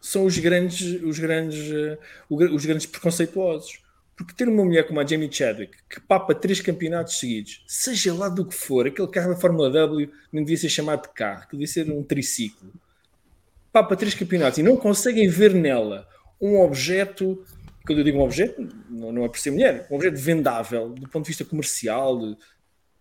são 0.02 0.26
os 0.26 0.40
grandes, 0.40 1.04
os 1.04 1.20
grandes, 1.20 1.72
uh, 1.72 2.00
os 2.52 2.66
grandes 2.66 2.88
preconceituosos 2.88 3.86
porque 4.16 4.34
ter 4.34 4.48
uma 4.48 4.64
mulher 4.64 4.88
como 4.88 5.00
a 5.00 5.06
Jamie 5.06 5.32
Chadwick, 5.32 5.78
que 5.88 6.00
papa 6.00 6.34
três 6.34 6.62
campeonatos 6.62 7.20
seguidos, 7.20 7.64
seja 7.68 8.14
lá 8.14 8.30
do 8.30 8.46
que 8.46 8.56
for, 8.56 8.88
aquele 8.88 9.10
carro 9.10 9.34
da 9.34 9.36
Fórmula 9.36 9.70
W 9.70 10.10
não 10.32 10.42
devia 10.42 10.58
ser 10.58 10.70
chamado 10.70 11.02
de 11.02 11.14
carro, 11.14 11.46
devia 11.52 11.68
ser 11.68 11.92
um 11.92 12.02
triciclo. 12.02 12.72
Papa 13.74 13.96
três 13.96 14.16
campeonatos 14.16 14.58
e 14.58 14.64
não 14.64 14.78
conseguem 14.78 15.28
ver 15.28 15.54
nela 15.54 16.08
um 16.42 16.58
objeto, 16.62 17.46
quando 17.86 18.00
eu 18.00 18.06
digo 18.06 18.18
um 18.18 18.24
objeto, 18.24 18.66
não, 18.90 19.12
não 19.12 19.26
é 19.26 19.28
por 19.28 19.38
ser 19.38 19.52
mulher, 19.52 19.86
um 19.92 19.96
objeto 19.96 20.18
vendável 20.18 20.90
do 20.90 21.10
ponto 21.10 21.26
de 21.26 21.32
vista 21.32 21.44
comercial. 21.44 22.18
De, 22.18 22.38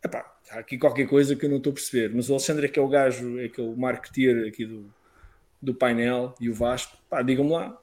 epá, 0.05 0.34
há 0.55 0.61
aqui 0.61 0.79
qualquer 0.79 1.09
coisa 1.09 1.35
que 1.37 1.45
eu 1.45 1.51
não 1.51 1.59
estou 1.59 1.71
a 1.71 1.75
perceber, 1.75 2.15
mas 2.15 2.29
o 2.29 2.33
Alexandre 2.33 2.67
é 2.67 2.69
que 2.69 2.79
é 2.79 2.83
o 2.83 2.89
gajo, 2.89 3.39
é 3.39 3.49
que 3.49 3.61
é 3.61 3.65
o 3.65 3.77
marketeer 3.77 4.49
aqui 4.49 4.65
do, 4.65 4.87
do 5.61 5.75
painel 5.75 6.35
e 6.41 6.49
o 6.49 6.55
Vasco, 6.55 6.97
pá, 7.11 7.23
digam-me 7.23 7.53
lá, 7.53 7.79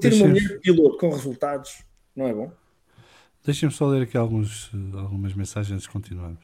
ter 0.00 0.12
uma 0.14 0.28
mulher 0.28 0.60
piloto 0.60 0.98
com 0.98 1.10
resultados 1.10 1.84
não 2.14 2.26
é 2.26 2.34
bom? 2.34 2.52
Deixem-me 3.44 3.74
só 3.74 3.86
ler 3.86 4.02
aqui 4.02 4.16
alguns, 4.16 4.70
algumas 4.94 5.32
mensagens 5.34 5.72
antes 5.72 5.84
de 5.84 5.90
continuarmos. 5.90 6.40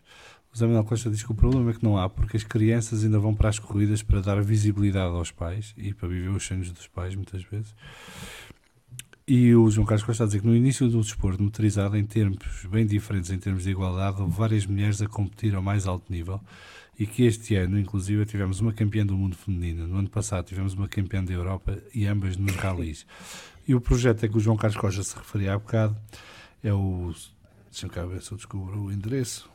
O 0.52 0.56
Zé 0.56 0.64
Manuel 0.64 0.84
Costa 0.84 1.10
diz 1.10 1.22
que 1.22 1.30
o 1.30 1.34
problema 1.34 1.70
é 1.70 1.74
que 1.74 1.84
não 1.84 1.98
há, 1.98 2.08
porque 2.08 2.36
as 2.36 2.44
crianças 2.44 3.04
ainda 3.04 3.18
vão 3.18 3.34
para 3.34 3.50
as 3.50 3.58
corridas 3.58 4.02
para 4.02 4.22
dar 4.22 4.42
visibilidade 4.42 5.14
aos 5.14 5.30
pais 5.30 5.74
e 5.76 5.92
para 5.92 6.08
viver 6.08 6.30
os 6.30 6.46
sonhos 6.46 6.72
dos 6.72 6.86
pais, 6.86 7.14
muitas 7.14 7.42
vezes. 7.42 7.74
E 9.28 9.52
o 9.56 9.68
João 9.68 9.84
Carlos 9.84 10.06
Costa 10.06 10.22
a 10.22 10.26
dizer 10.26 10.40
que 10.40 10.46
no 10.46 10.54
início 10.54 10.88
do 10.88 11.00
desporto 11.00 11.42
motorizado, 11.42 11.96
em 11.96 12.06
termos 12.06 12.38
bem 12.70 12.86
diferentes, 12.86 13.28
em 13.32 13.38
termos 13.40 13.64
de 13.64 13.70
igualdade, 13.70 14.22
houve 14.22 14.36
várias 14.36 14.64
mulheres 14.64 15.02
a 15.02 15.08
competir 15.08 15.52
ao 15.56 15.60
mais 15.60 15.84
alto 15.84 16.12
nível 16.12 16.40
e 16.96 17.08
que 17.08 17.24
este 17.24 17.56
ano, 17.56 17.76
inclusive, 17.76 18.24
tivemos 18.24 18.60
uma 18.60 18.72
campeã 18.72 19.04
do 19.04 19.16
mundo 19.16 19.34
feminino. 19.34 19.88
No 19.88 19.98
ano 19.98 20.08
passado 20.08 20.46
tivemos 20.46 20.74
uma 20.74 20.86
campeã 20.86 21.24
da 21.24 21.32
Europa 21.32 21.76
e 21.92 22.06
ambas 22.06 22.36
nos 22.36 22.54
ralis. 22.54 23.04
E 23.66 23.74
o 23.74 23.80
projeto 23.80 24.24
a 24.24 24.28
que 24.28 24.36
o 24.36 24.40
João 24.40 24.56
Carlos 24.56 24.80
Costa 24.80 25.02
se 25.02 25.16
referia 25.16 25.54
há 25.54 25.58
bocado 25.58 25.96
é 26.62 26.72
o. 26.72 27.12
Deixa-me 27.68 27.92
cá 27.92 28.06
ver 28.06 28.22
se 28.22 28.30
eu 28.30 28.36
descubro 28.36 28.80
o 28.80 28.92
endereço. 28.92 29.50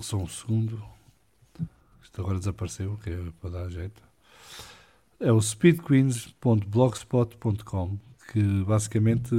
Só 0.00 0.16
um 0.16 0.26
segundo. 0.26 0.82
Isto 2.02 2.20
agora 2.20 2.40
desapareceu, 2.40 2.98
que 2.98 3.10
é 3.10 3.18
para 3.40 3.50
dar 3.50 3.70
jeito. 3.70 4.13
É 5.24 5.32
o 5.32 5.40
speedqueens.blogspot.com 5.40 7.98
que 8.30 8.42
basicamente 8.64 9.34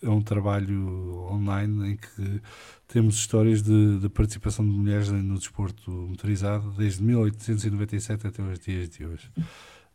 é 0.00 0.08
um 0.08 0.22
trabalho 0.22 1.26
online 1.32 1.90
em 1.90 1.96
que 1.96 2.40
temos 2.86 3.16
histórias 3.16 3.60
de, 3.60 3.98
de, 3.98 4.08
participação 4.08 4.64
de 4.64 4.70
mulheres 4.70 5.10
no 5.10 5.36
desporto 5.36 5.90
motorizado 5.90 6.70
desde 6.72 7.02
1897 7.02 8.24
até 8.24 8.40
os 8.40 8.60
dias 8.60 8.88
de 8.88 9.04
hoje 9.04 9.28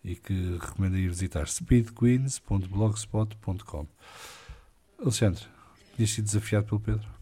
e 0.04 0.16
que 0.16 0.58
recomendo 0.60 0.98
ir 0.98 1.08
visitar 1.08 1.48
speedqueens.blogspot.com 1.48 3.88
Alexandre, 5.00 5.46
tinhas 5.96 6.12
sido 6.12 6.26
desafiado 6.26 6.66
pelo 6.66 6.82
Pedro? 6.82 7.21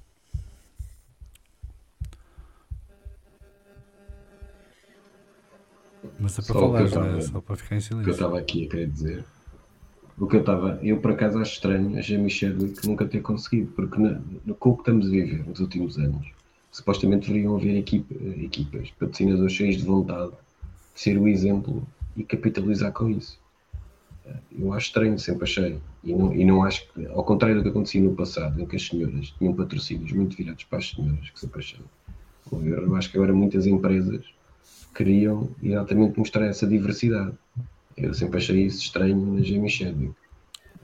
Mas 6.19 6.39
é 6.39 6.41
para 6.41 6.53
só 6.53 6.59
falar, 6.59 7.17
é 7.17 7.21
só 7.21 7.41
para 7.41 7.55
ficar 7.55 7.75
em 7.75 7.81
silêncio. 7.81 8.01
O 8.01 8.03
que 8.03 8.09
eu 8.09 8.13
estava 8.13 8.39
aqui 8.39 8.65
a 8.65 8.69
querer 8.69 8.88
dizer 8.88 9.25
o 10.19 10.27
que 10.27 10.35
eu 10.35 10.41
estava, 10.41 10.77
eu 10.83 10.99
por 10.99 11.11
acaso 11.11 11.39
acho 11.39 11.53
estranho 11.53 11.97
a 11.97 12.01
Jamie 12.01 12.29
Chadwick 12.29 12.85
nunca 12.85 13.07
ter 13.07 13.21
conseguido, 13.21 13.71
porque 13.71 13.97
no, 13.97 14.53
com 14.55 14.71
o 14.71 14.73
que 14.75 14.81
estamos 14.81 15.07
a 15.07 15.09
viver 15.09 15.47
nos 15.47 15.61
últimos 15.61 15.97
anos, 15.97 16.27
supostamente 16.71 17.27
deveriam 17.27 17.55
haver 17.55 17.77
equipa, 17.77 18.13
equipas, 18.38 18.91
patrocinadores 18.91 19.53
cheios 19.53 19.77
de 19.77 19.85
vontade 19.85 20.31
de 20.31 21.01
ser 21.01 21.17
o 21.17 21.27
exemplo 21.27 21.88
e 22.17 22.23
capitalizar 22.23 22.91
com 22.91 23.09
isso. 23.09 23.39
Eu 24.51 24.73
acho 24.73 24.88
estranho, 24.88 25.17
sempre 25.17 25.45
achei. 25.45 25.79
E 26.03 26.13
não, 26.13 26.35
e 26.35 26.45
não 26.45 26.63
acho 26.63 26.85
que, 26.93 27.05
ao 27.07 27.23
contrário 27.23 27.55
do 27.55 27.63
que 27.63 27.69
acontecia 27.69 28.01
no 28.01 28.13
passado, 28.13 28.61
em 28.61 28.65
que 28.65 28.75
as 28.75 28.85
senhoras 28.85 29.33
tinham 29.38 29.53
patrocínios 29.53 30.11
muito 30.11 30.35
virados 30.35 30.65
para 30.65 30.79
as 30.79 30.89
senhoras, 30.89 31.29
que 31.29 31.39
sempre 31.39 31.59
achei. 31.59 31.79
Eu 32.51 32.95
acho 32.95 33.09
que 33.09 33.17
agora 33.17 33.33
muitas 33.33 33.65
empresas 33.65 34.25
queriam 34.93 35.50
exatamente 35.61 36.18
mostrar 36.18 36.45
essa 36.45 36.68
diversidade. 36.68 37.34
Eu 37.98 38.14
sempre 38.14 38.38
achei 38.38 38.66
isso 38.66 38.80
estranho 38.80 39.18
na 39.34 39.42
Jamie 39.42 39.69
Chadwick. 39.69 40.14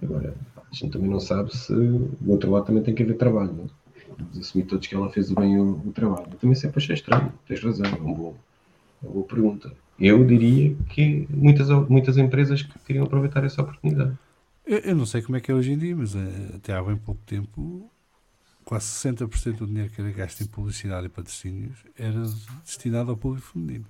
Agora, 0.01 0.35
a 0.58 0.75
gente 0.75 0.92
também 0.92 1.09
não 1.09 1.19
sabe 1.19 1.56
se 1.56 1.74
do 1.74 2.32
outro 2.32 2.51
lado 2.51 2.66
também 2.66 2.84
tem 2.84 2.93
que 2.93 3.03
haver 3.03 3.17
trabalho. 3.17 3.51
É? 3.51 3.85
Vamos 4.17 4.38
assumir 4.40 4.66
todos 4.66 4.88
que 4.88 4.95
ela 4.95 5.09
fez 5.09 5.32
bem 5.32 5.59
o, 5.59 5.82
o 5.85 5.92
trabalho. 5.93 6.27
Eu 6.32 6.38
também 6.38 6.56
sempre 6.56 6.77
achei 6.77 6.95
estranho. 6.95 7.32
Tens 7.48 7.61
razão, 7.61 7.85
é, 7.85 8.01
um 8.01 8.34
é 9.03 9.08
uma 9.08 9.14
boa 9.14 9.25
pergunta. 9.25 9.72
Eu 10.00 10.25
diria 10.25 10.75
que 10.90 11.27
muitas, 11.30 11.69
muitas 11.88 12.17
empresas 12.17 12.61
que 12.61 12.77
queriam 12.80 13.06
aproveitar 13.06 13.43
essa 13.43 13.61
oportunidade. 13.61 14.17
Eu, 14.66 14.80
eu, 14.80 14.95
não 14.95 15.06
sei 15.06 15.22
como 15.22 15.38
é 15.38 15.40
que 15.40 15.51
é 15.51 15.56
hoje 15.56 15.72
em 15.72 15.77
dia, 15.77 15.95
mas 15.95 16.16
é, 16.16 16.56
até 16.56 16.74
há 16.74 16.84
bem 16.84 16.98
pouco 16.98 17.22
tempo 17.25 17.90
quase 18.66 18.88
60% 18.88 19.58
do 19.58 19.67
dinheiro 19.67 19.92
que 19.92 20.01
era 20.01 20.11
gasto 20.11 20.42
em 20.42 20.48
publicidade 20.48 21.06
e 21.06 21.09
patrocínios 21.09 21.77
era 21.98 22.19
destinado 22.66 23.11
ao 23.11 23.17
público 23.17 23.48
feminino. 23.48 23.85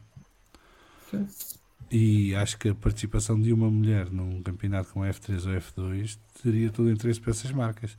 E 1.92 2.34
acho 2.36 2.58
que 2.58 2.70
a 2.70 2.76
participação 2.76 3.40
de 3.40 3.54
uma 3.54 3.70
mulher 3.70 4.10
num 4.10 4.42
campeonato 4.42 4.92
com 4.92 5.02
F3 5.02 5.46
ou 5.46 5.94
F2 5.94 6.18
teria 6.42 6.70
todo 6.70 6.88
o 6.88 6.92
interesse 6.92 7.22
para 7.22 7.32
essas 7.32 7.52
marcas. 7.52 7.98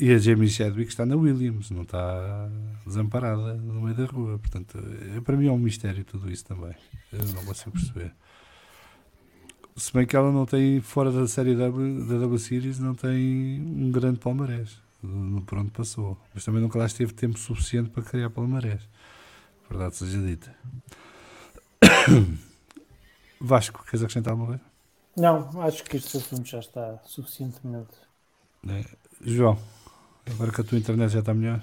E 0.00 0.10
a 0.10 0.18
Jamie 0.18 0.48
Chadwick 0.48 0.90
está 0.90 1.06
na 1.06 1.14
Williams, 1.14 1.70
não 1.70 1.82
está 1.82 2.50
desamparada 2.84 3.54
no 3.54 3.82
meio 3.82 3.94
da 3.94 4.06
rua. 4.06 4.38
Portanto, 4.38 4.78
é, 5.16 5.20
para 5.20 5.36
mim 5.36 5.46
é 5.46 5.52
um 5.52 5.58
mistério 5.58 6.04
tudo 6.04 6.30
isso 6.30 6.44
também. 6.44 6.74
Eu 7.12 7.24
não 7.26 7.44
consigo 7.44 7.70
perceber. 7.72 8.12
Se 9.76 9.92
bem 9.92 10.06
que 10.06 10.16
ela 10.16 10.32
não 10.32 10.44
tem, 10.44 10.80
fora 10.80 11.10
da 11.10 11.26
série 11.28 11.54
W, 11.54 12.04
da 12.06 12.18
W 12.18 12.38
Series, 12.38 12.78
não 12.78 12.94
tem 12.94 13.60
um 13.60 13.90
grande 13.90 14.18
palmarés. 14.18 14.80
Por 15.46 15.58
onde 15.58 15.70
passou. 15.70 16.18
Mas 16.34 16.44
também 16.44 16.60
nunca 16.60 16.78
lá 16.78 16.86
esteve 16.86 17.12
tempo 17.12 17.38
suficiente 17.38 17.90
para 17.90 18.02
criar 18.02 18.30
palmarés. 18.30 18.80
Verdade 19.68 19.96
seja 19.96 20.18
dita. 20.18 20.54
Vasco, 23.40 23.84
queres 23.84 24.02
acrescentar 24.02 24.32
alguma 24.32 24.48
coisa? 24.48 24.62
Não, 25.16 25.62
acho 25.62 25.82
que 25.84 25.96
este 25.96 26.16
assunto 26.16 26.48
já 26.48 26.60
está 26.60 26.98
suficientemente. 27.04 27.90
É. 28.68 28.84
João, 29.20 29.58
agora 30.30 30.52
que 30.52 30.60
a 30.60 30.64
tua 30.64 30.78
internet 30.78 31.12
já 31.12 31.18
está 31.20 31.34
melhor. 31.34 31.60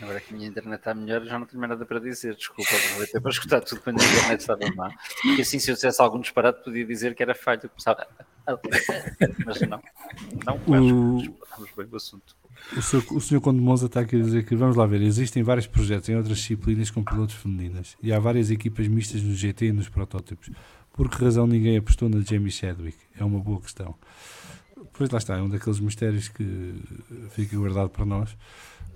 Agora 0.00 0.18
que 0.20 0.32
a 0.32 0.36
minha 0.36 0.48
internet 0.48 0.78
está 0.78 0.94
melhor, 0.94 1.24
já 1.24 1.38
não 1.38 1.46
tenho 1.46 1.60
mais 1.60 1.70
nada 1.70 1.84
para 1.84 1.98
dizer. 2.00 2.34
Desculpa, 2.36 2.70
aproveitei 2.74 3.20
para 3.20 3.30
escutar 3.30 3.60
tudo 3.60 3.80
quando 3.82 4.00
a 4.00 4.04
internet 4.04 4.40
estava 4.40 4.60
má. 4.74 4.90
Porque 5.22 5.42
assim, 5.42 5.58
se 5.58 5.70
eu 5.70 5.74
dissesse 5.74 6.00
algum 6.00 6.20
disparate, 6.20 6.62
podia 6.64 6.86
dizer 6.86 7.14
que 7.14 7.22
era 7.22 7.34
falha. 7.34 7.60
Eu 7.64 7.68
começava. 7.70 8.06
Mas 9.44 9.60
não, 9.62 9.82
não, 10.46 10.56
O- 10.56 11.36
vamos 11.56 11.70
bem 11.76 11.86
o 11.90 11.96
assunto. 11.96 12.34
O, 12.76 12.82
seu, 12.82 13.02
o 13.10 13.20
senhor 13.20 13.40
Conde 13.40 13.60
Monza 13.60 13.86
está 13.86 14.00
aqui 14.00 14.16
a 14.16 14.20
dizer 14.20 14.44
que, 14.44 14.56
vamos 14.56 14.76
lá 14.76 14.86
ver, 14.86 15.02
existem 15.02 15.42
vários 15.42 15.66
projetos 15.66 16.08
em 16.08 16.16
outras 16.16 16.38
disciplinas 16.38 16.90
com 16.90 17.04
pilotos 17.04 17.34
femininas 17.36 17.96
e 18.02 18.12
há 18.12 18.18
várias 18.18 18.50
equipas 18.50 18.88
mistas 18.88 19.22
no 19.22 19.34
GT 19.34 19.66
e 19.66 19.72
nos 19.72 19.88
protótipos. 19.88 20.50
Por 20.92 21.08
que 21.08 21.22
razão 21.22 21.46
ninguém 21.46 21.76
apostou 21.76 22.08
na 22.08 22.20
Jamie 22.20 22.50
Chadwick? 22.50 22.96
É 23.18 23.24
uma 23.24 23.38
boa 23.38 23.60
questão. 23.60 23.94
Pois 24.92 25.10
lá 25.10 25.18
está, 25.18 25.36
é 25.36 25.42
um 25.42 25.48
daqueles 25.48 25.80
mistérios 25.80 26.28
que 26.28 26.74
fica 27.30 27.56
guardado 27.56 27.90
para 27.90 28.04
nós 28.04 28.36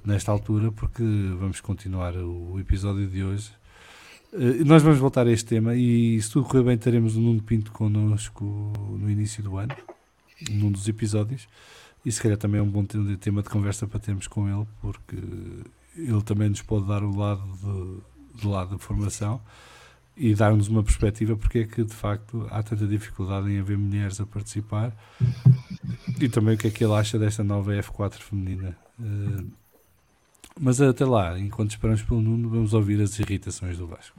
nesta 0.05 0.31
altura, 0.31 0.71
porque 0.73 1.03
vamos 1.39 1.61
continuar 1.61 2.17
o 2.17 2.59
episódio 2.59 3.07
de 3.07 3.23
hoje. 3.23 3.51
Eh, 4.33 4.65
Nós 4.65 4.83
vamos 4.83 4.99
voltar 4.99 5.27
a 5.27 5.33
este 5.33 5.47
tema 5.47 5.75
e 5.75 6.21
se 6.23 6.31
tudo 6.31 6.47
correr 6.47 6.63
bem 6.63 6.79
teremos 6.79 7.17
o 7.17 7.21
Nuno 7.21 7.43
Pinto 7.43 7.73
connosco 7.73 8.45
no 8.99 9.11
início 9.11 9.43
do 9.43 9.57
ano, 9.57 9.75
num 10.51 10.71
dos 10.71 10.87
episódios. 10.89 11.49
E 12.05 12.13
se 12.13 12.23
calhar 12.23 12.39
também 12.39 12.61
é 12.61 12.63
um 12.63 12.69
bom 12.71 12.85
te- 12.85 13.17
tema 13.19 13.43
de 13.43 13.49
conversa 13.51 13.87
para 13.87 13.99
termos 14.01 14.27
com 14.27 14.49
ele, 14.49 14.67
porque 14.81 15.17
ele 15.97 16.23
também 16.23 16.49
nos 16.49 16.63
pode 16.63 16.87
dar 16.87 17.03
o 17.03 17.15
lado 17.17 17.43
de, 17.43 18.41
do 18.43 18.49
lado 18.51 18.71
da 18.71 18.79
formação 18.79 19.41
e 20.17 20.35
dar-nos 20.35 20.69
uma 20.69 20.83
perspectiva 20.83 21.37
porque 21.37 21.59
é 21.61 21.65
que 21.65 21.85
de 21.85 21.95
facto 21.95 22.47
há 22.51 22.63
tanta 22.63 22.87
dificuldade 22.87 23.51
em 23.51 23.59
haver 23.61 23.77
mulheres 23.79 24.21
a 24.21 24.27
participar 24.27 24.93
e 26.21 26.29
também 26.29 26.55
o 26.55 26.59
que 26.59 26.67
é 26.69 26.71
que 26.71 26.83
ele 26.85 26.95
acha 26.95 27.19
desta 27.19 27.45
nova 27.45 27.73
F4 27.73 28.15
feminina. 28.15 28.77
Eh, 29.01 29.45
mas 30.61 30.81
até 30.81 31.05
lá, 31.05 31.39
enquanto 31.39 31.71
esperamos 31.71 32.03
pelo 32.03 32.21
Nuno, 32.21 32.49
vamos 32.49 32.75
ouvir 32.75 33.01
as 33.01 33.17
irritações 33.19 33.77
do 33.79 33.87
Vasco. 33.87 34.19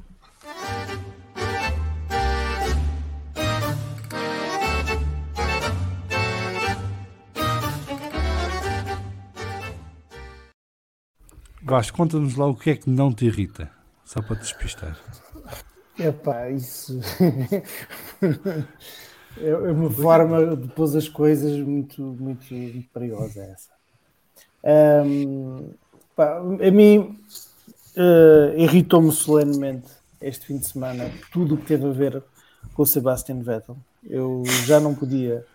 Vasco, 11.70 11.96
conta-nos 11.96 12.36
lá 12.36 12.48
o 12.48 12.56
que 12.56 12.72
é 12.72 12.76
que 12.76 12.90
não 12.90 13.14
te 13.14 13.26
irrita, 13.26 13.70
só 14.04 14.24
para 14.24 14.38
te 14.38 14.42
despistar. 14.42 15.00
Epá, 16.00 16.50
isso 16.50 17.00
é 19.38 19.50
é 19.50 19.72
uma 19.72 19.92
forma 19.92 20.56
de 20.56 20.68
pôr 20.70 20.98
as 20.98 21.08
coisas 21.08 21.60
muito, 21.60 22.02
muito, 22.02 22.52
muito 22.52 22.90
perigosa 22.90 23.44
essa. 23.44 23.70
Ahm, 24.64 25.70
pá, 26.16 26.40
a 26.40 26.72
mim 26.72 27.20
eh, 27.96 28.56
irritou-me 28.58 29.12
solenemente 29.12 29.90
este 30.20 30.48
fim 30.48 30.58
de 30.58 30.68
semana 30.68 31.12
tudo 31.32 31.54
o 31.54 31.58
que 31.58 31.68
teve 31.68 31.86
a 31.86 31.92
ver 31.92 32.24
com 32.74 32.82
o 32.82 32.86
Sebastian 32.86 33.42
Vettel. 33.42 33.78
Eu 34.04 34.42
já 34.66 34.80
não 34.80 34.96
podia, 34.96 35.46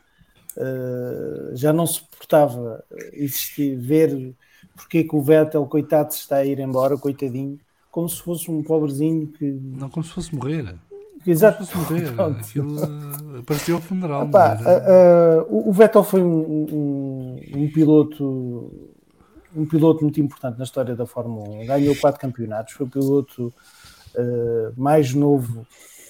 eh, 0.56 1.50
já 1.54 1.72
não 1.72 1.88
suportava 1.88 2.84
existir, 3.12 3.76
ver 3.76 4.36
porque 4.74 5.04
que 5.04 5.14
o 5.16 5.22
Vettel, 5.22 5.64
coitado, 5.66 6.12
se 6.12 6.20
está 6.20 6.36
a 6.36 6.44
ir 6.44 6.58
embora, 6.60 6.96
coitadinho, 6.96 7.58
como 7.90 8.08
se 8.08 8.20
fosse 8.22 8.50
um 8.50 8.62
pobrezinho 8.62 9.26
que 9.28 9.44
Não 9.44 9.88
como 9.88 10.04
se 10.04 10.10
fosse 10.12 10.34
morrer. 10.34 10.74
Exato. 11.26 11.58
Como 11.58 11.66
se 11.66 11.72
fosse 11.74 11.92
morrer. 11.92 12.12
Pronto. 12.14 12.38
Aquilo 12.40 12.84
eh, 12.84 13.42
parecia 13.46 13.76
o 13.76 13.80
funeral. 13.80 14.24
Epá, 14.24 14.58
era? 14.60 14.70
a- 14.70 15.38
a- 15.40 15.44
o 15.48 15.72
Vettel 15.72 16.04
foi 16.04 16.22
um, 16.22 16.66
um- 16.72 17.40
um 17.56 17.72
piloto 17.72 18.72
um 19.56 19.64
piloto 19.64 20.02
muito 20.02 20.20
importante 20.20 20.58
na 20.58 20.64
história 20.64 20.96
da 20.96 21.06
Fórmula 21.06 21.48
1. 21.62 21.66
Ganhou 21.66 21.94
quatro 21.96 22.20
campeonatos, 22.20 22.74
foi 22.74 22.86
o 22.86 22.90
piloto 22.90 23.54
eh, 24.16 24.72
mais 24.76 25.14
novo 25.14 25.60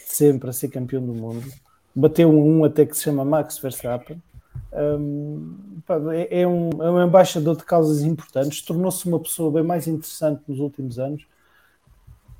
de 0.09 0.15
sempre 0.17 0.49
a 0.49 0.53
ser 0.53 0.69
campeão 0.69 1.05
do 1.05 1.13
mundo. 1.13 1.45
Bateu 1.95 2.31
um 2.31 2.65
até 2.65 2.87
que 2.87 2.97
se 2.97 3.03
chama 3.03 3.23
Max 3.25 3.59
Verstappen. 3.59 4.21
É, 6.13 6.41
é 6.43 6.47
um, 6.47 6.71
é 6.83 6.91
um 6.91 7.07
embaixador 7.07 7.57
de 7.57 7.65
causas 7.65 8.03
importantes, 8.03 8.63
tornou-se 8.63 9.07
uma 9.07 9.21
pessoa 9.21 9.51
bem 9.51 9.63
mais 9.63 9.87
interessante 9.87 10.43
nos 10.49 10.59
últimos 10.59 10.99
anos. 10.99 11.27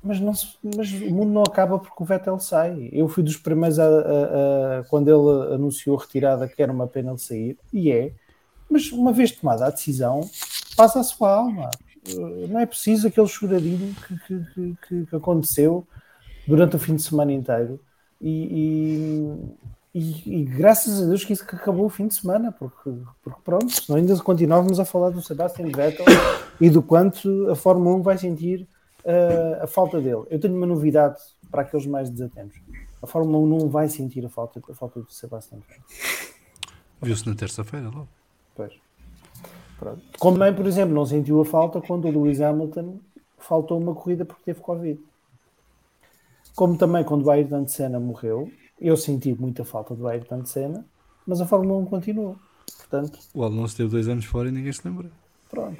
Mas, 0.03 0.19
não 0.19 0.33
se- 0.35 0.55
mas 0.75 0.91
o 0.93 1.09
mundo 1.11 1.31
não 1.31 1.41
acaba 1.41 1.79
porque 1.79 2.03
o 2.03 2.05
Vettel 2.05 2.39
sai. 2.39 2.89
Eu 2.91 3.07
fui 3.07 3.23
dos 3.23 3.37
primeiros 3.37 3.79
a, 3.79 3.85
a- 3.87 4.79
a- 4.79 4.83
quando 4.83 5.07
ele 5.09 5.55
anunciou 5.55 5.97
a 5.97 6.01
retirada 6.01 6.47
que 6.47 6.61
era 6.61 6.71
uma 6.71 6.85
pena 6.87 7.11
ele 7.11 7.17
sair, 7.19 7.57
e 7.73 7.91
é. 7.91 8.11
Mas 8.69 8.91
uma 8.91 9.11
vez 9.11 9.31
tomada 9.31 9.65
a 9.65 9.69
decisão, 9.69 10.21
passa 10.75 10.99
a 10.99 11.03
sua 11.03 11.31
alma. 11.35 11.69
Uh, 12.07 12.47
Não 12.47 12.59
é 12.59 12.65
preciso 12.67 13.07
aquele 13.07 13.27
choradinho 13.27 13.95
que, 14.07 14.17
que- 14.19 14.45
que- 14.53 14.77
que- 14.87 15.05
que 15.07 15.15
aconteceu 15.15 15.87
durante 16.47 16.75
o 16.75 16.79
fim 16.79 16.95
de 16.95 17.01
semana 17.01 17.31
inteiro. 17.33 17.79
E, 18.21 18.29
e- 18.51 19.74
e- 19.97 20.41
e 20.41 20.43
graças 20.43 21.01
a 21.01 21.05
Deus 21.05 21.23
que 21.23 21.31
isso 21.33 21.45
que 21.47 21.55
acabou 21.55 21.85
o 21.85 21.89
fim 21.89 22.07
de 22.07 22.15
semana, 22.15 22.51
porque, 22.51 22.91
porque 23.23 23.39
pronto, 23.43 23.71
senão 23.71 23.97
ainda 23.97 24.17
continuávamos 24.19 24.79
a 24.79 24.85
falar 24.85 25.09
do 25.09 25.21
Sebastian 25.21 25.67
Vettel 25.67 26.05
e 26.59 26.69
do 26.69 26.81
quanto 26.83 27.49
a 27.49 27.55
Fórmula 27.55 27.95
1 27.97 28.01
vai 28.01 28.17
sentir 28.17 28.67
uh, 29.05 29.63
a 29.63 29.67
falta 29.67 30.01
dele. 30.01 30.23
Eu 30.29 30.39
tenho 30.39 30.55
uma 30.55 30.65
novidade 30.67 31.17
para 31.49 31.61
aqueles 31.61 31.85
mais 31.85 32.09
desatentos. 32.09 32.59
A 33.01 33.07
Fórmula 33.07 33.37
1 33.37 33.47
não 33.47 33.69
vai 33.69 33.87
sentir 33.87 34.25
a 34.25 34.29
falta, 34.29 34.61
a 34.69 34.73
falta 34.73 34.99
do 34.99 35.11
Sebastian 35.11 35.59
Vettel. 35.59 35.83
Viu-se 37.01 37.27
na 37.29 37.35
terça-feira 37.35 37.85
logo. 37.87 38.07
Pois. 38.55 38.73
Pronto. 39.79 40.01
Como 40.19 40.37
também, 40.37 40.53
por 40.53 40.65
exemplo, 40.65 40.93
não 40.93 41.05
sentiu 41.05 41.39
a 41.41 41.45
falta 41.45 41.79
quando 41.81 42.05
o 42.07 42.11
Lewis 42.11 42.41
Hamilton 42.41 42.99
faltou 43.37 43.79
uma 43.79 43.93
corrida 43.93 44.25
porque 44.25 44.43
teve 44.43 44.59
Covid. 44.59 44.99
Como 46.55 46.77
também 46.77 47.03
quando 47.03 47.25
o 47.25 47.31
Ayrton 47.31 47.67
Senna 47.67 47.99
morreu, 47.99 48.49
eu 48.79 48.95
senti 48.97 49.33
muita 49.33 49.63
falta 49.63 49.95
do 49.95 50.07
Ayrton 50.07 50.45
Senna, 50.45 50.85
mas 51.25 51.41
a 51.41 51.45
Fórmula 51.45 51.79
1 51.81 51.85
continuou. 51.85 52.35
Portanto, 52.77 53.19
O 53.33 53.43
Alonso 53.43 53.75
teve 53.75 53.89
dois 53.89 54.07
anos 54.07 54.25
fora 54.25 54.49
e 54.49 54.51
ninguém 54.51 54.71
se 54.71 54.81
lembra. 54.85 55.09
Pronto. 55.49 55.79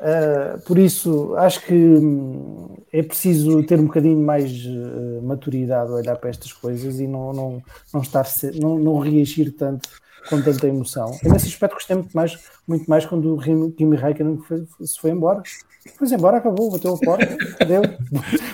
Uh, 0.00 0.60
por 0.66 0.78
isso, 0.78 1.34
acho 1.36 1.64
que 1.64 1.74
hum, 1.74 2.76
é 2.92 3.02
preciso 3.02 3.62
ter 3.64 3.78
um 3.78 3.86
bocadinho 3.86 4.18
mais 4.18 4.50
uh, 4.66 5.22
maturidade 5.22 5.90
a 5.90 5.94
olhar 5.94 6.16
para 6.16 6.30
estas 6.30 6.52
coisas 6.52 6.98
e 7.00 7.06
não, 7.06 7.32
não, 7.32 7.62
não, 7.92 8.00
estar, 8.00 8.26
não, 8.54 8.78
não 8.78 8.98
reagir 8.98 9.52
tanto 9.52 9.88
com 10.28 10.40
tanta 10.40 10.66
emoção. 10.68 11.16
Eu, 11.22 11.32
nesse 11.32 11.48
aspecto, 11.48 11.74
gostei 11.74 11.96
muito 11.96 12.12
mais, 12.12 12.38
muito 12.66 12.88
mais 12.88 13.04
quando 13.06 13.34
o 13.34 13.72
Kimi 13.72 13.96
Raikkonen 13.96 14.38
foi- 14.38 14.66
se 14.84 14.98
foi 15.00 15.10
embora. 15.10 15.42
Foi 15.96 16.08
embora, 16.08 16.36
acabou, 16.36 16.70
bateu 16.70 16.94
a 16.94 16.98
porta, 16.98 17.36
deu. 17.66 17.82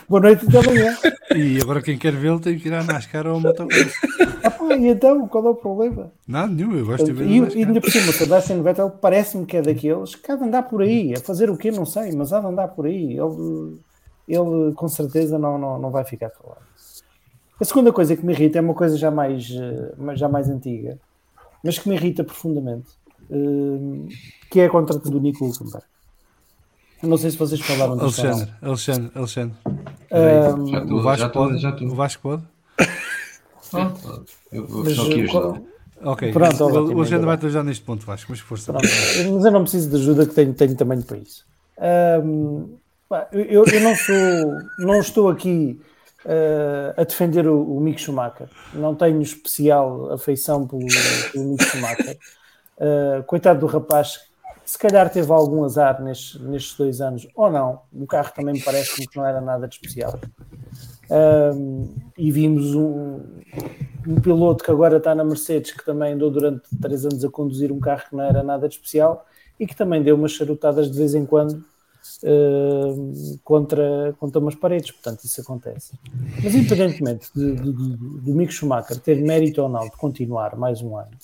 Boa 0.08 0.20
noite 0.22 0.46
até 0.46 0.58
amanhã. 0.58 0.96
E 1.36 1.60
agora 1.60 1.82
quem 1.82 1.98
quer 1.98 2.14
vê-lo 2.14 2.40
tem 2.40 2.58
que 2.58 2.68
ir 2.68 2.74
à 2.74 2.82
NASCAR 2.82 3.26
ou 3.26 3.34
ao 3.34 3.40
motocross. 3.40 3.92
Ah, 4.42 4.50
pá, 4.50 4.74
e 4.74 4.88
então, 4.88 5.28
qual 5.28 5.46
é 5.46 5.50
o 5.50 5.54
problema? 5.54 6.10
Nada 6.26 6.52
nenhum, 6.52 6.74
eu 6.74 6.86
gosto 6.86 7.04
de 7.04 7.12
ver 7.12 7.26
E, 7.26 7.38
e 7.58 7.64
ainda 7.64 7.80
por 7.82 7.90
cima, 7.90 8.08
o 8.08 8.12
Sebastian 8.12 8.62
Vettel 8.62 8.90
parece-me 8.90 9.44
que 9.44 9.58
é 9.58 9.62
daqueles 9.62 10.14
que 10.14 10.32
há 10.32 10.36
de 10.36 10.44
andar 10.44 10.62
por 10.62 10.80
aí, 10.80 11.14
a 11.14 11.20
fazer 11.20 11.50
o 11.50 11.56
quê? 11.56 11.70
Não 11.70 11.84
sei, 11.84 12.12
mas 12.12 12.32
há 12.32 12.40
de 12.40 12.46
andar 12.46 12.68
por 12.68 12.86
aí. 12.86 13.18
Ele, 13.18 13.78
ele 14.26 14.72
com 14.74 14.88
certeza 14.88 15.38
não, 15.38 15.58
não, 15.58 15.78
não 15.78 15.90
vai 15.90 16.04
ficar 16.04 16.30
calado. 16.30 16.62
A 17.60 17.64
segunda 17.64 17.92
coisa 17.92 18.16
que 18.16 18.24
me 18.24 18.32
irrita 18.32 18.58
é 18.58 18.62
uma 18.62 18.74
coisa 18.74 18.96
já 18.96 19.10
mais, 19.10 19.50
eh, 19.50 20.16
já 20.16 20.28
mais 20.28 20.48
antiga, 20.48 20.98
mas 21.62 21.78
que 21.78 21.88
me 21.88 21.96
irrita 21.96 22.24
profundamente, 22.24 22.88
eh, 23.30 24.14
que 24.50 24.60
é 24.60 24.66
a 24.66 24.70
contratação 24.70 25.10
do 25.12 25.20
Nico 25.20 25.44
Hulkenberg. 25.44 25.84
Eu 27.02 27.08
Não 27.08 27.16
sei 27.16 27.30
se 27.30 27.36
vocês 27.36 27.60
falaram 27.60 27.96
disso. 27.96 28.26
Alexandre, 28.26 28.54
Alexandre, 28.60 29.10
Alexandre. 29.14 29.56
Ahm, 30.10 30.66
Já 30.66 30.84
O 30.84 30.96
já 30.96 31.02
Vasco 31.02 31.30
pode? 31.30 31.58
já 31.58 31.70
estou. 31.70 31.88
O 31.88 31.94
Vasco 31.94 32.22
pode? 32.22 32.42
Eu 34.50 34.66
vou 34.66 34.84
mas, 34.84 34.94
só 34.94 35.02
aqui 35.02 35.20
eh, 35.20 35.24
ajudar. 35.24 35.62
Ok, 36.02 36.32
Pronto, 36.32 36.62
o, 36.62 36.66
ótimo, 36.66 36.78
o 36.78 36.98
Alexandre 36.98 37.14
ainda 37.28 37.36
vai 37.36 37.50
já 37.50 37.62
neste 37.62 37.84
ponto, 37.84 38.06
Vasco, 38.06 38.26
mas 38.30 38.40
força. 38.40 38.72
Pronto, 38.72 38.88
mas 38.88 39.44
eu 39.44 39.50
não 39.50 39.62
preciso 39.62 39.90
de 39.90 39.96
ajuda 39.96 40.26
que 40.26 40.34
tenho, 40.34 40.54
tenho 40.54 40.76
tamanho 40.76 41.02
para 41.02 41.18
isso. 41.18 41.44
Pá, 43.08 43.26
eu, 43.32 43.64
eu 43.64 43.80
não 43.80 43.94
sou, 43.94 44.16
não 44.78 45.00
estou 45.00 45.28
aqui 45.28 45.80
ah, 46.26 46.94
a 47.00 47.04
defender 47.04 47.46
o, 47.48 47.76
o 47.76 47.80
Mick 47.80 48.00
Schumacher. 48.00 48.48
Não 48.74 48.94
tenho 48.94 49.20
especial 49.22 50.12
afeição 50.12 50.66
pelo, 50.66 50.86
pelo 51.32 51.44
Mick 51.52 51.64
Schumacher. 51.64 52.18
Ah, 52.80 53.22
coitado 53.26 53.60
do 53.60 53.66
rapaz, 53.66 54.20
se 54.68 54.76
calhar 54.76 55.08
teve 55.08 55.32
algum 55.32 55.64
azar 55.64 56.02
nestes, 56.02 56.38
nestes 56.42 56.76
dois 56.76 57.00
anos, 57.00 57.26
ou 57.34 57.50
não. 57.50 57.80
O 57.90 58.06
carro 58.06 58.30
também 58.34 58.52
me 58.52 58.60
parece 58.60 59.06
que 59.06 59.16
não 59.16 59.24
era 59.24 59.40
nada 59.40 59.66
de 59.66 59.76
especial. 59.76 60.20
Ahm, 61.10 61.86
e 62.18 62.30
vimos 62.30 62.74
um, 62.74 63.18
um 64.06 64.20
piloto 64.20 64.62
que 64.62 64.70
agora 64.70 64.98
está 64.98 65.14
na 65.14 65.24
Mercedes, 65.24 65.70
que 65.70 65.82
também 65.82 66.12
andou 66.12 66.30
durante 66.30 66.64
três 66.82 67.06
anos 67.06 67.24
a 67.24 67.30
conduzir 67.30 67.72
um 67.72 67.80
carro 67.80 68.02
que 68.10 68.14
não 68.14 68.22
era 68.22 68.42
nada 68.42 68.68
de 68.68 68.74
especial 68.74 69.24
e 69.58 69.66
que 69.66 69.74
também 69.74 70.02
deu 70.02 70.14
umas 70.16 70.32
charutadas 70.32 70.90
de 70.90 70.98
vez 70.98 71.14
em 71.14 71.24
quando 71.24 71.64
ahm, 72.22 73.38
contra, 73.42 74.14
contra 74.20 74.38
umas 74.38 74.54
paredes. 74.54 74.90
Portanto, 74.90 75.24
isso 75.24 75.40
acontece. 75.40 75.94
Mas, 76.44 76.54
independentemente 76.54 77.30
de, 77.34 77.54
de, 77.54 77.72
de, 77.72 77.96
do 77.96 78.34
Mick 78.34 78.52
Schumacher 78.52 79.00
ter 79.00 79.18
mérito 79.22 79.62
ou 79.62 79.68
não 79.70 79.84
de 79.84 79.96
continuar 79.96 80.56
mais 80.56 80.82
um 80.82 80.94
ano, 80.94 81.16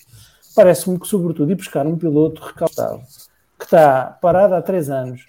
parece-me 0.57 0.99
que, 0.99 1.07
sobretudo, 1.07 1.53
ir 1.53 1.57
buscar 1.57 1.87
um 1.87 1.99
piloto 1.99 2.43
recalcado 2.43 3.03
que 3.59 3.65
está 3.65 4.19
parado 4.21 4.55
há 4.55 4.63
três 4.63 4.91
anos, 4.91 5.25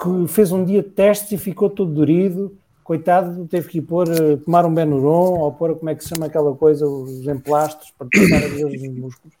que 0.00 0.28
fez 0.28 0.52
um 0.52 0.64
dia 0.64 0.82
de 0.82 0.90
testes 0.90 1.32
e 1.32 1.38
ficou 1.38 1.70
todo 1.70 1.92
dorido. 1.92 2.56
Coitado, 2.84 3.46
teve 3.46 3.68
que 3.68 3.82
pôr, 3.82 4.08
eh, 4.08 4.36
tomar 4.44 4.64
um 4.64 4.72
Benuron 4.72 5.38
ou 5.40 5.52
pôr, 5.52 5.76
como 5.76 5.90
é 5.90 5.94
que 5.94 6.02
se 6.02 6.08
chama 6.08 6.26
aquela 6.26 6.54
coisa, 6.54 6.86
os 6.88 7.26
emplastos 7.28 7.92
para 7.98 8.08
testar 8.08 8.36
a 8.36 8.48
ver 8.48 8.64
os 8.64 8.82
músculos. 8.88 9.34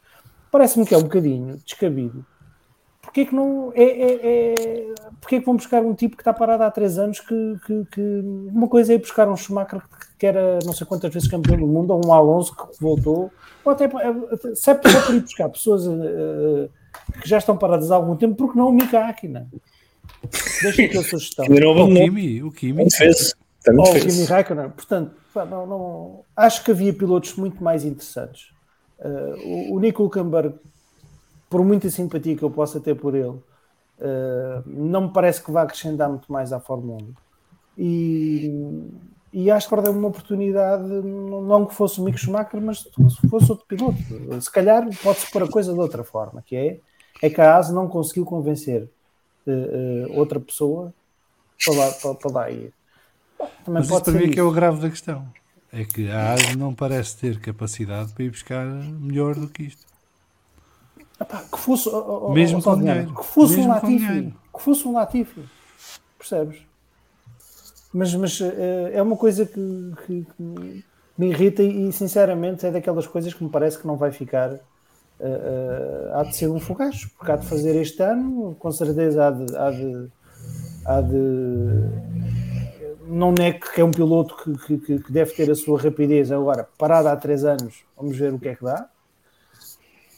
Parece-me 0.52 0.84
que 0.84 0.94
é 0.94 0.98
um 0.98 1.02
bocadinho 1.02 1.56
descabido. 1.64 2.24
Porquê 3.00 3.24
que 3.24 3.34
não 3.34 3.72
é, 3.74 3.82
é, 3.84 4.52
é- 4.52 4.94
porquê 5.18 5.40
que 5.40 5.46
vão 5.46 5.56
buscar 5.56 5.82
um 5.82 5.94
tipo 5.94 6.14
que 6.14 6.20
está 6.20 6.32
parado 6.34 6.62
há 6.62 6.70
três 6.70 6.98
anos 6.98 7.20
que, 7.20 7.56
que- 7.66 7.84
que- 7.90 8.22
uma 8.52 8.68
coisa 8.68 8.92
é 8.92 8.98
buscar 8.98 9.26
um 9.28 9.36
Schumacher 9.36 9.80
que- 10.18 10.26
era 10.26 10.58
não 10.66 10.74
sei 10.74 10.86
quantas 10.86 11.10
vezes 11.12 11.26
campeão 11.26 11.56
do 11.56 11.66
mundo 11.66 11.90
ou 11.94 12.06
um 12.06 12.12
Alonso 12.12 12.54
que 12.54 12.78
voltou 12.78 13.30
ou 13.64 13.72
até 13.72 13.88
se 14.54 14.70
é 14.70 14.74
só 14.74 14.74
por 14.74 15.14
ir 15.14 15.20
buscar 15.22 15.48
pessoas 15.48 15.86
eh, 15.86 16.68
que 17.20 17.28
já 17.28 17.38
estão 17.38 17.56
paradas 17.56 17.90
há 17.90 17.96
algum 17.96 18.16
tempo 18.16 18.34
porque 18.34 18.58
não 18.58 18.68
o 18.68 18.72
Mika 18.72 18.98
Hakkinen 19.06 19.46
deixa 20.62 20.82
aqui 20.84 20.98
a 20.98 21.02
sugestão 21.02 21.44
O. 21.46 21.88
Kimi, 21.94 22.42
o 22.42 22.50
Kimi. 22.50 22.90
Fez. 22.90 23.34
Também 23.62 23.80
ou 23.84 23.88
o 23.90 23.92
fez. 23.92 24.04
Kimi 24.14 24.24
Raikkonen 24.26 24.70
portanto 24.70 25.12
não, 25.34 25.66
não- 25.66 26.20
acho 26.36 26.64
que 26.64 26.70
havia 26.70 26.92
pilotos 26.92 27.34
muito 27.36 27.62
mais 27.62 27.84
interessantes 27.84 28.50
Eh, 29.00 29.34
o, 29.44 29.74
o 29.76 29.78
Nico 29.80 30.02
Hulkenberg 30.02 30.56
por 31.48 31.64
muita 31.64 31.88
simpatia 31.88 32.34
que 32.36 32.42
eu 32.42 32.50
possa 32.50 32.80
ter 32.80 32.96
por 32.96 33.14
ele 33.14 33.38
eh, 34.00 34.62
não 34.66 35.02
me 35.02 35.12
parece 35.12 35.40
que 35.40 35.52
vá 35.52 35.62
acrescentar 35.62 36.08
muito 36.08 36.32
mais 36.32 36.52
à 36.52 36.58
Fórmula 36.58 36.98
1 37.02 37.12
e, 37.78 38.52
e 39.32 39.50
acho 39.52 39.68
que 39.68 39.74
perdeu 39.74 39.92
uma 39.92 40.08
oportunidade 40.08 40.82
não 40.82 41.40
não 41.42 41.64
que 41.66 41.74
fosse 41.76 42.00
o 42.00 42.04
Mick 42.04 42.18
Schumacher 42.18 42.60
mas 42.60 42.80
se 42.80 43.28
fosse 43.30 43.50
outro 43.52 43.66
piloto 43.66 43.96
se 44.40 44.50
calhar 44.50 44.84
pode-se 45.02 45.30
pôr 45.30 45.44
a 45.44 45.48
coisa 45.48 45.72
de 45.72 45.78
outra 45.78 46.02
forma 46.02 46.42
que 46.44 46.56
é, 46.56 46.80
é 47.22 47.30
que 47.30 47.40
a 47.40 47.56
ASE 47.58 47.72
não 47.74 47.88
conseguiu 47.88 48.24
convencer 48.24 48.90
eh, 49.46 49.52
eh, 50.06 50.08
outra 50.10 50.40
pessoa 50.40 50.94
para 51.64 51.74
lá, 51.74 51.92
para, 51.94 52.14
para 52.16 52.32
lá 52.32 52.50
ir 52.52 52.74
também 53.64 53.84
Mas 53.84 53.90
isso 53.90 54.02
pode 54.02 54.04
para 54.04 54.12
ser 54.12 54.22
mim 54.22 54.24
é 54.24 54.28
que 54.28 54.38
é 54.40 54.42
isso. 54.42 54.48
o 54.48 54.52
grave 54.52 54.80
da 54.80 54.90
questão. 54.90 55.32
É 55.72 55.84
que 55.84 56.10
a 56.10 56.32
ASE 56.32 56.54
não 56.54 56.74
parece 56.74 57.16
ter 57.18 57.40
capacidade 57.40 58.12
para 58.12 58.24
ir 58.24 58.30
buscar 58.30 58.66
melhor 58.66 59.34
do 59.34 59.48
que 59.50 59.64
isto. 59.64 59.86
Epá, 61.20 61.44
que 61.50 61.58
fosse, 61.58 61.88
oh, 61.88 61.96
oh, 61.98 62.26
Mesmo 62.26 62.58
oh, 62.58 62.62
com 62.62 62.78
dinheiro. 62.78 63.12
que 63.14 63.24
fosse 63.24 63.58
Mesmo 63.58 63.64
um 63.64 63.68
Latifi, 63.68 64.32
que 64.54 64.62
fosse 64.62 64.86
um 64.86 64.92
Latifi, 64.92 65.50
percebes? 66.18 66.66
Mas, 67.92 68.14
mas 68.14 68.40
eh, 68.40 68.92
é 68.94 69.02
uma 69.02 69.16
coisa 69.16 69.46
que, 69.46 69.60
que- 70.06 70.24
que 70.36 70.42
me 71.16 71.28
irrita 71.30 71.62
e 71.62 71.92
sinceramente 71.92 72.66
é 72.66 72.70
daquelas 72.70 73.06
coisas 73.06 73.34
que 73.34 73.42
me 73.44 73.50
parece 73.50 73.78
que 73.80 73.86
não 73.86 73.96
vai 73.96 74.12
ficar. 74.12 74.60
Eh, 75.20 76.10
há 76.14 76.22
de 76.24 76.36
ser 76.36 76.48
um 76.48 76.60
fogacho, 76.60 77.10
porque 77.16 77.30
há 77.32 77.36
de 77.36 77.46
fazer 77.46 77.74
este 77.80 78.02
ano, 78.02 78.54
com 78.58 78.70
certeza 78.72 79.26
há 79.26 79.30
de. 79.30 79.56
Há 79.56 79.70
de, 79.70 80.08
há 80.84 81.00
de 81.00 82.08
não 83.10 83.32
nego 83.32 83.60
que 83.72 83.80
é 83.80 83.84
um 83.84 83.90
piloto 83.90 84.36
que, 84.66 84.76
que- 84.78 84.98
que 84.98 85.10
deve 85.12 85.32
ter 85.32 85.50
a 85.50 85.54
sua 85.54 85.80
rapidez 85.80 86.30
agora, 86.30 86.68
parado 86.76 87.08
há 87.08 87.16
três 87.16 87.42
anos, 87.44 87.82
vamos 87.96 88.16
ver 88.18 88.34
o 88.34 88.38
que 88.38 88.48
é 88.48 88.54
que 88.54 88.62
dá. 88.64 88.86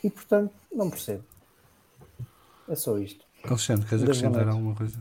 E 0.03 0.11
portanto, 0.11 0.53
não 0.75 0.91
percebo. 0.91 1.23
É 2.69 2.75
só 2.75 2.99
isto. 2.99 3.25
Alexandre, 3.45 3.87
queres 3.87 4.03
acrescentar 4.05 4.49
alguma 4.49 4.75
coisa? 4.75 4.99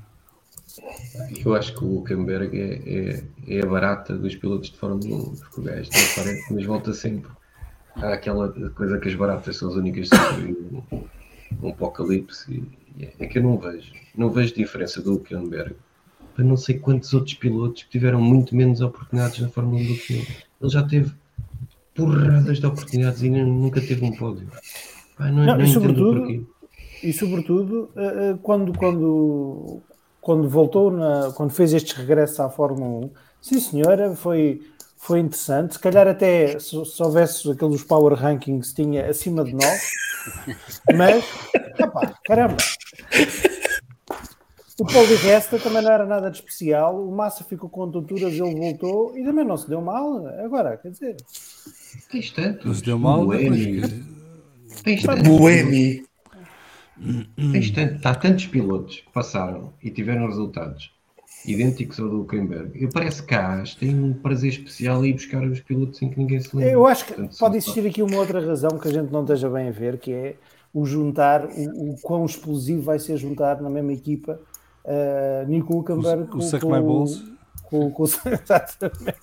Eu 1.43 1.55
acho 1.55 1.75
que 1.75 1.83
o 1.83 1.87
Hulkenberg 1.87 2.57
é, 2.57 3.17
é, 3.49 3.57
é 3.57 3.61
a 3.63 3.65
barata 3.65 4.15
dos 4.15 4.35
pilotos 4.35 4.69
de 4.71 4.77
Fórmula 4.77 5.15
1, 5.17 5.35
porque 5.35 5.61
o 5.61 5.63
gajo 5.63 5.89
não 5.91 6.03
aparece, 6.23 6.53
mas 6.53 6.65
volta 6.65 6.93
sempre. 6.93 7.31
Há 8.01 8.13
aquela 8.13 8.49
coisa 8.71 8.97
que 8.97 9.09
as 9.09 9.15
baratas 9.15 9.57
são 9.57 9.69
as 9.69 9.75
únicas 9.75 10.09
que 10.09 10.95
um, 11.61 11.69
apocalipse 11.69 12.51
e, 12.51 13.03
e 13.03 13.09
é 13.19 13.27
que 13.27 13.39
eu 13.39 13.43
não 13.43 13.57
vejo. 13.57 13.91
Não 14.15 14.29
vejo 14.29 14.55
diferença 14.55 15.01
do 15.01 15.13
Hulkenberg 15.13 15.75
para 16.35 16.43
não 16.45 16.55
sei 16.55 16.79
quantos 16.79 17.13
outros 17.13 17.33
pilotos 17.33 17.83
que 17.83 17.89
tiveram 17.89 18.21
muito 18.21 18.55
menos 18.55 18.79
oportunidades 18.79 19.39
na 19.41 19.49
Fórmula 19.49 19.81
1 19.81 19.87
do 19.87 19.95
que 19.95 20.13
ele. 20.13 20.27
Ele 20.61 20.71
já 20.71 20.83
teve 20.83 21.11
porradas 21.93 22.59
de 22.59 22.65
oportunidades 22.65 23.21
e 23.21 23.29
nunca 23.29 23.81
teve 23.81 24.05
um 24.05 24.15
pódio. 24.15 24.47
Pá, 25.17 25.29
não, 25.29 25.45
Não, 25.45 25.57
não 25.57 25.65
e 25.65 25.67
sobretudo-. 25.67 26.47
E 27.03 27.13
sobretudo 27.13 27.89
eh, 27.95 28.31
eh, 28.31 28.37
quando, 28.41 28.77
quando, 28.77 29.81
quando 30.19 30.49
voltou, 30.49 30.91
na, 30.91 31.31
quando 31.33 31.51
fez 31.51 31.73
estes 31.73 31.93
regressos 31.93 32.39
à 32.39 32.49
Fórmula 32.49 33.05
1, 33.05 33.09
sim 33.41 33.59
senhora, 33.59 34.15
foi, 34.15 34.61
foi 35.01 35.19
interessante. 35.21 35.73
Se 35.75 35.79
calhar 35.79 36.07
até 36.07 36.59
se, 36.59 36.85
se 36.85 37.01
houvesse 37.03 37.49
aqueles 37.49 37.83
Power 37.83 38.13
Rankings 38.13 38.73
tinha 38.75 39.09
acima 39.09 39.43
de 39.43 39.53
9, 39.53 39.65
mas 40.95 41.23
epá, 41.79 42.13
caramba. 42.25 42.57
O 44.79 44.85
Paulo 44.85 45.07
de 45.07 45.15
Resta 45.15 45.57
também 45.59 45.81
não 45.81 45.91
era 45.91 46.05
nada 46.05 46.29
de 46.31 46.37
especial. 46.37 47.05
O 47.05 47.11
Massa 47.13 47.43
ficou 47.43 47.69
com 47.69 47.89
tonturas, 47.91 48.31
ele 48.33 48.55
voltou 48.55 49.17
e 49.17 49.23
também 49.25 49.43
não 49.45 49.57
se 49.57 49.67
deu 49.67 49.81
mal. 49.81 50.25
Agora, 50.43 50.77
quer 50.77 50.91
dizer, 50.91 51.17
Tens 52.11 52.31
tantos. 52.31 52.65
Não 52.65 52.73
se 52.73 52.83
deu 52.83 52.97
mal, 52.99 53.27
depois 53.27 53.65
que- 53.65 54.03
Tens 54.83 55.03
tantos. 55.03 55.27
Buemi. 55.27 56.05
Tens 57.51 57.71
tanto, 57.71 58.05
há 58.05 58.15
tantos 58.15 58.47
pilotos 58.47 58.97
que 59.01 59.11
passaram 59.11 59.73
e 59.83 59.89
tiveram 59.89 60.27
resultados 60.27 60.91
idênticos 61.45 61.99
ao 61.99 62.09
do 62.09 62.17
Hulkenberg. 62.17 62.71
Eu 62.83 62.89
parece 62.89 63.23
que 63.23 63.33
a 63.33 63.61
AS 63.61 63.75
tem 63.75 63.97
um 63.97 64.13
prazer 64.13 64.49
especial 64.51 65.03
em 65.05 65.13
buscar 65.13 65.43
os 65.43 65.59
pilotos 65.61 66.01
em 66.01 66.09
que 66.09 66.19
ninguém 66.19 66.39
se 66.39 66.55
lembra. 66.55 66.71
Eu 66.71 66.85
acho 66.85 67.05
que 67.05 67.13
Portanto, 67.13 67.37
pode 67.39 67.57
existir 67.57 67.87
aqui 67.87 68.01
uma 68.03 68.17
outra 68.17 68.45
razão 68.45 68.77
que 68.77 68.87
a 68.87 68.91
gente 68.91 69.11
não 69.11 69.21
esteja 69.21 69.49
bem 69.49 69.67
a 69.69 69.71
ver, 69.71 69.97
que 69.99 70.11
é 70.11 70.35
o 70.73 70.85
juntar, 70.85 71.45
o, 71.45 71.91
o 71.91 71.95
quão 72.01 72.25
explosivo 72.25 72.81
vai 72.83 72.99
ser 72.99 73.17
juntar 73.17 73.61
na 73.61 73.69
mesma 73.69 73.93
equipa 73.93 74.39
uh, 74.85 75.47
Nico 75.47 75.73
Hulkenberg 75.73 76.23
O- 76.23 76.27
com, 76.27 76.39
com, 76.59 76.71
My 76.71 76.81
Balls. 76.81 77.23
com, 77.63 77.89
com, 77.91 78.03
exatamente, 78.29 79.19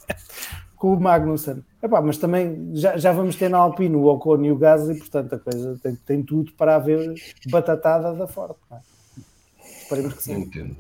com 0.76 0.94
o 0.94 1.00
Magnussen. 1.00 1.62
Epá, 1.82 2.00
mas 2.02 2.18
também 2.18 2.70
já, 2.74 2.96
já 2.96 3.12
vamos 3.12 3.36
ter 3.36 3.48
na 3.48 3.58
Alpine 3.58 3.94
o 3.94 4.06
Ocon 4.06 4.42
e 4.44 4.50
o 4.50 4.56
Gasly, 4.56 4.98
portanto 4.98 5.34
a 5.34 5.38
coisa 5.38 5.78
tem, 5.82 5.94
tem 5.94 6.22
tudo 6.22 6.50
para 6.52 6.74
haver 6.76 7.14
batatada 7.50 8.12
da 8.14 8.26
Ford. 8.26 8.56
não 8.70 8.78
é? 8.78 8.80
Esperemos 9.82 10.14
que 10.14 10.22
sim. 10.22 10.40
entendo. 10.40 10.76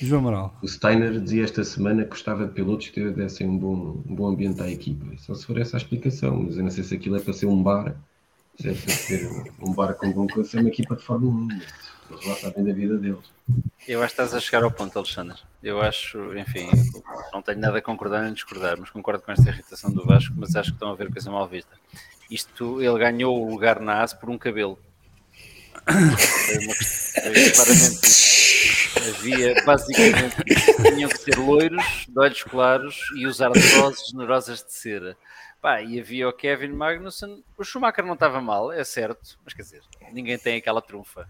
João 0.00 0.22
Moral. 0.22 0.56
O 0.62 0.68
Steiner 0.68 1.20
dizia 1.20 1.44
esta 1.44 1.64
semana 1.64 2.04
que 2.04 2.10
gostava 2.10 2.46
de 2.46 2.52
pilotos 2.52 2.88
que 2.88 3.10
dessem 3.10 3.48
um 3.48 3.58
bom, 3.58 4.02
um 4.06 4.14
bom 4.14 4.28
ambiente 4.28 4.62
à 4.62 4.70
equipa. 4.70 5.06
Só 5.18 5.34
se 5.34 5.44
for 5.44 5.58
essa 5.58 5.76
a 5.76 5.78
explicação, 5.78 6.44
mas 6.44 6.56
eu 6.56 6.62
não 6.62 6.70
sei 6.70 6.84
se 6.84 6.94
aquilo 6.94 7.16
é 7.16 7.20
para 7.20 7.32
ser 7.32 7.46
um 7.46 7.62
bar, 7.62 7.96
se 8.60 8.68
é 8.68 8.74
para 8.74 8.94
ser 8.94 9.28
um 9.60 9.72
bar 9.72 9.94
com 9.94 10.12
bom 10.12 10.26
coisa, 10.26 10.56
é 10.56 10.60
uma 10.60 10.68
equipa 10.68 10.94
de 10.94 11.02
Fórmula 11.02 11.32
1. 11.32 11.46
mas 11.46 11.62
Eles 12.10 12.26
lá 12.26 12.34
sabem 12.36 12.64
da 12.64 12.72
vida 12.72 12.96
deles. 12.96 13.24
Eu 13.86 14.02
acho 14.02 14.14
que 14.14 14.22
estás 14.22 14.34
a 14.34 14.40
chegar 14.40 14.62
ao 14.62 14.70
ponto, 14.70 14.96
Alexandre. 14.96 15.38
Eu 15.62 15.82
acho, 15.82 16.36
enfim, 16.38 16.68
não 17.32 17.42
tenho 17.42 17.58
nada 17.58 17.78
a 17.78 17.82
concordar 17.82 18.22
nem 18.22 18.32
discordar, 18.32 18.78
mas 18.78 18.90
concordo 18.90 19.22
com 19.22 19.32
esta 19.32 19.48
irritação 19.48 19.90
do 19.90 20.04
Vasco, 20.04 20.34
mas 20.36 20.54
acho 20.54 20.70
que 20.70 20.76
estão 20.76 20.90
a 20.90 20.94
ver 20.94 21.10
coisa 21.10 21.30
mal 21.30 21.48
vista. 21.48 21.72
Isto, 22.30 22.80
ele 22.80 22.98
ganhou 22.98 23.42
o 23.42 23.50
lugar 23.50 23.80
na 23.80 24.02
AS 24.02 24.12
por 24.12 24.30
um 24.30 24.38
cabelo. 24.38 24.78
Foi, 25.84 26.58
uma, 26.64 26.74
foi 26.74 27.50
claramente. 27.50 28.28
Havia 28.96 29.54
basicamente 29.64 30.36
tinham 30.94 31.08
que 31.08 31.18
ser 31.18 31.36
loiros, 31.38 32.06
de 32.08 32.18
olhos 32.18 32.42
claros 32.42 32.96
e 33.16 33.26
usar 33.26 33.50
doses 33.50 34.08
generosas 34.10 34.64
de 34.64 34.72
cera. 34.72 35.16
Pá, 35.60 35.82
e 35.82 35.98
havia 36.00 36.28
o 36.28 36.32
Kevin 36.32 36.68
Magnussen. 36.72 37.42
O 37.56 37.64
Schumacher 37.64 38.04
não 38.04 38.14
estava 38.14 38.40
mal, 38.40 38.72
é 38.72 38.84
certo, 38.84 39.38
mas 39.44 39.52
quer 39.54 39.62
dizer, 39.62 39.80
ninguém 40.12 40.38
tem 40.38 40.56
aquela 40.58 40.80
trunfa. 40.80 41.28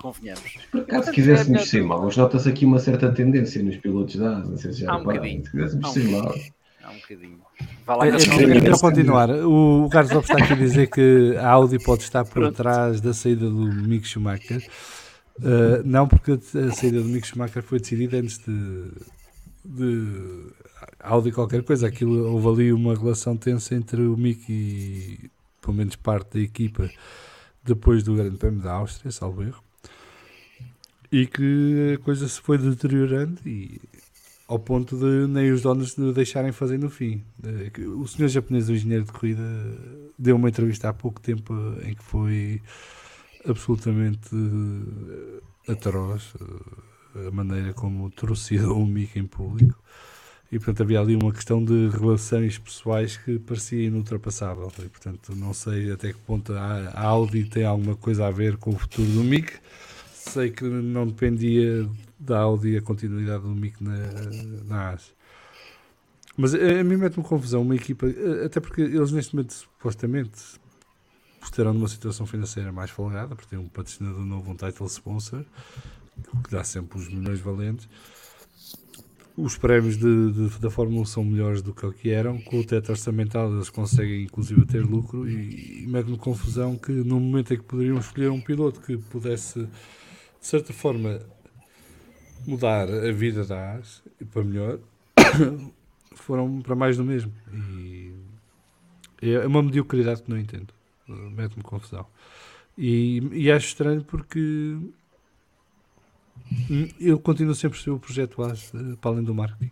Convenhamos. 0.00 0.56
Por 0.70 0.80
acaso, 0.80 1.06
se 1.06 1.12
quiséssemos 1.12 1.68
ser 1.68 1.82
maus, 1.82 2.16
nota-se 2.16 2.48
aqui 2.48 2.64
uma 2.64 2.78
certa 2.78 3.12
tendência 3.12 3.62
nos 3.62 3.76
pilotos 3.76 4.16
da 4.16 4.38
AS. 4.38 4.48
Não 4.48 4.56
sei 4.56 4.72
se 4.72 4.80
já 4.80 4.92
Há 4.92 4.96
um 4.96 5.04
bocadinho. 5.04 5.44
Se 5.44 5.50
quiséssemos 5.50 5.84
Há 5.84 5.88
um 5.88 5.92
ser 5.92 6.00
bocadinho. 6.00 6.22
maus. 6.24 6.50
Há 6.82 6.90
um 6.90 6.94
bocadinho. 6.96 7.40
Vá 7.84 7.94
lá 7.96 8.06
É, 8.06 8.08
que 8.10 8.14
é, 8.14 8.16
eles 8.16 8.28
é, 8.28 8.46
não- 8.46 8.56
é, 8.56 8.60
para 8.70 8.78
continuar, 8.78 9.30
o, 9.30 9.88
Carlos 9.92 10.12
Lopes 10.12 10.30
está 10.30 10.42
aqui 10.42 10.52
a 10.54 10.56
dizer 10.56 10.86
que 10.88 11.36
a 11.38 11.50
Audi 11.50 11.78
pode 11.84 12.02
estar 12.04 12.24
por 12.24 12.50
trás 12.52 13.00
da 13.02 13.12
saída 13.12 13.44
do 13.50 13.66
Mick 13.66 14.06
Schumacher. 14.08 14.66
Uh, 15.40 15.82
não, 15.84 16.06
porque 16.06 16.32
a 16.32 16.72
saída 16.72 17.00
do 17.00 17.08
Mick 17.08 17.26
Schumacher 17.26 17.62
foi 17.62 17.80
decidida 17.80 18.18
antes 18.18 18.38
de, 18.38 18.90
de 19.64 20.52
Audi 21.00 21.32
qualquer 21.32 21.62
coisa. 21.62 21.86
Aquilo, 21.86 22.32
houve 22.32 22.48
ali 22.48 22.72
uma 22.72 22.94
relação 22.94 23.36
tensa 23.36 23.74
entre 23.74 24.02
o 24.02 24.16
Mick 24.16 24.44
e 24.48 25.30
pelo 25.60 25.76
menos 25.76 25.96
parte 25.96 26.34
da 26.34 26.40
equipa 26.40 26.90
depois 27.64 28.02
do 28.02 28.14
Grande 28.14 28.36
Prémio 28.36 28.60
da 28.60 28.72
Áustria, 28.72 29.10
salvo 29.10 29.42
erro. 29.42 29.62
E 31.12 31.26
que 31.26 31.94
a 31.94 32.04
coisa 32.04 32.28
se 32.28 32.40
foi 32.40 32.56
deteriorando 32.56 33.40
e 33.44 33.80
ao 34.46 34.58
ponto 34.58 34.96
de 34.96 35.26
nem 35.28 35.52
os 35.52 35.62
donos 35.62 35.94
de 35.94 36.12
deixarem 36.12 36.52
fazer 36.52 36.78
no 36.78 36.90
fim. 36.90 37.22
Eh, 37.44 37.70
O 37.96 38.06
senhor 38.06 38.28
japonês, 38.28 38.68
o 38.68 38.72
engenheiro 38.72 39.04
de 39.04 39.12
corrida, 39.12 39.42
deu 40.18 40.36
uma 40.36 40.48
entrevista 40.48 40.88
há 40.88 40.92
pouco 40.92 41.20
tempo 41.20 41.54
em 41.84 41.94
que 41.94 42.02
foi 42.02 42.60
absolutamente 43.46 44.30
eh, 44.34 45.72
atroz 45.72 46.34
eh, 46.40 47.28
a 47.28 47.30
maneira 47.30 47.72
como 47.72 48.10
trucidou 48.10 48.78
o 48.78 48.86
Mick 48.86 49.18
em 49.18 49.26
público. 49.26 49.78
E 50.52 50.58
portanto 50.58 50.82
havia 50.82 51.00
ali 51.00 51.14
uma 51.14 51.32
questão 51.32 51.64
de 51.64 51.88
relações 51.88 52.58
pessoais 52.58 53.16
que 53.16 53.38
parecia 53.38 53.86
inultrapassável. 53.86 54.70
E 54.80 54.88
portanto 54.88 55.34
não 55.36 55.54
sei 55.54 55.92
até 55.92 56.12
que 56.12 56.18
ponto 56.20 56.52
a 56.52 56.90
a 56.94 57.04
Audi 57.06 57.44
tem 57.44 57.64
alguma 57.64 57.96
coisa 57.96 58.26
a 58.26 58.30
ver 58.30 58.56
com 58.56 58.70
o 58.70 58.78
futuro 58.78 59.08
do 59.10 59.22
Mick. 59.22 59.52
Sei 60.12 60.50
que 60.50 60.64
não 60.64 61.06
dependia 61.06 61.88
da 62.18 62.40
Audi 62.40 62.76
a 62.76 62.82
continuidade 62.82 63.42
do 63.42 63.54
Mick 63.54 63.82
na, 63.82 63.96
na 64.66 64.90
AS. 64.90 65.12
Mas 66.36 66.54
a, 66.54 66.80
a 66.80 66.84
mim 66.84 66.96
mete-me 66.96 67.24
confusão 67.24 67.62
uma 67.62 67.74
equipa, 67.74 68.06
eh, 68.06 68.46
até 68.46 68.60
porque 68.60 68.80
eles 68.82 69.12
neste 69.12 69.34
momento 69.34 69.52
supostamente 69.52 70.59
estarão 71.42 71.72
numa 71.72 71.88
situação 71.88 72.26
financeira 72.26 72.70
mais 72.72 72.90
folgada, 72.90 73.34
porque 73.34 73.50
tem 73.50 73.58
um 73.58 73.68
patrocinador 73.68 74.24
novo, 74.24 74.50
um 74.50 74.56
title 74.56 74.86
sponsor, 74.86 75.44
que 76.44 76.50
dá 76.50 76.62
sempre 76.64 76.98
os 76.98 77.08
milhões 77.08 77.40
valentes. 77.40 77.88
Os 79.36 79.56
prémios 79.56 79.96
de, 79.96 80.32
de- 80.32 80.58
da 80.58 80.70
Fórmula 80.70 81.00
1 81.02 81.04
são 81.06 81.24
melhores 81.24 81.62
do 81.62 81.72
que 81.72 81.86
o 81.86 81.92
que 81.92 82.10
eram. 82.10 82.38
Com 82.42 82.60
o 82.60 82.64
teto 82.64 82.90
orçamental, 82.90 83.50
eles 83.54 83.70
conseguem 83.70 84.24
inclusive 84.24 84.66
ter 84.66 84.84
lucro. 84.84 85.26
E, 85.28 85.84
e 85.84 85.86
mete-me 85.86 86.18
confusão 86.18 86.76
que 86.76 86.92
no 86.92 87.18
momento 87.18 87.54
em 87.54 87.56
que 87.56 87.62
poderiam 87.62 87.98
escolher 87.98 88.30
um 88.30 88.40
piloto 88.40 88.80
que 88.80 88.98
pudesse, 88.98 89.60
de 89.60 89.68
certa 90.46 90.72
forma, 90.74 91.20
mudar 92.46 92.88
a 92.90 93.12
vida 93.12 93.44
da 93.44 93.74
AS 93.76 94.02
para 94.30 94.44
melhor, 94.44 94.78
foram 96.14 96.60
para 96.60 96.74
mais 96.74 96.96
do 96.98 97.04
mesmo. 97.04 97.32
E 99.22 99.32
é 99.32 99.46
uma 99.46 99.62
mediocridade 99.62 100.22
que 100.22 100.30
não 100.30 100.38
entendo. 100.38 100.72
Mete-me 101.14 101.62
confusão. 101.62 102.06
E, 102.76 103.18
e 103.32 103.50
acho 103.50 103.68
estranho 103.68 104.02
porque 104.04 104.76
eu 107.00 107.18
continuo 107.18 107.54
sempre 107.54 107.78
a 107.78 107.82
ser 107.82 107.90
o 107.90 107.98
projeto 107.98 108.42
AS 108.42 108.72
uh, 108.74 108.96
para 108.96 109.10
além 109.12 109.24
do 109.24 109.34
marketing. 109.34 109.70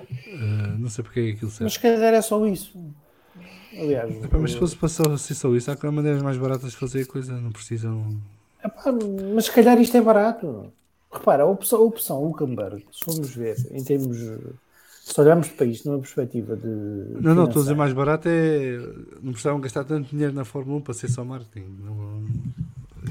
Uh, 0.00 0.78
não 0.78 0.88
sei 0.88 1.04
porque 1.04 1.20
é 1.20 1.22
que 1.24 1.30
aquilo 1.32 1.50
serve. 1.50 1.64
Mas 1.64 1.72
se 1.74 1.80
calhar 1.80 2.14
é 2.14 2.22
só 2.22 2.46
isso. 2.46 2.78
Aliás, 3.72 4.24
Epá, 4.24 4.38
Mas 4.38 4.52
se 4.52 4.58
fosse 4.58 4.76
só, 4.88 5.16
ser 5.16 5.34
só 5.34 5.54
isso, 5.54 5.70
há 5.70 5.92
maneiras 5.92 6.22
mais 6.22 6.36
baratas 6.36 6.72
de 6.72 6.76
fazer 6.76 7.02
a 7.02 7.06
coisa, 7.06 7.32
não 7.40 7.52
precisam. 7.52 8.20
Epá, 8.64 8.92
mas 9.34 9.44
se 9.44 9.52
calhar 9.52 9.80
isto 9.80 9.96
é 9.96 10.00
barato. 10.00 10.72
Repara, 11.12 11.42
a 11.42 11.46
opção, 11.46 11.80
a 11.80 11.82
opção 11.82 12.22
Hulkenberg, 12.22 12.84
se 12.92 13.04
formos 13.04 13.34
ver, 13.34 13.56
em 13.70 13.82
termos. 13.82 14.16
Se 15.10 15.20
olharmos 15.20 15.48
para 15.48 15.66
isto 15.66 15.88
numa 15.90 16.00
perspectiva 16.00 16.54
de. 16.56 16.68
Não, 16.68 17.34
não, 17.34 17.44
estou 17.44 17.60
a 17.60 17.64
dizer 17.64 17.74
mais 17.74 17.92
barato 17.92 18.28
é. 18.28 18.78
Não 19.20 19.32
precisavam 19.32 19.60
gastar 19.60 19.84
tanto 19.84 20.08
dinheiro 20.10 20.32
na 20.32 20.44
Fórmula 20.44 20.78
1 20.78 20.80
para 20.82 20.94
ser 20.94 21.08
só 21.08 21.24
marketing. 21.24 21.66
Não- 21.84 22.24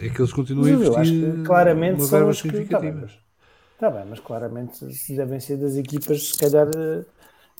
é 0.02 0.08
que 0.08 0.22
eles 0.22 0.32
continuam 0.32 0.68
a 0.68 0.72
Mas 0.78 0.82
eu 0.88 0.95
acho 0.98 1.11
investir 1.11 1.36
que 1.36 1.44
claramente 1.44 2.03
são 2.06 2.30
os 2.30 2.42
que. 2.42 2.64
Tá 2.66 2.80
bem, 2.80 2.94
mas, 2.94 3.11
tá 3.80 3.90
bem, 3.92 4.06
mas 4.10 4.19
claramente 4.22 4.86
devem 5.10 5.40
ser 5.42 5.58
das 5.58 5.76
equipas, 5.76 6.30
se 6.30 6.38
calhar. 6.38 6.68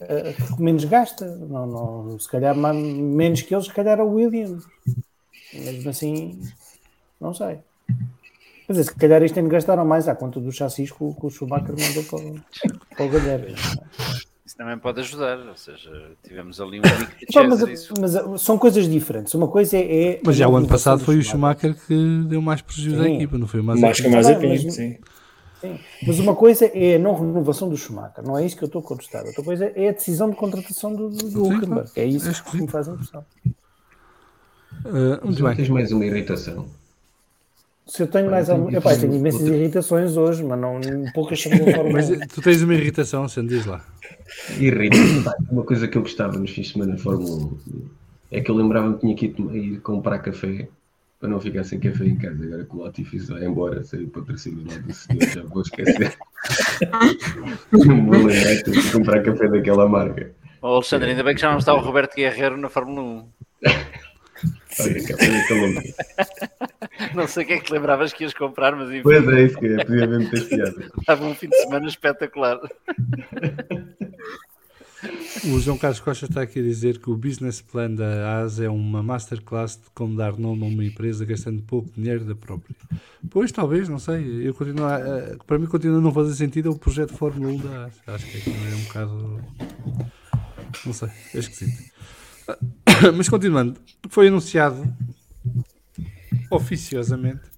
eh, 0.02 0.34
que 0.56 0.62
menos 0.62 0.86
gasta. 0.86 1.26
Não, 1.26 1.68
não, 1.68 2.20
se 2.20 2.30
calhar 2.30 2.56
ma- 2.56 2.72
menos 2.74 3.42
que 3.42 3.54
eles, 3.54 3.66
se 3.66 3.74
calhar 3.74 4.00
a 4.00 4.04
Williams. 4.06 4.64
Mesmo 5.54 5.90
assim, 5.90 6.40
não 7.20 7.34
sei. 7.34 7.60
Quer 8.68 8.74
dizer, 8.74 8.84
se 8.84 8.96
calhar 8.96 9.22
este 9.24 9.40
ano 9.40 9.50
gastaram 9.50 9.84
mais 9.84 10.08
à 10.08 10.16
conta 10.16 10.40
do 10.40 10.52
chassis 10.52 10.92
que 10.92 11.04
o, 11.04 11.14
que 11.14 11.26
o 11.26 11.30
Schumacher 11.30 11.76
mandou 11.78 12.04
para, 12.04 12.20
o- 12.20 12.40
para 12.96 13.06
o 13.06 13.10
Galheiro. 13.10 13.56
Também 14.60 14.78
pode 14.78 15.00
ajudar, 15.00 15.38
ou 15.38 15.56
seja, 15.56 15.90
tivemos 16.22 16.60
ali 16.60 16.80
um 16.80 16.82
Pá, 17.34 17.46
mas, 17.46 17.90
mas, 17.98 18.16
uh, 18.18 18.38
são 18.38 18.58
coisas 18.58 18.90
diferentes. 18.90 19.34
Uma 19.34 19.48
coisa 19.48 19.78
é. 19.78 20.16
é 20.16 20.20
Mas 20.22 20.36
já 20.36 20.48
a 20.48 20.50
o 20.50 20.58
ano 20.58 20.68
passado 20.68 21.00
do 21.00 21.06
foi 21.06 21.18
o 21.18 21.24
Schumacher 21.24 21.74
que 21.88 22.24
deu 22.28 22.42
mais 22.42 22.62
prejuízo 22.62 23.02
à 23.02 23.10
equipa, 23.10 23.38
não 23.38 23.48
foi 23.48 23.62
o 23.62 23.64
Mais 23.64 23.80
que 23.80 24.06
o 24.06 24.12
Mas- 24.12 24.28
Mazepin, 24.28 24.50
mas- 24.66 24.74
sim. 24.76 24.98
Sim. 25.62 25.80
Mas 26.06 26.20
uma 26.20 26.36
coisa 26.36 26.66
é 26.74 26.98
a 26.98 27.00
não 27.00 27.18
renovação 27.18 27.70
do 27.70 27.78
Schumacher, 27.78 28.22
não 28.22 28.38
é 28.38 28.46
isso 28.46 28.58
que 28.58 28.64
eu 28.64 28.66
estou 28.66 28.82
a 28.82 28.84
contestar. 28.84 29.26
Outra 29.26 29.44
coisa 29.46 29.72
é 29.74 29.88
a 29.88 29.92
decisão 29.94 30.30
de 30.30 30.36
contratação 30.36 30.94
do, 30.94 31.10
do, 31.10 31.44
Hulkenberg. 31.46 31.90
É 31.96 32.04
isso 32.04 32.30
É 32.30 32.34
que 32.34 32.58
me 32.62 32.68
faz 32.68 32.90
impressão. 32.90 33.26
Ah, 34.86 35.20
muito 35.24 35.42
Tens 35.42 35.68
bem. 35.68 35.70
mais 35.70 35.92
uma 35.94 36.06
irritação. 36.06 36.66
Se 37.90 38.04
eu 38.04 38.08
tenho 38.08 38.30
mais 38.30 38.46
tenho 38.46 38.60
alguma. 38.60 38.78
Epá, 38.78 38.96
tenho 38.96 39.16
imensas 39.16 39.42
outra. 39.42 39.58
irritações 39.58 40.16
hoje, 40.16 40.44
mas 40.44 40.60
não 40.60 40.80
poucas 41.14 41.42
Fórmula 41.44 41.92
Mas 41.92 42.10
1. 42.10 42.20
tu 42.28 42.42
tens 42.42 42.62
uma 42.62 42.74
irritação, 42.76 43.28
Sandro, 43.28 43.56
diz 43.56 43.66
lá. 43.66 43.84
Irrita. 44.60 45.36
Uma 45.52 45.64
coisa 45.64 45.88
que 45.88 45.98
eu 45.98 46.04
gostava 46.04 46.38
nos 46.38 46.52
fins 46.52 46.68
de 46.68 46.74
semana 46.74 46.96
de 46.96 47.02
Fórmula 47.02 47.46
1 47.46 47.58
é 48.32 48.42
que 48.42 48.52
eu 48.52 48.56
lembrava-me 48.56 48.94
que 48.94 49.00
tinha 49.02 49.16
que 49.16 49.26
ir, 49.26 49.80
comprar 49.82 50.20
café 50.20 50.68
para 51.20 51.30
não 51.30 51.40
ficar 51.42 51.64
sem 51.64 51.80
café 51.80 52.06
em 52.06 52.16
casa. 52.16 52.44
Agora 52.46 52.64
que 52.64 52.76
o 52.76 52.80
Latifi 52.80 53.18
vai 53.18 53.44
embora, 53.44 53.84
saiu 53.84 54.06
o 54.06 54.10
patrocínio 54.10 54.66
lá 54.70 54.78
do 54.78 54.94
senhor, 54.94 55.24
já 55.24 55.44
vou 55.44 55.62
esquecer. 55.64 56.14
não 57.74 58.06
vou 58.06 58.26
lembrar 58.28 58.56
que 58.56 58.64
tenho 58.64 58.82
que 58.82 58.92
comprar 58.92 59.24
café 59.24 59.48
daquela 59.50 59.90
marca. 59.90 60.32
Oh, 60.62 60.68
Alexandre, 60.68 61.10
ainda 61.10 61.24
bem 61.24 61.36
que 61.36 61.42
já 61.42 61.52
não 61.52 61.58
está 61.58 61.74
o 61.74 61.80
Roberto 61.80 62.16
Guerreiro 62.16 62.56
na 62.56 62.70
Fórmula 62.70 63.02
1. 63.02 63.30
Olha, 64.80 65.04
café 65.08 65.32
daquela 65.32 65.68
marca. 65.74 65.90
Não 67.16 67.28
sei 67.28 67.44
o 67.44 67.48
que 67.48 67.54
é 67.54 67.58
que 67.60 67.66
te 67.66 67.74
lembravas 67.74 68.14
que 68.14 68.24
ias 68.24 68.34
comprar, 68.34 68.76
mas 68.76 68.90
enfim, 68.90 69.04
Pois 69.04 69.28
é, 69.28 69.44
isso 69.44 69.58
que 69.58 69.68
é, 69.68 69.86
podia 69.86 70.08
mesmo 70.08 70.30
ter 70.30 70.50
piada. 70.50 70.92
estava 71.00 71.26
um 71.26 71.36
fim 71.36 71.48
de 71.48 71.58
semana 71.58 71.88
espetacular. 71.88 72.60
O 75.46 75.60
João 75.60 75.78
Carlos 75.78 76.02
Costa 76.02 76.26
está 76.26 76.42
aqui 76.42 76.60
a 76.60 76.62
dizer 76.62 76.98
que 76.98 77.10
o 77.10 77.16
business 77.16 77.62
plan 77.62 77.92
da 77.92 78.42
AS 78.42 78.60
é 78.60 78.70
uma 78.70 79.02
masterclass 79.02 79.78
de 79.78 79.90
como 79.94 80.18
dar 80.18 80.38
nome 80.38 80.64
a 80.64 80.68
uma 80.68 80.84
empresa 80.84 81.24
gastando 81.24 81.62
pouco 81.62 81.90
dinheiro 81.96 82.26
da 82.26 82.36
própria. 82.36 82.76
Pois, 83.30 83.50
talvez, 83.50 83.88
não 83.88 83.98
sei. 83.98 84.46
Eu 84.46 84.54
continuo 84.54 84.86
a, 84.86 85.38
para 85.48 85.58
mim 85.58 85.68
continua 85.68 86.00
a 86.00 86.02
não 86.02 86.12
fazer 86.12 86.36
sentido 86.36 86.72
o 86.72 86.78
projeto 86.78 87.14
Fórmula 87.14 87.54
1 87.54 87.58
da 87.60 87.86
AS. 87.86 87.94
Acho 88.08 88.26
que 88.26 88.50
é 88.50 88.76
um 88.76 88.84
bocado. 88.84 89.42
Não 90.86 90.92
sei, 90.94 91.10
é 91.34 91.38
esquisito. 91.38 91.92
Mas 93.16 93.30
continuando, 93.30 93.80
foi 94.10 94.28
anunciado 94.28 94.84
oficiosamente 96.50 97.50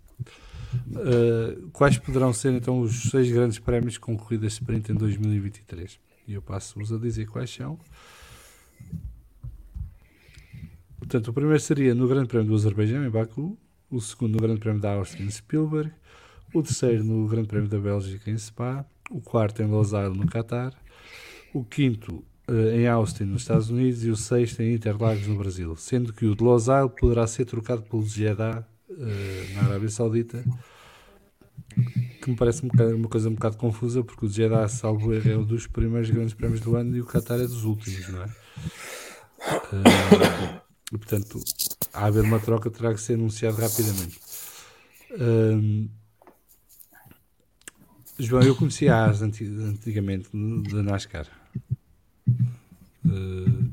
uh, 0.73 1.69
quais 1.71 1.97
poderão 1.97 2.33
ser 2.33 2.53
então 2.53 2.79
os 2.79 3.09
seis 3.09 3.31
grandes 3.31 3.59
prémios 3.59 3.97
com 3.97 4.17
sprint 4.47 4.91
em 4.91 4.95
2023. 4.95 5.99
E 6.27 6.33
eu 6.33 6.41
passo-vos 6.41 6.93
a 6.93 6.97
dizer 6.97 7.27
quais 7.27 7.49
são. 7.49 7.77
Portanto, 10.97 11.27
o 11.29 11.33
primeiro 11.33 11.59
seria 11.59 11.93
no 11.93 12.07
Grande 12.07 12.27
Prémio 12.27 12.47
do 12.47 12.55
Azerbaijão, 12.55 13.05
em 13.05 13.09
Baku. 13.09 13.57
O 13.89 13.99
segundo 13.99 14.33
no 14.33 14.39
Grande 14.39 14.59
Prémio 14.59 14.79
da 14.79 14.93
Áustria, 14.93 15.25
em 15.25 15.29
Spielberg. 15.29 15.91
O 16.53 16.61
terceiro 16.61 17.03
no 17.03 17.27
Grande 17.27 17.47
Prémio 17.47 17.67
da 17.67 17.79
Bélgica, 17.79 18.29
em 18.29 18.37
Spa. 18.37 18.85
O 19.09 19.19
quarto 19.19 19.61
em 19.61 19.65
Losail, 19.65 20.13
no 20.13 20.25
Qatar. 20.27 20.73
O 21.53 21.65
quinto 21.65 22.23
em 22.47 22.87
Austin, 22.87 23.23
nos 23.25 23.41
Estados 23.43 23.69
Unidos. 23.69 24.03
E 24.03 24.09
o 24.09 24.15
sexto 24.15 24.61
em 24.61 24.73
Interlagos, 24.73 25.27
no 25.27 25.37
Brasil. 25.37 25.75
Sendo 25.75 26.11
que 26.13 26.25
o 26.25 26.35
de 26.35 26.43
Losail 26.43 26.89
poderá 26.89 27.25
ser 27.27 27.45
trocado 27.45 27.81
pelo 27.83 28.05
Jeddah, 28.05 28.65
eh, 28.89 29.45
na 29.55 29.61
Arábia 29.63 29.89
Saudita. 29.89 30.43
Que 32.21 32.29
me 32.29 32.35
parece 32.35 32.65
um 32.65 32.67
bocado- 32.67 32.95
uma 32.95 33.07
coisa 33.07 33.29
um 33.29 33.33
bocado 33.33 33.57
confusa, 33.57 34.03
porque 34.03 34.25
o 34.25 34.29
Jeddah, 34.29 34.67
salvo 34.67 35.13
erro, 35.13 35.31
é 35.31 35.37
um 35.37 35.43
dos 35.45 35.65
primeiros 35.67 36.09
grandes 36.09 36.33
prémios 36.33 36.59
do 36.61 36.75
ano 36.75 36.95
e 36.95 37.01
o 37.01 37.05
Qatar 37.05 37.39
é 37.39 37.47
dos 37.47 37.63
últimos, 37.63 38.09
não 38.09 38.23
é? 38.23 38.25
Eh, 39.73 40.61
e 40.93 40.97
portanto, 40.97 41.39
a 41.93 42.05
haver 42.05 42.23
uma 42.23 42.39
troca 42.39 42.69
terá 42.69 42.93
que 42.93 42.99
ser 43.01 43.13
anunciado 43.13 43.55
rapidamente. 43.57 44.19
João, 48.19 48.43
eu 48.43 48.55
conheci 48.55 48.87
a 48.87 49.05
AS 49.05 49.21
anti- 49.21 49.45
antigamente 49.45 50.29
da 50.71 50.83
NASCAR. 50.83 51.27
Eh, 53.05 53.63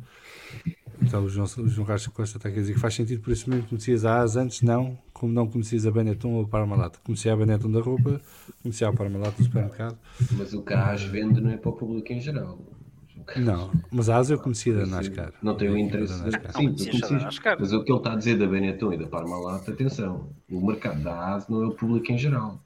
então 1.01 1.25
o 1.25 1.29
João, 1.29 1.47
o 1.47 1.69
João 1.69 1.87
Carlos 1.87 2.07
Costa 2.09 2.39
está 2.39 2.49
a 2.49 2.53
dizer 2.53 2.75
que 2.75 2.81
faz 2.81 2.95
sentido, 2.95 3.23
por 3.23 3.33
isso 3.33 3.49
mesmo 3.49 3.67
conhecias 3.69 4.05
a 4.05 4.21
AS 4.21 4.37
antes, 4.37 4.63
não, 4.63 4.99
como 5.13 5.33
não 5.33 5.47
conhecias 5.47 5.87
a 5.87 5.91
Benetton 5.91 6.33
ou 6.33 6.45
a 6.45 6.49
Parmalat. 6.49 6.97
Conhecia 7.05 7.33
a 7.33 7.37
Benetton 7.37 7.71
da 7.71 7.81
roupa, 7.81 8.21
conhecia 8.63 8.89
a 8.89 8.93
Parmalat 8.93 9.37
do 9.37 9.45
supermercado. 9.45 9.97
Mas 10.33 10.53
o 10.53 10.63
que 10.63 10.75
a 10.75 10.91
AS 10.91 11.03
vende 11.05 11.41
não 11.41 11.51
é 11.51 11.57
para 11.57 11.71
o 11.71 11.73
público 11.73 12.13
em 12.13 12.21
geral. 12.21 12.59
Não, 13.37 13.71
mas 13.91 14.09
a 14.09 14.17
ASA 14.17 14.35
eu 14.35 14.39
conhecia 14.39 14.75
da 14.75 14.87
NASCAR. 14.87 15.33
Não 15.43 15.55
tem 15.55 15.69
o 15.69 15.73
Da 15.73 15.81
interesse. 15.81 16.23
NASCAR. 16.23 16.53
Sim, 16.55 16.75
tu 16.75 16.85
conheces. 16.91 17.41
Mas 17.59 17.73
o 17.73 17.85
que 17.85 17.93
ele 17.93 17.99
está 17.99 18.13
a 18.13 18.17
dizer 18.17 18.39
da 18.39 18.47
Benetton 18.47 18.93
e 18.93 18.99
da 18.99 19.07
Parmalat, 19.07 19.69
atenção, 19.69 20.31
o 20.51 20.67
mercado 20.67 21.03
da 21.03 21.35
ASE 21.35 21.51
não 21.51 21.63
é 21.63 21.67
o 21.67 21.73
público 21.73 22.11
em 22.11 22.19
geral. 22.19 22.63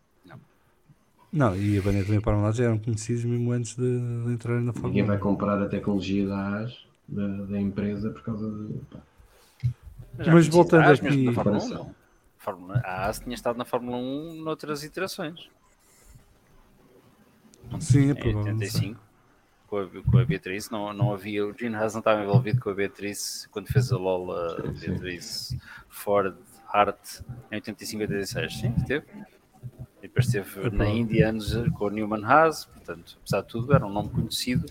Não, 1.32 1.56
e 1.56 1.78
a 1.78 1.82
Benetton 1.82 2.12
e 2.12 2.16
a 2.16 2.20
Parmalat 2.20 2.56
já 2.56 2.64
eram 2.64 2.78
conhecidos 2.78 3.24
mesmo 3.24 3.52
antes 3.52 3.74
de, 3.74 3.82
de 3.82 4.32
entrarem 4.32 4.62
na 4.64 4.72
Ninguém 4.72 5.02
vai 5.04 5.16
Fórmula 5.16 5.16
1. 5.16 5.18
comprar 5.20 5.62
a 5.62 5.68
tecnologia 5.68 6.26
da 6.28 6.58
AS, 6.60 6.86
da, 7.08 7.26
da 7.46 7.58
empresa, 7.60 8.10
por 8.10 8.22
causa 8.22 8.50
de. 8.50 8.74
pá, 8.90 8.98
Mas 10.30 10.46
voltando 10.48 10.82
a 10.82 10.90
AS 10.90 11.02
aqui- 11.02 11.24
na 11.24 11.32
Fórmula 11.32 11.56
1, 11.56 11.60
Comparação. 11.60 11.84
não. 11.86 11.94
Fórmula, 12.38 12.82
a 12.84 13.06
AS 13.08 13.20
tinha 13.20 13.34
estado 13.34 13.56
na 13.56 13.64
Fórmula 13.64 13.96
1 13.96 14.42
noutras 14.42 14.82
iterações. 14.84 15.48
Sim, 17.80 18.08
é 18.08 18.10
Em 18.10 18.14
provável. 18.14 18.42
sei. 18.44 18.52
85, 18.90 19.00
com 19.68 19.76
a, 19.78 19.88
com 19.88 20.18
a 20.18 20.24
Beatriz. 20.24 20.68
Não, 20.68 20.92
não 20.92 21.14
havia, 21.14 21.46
o 21.46 21.56
Gene 21.56 21.76
Haas 21.76 21.94
não 21.94 22.00
estava 22.00 22.22
envolvido 22.22 22.60
com 22.60 22.68
a 22.70 22.74
Beatriz 22.74 23.48
quando 23.50 23.68
fez 23.68 23.90
a 23.92 23.96
Lola 23.96 24.56
Sim, 24.60 24.74
sim. 24.76 24.86
Beatriz 24.90 25.56
Ford 25.88 26.34
Hart 26.68 27.20
em 27.50 27.54
85 27.54 28.02
86. 28.02 28.54
Sim, 28.58 28.72
teve. 28.86 29.06
E 30.02 30.08
depois 30.08 30.26
esteve 30.26 30.48
na 30.56 30.68
provável. 30.70 30.94
Índia 30.96 31.28
anos 31.28 31.54
com 31.78 31.84
o 31.84 31.90
Newman 31.90 32.24
Haas, 32.24 32.64
portanto, 32.64 33.16
apesar 33.20 33.42
de 33.42 33.46
tudo, 33.48 33.72
era 33.74 33.86
um 33.86 33.90
nome 33.92 34.08
conhecido. 34.08 34.66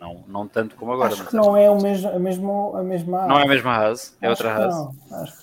Não, 0.00 0.24
não 0.28 0.48
tanto 0.48 0.74
como 0.76 0.92
agora. 0.92 1.10
Acho 1.12 1.18
mas 1.20 1.28
que 1.28 1.36
não 1.36 1.56
é 1.56 1.70
o 1.70 1.76
conhecido. 1.78 2.08
mesmo, 2.12 2.16
a, 2.16 2.18
mesma, 2.18 2.80
a 2.80 2.82
mesma 2.82 3.26
Não 3.28 3.38
é 3.38 3.42
a 3.44 3.46
mesma 3.48 3.70
Haas, 3.72 4.16
é 4.20 4.26
Acho 4.28 4.42
outra 4.46 4.64
Haas. 4.64 4.74
Não, 4.74 4.90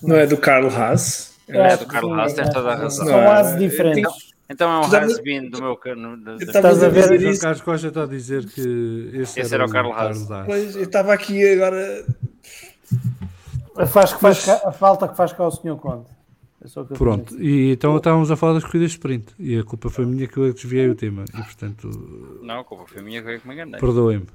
que 0.00 0.06
Não 0.06 0.16
é 0.16 0.26
do 0.26 0.36
Carl 0.36 0.66
Haas? 0.68 1.32
É 1.48 1.60
Acho 1.66 1.78
do 1.78 1.86
Carl 1.86 2.12
Haas, 2.14 2.32
tens 2.34 2.44
acho 2.44 2.52
toda 2.54 2.70
a 2.72 2.74
razão. 2.76 3.06
São 3.06 3.06
Não, 3.06 3.32
é- 3.34 3.56
diferentes. 3.56 4.32
Então 4.50 4.70
é 4.70 4.86
um 4.86 4.94
Haas 4.94 5.18
been 5.20 5.48
do 5.48 5.62
meu. 5.62 5.76
cano- 5.76 6.18
Estás 6.38 6.82
a 6.82 6.88
ver- 6.90 7.08
dizer 7.08 7.26
O 7.26 7.30
isso. 7.30 7.40
Carlos 7.40 7.60
Costa 7.62 7.88
está 7.88 8.02
a 8.02 8.06
dizer 8.06 8.44
que 8.44 9.10
esse, 9.14 9.40
Esse 9.40 9.54
era 9.54 9.64
o 9.64 9.70
Carlos 9.70 9.96
Haas. 9.96 10.30
Haas. 10.30 10.46
Pois, 10.46 10.76
eu 10.76 10.82
estava 10.82 11.14
aqui 11.14 11.42
agora. 11.54 12.04
Faz, 13.88 14.10
faz 14.12 14.44
cá- 14.44 14.60
a 14.66 14.72
falta 14.72 15.08
que 15.08 15.16
faz 15.16 15.32
cá 15.32 15.46
o 15.46 15.50
senhor 15.50 15.78
Conde. 15.78 16.04
É 16.64 16.68
só 16.68 16.82
o 16.82 16.86
que 16.86 16.92
eu 16.92 16.96
Pronto, 16.96 17.42
e 17.42 17.72
então 17.72 17.96
estávamos 17.96 18.30
a 18.30 18.36
falar 18.36 18.54
das 18.54 18.64
corridas 18.64 18.90
de 18.90 18.96
sprint 18.96 19.34
e 19.38 19.58
a 19.58 19.64
culpa 19.64 19.90
foi 19.90 20.06
minha 20.06 20.28
que 20.28 20.36
eu 20.36 20.52
desviei 20.52 20.88
o 20.88 20.94
tema 20.94 21.24
e 21.28 21.42
portanto 21.42 22.38
Não, 22.42 22.60
a 22.60 22.64
culpa 22.64 22.84
foi 22.86 23.02
minha 23.02 23.22
que 23.22 23.46
me 23.46 23.54
enganei. 23.54 23.80
perdoem-me. 23.80 24.26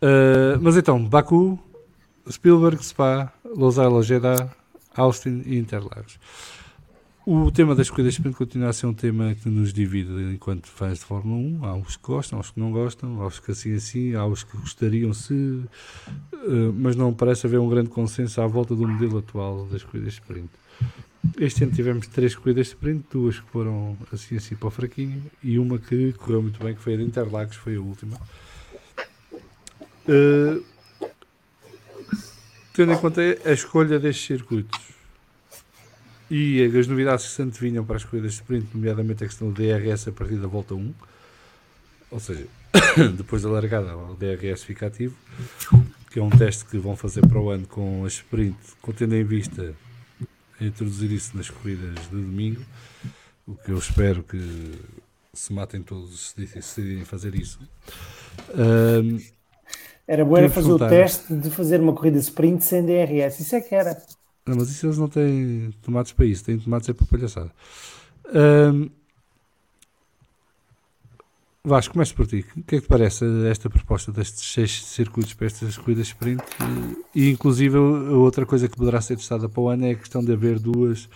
Uh, 0.00 0.60
mas 0.60 0.76
então, 0.76 1.02
Baku, 1.02 1.58
Spielberg, 2.30 2.84
Spa, 2.84 3.32
Losail, 3.44 4.02
Jeddah, 4.02 4.50
Austin 4.94 5.42
e 5.46 5.56
Interlagos. 5.56 6.18
O 7.30 7.50
tema 7.50 7.74
das 7.74 7.90
corridas 7.90 8.14
de 8.14 8.20
sprint 8.20 8.36
continua 8.36 8.70
a 8.70 8.72
ser 8.72 8.86
um 8.86 8.94
tema 8.94 9.34
que 9.34 9.48
nos 9.50 9.72
divide 9.72 10.32
enquanto 10.32 10.66
fãs 10.66 10.98
de 10.98 11.04
Fórmula 11.04 11.38
1. 11.38 11.64
Há 11.64 11.74
uns 11.74 11.96
que 11.96 12.02
gostam, 12.02 12.38
há 12.38 12.40
uns 12.40 12.50
que 12.50 12.60
não 12.60 12.72
gostam, 12.72 13.20
há 13.20 13.26
uns 13.26 13.38
que 13.38 13.50
assim 13.50 13.74
assim, 13.74 14.14
há 14.14 14.24
uns 14.24 14.44
que 14.44 14.56
gostariam 14.56 15.12
se, 15.12 15.34
uh, 15.34 16.72
mas 16.74 16.96
não 16.96 17.12
parece 17.12 17.46
haver 17.46 17.60
um 17.60 17.68
grande 17.68 17.90
consenso 17.90 18.40
à 18.40 18.46
volta 18.46 18.74
do 18.74 18.86
modelo 18.88 19.18
atual 19.18 19.66
das 19.66 19.82
corridas 19.82 20.14
de 20.14 20.20
sprint. 20.20 20.48
Este 21.38 21.64
ano 21.64 21.72
tivemos 21.72 22.06
três 22.06 22.34
corridas 22.34 22.66
de 22.66 22.72
sprint, 22.72 23.04
duas 23.10 23.38
que 23.38 23.50
foram 23.50 23.96
assim 24.12 24.36
assim 24.36 24.54
para 24.54 24.68
o 24.68 24.70
fraquinho 24.70 25.22
e 25.42 25.58
uma 25.58 25.78
que 25.78 26.12
correu 26.14 26.42
muito 26.42 26.62
bem, 26.62 26.74
que 26.74 26.80
foi 26.80 26.94
a 26.94 26.96
de 26.96 27.02
Interlagos, 27.02 27.56
foi 27.56 27.76
a 27.76 27.80
última. 27.80 28.16
Uh, 30.08 30.64
tendo 32.72 32.92
em 32.92 32.96
conta 32.96 33.20
a 33.44 33.52
escolha 33.52 33.98
destes 33.98 34.24
circuitos 34.24 34.80
e 36.30 36.62
as 36.62 36.86
novidades 36.86 37.26
que 37.26 37.32
se 37.32 37.42
antevinham 37.42 37.84
para 37.84 37.96
as 37.96 38.04
corridas 38.04 38.32
de 38.32 38.38
sprint, 38.38 38.68
nomeadamente 38.74 39.24
a 39.24 39.26
questão 39.26 39.50
do 39.50 39.54
DRS 39.54 40.08
a 40.08 40.12
partir 40.12 40.36
da 40.36 40.46
volta 40.46 40.74
1, 40.74 40.94
ou 42.10 42.20
seja, 42.20 42.46
depois 43.16 43.42
da 43.42 43.50
largada 43.50 43.96
o 43.96 44.14
DRS 44.14 44.62
fica 44.62 44.86
ativo, 44.86 45.16
que 46.10 46.18
é 46.18 46.22
um 46.22 46.30
teste 46.30 46.64
que 46.66 46.78
vão 46.78 46.96
fazer 46.96 47.26
para 47.26 47.40
o 47.40 47.50
ano 47.50 47.66
com 47.66 48.04
a 48.04 48.08
sprint, 48.08 48.56
com 48.80 48.92
tendo 48.92 49.14
em 49.14 49.24
vista 49.24 49.74
a 50.60 50.64
introduzir 50.64 51.10
isso 51.12 51.36
nas 51.36 51.48
corridas 51.50 51.94
de 51.94 52.08
domingo, 52.10 52.62
o 53.46 53.54
que 53.54 53.70
eu 53.70 53.78
espero 53.78 54.22
que 54.22 54.38
se 55.32 55.52
matem 55.52 55.82
todos 55.82 56.30
se 56.30 56.36
decidirem 56.36 57.04
fazer 57.04 57.34
isso. 57.34 57.60
Um, 58.54 59.18
Era 60.06 60.24
bom 60.24 60.36
era 60.36 60.48
fazer 60.48 60.72
o 60.72 60.78
teste 60.78 61.34
de 61.34 61.50
fazer 61.50 61.80
uma 61.80 61.92
corrida 61.92 62.18
sprint 62.18 62.64
sem 62.64 62.84
DRS. 62.84 63.40
Isso 63.40 63.54
é 63.54 63.60
que 63.60 63.74
era. 63.74 64.02
Não, 64.46 64.56
mas 64.56 64.70
isso 64.70 64.86
eles 64.86 64.96
não 64.96 65.08
têm 65.08 65.70
tomates 65.82 66.12
para 66.12 66.24
isso, 66.24 66.44
têm 66.44 66.58
tomates 66.58 66.88
é 66.88 66.94
para 66.94 67.06
palhaçada. 67.06 67.52
Ahm, 68.34 68.88
Vasco, 71.68 71.92
começo 71.92 72.14
por 72.14 72.26
ti. 72.26 72.44
O 72.56 72.62
que 72.62 72.76
é 72.76 72.78
que 72.78 72.86
te 72.86 72.88
parece 72.88 73.24
esta 73.48 73.68
proposta 73.68 74.10
destes 74.10 74.52
seis 74.52 74.84
circuitos 74.84 75.34
para 75.34 75.46
estas 75.46 75.76
corridas 75.76 76.06
sprint? 76.06 76.42
E, 77.14 77.28
inclusive, 77.30 77.76
a 77.76 77.80
outra 78.14 78.46
coisa 78.46 78.66
que 78.68 78.76
poderá 78.76 79.00
ser 79.02 79.16
testada 79.16 79.48
para 79.48 79.60
o 79.60 79.68
ano 79.68 79.84
é 79.84 79.90
a 79.90 79.94
questão 79.94 80.24
de 80.24 80.32
haver 80.32 80.58
duas 80.58 81.08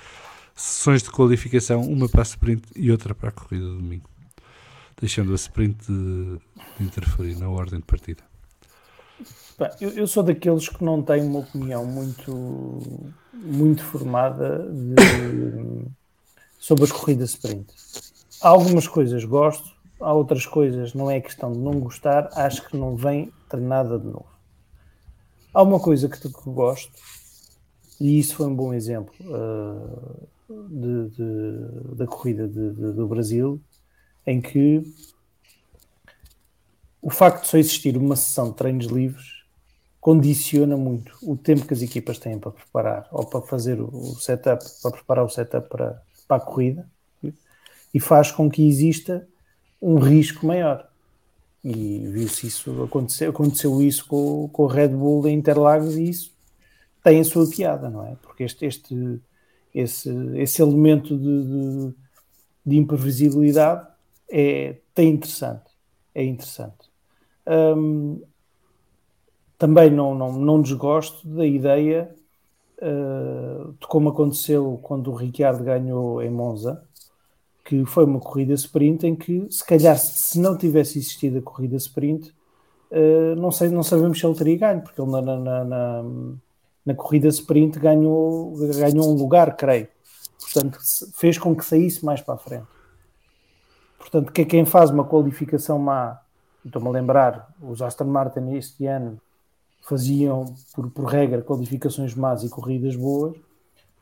sessões 0.55 1.03
de 1.03 1.11
qualificação, 1.11 1.81
uma 1.81 2.07
para 2.07 2.21
a 2.21 2.25
sprint 2.25 2.65
e 2.77 2.91
outra 2.93 3.15
para 3.15 3.31
a 3.31 3.33
corrida 3.33 3.65
de 3.65 3.77
domingo, 3.77 4.09
deixando 5.01 5.33
a 5.33 5.37
sprint 5.37 5.87
de, 5.87 6.39
de 6.79 6.85
interferir 6.85 7.37
na 7.39 7.49
ordem 7.49 7.81
de 7.81 7.87
partida. 7.87 8.23
Eu, 9.81 9.91
eu 9.91 10.07
sou 10.07 10.23
daqueles 10.23 10.69
que 10.69 10.85
não 10.85 11.03
têm 11.03 11.23
uma 11.23 11.39
opinião 11.39 11.87
muito, 11.87 13.09
muito 13.33 13.83
formada 13.83 14.69
de- 14.71 15.87
sobre 16.59 16.85
as 16.85 16.93
corridas 16.93 17.31
sprint. 17.31 17.67
Algumas 18.41 18.87
coisas 18.87 19.25
gosto, 19.25 19.72
há 20.03 20.13
outras 20.13 20.47
coisas 20.47 20.95
não 20.95 21.11
é 21.11 21.21
questão 21.21 21.53
de 21.53 21.59
não 21.59 21.79
gostar, 21.81 22.29
acho 22.35 22.67
que 22.69 22.77
não 22.77 22.97
vem 22.97 23.33
ter 23.49 23.61
nada 23.61 23.99
de 23.99 24.07
novo. 24.07 24.27
Há 25.55 25.63
uma 25.63 25.79
coisa 25.81 26.09
que, 26.09 26.19
que 26.21 26.51
gosto, 26.51 26.93
e 28.01 28.19
isso 28.19 28.37
foi 28.37 28.47
um 28.47 28.55
bom 28.55 28.73
exemplo 28.73 29.13
ah, 29.35 30.27
de- 30.49 31.09
de- 31.11 31.97
da 31.97 32.07
corrida 32.07 32.49
de- 32.49 32.73
de- 32.73 32.93
do 32.93 33.07
Brasil, 33.07 33.61
em 34.27 34.41
que 34.41 34.83
o 37.01 37.11
facto 37.11 37.43
de 37.43 37.49
só 37.49 37.59
existir 37.59 37.97
uma 37.97 38.17
sessão 38.17 38.51
de 38.51 38.57
treinos 38.57 38.87
livres 38.87 39.43
condiciona 40.01 40.77
muito 40.77 41.17
o 41.23 41.37
tempo 41.37 41.67
que 41.67 41.75
as 41.75 41.83
equipas 41.83 42.19
têm 42.19 42.39
para 42.39 42.51
preparar 42.51 43.09
ou 43.13 43.25
para 43.27 43.41
fazer 43.43 43.81
o 43.81 44.15
setup, 44.17 44.65
para 44.83 44.91
preparar 44.91 45.25
o 45.25 45.29
setup 45.29 45.69
para, 45.69 46.03
para 46.27 46.37
a 46.37 46.41
corrida 46.41 46.89
e 47.95 48.01
faz 48.01 48.31
com 48.31 48.51
que 48.51 48.67
exista 48.67 49.29
um 49.83 49.99
risco 49.99 50.47
maior. 50.47 50.89
E 51.65 52.07
viu-se 52.09 52.47
isso, 52.47 52.83
aconteceu, 52.83 53.31
aconteceu 53.31 53.83
isso 53.83 54.07
com, 54.07 54.49
com 54.49 54.63
o 54.63 54.67
Red 54.67 54.89
Bull 54.89 55.27
em 55.29 55.37
Interlagos 55.37 55.97
e 55.97 56.09
isso 56.09 56.33
tem 57.05 57.21
a 57.21 57.25
sua 57.25 57.49
piada, 57.49 57.91
não 57.91 58.07
é? 58.07 58.17
Porque 58.23 58.45
este, 58.45 58.65
este 58.65 59.21
esse, 59.75 60.11
esse 60.37 60.61
elemento 60.61 61.17
de, 61.17 61.45
de, 61.45 61.95
de 62.67 62.77
imprevisibilidade 62.77 63.87
é, 64.31 64.77
tem 64.95 65.11
interessante. 65.11 65.71
É 66.15 66.25
interessante. 66.25 66.91
Hum, 67.47 68.23
também 69.59 69.91
não, 69.91 70.15
não, 70.15 70.33
não 70.33 70.61
desgosto 70.61 71.27
da 71.27 71.47
ideia 71.47 72.15
uh, 72.79 73.73
de 73.73 73.87
como 73.87 74.11
aconteceu 74.11 74.79
quando 74.83 75.11
o 75.11 75.15
Ricciardo 75.15 75.65
ganhou 75.65 76.21
em 76.23 76.31
Monza, 76.31 76.85
que 77.65 77.85
foi 77.85 78.05
uma 78.05 78.21
corrida 78.21 78.55
sprint 78.55 79.07
em 79.07 79.15
que, 79.15 79.47
se 79.51 79.65
calhar, 79.65 79.97
se 79.97 80.39
não 80.39 80.57
tivesse 80.57 80.99
existido 80.99 81.39
a 81.39 81.43
corrida 81.43 81.77
sprint, 81.77 82.33
uh, 82.91 83.37
não, 83.37 83.51
sei, 83.51 83.69
não 83.69 83.83
sabemos 83.83 84.19
se 84.19 84.27
ele 84.27 84.35
teria 84.35 84.59
ganho, 84.59 84.83
porque 84.83 85.01
ele 85.01 85.11
na, 85.11 85.23
na, 85.23 85.65
na, 85.65 86.05
na 86.85 86.95
corrida 86.95 87.29
sprint 87.29 87.79
ganhou, 87.79 88.55
ganhou 88.57 89.09
um 89.09 89.15
lugar, 89.15 89.57
creio. 89.57 89.89
Portanto, 90.41 90.79
fez 91.15 91.39
com 91.39 91.55
que 91.55 91.65
saísse 91.65 92.05
mais 92.05 92.21
para 92.21 92.35
a 92.35 92.39
frente. 92.39 92.67
Portanto, 93.99 94.33
que 94.33 94.45
quem 94.45 94.65
faz 94.65 94.91
uma 94.91 95.05
qualificação 95.05 95.79
má, 95.79 96.21
estou-me 96.65 96.89
a 96.89 96.91
lembrar, 96.91 97.55
os 97.63 97.81
Aston 97.81 98.05
Martin 98.05 98.55
este 98.55 98.87
ano 98.87 99.21
faziam, 99.81 100.55
por, 100.75 100.91
por 100.91 101.05
regra, 101.07 101.43
qualificações 101.43 102.15
más 102.15 102.43
e 102.43 102.49
corridas 102.49 102.97
boas. 102.97 103.37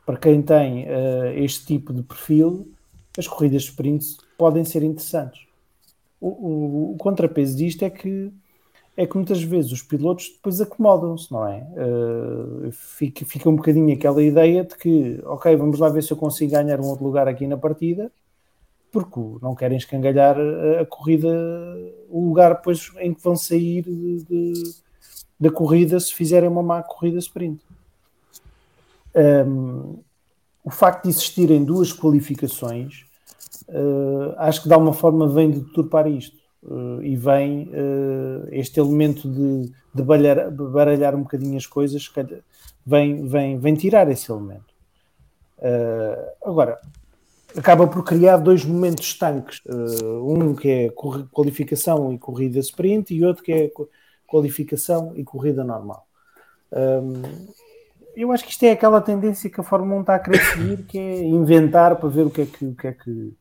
Para 0.05 0.17
quem 0.17 0.41
tem 0.41 0.85
uh, 0.85 1.27
este 1.35 1.65
tipo 1.65 1.93
de 1.93 2.01
perfil, 2.01 2.67
as 3.17 3.27
corridas 3.27 3.63
sprint 3.63 4.17
podem 4.37 4.63
ser 4.63 4.83
interessantes. 4.83 5.45
O, 6.19 6.27
o, 6.27 6.91
o, 6.93 6.97
contrapeso 6.97 7.57
disto 7.57 7.83
é 7.83 7.89
que 7.89 8.31
é 8.95 9.05
que 9.07 9.15
muitas 9.15 9.41
vezes 9.41 9.71
os 9.71 9.81
pilotos 9.81 10.29
depois 10.29 10.59
acomodam-se, 10.59 11.31
não 11.31 11.47
é? 11.47 11.65
Uh, 11.75 12.71
fica, 12.71 13.25
fica 13.25 13.49
um 13.49 13.55
bocadinho 13.55 13.93
aquela 13.93 14.21
ideia 14.21 14.65
de 14.65 14.75
que, 14.75 15.19
ok, 15.23 15.55
vamos 15.55 15.79
lá 15.79 15.89
ver 15.89 16.03
se 16.03 16.11
eu 16.11 16.17
consigo 16.17 16.51
ganhar 16.51 16.79
um 16.79 16.87
outro 16.87 17.05
lugar 17.05 17.27
aqui 17.27 17.47
na 17.47 17.57
partida, 17.57 18.11
porque 18.91 19.19
não 19.41 19.55
querem 19.55 19.77
escangalhar 19.77 20.37
a, 20.37 20.81
a 20.81 20.85
corrida, 20.85 21.29
o 22.09 22.27
lugar 22.27 22.55
depois 22.55 22.91
em 22.99 23.13
que 23.13 23.23
vão 23.23 23.35
sair 23.35 23.83
de, 23.83 24.23
de, 24.25 24.75
da 25.39 25.49
corrida 25.49 25.99
se 25.99 26.13
fizerem 26.13 26.49
uma 26.49 26.61
má 26.61 26.83
corrida 26.83 27.17
sprint. 27.17 27.63
Um, 29.15 29.99
o 30.63 30.69
facto 30.69 31.03
de 31.03 31.09
existirem 31.09 31.63
duas 31.63 31.91
qualificações 31.91 33.05
uh, 33.71 34.33
acho 34.37 34.61
que 34.61 34.67
de 34.67 34.73
alguma 34.73 34.93
forma 34.93 35.27
vem 35.27 35.51
de 35.51 35.59
deturpar 35.59 36.07
isto, 36.07 36.37
uh, 36.63 37.01
e 37.01 37.15
vem 37.15 37.69
uh, 37.69 38.47
este 38.51 38.79
elemento 38.79 39.29
de, 39.29 39.71
de 39.93 40.03
baralhar, 40.03 40.51
baralhar, 40.51 41.15
um 41.15 41.23
bocadinho 41.23 41.57
as 41.57 41.65
coisas, 41.65 42.11
vem, 42.85 43.25
vem, 43.25 43.59
vem 43.59 43.75
tirar 43.75 44.09
esse 44.09 44.31
elemento. 44.31 44.71
agora, 46.43 46.79
acaba 47.55 47.87
por 47.87 48.03
criar 48.03 48.37
dois 48.37 48.65
momentos 48.65 49.05
estanques, 49.05 49.61
um 50.23 50.55
que 50.55 50.69
é 50.69 50.89
qualificação 51.31 52.11
e 52.13 52.17
corrida 52.17 52.59
sprint 52.59 53.13
e 53.13 53.23
outro 53.23 53.43
que 53.43 53.51
é 53.51 53.71
qualificação 54.25 55.13
e 55.15 55.23
corrida 55.23 55.63
normal. 55.63 56.07
Um, 56.71 57.21
eu 58.15 58.31
acho 58.31 58.43
que 58.43 58.51
isto 58.51 58.63
é 58.63 58.71
aquela 58.71 59.01
tendência 59.01 59.49
que 59.49 59.59
a 59.59 59.63
Fórmula 59.63 59.97
1 59.97 60.01
está 60.01 60.15
a 60.15 60.19
querer 60.19 60.43
seguir, 60.43 60.83
que 60.85 60.97
é 60.97 61.23
inventar 61.23 61.95
para 61.95 62.09
ver 62.09 62.25
o 62.25 62.29
que 62.29 62.41
é 62.41 62.45
que, 62.45 62.65
o 62.65 62.75
que, 62.75 62.87
é 62.87 62.93
que, 62.93 63.33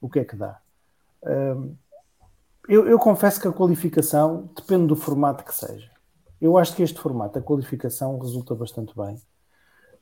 o 0.00 0.08
que, 0.08 0.18
é 0.18 0.24
que 0.24 0.36
dá. 0.36 0.58
Um, 1.22 1.74
eu, 2.68 2.86
eu, 2.86 2.98
confesso 2.98 3.40
que 3.40 3.48
a 3.48 3.52
qualificação 3.52 4.50
depende 4.54 4.86
do 4.86 4.96
formato 4.96 5.44
que 5.44 5.54
seja. 5.54 5.90
Eu 6.40 6.58
acho 6.58 6.74
que 6.74 6.82
este 6.82 7.00
formato, 7.00 7.38
a 7.38 7.42
qualificação, 7.42 8.18
resulta 8.18 8.54
bastante 8.54 8.92
bem. 8.94 9.16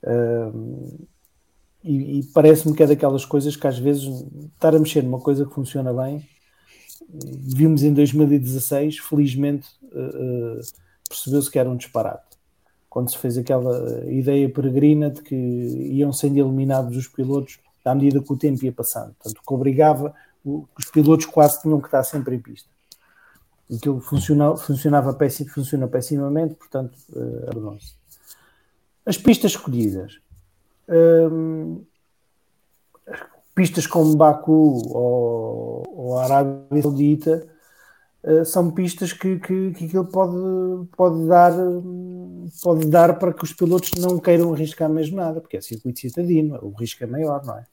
Um, 0.03 0.97
e, 1.83 2.19
e 2.19 2.23
parece-me 2.33 2.75
que 2.75 2.83
é 2.83 2.87
daquelas 2.87 3.23
coisas 3.23 3.55
que 3.55 3.67
às 3.67 3.79
vezes 3.79 4.03
estar 4.53 4.75
a 4.75 4.79
mexer 4.79 5.03
numa 5.03 5.19
coisa 5.19 5.45
que 5.45 5.53
funciona 5.53 5.93
bem. 5.93 6.27
Vimos 7.09 7.83
em 7.83 7.93
2016, 7.93 8.99
felizmente, 8.99 9.67
uh, 9.93 10.57
uh, 10.57 10.61
percebeu-se 11.07 11.49
que 11.49 11.57
era 11.57 11.69
um 11.69 11.77
disparate 11.77 12.26
quando 12.97 13.11
se 13.11 13.17
fez 13.19 13.37
aquela 13.37 14.03
ideia 14.07 14.49
peregrina 14.49 15.11
de 15.11 15.21
que 15.21 15.35
iam 15.35 16.11
sendo 16.11 16.39
eliminados 16.39 16.97
os 16.97 17.07
pilotos 17.07 17.59
à 17.85 17.93
medida 17.93 18.23
que 18.23 18.33
o 18.33 18.35
tempo 18.35 18.65
ia 18.65 18.71
passando. 18.71 19.13
Portanto, 19.13 19.39
que 19.47 19.53
obrigava, 19.53 20.15
os 20.43 20.85
pilotos 20.91 21.27
quase 21.27 21.61
tinham 21.61 21.79
que 21.79 21.85
estar 21.85 22.03
sempre 22.03 22.35
em 22.35 22.39
pista. 22.39 22.67
Aquilo 23.71 24.01
funcionava, 24.01 24.57
funcionava 24.57 25.13
péssimo, 25.13 25.51
funciona 25.51 25.87
pessimamente, 25.87 26.55
portanto, 26.55 26.97
uh, 27.11 27.79
se 27.79 27.93
As 29.05 29.15
pistas 29.15 29.51
escolhidas. 29.51 30.19
Um, 30.89 31.85
pistas 33.53 33.85
como 33.85 34.15
Baku 34.15 34.81
ou, 34.89 35.83
ou 35.87 36.17
Arábia 36.17 36.81
Saudita 36.81 37.47
são 38.45 38.71
pistas 38.71 39.13
que, 39.13 39.37
que, 39.39 39.71
que 39.71 39.85
aquilo 39.85 40.05
pode, 40.05 40.35
pode 40.95 41.27
dar 41.27 41.53
pode 42.61 42.87
dar 42.87 43.17
para 43.19 43.33
que 43.33 43.43
os 43.43 43.53
pilotos 43.53 43.91
não 43.99 44.19
queiram 44.19 44.53
arriscar 44.53 44.89
mesmo 44.89 45.17
nada, 45.17 45.41
porque 45.41 45.57
é 45.57 45.61
circuito 45.61 45.99
citadino, 45.99 46.59
o 46.61 46.71
risco 46.71 47.03
é 47.03 47.07
maior, 47.07 47.45
não 47.45 47.57
é? 47.57 47.65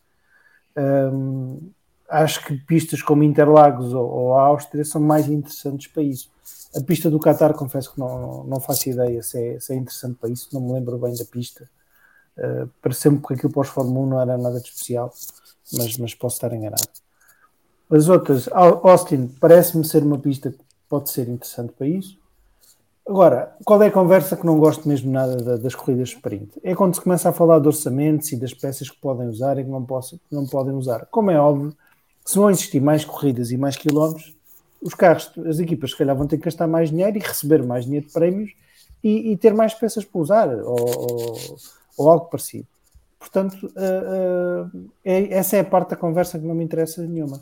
Acho 2.08 2.44
que 2.44 2.57
pistas 2.57 3.02
como 3.02 3.23
Interlagos 3.23 3.92
ou, 3.94 4.08
ou 4.08 4.34
Áustria 4.34 4.84
são 4.84 5.00
mais 5.00 5.28
interessantes 5.28 5.86
para 5.86 6.02
isso. 6.02 6.31
A 6.76 6.81
pista 6.81 7.10
do 7.10 7.20
Qatar, 7.20 7.55
confesso 7.55 7.92
que 7.92 7.99
não, 7.99 8.44
não 8.44 8.60
faço 8.60 8.91
ideia 8.91 9.23
se 9.23 9.39
é, 9.39 9.60
se 9.60 9.73
é 9.73 9.76
interessante 9.76 10.16
para 10.20 10.28
isso, 10.28 10.49
não 10.52 10.60
me 10.60 10.73
lembro 10.73 10.99
bem 10.99 11.15
da 11.15 11.24
pista. 11.24 11.68
Uh, 12.36 12.68
Pareceu-me 12.83 13.20
que 13.20 13.34
aquilo 13.34 13.52
pós-Fórmula 13.52 14.00
1 14.00 14.07
não 14.07 14.20
era 14.20 14.36
nada 14.36 14.60
de 14.60 14.68
especial, 14.68 15.12
mas, 15.73 15.97
mas 15.97 16.15
posso 16.15 16.36
estar 16.36 16.52
enganado. 16.52 17.03
As 17.95 18.09
outras, 18.09 18.49
Austin, 18.49 19.29
parece-me 19.39 19.85
ser 19.85 20.03
uma 20.03 20.19
pista 20.19 20.51
que 20.51 20.59
pode 20.89 21.11
ser 21.11 21.29
interessante 21.29 21.73
para 21.75 21.87
isso. 21.87 22.19
Agora, 23.07 23.55
qual 23.65 23.81
é 23.85 23.87
a 23.87 23.93
conversa 23.93 24.37
que 24.37 24.45
não 24.45 24.59
gosto 24.59 24.89
mesmo 24.89 25.13
nada 25.13 25.57
das 25.57 25.77
corridas 25.77 26.09
sprint? 26.09 26.51
É 26.65 26.75
quando 26.75 26.97
se 26.97 27.01
começa 27.01 27.29
a 27.29 27.33
falar 27.33 27.61
de 27.61 27.69
orçamentos 27.69 28.33
e 28.33 28.37
das 28.37 28.53
peças 28.53 28.91
que 28.91 29.01
podem 29.01 29.29
usar 29.29 29.59
e 29.59 29.63
que 29.63 29.71
não, 29.71 29.87
não 30.33 30.45
podem 30.45 30.75
usar. 30.75 31.07
Como 31.09 31.31
é 31.31 31.39
óbvio, 31.39 31.73
se 32.25 32.37
vão 32.37 32.51
existir 32.51 32.81
mais 32.81 33.05
corridas 33.05 33.53
e 33.53 33.57
mais 33.57 33.77
quilómetros, 33.77 34.35
os 34.83 34.95
carros, 34.95 35.31
as 35.47 35.61
equipas, 35.61 35.93
se 35.93 35.97
calhar 35.97 36.17
vão 36.17 36.27
ter 36.27 36.39
que 36.39 36.47
gastar 36.47 36.67
mais 36.67 36.91
dinheiro 36.91 37.17
e 37.17 37.21
receber 37.21 37.63
mais 37.63 37.85
dinheiro 37.85 38.09
de 38.09 38.13
prémios 38.13 38.51
e, 39.05 39.31
e 39.31 39.37
ter 39.37 39.55
mais 39.55 39.73
peças 39.73 40.05
para 40.05 40.21
usar, 40.21 40.49
ou, 40.49 40.81
ou, 40.81 41.57
ou 41.97 42.11
algo 42.11 42.25
parecido. 42.27 42.67
Portanto, 43.21 43.67
uh, 43.67 44.77
uh, 44.77 44.91
é, 45.05 45.33
essa 45.35 45.57
é 45.57 45.61
a 45.61 45.65
parte 45.65 45.91
da 45.91 45.97
conversa 45.97 46.41
que 46.41 46.45
não 46.45 46.57
me 46.57 46.65
interessa 46.65 47.01
nenhuma. 47.07 47.41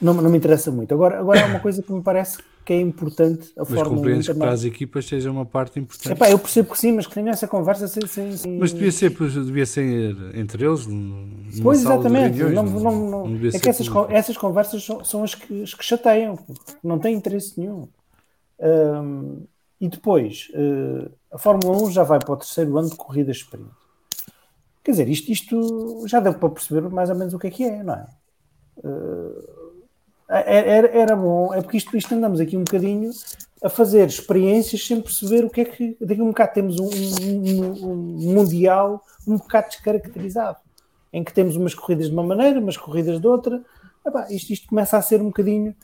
Não, 0.00 0.14
não 0.14 0.30
me 0.30 0.38
interessa 0.38 0.70
muito. 0.70 0.92
Agora, 0.94 1.18
agora 1.18 1.42
há 1.42 1.46
uma 1.46 1.60
coisa 1.60 1.82
que 1.82 1.92
me 1.92 2.02
parece 2.02 2.38
que 2.64 2.72
é 2.72 2.80
importante 2.80 3.50
a 3.56 3.60
mas 3.60 3.68
Fórmula 3.68 3.78
1. 3.78 3.90
Mas 3.90 3.96
compreendes 3.96 4.28
que 4.28 4.34
para 4.34 4.52
as 4.52 4.64
equipas 4.64 5.06
seja 5.06 5.30
uma 5.30 5.46
parte 5.46 5.80
importante. 5.80 6.12
Epá, 6.12 6.30
eu 6.30 6.38
percebo 6.38 6.70
que 6.70 6.78
sim, 6.78 6.92
mas 6.92 7.06
que 7.06 7.14
tenha 7.14 7.30
essa 7.30 7.48
conversa 7.48 7.88
sem, 7.88 8.06
sem, 8.06 8.36
sem... 8.36 8.58
Mas 8.58 8.72
devia 8.72 8.92
ser, 8.92 9.10
devia 9.10 9.66
ser 9.66 10.16
entre 10.34 10.64
eles. 10.64 10.86
Pois, 11.62 11.80
exatamente. 11.80 12.36
Reuniões, 12.36 12.54
não, 12.54 12.80
não, 12.80 13.10
não, 13.10 13.28
não 13.28 13.48
é 13.48 13.58
que 13.58 13.68
essas, 13.68 13.88
essas 14.10 14.36
conversas 14.36 14.84
são, 14.84 15.02
são 15.04 15.24
as, 15.24 15.34
que, 15.34 15.62
as 15.62 15.74
que 15.74 15.84
chateiam, 15.84 16.38
não 16.82 16.98
têm 16.98 17.16
interesse 17.16 17.58
nenhum. 17.58 17.88
Um, 18.60 19.46
e 19.80 19.88
depois, 19.88 20.48
uh, 20.54 21.10
a 21.32 21.38
Fórmula 21.38 21.84
1 21.84 21.90
já 21.92 22.02
vai 22.02 22.18
para 22.18 22.32
o 22.32 22.36
terceiro 22.36 22.76
ano 22.76 22.90
de 22.90 22.96
corrida 22.96 23.30
sprint. 23.30 23.70
Quer 24.82 24.90
dizer, 24.90 25.08
isto, 25.08 25.30
isto 25.30 26.04
já 26.06 26.20
deu 26.20 26.34
para 26.34 26.48
perceber 26.50 26.88
mais 26.88 27.10
ou 27.10 27.16
menos 27.16 27.34
o 27.34 27.38
que 27.38 27.46
é 27.46 27.50
que 27.50 27.64
é, 27.64 27.82
não 27.82 27.94
é? 27.94 28.06
Uh, 28.78 29.57
era, 30.28 30.88
era 30.88 31.16
bom, 31.16 31.54
é 31.54 31.62
porque 31.62 31.78
isto, 31.78 31.96
isto 31.96 32.14
andamos 32.14 32.38
aqui 32.38 32.56
um 32.56 32.64
bocadinho 32.64 33.10
a 33.62 33.68
fazer 33.68 34.06
experiências 34.06 34.86
sem 34.86 35.00
perceber 35.00 35.44
o 35.44 35.50
que 35.50 35.62
é 35.62 35.64
que. 35.64 35.96
Daqui 36.00 36.20
a 36.20 36.24
um 36.24 36.28
bocado 36.28 36.52
temos 36.52 36.78
um, 36.78 36.88
um, 36.88 37.90
um, 37.90 38.34
mundial 38.34 39.02
um 39.26 39.36
bocado 39.36 39.68
descaracterizado, 39.68 40.58
em 41.12 41.24
que 41.24 41.32
temos 41.32 41.56
umas 41.56 41.74
corridas 41.74 42.06
de 42.06 42.12
uma 42.12 42.22
maneira, 42.22 42.60
umas 42.60 42.76
corridas 42.76 43.20
de 43.20 43.26
outra. 43.26 43.62
Epá, 44.06 44.26
isto, 44.30 44.52
isto 44.52 44.68
começa 44.68 44.96
a 44.96 45.02
ser 45.02 45.20
um 45.20 45.26
bocadinho. 45.26 45.74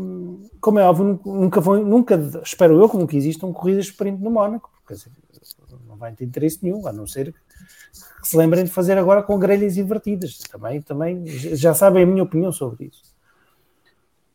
Hum, 0.00 0.48
como 0.60 0.78
é 0.78 0.84
óbvio, 0.84 1.20
nunca, 1.24 1.60
vou, 1.60 1.78
nunca 1.78 2.14
espero 2.44 2.80
eu 2.80 3.06
que 3.06 3.16
existam 3.16 3.52
corridas 3.52 3.86
de 3.86 3.90
sprint 3.90 4.22
no 4.22 4.30
Mónaco, 4.30 4.70
porque 4.86 5.02
não 5.88 5.96
vai 5.96 6.12
ter 6.12 6.24
interesse 6.24 6.60
nenhum, 6.62 6.86
a 6.86 6.92
não 6.92 7.06
ser 7.06 7.34
que 8.22 8.28
se 8.28 8.36
lembrem 8.36 8.64
de 8.64 8.70
fazer 8.70 8.96
agora 8.96 9.22
com 9.22 9.38
grelhas 9.38 9.76
invertidas. 9.76 10.38
Também, 10.50 10.80
também 10.80 11.26
já 11.26 11.74
sabem 11.74 12.04
a 12.04 12.06
minha 12.06 12.22
opinião 12.22 12.52
sobre 12.52 12.86
isso. 12.86 13.09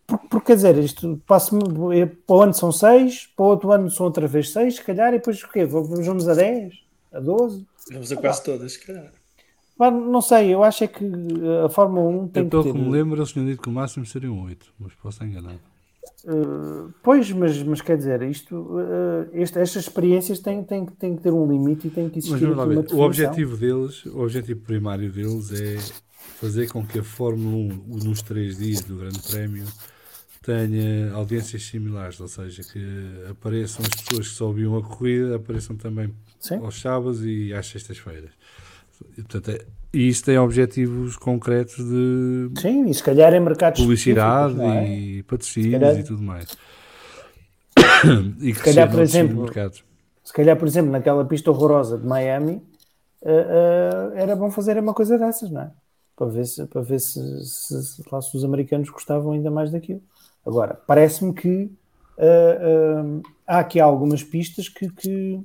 Porque, 0.07 0.27
porque, 0.27 0.47
quer 0.47 0.55
dizer, 0.55 0.77
isto 0.77 1.21
passo 1.25 1.57
para 2.27 2.35
o 2.35 2.41
ano 2.41 2.53
são 2.53 2.71
6, 2.71 3.31
para 3.35 3.45
o 3.45 3.49
outro 3.49 3.71
ano 3.71 3.89
são 3.89 4.05
outra 4.05 4.27
vez 4.27 4.51
6, 4.51 4.75
se 4.75 4.83
calhar, 4.83 5.09
e 5.13 5.17
depois 5.17 5.41
o 5.41 5.49
quê? 5.49 5.65
Vamos 5.65 6.27
a 6.27 6.35
10, 6.35 6.73
a 7.11 7.19
12? 7.19 7.65
Vamos 7.91 8.11
a 8.11 8.15
quase 8.15 8.43
todas, 8.43 8.73
se 8.73 8.85
calhar. 8.85 9.11
Mas, 9.77 9.93
não 9.93 10.21
sei, 10.21 10.53
eu 10.53 10.63
acho 10.63 10.83
é 10.83 10.87
que 10.87 11.05
a 11.65 11.69
Fórmula 11.69 12.07
1 12.07 12.27
tem 12.29 12.43
eu, 12.43 12.49
que 12.49 12.63
ter... 12.63 12.71
que 12.71 12.79
me 12.79 12.89
lembro, 12.89 13.17
eles 13.17 13.31
tinham 13.31 13.45
dito 13.45 13.61
que 13.61 13.69
o 13.69 13.71
máximo 13.71 14.05
seriam 14.05 14.43
8, 14.43 14.73
mas 14.79 14.93
posso 14.93 15.15
estar 15.15 15.25
enganado. 15.25 15.59
Uh, 16.23 16.93
pois, 17.03 17.31
mas, 17.31 17.61
mas 17.63 17.81
quer 17.81 17.97
dizer, 17.97 18.21
isto, 18.23 18.55
uh, 18.55 19.27
este, 19.33 19.59
estas 19.59 19.83
experiências 19.83 20.39
têm, 20.39 20.63
têm, 20.63 20.85
têm 20.85 21.15
que 21.15 21.21
ter 21.21 21.31
um 21.31 21.51
limite 21.51 21.87
e 21.87 21.89
têm 21.91 22.09
que 22.09 22.19
existir 22.19 22.47
mas, 22.47 22.67
uma 22.67 22.85
o 22.93 23.01
objetivo 23.01 23.57
deles, 23.57 24.05
o 24.05 24.21
objetivo 24.21 24.61
primário 24.61 25.11
deles 25.11 25.51
é 25.51 25.77
fazer 26.39 26.67
com 26.71 26.85
que 26.85 26.99
a 26.99 27.03
Fórmula 27.03 27.73
1 27.87 27.97
nos 28.05 28.21
três 28.21 28.57
dias 28.57 28.81
do 28.81 28.97
Grande 28.97 29.19
Prémio 29.21 29.65
tenha 30.45 31.11
audiências 31.13 31.63
similares, 31.63 32.19
ou 32.19 32.27
seja, 32.27 32.61
que 32.63 32.79
apareçam 33.29 33.83
as 33.83 34.01
pessoas 34.01 34.27
que 34.27 34.33
só 34.35 34.47
ouviam 34.47 34.77
a 34.77 34.83
corrida, 34.83 35.35
apareçam 35.37 35.75
também 35.75 36.13
Sim. 36.39 36.57
aos 36.57 36.79
sábados 36.79 37.25
e 37.25 37.53
às 37.53 37.65
sextas-feiras. 37.65 38.31
E, 39.17 39.23
portanto, 39.23 39.49
é, 39.49 39.65
e 39.91 40.07
isso 40.07 40.23
tem 40.23 40.37
objetivos 40.37 41.17
concretos 41.17 41.77
de 41.77 42.51
Sim, 42.61 42.87
e 42.87 42.93
se 42.93 43.03
calhar 43.03 43.33
em 43.33 43.39
mercados 43.39 43.81
publicidade 43.81 44.61
é? 44.61 44.87
e 44.87 45.23
patrocínios 45.23 45.79
calhar... 45.79 45.99
e 45.99 46.03
tudo 46.03 46.21
mais. 46.21 46.57
e 48.39 48.53
se 48.53 48.63
calhar, 48.63 48.89
por 48.89 49.01
exemplo, 49.01 49.47
se 50.23 50.33
calhar, 50.33 50.57
por 50.57 50.67
exemplo, 50.67 50.91
naquela 50.91 51.25
pista 51.25 51.51
horrorosa 51.51 51.97
de 51.97 52.05
Miami, 52.05 52.55
uh, 53.21 53.29
uh, 53.29 54.15
era 54.15 54.35
bom 54.35 54.49
fazer 54.51 54.77
uma 54.77 54.93
coisa 54.93 55.17
dessas, 55.17 55.49
não 55.49 55.61
é? 55.61 55.71
Para 56.15 56.27
ver 56.27 56.45
se, 56.45 56.65
para 56.67 56.81
ver 56.81 56.99
se, 56.99 57.19
se, 57.45 57.83
se, 57.83 58.03
se 58.03 58.37
os 58.37 58.43
americanos 58.43 58.89
gostavam 58.89 59.33
ainda 59.33 59.51
mais 59.51 59.71
daquilo. 59.71 60.01
Agora, 60.45 60.79
parece-me 60.85 61.33
que 61.33 61.71
uh, 62.17 63.17
uh, 63.17 63.23
há 63.47 63.59
aqui 63.59 63.79
algumas 63.79 64.23
pistas 64.23 64.69
que, 64.69 64.89
que, 64.89 65.41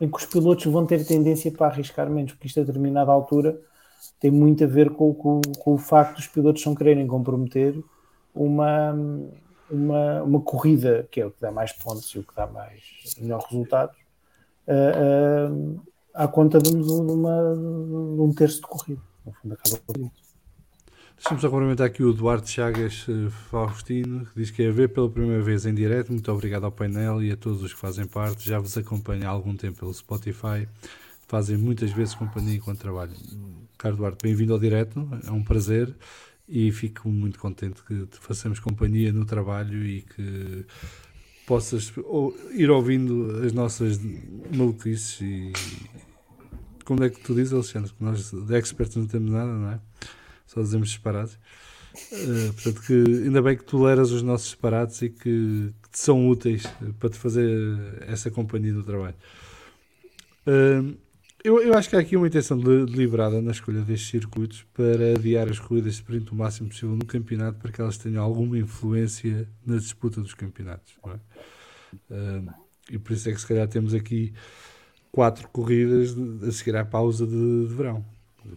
em 0.00 0.10
que 0.10 0.16
os 0.16 0.26
pilotos 0.26 0.66
vão 0.66 0.84
ter 0.84 1.04
tendência 1.06 1.50
para 1.50 1.68
arriscar 1.68 2.10
menos, 2.10 2.32
porque 2.32 2.46
isto 2.46 2.60
a 2.60 2.64
determinada 2.64 3.10
altura 3.10 3.58
tem 4.20 4.30
muito 4.30 4.64
a 4.64 4.66
ver 4.66 4.90
com, 4.90 5.14
com, 5.14 5.40
com 5.58 5.74
o 5.74 5.78
facto 5.78 6.16
dos 6.16 6.26
pilotos 6.26 6.64
não 6.64 6.74
quererem 6.74 7.06
comprometer 7.06 7.82
uma, 8.34 8.94
uma, 9.70 10.22
uma 10.22 10.40
corrida, 10.40 11.08
que 11.10 11.20
é 11.20 11.26
o 11.26 11.30
que 11.30 11.40
dá 11.40 11.50
mais 11.50 11.72
pontos 11.72 12.08
e 12.10 12.18
o 12.18 12.22
que 12.22 12.34
dá 12.34 12.46
mais 12.46 12.82
melhor 13.18 13.42
resultado, 13.48 13.92
uh, 14.68 15.80
à 16.12 16.28
conta 16.28 16.58
de, 16.58 16.70
uma, 16.70 17.54
de 17.54 18.20
um 18.20 18.32
terço 18.34 18.56
de 18.56 18.66
corrida. 18.66 19.00
No 19.24 19.32
fundo, 19.32 19.54
acaba 19.54 19.78
por 19.86 19.96
isso. 19.96 20.25
Deixa-me 21.16 21.40
só 21.40 21.48
cumprimentar 21.48 21.86
aqui 21.86 22.02
o 22.02 22.12
Duarte 22.12 22.50
Chagas 22.50 23.06
eh, 23.08 23.30
Faustino, 23.50 24.26
que 24.26 24.38
diz 24.38 24.50
que 24.50 24.62
é 24.62 24.68
a 24.68 24.72
ver 24.72 24.90
pela 24.90 25.10
primeira 25.10 25.42
vez 25.42 25.64
em 25.66 25.74
direto. 25.74 26.12
Muito 26.12 26.30
obrigado 26.30 26.64
ao 26.64 26.72
painel 26.72 27.22
e 27.22 27.32
a 27.32 27.36
todos 27.36 27.62
os 27.62 27.72
que 27.72 27.80
fazem 27.80 28.06
parte. 28.06 28.48
Já 28.48 28.58
vos 28.60 28.76
acompanho 28.76 29.26
há 29.26 29.30
algum 29.30 29.56
tempo 29.56 29.78
pelo 29.78 29.94
Spotify. 29.94 30.68
Fazem 31.26 31.56
muitas 31.56 31.90
vezes 31.90 32.14
companhia 32.14 32.56
enquanto 32.56 32.78
trabalho. 32.78 33.12
Caro 33.78 33.96
Duarte, 33.96 34.18
bem-vindo 34.22 34.52
ao 34.52 34.58
direto, 34.58 35.08
é 35.26 35.30
um 35.30 35.42
prazer. 35.42 35.94
e 36.48 36.70
fico 36.70 37.08
muito 37.08 37.38
contente 37.38 37.82
que 37.82 38.06
te 38.06 38.18
façamos 38.20 38.60
companhia 38.60 39.12
no 39.12 39.24
trabalho 39.24 39.84
e 39.84 40.02
que 40.02 40.64
possas 41.46 41.92
ir 42.52 42.70
ouvindo 42.70 43.42
as 43.44 43.52
nossas 43.52 43.98
maluquices 44.54 45.20
e 45.20 45.52
como 46.84 47.02
é 47.02 47.10
que 47.10 47.20
tu 47.20 47.34
dizes, 47.34 47.52
Alexandre? 47.52 47.92
Que 47.92 48.04
nós 48.04 48.30
de 48.30 48.56
experts 48.56 48.96
não 48.96 49.06
temos 49.06 49.32
nada, 49.32 49.52
não 49.52 49.70
é? 49.72 49.80
Só 50.46 50.60
dizemos 50.60 50.88
disparados. 50.88 51.38
Uh, 52.12 52.52
portanto, 52.52 52.82
que 52.82 52.92
ainda 53.24 53.40
bem 53.40 53.56
que 53.56 53.64
toleras 53.64 54.10
os 54.10 54.22
nossos 54.22 54.48
disparados 54.48 55.00
e 55.02 55.08
que, 55.08 55.72
que 55.82 55.90
te 55.90 55.98
são 55.98 56.28
úteis 56.28 56.64
para 56.98 57.08
te 57.08 57.16
fazer 57.16 57.48
essa 58.06 58.30
companhia 58.30 58.72
no 58.72 58.82
trabalho. 58.82 59.16
Uh, 60.46 60.96
eu, 61.42 61.62
eu 61.62 61.74
acho 61.74 61.88
que 61.88 61.96
há 61.96 62.00
aqui 62.00 62.16
uma 62.16 62.26
intenção 62.26 62.58
deliberada 62.58 63.40
na 63.40 63.52
escolha 63.52 63.80
destes 63.80 64.10
circuitos 64.10 64.64
para 64.74 65.14
adiar 65.14 65.48
as 65.48 65.60
corridas 65.60 65.92
de 65.92 66.00
sprint 66.00 66.32
o 66.32 66.34
máximo 66.34 66.68
possível 66.68 66.96
no 66.96 67.04
campeonato 67.04 67.58
para 67.58 67.70
que 67.70 67.80
elas 67.80 67.96
tenham 67.96 68.22
alguma 68.22 68.58
influência 68.58 69.48
na 69.64 69.76
disputa 69.76 70.20
dos 70.20 70.34
campeonatos. 70.34 70.94
É? 71.06 71.10
Uh, 72.12 72.52
e 72.90 72.98
por 72.98 73.12
isso 73.12 73.28
é 73.28 73.32
que 73.32 73.40
se 73.40 73.46
calhar 73.46 73.68
temos 73.68 73.94
aqui 73.94 74.32
quatro 75.12 75.48
corridas 75.48 76.16
a 76.42 76.50
seguir 76.50 76.76
à 76.76 76.84
pausa 76.84 77.26
de, 77.26 77.68
de 77.68 77.74
verão. 77.74 78.04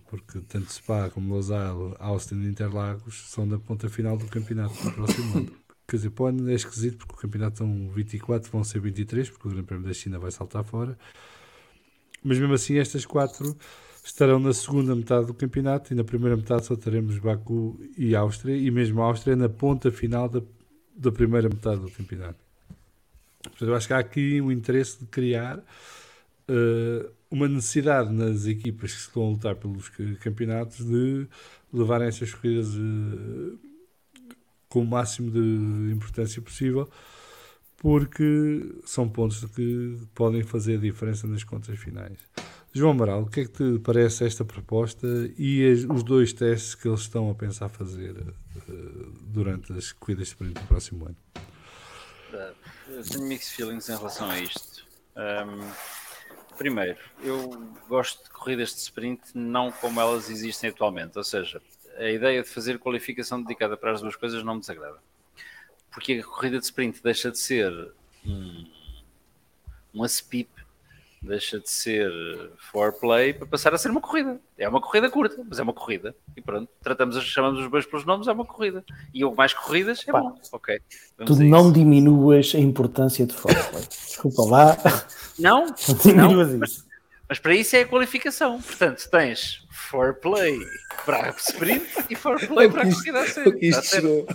Porque 0.10 0.40
tanto 0.42 0.72
Spa 0.72 1.10
como 1.10 1.34
Losail, 1.34 1.96
Austin 2.00 2.42
e 2.42 2.48
Interlagos 2.48 3.30
são 3.30 3.48
da 3.48 3.58
ponta 3.58 3.90
final 3.90 4.18
do 4.18 4.26
campeonato 4.28 4.74
do 4.84 4.92
próximo 4.92 5.38
ano. 5.38 5.52
Quer 5.88 5.96
dizer, 5.96 6.10
para 6.12 6.24
o 6.24 6.28
ano 6.28 6.50
é 6.50 6.54
esquisito 6.54 6.98
porque 6.98 7.14
o 7.14 7.18
campeonato 7.18 7.58
são 7.60 7.90
24, 7.90 8.52
vão 8.52 8.64
ser 8.64 8.80
23, 8.80 9.30
porque 9.30 9.48
o 9.48 9.52
Grande 9.52 9.66
Prémio 9.66 9.88
da 9.88 9.94
China 9.94 10.20
vai 10.20 10.30
saltar 10.30 10.64
fora. 10.64 10.98
Mas 12.24 12.38
mesmo 12.38 12.54
assim, 12.54 12.78
estas 12.78 13.06
quatro 13.06 13.58
estarão 14.04 14.40
na 14.40 14.54
segunda 14.54 14.96
metade 14.96 15.26
do 15.26 15.34
campeonato 15.34 15.94
e 15.94 15.96
na 15.96 16.04
primeira 16.04 16.36
metade 16.38 16.66
só 16.66 16.76
teremos 16.76 17.18
Baku 17.18 17.80
e 17.98 18.16
Áustria, 18.16 18.56
e 18.56 18.70
mesmo 18.70 19.02
a 19.02 19.06
Áustria 19.06 19.36
na 19.36 19.50
ponta 19.50 19.92
final 19.92 20.30
da, 20.30 20.42
da 20.96 21.12
primeira 21.12 21.50
metade 21.50 21.82
do 21.82 21.90
campeonato. 21.90 22.40
Portanto, 23.42 23.70
eu 23.70 23.76
acho 23.76 23.88
que 23.88 23.94
há 23.94 24.00
aqui 24.00 24.42
um 24.42 24.52
interesse 24.52 25.00
de 25.00 25.06
criar 25.06 25.58
uh, 25.58 27.12
uma 27.32 27.48
necessidade 27.48 28.12
nas 28.12 28.46
equipas 28.46 28.94
que 28.94 29.02
estão 29.02 29.24
a 29.24 29.30
lutar 29.30 29.56
pelos 29.56 29.90
campeonatos 30.20 30.86
de 30.86 31.28
levarem 31.72 32.08
estas 32.08 32.34
corridas 32.34 32.74
uh, 32.76 33.60
com 34.68 34.82
o 34.82 34.86
máximo 34.86 35.30
de 35.32 35.94
importância 35.94 36.42
possível 36.42 36.90
porque 37.80 38.76
são 38.86 39.08
pontos 39.08 39.44
que 39.56 39.98
podem 40.14 40.44
fazer 40.44 40.76
a 40.76 40.82
diferença 40.82 41.26
nas 41.28 41.44
contas 41.44 41.80
finais. 41.80 42.18
João 42.74 42.92
Amaral, 42.92 43.24
o 43.24 43.30
que 43.30 43.42
é 43.42 43.46
que 43.46 43.52
te 43.52 43.80
parece 43.80 44.26
esta 44.26 44.46
proposta 44.46 45.08
e 45.38 45.72
as, 45.72 45.86
os 45.86 46.04
dois 46.04 46.34
testes 46.34 46.76
que 46.76 46.88
eles 46.88 47.02
estão 47.02 47.32
a 47.32 47.36
pensar 47.36 47.70
fazer 47.70 48.12
uh, 48.12 49.12
durante 49.22 49.74
as 49.74 49.92
corridas 49.92 50.28
de 50.28 50.34
sprint 50.34 50.60
do 50.60 50.68
próximo 50.68 51.06
ano? 51.06 51.18
Eu 52.90 53.04
tenho 53.04 53.26
mixed 53.26 53.56
feelings 53.56 53.90
em 53.90 53.98
relação 53.98 54.30
a 54.30 54.40
isto. 54.40 54.86
Um, 55.16 55.72
primeiro, 56.60 57.00
eu 57.24 57.74
gosto 57.88 58.22
de 58.22 58.30
corridas 58.32 58.76
de 58.76 58.82
sprint 58.82 59.22
não 59.34 59.72
como 59.72 60.02
elas 60.02 60.30
existem 60.30 60.70
atualmente, 60.70 61.18
ou 61.18 61.24
seja, 61.24 61.62
a 61.98 62.10
ideia 62.10 62.44
de 62.44 62.50
fazer 62.50 62.78
qualificação 62.78 63.42
dedicada 63.42 63.78
para 63.78 63.94
as 63.94 64.02
duas 64.02 64.18
coisas 64.18 64.44
não 64.44 64.56
me 64.56 64.60
desagrada. 64.60 65.00
Porque 65.90 66.16
a 66.16 66.24
corrida 66.24 66.60
de 66.60 66.66
sprint 66.66 67.02
deixa 67.02 67.32
de 67.32 67.40
ser 67.40 67.72
um, 68.26 68.70
um 69.94 70.04
ASPIP, 70.04 70.50
deixa 71.22 71.60
de 71.60 71.70
ser 71.70 72.12
foreplay 72.72 73.34
para 73.34 73.46
passar 73.46 73.74
a 73.74 73.78
ser 73.78 73.92
uma 73.92 74.02
corrida. 74.02 74.40
É 74.58 74.68
uma 74.68 74.82
corrida 74.82 75.10
curta, 75.10 75.44
mas 75.48 75.60
é 75.60 75.64
uma 75.64 75.74
corrida. 75.74 76.16
E 76.36 76.42
pronto, 76.42 76.70
tratamos, 76.82 77.22
chamamos 77.24 77.60
os 77.60 77.68
bois 77.68 77.86
pelos 77.86 78.06
nomes, 78.06 78.28
é 78.28 78.32
uma 78.32 78.46
corrida. 78.46 78.84
E 79.14 79.24
o 79.26 79.36
mais 79.36 79.54
corridas 79.54 80.04
é 80.08 80.12
Pá, 80.12 80.22
bom. 80.22 80.40
Ok. 80.52 80.80
Tu 81.26 81.36
não 81.44 81.72
diminuas 81.72 82.54
a 82.56 82.60
importância 82.60 83.26
de 83.26 83.34
foreplay. 83.34 83.84
Desculpa 83.90 84.44
lá. 84.44 84.78
Não, 85.38 85.66
não 85.88 85.96
diminuas 86.04 86.48
não, 86.48 86.56
isso. 86.56 86.60
Mas, 86.60 86.86
mas 87.28 87.40
para 87.40 87.56
isso 87.56 87.76
é 87.76 87.82
a 87.82 87.88
qualificação. 87.88 88.62
Portanto, 88.62 89.08
tens 89.10 89.68
foreplay 89.72 90.58
para 91.06 91.30
sprint 91.38 91.86
e 92.10 92.16
foreplay 92.16 92.70
para 92.70 92.84
a 92.84 92.92
corrida 92.94 93.20
a 93.20 93.28
sério. 93.28 93.58
Isto 93.62 93.86
chegou. 93.86 94.28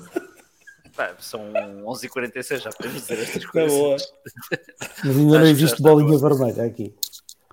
Pá, 0.96 1.14
são 1.18 1.52
11h46, 1.52 2.58
já 2.60 2.70
podemos 2.70 3.00
dizer 3.00 3.18
estas 3.18 3.42
tá 3.42 3.50
coisas. 3.50 4.12
Mas 5.04 5.16
ainda 5.16 5.38
não 5.38 5.46
existe 5.46 5.82
bolinha 5.82 6.18
vermelha 6.18 6.64
aqui. 6.64 6.94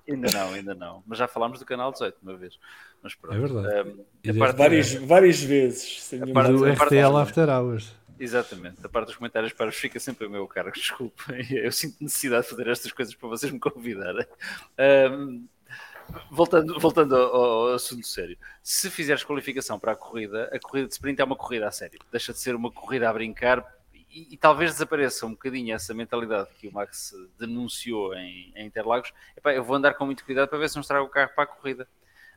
Ainda 0.08 0.30
não, 0.32 0.52
ainda 0.52 0.74
não. 0.74 1.02
Mas 1.06 1.18
já 1.18 1.28
falámos 1.28 1.58
do 1.58 1.64
canal 1.64 1.92
18 1.92 2.18
uma 2.22 2.36
vez. 2.36 2.58
Mas 3.02 3.14
pronto. 3.14 3.36
É 3.36 3.40
verdade. 3.40 3.90
Um, 4.24 4.38
parte, 4.38 4.56
várias, 4.56 4.94
várias 4.94 5.42
vezes. 5.42 6.12
A 6.14 6.32
parte, 6.32 6.52
do 6.52 6.64
RTL 6.64 7.16
After 7.16 7.48
Hours. 7.48 7.92
Exatamente, 8.18 8.76
a 8.84 8.88
parte 8.88 9.06
dos 9.06 9.16
comentários 9.16 9.52
para 9.52 9.72
fica 9.72 9.98
sempre 9.98 10.26
a 10.26 10.30
meu 10.30 10.46
cargo, 10.46 10.70
desculpem. 10.76 11.44
Eu 11.50 11.72
sinto 11.72 11.96
necessidade 12.00 12.44
de 12.44 12.50
fazer 12.50 12.68
estas 12.68 12.92
coisas 12.92 13.14
para 13.14 13.28
vocês 13.28 13.50
me 13.50 13.58
convidarem. 13.58 14.26
Um, 15.10 15.44
voltando, 16.30 16.78
voltando 16.78 17.16
ao, 17.16 17.74
assunto 17.74 18.06
sério, 18.06 18.36
se 18.62 18.90
fizeres 18.90 19.24
qualificação 19.24 19.78
para 19.78 19.92
a 19.92 19.96
corrida, 19.96 20.50
a 20.52 20.58
corrida 20.58 20.88
de 20.88 20.94
sprint 20.94 21.20
é 21.20 21.24
uma 21.24 21.36
corrida 21.36 21.68
a 21.68 21.70
sério, 21.70 21.98
deixa 22.10 22.32
de 22.32 22.38
ser 22.38 22.54
uma 22.54 22.70
corrida 22.70 23.08
a 23.08 23.12
brincar 23.12 23.64
e, 23.94 24.34
e 24.34 24.36
talvez 24.36 24.72
desapareça 24.72 25.26
um 25.26 25.30
bocadinho 25.30 25.74
essa 25.74 25.94
mentalidade 25.94 26.50
que 26.58 26.68
o 26.68 26.72
Max 26.72 27.14
denunciou 27.38 28.14
em, 28.14 28.52
em 28.54 28.66
Interlagos. 28.66 29.12
Epá, 29.36 29.54
eu 29.54 29.64
vou 29.64 29.74
andar 29.74 29.94
com 29.94 30.04
muito 30.04 30.24
cuidado 30.24 30.48
para 30.48 30.58
ver 30.58 30.68
se 30.68 30.76
não 30.76 30.82
estrago 30.82 31.06
o 31.06 31.10
carro 31.10 31.30
para 31.34 31.44
a 31.44 31.46
corrida. 31.46 31.88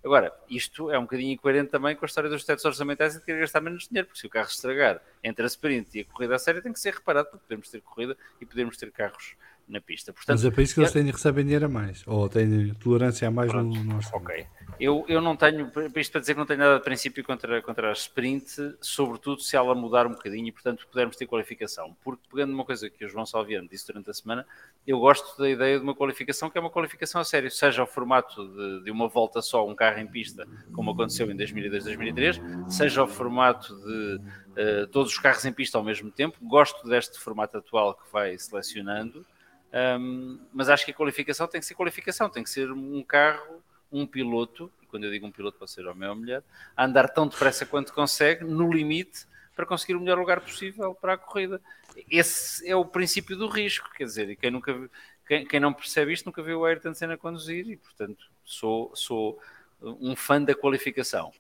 Agora, 0.04 0.32
isto 0.48 0.92
é 0.92 1.00
um 1.00 1.02
bocadinho 1.02 1.34
incoerente 1.34 1.72
também 1.72 1.96
com 1.96 2.06
a 2.06 2.08
história 2.08 2.30
dos 2.30 2.46
tetos 2.46 2.64
orçamentais 2.64 3.16
e 3.16 3.20
de 3.20 3.26
querer 3.26 3.40
gastar 3.40 3.60
menos 3.60 3.88
dinheiro, 3.88 4.08
porque 4.08 4.20
se 4.20 4.28
o 4.28 4.30
carro 4.30 4.48
estragar 4.48 5.02
entre 5.24 5.44
a 5.44 5.48
sprint 5.48 5.98
e 5.98 6.02
a 6.02 6.06
corrida 6.06 6.36
a 6.36 6.40
sério, 6.40 6.62
tem 6.62 6.72
que 6.72 6.80
ser 6.80 6.94
reparado 6.94 7.28
para 7.30 7.40
podermos 7.40 7.70
ter 7.70 7.82
corrida 7.82 8.16
e 8.40 8.46
podermos 8.46 8.78
ter 8.78 8.92
carros 8.92 9.36
na 9.68 9.82
pista. 9.82 10.14
Portanto, 10.14 10.36
Mas 10.36 10.46
é 10.46 10.52
para 10.52 10.64
isso 10.64 10.74
que 10.74 10.80
eles 10.80 10.92
têm, 10.92 11.06
recebem 11.06 11.44
dinheiro 11.44 11.66
a 11.66 11.70
mais, 11.70 12.04
ou 12.06 12.30
têm 12.30 12.74
tolerância 12.76 13.28
a 13.28 13.32
mais 13.32 13.52
Pronto, 13.52 13.76
no 13.76 13.84
nosso. 13.84 14.16
Ok. 14.16 14.46
Eu, 14.80 15.06
eu 15.08 15.22
não 15.22 15.36
tenho, 15.36 15.72
isto 15.96 16.12
para 16.12 16.22
dizer 16.22 16.34
que 16.34 16.40
não 16.40 16.46
tenho 16.46 16.60
nada 16.60 16.78
de 16.78 16.84
princípio 16.84 17.24
contra, 17.24 17.62
contra 17.62 17.90
a 17.90 17.94
sprint, 17.94 18.76
sobretudo 18.82 19.42
se 19.42 19.56
ela 19.56 19.74
mudar 19.74 20.06
um 20.06 20.12
bocadinho 20.12 20.48
e, 20.48 20.52
portanto, 20.52 20.86
pudermos 20.92 21.16
ter 21.16 21.26
qualificação. 21.26 21.96
Porque, 22.04 22.24
pegando 22.30 22.54
uma 22.54 22.66
coisa 22.66 22.90
que 22.90 23.06
o 23.06 23.10
João 23.10 23.26
Salviano 23.26 23.68
disse 23.70 23.88
durante 23.88 24.10
a 24.10 24.14
semana, 24.14 24.46
eu 24.86 25.00
gosto 25.00 25.38
da 25.42 25.50
ideia 25.50 25.78
de 25.78 25.84
uma 25.84 25.96
qualificação 25.96 26.50
que 26.50 26.58
é 26.58 26.62
uma 26.62 26.70
qualificação 26.70 27.22
a 27.22 27.24
sério, 27.24 27.50
seja 27.50 27.84
o 27.84 27.88
formato 27.88 28.46
de, 28.48 28.84
de 28.84 28.92
uma 28.92 29.08
volta 29.08 29.42
só, 29.42 29.66
um 29.68 29.76
carro 29.76 30.00
em 30.00 30.08
pista, 30.08 30.46
como 30.74 30.92
aconteceu 30.92 31.32
em 31.32 31.36
2002, 31.36 31.86
2003, 31.86 32.42
seja 32.68 33.04
o 33.04 33.08
formato 33.08 33.74
de 33.76 34.16
uh, 34.62 34.88
todos 34.92 35.14
os 35.14 35.20
carros 35.20 35.46
em 35.46 35.54
pista 35.54 35.78
ao 35.78 35.84
mesmo 35.84 36.12
tempo. 36.12 36.38
Gosto 36.42 36.88
deste 36.88 37.18
formato 37.18 37.58
atual 37.58 37.94
que 37.94 38.12
vai 38.12 38.38
selecionando. 38.38 39.26
Um, 39.74 40.40
mas 40.54 40.70
acho 40.70 40.86
que 40.86 40.92
a 40.92 40.94
qualificação 40.94 41.48
tem 41.48 41.60
que 41.60 41.66
ser 41.66 41.76
qualificação, 41.76 42.30
tem 42.30 42.44
que 42.44 42.50
ser 42.50 42.72
um 42.72 43.04
carro, 43.04 43.62
um 43.92 44.06
piloto, 44.06 44.72
e 44.82 44.86
quando 44.86 45.04
eu 45.04 45.12
digo 45.12 45.26
um 45.26 45.32
piloto 45.32 45.58
pode 45.58 45.72
ser 45.72 45.86
homem 45.88 46.08
ou 46.08 46.16
mulher, 46.16 46.44
a 46.76 46.86
andar 46.86 47.10
tão 47.10 47.28
depressa 47.28 47.66
quanto 47.66 47.94
consegue, 47.94 48.44
no 48.44 48.72
limite, 48.72 49.26
para 49.56 49.66
conseguir 49.66 49.96
o 49.96 50.00
melhor 50.00 50.18
lugar 50.18 50.42
possível 50.42 50.94
para 50.94 51.14
a 51.14 51.18
corrida. 51.18 51.62
Esse 52.10 52.68
é 52.70 52.76
o 52.76 52.86
princípio 52.86 53.38
do 53.38 53.48
risco, 53.48 53.90
quer 53.96 54.04
dizer, 54.04 54.30
e 54.30 54.36
quem, 54.36 54.52
nunca, 54.52 54.90
quem, 55.28 55.46
quem 55.46 55.60
não 55.60 55.74
percebe 55.74 56.14
isto 56.14 56.26
nunca 56.26 56.44
viu 56.44 56.60
o 56.60 56.66
Ayrton 56.66 56.94
Senna 56.94 57.18
conduzir, 57.18 57.70
e 57.70 57.78
portanto 57.78 58.26
sou, 58.44 58.94
sou 58.96 59.40
um 59.82 60.16
fã 60.16 60.42
da 60.42 60.54
qualificação. 60.56 61.32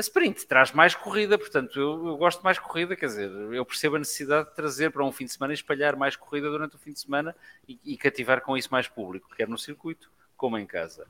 A 0.00 0.02
sprint 0.02 0.46
traz 0.46 0.72
mais 0.72 0.94
corrida, 0.94 1.36
portanto, 1.36 1.78
eu, 1.78 2.06
eu, 2.06 2.16
gosto 2.16 2.42
mais 2.42 2.58
corrida, 2.58 2.96
quer 2.96 3.04
dizer, 3.04 3.30
eu 3.30 3.66
percebo 3.66 3.96
a 3.96 3.98
necessidade 3.98 4.48
de 4.48 4.54
trazer 4.56 4.90
para 4.90 5.04
um 5.04 5.12
fim 5.12 5.26
de 5.26 5.32
semana 5.32 5.52
e 5.52 5.54
espalhar 5.54 5.94
mais 5.94 6.16
corrida 6.16 6.48
durante 6.48 6.74
o 6.74 6.78
fim 6.78 6.90
de 6.90 7.00
semana 7.00 7.36
e, 7.68 7.78
e 7.84 7.98
cativar 7.98 8.40
com 8.40 8.56
isso 8.56 8.70
mais 8.72 8.88
público, 8.88 9.28
quer 9.36 9.46
no 9.46 9.58
circuito 9.58 10.10
como 10.38 10.56
em 10.56 10.64
casa. 10.64 11.06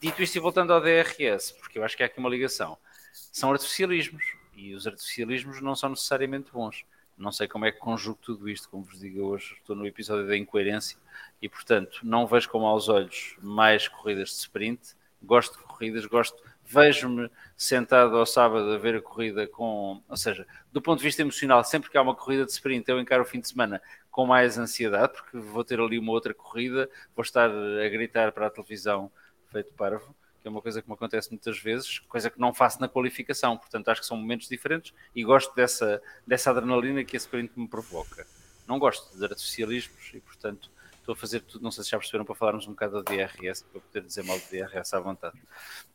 Dito 0.00 0.22
isto 0.22 0.36
e 0.36 0.38
voltando 0.40 0.72
ao 0.72 0.80
DRS, 0.80 1.52
porque 1.60 1.78
eu 1.78 1.84
acho 1.84 1.98
que 1.98 2.02
há 2.02 2.06
aqui 2.06 2.18
uma 2.18 2.30
ligação, 2.30 2.78
são 3.12 3.52
artificialismos 3.52 4.24
e 4.56 4.74
os 4.74 4.86
artificialismos 4.86 5.60
não 5.60 5.76
são 5.76 5.90
necessariamente 5.90 6.50
bons. 6.50 6.86
Não 7.14 7.30
sei 7.30 7.46
como 7.46 7.66
é 7.66 7.72
que 7.72 7.78
conjugo 7.78 8.18
tudo 8.22 8.48
isto, 8.48 8.70
como 8.70 8.84
vos 8.84 8.98
digo 9.00 9.22
hoje, 9.22 9.54
estou 9.58 9.76
no 9.76 9.86
episódio 9.86 10.26
da 10.26 10.34
incoerência 10.34 10.96
e, 11.42 11.48
portanto, 11.48 12.00
não 12.02 12.26
vejo 12.26 12.48
com 12.48 12.60
maus 12.60 12.88
olhos 12.88 13.36
mais 13.42 13.86
corridas 13.86 14.30
de 14.30 14.36
sprint. 14.36 14.96
Gosto 15.22 15.58
de 15.58 15.64
corridas, 15.64 16.06
gosto 16.06 16.42
vejo-me 16.68 17.30
sentado 17.56 18.16
ao 18.16 18.26
sábado 18.26 18.70
a 18.70 18.78
ver 18.78 18.96
a 18.96 19.00
corrida 19.00 19.46
com, 19.46 20.02
ou 20.06 20.16
seja, 20.16 20.46
do 20.70 20.82
ponto 20.82 20.98
de 20.98 21.04
vista 21.04 21.22
emocional, 21.22 21.64
sempre 21.64 21.90
que 21.90 21.96
há 21.96 22.02
uma 22.02 22.14
corrida 22.14 22.44
de 22.44 22.52
sprint, 22.52 22.86
eu 22.88 23.00
encaro 23.00 23.22
o 23.22 23.26
fim 23.26 23.40
de 23.40 23.48
semana 23.48 23.80
com 24.10 24.26
mais 24.26 24.58
ansiedade, 24.58 25.14
porque 25.14 25.38
vou 25.38 25.64
ter 25.64 25.80
ali 25.80 25.98
uma 25.98 26.12
outra 26.12 26.34
corrida, 26.34 26.88
vou 27.16 27.22
estar 27.22 27.50
a 27.50 27.88
gritar 27.88 28.32
para 28.32 28.48
a 28.48 28.50
televisão 28.50 29.10
feito 29.50 29.72
parvo, 29.72 30.14
que 30.42 30.46
é 30.46 30.50
uma 30.50 30.60
coisa 30.60 30.82
que 30.82 30.88
me 30.88 30.94
acontece 30.94 31.30
muitas 31.30 31.58
vezes, 31.58 32.00
coisa 32.00 32.28
que 32.28 32.38
não 32.38 32.52
faço 32.52 32.80
na 32.80 32.88
qualificação, 32.88 33.56
portanto 33.56 33.88
acho 33.88 34.02
que 34.02 34.06
são 34.06 34.16
momentos 34.16 34.46
diferentes 34.46 34.92
e 35.14 35.24
gosto 35.24 35.54
dessa, 35.54 36.02
dessa 36.26 36.50
adrenalina 36.50 37.02
que 37.02 37.16
esse 37.16 37.24
sprint 37.26 37.58
me 37.58 37.66
provoca. 37.66 38.26
Não 38.66 38.78
gosto 38.78 39.16
de 39.16 39.24
artificialismos 39.24 40.10
e, 40.12 40.20
portanto, 40.20 40.70
estou 40.98 41.14
a 41.14 41.16
fazer 41.16 41.40
tudo, 41.40 41.62
não 41.62 41.70
sei 41.70 41.82
se 41.82 41.90
já 41.90 41.98
perceberam, 41.98 42.26
para 42.26 42.34
falarmos 42.34 42.66
um 42.66 42.72
bocado 42.72 43.02
do 43.02 43.04
DRS, 43.04 43.62
para 43.62 43.80
poder 43.80 44.02
dizer 44.02 44.22
mal 44.24 44.38
do 44.38 44.44
DRS 44.50 44.92
à 44.92 45.00
vontade. 45.00 45.40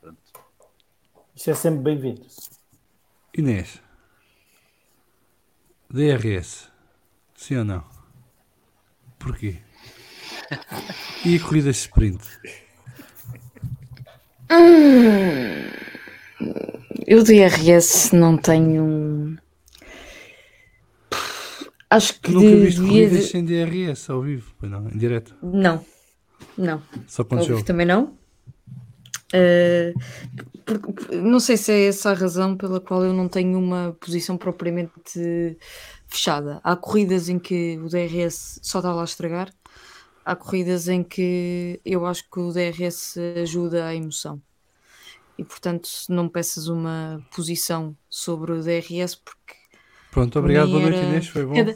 Pronto. 0.02 0.18
Isso 1.36 1.50
é 1.50 1.54
sempre 1.54 1.82
bem-vindo. 1.84 2.22
Inês. 3.38 3.82
DRS. 5.90 6.70
Sim 7.36 7.58
ou 7.58 7.66
não? 7.66 7.84
Porquê? 9.20 9.58
E 11.26 11.40
corridas 11.40 11.76
de 11.76 11.82
sprint? 11.82 12.24
Eu 17.08 17.24
DRS 17.24 18.12
não 18.14 18.38
tenho. 18.38 19.38
Acho 21.90 22.20
que 22.20 22.32
Nunca 22.32 22.48
viste 22.56 22.82
devia. 22.82 23.08
corridas 23.10 23.30
sem 23.30 23.46
DRS 23.46 24.10
ao 24.10 24.22
vivo? 24.22 24.54
Não, 24.62 24.90
em 24.90 24.98
direto. 24.98 25.36
Não, 25.42 25.86
não. 26.58 26.82
Só 27.08 27.24
quando 27.24 27.42
Ao 27.42 27.48
vivo 27.48 27.64
também 27.64 27.86
não. 27.86 28.18
Uh, 29.34 30.00
por- 30.66 30.80
por- 30.80 31.12
não 31.16 31.40
sei 31.40 31.58
se 31.58 31.72
é 31.72 31.88
essa 31.88 32.12
a 32.12 32.14
razão 32.14 32.56
pela 32.56 32.80
qual 32.80 33.04
eu 33.04 33.14
não 33.14 33.28
tenho 33.28 33.58
uma 33.58 33.96
posição 34.00 34.38
propriamente 34.38 35.58
fechada. 36.08 36.62
Há 36.64 36.76
corridas 36.76 37.30
em 37.30 37.40
que 37.40 37.80
o 37.84 37.90
DRS 37.90 38.60
só 38.62 38.80
está 38.80 38.94
lá 38.94 39.02
a 39.02 39.06
estragar, 39.06 39.52
há 40.24 40.36
corridas 40.36 40.88
em 40.88 41.04
que 41.04 41.82
eu 41.84 42.06
acho 42.06 42.30
que 42.30 42.40
o 42.40 42.52
DRS 42.52 43.18
ajuda 43.42 43.88
a 43.88 43.96
emoção. 43.96 44.40
E 45.38 45.44
portanto, 45.44 45.90
não 46.10 46.26
me 46.26 46.30
peças 46.30 46.68
uma 46.68 47.20
posição 47.36 47.96
sobre 48.08 48.52
o 48.52 48.62
DRS, 48.62 49.16
porque 49.16 49.56
Pronto, 50.12 50.38
obrigado. 50.38 50.70
Boa 50.70 50.82
noite, 50.82 50.98
era- 50.98 51.08
Inês. 51.08 51.28
Foi 51.28 51.44
bom. 51.44 51.56
Cada- 51.56 51.76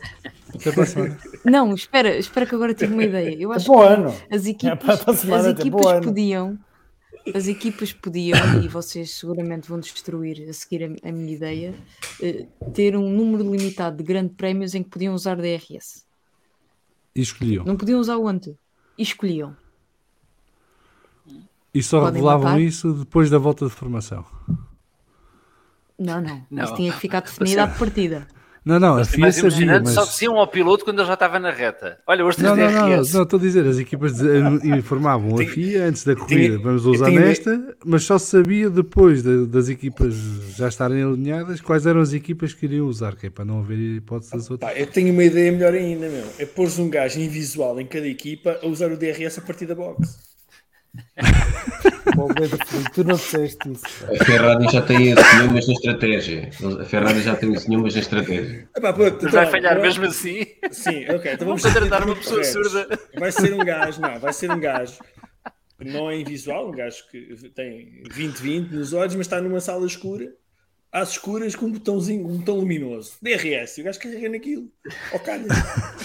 Até 0.53 0.71
para 0.71 0.83
a 0.83 0.85
semana. 0.85 1.17
Não, 1.43 1.73
espera, 1.73 2.15
espera 2.15 2.45
que 2.45 2.53
agora 2.53 2.71
tive 2.75 2.93
uma 2.93 3.03
ideia. 3.03 3.35
Eu 3.35 3.51
É 3.51 3.55
acho 3.55 3.71
o 3.73 3.79
que 3.81 3.83
ano. 3.87 4.15
as 4.29 4.45
É 4.45 4.49
equipas, 4.51 4.99
semana, 5.19 5.41
as 5.49 5.59
equipas 5.59 5.85
ano. 5.87 6.57
As 7.33 7.47
equipas 7.47 7.93
podiam, 7.93 8.61
e 8.61 8.67
vocês 8.67 9.11
seguramente 9.11 9.67
vão 9.67 9.79
destruir 9.79 10.47
a 10.49 10.53
seguir 10.53 10.83
a, 10.83 11.09
a 11.09 11.11
minha 11.11 11.33
ideia, 11.33 11.75
eh, 12.21 12.45
ter 12.73 12.95
um 12.95 13.09
número 13.09 13.49
limitado 13.51 13.97
de 13.97 14.03
grandes 14.03 14.35
prémios 14.35 14.75
em 14.75 14.83
que 14.83 14.89
podiam 14.89 15.13
usar 15.13 15.35
DRS. 15.35 16.05
E 17.15 17.21
escolhiam. 17.21 17.65
Não 17.65 17.75
podiam 17.75 17.99
usar 17.99 18.17
o 18.17 18.27
ante. 18.27 18.57
E 18.97 19.03
escolhiam. 19.03 19.55
E 21.73 21.83
só 21.83 21.99
Podem 21.99 22.15
revelavam 22.15 22.45
matar? 22.51 22.61
isso 22.61 22.93
depois 22.93 23.29
da 23.29 23.37
volta 23.37 23.65
de 23.65 23.71
formação. 23.71 24.25
Não, 25.99 26.21
não. 26.21 26.45
Não. 26.49 26.63
Isso 26.63 26.75
tinha 26.75 26.93
que 26.93 26.99
ficar 26.99 27.21
definido 27.25 27.61
à 27.61 27.67
partida. 27.67 28.27
Não, 28.67 28.79
não, 28.81 28.93
a 28.93 28.97
Mas 28.97 29.07
FIA 29.07 29.31
sabia, 29.31 29.79
mas... 29.81 29.89
só 29.91 30.03
diziam 30.03 30.35
ao 30.37 30.45
piloto 30.45 30.83
quando 30.83 30.99
ele 30.99 31.07
já 31.07 31.13
estava 31.13 31.39
na 31.39 31.51
reta. 31.51 31.99
Olha, 32.05 32.25
hoje 32.25 32.35
tens 32.37 32.47
Não, 32.49 32.55
não, 32.57 32.69
não, 32.71 32.89
não, 32.89 33.01
estou 33.23 33.39
a 33.39 33.41
dizer, 33.41 33.65
as 33.65 33.77
equipas 33.77 34.19
informavam 34.63 35.39
a 35.39 35.45
FIA 35.45 35.85
antes 35.85 36.03
da 36.03 36.15
corrida, 36.17 36.55
tinha- 36.55 36.59
vamos 36.59 36.85
usar 36.85 37.05
tinha- 37.05 37.21
nesta, 37.21 37.75
mas 37.85 38.03
só 38.03 38.17
se 38.17 38.25
sabia 38.25 38.69
depois 38.69 39.23
de- 39.23 39.45
das 39.45 39.69
equipas 39.69 40.13
já 40.57 40.67
estarem 40.67 41.01
alinhadas 41.01 41.61
quais 41.61 41.85
eram 41.85 42.01
as 42.01 42.11
equipas 42.11 42.53
que 42.53 42.65
iriam 42.65 42.87
usar, 42.87 43.15
que 43.15 43.27
é 43.27 43.29
para 43.29 43.45
não 43.45 43.59
haver 43.59 43.77
hipótese 43.79 44.31
das 44.33 44.51
outras. 44.51 44.69
Pá, 44.69 44.77
eu 44.77 44.87
tenho 44.87 45.13
uma 45.13 45.23
ideia 45.23 45.49
melhor 45.51 45.73
ainda, 45.73 46.09
meu. 46.09 46.25
É 46.37 46.45
pôr 46.45 46.67
um 46.77 46.89
gajo 46.89 47.19
invisual 47.21 47.79
em 47.79 47.85
cada 47.85 48.07
equipa 48.07 48.59
a 48.61 48.67
usar 48.67 48.91
o 48.91 48.97
DRS 48.97 49.37
a 49.37 49.41
partir 49.41 49.65
da 49.65 49.75
box. 49.75 50.19
Pedro 52.37 52.57
tu 52.93 53.03
não 53.03 53.15
disseste 53.15 53.71
isso. 53.71 53.85
A 54.05 54.25
Ferrari 54.25 54.67
já 54.69 54.81
tem 54.81 55.11
esse 55.11 55.35
nenhumas 55.35 55.67
na 55.67 55.73
estratégia. 55.73 56.49
A 56.81 56.85
Ferrari 56.85 57.21
já 57.21 57.35
tem 57.35 57.53
esse 57.53 57.69
nenhumas 57.69 57.93
na 57.95 58.01
estratégia. 58.01 58.69
Epá, 58.75 58.93
pronto, 58.93 59.29
vai 59.29 59.29
então, 59.29 59.51
falhar 59.51 59.81
mesmo 59.81 60.05
assim. 60.05 60.45
Sim, 60.71 61.05
ok. 61.09 61.33
Então 61.33 61.47
Vamos 61.47 61.61
vamos 61.61 61.63
contratar 61.63 62.03
uma 62.03 62.15
pessoa 62.15 62.41
corretos. 62.41 62.71
surda. 62.71 62.99
Vai 63.17 63.31
ser 63.31 63.53
um 63.53 63.57
gajo, 63.65 64.01
não, 64.01 64.19
vai 64.19 64.33
ser 64.33 64.51
um 64.51 64.59
gajo 64.59 64.99
que 65.77 65.85
não 65.85 66.09
é 66.09 66.19
invisual, 66.19 66.69
um 66.69 66.75
gajo 66.75 67.03
que 67.11 67.49
tem 67.55 68.03
20-20 68.09 68.71
nos 68.71 68.93
olhos, 68.93 69.15
mas 69.15 69.25
está 69.27 69.41
numa 69.41 69.59
sala 69.59 69.85
escura, 69.85 70.31
às 70.91 71.11
escuras, 71.11 71.55
com 71.55 71.65
um 71.67 71.71
botãozinho, 71.71 72.25
um 72.27 72.37
botão 72.37 72.55
luminoso. 72.55 73.13
DRS, 73.21 73.77
o 73.79 73.83
gajo 73.83 73.99
carrega 73.99 74.29
naquilo. 74.29 74.71
Ó, 75.13 75.19
calha. 75.19 75.45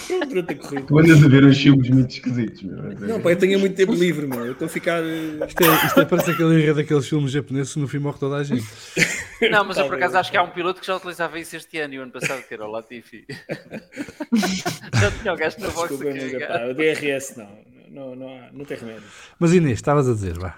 Pronto, 0.07 0.25
durante 0.27 0.53
a 0.53 0.55
corrida. 0.57 0.83
Tu 0.87 0.99
andas 0.99 1.23
a 1.23 1.27
ver 1.27 1.45
uns 1.45 1.57
filmes 1.57 1.89
muito 1.89 2.11
esquisitos, 2.11 2.61
meu. 2.63 2.77
Não, 2.99 3.21
pá, 3.21 3.31
eu 3.31 3.37
tenho 3.37 3.59
muito 3.59 3.75
tempo 3.75 3.93
livre, 3.93 4.27
meu. 4.27 4.45
Eu 4.45 4.51
estou 4.53 4.65
a 4.65 4.69
ficar. 4.69 5.01
eh, 5.03 5.45
Isto 5.47 5.63
é, 5.63 5.85
isto 5.87 5.99
é 6.01 6.05
parece 6.05 6.31
aquele 6.31 6.55
enredo 6.55 6.75
daqueles 6.75 7.07
filmes 7.07 7.31
japoneses 7.31 7.73
que 7.73 7.79
no 7.79 7.87
fim 7.87 7.99
morre 7.99 8.19
toda 8.19 8.35
a 8.37 8.43
gente. 8.43 8.65
Não, 9.49 9.65
mas 9.65 9.77
eu 9.77 9.85
por 9.87 9.95
acaso 9.95 10.17
acho 10.17 10.31
que 10.31 10.37
há 10.37 10.43
um 10.43 10.51
piloto 10.51 10.79
que 10.79 10.87
já 10.87 10.95
utilizava 10.95 11.37
isso 11.39 11.55
este 11.55 11.77
ano 11.79 11.93
e 11.95 11.99
o 11.99 12.03
ano 12.03 12.11
passado, 12.11 12.43
que 12.47 12.53
era 12.53 12.65
o 12.65 12.71
Latifi. 12.71 13.25
já 14.99 15.11
tinha 15.11 15.33
o 15.33 15.37
gajo 15.37 15.59
na 15.59 15.69
box 15.69 15.97
Desculpa, 15.97 16.17
epá, 16.17 16.65
o 16.67 16.73
DRS 16.73 17.35
não. 17.37 17.73
Não, 17.89 18.15
não, 18.15 18.27
há, 18.27 18.51
não 18.51 18.65
tem 18.65 18.77
remédio. 18.77 19.03
Mas 19.39 19.53
Inês, 19.53 19.73
estavas 19.79 20.09
a 20.09 20.13
dizer, 20.13 20.37
vá. 20.39 20.57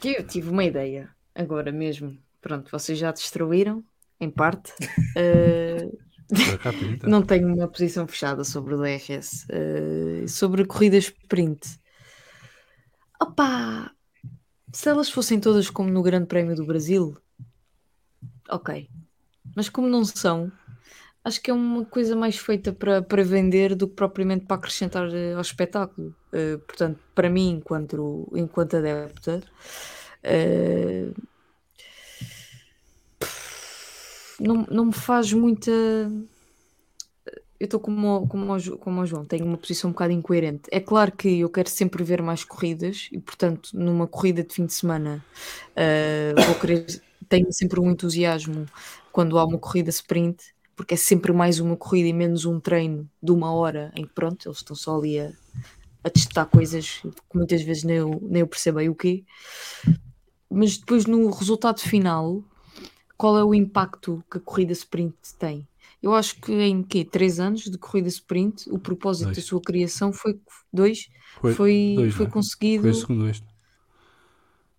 Que 0.00 0.16
eu 0.18 0.26
tive 0.26 0.48
uma 0.50 0.64
ideia, 0.64 1.08
agora 1.34 1.70
mesmo. 1.70 2.16
Pronto, 2.46 2.70
vocês 2.70 2.96
já 2.96 3.10
destruíram, 3.10 3.82
em 4.20 4.30
parte. 4.30 4.72
Pinta. 6.28 7.02
Não 7.02 7.20
tenho 7.20 7.52
uma 7.52 7.66
posição 7.66 8.06
fechada 8.06 8.44
sobre 8.44 8.74
o 8.74 8.78
DRS. 8.78 9.44
Eh, 9.48 10.28
sobre 10.28 10.64
corridas 10.64 11.06
sprint. 11.06 11.80
Opa! 13.20 13.90
Se 14.72 14.88
elas 14.88 15.10
fossem 15.10 15.40
todas 15.40 15.68
como 15.68 15.90
no 15.90 16.04
Grande 16.04 16.26
Prémio 16.26 16.54
do 16.54 16.64
Brasil, 16.64 17.16
ok. 18.48 18.88
Mas 19.56 19.68
como 19.68 19.88
não 19.88 20.04
são, 20.04 20.52
acho 21.24 21.42
que 21.42 21.50
é 21.50 21.54
uma 21.54 21.84
coisa 21.84 22.14
mais 22.14 22.38
feita 22.38 22.72
para, 22.72 23.02
para 23.02 23.24
vender 23.24 23.74
do 23.74 23.88
que 23.88 23.96
propriamente 23.96 24.46
para 24.46 24.56
acrescentar 24.56 25.12
eh, 25.12 25.32
ao 25.32 25.40
espetáculo. 25.40 26.14
Eh, 26.32 26.58
portanto, 26.58 27.00
para 27.12 27.28
mim, 27.28 27.56
enquanto, 27.56 28.30
enquanto 28.36 28.76
adepta, 28.76 29.42
eh, 30.22 31.10
não, 34.40 34.66
não 34.70 34.86
me 34.86 34.92
faz 34.92 35.32
muita. 35.32 35.70
Eu 37.58 37.64
estou 37.64 37.80
como, 37.80 38.26
como, 38.28 38.78
como 38.78 39.00
o 39.00 39.06
João, 39.06 39.24
tenho 39.24 39.46
uma 39.46 39.56
posição 39.56 39.88
um 39.88 39.92
bocado 39.92 40.12
incoerente. 40.12 40.64
É 40.70 40.78
claro 40.78 41.10
que 41.12 41.40
eu 41.40 41.48
quero 41.48 41.70
sempre 41.70 42.04
ver 42.04 42.20
mais 42.20 42.44
corridas 42.44 43.08
e, 43.10 43.18
portanto, 43.18 43.70
numa 43.72 44.06
corrida 44.06 44.42
de 44.44 44.54
fim 44.54 44.66
de 44.66 44.74
semana, 44.74 45.24
eh, 45.74 46.34
vou 46.36 46.54
querer, 46.56 46.84
tenho 47.30 47.50
sempre 47.50 47.80
um 47.80 47.90
entusiasmo 47.90 48.66
quando 49.10 49.38
há 49.38 49.44
uma 49.44 49.58
corrida 49.58 49.88
sprint, 49.88 50.44
porque 50.76 50.92
é 50.94 50.96
sempre 50.98 51.32
mais 51.32 51.58
uma 51.58 51.76
corrida 51.78 52.08
e 52.08 52.12
menos 52.12 52.44
um 52.44 52.60
treino 52.60 53.08
de 53.22 53.32
uma 53.32 53.50
hora 53.50 53.90
em 53.96 54.04
que, 54.04 54.12
pronto, 54.12 54.46
eles 54.46 54.58
estão 54.58 54.76
só 54.76 54.98
ali 54.98 55.18
a, 55.18 55.32
a 56.04 56.10
testar 56.10 56.46
coisas 56.46 57.00
que 57.02 57.36
muitas 57.36 57.62
vezes 57.62 57.84
nem 57.84 57.96
eu, 57.96 58.20
nem 58.22 58.40
eu 58.40 58.46
percebo 58.46 58.80
aí 58.80 58.88
o 58.90 58.94
quê. 58.94 59.24
Mas 60.50 60.76
depois, 60.78 61.06
no 61.06 61.30
resultado 61.30 61.80
final, 61.80 62.42
qual 63.16 63.38
é 63.38 63.44
o 63.44 63.54
impacto 63.54 64.22
que 64.30 64.38
a 64.38 64.40
corrida 64.40 64.72
sprint 64.72 65.14
tem? 65.38 65.66
Eu 66.02 66.14
acho 66.14 66.40
que 66.40 66.52
em 66.52 66.82
quê? 66.82 67.04
Três 67.04 67.40
anos 67.40 67.62
de 67.62 67.78
corrida 67.78 68.08
sprint, 68.08 68.68
o 68.70 68.78
propósito 68.78 69.26
Dois. 69.26 69.36
da 69.38 69.42
sua 69.42 69.60
criação 69.60 70.12
foi 70.12 70.38
dois, 70.72 71.08
Foi, 71.40 71.54
foi, 71.54 71.92
dois, 71.96 72.14
foi 72.14 72.26
é? 72.26 72.28
conseguido. 72.30 72.82
Foi 72.82 72.90
o 72.90 72.94
segundo 72.94 73.28
este. 73.28 73.46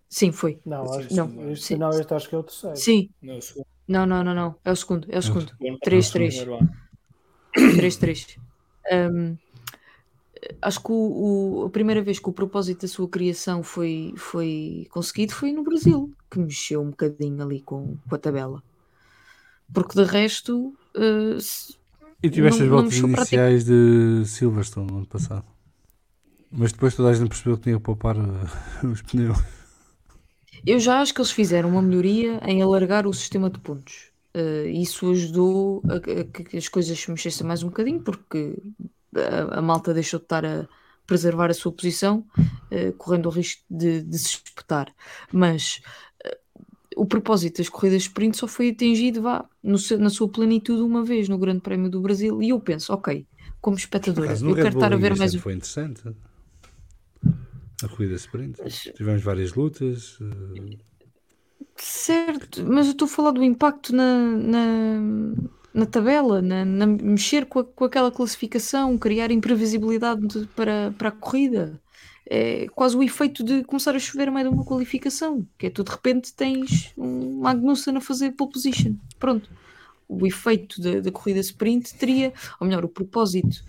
Sim, 0.08 0.32
foi. 0.32 0.58
Não, 0.64 0.84
acho, 0.84 1.12
é 1.12 1.14
Não, 1.16 1.28
segundo, 1.28 1.50
este, 1.50 1.64
sim. 1.66 1.76
não, 1.76 1.90
este 1.90 2.14
acho 2.14 2.28
que 2.28 2.34
é 2.34 2.38
o 2.38 2.42
terceiro. 2.42 2.76
Sim, 2.76 3.10
Não, 3.20 3.40
segundo. 3.40 3.66
não, 3.86 4.06
não, 4.06 4.24
não, 4.24 4.34
não. 4.34 4.54
É 4.64 4.72
o 4.72 4.76
segundo, 4.76 5.06
é 5.10 5.18
o 5.18 5.22
segundo. 5.22 5.52
o 5.60 5.68
ano 5.68 5.78
Três, 5.82 6.06
passado, 6.06 6.12
três. 6.14 6.34
o 6.34 6.38
primeiro 6.38 6.64
ano. 6.64 6.78
3-3. 7.76 8.36
Um, 8.90 9.36
acho 10.62 10.80
que 10.80 10.92
o- 10.92 11.62
o- 11.62 11.64
a 11.66 11.70
primeira 11.70 12.00
vez 12.02 12.18
que 12.18 12.28
o 12.28 12.32
propósito 12.32 12.82
da 12.82 12.88
sua 12.88 13.08
criação 13.08 13.62
foi, 13.62 14.14
foi 14.16 14.86
conseguido 14.90 15.32
foi 15.34 15.52
no 15.52 15.62
Brasil, 15.64 16.10
que 16.30 16.38
mexeu 16.38 16.82
um 16.82 16.90
bocadinho 16.90 17.42
ali 17.42 17.60
com, 17.62 17.96
com 18.08 18.14
a 18.14 18.18
tabela. 18.18 18.62
Porque 19.72 19.94
de 19.94 20.04
resto, 20.04 20.74
uh, 20.96 21.38
E 22.22 22.30
tiveste 22.30 22.62
Não- 22.62 22.66
as 22.66 22.68
voltas 22.70 22.96
iniciais 22.98 23.64
de 23.64 24.24
Silverstone 24.26 24.86
no 24.90 24.98
ano 24.98 25.06
passado. 25.06 25.46
Mas 26.50 26.72
depois 26.72 26.94
toda 26.94 27.10
a 27.10 27.14
gente 27.14 27.28
percebeu 27.28 27.56
que 27.56 27.64
tinha 27.64 27.76
que 27.76 27.82
poupar 27.82 28.16
uh, 28.16 28.48
os 28.92 29.02
pneus. 29.02 29.38
eu 30.66 30.78
já 30.78 31.00
acho 31.00 31.14
que 31.14 31.20
eles 31.20 31.30
fizeram 31.30 31.68
uma 31.70 31.82
melhoria 31.82 32.40
em 32.44 32.62
alargar 32.62 33.06
o 33.06 33.12
sistema 33.12 33.50
de 33.50 33.58
pontos. 33.60 34.10
Uh, 34.34 34.68
isso 34.68 35.10
ajudou 35.10 35.82
a, 35.88 35.96
a 35.96 36.24
que 36.24 36.56
as 36.56 36.68
coisas 36.68 36.98
se 36.98 37.10
mexessem 37.10 37.46
mais 37.46 37.62
um 37.62 37.68
bocadinho, 37.68 38.00
porque 38.02 38.56
a, 39.14 39.58
a 39.58 39.62
malta 39.62 39.94
deixou 39.94 40.18
de 40.18 40.24
estar 40.24 40.44
a 40.44 40.68
preservar 41.06 41.50
a 41.50 41.54
sua 41.54 41.72
posição, 41.72 42.26
uh, 42.70 42.92
correndo 42.98 43.26
o 43.26 43.30
risco 43.30 43.62
de, 43.70 44.02
de 44.02 44.18
se 44.18 44.28
espetar. 44.28 44.92
Mas 45.32 45.80
o 47.02 47.06
propósito 47.06 47.58
das 47.58 47.68
corridas 47.68 48.02
sprint 48.02 48.36
só 48.36 48.46
foi 48.46 48.70
atingido 48.70 49.22
vá, 49.22 49.44
no 49.62 49.78
na 49.98 50.10
sua 50.10 50.28
plenitude 50.28 50.82
uma 50.82 51.04
vez 51.04 51.28
no 51.28 51.38
Grande 51.38 51.60
Prémio 51.60 51.88
do 51.90 52.00
Brasil. 52.00 52.42
E 52.42 52.50
eu 52.50 52.60
penso, 52.60 52.92
ok, 52.92 53.26
como 53.60 53.76
acaso, 53.76 54.46
eu 54.46 54.54
Red 54.54 54.62
quero 54.62 54.74
Bull 54.74 54.82
estar 54.84 54.92
a 54.92 54.96
ver 54.96 55.16
mais 55.16 55.34
um. 55.34 55.38
Foi 55.38 55.52
interessante. 55.52 56.02
A 57.82 57.88
corrida 57.88 58.14
sprint. 58.16 58.58
Tivemos 58.96 59.22
várias 59.22 59.54
lutas. 59.54 60.18
uh, 60.20 60.78
Certo, 61.76 62.64
mas 62.66 62.86
eu 62.86 62.92
estou 62.92 63.06
a 63.06 63.08
falar 63.08 63.30
do 63.30 63.42
impacto 63.44 63.94
na, 63.94 64.18
na, 64.36 65.00
na 65.72 65.86
tabela, 65.86 66.42
na, 66.42 66.64
na- 66.64 66.86
mexer 66.86 67.46
com, 67.46 67.60
a- 67.60 67.64
com 67.64 67.84
aquela 67.84 68.10
classificação, 68.10 68.98
criar 68.98 69.30
imprevisibilidade 69.30 70.26
de- 70.26 70.46
para, 70.48 70.92
para 70.98 71.08
a 71.10 71.12
corrida. 71.12 71.80
É 72.30 72.66
quase 72.74 72.94
o 72.94 73.02
efeito 73.02 73.42
de 73.42 73.64
começar 73.64 73.96
a 73.96 73.98
chover 73.98 74.28
a 74.28 74.30
meio 74.30 74.50
de 74.50 74.54
uma 74.54 74.64
qualificação, 74.64 75.46
que 75.56 75.66
é 75.66 75.70
tu 75.70 75.82
de 75.82 75.90
repente 75.90 76.34
tens 76.34 76.92
um 76.96 77.40
Magnussen 77.40 77.96
a 77.96 78.00
fazer 78.02 78.32
pole 78.32 78.52
position. 78.52 78.94
Pronto. 79.18 79.50
O 80.06 80.26
efeito 80.26 80.80
da, 80.80 81.00
da 81.00 81.10
corrida 81.10 81.40
sprint 81.40 81.94
teria, 81.94 82.34
ou 82.60 82.66
melhor, 82.66 82.84
o 82.84 82.88
propósito, 82.88 83.64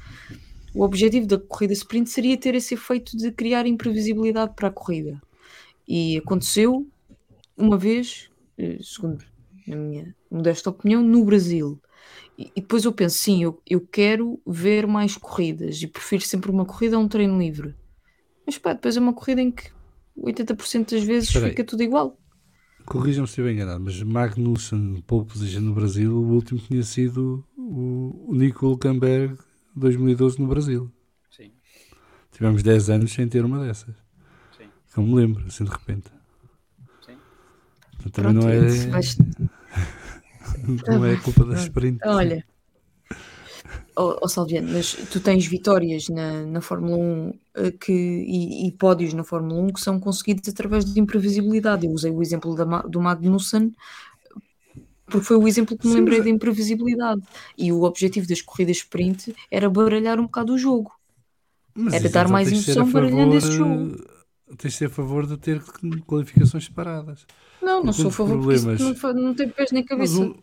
o 0.74 0.84
objetivo 0.84 1.26
da 1.26 1.40
corrida 1.40 1.72
sprint 1.72 2.10
seria 2.10 2.38
ter 2.38 2.54
esse 2.54 2.74
efeito 2.74 3.16
de 3.16 3.32
criar 3.32 3.66
imprevisibilidade 3.66 4.54
para 4.56 4.68
a 4.68 4.72
corrida. 4.72 5.22
E 5.88 6.18
aconteceu 6.18 6.86
uma 7.58 7.78
vez, 7.78 8.30
eh, 8.58 8.78
segundo 8.82 9.24
a 9.72 9.76
minha 9.76 10.14
modesta 10.30 10.70
opinião, 10.70 11.02
no 11.02 11.24
Brasil. 11.24 11.80
E, 12.38 12.52
e 12.56 12.62
depois 12.62 12.84
eu 12.84 12.92
penso, 12.92 13.18
sim, 13.18 13.44
eu, 13.44 13.62
eu 13.68 13.80
quero 13.80 14.40
ver 14.46 14.86
mais 14.86 15.16
corridas 15.18 15.82
e 15.82 15.88
prefiro 15.88 16.24
sempre 16.24 16.52
uma 16.52 16.66
corrida 16.66 16.98
a 16.98 17.00
um 17.00 17.08
treino 17.08 17.40
livre. 17.40 17.74
Mas 18.50 18.58
pá, 18.58 18.74
depois 18.74 18.98
é 18.98 19.00
uma 19.00 19.14
corrida 19.14 19.42
em 19.42 19.52
que 19.52 19.70
80% 20.18 20.96
das 20.96 21.04
vezes 21.04 21.30
Espera 21.30 21.46
aí. 21.46 21.52
fica 21.52 21.64
tudo 21.64 21.84
igual. 21.84 22.18
Corrijam-me 22.86 23.28
se 23.28 23.34
estiver 23.34 23.52
enganado, 23.54 23.80
mas 23.84 24.02
Magnussen, 24.02 25.02
pole 25.08 25.26
position 25.26 25.62
no 25.62 25.74
Brasil, 25.76 26.12
o 26.12 26.34
último 26.34 26.60
tinha 26.60 26.82
sido 26.84 27.46
o, 27.56 28.34
Nico 28.34 28.66
Hülkenberg 28.66 29.38
2012 29.76 30.42
no 30.42 30.48
Brasil. 30.48 30.92
Sim, 31.30 31.54
Tivemos 32.32 32.64
10 32.64 32.90
anos 32.90 33.12
sem 33.14 33.28
ter 33.28 33.46
uma 33.46 33.60
dessas. 33.64 33.96
sim, 34.52 34.74
eu 34.96 35.04
me 35.04 35.16
lembro, 35.16 35.46
assim 35.48 35.64
de 35.64 35.72
repente. 35.72 36.12
sim. 37.02 37.22
Portanto, 37.98 38.14
também 38.14 38.34
Pronto, 38.34 38.46
não 38.46 38.50
é, 38.50 38.60
vais- 38.92 39.18
não 40.88 41.06
é 41.06 41.18
culpa 41.18 41.46
da 41.46 41.54
sprint. 41.56 42.00
Olha, 42.06 42.46
ó 44.02 44.20
ó 44.22 44.28
Salviano, 44.28 44.72
mas 44.72 44.94
tu 45.12 45.20
tens 45.20 45.46
vitórias 45.46 46.08
na, 46.10 46.44
na 46.46 46.62
Fórmula 46.62 46.98
1 46.98 47.34
eh, 47.56 47.72
que, 47.72 47.92
e, 47.92 48.68
e 48.68 48.72
pódios 48.72 49.14
na 49.14 49.24
Fórmula 49.24 49.60
1 49.62 49.68
que 49.74 49.82
são 49.82 50.00
conseguidos 50.00 50.48
através 50.50 50.86
de 50.86 51.00
imprevisibilidade. 51.00 51.86
Eu 51.86 51.92
usei 51.92 52.12
o 52.12 52.22
exemplo 52.22 52.56
da, 52.56 52.66
do 52.84 53.02
Magnussen 53.02 53.74
porque 55.06 55.26
foi 55.26 55.38
o 55.38 55.48
exemplo 55.48 55.76
que 55.78 55.86
me 55.88 55.94
Sim, 55.94 56.00
lembrei 56.00 56.20
mas- 56.20 56.26
da 56.28 56.32
imprevisibilidade. 56.32 57.22
E 57.58 57.72
o 57.72 57.82
objetivo 57.84 58.28
das 58.28 58.42
corridas 58.42 58.78
sprint 58.78 59.36
era 59.50 59.68
baralhar 59.70 60.20
um 60.20 60.24
bocado 60.26 60.54
o 60.54 60.58
jogo. 60.58 60.92
Mas 61.74 61.94
Era 61.96 62.10
dar 62.10 62.22
então 62.22 62.32
mais 62.32 62.52
emoção 62.52 62.92
baralhando 62.92 63.36
esse 63.36 63.58
favor, 63.58 63.96
eh, 64.00 64.56
Tens 64.58 64.72
de 64.74 64.78
ser 64.80 64.86
a 64.86 64.90
favor 64.90 65.26
de 65.28 65.38
ter 65.38 65.62
qualificações 66.08 66.66
separadas. 66.66 67.26
Não, 67.62 67.84
não 67.84 67.94
Porque 67.94 68.02
sou 68.02 68.10
a 68.10 68.12
favor 68.12 68.38
porque 68.40 68.56
isso 68.56 68.66
problemas- 68.66 68.88
não, 68.90 68.96
fa- 68.96 69.14
não 69.14 69.34
tem 69.36 69.48
pés 69.50 69.72
nem 69.72 69.82
Mas 69.84 69.90
cabeça. 69.90 70.22
um, 70.22 70.36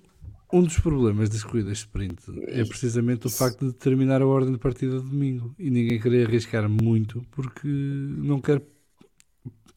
um 0.58 0.62
dos 0.62 0.78
problemas 0.78 1.28
das 1.28 1.44
corridas 1.44 1.78
sprint 1.78 2.16
é 2.48 2.64
precisamente 2.64 3.26
o 3.26 3.30
facto 3.30 3.66
de 3.66 3.72
determinar 3.72 4.22
a 4.22 4.26
ordem 4.26 4.52
de 4.52 4.58
partida 4.58 4.98
de 5.00 5.08
domingo 5.08 5.54
e 5.58 5.70
ninguém 5.70 6.00
querer 6.00 6.26
arriscar 6.28 6.68
muito 6.68 7.22
porque 7.32 7.66
não 7.68 8.40
quer. 8.40 8.62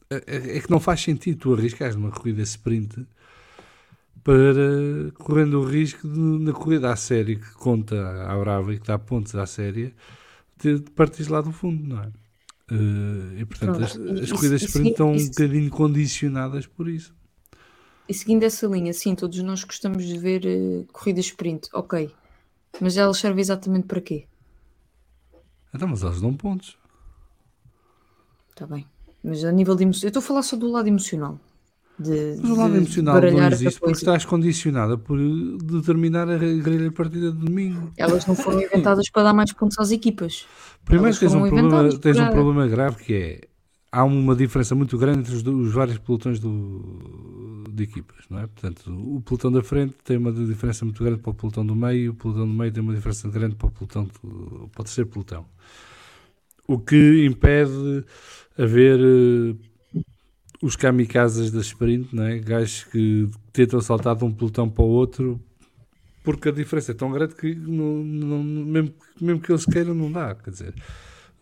É, 0.09 0.15
é- 0.35 0.57
é 0.57 0.61
que 0.61 0.69
não 0.71 0.79
faz 0.79 1.01
sentido 1.01 1.37
tu 1.39 1.53
arriscares 1.53 1.95
numa 1.95 2.11
corrida 2.11 2.41
sprint 2.41 3.05
para 4.23 5.11
correndo 5.17 5.61
o 5.61 5.65
risco 5.65 6.07
de, 6.07 6.19
na 6.19 6.51
corrida 6.53 6.91
à 6.91 6.95
série 6.95 7.37
que 7.37 7.51
conta 7.53 7.95
à 8.29 8.37
brava 8.37 8.73
e 8.73 8.79
que 8.79 8.85
dá 8.87 8.99
pontos 8.99 9.33
à 9.35 9.45
série 9.45 9.93
de 10.61 10.79
partir 10.95 11.29
lá 11.29 11.41
do 11.41 11.51
fundo, 11.51 11.83
não 11.87 12.03
é? 12.03 12.11
Eh, 12.71 13.41
e 13.41 13.45
portanto 13.45 13.81
as, 13.81 13.99
as 14.19 14.31
corridas 14.33 14.63
sprint 14.63 14.91
estão 14.91 15.15
um 15.15 15.27
bocadinho 15.27 15.69
condicionadas 15.71 16.67
por 16.67 16.89
isso. 16.89 17.15
E 18.09 18.13
seguindo 18.13 18.41
essa 18.41 18.65
linha, 18.65 18.91
sim, 18.91 19.13
todos 19.13 19.37
nós 19.43 19.63
gostamos 19.63 20.03
de 20.03 20.17
ver 20.17 20.43
eh, 20.43 20.83
corridas 20.91 21.25
sprint, 21.25 21.69
ok. 21.71 22.09
Mas 22.81 22.97
elas 22.97 23.17
servem 23.17 23.39
exatamente 23.39 23.85
para 23.85 24.01
quê? 24.01 24.25
Então, 25.73 25.87
mas 25.87 26.01
elas 26.01 26.19
dão 26.19 26.33
pontos. 26.33 26.75
Está 28.49 28.65
bem. 28.65 28.87
Mas 29.23 29.43
a 29.43 29.51
nível 29.51 29.75
de 29.75 29.83
emoção. 29.83 30.07
Eu 30.07 30.09
estou 30.09 30.21
a 30.21 30.23
falar 30.23 30.41
só 30.41 30.55
do 30.57 30.71
lado 30.71 30.87
emocional. 30.87 31.39
De, 31.99 32.37
Mas 32.41 32.49
o 32.49 32.55
lado 32.55 32.75
emocional 32.77 33.21
não 33.21 33.47
existe 33.51 33.79
porque 33.79 33.97
estás 33.97 34.25
condicionada 34.25 34.97
por 34.97 35.19
eh, 35.19 35.57
determinar 35.63 36.27
a 36.29 36.37
grelha 36.37 36.91
partida 36.91 37.31
de 37.31 37.37
domingo. 37.37 37.91
Elas 37.95 38.25
não 38.25 38.35
foram 38.35 38.59
inventadas 38.59 39.07
para 39.11 39.23
dar 39.23 39.33
mais 39.33 39.53
pontos 39.53 39.77
às 39.77 39.91
equipas. 39.91 40.47
Primeiro 40.83 41.15
tens, 41.15 41.35
um 41.35 41.47
problema, 41.47 41.99
tens 41.99 42.17
um 42.17 42.29
problema 42.31 42.67
grave 42.67 43.03
que 43.03 43.13
é 43.13 43.41
há 43.91 44.03
uma 44.03 44.35
diferença 44.35 44.73
muito 44.73 44.97
grande 44.97 45.19
entre 45.19 45.35
os, 45.35 45.45
os 45.45 45.73
vários 45.73 45.97
pelotões 45.97 46.39
do- 46.39 47.38
de 47.79 47.83
equipas, 47.91 48.25
não 48.29 48.39
é? 48.39 48.47
Portanto, 48.47 48.91
o 48.91 49.21
pelotão 49.21 49.51
da 49.51 49.63
frente 49.63 49.95
tem 50.03 50.17
uma 50.17 50.31
diferença 50.31 50.85
muito 50.85 51.03
grande 51.03 51.21
para 51.21 51.31
o 51.31 51.33
pelotão 51.33 51.65
do 51.65 51.75
meio, 51.75 51.97
e 52.05 52.09
o 52.09 52.13
pelotão 52.13 52.47
do 52.47 52.53
meio 52.53 52.71
tem 52.71 52.83
uma 52.83 52.93
diferença 52.95 53.29
grande 53.29 53.55
para 53.55 53.67
o 53.67 53.71
pelotão 53.71 54.05
para 54.07 54.27
o 54.81 54.83
terceiro 54.85 55.09
pelotão. 55.09 55.45
O 56.67 56.77
que 56.79 57.25
impede 57.25 58.05
haver 58.57 58.99
eh, 58.99 59.55
os 60.61 60.75
kamikazes 60.75 61.51
da 61.51 61.61
sprint, 61.61 62.13
não 62.15 62.23
é? 62.23 62.37
Gajos 62.39 62.83
que 62.85 63.29
tentam 63.53 63.79
saltar 63.81 64.15
de 64.15 64.23
um 64.25 64.31
pelotão 64.31 64.69
para 64.69 64.83
o 64.83 64.87
outro 64.87 65.39
porque 66.23 66.49
a 66.49 66.53
diferença 66.53 66.91
é 66.91 66.95
tão 66.95 67.11
grande 67.11 67.35
que 67.35 67.55
não, 67.55 68.03
não- 68.03 68.43
mesmo, 68.43 68.93
mesmo 69.21 69.41
que 69.41 69.51
eles 69.51 69.65
queiram 69.65 69.95
não 69.95 70.11
dá, 70.11 70.35
quer 70.35 70.51
dizer 70.51 70.75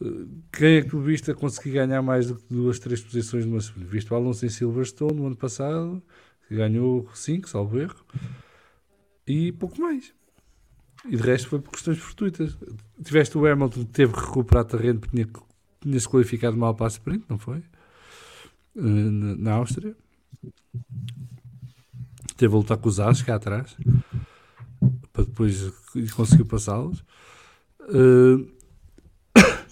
eh, 0.01 0.05
quem 0.53 0.77
é 0.77 0.81
que 0.83 0.89
tu 0.89 0.99
viste 1.01 1.31
a 1.31 1.35
conseguir 1.35 1.71
ganhar 1.73 2.01
mais 2.01 2.27
do 2.27 2.35
que 2.37 2.45
duas, 2.49 2.79
três 2.79 3.01
posições 3.01 3.45
numa 3.45 3.59
sprint? 3.59 3.87
Viste 3.89 4.13
o 4.13 4.15
Alonso 4.17 4.45
em 4.45 4.49
Silverstone 4.49 5.13
no 5.15 5.27
ano 5.27 5.37
passado 5.37 6.01
ganhou 6.55 7.09
5, 7.13 7.49
salvo 7.49 7.79
erro 7.79 8.05
e 9.25 9.51
pouco 9.51 9.79
mais 9.81 10.13
e 11.05 11.15
de 11.15 11.23
resto 11.23 11.49
foi 11.49 11.59
por 11.59 11.71
questões 11.71 11.97
fortuitas 11.97 12.57
tiveste 13.03 13.37
o 13.37 13.45
Hamilton 13.45 13.85
que 13.85 13.91
teve 13.91 14.13
que 14.13 14.19
recuperar 14.19 14.65
terreno 14.65 14.99
porque 14.99 15.15
tinha, 15.15 15.29
tinha-se 15.81 16.09
qualificado 16.09 16.57
mal 16.57 16.73
para 16.75 16.87
a 16.87 16.89
sprint, 16.89 17.25
não 17.29 17.37
foi? 17.37 17.63
Eh, 18.75 18.81
na, 18.81 19.35
na 19.35 19.53
Áustria 19.53 19.95
teve 22.35 22.53
a 22.53 22.57
lutar 22.57 22.77
com 22.77 22.87
os 22.87 22.99
Ases 22.99 23.23
cá 23.23 23.35
atrás 23.35 23.75
para 25.11 25.25
depois 25.25 25.71
conseguir 26.15 26.45
passá-los. 26.45 27.03
Eh, 27.81 28.45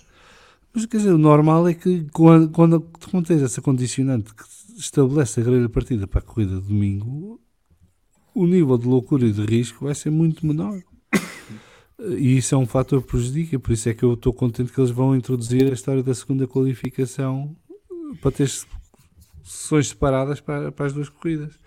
mas 0.73 0.85
quer 0.87 0.97
dizer, 0.97 1.11
o 1.11 1.17
normal 1.17 1.67
é 1.67 1.73
que 1.73 2.07
quando, 2.11 2.49
quando, 2.49 2.81
quando 3.11 3.27
tens 3.27 3.41
essa 3.41 3.61
condicionante 3.61 4.33
que 4.33 4.43
estabelece 4.75 5.39
a 5.39 5.43
grelha 5.43 5.69
partida 5.69 6.05
para 6.05 6.19
a 6.19 6.23
corrida 6.23 6.59
de 6.59 6.67
domingo, 6.67 7.39
o 8.33 8.45
nível 8.45 8.77
de 8.77 8.87
loucura 8.87 9.25
e 9.25 9.31
de 9.31 9.45
risco 9.45 9.85
vai 9.85 9.95
ser 9.95 10.09
muito 10.09 10.45
menor. 10.45 10.81
E 11.97 12.37
isso 12.37 12.53
é 12.53 12.57
um 12.57 12.67
fator 12.67 13.01
que 13.01 13.07
prejudica, 13.07 13.57
por 13.57 13.71
isso 13.71 13.87
é 13.87 13.93
que 13.93 14.03
eu 14.03 14.15
estou 14.15 14.33
contente 14.33 14.69
que 14.69 14.79
eles 14.81 14.91
vão 14.91 15.15
introduzir 15.15 15.63
a 15.63 15.73
história 15.73 16.03
da 16.03 16.13
segunda 16.13 16.45
qualificação 16.45 17.55
para 18.21 18.31
ter 18.31 18.49
sessões 19.41 19.87
separadas 19.87 20.41
para, 20.41 20.73
para 20.73 20.87
as 20.87 20.93
duas 20.93 21.07
corridas. 21.07 21.57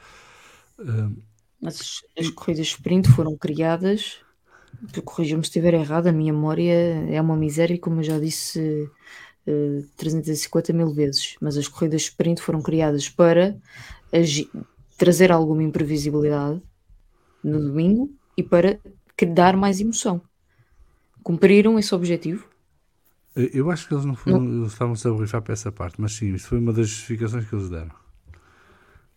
Mas 1.61 2.03
as 2.17 2.29
corridas 2.29 2.67
sprint 2.67 3.09
foram 3.09 3.37
criadas. 3.39 4.19
Corrija-me 5.03 5.43
se 5.43 5.49
estiver 5.49 5.73
errado, 5.73 6.09
a 6.09 6.13
minha 6.13 6.33
memória 6.33 6.73
é 7.11 7.21
uma 7.21 7.35
miséria, 7.35 7.79
como 7.79 8.01
eu 8.01 8.05
já 8.05 8.19
disse 8.19 8.89
eh, 9.49 9.83
350 9.97 10.75
mil 10.75 10.91
vezes. 10.91 11.37
Mas 11.41 11.57
as 11.57 11.67
corridas 11.67 12.03
sprint 12.03 12.43
foram 12.43 12.61
criadas 12.61 13.09
para 13.09 13.57
trazer 14.99 15.33
alguma 15.33 15.63
imprevisibilidade 15.63 16.61
no 17.43 17.59
domingo 17.59 18.13
e 18.37 18.43
para 18.43 18.79
dar 19.35 19.57
mais 19.57 19.81
emoção. 19.81 20.21
Cumpriram 21.23 21.79
esse 21.79 21.95
objetivo? 21.95 22.47
Eu 23.35 23.71
acho 23.71 23.89
que 23.89 23.95
eles 23.95 24.05
não 24.05 24.15
foram, 24.15 24.45
eles 24.45 24.73
estavam-se 24.73 25.07
a 25.07 25.11
borrifar 25.11 25.41
para 25.41 25.53
essa 25.53 25.73
parte, 25.73 26.01
mas 26.01 26.13
sim, 26.13 26.35
isso 26.35 26.49
foi 26.49 26.59
uma 26.59 26.73
das 26.73 26.89
justificações 26.89 27.49
que 27.49 27.55
eles 27.55 27.71
deram. 27.71 27.91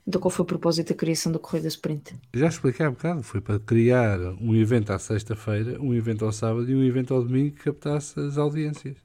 Então 0.07 0.21
qual 0.21 0.31
foi 0.31 0.43
o 0.43 0.47
propósito 0.47 0.89
da 0.89 0.95
criação 0.95 1.31
da 1.31 1.39
corrida 1.39 1.67
sprint? 1.67 2.15
Já 2.33 2.47
expliquei 2.47 2.85
há 2.85 2.91
bocado, 2.91 3.23
foi 3.23 3.41
para 3.41 3.59
criar 3.59 4.19
um 4.39 4.55
evento 4.55 4.91
à 4.91 4.99
sexta-feira, 4.99 5.81
um 5.81 5.93
evento 5.93 6.25
ao 6.25 6.31
sábado 6.31 6.69
e 6.69 6.75
um 6.75 6.83
evento 6.83 7.13
ao 7.13 7.23
domingo 7.23 7.55
que 7.55 7.63
captasse 7.63 8.19
as 8.19 8.37
audiências. 8.37 8.97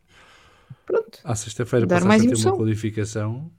Pronto. 0.86 1.18
À 1.24 1.34
sexta-feira 1.34 1.86
Dar 1.86 1.96
passaste 1.96 2.08
mais 2.08 2.22
a 2.22 2.24
ter 2.24 2.30
emoção. 2.32 2.52
uma 2.52 2.58
qualificação. 2.58 3.50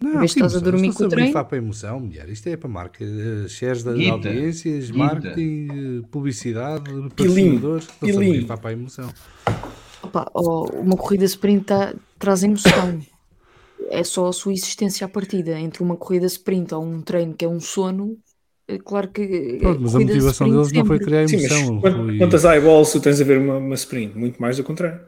Não, 0.00 0.22
estás 0.24 0.36
a 0.54 0.58
emoção? 0.58 0.62
dormir 0.62 0.88
Estão-se 0.88 0.98
com 0.98 1.02
o 1.04 1.06
a 1.06 1.10
treino. 1.10 1.26
borrifar 1.26 1.44
para 1.46 1.56
a 1.56 1.60
emoção, 1.62 2.00
mulher. 2.00 2.28
Isto 2.28 2.46
é 2.48 2.56
para 2.56 2.68
marca, 2.68 3.04
eh, 3.04 3.48
shares 3.48 3.82
de 3.82 3.92
Guita, 3.94 4.12
audiências, 4.12 4.90
guita. 4.90 4.98
marketing, 5.04 5.68
eh, 5.70 6.06
publicidade, 6.10 6.84
patrocinadores. 7.10 7.88
A 7.88 8.06
pilim. 8.06 8.26
borrifar 8.32 8.60
para 8.60 8.70
a 8.70 8.72
emoção. 8.72 9.08
Opa, 10.02 10.30
ó, 10.32 10.64
uma 10.70 10.96
corrida 10.96 11.24
sprint 11.24 11.64
tá- 11.64 11.94
traz 12.18 12.42
emoção. 12.42 12.98
É 13.90 14.04
só 14.04 14.28
a 14.28 14.32
sua 14.32 14.52
existência 14.52 15.04
à 15.04 15.08
partida. 15.08 15.58
Entre 15.58 15.82
uma 15.82 15.96
corrida 15.96 16.26
sprint 16.26 16.74
ou 16.74 16.82
um 16.84 17.00
treino 17.02 17.34
que 17.34 17.44
é 17.44 17.48
um 17.48 17.58
sono, 17.60 18.16
é 18.68 18.78
claro 18.78 19.08
que. 19.08 19.22
eh, 19.22 19.58
Pronto, 19.58 19.80
mas 19.82 19.94
a 19.96 20.00
motivação 20.00 20.48
deles 20.50 20.72
não 20.72 20.84
foi 20.86 20.96
sempre. 20.98 21.10
criar 21.10 21.28
Sim, 21.28 21.36
mas 21.42 21.50
emoção. 21.50 21.80
quant- 21.80 21.96
foi- 21.96 22.18
quantas 22.18 22.44
eyeballs 22.44 22.92
tu 22.92 23.00
tens 23.00 23.20
a 23.20 23.24
ver 23.24 23.38
uma, 23.38 23.56
uma 23.58 23.74
sprint? 23.74 24.16
Muito 24.16 24.40
mais 24.40 24.56
do 24.56 24.64
contrário. 24.64 25.00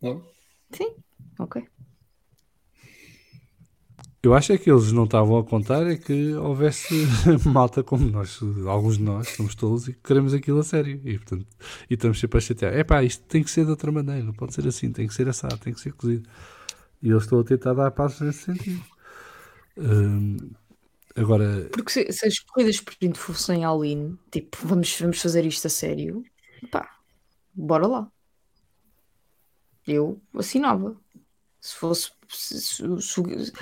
Logo. 0.00 0.24
Sim, 0.70 0.94
ok. 1.38 1.62
Eu 4.22 4.34
acho 4.34 4.52
é 4.52 4.58
que 4.58 4.68
eles 4.68 4.90
não 4.90 5.04
estavam 5.04 5.38
a 5.38 5.44
contar 5.44 5.86
é 5.86 5.96
que 5.96 6.34
houvesse 6.34 6.94
malta 7.46 7.84
como 7.84 8.10
nós, 8.10 8.40
alguns 8.66 8.98
de 8.98 9.04
nós, 9.04 9.28
somos 9.28 9.54
tolos 9.54 9.86
e 9.86 9.92
que 9.92 10.00
queremos 10.00 10.34
aquilo 10.34 10.58
a 10.58 10.64
sério. 10.64 11.00
E, 11.04 11.16
portanto, 11.16 11.46
e 11.88 11.94
estamos 11.94 12.18
sempre 12.18 12.38
a 12.38 12.40
chatear. 12.40 12.74
É 12.74 12.82
pá, 12.82 13.04
isto 13.04 13.22
tem 13.26 13.44
que 13.44 13.50
ser 13.50 13.64
de 13.64 13.70
outra 13.70 13.92
maneira, 13.92 14.24
não 14.24 14.32
pode 14.32 14.52
ser 14.52 14.66
assim, 14.66 14.90
tem 14.90 15.06
que 15.06 15.14
ser 15.14 15.28
assado, 15.28 15.58
tem 15.58 15.72
que 15.72 15.80
ser 15.80 15.92
cozido. 15.92 16.28
E 17.00 17.10
eu 17.10 17.18
estou 17.18 17.40
a 17.40 17.44
tentar 17.44 17.74
dar 17.74 17.90
passos 17.92 18.20
nesse 18.20 18.42
sentido. 18.44 18.82
Hum, 19.78 20.36
agora, 21.14 21.68
Porque 21.72 21.92
se, 21.92 22.12
se 22.12 22.26
as 22.26 22.38
corridas 22.40 22.76
sprint 22.76 23.18
fossem 23.18 23.64
all-in, 23.64 24.18
tipo, 24.32 24.56
vamos, 24.64 24.98
vamos 24.98 25.20
fazer 25.20 25.44
isto 25.46 25.66
a 25.66 25.70
sério, 25.70 26.24
pá, 26.72 26.90
bora 27.54 27.86
lá. 27.86 28.12
Eu 29.86 30.20
assinava. 30.34 30.96
Se 31.60 31.76
fosse. 31.76 32.12
se- 32.28 32.60
se- 32.60 33.02
se- 33.02 33.52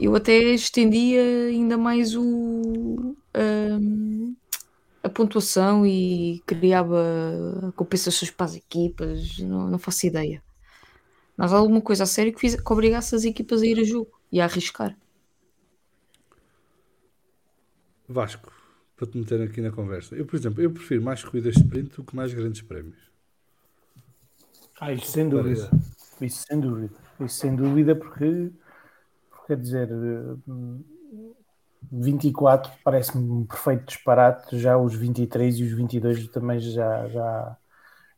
eu 0.00 0.14
até 0.16 0.38
estendia 0.54 1.22
ainda 1.48 1.76
mais 1.78 2.14
o. 2.16 3.16
hum, 3.36 4.36
a 5.02 5.08
pontuação 5.08 5.86
e 5.86 6.42
criava 6.46 7.72
compensações 7.76 8.30
para 8.30 8.46
as 8.46 8.56
equipas, 8.56 9.38
não, 9.40 9.68
não 9.70 9.78
faço 9.78 10.06
ideia. 10.06 10.42
Mas 11.36 11.52
alguma 11.52 11.80
coisa 11.82 12.04
a 12.04 12.06
sério 12.06 12.32
que, 12.34 12.40
fiz, 12.40 12.56
que 12.56 12.72
obrigasse 12.72 13.14
as 13.14 13.24
equipas 13.24 13.62
a 13.62 13.66
ir 13.66 13.78
a 13.80 13.84
jogo 13.84 14.10
e 14.32 14.40
a 14.40 14.44
arriscar. 14.46 14.96
Vasco, 18.08 18.52
para 18.96 19.06
te 19.06 19.16
meter 19.18 19.40
aqui 19.42 19.60
na 19.60 19.70
conversa. 19.70 20.14
Eu, 20.16 20.26
por 20.26 20.36
exemplo, 20.36 20.60
eu 20.62 20.72
prefiro 20.72 21.02
mais 21.02 21.22
corridas 21.22 21.54
de 21.54 21.60
sprint 21.60 21.94
do 21.96 22.04
que 22.04 22.16
mais 22.16 22.32
grandes 22.34 22.62
prémios. 22.62 23.05
Ah, 24.80 24.92
isso 24.92 25.06
sem 25.06 25.28
dúvida. 25.28 25.70
Isso 26.20 26.44
sem 26.46 26.60
dúvida. 26.60 26.94
Isso 27.20 27.36
sem 27.36 27.54
dúvida, 27.56 27.94
porque, 27.96 28.50
quer 29.46 29.56
dizer, 29.58 29.88
hum, 30.46 30.82
24 31.92 32.72
parece-me 32.84 33.30
um 33.30 33.44
perfeito 33.46 33.86
disparate, 33.86 34.58
já 34.58 34.76
os 34.76 34.94
23 34.94 35.58
e 35.58 35.64
os 35.64 35.72
22 35.72 36.28
também 36.28 36.60
já. 36.60 37.08
já... 37.08 37.56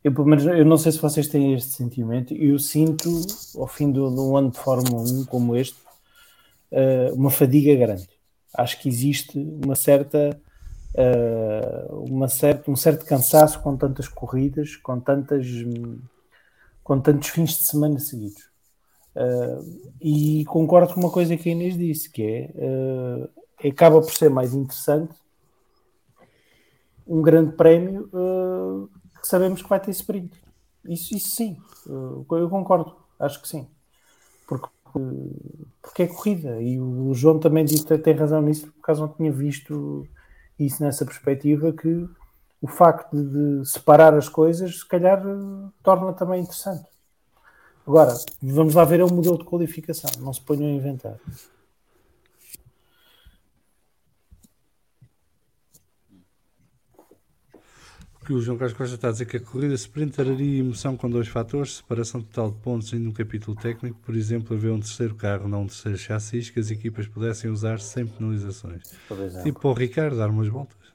Eu, 0.03 0.13
pelo 0.15 0.27
menos, 0.27 0.45
eu 0.47 0.65
não 0.65 0.79
sei 0.79 0.93
se 0.93 0.99
vocês 1.01 1.29
têm 1.29 1.55
este 1.55 1.71
sentimento, 1.73 2.33
eu 2.35 2.59
sinto, 2.59 3.09
ao 3.57 3.67
fim 3.67 3.93
de 3.93 4.01
um 4.01 4.37
ano 4.37 4.51
de 4.51 4.59
Fórmula 4.59 5.03
1 5.03 5.25
como 5.27 5.57
este, 5.57 5.77
eh, 6.71 7.11
uma 7.15 7.31
fadiga 7.31 7.75
grande. 7.75 8.09
Acho 8.55 8.81
que 8.81 8.89
existe 8.89 9.39
uma 9.65 9.75
certa. 9.75 10.41
eh, 10.95 11.87
uma 11.91 12.29
certa, 12.29 12.71
um 12.71 12.77
certo 12.77 13.05
cansaço 13.07 13.61
com 13.63 13.77
tantas 13.77 14.09
corridas, 14.09 14.77
com 14.77 15.01
tantas 15.01 15.47
hum, 15.49 15.99
com 16.89 16.99
tantos 16.99 17.29
fins 17.29 17.51
de 17.51 17.65
semana 17.65 17.99
seguidos. 17.99 18.49
Uh, 19.15 19.93
e 20.01 20.43
concordo 20.47 20.95
com 20.95 21.01
uma 21.01 21.11
coisa 21.11 21.37
que 21.37 21.51
a 21.51 21.53
Inês 21.53 21.77
disse, 21.77 22.11
que 22.11 22.23
é 22.23 22.51
uh, 22.57 23.69
acaba 23.69 24.01
por 24.01 24.15
ser 24.15 24.31
mais 24.31 24.55
interessante 24.55 25.15
um 27.07 27.21
grande 27.21 27.55
prémio 27.57 28.09
uh, 28.11 28.89
que 29.21 29.29
sabemos 29.29 29.61
que 29.61 29.69
vai 29.69 29.79
ter 29.79 29.91
sprint. 29.91 30.41
Isso, 30.89 31.15
isso 31.15 31.29
sim, 31.37 31.59
eu 31.87 32.49
concordo, 32.49 32.97
acho 33.21 33.43
que 33.43 33.49
sim. 33.49 33.69
Porque, 34.47 34.69
porque 35.83 36.05
é 36.05 36.07
corrida, 36.07 36.63
e 36.63 36.81
o 36.81 37.13
João 37.13 37.39
também 37.39 37.67
disse, 37.67 37.85
tem 37.99 38.15
razão 38.15 38.41
nisso, 38.41 38.73
por 38.73 38.81
acaso 38.81 39.03
não 39.03 39.13
tinha 39.13 39.31
visto 39.31 40.09
isso 40.59 40.83
nessa 40.83 41.05
perspectiva, 41.05 41.71
que 41.71 42.09
o 42.61 42.67
facto 42.67 43.17
de, 43.17 43.61
de 43.61 43.69
separar 43.69 44.15
as 44.15 44.29
coisas, 44.29 44.81
se 44.81 44.87
calhar, 44.87 45.25
uh, 45.27 45.73
torna 45.83 46.13
também 46.13 46.43
interessante. 46.43 46.89
Agora, 47.87 48.15
vamos 48.43 48.75
lá 48.75 48.85
ver 48.85 49.03
o 49.03 49.11
modelo 49.11 49.39
de 49.39 49.45
qualificação, 49.45 50.11
não 50.21 50.33
se 50.33 50.43
ponham 50.43 50.67
a 50.67 50.73
inventar. 50.73 51.19
O 58.21 58.25
que 58.29 58.33
o 58.35 58.43
João 58.43 58.59
Carlos 58.59 58.77
Costa 58.77 58.97
está 58.97 59.09
a 59.09 59.13
dizer 59.13 59.25
que 59.25 59.39
a 59.39 59.41
corrida 59.41 59.73
sprint 59.73 60.13
traria 60.13 60.61
emoção 60.61 60.99
com 60.99 61.09
dois 61.09 61.29
fatores: 61.29 61.77
separação 61.77 62.21
total 62.21 62.51
de 62.51 62.59
pontos 62.59 62.93
em 62.93 63.07
um 63.07 63.13
capítulo 63.13 63.57
técnico, 63.57 63.99
por 64.05 64.15
exemplo, 64.15 64.55
haver 64.55 64.71
um 64.71 64.81
terceiro 64.81 65.15
carro, 65.15 65.49
não 65.49 65.63
um 65.63 65.67
terceiro 65.67 65.97
chassis, 65.97 66.51
que 66.51 66.61
as 66.61 66.71
equipas 66.71 67.07
pudessem 67.07 67.51
usar 67.51 67.81
sem 67.81 68.07
penalizações. 68.07 68.83
Tipo 69.43 69.61
para 69.61 69.71
o 69.71 69.73
Ricardo 69.73 70.19
dar 70.19 70.29
umas 70.29 70.49
voltas. 70.49 70.88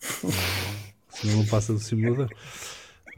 Não? 0.24 0.78
Senão 1.08 1.36
não 1.38 1.46
passa 1.46 1.72
do 1.72 1.80
simulador. 1.80 2.28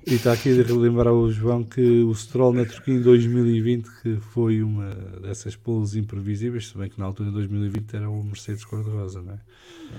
E 0.06 0.14
está 0.14 0.32
aqui 0.32 0.48
a 0.58 0.62
relembrar 0.62 1.08
ao 1.08 1.30
João 1.30 1.62
que 1.62 2.02
o 2.02 2.14
Stroll 2.14 2.54
na 2.54 2.64
Turquia 2.64 2.94
em 2.94 3.02
2020 3.02 3.90
que 4.00 4.16
foi 4.16 4.62
uma 4.62 4.94
dessas 5.20 5.54
polos 5.54 5.94
imprevisíveis, 5.94 6.68
se 6.68 6.78
bem 6.78 6.88
que 6.88 6.98
na 6.98 7.04
altura 7.04 7.28
de 7.28 7.34
2020 7.34 7.94
era 7.94 8.08
o 8.08 8.24
Mercedes 8.24 8.64
cor-de-rosa, 8.64 9.20
não 9.20 9.34
é? 9.34 9.38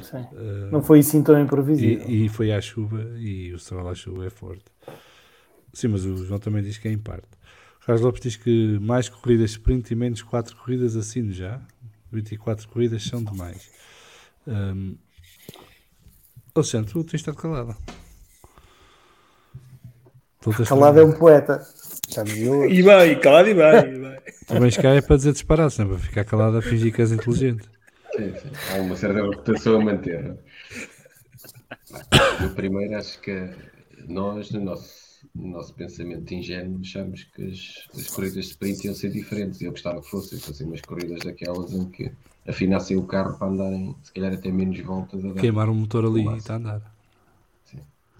Sim. 0.02 0.18
Uh, 0.18 0.72
não 0.72 0.82
foi 0.82 1.00
assim 1.00 1.22
tão 1.22 1.40
imprevisível. 1.40 2.10
E, 2.10 2.26
e, 2.26 2.30
foi 2.30 2.52
à 2.52 2.60
chuva 2.60 3.00
e 3.20 3.54
o 3.54 3.60
Stroll 3.60 3.88
à 3.88 3.94
chuva 3.94 4.26
é 4.26 4.30
forte. 4.32 4.66
Sim, 5.72 5.90
mas 5.90 6.04
o 6.04 6.26
João 6.26 6.40
também 6.40 6.64
diz 6.64 6.80
que 6.80 6.88
é 6.88 6.92
em 6.92 6.98
parte. 6.98 7.30
O 7.82 7.86
Carlos 7.86 8.04
Lopes 8.04 8.22
diz 8.22 8.36
que 8.36 8.80
mais 8.80 9.08
corridas 9.08 9.52
sprint 9.52 9.92
e 9.92 9.96
menos 9.96 10.22
4 10.24 10.56
corridas 10.58 10.96
assino 10.96 11.32
já. 11.32 11.62
24 12.12 12.68
corridas 12.68 13.04
são 13.04 13.24
demais. 13.24 13.70
Um, 14.48 14.96
Alexandre, 16.54 16.92
tu 16.92 17.04
tens 17.04 17.22
estado 17.22 17.38
calado. 17.38 17.78
Calado 20.68 21.00
é 21.00 21.06
um 21.06 21.12
poeta. 21.14 21.66
E 22.70 22.82
vai, 22.82 23.20
calado 23.20 23.50
e 23.50 23.54
vai. 23.54 23.90
E 23.90 24.00
vai. 24.00 24.20
Também 24.48 24.72
cá 24.72 24.90
é 24.90 25.02
para 25.02 25.16
dizer 25.16 25.34
disparados, 25.34 25.78
não 25.78 25.86
é 25.86 25.90
para 25.90 25.98
ficar 26.00 26.26
calado 26.26 26.58
a 26.58 26.62
fingir 26.62 26.94
que 26.94 27.02
és 27.02 27.12
inteligente. 27.12 27.64
Sim, 28.16 28.34
sim. 28.34 28.50
Há 28.72 28.82
uma 28.82 28.96
certa 28.98 29.22
reputação 29.22 29.80
a 29.80 29.84
manter. 29.84 30.38
Eu 32.42 32.50
primeiro 32.50 32.98
acho 32.98 33.20
que 33.22 33.50
nós, 34.08 34.52
no 34.52 34.62
nosso, 34.62 35.26
no 35.34 35.48
nosso 35.52 35.74
pensamento 35.74 36.34
ingênuo, 36.34 36.82
achamos 36.82 37.24
que 37.24 37.50
as, 37.50 37.88
as 37.98 38.08
corridas 38.08 38.46
de 38.46 38.52
sprint 38.52 38.86
iam 38.86 38.96
ser 38.96 39.12
diferentes. 39.12 39.62
Eu 39.62 39.72
gostava 39.72 40.02
que 40.02 40.10
fossem, 40.10 40.40
fossem 40.40 40.68
umas 40.68 40.82
corridas 40.82 41.20
daquelas 41.24 41.72
em 41.72 41.86
que 41.86 42.12
afinassem 42.48 42.98
o 42.98 43.04
carro 43.04 43.38
para 43.38 43.48
andarem, 43.48 43.96
se 44.04 44.12
calhar 44.14 44.34
até 44.34 44.52
menos 44.52 44.80
voltas. 44.80 45.24
A 45.24 45.34
Queimar 45.34 45.70
o 45.70 45.76
motor 45.76 46.06
ali 46.06 46.26
e 46.26 46.38
está 46.38 46.54
a 46.54 46.58
andar. 46.58 46.92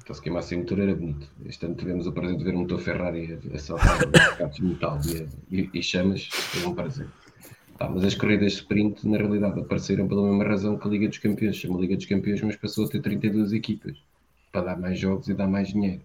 Então, 0.04 0.16
se 0.16 0.22
queimasse 0.22 0.56
o 0.56 0.60
motor 0.60 0.80
era 0.80 0.96
bonito. 0.96 1.30
Este 1.46 1.66
ano 1.66 1.76
tivemos 1.76 2.08
o 2.08 2.12
prazer 2.12 2.38
de 2.38 2.44
ver 2.44 2.56
um 2.56 2.62
motor 2.62 2.80
Ferrari 2.80 3.40
a, 3.52 3.56
a 3.56 3.60
saltar 3.60 4.00
carros 4.38 4.56
de 4.56 4.64
metal 4.64 5.00
e, 5.50 5.62
e, 5.62 5.70
e 5.74 5.84
chamas, 5.84 6.28
foi 6.28 6.66
um 6.66 6.74
prazer. 6.74 7.08
Tá, 7.78 7.90
mas 7.90 8.04
as 8.04 8.16
corridas 8.16 8.54
de 8.54 8.60
sprint, 8.60 9.08
na 9.08 9.18
realidade, 9.18 9.60
apareceram 9.60 10.08
pela 10.08 10.28
mesma 10.28 10.44
razão 10.44 10.78
que 10.78 10.88
a 10.88 10.92
Liga 10.92 11.08
dos 11.08 11.18
Campeões. 11.18 11.56
Chama 11.56 11.80
Liga 11.80 11.96
dos 11.96 12.06
Campeões, 12.06 12.42
mas 12.42 12.56
passou 12.56 12.86
a 12.86 12.90
ter 12.90 13.02
32 13.02 13.54
equipas 13.54 13.98
para 14.52 14.62
dar 14.62 14.80
mais 14.80 15.00
jogos 15.00 15.30
e 15.30 15.34
dar 15.34 15.48
mais 15.48 15.70
dinheiro. 15.70 16.02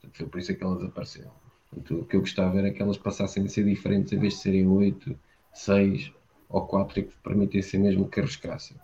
Portanto, 0.00 0.16
foi 0.16 0.26
por 0.26 0.38
isso 0.38 0.54
que 0.54 0.62
elas 0.62 0.84
apareceram. 0.84 1.30
Portanto, 1.70 2.00
o 2.00 2.04
que 2.04 2.16
eu 2.16 2.20
gostava 2.20 2.58
era 2.58 2.70
que 2.70 2.80
elas 2.80 2.98
passassem 2.98 3.44
a 3.44 3.48
ser 3.48 3.64
diferentes, 3.64 4.12
em 4.12 4.18
vez 4.18 4.34
de 4.34 4.40
serem 4.40 4.66
8, 4.66 5.18
6 5.52 6.12
ou 6.50 6.62
4, 6.62 7.00
e 7.00 7.02
que 7.04 7.12
permitissem 7.22 7.80
mesmo 7.80 8.08
que 8.08 8.20
arriscassem. 8.20 8.76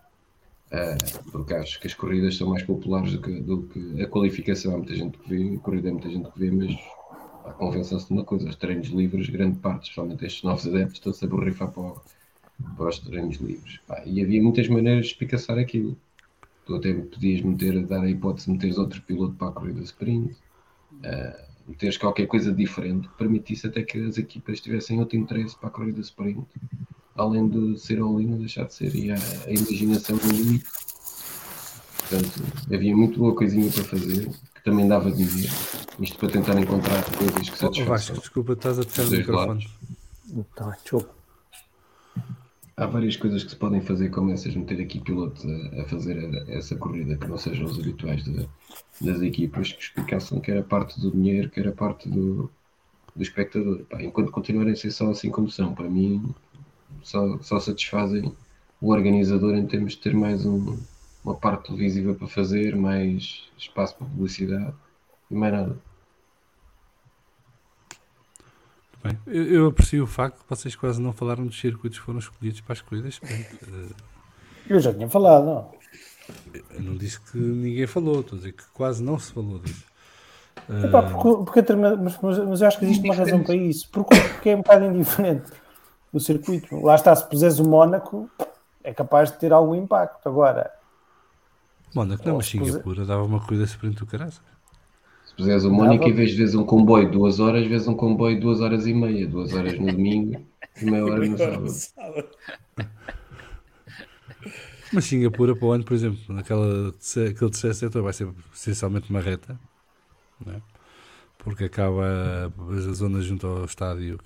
Uh, 0.66 1.30
porque 1.30 1.54
acho 1.54 1.80
que 1.80 1.86
as 1.86 1.94
corridas 1.94 2.36
são 2.36 2.48
mais 2.48 2.62
populares 2.62 3.12
do 3.12 3.20
que, 3.20 3.40
do 3.40 3.62
que, 3.64 4.02
a 4.02 4.08
qualificação. 4.08 4.74
Há 4.74 4.78
muita 4.78 4.94
gente 4.94 5.18
que 5.18 5.28
vê, 5.28 5.56
a 5.56 5.60
corrida 5.60 5.88
é 5.88 5.92
muita 5.92 6.10
gente 6.10 6.30
que 6.30 6.38
vê, 6.38 6.50
mas 6.50 6.76
a 7.44 7.52
convenção-se 7.52 8.08
de 8.08 8.12
uma 8.12 8.24
coisa: 8.24 8.48
os 8.48 8.56
treinos 8.56 8.88
livres, 8.88 9.28
grande 9.28 9.58
parte, 9.58 9.84
especialmente 9.84 10.24
estes 10.24 10.42
novos 10.42 10.66
adeptos, 10.66 10.94
estão-se 10.94 11.24
a 11.24 11.28
borrifar 11.28 11.70
para, 11.70 11.92
para, 12.76 12.88
os 12.88 12.98
treinos 12.98 13.36
livres. 13.36 13.78
Pá, 13.86 14.02
e 14.04 14.22
havia 14.22 14.42
muitas 14.42 14.68
maneiras 14.68 15.06
de 15.06 15.12
espicaçar 15.12 15.58
aquilo. 15.58 15.96
Tu 16.64 16.74
até 16.74 16.92
podias 16.92 17.42
meter, 17.42 17.86
dar 17.86 18.02
a 18.02 18.10
hipótese 18.10 18.46
de 18.46 18.52
meteres 18.52 18.76
outro 18.76 19.00
piloto 19.02 19.34
para 19.34 19.48
a 19.48 19.52
corrida 19.52 19.82
sprint, 19.82 20.32
uh, 20.32 21.46
meteres 21.68 21.96
qualquer 21.96 22.26
coisa 22.26 22.52
diferente 22.52 23.06
que 23.06 23.14
permitisse 23.14 23.68
até 23.68 23.84
que 23.84 23.98
as 24.04 24.18
equipas 24.18 24.60
tivessem 24.60 24.98
outro 24.98 25.16
interesse 25.16 25.56
para 25.56 25.68
a 25.68 25.70
corrida 25.70 26.00
sprint 26.00 26.44
além 27.16 27.48
de 27.48 27.78
ser 27.78 28.00
all-in, 28.00 28.36
deixar 28.38 28.64
de 28.64 28.74
ser 28.74 28.94
e 28.94 29.10
a, 29.10 29.14
a 29.14 29.50
imaginação 29.50 30.16
do 30.16 30.28
limite. 30.28 30.66
Portanto, 32.08 32.42
havia 32.72 32.96
muito 32.96 33.18
boa 33.18 33.34
coisinha 33.34 33.70
para 33.72 33.84
fazer, 33.84 34.28
que 34.54 34.62
também 34.64 34.86
dava 34.86 35.10
dinheiro. 35.10 35.52
Isto 35.98 36.18
para 36.18 36.28
tentar 36.28 36.58
encontrar 36.60 37.02
coisas 37.16 37.50
que 37.50 37.58
satisfaçam. 37.58 37.86
Vasco, 37.86 38.20
desculpa, 38.20 38.52
estás 38.52 38.78
a 38.78 38.84
tocar 38.84 39.06
o 39.06 39.10
microfone. 39.10 39.68
Tá, 40.54 40.70
desculpa. 40.70 41.14
Há 42.76 42.86
várias 42.86 43.16
coisas 43.16 43.42
que 43.42 43.50
se 43.50 43.56
podem 43.56 43.80
fazer, 43.80 44.10
como 44.10 44.30
essas, 44.30 44.54
meter 44.54 44.80
aqui 44.82 45.00
pilotos 45.00 45.44
a, 45.46 45.80
a 45.80 45.84
fazer 45.86 46.18
a, 46.18 46.52
essa 46.52 46.76
corrida, 46.76 47.16
que 47.16 47.26
não 47.26 47.38
sejam 47.38 47.64
os 47.64 47.78
habituais 47.78 48.22
de, 48.22 48.46
das 49.00 49.22
equipas, 49.22 49.72
que 49.72 49.82
explicassem 49.82 50.40
que 50.40 50.50
era 50.50 50.62
parte 50.62 51.00
do 51.00 51.10
dinheiro, 51.10 51.48
que 51.48 51.58
era 51.58 51.72
parte 51.72 52.08
do, 52.08 52.50
do 53.14 53.22
espectador. 53.22 53.78
Pá, 53.88 54.02
enquanto 54.02 54.30
continuarem 54.30 54.74
a 54.74 54.76
ser 54.76 54.90
só 54.90 55.10
assim 55.10 55.30
como 55.30 55.50
são, 55.50 55.74
para 55.74 55.88
mim, 55.88 56.22
só, 57.02 57.38
só 57.38 57.60
satisfazem 57.60 58.32
o 58.80 58.92
organizador 58.92 59.54
em 59.54 59.66
termos 59.66 59.92
de 59.92 59.98
ter 59.98 60.14
mais 60.14 60.44
um, 60.44 60.78
uma 61.24 61.34
parte 61.34 61.66
televisiva 61.66 62.14
para 62.14 62.26
fazer, 62.26 62.76
mais 62.76 63.48
espaço 63.58 63.96
para 63.96 64.06
publicidade 64.06 64.74
e 65.30 65.34
mais 65.34 65.52
nada. 65.52 65.76
Bem, 69.02 69.18
eu, 69.26 69.44
eu, 69.44 69.66
aprecio 69.66 70.02
o 70.02 70.06
facto 70.06 70.42
que 70.42 70.50
vocês 70.50 70.74
quase 70.74 71.00
não 71.00 71.12
falaram 71.12 71.46
dos 71.46 71.60
circuitos 71.60 71.98
que 71.98 72.04
foram 72.04 72.18
escolhidos 72.18 72.60
para 72.60 72.72
as 72.72 72.80
corridas. 72.80 73.20
Eu 74.68 74.80
já 74.80 74.92
tinha 74.92 75.08
falado. 75.08 75.66
Eu 76.70 76.82
não 76.82 76.96
disse 76.96 77.20
que 77.20 77.38
ninguém 77.38 77.86
falou, 77.86 78.20
estou 78.20 78.36
a 78.36 78.38
dizer 78.38 78.52
que 78.52 78.64
quase 78.72 79.02
não 79.02 79.18
se 79.18 79.32
falou 79.32 79.60
disso. 79.60 79.84
Epá, 80.84 81.02
porque, 81.02 81.62
porque 81.62 81.76
mas- 81.76 82.18
mas 82.20 82.60
eu 82.60 82.66
acho 82.66 82.78
que 82.78 82.84
existe 82.86 83.04
uma 83.04 83.14
razão 83.14 83.42
para 83.44 83.54
isso. 83.54 83.88
Porque, 83.90 84.14
porque 84.16 84.50
é 84.50 84.54
um 84.54 84.58
bocado 84.58 84.86
indiferente 84.86 85.52
o 86.16 86.20
circuito. 86.20 86.80
Lá 86.80 86.94
está, 86.94 87.14
se 87.14 87.28
puseres 87.28 87.58
o 87.58 87.68
Mónaco, 87.68 88.30
é 88.82 88.92
capaz 88.92 89.30
de 89.30 89.38
ter 89.38 89.52
algum 89.52 89.74
impacto. 89.74 90.28
Agora, 90.28 90.70
Mónaco 91.94 92.24
não, 92.24 92.32
Ou 92.32 92.38
mas 92.38 92.46
Singapura 92.46 93.04
dava 93.04 93.24
uma 93.24 93.40
corrida 93.40 93.64
sprint 93.64 93.96
do 93.96 94.06
caraças. 94.06 94.42
Se 95.26 95.34
puseres 95.34 95.64
o 95.64 95.70
Mónica, 95.70 96.06
em 96.06 96.12
vez 96.12 96.30
de 96.30 96.36
vez 96.38 96.54
um 96.54 96.64
comboio 96.64 97.06
de 97.06 97.12
duas 97.12 97.40
horas, 97.40 97.66
vês 97.66 97.86
um 97.86 97.94
comboio 97.94 98.36
de 98.36 98.40
duas 98.42 98.60
horas 98.60 98.86
e 98.86 98.94
meia. 98.94 99.26
Duas 99.26 99.52
horas 99.52 99.78
no 99.78 99.86
domingo 99.92 100.44
e 100.80 100.84
meia 100.84 101.04
hora 101.04 101.26
no 101.26 101.68
sábado. 101.68 102.24
Mas 104.92 105.04
Singapura 105.04 105.56
para 105.56 105.66
o 105.66 105.72
ano, 105.72 105.84
por 105.84 105.94
exemplo, 105.94 106.18
naquela, 106.28 106.88
aquele 106.88 107.50
terceiro 107.50 107.74
setor 107.74 108.02
vai 108.02 108.12
ser 108.12 108.28
essencialmente 108.54 109.10
uma 109.10 109.20
reta, 109.20 109.58
não 110.44 110.54
é? 110.54 110.62
porque 111.38 111.64
acaba 111.64 112.52
a 112.58 112.92
zona 112.92 113.20
junto 113.20 113.46
ao 113.46 113.64
estádio, 113.64 114.18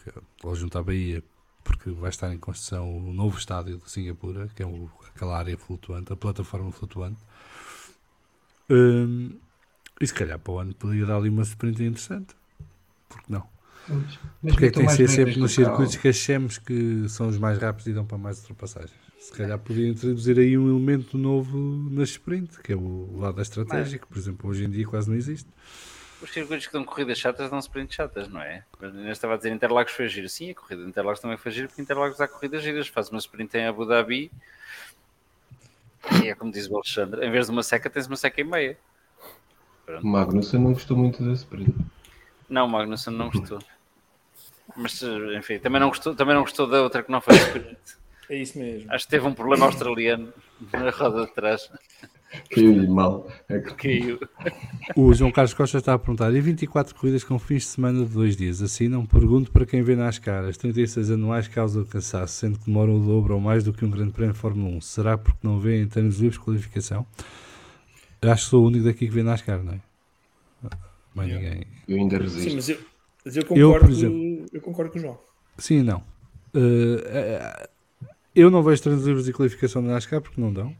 ou 0.43 0.55
junto 0.55 0.79
à 0.79 0.83
Bahia, 0.83 1.23
porque 1.71 1.91
vai 1.91 2.11
estar 2.11 2.33
em 2.33 2.39
construção 2.39 2.97
o 2.97 3.13
novo 3.13 3.39
estádio 3.39 3.79
de 3.79 3.91
Singapura, 3.91 4.49
que 4.55 4.63
é 4.63 4.67
o- 4.67 4.91
aquela 5.15 5.39
área 5.39 5.57
flutuante, 5.59 6.13
a 6.13 6.17
plataforma 6.17 6.73
flutuante. 6.73 7.21
Hum, 8.69 9.39
e 10.01 10.07
se 10.07 10.15
calhar 10.15 10.39
para 10.39 10.53
o 10.53 10.59
ano 10.59 10.75
poderia 10.75 11.07
dar 11.07 11.17
ali 11.17 11.29
uma 11.29 11.43
sprint 11.43 11.83
interessante. 11.83 12.35
Porque 13.09 13.33
não? 13.33 13.47
Mas 14.43 14.53
Porque 14.53 14.67
é 14.67 14.71
que 14.71 14.75
tem 14.77 14.87
que 14.87 14.93
ser 14.93 15.09
sempre 15.09 15.39
no 15.39 15.43
nos 15.43 15.53
circuitos 15.53 15.97
que 15.97 16.09
achemos 16.09 16.59
que 16.59 17.09
são 17.09 17.29
os 17.29 17.39
mais 17.39 17.59
rápidos 17.59 17.87
e 17.87 17.93
dão 17.93 18.05
para 18.07 18.19
mais 18.19 18.39
ultrapassagens? 18.41 18.93
Se 19.19 19.33
calhar 19.33 19.59
podia 19.59 19.89
introduzir 19.89 20.39
aí 20.39 20.57
um 20.57 20.69
elemento 20.71 21.19
novo 21.19 21.59
na 21.91 22.03
sprint, 22.05 22.59
que 22.61 22.73
é 22.73 22.77
o 22.77 23.19
lado 23.19 23.37
da 23.37 23.43
estratégia, 23.43 23.99
que 23.99 24.07
por 24.07 24.17
exemplo 24.19 24.49
hoje 24.51 24.65
em 24.65 24.71
dia 24.71 24.87
quase 24.87 25.09
não 25.11 25.17
existe. 25.17 25.49
Os 26.23 26.31
circuitos 26.31 26.67
que 26.67 26.73
dão 26.73 26.85
corridas 26.85 27.19
chatas 27.19 27.51
dão 27.51 27.59
sprint 27.59 27.95
chatas, 27.95 28.29
não 28.29 28.43
é? 28.43 28.65
Mas 28.79 28.95
ainda 28.95 29.11
estava 29.11 29.35
a 29.35 29.37
dizer 29.37 29.51
Interlagos 29.51 29.93
foi 29.93 30.09
giro. 30.09 30.29
Sim, 30.29 30.51
a 30.51 30.55
corrida 30.55 30.83
de 30.83 30.89
Interlagos 30.89 31.21
também 31.21 31.37
foi 31.37 31.51
giro, 31.51 31.69
porque 31.69 31.81
Interlagos 31.81 32.21
há 32.21 32.29
corridas 32.29 32.63
giras. 32.63 32.89
Faz 32.89 33.09
uma 33.09 33.19
sprint 33.19 33.57
em 33.57 33.67
Abu 33.67 33.87
Dhabi 33.87 34.31
e 36.23 36.29
é 36.29 36.35
como 36.35 36.51
diz 36.51 36.69
o 36.69 36.75
Alexandre, 36.75 37.25
em 37.27 37.31
vez 37.31 37.47
de 37.47 37.53
uma 37.53 37.63
seca, 37.63 37.91
tens 37.91 38.07
uma 38.07 38.17
seca 38.17 38.41
e 38.41 38.45
meia. 38.45 38.79
O 40.03 40.07
Magnussen 40.07 40.61
não 40.61 40.73
gostou 40.73 40.97
muito 40.97 41.23
da 41.23 41.33
sprint. 41.33 41.75
Não, 42.49 42.67
Magnussen 42.69 43.13
não 43.13 43.31
gostou. 43.31 43.59
Mas 44.77 45.03
enfim, 45.37 45.59
também 45.59 45.81
não 45.81 45.89
gostou, 45.89 46.15
também 46.15 46.35
não 46.35 46.43
gostou 46.43 46.67
da 46.67 46.83
outra 46.83 47.03
que 47.03 47.11
não 47.11 47.21
foi 47.21 47.35
sprint. 47.35 47.79
É 48.29 48.37
isso 48.37 48.59
mesmo. 48.59 48.93
Acho 48.93 49.05
que 49.05 49.11
teve 49.11 49.27
um 49.27 49.35
problema 49.35 49.67
australiano 49.67 50.33
na 50.73 50.91
roda 50.91 51.27
de 51.27 51.33
trás. 51.33 51.71
Caiu-lhe 52.51 52.87
mal. 52.89 53.29
É 53.49 53.59
que 53.59 53.75
Caiu. 53.75 54.19
O 54.97 55.13
João 55.13 55.33
Carlos 55.33 55.53
Costa 55.55 55.79
está 55.79 55.95
a 55.95 55.99
perguntar: 55.99 56.33
e 56.35 56.41
24 56.41 56.95
corridas 56.95 57.25
com 57.25 57.39
fins 57.39 57.63
de 57.63 57.69
semana 57.69 58.05
de 58.05 58.13
dois 58.13 58.37
dias? 58.37 58.63
Assim 58.63 58.89
não 58.89 59.05
pergunto 59.05 59.51
para 59.51 59.67
quem 59.67 59.83
vê 59.83 59.97
nas 59.97 60.19
caras. 60.19 60.57
36 60.57 61.11
anuais 61.11 61.49
causam 61.49 61.85
cansaço, 61.85 62.35
sendo 62.35 62.59
que 62.59 62.67
demoram 62.67 62.95
o 62.97 63.05
dobro 63.05 63.35
ou 63.35 63.41
mais 63.41 63.65
do 63.65 63.73
que 63.73 63.85
um 63.85 63.91
grande 63.91 64.13
prémio 64.13 64.33
de 64.35 64.39
Fórmula 64.39 64.77
1. 64.77 64.81
Será 64.81 65.19
porque 65.19 65.41
não 65.43 65.59
vê 65.59 65.83
em 65.83 65.89
treinos 65.89 66.19
livres 66.19 66.39
de 66.39 66.45
qualificação? 66.45 67.05
Eu 68.23 68.31
acho 68.31 68.45
que 68.45 68.51
sou 68.51 68.63
o 68.63 68.67
único 68.69 68.85
daqui 68.85 69.07
que 69.09 69.13
vê 69.15 69.23
nas 69.23 69.43
caras, 69.43 69.65
não 69.65 69.73
é? 69.75 69.81
Mais 71.15 71.29
Yeah. 71.29 71.49
ninguém. 71.49 71.67
eu 71.89 71.97
ainda 71.97 72.17
Sim, 72.19 72.23
resisto. 72.23 72.55
mas 72.55 72.69
eu, 72.69 72.79
mas 73.25 73.37
eu 73.37 73.43
Eu, 73.43 73.49
concordo, 73.49 73.87
por 73.87 73.93
exemplo- 73.93 74.47
eu 74.53 74.61
concordo 74.61 74.93
com 74.93 74.99
o 74.99 75.03
João. 75.03 75.19
Sim 75.59 75.79
e 75.79 75.83
não. 75.83 75.99
Uh, 76.55 77.01
eh, 77.07 77.69
eu 78.37 78.51
não 78.51 78.63
vejo 78.63 78.83
treinos 78.83 79.05
livres 79.05 79.27
e 79.27 79.33
qualificação 79.33 79.83
na 79.83 79.95
NASCAR 79.95 80.21
porque 80.21 80.41
não 80.41 80.53
dão. 80.53 80.73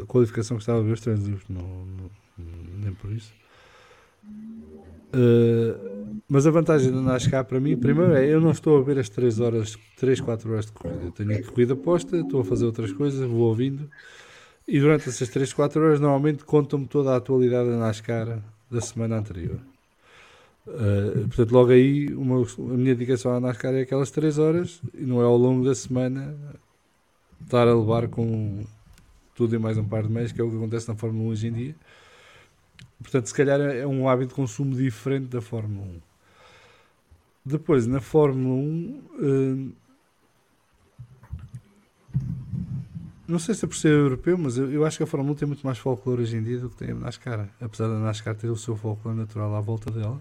A 0.00 0.06
qualificação 0.06 0.56
gostava 0.56 0.80
de 0.80 0.86
ver 0.86 0.92
os 0.92 1.00
treinos 1.00 1.24
livres, 1.24 1.44
não, 1.48 1.62
não- 1.62 2.10
nem 2.82 2.92
por 2.94 3.10
isso. 3.10 3.32
Uh, 5.14 6.20
mas 6.28 6.46
a 6.46 6.50
vantagem 6.50 6.92
da 6.92 7.00
NASCAR 7.00 7.44
para 7.44 7.58
mim, 7.60 7.76
primeiro 7.76 8.12
é 8.14 8.26
eu 8.26 8.40
não 8.40 8.50
estou 8.50 8.78
a 8.78 8.82
ver 8.82 8.98
as 8.98 9.08
3 9.08 9.40
horas, 9.40 9.76
3, 9.96 10.20
4 10.20 10.50
horas 10.52 10.66
de 10.66 10.72
corrida. 10.72 11.04
Eu 11.04 11.12
tenho 11.12 11.38
a 11.38 11.42
corrida 11.42 11.74
posta, 11.76 12.16
estou 12.18 12.40
a 12.40 12.44
fazer 12.44 12.66
outras 12.66 12.92
coisas, 12.92 13.20
vou 13.28 13.48
ouvindo. 13.48 13.88
E 14.68 14.80
durante 14.80 15.08
essas 15.08 15.28
3, 15.28 15.52
4 15.52 15.80
horas 15.82 16.00
normalmente 16.00 16.44
contam-me 16.44 16.86
toda 16.86 17.12
a 17.12 17.16
atualidade 17.16 17.70
da 17.70 17.76
NASCAR 17.76 18.42
da 18.70 18.80
semana 18.80 19.16
anterior. 19.16 19.60
Uh, 20.66 21.28
portanto, 21.28 21.52
logo 21.52 21.70
aí, 21.70 22.12
uma, 22.12 22.42
a 22.42 22.76
minha 22.76 22.94
dedicação 22.94 23.32
à 23.32 23.40
NASCAR 23.40 23.72
é 23.74 23.82
aquelas 23.82 24.10
3 24.10 24.38
horas 24.38 24.80
e 24.92 25.02
não 25.04 25.20
é 25.22 25.24
ao 25.24 25.36
longo 25.36 25.64
da 25.64 25.74
semana 25.74 26.36
estar 27.44 27.68
a 27.68 27.74
levar 27.74 28.08
com 28.08 28.64
tudo 29.36 29.54
e 29.54 29.58
mais 29.58 29.76
um 29.76 29.84
par 29.84 30.02
de 30.02 30.10
meios, 30.10 30.32
que 30.32 30.40
é 30.40 30.44
o 30.44 30.50
que 30.50 30.56
acontece 30.56 30.88
na 30.88 30.96
Fórmula 30.96 31.26
1 31.26 31.28
hoje 31.28 31.46
em 31.48 31.52
dia. 31.52 31.76
Portanto, 33.00 33.26
se 33.26 33.34
calhar 33.34 33.60
é 33.60 33.86
um 33.86 34.08
hábito 34.08 34.30
de 34.30 34.34
consumo 34.34 34.74
diferente 34.74 35.26
da 35.26 35.42
Fórmula 35.42 35.86
1. 35.86 36.00
Depois, 37.44 37.86
na 37.86 38.00
Fórmula 38.00 38.54
1, 38.54 39.02
uh, 39.20 39.72
não 43.28 43.38
sei 43.38 43.54
se 43.54 43.64
é 43.64 43.68
por 43.68 43.76
ser 43.76 43.92
europeu, 43.92 44.38
mas 44.38 44.56
eu, 44.56 44.72
eu 44.72 44.86
acho 44.86 44.96
que 44.96 45.02
a 45.02 45.06
Fórmula 45.06 45.32
1 45.32 45.36
tem 45.36 45.46
muito 45.46 45.64
mais 45.66 45.78
folclore 45.78 46.22
hoje 46.22 46.36
em 46.36 46.42
dia 46.42 46.58
do 46.58 46.70
que 46.70 46.76
tem 46.76 46.90
a 46.90 46.94
NASCAR. 46.94 47.48
Apesar 47.60 47.88
da 47.88 47.98
NASCAR 47.98 48.34
ter 48.34 48.48
o 48.48 48.56
seu 48.56 48.74
folclore 48.74 49.18
natural 49.18 49.54
à 49.54 49.60
volta 49.60 49.90
dela. 49.90 50.20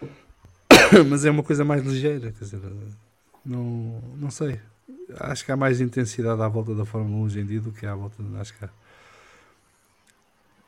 mas 1.08 1.26
é 1.26 1.30
uma 1.30 1.42
coisa 1.42 1.62
mais 1.64 1.84
ligeira, 1.84 2.32
quer 2.32 2.44
dizer, 2.44 2.60
não, 3.44 4.00
não 4.16 4.30
sei. 4.30 4.58
Acho 5.18 5.44
que 5.44 5.52
há 5.52 5.56
mais 5.56 5.80
intensidade 5.80 6.40
à 6.40 6.48
volta 6.48 6.74
da 6.74 6.84
Fórmula 6.84 7.16
1 7.16 7.22
hoje 7.22 7.40
em 7.40 7.46
dia 7.46 7.60
do 7.60 7.72
que 7.72 7.86
à 7.86 7.94
volta 7.94 8.22
da 8.22 8.28
NASCAR. 8.28 8.72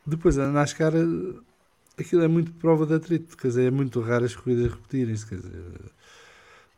Depois, 0.05 0.37
a 0.37 0.51
NASCAR, 0.51 0.93
aquilo 1.97 2.23
é 2.23 2.27
muito 2.27 2.51
prova 2.53 2.85
de 2.85 2.93
atrito, 2.93 3.37
quer 3.37 3.47
dizer, 3.47 3.67
é 3.67 3.71
muito 3.71 3.99
raro 4.01 4.25
as 4.25 4.35
corridas 4.35 4.71
repetirem-se, 4.71 5.25
quer 5.25 5.35
dizer. 5.35 5.63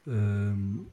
hum, 0.07 0.85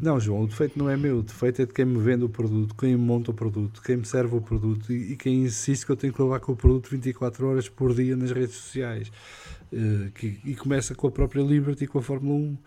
não, 0.00 0.18
João, 0.18 0.42
o 0.42 0.46
defeito 0.48 0.76
não 0.76 0.90
é 0.90 0.96
meu, 0.96 1.18
o 1.18 1.22
defeito 1.22 1.62
é 1.62 1.66
de 1.66 1.72
quem 1.72 1.84
me 1.84 1.98
vende 2.00 2.24
o 2.24 2.28
produto, 2.28 2.74
quem 2.74 2.96
me 2.96 2.96
monta 2.96 3.30
o 3.30 3.34
produto, 3.34 3.80
quem 3.80 3.96
me 3.96 4.04
serve 4.04 4.34
o 4.34 4.40
produto 4.40 4.92
e, 4.92 5.12
e 5.12 5.16
quem 5.16 5.44
insiste 5.44 5.86
que 5.86 5.92
eu 5.92 5.96
tenho 5.96 6.12
que 6.12 6.20
levar 6.20 6.40
com 6.40 6.50
o 6.52 6.56
produto 6.56 6.90
24 6.90 7.46
horas 7.46 7.68
por 7.68 7.94
dia 7.94 8.16
nas 8.16 8.32
redes 8.32 8.56
sociais. 8.56 9.12
Eh, 9.72 10.10
que, 10.14 10.40
e 10.44 10.54
começa 10.54 10.94
com 10.94 11.08
a 11.08 11.10
própria 11.10 11.42
Liberty, 11.42 11.86
com 11.86 11.98
a 11.98 12.02
Fórmula 12.02 12.34
1. 12.34 12.58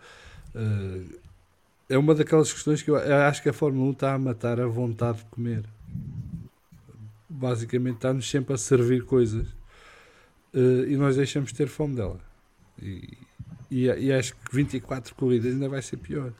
Eh, 0.54 1.00
é 1.88 1.96
uma 1.98 2.14
daquelas 2.14 2.52
questões 2.52 2.82
que 2.82 2.90
eu 2.90 2.96
acho 2.96 3.42
que 3.42 3.48
a 3.48 3.52
Fórmula 3.52 3.88
1 3.88 3.92
está 3.92 4.14
a 4.14 4.18
matar 4.18 4.60
a 4.60 4.66
vontade 4.66 5.18
de 5.18 5.24
comer. 5.26 5.64
Basicamente 7.28 7.96
está-nos 7.96 8.28
sempre 8.28 8.54
a 8.54 8.58
servir 8.58 9.04
coisas 9.04 9.46
eh, 10.54 10.86
e 10.88 10.96
nós 10.96 11.16
deixamos 11.16 11.50
de 11.50 11.56
ter 11.56 11.68
fome 11.68 11.96
dela. 11.96 12.20
E, 12.80 13.18
e, 13.70 13.86
e 13.86 14.12
acho 14.12 14.34
que 14.34 14.54
24 14.54 15.14
corridas 15.14 15.52
ainda 15.52 15.68
vai 15.68 15.82
ser 15.82 15.96
pior. 15.98 16.32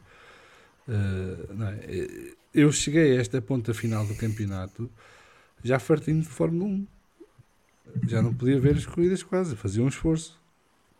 Não 1.54 1.68
é? 1.68 1.78
Eh, 1.84 2.34
Eu 2.54 2.72
cheguei 2.72 3.16
a 3.16 3.20
esta 3.20 3.40
ponta 3.42 3.74
final 3.74 4.06
do 4.06 4.14
campeonato 4.14 4.90
já 5.62 5.78
fartinho 5.78 6.22
de 6.22 6.28
Fórmula 6.28 6.64
1. 6.64 6.86
Já 8.06 8.22
não 8.22 8.32
podia 8.34 8.58
ver 8.60 8.76
as 8.76 8.86
corridas 8.86 9.22
quase, 9.22 9.56
fazia 9.56 9.82
um 9.82 9.88
esforço. 9.88 10.38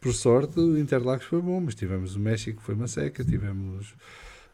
Por 0.01 0.13
sorte, 0.13 0.59
o 0.61 0.79
Interlagos 0.79 1.27
foi 1.27 1.41
bom, 1.41 1.61
mas 1.61 1.75
tivemos 1.75 2.15
o 2.17 2.21
México, 2.21 2.63
foi 2.63 2.75
uma 2.75 2.87
seca, 2.87 3.25
tivemos 3.25 3.95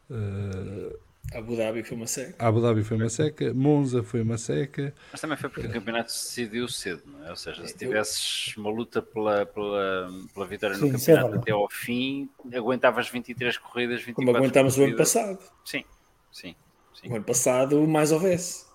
eh, 0.09 0.97
Abu 1.33 1.55
Dhabi 1.55 1.83
foi 1.83 1.97
uma 1.97 2.07
seca. 2.07 2.35
Abu 2.47 2.61
Dhabi 2.61 2.83
foi 2.83 2.97
uma 2.97 3.09
seca, 3.09 3.53
Monza 3.53 4.03
foi 4.03 4.21
uma 4.21 4.37
seca. 4.37 4.93
Mas 5.11 5.19
também 5.19 5.37
foi 5.37 5.49
porque 5.49 5.67
o 5.67 5.71
campeonato 5.71 6.11
se 6.11 6.41
decidiu 6.41 6.67
cedo, 6.67 7.01
não 7.07 7.25
é? 7.25 7.29
Ou 7.31 7.35
seja, 7.35 7.65
se 7.65 7.75
tivesses 7.75 8.55
uma 8.57 8.69
luta 8.69 9.01
pela, 9.01 9.45
pela, 9.45 10.09
pela 10.33 10.45
vitória 10.45 10.75
Sim, 10.75 10.81
no 10.83 10.87
é 10.89 10.91
campeonato 10.91 11.27
verdade. 11.27 11.41
até 11.41 11.51
ao 11.51 11.69
fim, 11.69 12.29
aguentavas 12.53 13.09
23 13.09 13.57
corridas, 13.57 14.01
24 14.01 14.25
Como 14.25 14.37
aguentámos 14.37 14.77
o 14.77 14.83
ano 14.83 14.91
corridas. 14.95 15.13
passado. 15.13 15.39
Sim, 15.65 15.83
sim, 16.31 16.55
sim. 16.93 17.09
O 17.09 17.15
ano 17.15 17.25
passado, 17.25 17.87
mais 17.87 18.11
houvesse. 18.11 18.65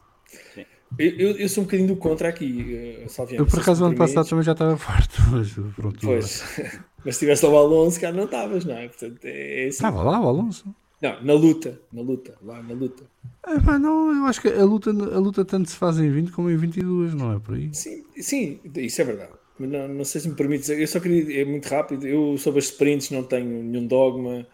Sim. 0.54 0.66
Eu, 0.98 1.10
eu, 1.10 1.36
eu 1.38 1.48
sou 1.48 1.62
um 1.62 1.66
bocadinho 1.66 1.88
do 1.88 1.96
contra 1.96 2.28
aqui, 2.28 2.74
eh, 3.04 3.08
Salviano. 3.08 3.44
Eu 3.44 3.48
por 3.48 3.60
acaso 3.60 3.84
o 3.84 3.86
ano 3.86 3.96
passado 3.96 4.28
também 4.28 4.44
já 4.44 4.52
estava 4.52 4.74
forte, 4.76 5.20
mas 5.30 5.52
pronto. 5.76 5.98
Pois. 6.02 6.42
Mas 7.02 7.14
se 7.14 7.20
tivesse 7.20 7.46
lá 7.46 7.52
o 7.52 7.56
Alonso, 7.56 7.98
cara, 7.98 8.14
não 8.14 8.24
estavas, 8.24 8.62
não 8.66 8.76
é? 8.76 8.86
Portanto, 8.86 9.24
é, 9.24 9.30
é 9.30 9.68
assim. 9.68 9.76
Estava 9.76 10.02
lá 10.02 10.20
o 10.20 10.28
Alonso. 10.28 10.74
Não, 11.00 11.22
na 11.22 11.32
luta. 11.32 11.80
Na 11.92 12.02
luta. 12.02 12.36
Lá 12.42 12.62
na 12.62 12.74
luta. 12.74 13.04
É, 13.46 13.58
pá, 13.60 13.78
não, 13.78 14.14
eu 14.14 14.24
acho 14.26 14.40
que 14.40 14.48
a 14.48 14.64
luta, 14.64 14.90
a 14.90 15.18
luta 15.18 15.44
tanto 15.44 15.70
se 15.70 15.76
faz 15.76 15.98
em 15.98 16.10
20 16.10 16.30
como 16.30 16.50
em 16.50 16.56
22, 16.56 17.14
não 17.14 17.34
é 17.34 17.38
por 17.38 17.54
aí? 17.54 17.70
Sim, 17.72 18.04
sim, 18.16 18.60
isso 18.76 19.00
é 19.00 19.04
verdade. 19.04 19.32
Mas 19.58 19.70
não, 19.70 19.88
não 19.88 20.04
sei 20.04 20.20
se 20.20 20.28
me 20.28 20.34
permite 20.34 20.62
dizer. 20.62 20.80
Eu 20.80 20.86
só 20.86 21.00
queria. 21.00 21.42
É 21.42 21.44
muito 21.44 21.66
rápido. 21.68 22.06
Eu 22.06 22.36
sobre 22.38 22.58
as 22.58 22.66
sprints 22.66 23.10
não 23.10 23.22
tenho 23.22 23.62
nenhum 23.62 23.86
dogma. 23.86 24.46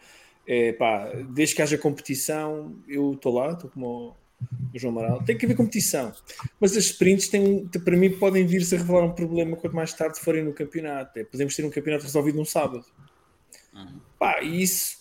É, 0.47 0.73
pá, 0.73 1.11
desde 1.31 1.57
que 1.57 1.63
haja 1.63 1.77
competição, 1.77 2.77
eu 2.89 3.13
estou 3.13 3.35
lá, 3.35 3.53
estou 3.53 3.69
como 3.71 4.17
o 4.75 4.79
João 4.79 4.93
Amaral. 4.93 5.23
Tem 5.25 5.37
que 5.37 5.45
haver 5.45 5.57
competição. 5.57 6.13
Mas 6.61 6.77
as 6.77 6.85
sprints, 6.85 7.29
têm, 7.29 7.67
para 7.85 7.97
mim, 7.97 8.11
podem 8.11 8.47
vir-se 8.47 8.75
a 8.75 8.79
revelar 8.79 9.05
um 9.05 9.13
problema 9.13 9.57
quanto 9.57 9.75
mais 9.75 9.93
tarde 9.93 10.21
forem 10.21 10.45
no 10.45 10.53
campeonato. 10.53 11.19
É, 11.19 11.25
podemos 11.25 11.55
ter 11.57 11.65
um 11.65 11.71
campeonato 11.71 12.05
resolvido 12.05 12.37
num 12.37 12.45
sábado. 12.45 12.85
Pá, 14.19 14.41
e 14.43 14.63
isso. 14.63 14.96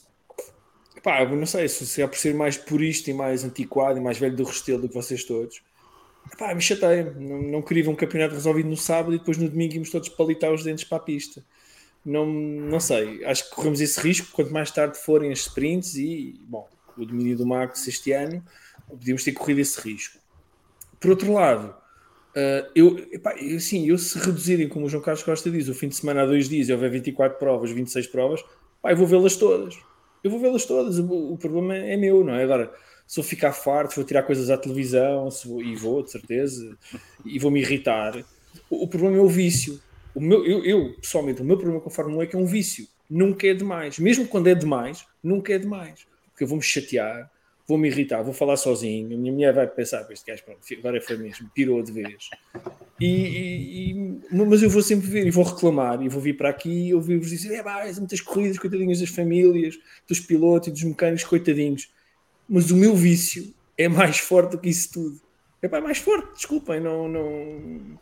Pá, 1.06 1.22
eu 1.22 1.36
não 1.36 1.46
sei 1.46 1.68
se 1.68 2.02
é 2.02 2.08
por 2.08 2.18
ser 2.18 2.34
mais 2.34 2.58
purista 2.58 3.12
e 3.12 3.14
mais 3.14 3.44
antiquado 3.44 4.00
e 4.00 4.02
mais 4.02 4.18
velho 4.18 4.36
do 4.36 4.44
restelo 4.44 4.82
do 4.82 4.88
que 4.90 4.96
vocês 4.96 5.24
todos. 5.24 5.62
Pá, 6.36 6.52
me 6.56 6.60
chateia. 6.60 7.14
Não, 7.16 7.44
não 7.44 7.62
queria 7.62 7.84
ver 7.84 7.90
um 7.92 7.96
campeonato 7.96 8.34
resolvido 8.34 8.68
no 8.68 8.76
sábado 8.76 9.14
e 9.14 9.20
depois 9.20 9.38
no 9.38 9.48
domingo 9.48 9.76
íamos 9.76 9.92
todos 9.92 10.10
palitar 10.10 10.52
os 10.52 10.64
dentes 10.64 10.84
para 10.84 10.98
a 10.98 11.02
pista. 11.02 11.46
Não, 12.04 12.26
não 12.26 12.80
sei. 12.80 13.24
Acho 13.24 13.48
que 13.48 13.56
corremos 13.56 13.82
esse 13.82 14.02
risco 14.02 14.32
quanto 14.32 14.52
mais 14.52 14.72
tarde 14.72 14.98
forem 14.98 15.32
as 15.32 15.42
sprints 15.42 15.94
e, 15.94 16.42
bom, 16.48 16.68
o 16.98 17.06
domínio 17.06 17.38
do 17.38 17.46
Max 17.46 17.88
este 17.88 18.12
ano, 18.12 18.44
podíamos 18.90 19.24
ter 19.24 19.34
corrido 19.34 19.60
esse 19.60 19.80
risco. 19.80 20.18
Por 21.00 21.12
outro 21.12 21.32
lado, 21.32 21.68
uh, 21.68 22.72
eu, 22.74 22.98
epá, 23.12 23.36
eu, 23.38 23.58
assim, 23.58 23.88
eu 23.88 24.00
se 24.00 24.18
reduzirem, 24.18 24.68
como 24.68 24.88
o 24.88 24.90
João 24.90 25.04
Carlos 25.04 25.22
Costa 25.22 25.52
diz, 25.52 25.68
o 25.68 25.76
fim 25.76 25.88
de 25.88 25.98
semana 25.98 26.24
há 26.24 26.26
dois 26.26 26.50
dias 26.50 26.68
e 26.68 26.74
houver 26.74 26.90
24 26.90 27.38
provas, 27.38 27.70
26 27.70 28.08
provas, 28.08 28.44
pá, 28.82 28.92
eu 28.92 28.98
vou 28.98 29.06
vê-las 29.06 29.36
todas. 29.36 29.78
Eu 30.26 30.32
vou 30.32 30.40
vê-las 30.40 30.66
todas. 30.66 30.98
O, 30.98 31.38
problema 31.38 31.78
é 31.78 31.96
meu, 31.96 32.24
não 32.24 32.34
é? 32.34 32.44
Agora, 32.44 32.74
se 33.06 33.20
eu 33.20 33.24
ficar 33.24 33.54
farto, 33.54 33.92
se 33.92 33.98
vou 33.98 34.06
tirar 34.06 34.24
coisas 34.24 34.50
à 34.50 34.58
televisão, 34.58 35.30
vou, 35.46 35.62
e 35.62 35.76
vou, 35.76 36.02
de 36.02 36.10
certeza, 36.10 36.76
e 37.24 37.38
vou 37.38 37.52
me 37.52 37.62
irritar. 37.62 38.18
O, 38.68 38.86
o 38.86 38.88
problema 38.88 39.18
é 39.18 39.22
o 39.22 39.28
vício. 39.28 39.80
O 40.16 40.20
meu, 40.20 40.44
eu, 40.44 40.66
eu, 40.66 40.96
pessoalmente, 40.96 41.44
o 41.44 41.46
meu 41.46 41.56
problema 41.58 41.80
com 41.80 41.90
a 41.90 41.92
Fórmula 41.92 42.18
1 42.18 42.22
é 42.24 42.26
que 42.26 42.36
é 42.36 42.40
um 42.40 42.46
vício. 42.48 42.88
Nunca 43.08 43.46
é 43.46 43.54
demais. 43.54 44.00
Mesmo 44.00 44.28
quando 44.28 44.48
é 44.48 44.56
demais, 44.56 45.06
nunca 45.22 45.54
é 45.54 45.60
demais. 45.60 46.08
Porque 46.32 46.44
eu 46.44 46.48
vou-me 46.48 46.64
chatear, 46.64 47.30
vou-me 47.68 47.88
irritar, 47.88 48.22
vou 48.22 48.34
falar 48.34 48.58
sozinho. 48.58 49.14
A 49.14 49.18
minha 49.18 49.32
mulher 49.32 49.54
vai 49.54 49.68
pensar, 49.68 50.06
este 50.12 50.26
gajo, 50.30 50.44
pronto, 50.44 50.60
agora 50.78 51.02
foi 51.02 51.18
mesmo, 51.18 51.50
pirou 51.54 51.82
de 51.82 51.92
vez. 51.92 52.30
E, 53.00 53.06
e, 53.06 53.92
e, 53.92 54.22
mas 54.32 54.64
eu 54.64 54.70
vou 54.70 54.82
sempre 54.82 55.08
ver 55.08 55.28
e 55.28 55.32
vou 55.32 55.44
reclamar 55.44 56.02
e 56.02 56.08
vou 56.08 56.22
vir 56.22 56.38
para 56.38 56.50
aqui 56.50 56.88
e 56.88 56.94
ouvir-vos 56.94 57.30
dizer: 57.30 57.56
é, 57.56 57.64
mais 57.64 58.00
muitas 58.00 58.22
corridas, 58.22 58.58
coitadinhas 58.58 59.00
das 59.00 59.10
famílias, 59.10 59.78
dos 60.08 60.20
pilotos 60.20 60.70
e 60.70 60.72
dos 60.72 60.84
mecânicos, 60.84 61.24
coitadinhos. 61.24 61.92
Mas 62.48 62.70
o 62.72 62.76
meu 62.76 62.96
vício 62.96 63.54
é 63.78 63.88
mais 63.88 64.20
forte 64.20 64.52
do 64.52 64.60
que 64.60 64.70
isso 64.70 64.94
tudo. 64.94 65.20
É 65.62 65.68
pá, 65.68 65.82
mais 65.82 65.98
forte, 65.98 66.36
desculpem, 66.36 66.80
não, 66.80 67.08
não, 67.08 68.00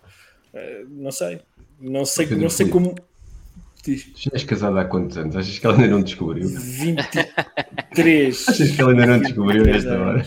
eh, 0.53 0.85
não 0.89 1.11
sei. 1.11 1.39
Não 1.79 2.05
sei, 2.05 2.27
não 2.27 2.49
sei 2.49 2.67
como. 2.67 2.93
Diz. 3.83 4.07
Já 4.15 4.31
és 4.33 4.43
casado 4.45 4.77
há 4.77 4.85
quantos 4.85 5.17
anos? 5.17 5.35
Achas 5.35 5.59
que 5.59 5.65
ela 5.65 5.75
ainda 5.75 5.89
não 5.89 6.01
descobriu? 6.01 6.47
23. 6.47 8.45
Achas 8.47 8.71
que 8.71 8.81
ela 8.81 8.91
ainda 8.91 9.05
não 9.05 9.19
descobriu 9.19 9.65
esta 9.67 9.99
hora? 9.99 10.25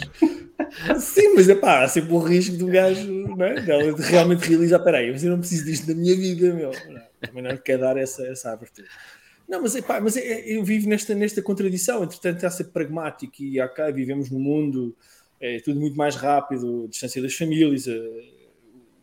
Sim, 1.00 1.34
mas 1.34 1.48
é 1.48 1.54
pá, 1.54 1.84
há 1.84 1.88
sempre 1.88 2.12
o 2.12 2.18
risco 2.18 2.56
do 2.56 2.66
gajo 2.66 3.10
não 3.36 3.46
é? 3.46 3.56
Ela 3.68 3.92
de 3.92 4.02
realmente 4.02 4.48
realizar: 4.48 4.78
peraí, 4.80 5.10
mas 5.10 5.24
eu 5.24 5.30
não 5.30 5.38
preciso 5.38 5.64
disto 5.64 5.88
na 5.88 5.94
minha 5.94 6.14
vida, 6.14 6.52
meu. 6.52 6.70
Não, 6.70 7.02
também 7.20 7.42
não 7.42 7.56
quer 7.56 7.78
dar 7.78 7.96
essa, 7.96 8.26
essa 8.26 8.52
abertura. 8.52 8.86
Não, 9.48 9.62
mas, 9.62 9.74
epá, 9.74 10.00
mas 10.00 10.16
é, 10.16 10.20
é, 10.20 10.56
eu 10.56 10.64
vivo 10.64 10.88
nesta, 10.88 11.14
nesta 11.14 11.40
contradição, 11.40 12.02
entretanto, 12.02 12.44
a 12.44 12.50
ser 12.50 12.64
pragmático 12.64 13.42
e 13.42 13.60
ok, 13.60 13.92
vivemos 13.92 14.28
num 14.28 14.40
mundo, 14.40 14.94
é 15.40 15.60
tudo 15.60 15.78
muito 15.78 15.96
mais 15.96 16.16
rápido, 16.16 16.84
a 16.84 16.88
distância 16.88 17.22
das 17.22 17.34
famílias, 17.34 17.86
eh, 17.86 18.24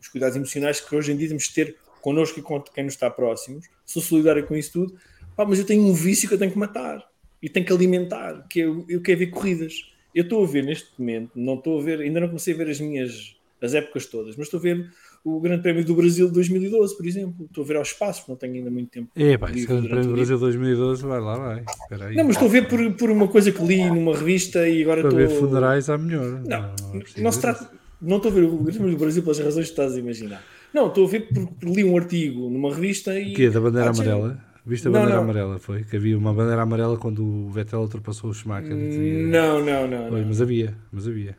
os 0.00 0.08
cuidados 0.08 0.36
emocionais 0.36 0.80
que 0.80 0.94
hoje 0.94 1.12
em 1.12 1.16
dia 1.16 1.28
temos 1.28 1.44
de 1.44 1.54
ter 1.54 1.76
connosco 2.04 2.38
e 2.38 2.42
com 2.42 2.60
quem 2.60 2.84
nos 2.84 2.92
está 2.92 3.08
próximos, 3.08 3.66
sou 3.86 4.02
solidário 4.02 4.46
com 4.46 4.54
isso 4.54 4.72
tudo, 4.74 4.94
pá, 5.34 5.46
mas 5.46 5.58
eu 5.58 5.64
tenho 5.64 5.82
um 5.82 5.94
vício 5.94 6.28
que 6.28 6.34
eu 6.34 6.38
tenho 6.38 6.52
que 6.52 6.58
matar 6.58 7.02
e 7.42 7.48
tenho 7.48 7.64
que 7.64 7.72
alimentar, 7.72 8.46
que 8.46 8.60
eu, 8.60 8.84
eu 8.90 9.00
quero 9.00 9.20
ver 9.20 9.28
corridas. 9.28 9.90
Eu 10.14 10.24
estou 10.24 10.44
a 10.44 10.46
ver 10.46 10.64
neste 10.64 10.90
momento, 10.98 11.30
não 11.34 11.54
estou 11.54 11.80
a 11.80 11.82
ver, 11.82 12.00
ainda 12.00 12.20
não 12.20 12.28
comecei 12.28 12.52
a 12.52 12.56
ver 12.58 12.68
as 12.68 12.78
minhas 12.78 13.34
as 13.62 13.72
épocas 13.72 14.04
todas, 14.04 14.36
mas 14.36 14.46
estou 14.46 14.58
a 14.58 14.62
ver 14.62 14.90
o 15.24 15.40
Grande 15.40 15.62
Prémio 15.62 15.82
do 15.82 15.94
Brasil 15.94 16.26
de 16.26 16.34
2012, 16.34 16.94
por 16.94 17.06
exemplo. 17.06 17.46
Estou 17.46 17.64
a 17.64 17.66
ver 17.66 17.76
aos 17.76 17.88
espaços, 17.88 18.28
não 18.28 18.36
tenho 18.36 18.56
ainda 18.56 18.70
muito 18.70 18.90
tempo. 18.90 19.08
É, 19.16 19.38
pá, 19.38 19.50
esse 19.50 19.66
Grande 19.66 19.88
Prémio 19.88 20.08
do 20.08 20.12
Brasil 20.12 20.38
2012, 20.38 21.02
vai 21.06 21.20
lá, 21.20 21.38
vai. 21.38 21.64
Aí. 22.08 22.14
Não, 22.14 22.24
mas 22.24 22.36
estou 22.36 22.46
a 22.46 22.50
ver 22.50 22.68
por, 22.68 22.92
por 22.92 23.10
uma 23.10 23.26
coisa 23.26 23.50
que 23.50 23.64
li 23.64 23.82
numa 23.88 24.14
revista 24.14 24.68
e 24.68 24.82
agora 24.82 25.00
estou. 25.00 25.18
a 25.18 25.26
ver 25.26 25.30
funerais 25.30 25.88
há 25.88 25.96
melhor. 25.96 26.42
Não, 26.42 26.60
não, 26.60 26.74
não, 26.92 27.02
não 27.16 27.32
se 27.32 27.40
trata. 27.40 27.70
Não 28.02 28.18
estou 28.18 28.30
a 28.30 28.34
ver 28.34 28.44
o 28.44 28.58
Grande 28.58 28.78
Prémio 28.78 28.92
do 28.92 29.00
Brasil 29.00 29.22
pelas 29.22 29.38
razões 29.38 29.64
que 29.64 29.72
estás 29.72 29.94
a 29.94 29.98
imaginar. 29.98 30.44
Não, 30.74 30.88
estou 30.88 31.06
a 31.06 31.08
ver 31.08 31.28
porque 31.32 31.66
li 31.66 31.84
um 31.84 31.96
artigo 31.96 32.50
numa 32.50 32.74
revista 32.74 33.16
e. 33.16 33.32
O 33.32 33.36
quê? 33.36 33.48
Da 33.48 33.60
bandeira 33.60 33.90
ah, 33.90 33.92
amarela? 33.92 34.44
Viste 34.66 34.88
a 34.88 34.90
não, 34.90 34.98
bandeira 34.98 35.16
não. 35.16 35.22
amarela? 35.22 35.58
Foi? 35.60 35.84
Que 35.84 35.96
havia 35.96 36.18
uma 36.18 36.34
bandeira 36.34 36.62
amarela 36.62 36.96
quando 36.98 37.24
o 37.24 37.48
Vettel 37.50 37.78
ultrapassou 37.78 38.30
o 38.30 38.34
Schumacher. 38.34 38.74
Não, 38.74 39.64
não, 39.64 39.86
não. 39.86 40.08
Foi, 40.08 40.20
não. 40.20 40.28
Mas 40.28 40.42
havia, 40.42 40.74
mas 40.90 41.06
havia. 41.06 41.38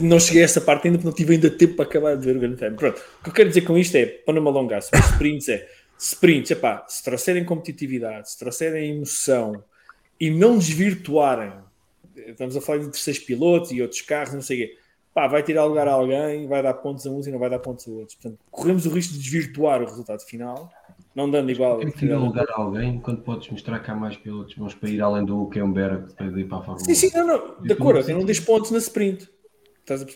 Não 0.00 0.18
cheguei 0.18 0.42
a 0.42 0.44
essa 0.44 0.60
parte 0.60 0.88
ainda 0.88 0.98
porque 0.98 1.08
não 1.08 1.14
tive 1.14 1.34
ainda 1.34 1.48
tempo 1.48 1.76
para 1.76 1.84
acabar 1.84 2.16
de 2.16 2.26
ver 2.26 2.36
o 2.36 2.40
Grande 2.40 2.56
Prémio. 2.56 2.76
Pronto, 2.76 3.00
o 3.20 3.22
que 3.22 3.30
eu 3.30 3.32
quero 3.32 3.48
dizer 3.48 3.60
com 3.60 3.78
isto 3.78 3.94
é, 3.94 4.06
para 4.06 4.34
não 4.34 4.42
me 4.42 4.48
alongar, 4.48 4.82
sobre 4.82 5.06
sprints 5.06 5.48
é 5.48 5.68
sprints, 5.96 6.50
epá, 6.50 6.84
se 6.88 7.02
trouxerem 7.04 7.44
competitividade, 7.44 8.30
se 8.30 8.38
trouxerem 8.38 8.96
emoção 8.96 9.62
e 10.18 10.30
não 10.30 10.58
desvirtuarem, 10.58 11.52
estamos 12.16 12.56
a 12.56 12.60
falar 12.60 12.78
de 12.78 12.90
terceiros 12.90 13.22
pilotos 13.22 13.70
e 13.70 13.82
outros 13.82 14.00
carros, 14.00 14.34
não 14.34 14.42
sei 14.42 14.64
o 14.64 14.66
quê 14.66 14.77
pá, 15.18 15.26
vai 15.26 15.42
tirar 15.42 15.64
lugar 15.64 15.88
a 15.88 15.92
alguém, 15.92 16.46
vai 16.46 16.62
dar 16.62 16.74
pontos 16.74 17.04
a 17.04 17.10
uns 17.10 17.26
e 17.26 17.32
não 17.32 17.40
vai 17.40 17.50
dar 17.50 17.58
pontos 17.58 17.88
a 17.88 17.90
outros. 17.90 18.14
Portanto, 18.14 18.38
corremos 18.52 18.86
o 18.86 18.90
risco 18.90 19.14
de 19.14 19.18
desvirtuar 19.18 19.82
o 19.82 19.84
resultado 19.84 20.22
final, 20.22 20.70
não 21.12 21.28
dando 21.28 21.50
igual. 21.50 21.78
Tem 21.78 21.90
que 21.90 21.98
tirar 21.98 22.18
lugar 22.18 22.46
a 22.48 22.60
alguém 22.60 23.00
quando 23.00 23.22
podes 23.22 23.50
mostrar 23.50 23.80
que 23.80 23.90
há 23.90 23.96
mais 23.96 24.16
pilotos 24.16 24.54
vamos 24.56 24.74
para 24.74 24.88
ir 24.88 25.02
além 25.02 25.24
do 25.24 25.46
Kemberg 25.48 26.14
para 26.14 26.26
ir 26.26 26.44
para 26.44 26.58
a 26.58 26.62
Fórmula 26.62 26.84
Sim, 26.84 26.94
sim, 26.94 27.10
não, 27.12 27.26
não, 27.26 27.60
de 27.60 27.72
acordo, 27.72 28.08
não, 28.08 28.18
não 28.18 28.24
deixes 28.24 28.44
pontos 28.44 28.70
na 28.70 28.78
sprint. 28.78 29.28
Estás 29.80 30.02
a, 30.02 30.06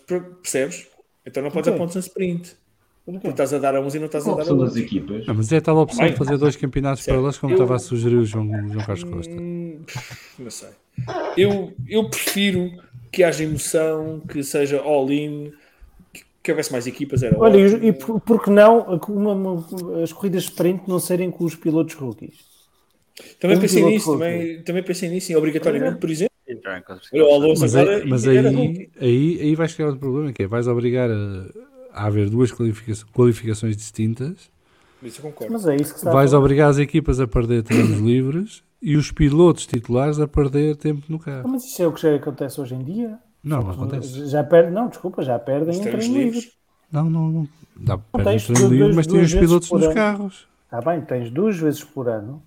percebes? 0.40 0.86
Então 1.26 1.42
não 1.42 1.50
podes 1.50 1.66
okay. 1.66 1.72
dar 1.72 1.78
pontos 1.78 1.96
na 1.96 2.00
sprint. 2.00 2.56
Porque 3.04 3.26
estás 3.26 3.52
a 3.52 3.58
dar 3.58 3.74
a 3.74 3.80
uns 3.80 3.96
e 3.96 3.98
não 3.98 4.06
estás 4.06 4.28
a 4.28 4.34
dar 4.36 4.48
a 4.48 4.52
outros. 4.52 4.76
equipas. 4.76 5.24
Ah, 5.28 5.34
mas 5.34 5.50
é 5.50 5.60
tal 5.60 5.76
opção 5.78 6.06
de 6.06 6.14
fazer 6.14 6.38
dois 6.38 6.54
campeonatos 6.54 7.04
para 7.04 7.14
elas, 7.14 7.36
como 7.36 7.52
eu... 7.52 7.56
estava 7.56 7.74
a 7.74 7.78
sugerir 7.80 8.14
o 8.14 8.24
João, 8.24 8.46
João 8.68 8.86
Carlos 8.86 9.02
Costa. 9.02 9.32
Hum, 9.32 9.80
não 10.38 10.50
sei. 10.50 10.68
Eu, 11.36 11.72
eu 11.88 12.08
prefiro 12.08 12.70
que 13.12 13.22
haja 13.22 13.44
emoção, 13.44 14.20
que 14.26 14.42
seja 14.42 14.80
all-in, 14.80 15.52
que, 16.12 16.22
que 16.42 16.50
houvesse 16.50 16.72
mais 16.72 16.86
equipas. 16.86 17.22
Era 17.22 17.38
Olha, 17.38 17.66
ótimo. 17.66 17.84
e 17.84 17.92
por, 17.92 18.20
por 18.20 18.42
que 18.42 18.50
não 18.50 18.98
uma, 19.08 19.32
uma, 19.32 20.02
as 20.02 20.12
corridas 20.12 20.44
sprint 20.44 20.88
não 20.88 20.98
serem 20.98 21.30
com 21.30 21.44
os 21.44 21.54
pilotos 21.54 21.94
rookies? 21.94 22.50
Também 23.38 23.58
um 23.58 23.60
pensei 23.60 23.84
nisso, 23.84 24.12
também, 24.12 24.62
também 24.62 24.82
pensei 24.82 25.10
nisso, 25.10 25.26
sim, 25.26 25.34
obrigatoriamente, 25.34 25.98
por 25.98 26.10
exemplo. 26.10 26.32
mas, 27.60 27.76
aí, 27.76 28.04
mas 28.06 28.26
aí, 28.26 28.90
aí, 28.98 29.40
aí 29.40 29.54
vais 29.54 29.74
criar 29.74 29.88
outro 29.88 30.00
problema, 30.00 30.32
que 30.32 30.42
é 30.42 30.46
vais 30.46 30.66
obrigar 30.66 31.10
a, 31.10 31.46
a 31.92 32.06
haver 32.06 32.30
duas 32.30 32.50
qualificações, 32.50 33.10
qualificações 33.12 33.76
distintas. 33.76 34.50
Isso 35.02 35.20
eu 35.20 35.24
concordo. 35.24 35.52
Mas 35.52 35.66
é 35.66 35.76
isso 35.76 35.94
que 35.94 36.04
vais 36.04 36.32
obrigar 36.32 36.70
as 36.70 36.78
equipas 36.78 37.20
a 37.20 37.26
perder 37.26 37.62
treinos 37.62 38.00
livres 38.00 38.62
e 38.82 38.96
os 38.96 39.12
pilotos 39.12 39.64
titulares 39.64 40.18
a 40.18 40.26
perder 40.26 40.76
tempo 40.76 41.04
no 41.08 41.18
carro. 41.18 41.48
Mas 41.48 41.64
isso 41.64 41.80
é 41.80 41.86
o 41.86 41.92
que 41.92 42.02
já 42.02 42.14
acontece 42.14 42.60
hoje 42.60 42.74
em 42.74 42.82
dia. 42.82 43.18
Não, 43.42 43.62
não 43.62 43.70
acontece. 43.70 44.26
Já 44.26 44.42
perde, 44.42 44.72
não, 44.72 44.88
desculpa, 44.88 45.22
já 45.22 45.38
perdem 45.38 45.76
em 45.76 45.80
treino 45.80 46.14
livre. 46.14 46.50
Não, 46.90 47.08
não, 47.08 47.30
não. 47.30 47.48
Dá 47.76 47.96
para 47.96 48.24
perder 48.24 48.44
treino 48.44 48.68
livre, 48.68 48.94
mas 48.94 49.06
tem 49.06 49.20
os 49.20 49.32
pilotos 49.32 49.70
nos 49.70 49.84
ano. 49.84 49.94
carros. 49.94 50.48
Está 50.64 50.80
bem, 50.80 51.00
tens 51.02 51.30
duas 51.30 51.56
vezes 51.56 51.84
por 51.84 52.08
ano. 52.08 52.42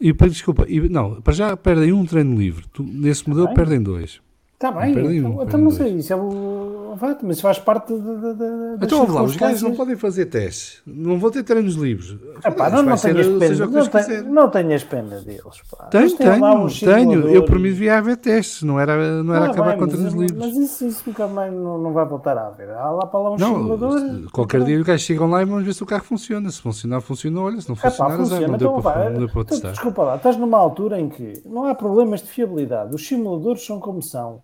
E, 0.00 0.12
desculpa, 0.12 0.64
e, 0.68 0.88
não, 0.88 1.20
para 1.20 1.32
já 1.32 1.56
perdem 1.56 1.92
um 1.92 2.04
treino 2.04 2.36
livre. 2.36 2.64
Tu, 2.72 2.82
nesse 2.82 3.28
modelo 3.28 3.48
tá 3.48 3.54
perdem 3.54 3.82
dois. 3.82 4.20
Está 4.54 4.70
bem, 4.70 4.92
então, 4.92 5.42
então 5.42 5.60
não 5.60 5.70
sei, 5.72 5.96
isso 5.96 6.12
é 6.12 6.16
o. 6.16 6.81
Mas 7.22 7.40
faz 7.40 7.58
parte 7.58 7.92
da. 7.92 8.84
Então 8.84 9.00
vamos 9.00 9.14
lá, 9.14 9.22
os 9.22 9.36
gajos 9.36 9.62
não 9.62 9.74
podem 9.74 9.96
fazer 9.96 10.26
testes, 10.26 10.82
não 10.86 11.18
vão 11.18 11.30
ter 11.30 11.42
treinos 11.42 11.74
livres. 11.74 12.16
Epá, 12.44 12.68
não, 12.70 12.82
não, 12.82 12.96
tenhas 12.96 13.28
pena, 13.38 14.22
não, 14.22 14.32
não 14.32 14.50
tenhas 14.50 14.84
pena 14.84 15.20
deles. 15.20 15.62
Pá. 15.70 15.84
Tenho, 15.86 16.16
tenho, 16.16 16.68
tenho. 16.68 17.28
Eu 17.28 17.44
por 17.44 17.58
mim 17.58 17.70
devia 17.70 17.98
haver 17.98 18.16
testes, 18.16 18.62
não 18.62 18.78
era, 18.78 19.22
não 19.22 19.34
era 19.34 19.46
ah, 19.46 19.50
acabar 19.50 19.70
bem, 19.70 19.78
com 19.78 19.88
treinos 19.88 20.12
livres. 20.12 20.38
Mas 20.38 20.56
isso, 20.56 20.86
isso 20.86 21.02
nunca 21.06 21.26
mais 21.26 21.52
não, 21.52 21.78
não 21.78 21.92
vai 21.92 22.04
voltar 22.04 22.36
a 22.36 22.48
haver. 22.48 22.70
Há 22.70 22.90
lá 22.90 23.06
para 23.06 23.20
lá 23.20 23.30
um 23.30 23.36
não, 23.36 23.54
simulador. 23.54 24.30
Qualquer 24.32 24.64
dia 24.64 24.78
os 24.78 24.82
gajos 24.84 25.06
chegam 25.06 25.30
lá 25.30 25.42
e 25.42 25.44
vamos 25.44 25.64
ver 25.64 25.74
se 25.74 25.82
o 25.82 25.86
carro 25.86 26.04
funciona. 26.04 26.50
Se 26.50 26.60
funcionar, 26.60 27.00
funcionou. 27.00 27.46
Olha, 27.46 27.60
se 27.60 27.68
não 27.68 27.76
funcionar, 27.76 28.14
Epá, 28.14 28.22
funciona, 28.22 28.48
não, 28.48 28.58
deu 28.58 28.70
então, 28.70 28.82
para, 28.82 29.10
não 29.10 29.18
deu 29.18 29.28
para 29.28 29.40
então, 29.40 29.44
testar. 29.44 29.70
Desculpa 29.70 30.02
lá, 30.02 30.16
estás 30.16 30.36
numa 30.36 30.58
altura 30.58 31.00
em 31.00 31.08
que 31.08 31.42
não 31.46 31.66
há 31.66 31.74
problemas 31.74 32.20
de 32.20 32.28
fiabilidade. 32.28 32.94
Os 32.94 33.06
simuladores 33.06 33.64
são 33.64 33.80
como 33.80 34.02
são 34.02 34.42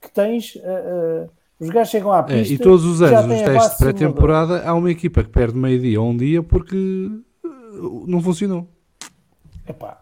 que 0.00 0.10
tens. 0.10 0.54
Uh, 0.54 1.26
uh, 1.26 1.39
os 1.60 1.68
gajos 1.68 1.90
chegam 1.90 2.10
à 2.10 2.22
pista. 2.22 2.52
É, 2.52 2.54
e 2.54 2.58
todos 2.58 2.84
os 2.86 3.02
anos, 3.02 3.26
os 3.26 3.42
testes 3.42 3.70
de 3.72 3.78
pré-temporada, 3.78 4.62
há 4.66 4.74
uma 4.74 4.90
equipa 4.90 5.22
que 5.22 5.28
perde 5.28 5.58
meio-dia 5.58 6.00
ou 6.00 6.08
um 6.08 6.16
dia 6.16 6.42
porque 6.42 7.10
não 8.06 8.22
funcionou. 8.22 8.66
Epá, 9.68 10.00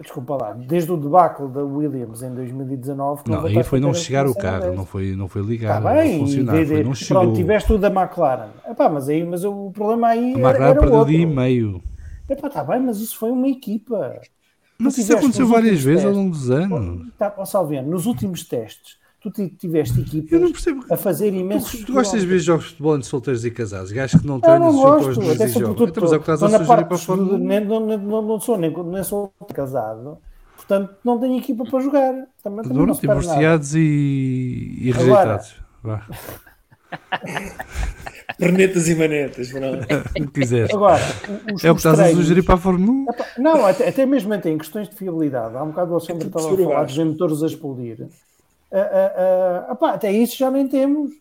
desculpa 0.00 0.36
lá, 0.36 0.52
desde 0.52 0.92
o 0.92 0.96
debacle 0.98 1.48
da 1.48 1.64
Williams 1.64 2.22
em 2.22 2.34
2019. 2.34 3.22
Não, 3.26 3.46
aí 3.46 3.62
foi 3.62 3.80
não 3.80 3.94
chegar 3.94 4.26
o 4.26 4.34
carro, 4.34 4.74
não 4.74 4.84
foi, 4.84 5.16
não 5.16 5.26
foi 5.26 5.42
ligar, 5.42 5.82
tá 5.82 5.94
bem, 5.94 6.18
não 6.18 6.26
funcionar, 6.26 6.52
de, 6.52 6.60
de, 6.60 6.66
foi, 6.66 6.84
não 6.84 6.94
chegou. 6.94 7.22
Pronto, 7.22 7.36
tiveste 7.36 7.72
o 7.72 7.78
da 7.78 7.88
McLaren. 7.88 8.50
Epá, 8.68 8.88
mas, 8.90 9.08
aí, 9.08 9.24
mas 9.24 9.42
o 9.42 9.70
problema 9.70 10.08
aí. 10.08 10.34
A 10.34 10.38
McLaren 10.38 10.78
perdeu 10.78 11.04
dia 11.06 11.20
e 11.20 11.26
meio. 11.26 11.82
Epá, 12.28 12.50
tá 12.50 12.62
bem, 12.62 12.80
mas 12.80 13.00
isso 13.00 13.16
foi 13.16 13.30
uma 13.30 13.48
equipa. 13.48 14.20
Mas 14.78 14.98
isso 14.98 15.16
aconteceu 15.16 15.46
várias 15.46 15.82
vezes 15.82 16.02
testes. 16.02 16.04
ao 16.04 16.12
longo 16.12 16.30
dos 16.30 16.50
anos. 16.50 17.08
Tá, 17.16 17.34
ó, 17.38 17.44
Salviano, 17.46 17.90
nos 17.90 18.04
últimos 18.04 18.46
testes 18.46 19.02
tu 19.30 19.48
tiveste 19.48 20.00
equipas 20.00 20.40
a 20.90 20.96
fazer 20.96 21.32
imensos. 21.32 21.80
Tu, 21.80 21.86
tu 21.86 21.92
gostas 21.92 22.20
de 22.20 22.26
ver 22.26 22.38
jogos 22.38 22.64
de 22.64 22.70
futebol 22.70 22.96
entre 22.96 23.08
solteiros 23.08 23.44
e 23.44 23.50
casados? 23.50 23.92
Gajos 23.92 24.20
que 24.20 24.26
não 24.26 24.40
treinam, 24.40 24.72
não 24.72 24.80
gosto, 24.80 25.20
até 25.30 25.48
porque 25.48 25.74
tu, 25.74 25.84
então, 25.84 26.02
mas 26.02 26.12
é 26.12 26.16
o 26.16 26.20
que 26.20 26.30
estás 26.30 26.42
a 26.42 26.48
sugerir 26.58 26.84
para 26.86 26.98
fora. 26.98 27.22
Nem, 27.38 27.64
não, 27.64 27.80
não, 27.80 28.22
não 28.22 28.40
sou 28.40 28.58
nem, 28.58 28.70
nem 28.70 29.02
sou 29.02 29.32
casado, 29.54 30.18
portanto 30.56 30.94
não 31.04 31.18
tenho 31.18 31.38
equipa 31.38 31.64
para 31.64 31.80
jogar. 31.80 32.14
Também, 32.42 32.62
também 32.62 32.86
não, 32.86 32.94
divorciados 32.94 33.74
e, 33.74 34.78
e 34.80 34.92
rejeitados. 34.92 35.54
Vá. 35.82 36.06
Pernetas 38.38 38.88
e 38.88 38.94
manetas, 38.94 39.50
pronto. 39.50 39.86
O 40.20 40.26
que 40.26 40.40
quiseres. 40.40 40.74
Agora, 40.74 41.02
os, 41.52 41.64
É 41.64 41.70
o 41.70 41.74
que 41.74 41.78
os 41.78 41.84
estás 41.84 42.00
a 42.00 42.10
sugerir 42.10 42.42
para 42.42 42.54
a 42.54 42.58
Fórmula 42.58 42.92
1? 42.92 43.06
Epá, 43.10 43.26
Não, 43.38 43.66
até, 43.66 43.88
até 43.88 44.06
mesmo 44.06 44.32
até 44.34 44.50
em 44.50 44.58
questões 44.58 44.88
de 44.88 44.96
fiabilidade. 44.96 45.56
Há 45.56 45.62
um 45.62 45.68
bocado 45.68 45.92
o 45.92 45.94
Alexandre 45.94 46.26
estava 46.26 46.52
a 46.52 46.56
falar 46.56 46.84
dos 46.84 46.98
motores 46.98 47.42
a 47.42 47.46
explodir. 47.46 48.08
Ah, 48.72 48.78
ah, 48.78 49.66
ah, 49.68 49.72
epá, 49.72 49.90
até 49.92 50.10
isso 50.12 50.36
já 50.36 50.50
nem 50.50 50.66
temos. 50.68 51.12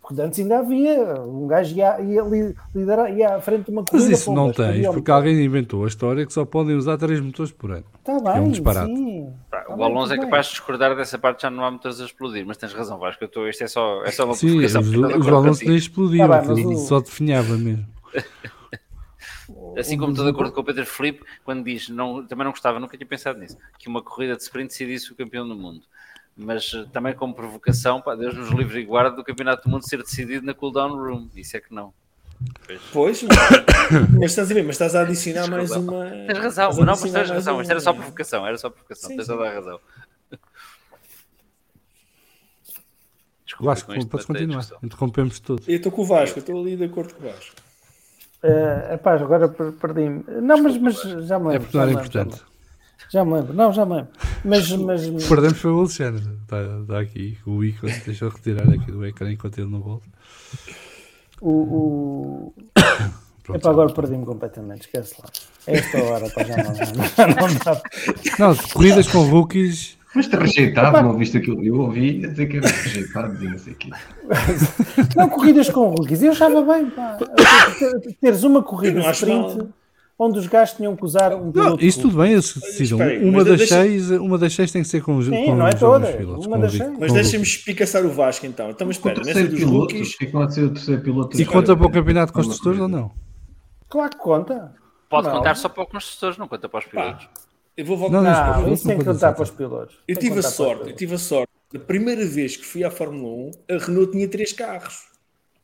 Porque 0.00 0.22
antes 0.22 0.38
ainda 0.40 0.58
havia. 0.58 1.20
Um 1.22 1.46
gajo 1.46 1.76
ia, 1.76 2.00
ia 2.00 2.22
li- 2.22 2.54
liderar, 2.74 3.16
ia 3.16 3.36
à 3.36 3.40
frente 3.40 3.66
de 3.66 3.70
uma 3.70 3.82
Mas 3.82 3.90
corrida. 3.90 4.12
isso 4.12 4.32
não 4.32 4.52
tens, 4.52 4.86
porque 4.88 5.10
alguém 5.10 5.44
inventou 5.44 5.84
a 5.84 5.88
história 5.88 6.26
que 6.26 6.32
só 6.32 6.44
podem 6.44 6.74
usar 6.74 6.96
três 6.96 7.20
motores 7.20 7.52
por 7.52 7.70
ano. 7.70 7.84
Está 7.98 8.12
é 8.12 8.40
bem, 8.40 8.40
um 8.40 8.50
disparate. 8.50 8.96
sim. 8.96 9.32
Tá 9.50 9.66
o 9.68 9.76
bem, 9.76 9.84
Alonso 9.86 10.12
é 10.12 10.18
capaz 10.18 10.46
de 10.46 10.52
discordar 10.52 10.96
dessa 10.96 11.18
parte, 11.18 11.42
já 11.42 11.50
não 11.50 11.64
há 11.64 11.70
motores 11.70 12.00
a 12.00 12.04
explodir, 12.06 12.44
mas 12.46 12.56
tens 12.56 12.72
razão, 12.72 12.98
Vasco. 12.98 13.22
Eu 13.22 13.26
estou, 13.26 13.48
isto 13.48 13.62
é 13.62 13.68
só, 13.68 14.02
é 14.04 14.10
só 14.10 14.24
uma 14.24 14.34
Sim, 14.34 14.58
os, 14.64 14.74
os 14.74 15.28
Alonso 15.28 15.64
nem 15.64 15.76
explodiu, 15.76 16.26
Tá 16.26 16.38
bem, 16.38 16.48
mas 16.48 16.58
aquilo 16.58 16.72
o- 16.72 16.76
só 16.78 17.00
definhava 17.00 17.56
mesmo. 17.56 17.86
Assim 19.76 19.96
como 19.98 20.12
estou 20.12 20.24
de 20.24 20.30
acordo 20.32 20.52
com 20.52 20.60
o 20.60 20.64
Pedro 20.64 20.86
Felipe, 20.86 21.24
quando 21.44 21.64
diz, 21.64 21.88
não, 21.88 22.26
também 22.26 22.44
não 22.44 22.52
gostava, 22.52 22.80
nunca 22.80 22.96
tinha 22.96 23.06
pensado 23.06 23.38
nisso, 23.38 23.56
que 23.78 23.88
uma 23.88 24.02
corrida 24.02 24.36
de 24.36 24.42
sprint 24.42 24.68
decidisse 24.68 25.12
o 25.12 25.16
campeão 25.16 25.46
do 25.46 25.54
mundo. 25.54 25.82
Mas 26.42 26.72
eh, 26.74 26.86
também 26.92 27.14
como 27.14 27.34
provocação, 27.34 28.00
pá, 28.00 28.14
Deus 28.14 28.34
nos 28.34 28.48
livre 28.50 28.80
e 28.80 28.84
guarde 28.84 29.16
do 29.16 29.22
campeonato 29.24 29.64
do 29.64 29.70
mundo 29.70 29.86
ser 29.86 29.98
decidido 29.98 30.44
na 30.46 30.54
cooldown 30.54 30.96
room. 30.96 31.28
Isso 31.36 31.56
é 31.56 31.60
que 31.60 31.72
não. 31.74 31.92
Pois, 32.92 33.22
mas 34.18 34.30
estás 34.30 34.50
a 34.50 34.54
ver, 34.54 34.62
mas 34.62 34.76
estás 34.76 34.94
a 34.94 35.02
adicionar 35.02 35.46
mais 35.50 35.70
uma. 35.72 36.06
Tens 36.08 36.38
razão, 36.38 36.70
não, 36.72 36.84
mas 36.86 37.02
tens 37.02 37.28
razão. 37.30 37.60
Isto 37.60 37.70
era 37.70 37.80
só 37.80 37.92
provocação, 37.92 38.46
era 38.46 38.56
só 38.56 38.70
provocação, 38.70 39.10
Sim, 39.10 39.16
tens 39.16 39.26
sim. 39.26 39.32
toda 39.32 39.46
a 39.48 39.52
razão. 39.52 39.78
Desculpa 43.44 43.70
Vasco, 43.74 44.06
podes 44.08 44.24
é 44.24 44.32
continuar. 44.32 44.66
Interrompemos 44.82 45.40
todos. 45.40 45.68
Eu 45.68 45.76
estou 45.76 45.92
com 45.92 46.02
o 46.02 46.04
Vasco, 46.06 46.38
eu 46.38 46.40
estou 46.40 46.60
ali 46.60 46.76
de 46.76 46.84
acordo 46.84 47.14
com 47.14 47.26
o 47.26 47.30
Vasco. 47.30 47.56
Uh, 48.42 48.94
epá, 48.94 49.14
agora 49.16 49.48
per- 49.48 49.72
perdi-me. 49.72 50.24
Não, 50.40 50.62
mas, 50.62 50.78
mas 50.78 50.96
já 51.26 51.38
me 51.38 51.48
É 51.48 51.58
lembro. 51.58 51.70
já 51.70 51.84
me 51.86 51.92
importante. 51.92 52.42
Já 53.12 53.24
me 53.24 53.32
lembro. 53.34 53.52
Não, 53.52 53.72
já 53.72 53.84
me 53.84 53.96
lembro. 53.96 54.10
Mas, 54.44 54.70
mas 54.72 55.26
Perdemos 55.28 55.58
foi 55.58 55.70
o 55.72 55.80
Alexandre. 55.80 56.22
Está, 56.42 56.62
está 56.82 57.00
aqui 57.00 57.36
o 57.44 57.62
ícone. 57.64 57.92
Deixa 58.06 58.24
eu 58.24 58.30
retirar 58.30 58.68
aqui 58.72 58.90
do 58.90 59.04
ecrã 59.04 59.30
enquanto 59.32 59.58
ele 59.58 59.70
não 59.70 59.80
volta. 59.80 60.06
o, 61.40 61.50
o... 61.50 62.54
Pronto, 63.42 63.58
Epá, 63.62 63.70
agora 63.70 63.92
perdi-me 63.92 64.24
completamente. 64.24 64.82
Esquece 64.82 65.14
lá. 65.20 65.28
É 65.66 65.76
esta 65.78 66.02
hora, 66.04 66.30
pá, 66.30 66.44
já 66.44 66.56
não, 66.58 66.72
não 66.72 67.54
dá. 67.64 67.82
Não, 68.38 68.56
corridas 68.72 69.08
com 69.08 69.22
rookies. 69.24 69.98
Mas 70.14 70.26
te 70.26 70.36
rejeitado, 70.36 71.02
não 71.02 71.16
viste 71.16 71.38
aquilo? 71.38 71.64
Eu 71.64 71.80
ouvi 71.80 72.24
a 72.24 72.28
dizer 72.28 72.46
que 72.46 72.56
era 72.58 72.68
rejeitado 72.68 73.44
e 73.44 73.48
não 73.48 73.58
sei 73.58 73.72
o 73.72 73.76
quê. 73.76 73.90
Não, 75.16 75.28
corridas 75.28 75.68
com 75.70 75.88
rookies. 75.88 76.22
Eu 76.22 76.32
achava 76.32 76.62
bem, 76.62 76.90
pá. 76.90 77.16
Ter- 77.78 78.14
Teres 78.20 78.42
uma 78.44 78.62
corrida 78.62 79.00
não 79.00 79.10
sprint 79.10 79.56
mal. 79.56 79.68
Onde 80.22 80.38
os 80.38 80.46
gajos 80.46 80.76
tinham 80.76 80.94
que 80.94 81.02
usar 81.02 81.34
um 81.34 81.46
Não, 81.46 81.52
piloto 81.52 81.84
isso 81.84 82.02
tudo 82.02 82.18
bem, 82.18 82.32
eles 82.32 82.52
decidam. 82.54 82.98
Uma 83.26 83.42
das, 83.42 83.56
deixa- 83.58 83.74
seis, 83.82 84.10
uma 84.10 84.36
das 84.38 84.52
seis 84.54 84.70
tem 84.70 84.82
que 84.82 84.88
ser 84.88 85.02
com, 85.02 85.20
Sim, 85.22 85.30
com 85.46 85.56
não 85.56 85.66
é 85.66 85.74
jovens 85.76 86.14
pilotos. 86.16 86.46
uma 86.46 86.56
com 86.56 86.62
das 86.62 86.72
seis. 86.72 86.84
com 86.90 87.00
Mas 87.00 87.12
deixa-me 87.14 87.42
espicaçar 87.42 88.04
o 88.04 88.10
Vasco 88.10 88.44
então. 88.46 88.68
Então, 88.70 88.86
mas 88.86 88.96
O 88.96 88.98
espera, 88.98 89.14
nessa 89.20 89.24
terceiro 89.32 89.50
dos 89.50 89.58
piloto, 89.60 89.78
rookies. 89.94 90.14
que 90.16 90.26
é 90.26 90.32
não 90.32 90.50
ser 90.50 90.64
o 90.64 90.70
terceiro 90.74 91.02
piloto? 91.02 91.40
E 91.40 91.44
conta 91.46 91.74
para 91.74 91.86
o 91.86 91.90
campeonato 91.90 92.26
de 92.26 92.32
construtores 92.36 92.78
ou 92.80 92.88
não? 92.88 93.10
Claro 93.88 94.10
que 94.10 94.18
conta. 94.18 94.74
Pode 95.08 95.26
Não. 95.26 95.36
contar 95.38 95.56
só 95.56 95.68
para 95.68 95.82
os 95.84 95.88
construtores, 95.90 96.36
não 96.38 96.46
conta 96.46 96.68
para 96.68 96.78
os 96.78 96.84
pilotos. 96.84 97.28
Eu 97.76 97.84
vou 97.86 97.96
voltar. 97.96 98.16
Não, 98.16 98.22
não, 98.22 98.30
Não, 98.30 98.54
pilotos 98.54 98.78
isso 98.78 98.88
tem 98.88 98.98
que 98.98 99.04
contar 99.04 99.28
ser. 99.30 99.34
para 99.34 99.42
os 99.42 99.50
pilotos. 99.50 99.96
Eu 100.06 100.16
tive 100.16 100.38
a 100.38 100.42
sorte, 100.42 100.72
eu 100.72 100.78
pilotos. 100.80 100.98
tive 100.98 101.14
a 101.14 101.18
sorte. 101.18 101.50
Da 101.72 101.80
primeira 101.80 102.26
vez 102.26 102.56
que 102.56 102.64
fui 102.66 102.84
à 102.84 102.90
Fórmula 102.90 103.50
1, 103.68 103.74
a 103.74 103.78
Renault 103.78 104.12
tinha 104.12 104.28
três 104.28 104.52
carros. 104.52 105.08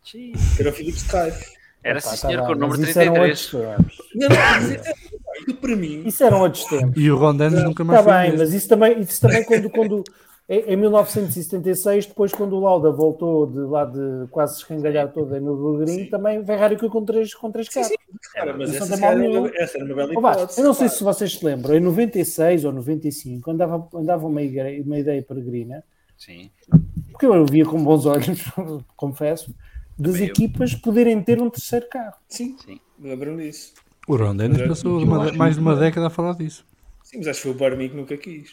Que 0.05 0.33
era 0.59 0.70
o 0.70 0.73
Filipe 0.73 0.97
Streiff. 0.99 1.44
Era 1.86 1.98
Epá, 1.98 2.08
sim, 2.08 2.20
tá 2.23 2.28
senhor, 2.28 2.39
bem, 2.39 2.47
com 2.47 2.52
o 2.52 2.56
número 2.56 2.81
mas 2.81 2.89
isso 2.90 2.98
eram 3.00 3.15
33. 3.15 3.55
outros 3.55 3.76
tempos. 3.76 3.97
Não, 4.15 5.52
é- 5.52 5.55
para 5.60 5.76
mim. 5.76 6.02
Isso 6.06 6.24
eram 6.24 6.40
outros 6.40 6.65
tempos. 6.65 7.02
E 7.02 7.10
o 7.10 7.16
Ron 7.16 7.36
Dennis 7.36 7.62
nunca 7.62 7.84
mais 7.84 8.00
Está 8.00 8.12
bem, 8.12 8.31
mesmo. 8.31 8.39
mas 8.39 8.55
isso 8.55 8.68
também, 8.68 9.00
isso 9.00 9.20
também 9.20 9.44
quando, 9.44 9.70
quando 9.70 10.05
em 10.48 10.60
em 10.73 10.76
1976, 10.76 12.06
depois 12.06 12.32
quando 12.32 12.56
o 12.56 12.60
Lauda 12.60 12.90
voltou 12.90 13.47
de 13.47 13.58
lá 13.58 13.84
de 13.84 14.26
quase 14.31 14.58
escangalhar 14.58 15.12
toda 15.12 15.39
no 15.40 15.56
Nürburgring, 15.56 16.06
também 16.06 16.44
Ferrari 16.44 16.76
com 16.76 17.05
três, 17.05 17.34
com 17.34 17.50
três 17.50 17.68
carros. 17.68 17.90
Cara, 18.32 18.56
mas 18.56 18.74
essa, 18.74 18.94
era 19.06 19.16
uma- 19.16 19.50
essa 19.56 19.76
era 19.78 19.84
uma 19.86 19.94
bela 19.94 20.12
hipótese. 20.12 20.60
eu 20.60 20.65
não 20.66 20.74
sei 20.74 20.89
se 20.89 21.02
vocês 21.05 21.32
se 21.34 21.44
lembram, 21.44 21.74
em 21.74 21.81
96 21.81 22.65
ou 22.65 22.73
95, 22.73 23.50
andava, 23.50 23.89
andava 23.94 24.26
uma, 24.26 24.40
ideia, 24.42 24.82
uma 24.82 24.98
ideia 24.98 25.20
peregrina, 25.23 25.82
Sim. 26.16 26.48
porque 27.10 27.26
eu 27.26 27.44
via 27.44 27.65
com 27.66 27.82
bons 27.82 28.06
olhos, 28.06 28.44
confesso, 28.97 29.52
das 29.99 30.12
Também 30.15 30.28
eu. 30.28 30.33
equipas 30.33 30.75
poderem 30.75 31.23
ter 31.23 31.41
um 31.41 31.49
terceiro 31.50 31.89
carro. 31.89 32.15
Sim, 32.28 32.57
Sim. 32.65 32.81
lembro-me 33.00 33.44
disso. 33.44 33.75
O 34.08 34.16
Ron 34.16 34.36
Dennis 34.36 34.58
Mas 34.58 34.68
passou 34.68 35.00
eu 35.00 35.07
uma- 35.07 35.33
mais 35.33 35.55
de 35.55 35.60
uma 35.60 35.75
bem. 35.75 35.84
década 35.84 36.07
a 36.07 36.10
falar 36.10 36.34
disso. 36.34 36.65
Sim, 37.02 37.18
mas 37.18 37.28
acho 37.28 37.39
que 37.39 37.42
foi 37.44 37.52
o 37.52 37.55
Barmi 37.55 37.89
que 37.89 37.97
nunca 37.97 38.16
quis. 38.16 38.50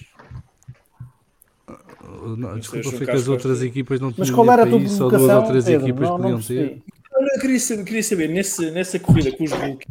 Não, 2.38 2.60
desculpa, 2.60 2.92
foi 2.92 3.06
que 3.06 3.12
as 3.12 3.28
outras 3.28 3.62
equipas 3.62 4.00
não 4.00 4.12
Mas 4.18 4.28
tinham 4.30 4.36
qual 4.36 4.52
era 4.52 4.64
a 4.64 4.68
tua 4.68 4.80
isso, 4.80 4.98
só 4.98 5.10
duas 5.10 5.32
ou 5.34 5.44
três 5.44 5.66
Pedro? 5.66 5.88
equipas 5.88 6.10
Não, 6.10 6.18
não 6.18 6.22
podiam 6.22 6.38
percebi. 6.38 6.70
ter. 6.70 6.84
Eu 7.36 7.40
queria 7.42 7.60
saber, 7.60 7.84
queria 7.86 8.04
saber 8.04 8.28
nesse, 8.30 8.72
nessa 8.72 9.00
corrida 9.00 9.32
com 9.32 9.44
os 9.44 9.52
rookies, 9.52 9.88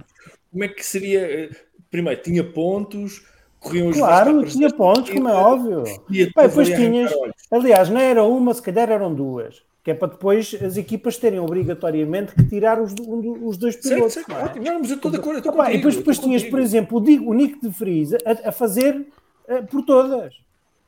como 0.50 0.64
é 0.64 0.68
que 0.68 0.84
seria. 0.84 1.20
eh, 1.20 1.50
Primeiro, 1.90 2.22
tinha 2.22 2.42
pontos, 2.42 3.22
corriam 3.60 3.88
os 3.88 3.96
Claro, 3.98 4.44
tinha 4.46 4.70
pontos, 4.70 5.10
como 5.10 5.28
é 5.28 5.32
óbvio. 5.34 5.82
E 6.10 6.26
Pá, 6.32 6.46
depois 6.46 6.68
tinhas, 6.68 7.12
aliás, 7.50 7.90
não 7.90 8.00
era 8.00 8.24
uma, 8.24 8.54
se 8.54 8.62
calhar 8.62 8.90
eram 8.90 9.14
duas, 9.14 9.62
que 9.84 9.90
é 9.90 9.94
para 9.94 10.08
depois 10.08 10.54
as 10.62 10.76
equipas 10.76 11.16
terem 11.16 11.40
obrigatoriamente 11.40 12.34
que 12.34 12.44
tirar 12.44 12.80
os, 12.80 12.92
um 13.00 13.46
os 13.46 13.56
dois 13.56 13.74
Certo, 13.74 13.88
pilotos. 13.94 14.12
certo, 14.14 14.32
é? 14.32 14.44
ótimo. 14.44 14.64
Não, 14.64 14.78
mas 14.80 14.90
eu 14.90 14.96
estou 14.96 15.10
de 15.10 15.16
acordo. 15.16 15.36
eu 15.36 15.38
estou 15.38 15.52
Opa, 15.54 15.62
e 15.64 15.66
contigo, 15.66 15.78
depois, 15.82 15.96
depois 15.96 16.18
tinhas, 16.18 16.42
contigo. 16.42 16.56
por 16.56 16.62
exemplo, 16.62 16.98
o, 16.98 17.30
o 17.30 17.34
Nick 17.34 17.60
de 17.60 17.68
Vries 17.68 18.12
a, 18.14 18.48
a 18.48 18.52
fazer 18.52 19.06
eh, 19.48 19.62
por 19.62 19.82
todas. 19.82 20.34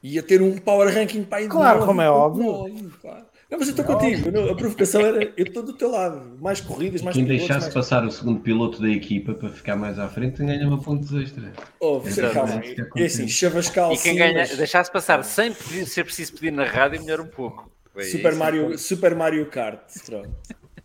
Ia 0.03 0.23
ter 0.23 0.41
um 0.43 0.57
power 0.59 0.93
ranking 0.95 1.25
para 1.25 1.39
aí 1.39 1.45
de 1.45 1.51
Claro, 1.51 1.85
como 1.87 2.01
é 2.03 2.11
óbvio. 2.11 2.91
claro. 3.01 3.25
Não, 3.51 3.59
mas 3.59 3.69
eu 3.69 3.73
estou 3.75 3.85
contigo. 3.85 4.31
não, 4.31 4.51
a 4.51 4.55
provocação 4.55 5.01
era. 5.01 5.23
Eu 5.37 5.45
estou 5.45 5.63
do 5.63 5.73
teu 5.75 5.91
lado. 5.91 6.37
Mais 6.41 6.61
corridas, 6.61 7.03
mais 7.03 7.15
Quem 7.17 7.25
pilotos, 7.25 7.47
deixasse 7.47 7.67
mais... 7.67 7.75
passar 7.75 8.05
o 8.05 8.11
segundo 8.11 8.41
piloto 8.41 8.81
da 8.81 8.89
equipa 8.89 9.33
para 9.35 9.49
ficar 9.49 9.77
mais 9.77 9.99
à 9.99 10.09
frente 10.09 10.45
ganhava 10.45 10.77
pontos 10.79 11.13
extra. 11.15 11.53
Oh, 11.81 12.01
calma. 12.33 12.55
É 12.55 12.81
acontece. 12.81 13.23
assim, 13.23 13.29
chavascal 13.29 13.93
E 13.93 13.97
quem 13.99 14.13
sim, 14.13 14.19
ganha, 14.19 14.35
mas 14.41 14.57
deixasse 14.57 14.91
passar 14.91 15.23
sem 15.25 15.53
pedir- 15.53 15.87
ser 15.87 16.05
preciso 16.05 16.33
pedir 16.35 16.51
na 16.53 16.65
rádio, 16.65 17.03
melhor 17.03 17.21
um 17.21 17.27
pouco. 17.27 17.74
É 17.97 18.03
Super, 18.03 18.31
isso. 18.31 18.39
Mario, 18.39 18.79
Super 18.79 19.15
Mario 19.15 19.47
Kart. 19.51 19.81
Pronto. 20.07 20.31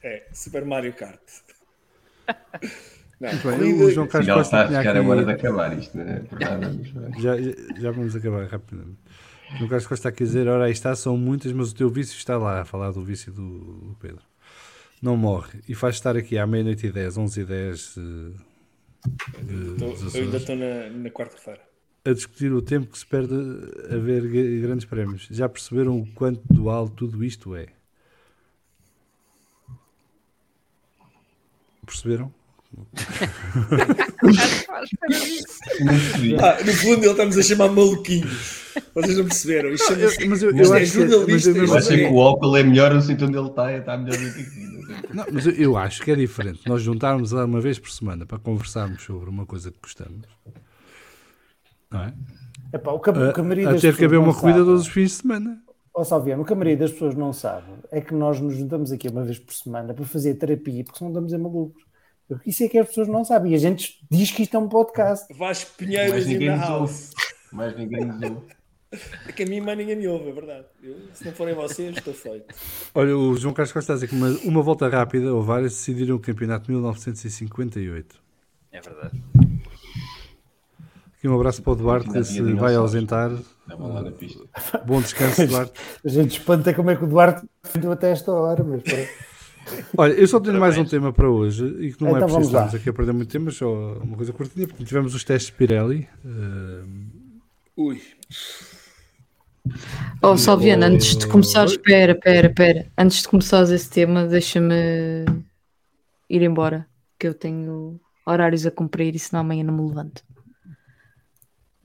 É, 0.03 0.27
Super 0.33 0.65
Mario 0.65 0.93
Kart. 0.93 1.19
Não, 3.19 3.29
Bem, 3.29 3.39
corrida- 3.41 3.83
o 3.83 3.91
João 3.91 4.07
Carlos 4.07 4.27
Já 4.27 4.33
Costa 4.35 4.55
está 4.55 4.61
a 4.63 4.67
tinha 4.67 4.79
chegar 4.81 4.97
a 4.97 5.07
hora 5.09 5.25
de 5.25 5.31
aqui... 5.31 5.45
acabar 5.47 5.77
isto, 5.77 5.97
né? 5.97 6.21
Já, 7.19 7.35
já, 7.81 7.91
vamos 7.91 8.15
acabar 8.15 8.45
rapidamente. 8.47 8.97
O 9.53 9.57
João 9.57 9.69
Carlos 9.69 9.87
Costa 9.87 10.09
aqui 10.09 10.23
a 10.23 10.25
dizer, 10.25 10.47
ora 10.47 10.65
aí 10.65 10.71
está, 10.71 10.95
são 10.95 11.17
muitas, 11.17 11.51
mas 11.51 11.71
o 11.71 11.75
teu 11.75 11.89
vício 11.89 12.15
está 12.15 12.37
lá, 12.37 12.61
a 12.61 12.65
falar 12.65 12.91
do 12.91 13.03
vício 13.03 13.31
do, 13.33 13.49
do 13.89 13.97
Pedro. 13.99 14.21
Não 15.01 15.17
morre. 15.17 15.59
E 15.67 15.73
faz 15.75 15.95
estar 15.95 16.15
aqui 16.15 16.37
à 16.37 16.45
meia-noite 16.47 16.87
e 16.87 16.91
10, 16.91 17.17
11 17.17 17.41
e 17.41 17.45
10 17.45 17.95
eh, 17.97 18.01
de- 19.43 19.75
Tô- 19.77 19.95
eu 20.17 20.23
ainda 20.23 20.37
estou 20.37 20.55
na, 20.55 20.89
na 20.89 21.09
quarta-feira. 21.09 21.61
A 22.09 22.13
discutir 22.13 22.51
o 22.51 22.61
tempo 22.61 22.91
que 22.91 22.97
se 22.99 23.05
perde 23.05 23.33
a 23.91 23.97
ver 23.97 24.27
grandes 24.61 24.85
prémios. 24.85 25.27
Já 25.31 25.47
perceberam 25.47 25.99
o 25.99 26.05
quanto 26.13 26.41
dual 26.51 26.89
tudo 26.89 27.23
isto 27.23 27.55
é? 27.55 27.67
Perceberam? 31.85 32.31
Ah, 36.41 36.63
no 36.63 36.73
fundo, 36.73 37.03
ele 37.03 37.11
está-nos 37.11 37.37
a 37.37 37.43
chamar 37.43 37.69
maluquinhos. 37.69 38.71
Vocês 38.93 39.17
não 39.17 39.25
perceberam? 39.25 39.69
Isto 39.71 39.93
mas 40.27 40.43
eu, 40.43 40.51
eu 40.51 40.73
é 40.73 40.81
acho 40.81 40.93
que, 40.93 40.99
mas 41.07 41.41
jornalista, 41.41 41.49
eu- 41.49 41.75
acho 41.75 41.87
que 41.89 42.03
o 42.05 42.21
álcool 42.21 42.55
é 42.57 42.63
melhor, 42.63 42.95
o 42.95 43.01
sítio 43.01 43.27
onde 43.27 43.37
ele 43.37 43.47
está, 43.47 43.75
está 43.75 43.97
melhor 43.97 44.17
do 44.17 44.33
que 44.33 44.41
aqui. 44.41 45.13
não 45.13 45.25
mas 45.31 45.45
eu, 45.47 45.53
eu 45.53 45.77
acho 45.77 46.01
que 46.01 46.11
é 46.11 46.15
diferente. 46.15 46.61
Nós 46.67 46.81
juntarmos 46.81 47.31
lá 47.31 47.45
uma 47.45 47.59
vez 47.59 47.79
por 47.79 47.91
semana 47.91 48.25
para 48.25 48.37
conversarmos 48.39 49.03
sobre 49.03 49.29
uma 49.29 49.45
coisa 49.45 49.71
que 49.71 49.77
gostamos. 49.81 50.27
Não 51.91 52.01
é? 52.03 52.13
Epá, 52.73 52.91
o 52.91 52.99
que, 52.99 53.09
a- 53.09 53.13
a 53.13 53.15
ter 53.15 53.33
que 53.33 53.33
pessoas 53.33 53.95
haver 54.03 54.11
não 54.19 54.23
uma 54.25 54.33
corrida 54.33 54.59
sabe- 54.59 54.65
todos 54.69 54.81
os 54.81 54.87
fins 54.87 55.11
de 55.11 55.15
semana. 55.21 55.61
Ó 55.93 56.03
Salviano, 56.03 56.43
o 56.43 56.45
que 56.45 56.53
a 56.53 56.55
maioria 56.55 56.77
das 56.77 56.91
pessoas 56.91 57.15
não 57.15 57.33
sabe 57.33 57.65
é 57.91 57.99
que 57.99 58.13
nós 58.13 58.39
nos 58.39 58.55
juntamos 58.55 58.91
aqui 58.91 59.07
uma 59.07 59.23
vez 59.23 59.39
por 59.39 59.53
semana 59.53 59.93
para 59.93 60.05
fazer 60.05 60.35
terapia, 60.35 60.83
porque 60.83 60.97
senão 60.99 61.11
estamos 61.11 61.33
a 61.33 61.37
malucos. 61.37 61.83
Isso 62.45 62.63
é 62.63 62.69
que 62.69 62.77
as 62.77 62.87
pessoas 62.87 63.07
não 63.07 63.25
sabem. 63.25 63.53
E 63.53 63.55
a 63.55 63.57
gente 63.57 64.05
diz 64.09 64.29
que 64.31 64.43
isto 64.43 64.55
é 64.55 64.59
um 64.59 64.69
podcast. 64.69 65.25
Pinheiros 65.77 66.27
ninguém 66.27 66.49
the 66.49 66.55
nos 66.57 66.69
ouve. 66.69 66.79
house. 66.79 67.11
Mais 67.51 67.75
ninguém 67.75 68.05
nos 68.05 68.21
ouve. 68.21 68.41
É 69.27 69.31
que 69.31 69.43
a 69.43 69.45
mim 69.47 69.61
mais 69.61 69.77
ninguém 69.77 69.95
me 69.95 70.07
ouve, 70.07 70.29
é 70.29 70.31
verdade. 70.31 70.65
Eu, 70.83 70.95
se 71.13 71.25
não 71.25 71.31
forem 71.31 71.55
vocês, 71.55 71.97
estou 71.97 72.13
feito. 72.13 72.53
Olha, 72.93 73.17
o 73.17 73.35
João 73.35 73.53
Carlos 73.53 73.71
Costa 73.73 73.93
está 73.93 73.93
a 73.93 73.95
dizer 73.95 74.07
que 74.07 74.15
uma, 74.15 74.29
uma 74.47 74.61
volta 74.61 74.87
rápida 74.87 75.33
ou 75.33 75.41
várias 75.41 75.73
decidiram 75.73 76.15
o 76.15 76.19
campeonato 76.19 76.65
de 76.67 76.71
1958. 76.73 78.15
É 78.71 78.79
verdade. 78.79 79.23
Aqui 81.19 81.27
um 81.27 81.35
abraço 81.35 81.61
para 81.61 81.73
o 81.73 81.75
Duarte 81.75 82.09
que 82.09 82.23
se 82.23 82.41
vai 82.53 82.73
ausentar. 82.75 83.29
Estava 83.33 83.87
lá 83.87 84.01
na 84.01 84.11
pista. 84.11 84.41
Bom 84.87 85.01
descanso, 85.01 85.45
Duarte. 85.47 85.73
A 86.03 86.07
gente 86.07 86.39
espanta 86.39 86.73
como 86.73 86.91
é 86.91 86.95
que 86.95 87.03
o 87.03 87.07
Duarte 87.07 87.45
vendeu 87.73 87.91
até 87.91 88.11
esta 88.11 88.31
hora, 88.31 88.63
mas 88.63 88.81
pronto. 88.81 89.09
Olha, 89.97 90.13
eu 90.13 90.27
só 90.29 90.39
tenho 90.39 90.57
mais 90.57 90.77
um 90.77 90.85
tema 90.85 91.11
para 91.11 91.29
hoje 91.29 91.65
e 91.65 91.93
que 91.93 92.01
não 92.01 92.11
Então 92.11 92.17
é 92.17 92.19
preciso 92.21 92.47
estarmos 92.47 92.73
aqui 92.73 92.89
a 92.89 92.93
perder 92.93 93.11
muito 93.11 93.29
tempo, 93.29 93.45
mas 93.45 93.55
só 93.57 93.69
uma 94.01 94.15
coisa 94.15 94.31
curtinha, 94.31 94.65
porque 94.65 94.85
tivemos 94.85 95.13
os 95.13 95.23
testes 95.25 95.51
Pirelli. 95.51 96.07
eh, 96.25 96.83
Ui, 97.75 98.01
Oh, 100.23 100.37
Salviana, 100.37 100.87
antes 100.87 101.17
de 101.17 101.27
começar, 101.27 101.65
espera, 101.65 102.13
espera, 102.13 102.47
espera. 102.47 102.87
Antes 102.97 103.21
de 103.21 103.27
começares 103.27 103.69
esse 103.69 103.89
tema, 103.89 104.25
deixa-me 104.25 105.25
ir 106.29 106.41
embora, 106.41 106.87
que 107.19 107.27
eu 107.27 107.33
tenho 107.33 107.99
horários 108.25 108.65
a 108.65 108.71
cumprir 108.71 109.15
e 109.15 109.19
senão 109.19 109.41
amanhã 109.41 109.63
não 109.65 109.73
me 109.75 109.87
levanto. 109.87 110.23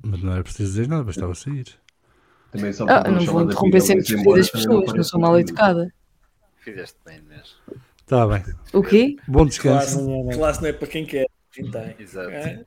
Mas 0.04 0.22
não 0.22 0.32
era 0.32 0.42
preciso 0.42 0.70
dizer 0.72 0.88
nada, 0.88 1.04
bastava 1.04 1.34
sair. 1.34 1.66
Também 2.50 2.72
só 2.72 2.86
Ah, 2.88 3.08
não 3.10 3.24
vou 3.24 3.42
interromper 3.42 3.80
sempre 3.80 4.04
também 4.04 4.24
pessoas, 4.34 4.92
não 4.92 5.02
sou 5.04 5.20
mal 5.20 5.38
educada. 5.38 5.92
Fizeste 6.58 6.96
bem 7.04 7.20
mesmo. 7.22 7.82
Está 8.00 8.26
bem. 8.26 8.42
O 8.72 8.82
quê? 8.82 9.16
Bom 9.26 9.44
descanso. 9.46 9.96
classe, 9.96 9.98
Amanhã, 9.98 10.24
né? 10.24 10.34
classe 10.36 10.62
não 10.62 10.68
é 10.68 10.72
para 10.72 10.86
quem 10.88 11.04
quer. 11.06 11.26
Tem. 11.52 11.94
Exato. 11.98 12.30
É? 12.30 12.64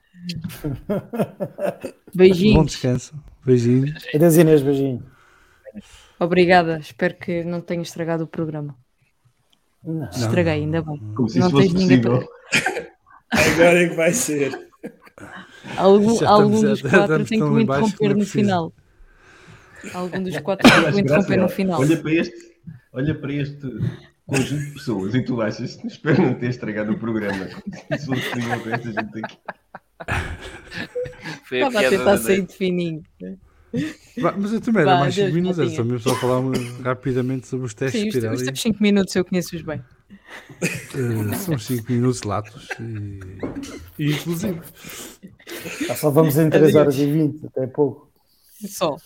Bom 0.87 1.91
Beijinhos. 2.15 2.65
descanso. 2.67 3.15
Beijinho. 3.45 3.93
Adeus 4.15 4.35
Inês, 4.37 4.61
beijinho. 4.61 5.03
Obrigada. 6.19 6.79
Espero 6.79 7.15
que 7.15 7.43
não 7.43 7.61
tenha 7.61 7.81
estragado 7.81 8.23
o 8.23 8.27
programa. 8.27 8.75
Não. 9.83 10.09
Estraguei, 10.09 10.53
ainda 10.53 10.81
bem. 10.81 10.97
Como 11.15 11.29
se 11.29 11.39
Não 11.39 11.47
isso 11.47 11.55
fosse 11.55 11.69
tens 11.69 11.81
ninguém 11.81 12.01
possível. 12.01 12.29
Agora 13.31 13.83
é 13.83 13.89
que 13.89 13.95
vai 13.95 14.13
ser. 14.13 14.69
Algum, 15.75 16.25
algum 16.25 16.61
dos 16.61 16.81
quatro 16.81 17.25
tem 17.25 17.39
que 17.39 17.49
me 17.49 17.63
interromper 17.63 18.11
é 18.11 18.13
no 18.13 18.25
final. 18.25 18.73
Algum 19.93 20.23
dos 20.23 20.37
quatro 20.39 20.69
tem 20.69 20.83
que 20.83 20.91
me 20.91 21.01
interromper 21.01 21.37
no 21.37 21.49
final. 21.49 21.81
Olha 21.81 21.97
para 21.97 22.13
este, 22.13 22.55
olha 22.93 23.15
para 23.15 23.33
este 23.33 23.67
conjunto 24.25 24.65
de 24.65 24.71
pessoas 24.71 25.15
e 25.15 25.21
tu 25.23 25.41
achas, 25.41 25.83
espero 25.85 26.21
não 26.21 26.33
ter 26.33 26.49
estragado 26.49 26.91
o 26.93 26.97
programa. 26.97 27.47
Se 27.97 28.05
fosse 28.05 28.29
com 28.29 28.69
esta 28.69 28.91
gente 28.91 29.23
aqui. 29.23 29.37
Foi 31.45 31.57
Estava 31.59 31.85
a 31.85 31.89
tentar 31.89 32.17
sair 32.17 32.45
de 32.45 32.53
fininho. 32.53 33.03
Mas 34.17 34.53
eu 34.53 34.61
também 34.61 34.81
era 34.83 34.99
mais 34.99 35.13
5 35.13 35.27
adeus, 35.27 35.35
minutos, 35.35 35.59
era 35.59 35.69
só 35.69 35.83
mesmo 35.83 35.99
só 35.99 36.15
falar 36.15 36.41
rapidamente 36.83 37.47
sobre 37.47 37.65
os 37.65 37.73
testes 37.73 38.01
Sim, 38.01 38.09
os, 38.09 38.39
os 38.39 38.43
teus 38.43 38.61
5 38.61 38.81
minutos 38.81 39.15
eu 39.15 39.25
conheço-os 39.25 39.61
bem. 39.61 39.81
Eh, 40.61 41.35
são 41.35 41.57
5 41.57 41.91
minutos 41.91 42.23
latos 42.23 42.67
e, 42.79 43.19
e 44.03 44.11
inclusive. 44.11 44.59
Ah, 45.89 45.95
Só 45.95 46.09
vamos 46.09 46.37
em 46.37 46.49
3 46.49 46.75
horas 46.75 46.95
e 46.97 47.05
20, 47.11 47.45
até 47.47 47.67
pouco. 47.67 48.11
Só. 48.67 48.97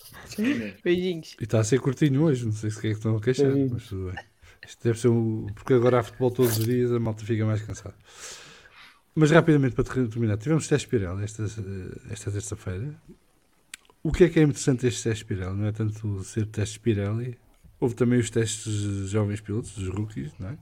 Beijinhos. 0.82 1.36
E 1.40 1.44
está 1.44 1.60
a 1.60 1.64
ser 1.64 1.80
curtinho 1.80 2.22
hoje, 2.22 2.44
não 2.46 2.52
sei 2.52 2.70
se 2.70 2.78
é 2.78 2.80
que 2.82 2.88
estão 2.88 3.16
a 3.16 3.20
queixar, 3.20 3.52
Sim. 3.52 3.68
mas 3.72 3.84
tudo 3.86 4.10
bem. 4.12 4.24
Isto 4.66 4.84
deve 4.84 4.98
ser 4.98 5.08
o. 5.08 5.46
Porque 5.54 5.74
agora 5.74 6.00
há 6.00 6.02
futebol 6.02 6.30
todos 6.30 6.58
os 6.58 6.64
dias, 6.64 6.92
a 6.92 6.98
malta 7.00 7.24
fica 7.24 7.44
mais 7.44 7.60
cansada. 7.62 7.94
Mas 9.14 9.30
rapidamente 9.30 9.74
para 9.74 9.84
ter- 9.84 10.08
terminar, 10.08 10.38
tivemos 10.38 10.66
testes 10.68 10.88
Pirelli 10.88 11.24
esta, 11.24 11.44
esta 12.10 12.30
terça-feira. 12.30 12.94
O 14.02 14.10
que 14.10 14.24
é 14.24 14.28
que 14.28 14.40
é 14.40 14.42
interessante 14.42 14.86
estes 14.86 15.02
testes 15.02 15.22
Pirelli? 15.24 15.56
Não 15.56 15.66
é 15.66 15.72
tanto 15.72 16.22
ser 16.24 16.46
testes 16.46 16.78
Pirelli, 16.78 17.36
houve 17.82 17.96
também 17.96 18.20
os 18.20 18.30
testes 18.30 18.72
de 18.72 19.08
jovens 19.08 19.40
pilotos, 19.40 19.76
os 19.76 19.88
rookies, 19.88 20.32
não 20.38 20.50
é? 20.50 20.58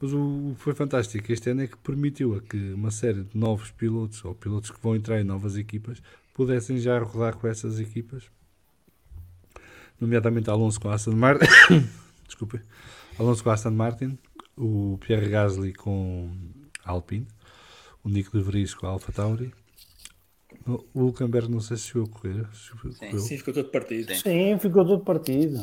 Mas 0.00 0.12
o 0.12 0.54
que 0.56 0.62
foi 0.62 0.74
fantástico 0.74 1.32
este 1.32 1.50
ano 1.50 1.62
é 1.62 1.66
que 1.66 1.76
permitiu 1.76 2.36
a 2.36 2.40
que 2.40 2.72
uma 2.72 2.92
série 2.92 3.24
de 3.24 3.36
novos 3.36 3.72
pilotos, 3.72 4.24
ou 4.24 4.32
pilotos 4.32 4.70
que 4.70 4.80
vão 4.80 4.94
entrar 4.94 5.20
em 5.20 5.24
novas 5.24 5.56
equipas, 5.56 6.00
pudessem 6.32 6.78
já 6.78 6.96
rodar 7.00 7.36
com 7.36 7.48
essas 7.48 7.80
equipas 7.80 8.30
nomeadamente 10.00 10.50
Alonso 10.50 10.80
com 10.80 10.88
a 10.88 10.94
Aston 10.94 11.16
Martin, 11.16 11.46
desculpe, 12.26 12.60
Alonso 13.18 13.42
com 13.42 13.50
a 13.50 13.54
Aston 13.54 13.70
Martin, 13.72 14.18
o 14.56 14.98
Pierre 15.00 15.28
Gasly 15.28 15.72
com 15.72 16.30
a 16.84 16.92
Alpine, 16.92 17.26
o 18.04 18.08
Nico 18.08 18.36
de 18.38 18.42
Vries 18.44 18.72
com 18.74 18.86
a 18.86 18.90
Alfa 18.90 19.10
Tauri, 19.12 19.52
o 20.66 20.84
Hulkenberg 20.94 21.50
não 21.50 21.60
sei 21.60 21.76
se 21.76 21.88
chegou 21.88 22.04
a 22.04 22.08
correr, 22.08 22.46
chegou- 22.52 22.94
correu. 22.94 23.18
Sim, 23.18 23.38
ficou 23.38 23.54
todo 23.54 23.68
partido. 23.70 24.14
Sim, 24.14 24.58
ficou 24.60 24.84
todo 24.86 25.04
partido. 25.04 25.62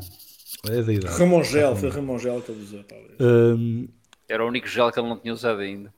É 0.67 0.81
da 0.81 0.93
idade. 0.93 1.17
Ramongel, 1.17 1.75
foi 1.75 1.89
Ramongel 1.89 2.41
que 2.41 2.51
ele 2.51 2.61
usou, 2.63 2.83
talvez. 2.83 3.11
Hum, 3.19 3.87
Era 4.27 4.43
o 4.43 4.47
único 4.47 4.67
gel 4.67 4.91
que 4.91 4.99
ele 4.99 5.09
não 5.09 5.17
tinha 5.17 5.33
usado 5.33 5.59
ainda. 5.59 5.93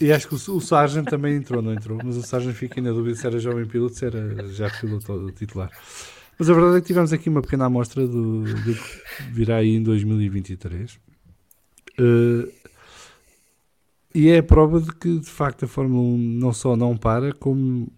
e 0.00 0.12
acho 0.12 0.28
que 0.28 0.34
o, 0.34 0.56
o 0.56 0.60
Sargent 0.60 1.08
também 1.08 1.36
entrou, 1.36 1.62
não 1.62 1.72
entrou, 1.72 1.98
mas 2.02 2.16
o 2.16 2.22
Sargent 2.22 2.54
fica 2.54 2.80
na 2.80 2.90
dúvida 2.90 3.16
se 3.16 3.26
era 3.26 3.38
jovem 3.38 3.66
piloto, 3.66 3.94
se 3.94 4.06
era 4.06 4.46
já 4.48 4.70
piloto 4.70 5.30
titular. 5.32 5.70
Mas 6.38 6.48
a 6.48 6.54
verdade 6.54 6.78
é 6.78 6.80
que 6.80 6.86
tivemos 6.86 7.12
aqui 7.12 7.28
uma 7.28 7.42
pequena 7.42 7.66
amostra 7.66 8.06
do, 8.06 8.42
do 8.44 8.74
que 8.74 9.22
virá 9.30 9.56
aí 9.56 9.76
em 9.76 9.82
2023. 9.82 10.98
Eh, 11.98 12.48
e 14.14 14.28
é 14.30 14.38
a 14.38 14.42
prova 14.42 14.80
de 14.80 14.90
que, 14.94 15.18
de 15.18 15.28
facto, 15.28 15.66
a 15.66 15.68
Fórmula 15.68 16.02
1 16.02 16.18
não 16.18 16.52
só 16.52 16.76
não 16.76 16.96
para, 16.96 17.32
como 17.34 17.92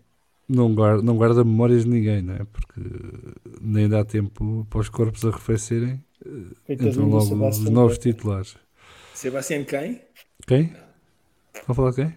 não 0.52 0.74
guarda, 0.74 1.02
não 1.02 1.16
guarda 1.16 1.44
memórias 1.44 1.84
de 1.84 1.90
ninguém, 1.90 2.22
não 2.22 2.34
é? 2.34 2.44
Porque 2.44 2.80
nem 3.60 3.88
dá 3.88 4.04
tempo 4.04 4.66
para 4.68 4.80
os 4.80 4.88
corpos 4.88 5.24
arrefecerem, 5.24 6.02
entram 6.68 6.92
do 6.92 7.06
logo 7.06 7.48
os 7.48 7.60
novos 7.70 7.96
Vettel. 7.96 8.12
titulares. 8.12 8.56
Sebastián 9.14 9.64
quem? 9.64 10.00
Quem? 10.46 10.72
Vou 11.66 11.74
falar 11.74 11.92
quem? 11.92 12.16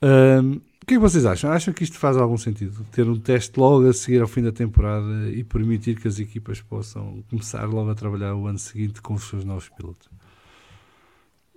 Ahm, 0.00 0.60
o 0.82 0.86
que 0.86 0.94
é 0.94 0.96
que 0.96 0.98
vocês 0.98 1.24
acham? 1.24 1.50
Acham 1.52 1.72
que 1.72 1.84
isto 1.84 1.96
faz 1.98 2.16
algum 2.16 2.36
sentido? 2.36 2.84
Ter 2.90 3.08
um 3.08 3.18
teste 3.18 3.58
logo 3.58 3.88
a 3.88 3.92
seguir 3.92 4.20
ao 4.20 4.26
fim 4.26 4.42
da 4.42 4.52
temporada 4.52 5.30
e 5.30 5.44
permitir 5.44 6.00
que 6.00 6.08
as 6.08 6.18
equipas 6.18 6.60
possam 6.60 7.22
começar 7.30 7.64
logo 7.66 7.90
a 7.90 7.94
trabalhar 7.94 8.34
o 8.34 8.46
ano 8.46 8.58
seguinte 8.58 9.00
com 9.00 9.14
os 9.14 9.28
seus 9.28 9.44
novos 9.44 9.68
pilotos? 9.68 10.08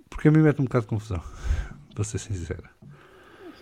Porque 0.08 0.28
a 0.28 0.30
mim 0.30 0.42
mete 0.42 0.60
um 0.60 0.64
bocado 0.64 0.84
de 0.84 0.88
confusão, 0.88 1.20
para 1.94 2.04
ser 2.04 2.18
sincero. 2.18 2.68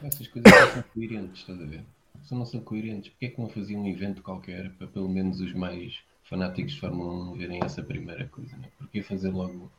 Essas 0.05 0.29
coisas 0.29 0.53
não 0.53 0.73
são 0.73 0.85
coerentes, 0.93 1.41
estás 1.41 1.61
a 1.61 1.65
ver? 1.65 1.85
Se 2.23 2.35
não 2.35 2.45
são 2.45 2.61
coerentes, 2.61 3.11
porque 3.11 3.27
é 3.27 3.29
que 3.31 3.41
não 3.41 3.49
faziam 3.49 3.83
um 3.83 3.87
evento 3.89 4.23
qualquer 4.23 4.71
para 4.73 4.87
pelo 4.87 5.09
menos 5.09 5.41
os 5.41 5.53
mais 5.55 5.99
fanáticos 6.25 6.75
de 6.75 6.81
Fórmula 6.81 7.33
1 7.33 7.35
verem 7.35 7.61
essa 7.65 7.83
primeira 7.83 8.27
coisa? 8.29 8.57
Né? 8.57 8.69
Porquê 8.79 9.03
fazer 9.03 9.31
logo, 9.31 9.71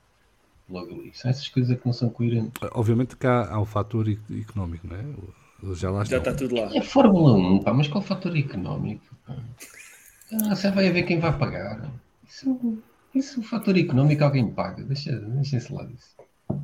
logo 0.70 0.94
ali? 0.94 1.12
São 1.14 1.30
essas 1.30 1.48
coisas 1.48 1.80
que 1.80 1.86
não 1.86 1.94
são 1.94 2.10
coerentes. 2.10 2.52
Obviamente 2.74 3.16
que 3.16 3.28
há, 3.28 3.50
há 3.52 3.60
o 3.60 3.66
fator 3.66 4.08
económico, 4.10 4.88
não 4.88 4.96
é? 4.96 5.76
Já 5.76 5.90
lá 5.90 6.04
Já 6.04 6.18
estão. 6.18 6.34
está 6.34 6.34
tudo 6.36 6.56
lá. 6.56 6.76
É 6.76 6.82
Fórmula 6.82 7.34
1, 7.34 7.64
pá, 7.64 7.74
mas 7.74 7.88
qual 7.88 8.04
fator 8.04 8.36
económico? 8.36 9.16
Pá? 9.26 9.38
Ah, 10.34 10.56
você 10.56 10.72
vai 10.72 10.88
haver 10.88 11.04
quem 11.04 11.20
vai 11.20 11.38
pagar. 11.38 11.90
Isso, 12.28 12.82
isso 13.14 13.40
o 13.40 13.44
fator 13.44 13.78
económico 13.78 14.24
alguém 14.24 14.52
paga. 14.52 14.84
Deixa, 14.84 15.18
deixem-se 15.20 15.72
lá 15.72 15.84
disso. 15.84 16.16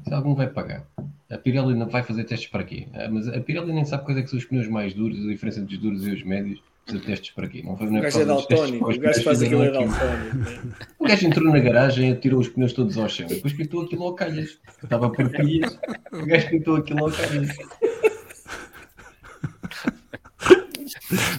Se 0.08 0.14
algum 0.14 0.34
vai 0.36 0.48
pagar. 0.48 0.86
A 1.32 1.38
Pirelli 1.38 1.74
não 1.76 1.88
vai 1.88 2.03
fazer 2.03 2.26
testes 2.26 2.50
para 2.50 2.64
quê? 2.64 2.88
Ah, 2.93 3.08
mas 3.10 3.27
a 3.27 3.40
Pirelli 3.40 3.72
nem 3.72 3.85
sabe 3.85 4.03
quais 4.03 4.19
é 4.19 4.22
que 4.22 4.30
são 4.30 4.38
os 4.38 4.45
pneus 4.45 4.68
mais 4.68 4.93
duros, 4.93 5.18
a 5.26 5.30
diferença 5.30 5.61
entre 5.61 5.76
os 5.76 5.82
duros 5.82 6.06
e 6.06 6.11
os 6.11 6.24
médios. 6.24 6.61
De 6.88 7.00
testes 7.00 7.30
para 7.30 7.48
quê? 7.48 7.61
Não 7.64 7.77
foi, 7.77 7.85
não 7.88 7.93
O 7.93 7.98
é 7.98 8.00
por 8.00 8.06
gajo 8.06 8.22
é 8.22 8.26
daltónico, 8.26 8.92
o 8.92 9.00
gajo 9.00 9.24
faz 9.24 9.42
aquilo 9.42 9.64
é 9.64 9.72
daltónico. 9.72 10.76
O 10.98 11.08
gajo 11.08 11.27
entrou 11.27 11.53
na 11.53 11.60
garagem, 11.60 12.16
tirou 12.16 12.40
os 12.40 12.50
pneus 12.50 12.74
todos 12.74 12.98
ao 12.98 13.08
chão, 13.08 13.27
depois 13.27 13.53
pintou 13.53 13.84
aquilo 13.84 14.03
ao 14.03 14.16
calhas. 14.16 14.60
Estava 14.84 15.10
por 15.10 15.30
pilhas, 15.30 15.80
o 16.11 16.26
gajo 16.26 16.50
pintou 16.50 16.76
aquilo 16.76 17.06
ao 17.06 17.11
calhas. 17.11 17.56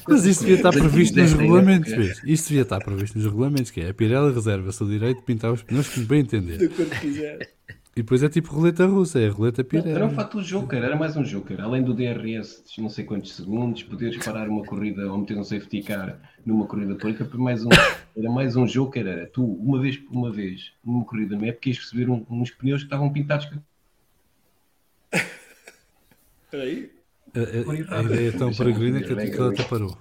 Mas 0.09 0.25
isso 0.25 0.41
devia 0.41 0.57
estar 0.57 0.71
previsto 0.71 1.19
nos 1.19 1.33
regulamentos, 1.33 1.93
vês? 1.93 2.23
Isso 2.25 2.49
devia 2.49 2.63
estar 2.63 2.79
previsto 2.79 3.19
nos 3.19 3.27
regulamentos, 3.27 3.71
que 3.71 3.81
é 3.81 3.91
a 3.91 3.95
Pirelli 3.95 4.33
reserva-se 4.33 4.83
o 4.83 4.87
direito 4.89 5.19
de 5.19 5.25
pintar 5.25 5.53
os 5.53 5.63
pneus 5.63 5.89
como 5.89 6.07
bem 6.07 6.21
entender. 6.21 6.57
De 6.57 6.69
quando 6.69 7.01
quiser. 7.01 7.51
E 7.95 8.01
depois 8.01 8.23
é 8.23 8.29
tipo 8.29 8.55
roleta 8.55 8.87
russa, 8.87 9.21
é 9.21 9.29
a 9.29 9.31
roleta 9.31 9.67
Era 9.87 10.07
um 10.07 10.11
fator 10.15 10.43
joker, 10.43 10.83
era 10.83 10.97
mais 10.97 11.15
um 11.15 11.23
joker. 11.23 11.61
Além 11.61 11.83
do 11.83 11.93
DRS 11.93 12.63
de 12.65 12.81
não 12.81 12.89
sei 12.89 13.05
quantos 13.05 13.37
segundos, 13.37 13.83
poderes 13.83 14.17
parar 14.25 14.49
uma 14.49 14.65
corrida 14.65 15.13
ou 15.13 15.19
meter 15.19 15.37
um 15.37 15.45
safety 15.45 15.83
car 15.83 16.19
numa 16.45 16.65
corrida 16.67 16.95
pública, 16.95 17.27
por 17.27 17.39
mais 17.39 17.63
um, 17.67 17.69
era 18.17 18.31
mais 18.31 18.57
um 18.57 18.65
joker. 18.65 19.07
Era 19.07 19.27
tu, 19.27 19.45
uma 19.45 19.79
vez 19.79 19.99
por 19.99 20.11
uma 20.17 20.33
vez, 20.33 20.73
numa 20.83 21.05
corrida 21.05 21.37
na 21.37 21.49
época, 21.49 21.69
ias 21.69 21.79
receber 21.79 22.09
um- 22.09 22.25
uns 22.31 22.51
pneus 22.51 22.81
que 22.81 22.87
estavam 22.87 23.13
pintados. 23.13 23.45
com- 23.45 23.61
Espera 26.45 26.63
aí. 26.63 26.91
A, 27.35 27.95
a- 27.95 27.99
a 27.99 28.03
ideia 28.05 28.29
é 28.29 28.33
tão 28.33 28.53
peregrina 28.57 29.03
que, 29.03 29.13
ela 29.13 29.51
até 29.53 29.65
parou. 29.65 29.95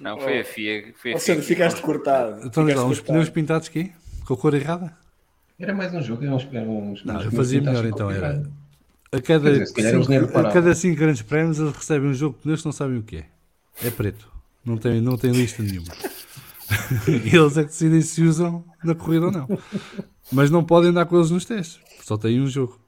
Não, 0.00 0.18
foi 0.18 0.40
a 0.40 0.44
FIA. 0.44 0.92
Foi 0.96 1.12
a 1.12 1.14
Ou 1.14 1.20
FIA 1.20 1.34
seja, 1.36 1.46
ficaste 1.46 1.80
cortado. 1.80 2.38
Então, 2.44 2.64
Ficaste 2.64 2.76
lá, 2.76 2.84
uns 2.86 2.98
cortado. 2.98 3.06
pneus 3.06 3.28
pintados 3.28 3.68
quê? 3.68 3.92
Com 4.26 4.34
a 4.34 4.36
cor 4.36 4.54
errada? 4.54 4.96
Era 5.60 5.74
mais 5.74 5.92
um 5.92 6.00
jogo, 6.00 6.24
eram 6.24 6.36
uns, 6.36 6.48
eram 6.50 6.92
uns 6.92 7.04
Não, 7.04 7.20
eu 7.20 7.30
fazia 7.30 7.60
melhor 7.60 7.84
então. 7.84 8.10
Era 8.10 8.42
a 9.12 9.20
cada, 9.20 9.50
dizer, 9.50 9.94
eles 9.94 10.06
cinco, 10.06 10.38
a 10.38 10.50
cada 10.50 10.74
cinco 10.74 10.96
grandes 10.96 11.20
prémios 11.20 11.58
eles 11.58 11.76
recebem 11.76 12.08
um 12.08 12.14
jogo 12.14 12.38
que 12.40 12.48
não 12.48 12.72
sabem 12.72 12.96
o 12.96 13.02
que 13.02 13.18
é. 13.18 13.26
É 13.84 13.90
preto. 13.90 14.26
Não 14.64 14.78
tem, 14.78 15.02
não 15.02 15.18
tem 15.18 15.32
lista 15.32 15.62
nenhuma. 15.62 15.92
e 17.06 17.28
eles 17.36 17.58
é 17.58 17.62
que 17.62 17.68
decidem 17.68 18.00
se 18.00 18.22
usam 18.22 18.64
na 18.82 18.94
corrida 18.94 19.26
ou 19.26 19.32
não. 19.32 19.48
Mas 20.32 20.50
não 20.50 20.64
podem 20.64 20.92
dar 20.92 21.04
com 21.04 21.16
eles 21.16 21.30
nos 21.30 21.44
testes. 21.44 21.78
Só 22.02 22.16
têm 22.16 22.40
um 22.40 22.46
jogo. 22.46 22.79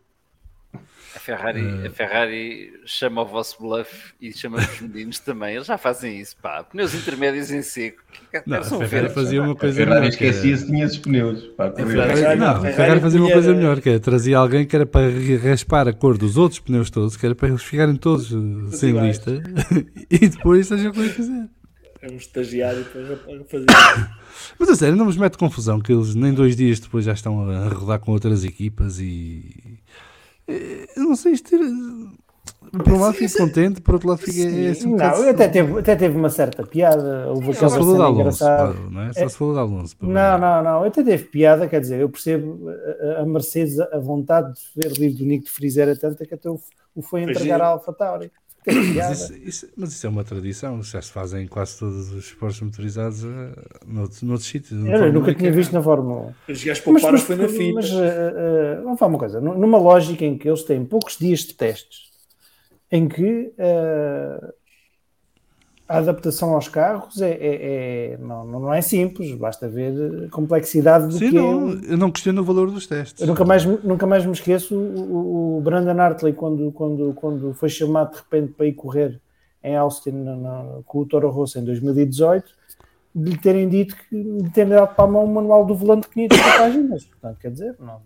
A 1.23 1.25
Ferrari, 1.25 1.87
a 1.87 1.91
Ferrari 1.91 2.73
chama 2.85 3.23
o 3.23 3.27
vosso 3.27 3.57
bluff 3.63 4.13
e 4.21 4.33
chama 4.33 4.59
os 4.59 4.81
meninos 4.81 5.21
também. 5.21 5.55
Eles 5.55 5.69
já 5.69 5.79
fazem 5.79 6.21
isso, 6.21 6.37
pá. 6.43 6.65
Pneus 6.65 6.93
intermédios 6.95 7.53
em 7.53 7.63
seco. 7.63 8.03
Não, 8.45 8.59
a 8.59 8.63
Ferrari 8.65 8.87
verdes. 8.89 9.15
fazia 9.15 9.41
uma 9.43 9.53
A 9.53 9.57
coisa 9.57 9.77
Ferrari 9.77 10.09
esquecia-se 10.09 10.67
tinha 10.67 10.85
esses 10.85 10.99
pneus. 10.99 11.45
Pá, 11.57 11.71
correr. 11.71 11.87
Ferrari- 12.17 12.41
não, 12.41 12.47
a 12.49 12.55
Ferrari 12.57 12.75
Ferrari 12.75 13.01
fazia 13.01 13.21
uma 13.21 13.31
coisa 13.31 13.55
melhor, 13.55 13.81
que 13.81 13.89
era 13.89 14.01
trazia 14.01 14.37
alguém 14.39 14.67
que 14.67 14.75
era 14.75 14.85
para 14.85 15.07
raspar 15.49 15.87
a 15.87 15.93
cor 15.93 16.19
dos 16.19 16.37
outros 16.37 16.59
pneus 16.59 16.91
todos, 16.91 17.17
que 17.17 17.25
era 17.25 17.37
para 17.37 17.49
eles 17.49 17.63
ficarem 17.63 17.95
todos 17.95 18.33
eh, 18.33 18.77
sem 18.77 18.91
iguais. 18.91 19.09
lista 19.25 19.41
e 20.11 20.29
depois 20.29 20.67
seja 20.67 20.89
o 20.89 20.93
que 20.93 20.99
eles 20.99 21.15
quiser. 21.15 21.49
É 22.01 22.11
um 22.11 22.17
estagiário 22.17 22.83
depois 22.83 23.11
a 23.41 23.45
fazer. 23.45 23.67
Mas 24.59 24.69
a 24.71 24.75
sério, 24.75 24.97
não 24.97 25.05
nos 25.05 25.17
mete 25.17 25.39
confusão 25.39 25.79
que 25.79 25.93
eles 25.93 26.17
nem 26.17 26.35
dois 26.35 26.57
dias 26.57 26.81
depois 26.81 27.05
já 27.05 27.13
estão 27.13 27.49
a 27.49 27.69
rodar 27.69 28.01
com 28.01 28.11
outras 28.11 28.45
equipas 28.45 28.99
e. 28.99 29.72
eh, 30.49 30.87
Eu 30.97 31.05
não 31.05 31.17
sei, 31.17 31.33
isto. 31.33 31.55
é- 31.55 31.59
Por 32.79 32.93
um 32.93 33.01
lado 33.01 33.15
fico 33.15 33.37
contente, 33.37 33.81
por 33.83 33.95
outro 33.95 34.09
lado 34.09 34.19
fico. 34.19 34.39
É, 34.41 34.71
assim, 34.71 34.89
um 34.89 34.97
Não, 34.97 35.29
até 35.29 35.47
teve, 35.49 35.79
até 35.79 35.95
teve 35.97 36.17
uma 36.17 36.31
certa 36.31 36.65
piada. 36.65 37.29
Houve 37.29 37.51
aquela 37.51 37.69
se 37.71 37.77
falou 37.77 37.87
de 37.87 37.93
cena 37.93 38.05
Alonso, 38.05 38.21
engraçada. 38.21 38.73
pá, 38.75 38.81
não 38.91 39.03
é? 39.03 39.13
Só 39.13 39.29
se 39.29 39.37
falou 39.37 39.55
de 39.55 39.61
Alonso. 39.61 39.97
Não, 40.01 40.39
não, 40.39 40.63
não. 40.63 40.85
Até 40.85 41.03
teve 41.03 41.25
piada, 41.25 41.69
quer 41.69 41.81
dizer, 41.81 42.01
eu 42.01 42.09
percebo 42.09 42.61
a, 43.19 43.27
Mercedes, 43.27 43.79
a 43.79 43.99
vontade 43.99 44.55
de 44.55 44.61
ver 44.75 44.93
livre 44.99 45.19
do 45.19 45.25
Nico 45.27 45.45
de 45.45 45.51
Friser 45.51 45.89
é 45.89 45.95
tanta 45.95 46.25
que 46.25 46.35
até 46.35 46.49
o, 46.49 46.59
o 46.95 47.03
foi 47.03 47.23
entregar 47.23 47.61
à 47.61 47.67
Alfa 47.67 47.93
Tauri. 47.93 48.31
Mas 48.65 49.21
isso, 49.21 49.35
isso- 49.37 49.69
mas 49.77 49.93
isso 49.93 50.07
é 50.07 50.09
uma 50.11 50.23
tradição, 50.23 50.83
já 50.83 51.03
se 51.03 51.11
fazem 51.11 51.45
em 51.45 51.49
quase 51.49 51.79
todos 51.79 52.13
os 52.13 52.27
esportes 52.27 52.61
motorizados 52.61 53.25
eh, 53.25 53.55
noutros, 53.87 54.23
noutros 54.23 54.49
sítios. 54.49 54.85
Eu, 54.87 55.05
eu 55.07 55.13
nunca 55.13 55.35
tinha 55.35 55.51
visto 55.51 55.73
na 55.73 55.83
Fórmula 55.83 56.35
1. 56.49 56.53
Os 56.53 56.65
gajos 56.65 56.85
pouparam 56.85 57.19
foi 57.19 57.37
na 57.37 57.43
mas, 57.43 57.53
fita. 57.53 57.75
mas, 57.75 57.91
eh, 57.91 58.33
eh, 58.37 58.81
vamos 58.85 58.99
falar 58.99 59.09
uma 59.11 59.19
coisa, 59.19 59.41
nu- 59.41 59.59
numa 59.59 59.79
lógica 59.79 60.25
em 60.25 60.39
que 60.39 60.49
eles 60.49 60.63
têm 60.63 60.85
poucos 60.85 61.17
dias 61.19 61.41
de 61.41 61.55
testes, 61.55 62.11
em 62.91 63.09
que 63.09 63.53
a 65.93 65.99
adaptação 65.99 66.55
aos 66.55 66.69
carros 66.69 67.21
é, 67.21 67.31
é- 67.31 68.13
é- 68.15 68.19
não, 68.19 68.45
não 68.45 68.75
é 68.75 68.81
simples, 68.81 69.35
basta 69.35 69.69
ver 69.69 70.25
a 70.27 70.31
complexidade 70.31 71.07
do 71.07 71.13
Sim, 71.13 71.31
que 71.31 71.37
é. 71.37 71.41
não, 71.41 71.59
um- 71.67 71.81
eu 71.85 71.97
não 71.99 72.11
questiono 72.11 72.41
o 72.41 72.45
valor 72.45 72.71
dos 72.71 72.87
testes. 72.87 73.21
Eu 73.21 73.27
nunca 73.27 73.45
mais, 73.45 73.65
nunca 73.65 74.07
mais 74.07 74.25
me 74.25 74.33
esqueço 74.33 74.75
o, 74.77 75.59
o 75.59 75.61
Brandon 75.61 76.01
Hartley 76.01 76.33
quando, 76.33 76.73
quando, 76.73 77.13
quando 77.15 77.55
foi 77.55 77.69
chamado 77.69 78.13
de 78.13 78.17
repente 78.19 78.53
para 78.55 78.67
ir 78.67 78.73
correr 78.75 79.21
em 79.63 79.77
Austin 79.77 80.11
na- 80.13 80.37
na- 80.37 80.65
com 80.87 80.99
o 81.01 81.07
Toro 81.07 81.31
Rosso 81.31 81.59
em 81.59 81.65
2018 81.65 82.47
de 83.15 83.31
lhe 83.31 83.37
terem 83.39 83.69
dito 83.69 83.95
que 84.09 84.23
de 84.43 84.51
terem 84.51 84.71
dado 84.71 84.95
para 84.95 85.05
a 85.05 85.07
mão 85.07 85.25
o 85.25 85.29
manual 85.35 85.67
do 85.67 85.75
volante 85.75 86.09
que 86.09 86.15
tinha 86.15 86.29
30 86.29 86.45
páginas. 86.59 87.05
Portanto, 87.05 87.39
quer 87.39 87.51
dizer, 87.51 87.77
não. 87.79 88.01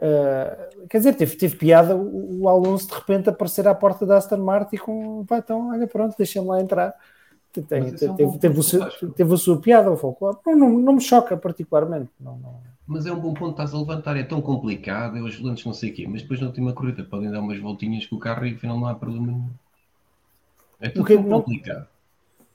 Ah, 0.00 0.68
quer 0.90 0.98
dizer, 0.98 1.14
teve, 1.14 1.36
teve 1.36 1.56
piada 1.56 1.96
o, 1.96 2.42
o 2.42 2.48
Alonso 2.48 2.88
de 2.88 2.94
repente 2.94 3.28
aparecer 3.30 3.66
à 3.66 3.74
porta 3.74 4.04
da 4.04 4.16
Aston 4.18 4.36
Martin 4.38 4.76
com 4.76 5.24
pá, 5.24 5.38
então, 5.38 5.70
olha, 5.70 5.86
pronto, 5.86 6.14
deixem-me 6.16 6.48
lá 6.48 6.60
entrar. 6.60 6.94
Tem- 7.52 7.78
é 7.78 8.10
um 8.10 8.14
teve, 8.16 8.38
teve, 8.38 8.58
o 8.60 8.62
seu- 8.62 8.86
teve 9.12 9.32
a 9.32 9.36
sua 9.38 9.58
piada, 9.58 9.90
o 9.90 9.96
folclore. 9.96 10.36
Não, 10.44 10.54
não, 10.54 10.70
não 10.78 10.92
me 10.94 11.00
choca 11.00 11.36
particularmente. 11.38 12.10
Não, 12.20 12.36
não. 12.38 12.60
Mas 12.86 13.06
é 13.06 13.12
um 13.12 13.18
bom 13.18 13.32
ponto 13.32 13.52
estás 13.52 13.72
a 13.72 13.78
levantar. 13.78 14.16
É 14.16 14.22
tão 14.22 14.40
complicado, 14.42 15.16
é 15.16 15.22
os 15.22 15.36
volantes 15.36 15.64
não 15.64 15.72
sei 15.72 15.90
o 15.90 15.94
quê. 15.94 16.06
Mas 16.06 16.20
depois 16.22 16.38
na 16.40 16.48
última 16.48 16.72
corrida 16.74 17.02
podem 17.02 17.30
dar 17.30 17.40
umas 17.40 17.58
voltinhas 17.58 18.04
com 18.06 18.16
o 18.16 18.18
carro 18.18 18.46
e 18.46 18.54
afinal 18.54 18.78
não 18.78 18.86
há 18.86 18.94
problema 18.94 19.26
nenhum. 19.26 19.48
É 20.78 20.90
tudo 20.90 21.06
que 21.06 21.14
tão 21.14 21.22
não- 21.24 21.40
complicado. 21.42 21.86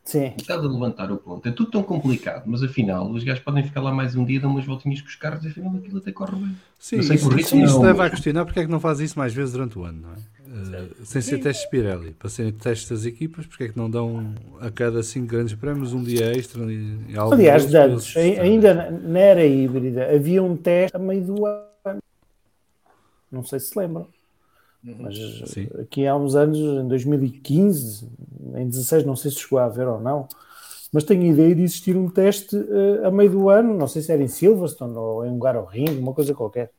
Sim. 0.04 0.34
Estás 0.36 0.60
a 0.60 0.68
levantar 0.68 1.12
o 1.12 1.18
ponto. 1.18 1.48
É 1.48 1.52
tudo 1.52 1.70
tão 1.72 1.84
complicado, 1.84 2.44
mas 2.48 2.64
afinal 2.64 3.10
os 3.12 3.24
gajos 3.24 3.44
podem 3.44 3.64
ficar 3.64 3.82
lá 3.82 3.94
mais 3.94 4.16
um 4.16 4.26
dia, 4.26 4.40
dar 4.40 4.48
umas 4.48 4.66
voltinhas 4.66 5.00
com 5.02 5.08
os 5.08 5.16
carros 5.16 5.46
e 5.46 5.50
afinal 5.50 5.76
aquilo 5.76 6.00
até 6.00 6.12
corre 6.12 6.36
bem. 6.38 6.56
Sim, 6.80 6.96
Eu 6.98 7.04
sei 7.04 7.16
isso, 7.18 7.38
isso 7.40 7.56
não- 7.58 7.82
leva 7.84 8.06
a 8.06 8.10
questionar 8.10 8.44
porque 8.46 8.60
é 8.62 8.66
que 8.66 8.72
não 8.72 8.80
faz 8.80 9.00
isso 9.00 9.18
mais 9.18 9.34
vezes 9.34 9.54
durante 9.54 9.78
o 9.78 9.84
ano, 9.84 10.02
não 10.02 10.10
é? 10.14 10.16
Eh, 10.78 10.88
sem 11.06 11.22
ser 11.22 11.38
testes 11.38 11.70
Pirelli, 11.70 12.12
para 12.12 12.30
serem 12.30 12.52
testes 12.52 12.90
das 12.90 13.06
equipas, 13.06 13.46
porque 13.46 13.66
é 13.66 13.68
que 13.70 13.78
não 13.78 13.90
dão 13.90 14.34
a 14.60 14.70
cada 14.72 15.02
5 15.04 15.28
grandes 15.28 15.54
prémios 15.54 15.94
um 15.94 16.04
dia 16.04 16.36
extra? 16.36 16.64
E, 16.70 16.98
e 17.08 17.16
algo 17.18 17.34
Aliás, 17.34 17.74
antes, 17.74 18.18
ainda 18.18 18.74
na- 18.74 18.92
na 18.92 19.20
era 19.20 19.46
híbrida, 19.46 20.14
havia 20.14 20.44
um 20.44 20.58
teste 20.58 20.98
a 20.98 21.00
meio 21.00 21.24
do 21.24 21.46
ano. 21.46 22.02
Não 23.32 23.44
sei 23.46 23.60
se 23.60 23.68
se 23.70 23.80
lembram. 23.80 24.08
Mas 24.84 25.16
Sim. 25.46 25.68
aqui 25.80 26.08
há 26.08 26.16
uns 26.16 26.36
anos, 26.36 26.58
em 26.58 26.88
2015, 26.88 28.10
em 28.56 28.68
16, 28.68 29.06
não 29.06 29.16
sei 29.16 29.32
se 29.32 29.38
chegou 29.38 29.60
a 29.60 29.66
haver 29.66 29.88
ou 29.88 30.00
não, 30.00 30.28
mas 30.92 31.04
tenho 31.04 31.22
a 31.24 31.28
ideia 31.28 31.56
de 31.56 31.62
existir 31.62 31.96
um 31.96 32.10
teste 32.10 32.56
eh, 32.58 33.06
a 33.06 33.12
meio 33.12 33.30
do 33.32 33.50
ano, 33.50 33.78
não 33.78 33.88
sei 33.88 34.02
se 34.02 34.12
era 34.12 34.22
em 34.22 34.28
Silverstone 34.28 34.96
ou 34.98 35.26
em 35.26 35.40
Ring, 35.70 35.98
uma 36.00 36.14
coisa 36.14 36.34
qualquer. 36.34 36.72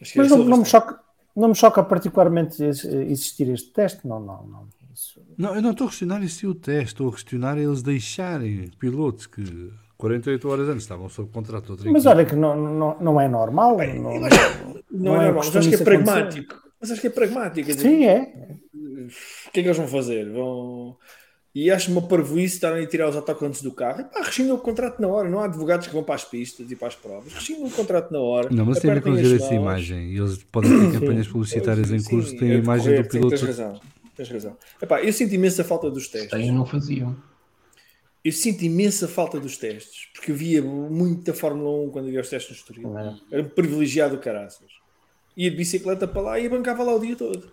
Acho 0.00 0.12
que 0.12 0.18
é 0.18 0.22
Mas 0.22 0.30
não, 0.30 0.44
não 0.44 0.58
me 0.58 0.64
choca, 0.64 1.00
não 1.34 1.48
me 1.48 1.54
choca 1.54 1.82
particularmente 1.82 2.62
ex- 2.62 2.84
existir 2.84 3.48
este 3.48 3.70
teste, 3.70 4.06
não, 4.06 4.20
não, 4.20 4.46
não. 4.46 4.68
Isso- 4.94 5.20
Não, 5.36 5.56
eu 5.56 5.62
não 5.62 5.72
estou 5.72 5.86
a 5.86 5.90
questionar 5.90 6.22
isso 6.22 6.48
o 6.48 6.54
teste, 6.54 6.92
estou 6.92 7.08
a 7.08 7.12
questionar 7.12 7.58
eles 7.58 7.82
deixarem 7.82 8.68
pilotos 8.78 9.26
que 9.26 9.72
48 9.96 10.48
horas 10.48 10.68
antes 10.68 10.82
estavam 10.82 11.08
sob 11.08 11.30
contrato 11.30 11.70
outra 11.70 11.90
Mas 11.90 12.04
olha 12.06 12.24
que 12.24 12.34
não, 12.34 12.56
não, 12.56 12.96
não 13.00 13.20
é 13.20 13.28
normal. 13.28 13.76
não- 13.78 13.84
Não, 13.86 14.20
não 14.90 15.14
é 15.16 15.26
é 15.26 15.30
normal, 15.30 15.34
mas 15.34 15.46
costume 15.46 15.58
acho 15.58 15.68
que 15.68 15.74
é 15.74 15.78
isso 15.78 15.82
acontecer. 15.82 15.84
pragmático. 15.84 16.54
Mas 16.80 16.90
acho 16.90 17.00
que 17.00 17.06
é 17.06 17.10
pragmático. 17.10 17.66
quer 17.66 17.74
dizer, 17.76 17.88
Sim, 17.88 18.04
é. 18.06 18.56
O 18.74 19.50
que 19.52 19.60
é 19.60 19.62
que 19.62 19.68
eles 19.68 19.76
vão 19.76 19.88
fazer? 19.88 20.30
Vão... 20.30 20.96
E 21.54 21.70
acho 21.70 21.90
uma 21.92 22.02
parvoíce 22.02 22.56
estarem 22.56 22.82
a 22.82 22.86
tirar 22.86 23.08
os 23.08 23.14
autocolantes 23.14 23.62
do 23.62 23.70
carro. 23.72 24.00
Epá, 24.00 24.22
rescindam 24.24 24.56
o 24.56 24.58
contrato 24.58 25.00
na 25.00 25.06
hora. 25.06 25.28
Não 25.30 25.38
há 25.38 25.44
advogados 25.44 25.86
que 25.86 25.92
vão 25.92 26.02
para 26.02 26.16
as 26.16 26.24
pistas 26.24 26.68
e 26.68 26.74
para 26.74 26.88
as 26.88 26.96
provas. 26.96 27.32
Rescindam 27.32 27.66
o 27.66 27.70
contrato 27.70 28.10
na 28.12 28.18
hora. 28.18 28.48
Não, 28.50 28.66
mas 28.66 28.80
tem 28.80 28.90
a 28.90 28.94
ver 28.94 29.02
com 29.02 29.10
os 29.10 29.18
apertem 29.18 29.32
as 29.36 29.40
direitos 29.40 29.48
de 29.48 29.54
mãos. 29.54 29.62
imagem. 29.88 30.10
E 30.10 30.18
eles 30.18 30.42
podem 30.50 30.90
ter 30.90 30.98
campanhas 30.98 31.28
publicitárias 31.28 31.90
em 31.92 32.02
curso, 32.02 32.36
têm 32.36 32.50
é 32.50 32.54
a 32.56 32.58
imagem 32.58 32.96
do 32.96 33.02
sim, 33.04 33.08
piloto. 33.08 33.28
Tens 33.36 33.42
razão. 33.42 33.80
Tens 34.16 34.28
razão. 34.30 34.56
Epá, 34.82 35.00
eu 35.02 35.12
sinto 35.12 35.32
imensa 35.32 35.62
falta 35.62 35.88
dos 35.90 36.08
testes. 36.08 36.32
Ou 36.32 36.52
não 36.52 36.66
faziam. 36.66 37.14
Eu 38.24 38.32
sinto 38.32 38.64
imensa 38.64 39.06
falta 39.06 39.38
dos 39.38 39.58
testes. 39.58 40.08
Porque 40.14 40.32
eu 40.32 40.36
via 40.36 40.62
muito 40.62 41.24
da 41.24 41.34
Fórmula 41.34 41.84
1 41.84 41.90
quando 41.90 42.08
havia 42.08 42.20
os 42.20 42.28
testes 42.28 42.50
no 42.50 42.56
Estoril. 42.56 42.98
É. 42.98 43.16
Era 43.30 43.42
um 43.42 43.48
privilegiado 43.48 44.16
do 44.16 44.22
caraças. 44.22 44.66
Ia 45.36 45.50
de 45.50 45.56
bicicleta 45.56 46.08
para 46.08 46.22
lá 46.22 46.40
e 46.40 46.48
bancava 46.48 46.82
lá 46.82 46.94
o 46.94 47.00
dia 47.00 47.16
todo. 47.16 47.52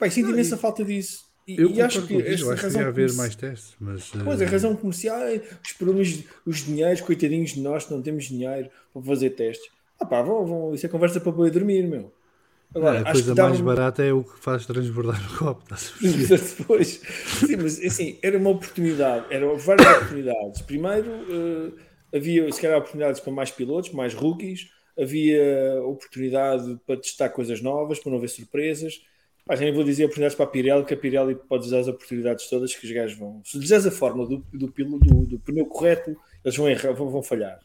Eu 0.00 0.10
sinto 0.10 0.30
imensa 0.30 0.56
falta 0.56 0.84
disso. 0.84 1.26
E, 1.48 1.58
Eu 1.58 1.70
e 1.70 1.80
acho 1.80 2.06
que 2.06 2.12
eu 2.12 2.52
acho 2.52 2.68
devia 2.68 2.88
haver 2.88 3.12
mais 3.14 3.34
testes, 3.34 3.74
mas... 3.80 4.10
Pois, 4.22 4.40
a 4.42 4.44
eh, 4.44 4.48
razão 4.48 4.76
comercial, 4.76 5.16
ai, 5.16 5.42
os 5.64 5.72
problemas, 5.72 6.22
os 6.44 6.58
dinheiros, 6.58 7.00
coitadinhos 7.00 7.52
de 7.52 7.60
nós 7.60 7.86
que 7.86 7.94
não 7.94 8.02
temos 8.02 8.26
dinheiro 8.26 8.68
para 8.92 9.02
fazer 9.02 9.30
testes. 9.30 9.66
Ah 9.98 10.04
pá, 10.04 10.20
vão, 10.20 10.44
vão, 10.44 10.74
isso 10.74 10.84
é 10.84 10.90
conversa 10.90 11.18
para 11.18 11.32
poder 11.32 11.50
dormir, 11.50 11.88
meu. 11.88 12.12
Agora, 12.74 12.98
a 12.98 13.02
acho 13.02 13.24
coisa 13.24 13.34
mais 13.34 13.60
barata 13.60 14.02
é 14.02 14.12
o 14.12 14.22
que 14.22 14.38
faz 14.38 14.66
transbordar 14.66 15.20
o 15.32 15.38
copo, 15.38 15.62
estás 15.62 15.94
a 16.32 16.36
depois. 16.58 17.00
Sim, 17.40 17.56
mas 17.56 17.82
assim, 17.82 18.18
era 18.22 18.36
uma 18.36 18.50
oportunidade, 18.50 19.26
eram 19.30 19.56
várias 19.56 19.86
oportunidades. 19.96 20.62
Primeiro, 20.62 21.10
eh, 21.10 22.16
havia 22.16 22.52
se 22.52 22.60
calhar 22.60 22.78
oportunidades 22.78 23.20
para 23.20 23.32
mais 23.32 23.50
pilotos, 23.50 23.90
mais 23.92 24.12
rookies, 24.12 24.68
havia 24.98 25.82
oportunidade 25.84 26.78
para 26.86 26.96
testar 26.98 27.30
coisas 27.30 27.62
novas, 27.62 27.98
para 27.98 28.10
não 28.10 28.18
haver 28.18 28.28
surpresas. 28.28 29.00
Pá, 29.46 29.56
já 29.56 29.64
nem 29.64 29.72
vou 29.72 29.82
dizer 29.82 30.04
oportunidades 30.04 30.36
para 30.36 30.44
a 30.44 30.48
Pirelli, 30.48 30.84
que 30.84 30.92
a 30.92 30.96
Pirelli 30.96 31.34
pode 31.34 31.66
usar 31.66 31.78
as 31.78 31.88
oportunidades 31.88 32.50
todas 32.50 32.74
que 32.74 32.84
os 32.84 32.92
gajos 32.92 33.18
vão. 33.18 33.40
Se 33.44 33.58
lhes 33.58 33.72
a 33.72 33.90
fórmula 33.90 34.28
do, 34.28 34.44
do, 34.52 34.66
do, 34.66 35.26
do 35.26 35.38
pneu 35.38 35.64
correto, 35.64 36.14
eles 36.44 36.54
vão, 36.54 36.68
errar, 36.68 36.92
vão, 36.92 37.08
vão 37.08 37.22
falhar. 37.22 37.58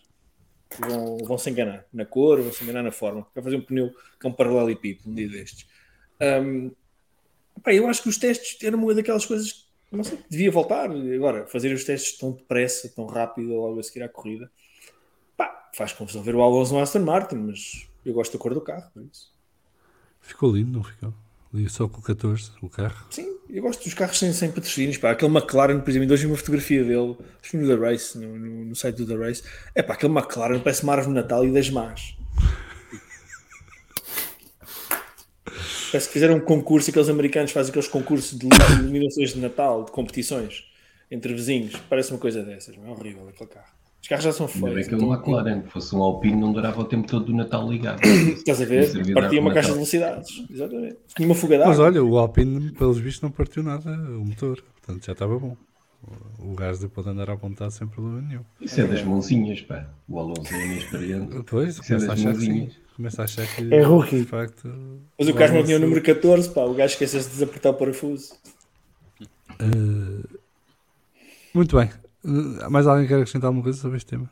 Vão, 0.80 1.18
vão 1.18 1.38
se 1.38 1.50
enganar 1.50 1.86
na 1.94 2.06
cor, 2.06 2.42
vão 2.42 2.52
se 2.52 2.64
enganar 2.64 2.84
na 2.84 2.92
forma. 2.92 3.26
Vai 3.34 3.44
fazer 3.44 3.58
um 3.58 3.62
pneu 3.62 3.90
que 4.20 4.26
é 4.26 4.30
um 4.30 4.34
paralelepípedo, 4.34 5.10
um 5.10 5.14
dia 5.14 5.30
destes. 5.30 5.68
Ahm, 6.20 6.72
Pá, 7.62 7.74
eu 7.74 7.88
acho 7.88 8.02
que 8.02 8.10
os 8.10 8.18
testes 8.18 8.62
eram 8.64 8.80
uma 8.80 8.94
daquelas 8.94 9.26
coisas 9.26 9.52
que 9.90 9.96
não 9.96 10.04
sei, 10.04 10.20
devia 10.30 10.52
voltar. 10.52 10.90
Agora, 10.90 11.46
fazer 11.48 11.74
os 11.74 11.84
testes 11.84 12.18
tão 12.18 12.32
depressa, 12.32 12.90
tão 12.90 13.06
rápido, 13.06 13.54
logo 13.54 13.80
a 13.80 13.84
seguir 13.84 14.04
à 14.04 14.10
corrida, 14.10 14.52
pá, 15.38 15.70
faz 15.76 15.94
confusão 15.94 16.24
ver 16.24 16.36
o 16.36 16.42
Alonso 16.42 16.74
no 16.74 16.80
Aston 16.80 17.00
Martin, 17.00 17.36
mas 17.36 17.88
eu 18.06 18.14
gosto 18.14 18.34
da 18.34 18.40
cor 18.40 18.54
do 18.54 18.62
carro, 18.62 18.90
por 18.94 19.04
isso. 19.04 19.32
Ficou 20.20 20.52
lindo, 20.52 20.72
não 20.72 20.84
ficou? 20.84 21.14
Ali 21.54 21.70
só 21.70 21.88
com 21.88 22.00
o 22.00 22.02
14, 22.02 22.52
o 22.64 22.70
carro. 22.70 23.06
Sim, 23.12 23.38
eu 23.48 23.62
gosto 23.62 23.84
dos 23.84 23.94
carros 23.94 24.18
sem, 24.18 24.34
sem 24.34 24.52
patrocínios. 24.52 24.98
Pá. 24.98 25.12
Aquele 25.12 25.32
McLaren, 25.32 25.80
por 25.82 25.90
exemplo, 25.92 26.12
hoje 26.12 26.26
uma 26.26 26.36
fotografia 26.36 26.84
dele, 26.84 27.16
acho 27.42 27.52
que 27.52 27.58
no 27.58 27.68
The 27.68 27.76
Race, 27.76 28.18
no, 28.18 28.40
no, 28.40 28.66
no 28.66 28.76
site 28.76 28.96
do 28.96 29.06
The 29.06 29.16
Race. 29.16 29.44
É 29.76 29.84
pá, 29.84 29.94
aquele 29.94 30.12
McLaren 30.12 30.60
parece 30.60 30.82
uma 30.82 30.94
árvore 30.94 31.14
de 31.14 31.22
Natal 31.22 31.46
e 31.46 31.52
das 31.52 31.70
más. 31.70 32.16
Parece 35.92 36.08
que 36.08 36.14
fizeram 36.14 36.38
um 36.38 36.40
concurso, 36.40 36.90
aqueles 36.90 37.08
americanos 37.08 37.52
fazem 37.52 37.70
aqueles 37.70 37.88
concursos 37.88 38.36
de 38.36 38.48
iluminações 38.80 39.32
de 39.32 39.40
Natal, 39.40 39.84
de 39.86 39.92
competições 39.92 40.64
entre 41.12 41.32
vizinhos. 41.36 41.76
Parece 41.88 42.10
uma 42.10 42.18
coisa 42.20 42.42
dessas, 42.42 42.76
é 42.76 42.90
horrível 42.90 43.30
aquele 43.30 43.48
carro. 43.48 43.83
Os 44.04 44.08
carros 44.10 44.26
já 44.26 44.34
são 44.34 44.50
Ainda 44.54 44.72
bem 44.72 44.86
que 44.86 44.94
é 44.94 44.98
um 44.98 45.14
McLaren, 45.14 45.62
que 45.62 45.70
fosse 45.72 45.96
um 45.96 46.04
Alpine, 46.04 46.36
não 46.36 46.52
durava 46.52 46.82
o 46.82 46.84
tempo 46.84 47.08
todo 47.08 47.24
do 47.28 47.34
Natal 47.34 47.72
ligado. 47.72 48.04
Estás 48.04 48.62
a 48.62 48.66
ver? 48.66 48.92
Partia 49.14 49.40
uma 49.40 49.50
Natal. 49.50 49.54
caixa 49.54 49.68
de 49.70 49.74
velocidades. 49.76 50.46
Exatamente. 50.52 50.98
Tinha 51.16 51.26
uma 51.28 51.36
fuga 51.36 51.58
de 51.58 51.64
Mas 51.66 51.80
olha, 51.80 52.04
o 52.04 52.18
Alpine, 52.18 52.74
pelos 52.74 52.98
vistos, 53.00 53.22
não 53.22 53.32
partiu 53.32 53.64
nada 53.64 53.90
o 53.92 54.26
motor. 54.26 54.62
Portanto, 54.82 55.06
já 55.06 55.14
estava 55.14 55.40
bom. 55.40 55.56
O 56.38 56.54
gás 56.54 56.84
pode 56.88 57.08
andar 57.08 57.30
à 57.30 57.36
vontade 57.36 57.74
sem 57.76 57.88
problema 57.88 58.22
nenhum. 58.22 58.42
Isso 58.60 58.82
é 58.82 58.84
das 58.86 59.02
mãozinhas, 59.04 59.62
pá. 59.62 59.88
O 60.10 60.20
Alonso 60.20 60.54
é 60.54 60.66
inexperiente. 60.66 61.38
Depois, 61.38 61.70
Isso 61.78 61.82
é 61.84 61.88
começa 61.88 62.06
a 62.06 62.10
das 62.10 62.20
achar 62.20 62.34
que 62.34 62.40
sim. 62.42 62.48
mãozinhas. 62.50 62.74
Começo 62.98 63.22
a 63.22 63.24
achar 63.24 63.48
que 63.56 63.74
É 63.74 63.82
rookie. 63.84 64.18
de 64.20 64.26
facto. 64.26 64.68
Mas 65.18 65.30
o 65.30 65.34
Carlos 65.34 65.58
não 65.60 65.64
tinha 65.66 65.78
o 65.78 65.80
número 65.80 66.02
14, 66.04 66.50
pá, 66.50 66.62
o 66.66 66.74
gajo 66.74 66.92
esqueceu-se 66.94 67.28
de 67.30 67.34
desapertar 67.36 67.70
o 67.70 67.74
parafuso. 67.76 68.34
Uh, 69.62 70.28
muito 71.54 71.78
bem. 71.78 71.90
Uh, 72.24 72.70
mais 72.70 72.88
alguém 72.88 73.08
quer 73.08 73.16
acrescentar 73.16 73.48
alguma 73.48 73.64
coisa 73.64 73.80
sobre 73.80 73.98
este 73.98 74.12
tema? 74.12 74.30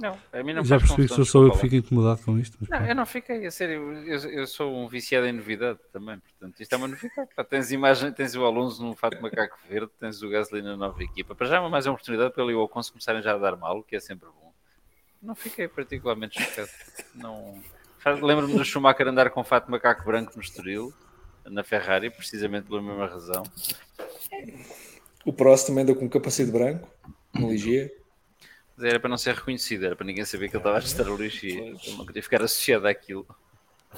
Não, 0.00 0.18
a 0.32 0.42
mim 0.42 0.54
não 0.54 0.64
Já 0.64 0.78
faz 0.78 0.90
percebi 0.90 1.08
que 1.08 1.14
sou 1.14 1.24
só 1.24 1.42
eu 1.42 1.52
que 1.52 1.58
fico 1.58 1.74
incomodado 1.74 2.22
com 2.22 2.38
isto. 2.38 2.56
mas 2.60 2.70
Não, 2.70 2.86
eu 2.86 2.94
não 2.94 3.06
fiquei, 3.06 3.46
a 3.46 3.50
sério, 3.50 3.92
eu, 4.06 4.18
eu 4.30 4.46
sou 4.46 4.74
um 4.74 4.88
viciado 4.88 5.26
em 5.26 5.32
novidade 5.32 5.78
também, 5.92 6.18
portanto, 6.18 6.60
isto 6.60 6.72
é 6.72 6.76
uma 6.76 6.88
novidade. 6.88 7.28
Pá, 7.36 7.44
tens 7.44 7.70
imagem, 7.70 8.10
tens 8.12 8.34
o 8.34 8.44
Alonso 8.44 8.82
num 8.82 8.96
fato 8.96 9.16
de 9.16 9.22
macaco 9.22 9.58
verde, 9.68 9.90
tens 10.00 10.22
o 10.22 10.30
Gasly 10.30 10.62
na 10.62 10.76
nova 10.76 11.02
equipa. 11.02 11.34
Para 11.34 11.46
já 11.46 11.56
é 11.56 11.60
uma 11.60 11.68
mais 11.68 11.86
uma 11.86 11.92
oportunidade 11.92 12.32
para 12.32 12.42
ele 12.42 12.52
e 12.52 12.54
o 12.56 12.60
Alonso 12.60 12.92
começarem 12.92 13.22
já 13.22 13.34
a 13.34 13.38
dar 13.38 13.56
mal, 13.56 13.78
o 13.78 13.82
que 13.82 13.94
é 13.94 14.00
sempre 14.00 14.26
bom. 14.26 14.52
Não 15.22 15.34
fiquei 15.34 15.68
particularmente 15.68 16.42
chocado. 16.42 16.70
Não... 17.14 17.62
Lembro-me 18.22 18.54
do 18.54 18.64
Schumacher 18.64 19.06
andar 19.06 19.28
com 19.28 19.44
fato 19.44 19.66
de 19.66 19.70
macaco 19.70 20.04
branco 20.04 20.32
no 20.34 20.40
Estoril, 20.40 20.94
na 21.44 21.62
Ferrari, 21.62 22.10
precisamente 22.10 22.66
pela 22.66 22.80
mesma 22.80 23.06
razão. 23.06 23.42
O 25.26 25.32
Prost 25.32 25.66
também 25.66 25.82
andou 25.82 25.94
com 25.94 26.06
um 26.06 26.08
capacete 26.08 26.50
branco, 26.50 26.88
no. 27.34 27.48
Mas 28.76 28.84
era 28.84 28.98
para 28.98 29.10
não 29.10 29.18
ser 29.18 29.34
reconhecido, 29.34 29.84
era 29.84 29.94
para 29.94 30.06
ninguém 30.06 30.24
saber 30.24 30.48
que 30.48 30.56
ele 30.56 30.60
estava 30.60 30.76
a 30.76 30.80
estar 30.80 31.06
a 31.06 31.14
lixo 31.14 31.44
e 31.44 31.50
ele 31.52 31.96
não 31.98 32.06
queria 32.06 32.22
ficar 32.22 32.42
associado 32.42 32.88
àquilo. 32.88 33.26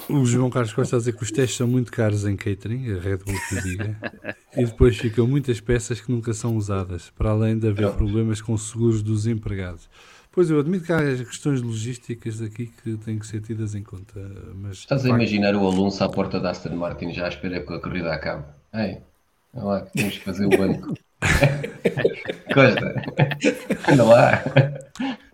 O 0.09 0.25
João 0.25 0.49
Carlos 0.49 0.73
Costa 0.73 0.97
a 0.97 0.99
dizer 0.99 1.15
que 1.15 1.23
os 1.23 1.31
testes 1.31 1.57
são 1.57 1.69
muito 1.69 1.93
caros 1.93 2.25
em 2.25 2.35
catering, 2.35 2.97
a 2.97 3.01
Red 3.01 3.19
Bull 3.19 3.37
que 3.49 3.55
o 3.55 3.63
diga, 3.63 3.97
e 4.57 4.65
depois 4.65 4.97
ficam 4.97 5.27
muitas 5.27 5.61
peças 5.61 6.01
que 6.01 6.11
nunca 6.11 6.33
são 6.33 6.57
usadas, 6.57 7.11
para 7.11 7.31
além 7.31 7.59
de 7.59 7.69
haver 7.69 7.93
problemas 7.93 8.41
com 8.41 8.57
seguros 8.57 9.03
dos 9.03 9.27
empregados. 9.27 9.89
Pois 10.33 10.49
eu 10.49 10.59
admito 10.59 10.87
que 10.87 10.93
há 10.93 10.99
questões 10.99 11.61
logísticas 11.61 12.41
aqui 12.41 12.73
que 12.83 12.97
têm 12.97 13.19
que 13.19 13.27
ser 13.27 13.43
tidas 13.43 13.75
em 13.75 13.83
conta, 13.83 14.19
mas 14.55 14.79
Estás 14.79 15.05
a 15.05 15.11
imaginar 15.11 15.55
o 15.55 15.67
Alonso 15.67 16.03
à 16.03 16.09
porta 16.09 16.41
da 16.41 16.51
Aston 16.51 16.75
Martin 16.75 17.13
já 17.13 17.27
à 17.27 17.29
espera 17.29 17.61
que 17.61 17.73
a 17.73 17.79
corrida 17.79 18.15
acabe? 18.15 18.47
Ei, 18.73 18.99
olha 19.53 19.65
lá, 19.65 19.81
que 19.83 19.93
temos 19.93 20.17
que 20.17 20.25
fazer 20.25 20.47
o 20.47 20.51
banco. 20.51 20.95
Costa, 22.53 22.95
anda 23.91 24.05
lá. 24.05 24.45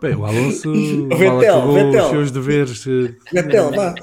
bem, 0.01 0.15
o 0.15 0.25
Alonso 0.25 0.73
Vettel, 1.09 1.29
mal 1.31 1.41
acabou 1.41 1.75
Vettel. 1.75 2.05
os 2.05 2.11
seus 2.11 2.31
deveres, 2.31 2.85
Vettel, 3.33 3.71
vá. 3.73 3.95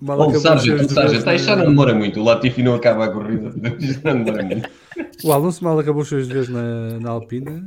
mal 0.00 0.22
acabou 0.22 0.34
o 0.34 0.36
os 0.36 0.42
Sargent, 0.42 0.78
seus 0.78 0.90
o 0.90 0.94
Sargent, 0.94 1.18
deveres 1.18 1.40
isto 1.40 1.48
já 1.48 1.56
não 1.56 1.66
demora 1.66 1.94
muito. 1.94 2.20
O 2.20 2.24
Latifi 2.24 2.62
não 2.62 2.74
acaba 2.74 3.06
a 3.06 3.08
corrida. 3.10 3.52
Isto 3.80 4.04
não 4.04 4.22
demora 4.22 4.42
muito. 4.44 4.68
O 5.24 5.32
Alonso 5.32 5.64
mal 5.64 5.78
acabou 5.78 6.02
os 6.02 6.08
seus 6.08 6.28
deveres 6.28 6.48
na, 6.48 6.98
na 7.00 7.10
Alpina, 7.10 7.62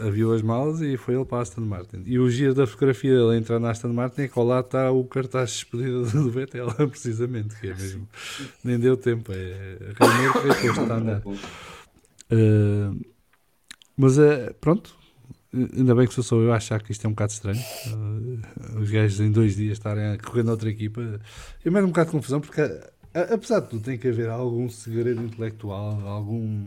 aviou 0.00 0.32
as 0.34 0.42
malas 0.42 0.80
e 0.80 0.96
foi 0.96 1.14
ele 1.14 1.24
para 1.24 1.38
a 1.38 1.42
Aston 1.42 1.60
Martin. 1.60 2.02
E 2.06 2.18
o 2.18 2.30
giro 2.30 2.54
da 2.54 2.66
fotografia 2.66 3.10
dele 3.14 3.34
a 3.34 3.38
entrar 3.38 3.58
na 3.60 3.70
Aston 3.70 3.92
Martin 3.92 4.22
é 4.22 4.28
que 4.28 4.38
ao 4.38 4.44
lado 4.44 4.64
está 4.66 4.90
o 4.90 5.04
cartaz 5.04 5.50
de 5.50 5.56
despedida 5.56 6.02
do 6.02 6.30
Vettel, 6.30 6.68
precisamente, 6.88 7.54
que 7.60 7.68
é 7.68 7.74
mesmo. 7.74 8.08
Nem 8.64 8.78
deu 8.78 8.96
tempo, 8.96 9.30
é 9.32 9.76
que 9.94 10.48
depois 10.48 10.78
está 10.78 10.94
a 10.94 10.96
andar. 10.96 11.22
Uh, 12.30 13.00
mas 13.96 14.18
uh, 14.18 14.54
pronto, 14.60 14.94
ainda 15.52 15.94
bem 15.94 16.06
que 16.06 16.14
sou 16.14 16.22
só 16.22 16.36
eu 16.36 16.52
a 16.52 16.56
achar 16.56 16.80
que 16.82 16.92
isto 16.92 17.04
é 17.04 17.08
um 17.08 17.12
bocado 17.12 17.32
estranho. 17.32 17.60
Uh, 17.88 18.80
os 18.80 18.90
gajos 18.90 19.20
em 19.20 19.30
dois 19.30 19.56
dias 19.56 19.78
estarem 19.78 20.12
a 20.12 20.18
correr 20.18 20.42
noutra 20.42 20.70
equipa. 20.70 21.20
Eu 21.64 21.72
me 21.72 21.80
um 21.82 21.88
bocado 21.88 22.10
de 22.10 22.12
confusão 22.12 22.40
porque, 22.40 22.62
apesar 23.12 23.60
de 23.60 23.70
tudo, 23.70 23.82
tem 23.82 23.98
que 23.98 24.08
haver 24.08 24.30
algum 24.30 24.68
segredo 24.68 25.22
intelectual, 25.22 26.00
algum, 26.06 26.66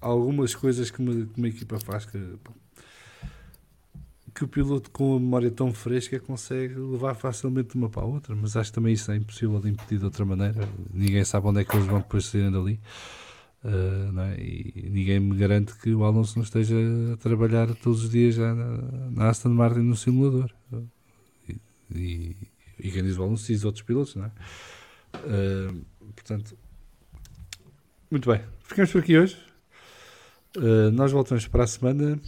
algumas 0.00 0.54
coisas 0.54 0.90
que 0.90 1.00
uma, 1.00 1.12
que 1.12 1.38
uma 1.38 1.48
equipa 1.48 1.78
faz 1.78 2.04
que, 2.04 2.20
que 4.34 4.44
o 4.44 4.48
piloto 4.48 4.90
com 4.90 5.16
a 5.16 5.20
memória 5.20 5.50
tão 5.50 5.72
fresca 5.72 6.18
consegue 6.18 6.74
levar 6.74 7.14
facilmente 7.14 7.70
de 7.70 7.76
uma 7.76 7.88
para 7.88 8.02
a 8.02 8.06
outra. 8.06 8.34
Mas 8.34 8.56
acho 8.56 8.72
também 8.72 8.94
isso 8.94 9.12
é 9.12 9.16
impossível 9.16 9.60
de 9.60 9.70
impedir 9.70 9.98
de 9.98 10.04
outra 10.04 10.24
maneira. 10.24 10.68
Ninguém 10.92 11.24
sabe 11.24 11.46
onde 11.46 11.60
é 11.60 11.64
que 11.64 11.74
eles 11.76 11.86
vão 11.86 12.00
depois 12.00 12.26
saírem 12.26 12.50
dali. 12.50 12.80
Uh, 13.64 14.20
é? 14.20 14.40
E 14.40 14.90
ninguém 14.90 15.18
me 15.18 15.34
garante 15.36 15.74
que 15.78 15.94
o 15.94 16.04
Alonso 16.04 16.36
não 16.36 16.44
esteja 16.44 16.76
a 17.14 17.16
trabalhar 17.16 17.74
todos 17.76 18.04
os 18.04 18.10
dias 18.10 18.34
já 18.34 18.54
na, 18.54 18.76
na 19.10 19.30
Aston 19.30 19.48
Martin 19.48 19.80
no 19.80 19.96
simulador. 19.96 20.50
E, 21.48 21.56
e, 21.94 22.36
e 22.78 22.90
quem 22.90 23.02
diz 23.02 23.16
o 23.16 23.22
Alonso 23.22 23.46
diz 23.46 23.64
outros 23.64 23.82
pilotos, 23.82 24.16
não 24.16 24.26
é? 24.26 24.30
Uh, 25.16 25.84
portanto, 26.14 26.58
muito 28.10 28.30
bem. 28.30 28.42
Ficamos 28.64 28.92
por 28.92 29.00
aqui 29.00 29.16
hoje. 29.16 29.38
Uh, 30.58 30.90
nós 30.92 31.10
voltamos 31.10 31.48
para 31.48 31.64
a 31.64 31.66
semana. 31.66 32.20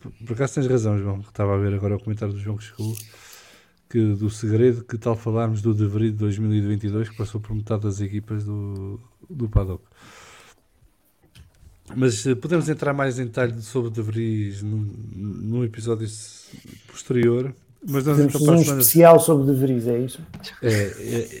Por, 0.00 0.12
por 0.26 0.32
acaso 0.32 0.54
tens 0.54 0.66
razão, 0.66 0.98
João. 0.98 1.20
Estava 1.20 1.54
a 1.54 1.58
ver 1.58 1.74
agora 1.74 1.96
o 1.96 2.00
comentário 2.00 2.32
do 2.32 2.40
João 2.40 2.56
que 2.56 2.64
chegou 2.64 2.96
que 3.94 4.14
do 4.14 4.28
segredo, 4.28 4.82
que 4.82 4.98
tal 4.98 5.14
falarmos 5.14 5.62
do 5.62 5.72
De 5.72 5.86
Vries 5.86 6.10
de 6.10 6.18
2022 6.18 7.10
que 7.10 7.16
passou 7.16 7.40
por 7.40 7.54
metade 7.54 7.84
das 7.84 8.00
equipas 8.00 8.42
do, 8.42 8.98
do 9.30 9.48
paddock. 9.48 9.84
Mas 11.94 12.26
eh, 12.26 12.34
podemos 12.34 12.68
entrar 12.68 12.92
mais 12.92 13.20
em 13.20 13.26
detalhe 13.26 13.62
sobre 13.62 13.92
De 13.92 14.02
Vries 14.02 14.62
num, 14.62 14.84
num 15.14 15.62
episódio 15.62 16.08
posterior. 16.88 17.54
Mas 17.86 18.04
nós 18.04 18.16
Temos 18.16 18.34
então 18.34 18.54
um 18.54 18.58
semana 18.58 18.80
especial 18.80 19.20
sobre 19.20 19.52
De 19.52 19.60
Vries, 19.60 19.86
é 19.86 19.98
isso? 20.00 20.20
é, 20.60 20.72
é, 20.72 21.40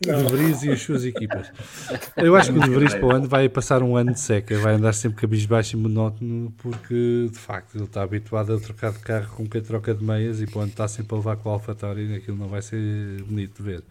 De 0.00 0.12
Vries 0.12 0.62
e 0.62 0.70
as 0.70 0.82
suas 0.82 1.04
equipas. 1.04 1.50
Eu 2.16 2.36
acho 2.36 2.52
que 2.52 2.58
o 2.58 2.62
De 2.62 2.70
Vries 2.70 2.94
para 2.94 3.06
o 3.06 3.12
ano 3.12 3.28
vai 3.28 3.48
passar 3.48 3.82
um 3.82 3.96
ano 3.96 4.12
de 4.12 4.20
seca, 4.20 4.58
vai 4.58 4.74
andar 4.74 4.92
sempre 4.92 5.20
cabisbaixo 5.20 5.76
e 5.76 5.80
monótono, 5.80 6.52
porque 6.58 7.28
de 7.30 7.38
facto 7.38 7.76
ele 7.76 7.84
está 7.84 8.02
habituado 8.02 8.54
a 8.54 8.60
trocar 8.60 8.92
de 8.92 8.98
carro 8.98 9.34
com 9.36 9.46
quem 9.46 9.62
troca 9.62 9.94
de 9.94 10.04
meias 10.04 10.40
e 10.40 10.46
para 10.46 10.58
o 10.58 10.62
ano 10.62 10.70
está 10.70 10.88
sempre 10.88 11.14
a 11.14 11.18
levar 11.18 11.36
com 11.36 11.48
o 11.48 11.52
AlphaTauri 11.52 12.06
e 12.06 12.14
aquilo 12.16 12.36
não 12.36 12.48
vai 12.48 12.62
ser 12.62 13.22
bonito 13.22 13.56
de 13.56 13.62
ver. 13.62 13.84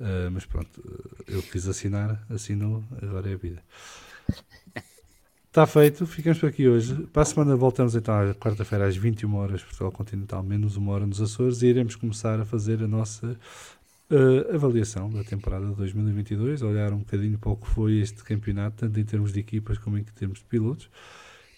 Ah, 0.00 0.28
mas 0.30 0.44
pronto, 0.44 0.82
ele 1.26 1.42
quis 1.42 1.66
assinar, 1.66 2.22
assinou, 2.30 2.82
agora 3.02 3.30
é 3.30 3.34
a 3.34 3.36
vida. 3.36 3.62
Está 5.46 5.66
feito, 5.66 6.06
ficamos 6.06 6.38
por 6.38 6.50
aqui 6.50 6.68
hoje. 6.68 6.94
Para 7.12 7.22
a 7.22 7.24
semana 7.24 7.56
voltamos 7.56 7.96
então 7.96 8.14
à 8.14 8.34
quarta-feira 8.34 8.86
às 8.86 8.94
21 8.94 9.34
horas, 9.36 9.62
Portugal 9.62 9.90
Continental, 9.90 10.42
menos 10.42 10.76
uma 10.76 10.92
hora 10.92 11.06
nos 11.06 11.18
Açores, 11.18 11.62
e 11.62 11.68
iremos 11.68 11.96
começar 11.96 12.38
a 12.38 12.44
fazer 12.44 12.82
a 12.82 12.86
nossa 12.86 13.38
eh, 14.08 14.54
avaliação 14.54 15.10
da 15.10 15.24
temporada 15.24 15.66
de 15.66 15.74
2022, 15.74 16.62
olhar 16.62 16.92
um 16.92 16.98
bocadinho 16.98 17.38
para 17.38 17.50
o 17.50 17.56
que 17.56 17.66
foi 17.66 17.98
este 17.98 18.22
campeonato, 18.22 18.76
tanto 18.76 19.00
em 19.00 19.04
termos 19.04 19.32
de 19.32 19.40
equipas 19.40 19.78
como 19.78 19.98
em 19.98 20.04
termos 20.04 20.38
de 20.38 20.44
pilotos. 20.44 20.88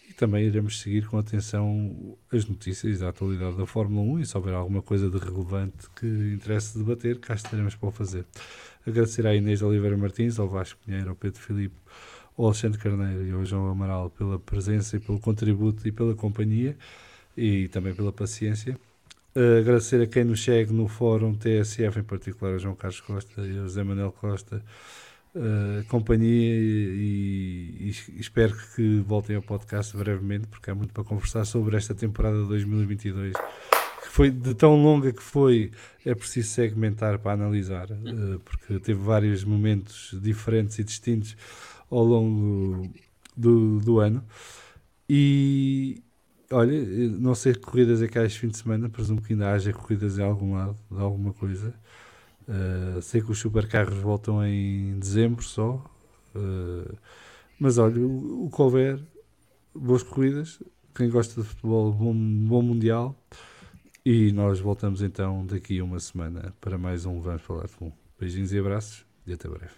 E 0.09 0.15
também 0.15 0.47
iremos 0.47 0.81
seguir 0.81 1.07
com 1.07 1.19
atenção 1.19 2.17
as 2.33 2.47
notícias 2.47 3.01
da 3.01 3.11
atualidade 3.11 3.59
da 3.59 3.67
Fórmula 3.67 4.15
1 4.15 4.21
e 4.21 4.27
se 4.27 4.35
houver 4.35 4.55
alguma 4.55 4.81
coisa 4.81 5.11
de 5.11 5.19
relevante 5.19 5.91
que 5.95 6.07
interesse 6.07 6.79
debater, 6.79 7.19
cá 7.21 7.35
estaremos 7.35 7.75
para 7.75 7.89
o 7.91 7.93
fazer. 7.93 8.25
Agradecer 8.87 9.27
à 9.27 9.35
Inês 9.35 9.61
Oliveira 9.61 9.99
Martins, 9.99 10.39
ao 10.39 10.49
Vasco 10.49 10.81
Pinheiro, 10.87 11.11
ao 11.11 11.17
Pedro 11.17 11.39
Filipe, 11.43 11.77
ao 12.39 12.47
Alexandre 12.47 12.79
Carneiro 12.79 13.27
e 13.27 13.31
ao 13.33 13.45
João 13.45 13.67
Amaral 13.67 14.09
pela 14.09 14.39
presença 14.39 14.97
e 14.97 15.01
pelo 15.01 15.21
contributo 15.21 15.87
e 15.87 15.93
pela 15.93 16.15
companhia 16.15 16.75
e 17.37 17.69
também 17.69 17.95
pela 17.95 18.11
paciência. 18.11 18.79
Uh, 19.39 19.61
agradecer 19.61 20.03
a 20.03 20.07
quem 20.09 20.25
nos 20.25 20.43
segue 20.43 20.73
no 20.73 20.89
fórum 20.89 21.33
TSF, 21.33 22.01
em 22.01 22.03
particular 22.03 22.55
ao 22.55 22.59
João 22.59 22.75
Carlos 22.75 23.01
Costa 23.01 23.43
e 23.43 23.57
ao 23.57 23.67
José 23.67 23.85
Manuel 23.85 24.11
Costa, 24.11 24.61
uh, 25.33 25.85
companhia 25.87 26.57
e, 26.57 27.77
e 27.79 28.19
espero 28.19 28.57
que 28.75 28.99
voltem 29.07 29.37
ao 29.37 29.43
podcast 29.43 29.97
brevemente, 29.97 30.49
porque 30.49 30.69
há 30.69 30.75
muito 30.75 30.93
para 30.93 31.05
conversar 31.05 31.45
sobre 31.45 31.77
esta 31.77 31.95
temporada 31.95 32.37
de 32.43 32.49
2022 32.49 33.35
que 34.03 34.09
foi 34.09 34.33
de 34.33 34.55
tão 34.55 34.75
longa 34.83 35.13
que 35.13 35.23
foi, 35.23 35.71
é 36.05 36.17
preciso 36.17 36.49
segmentar 36.49 37.21
para 37.21 37.35
analisar, 37.35 37.89
uh, 37.93 38.41
porque 38.41 38.81
teve 38.81 39.01
vários 39.01 39.45
momentos 39.45 40.19
diferentes 40.21 40.81
e 40.81 40.83
distintos 40.83 41.37
ao 41.89 42.03
longo 42.03 42.91
do, 43.37 43.79
do 43.79 44.01
ano. 44.01 44.25
E 45.09 46.03
olha, 46.51 46.73
não 47.19 47.35
sei 47.35 47.53
que 47.55 47.61
corridas 47.61 48.03
é 48.03 48.09
que 48.09 48.19
há 48.19 48.25
este 48.25 48.41
fim 48.41 48.49
de 48.49 48.57
semana, 48.57 48.89
presumo 48.89 49.21
que 49.21 49.33
ainda 49.33 49.53
haja 49.53 49.73
corridas 49.73 50.19
em 50.19 50.23
algum 50.23 50.55
lado, 50.55 50.77
de 50.91 51.01
alguma 51.01 51.33
coisa. 51.33 51.75
Uh, 52.49 53.03
sei 53.03 53.21
que 53.21 53.31
os 53.31 53.39
supercarros 53.39 53.99
voltam 53.99 54.45
em 54.45 54.99
dezembro 54.99 55.45
só, 55.45 55.85
uh, 56.35 56.97
mas 57.59 57.77
olha, 57.77 58.01
o, 58.01 58.47
o 58.47 58.51
que 58.51 58.63
houver, 58.63 59.01
boas 59.75 60.03
corridas. 60.03 60.63
Quem 60.95 61.11
gosta 61.11 61.41
de 61.41 61.47
futebol, 61.47 61.93
bom, 61.93 62.15
bom 62.15 62.63
Mundial. 62.63 63.15
E 64.05 64.33
nós 64.33 64.59
voltamos 64.59 65.03
então 65.03 65.45
daqui 65.45 65.79
a 65.79 65.85
uma 65.85 66.01
semana 66.01 66.55
para 66.61 66.79
mais 66.79 67.05
um 67.05 67.21
Vamos 67.21 67.43
Falar 67.43 67.69
de. 67.69 67.93
Beijinhos 68.19 68.53
e 68.53 68.59
abraços 68.59 69.05
e 69.27 69.33
até 69.35 69.49
breve. 69.49 69.75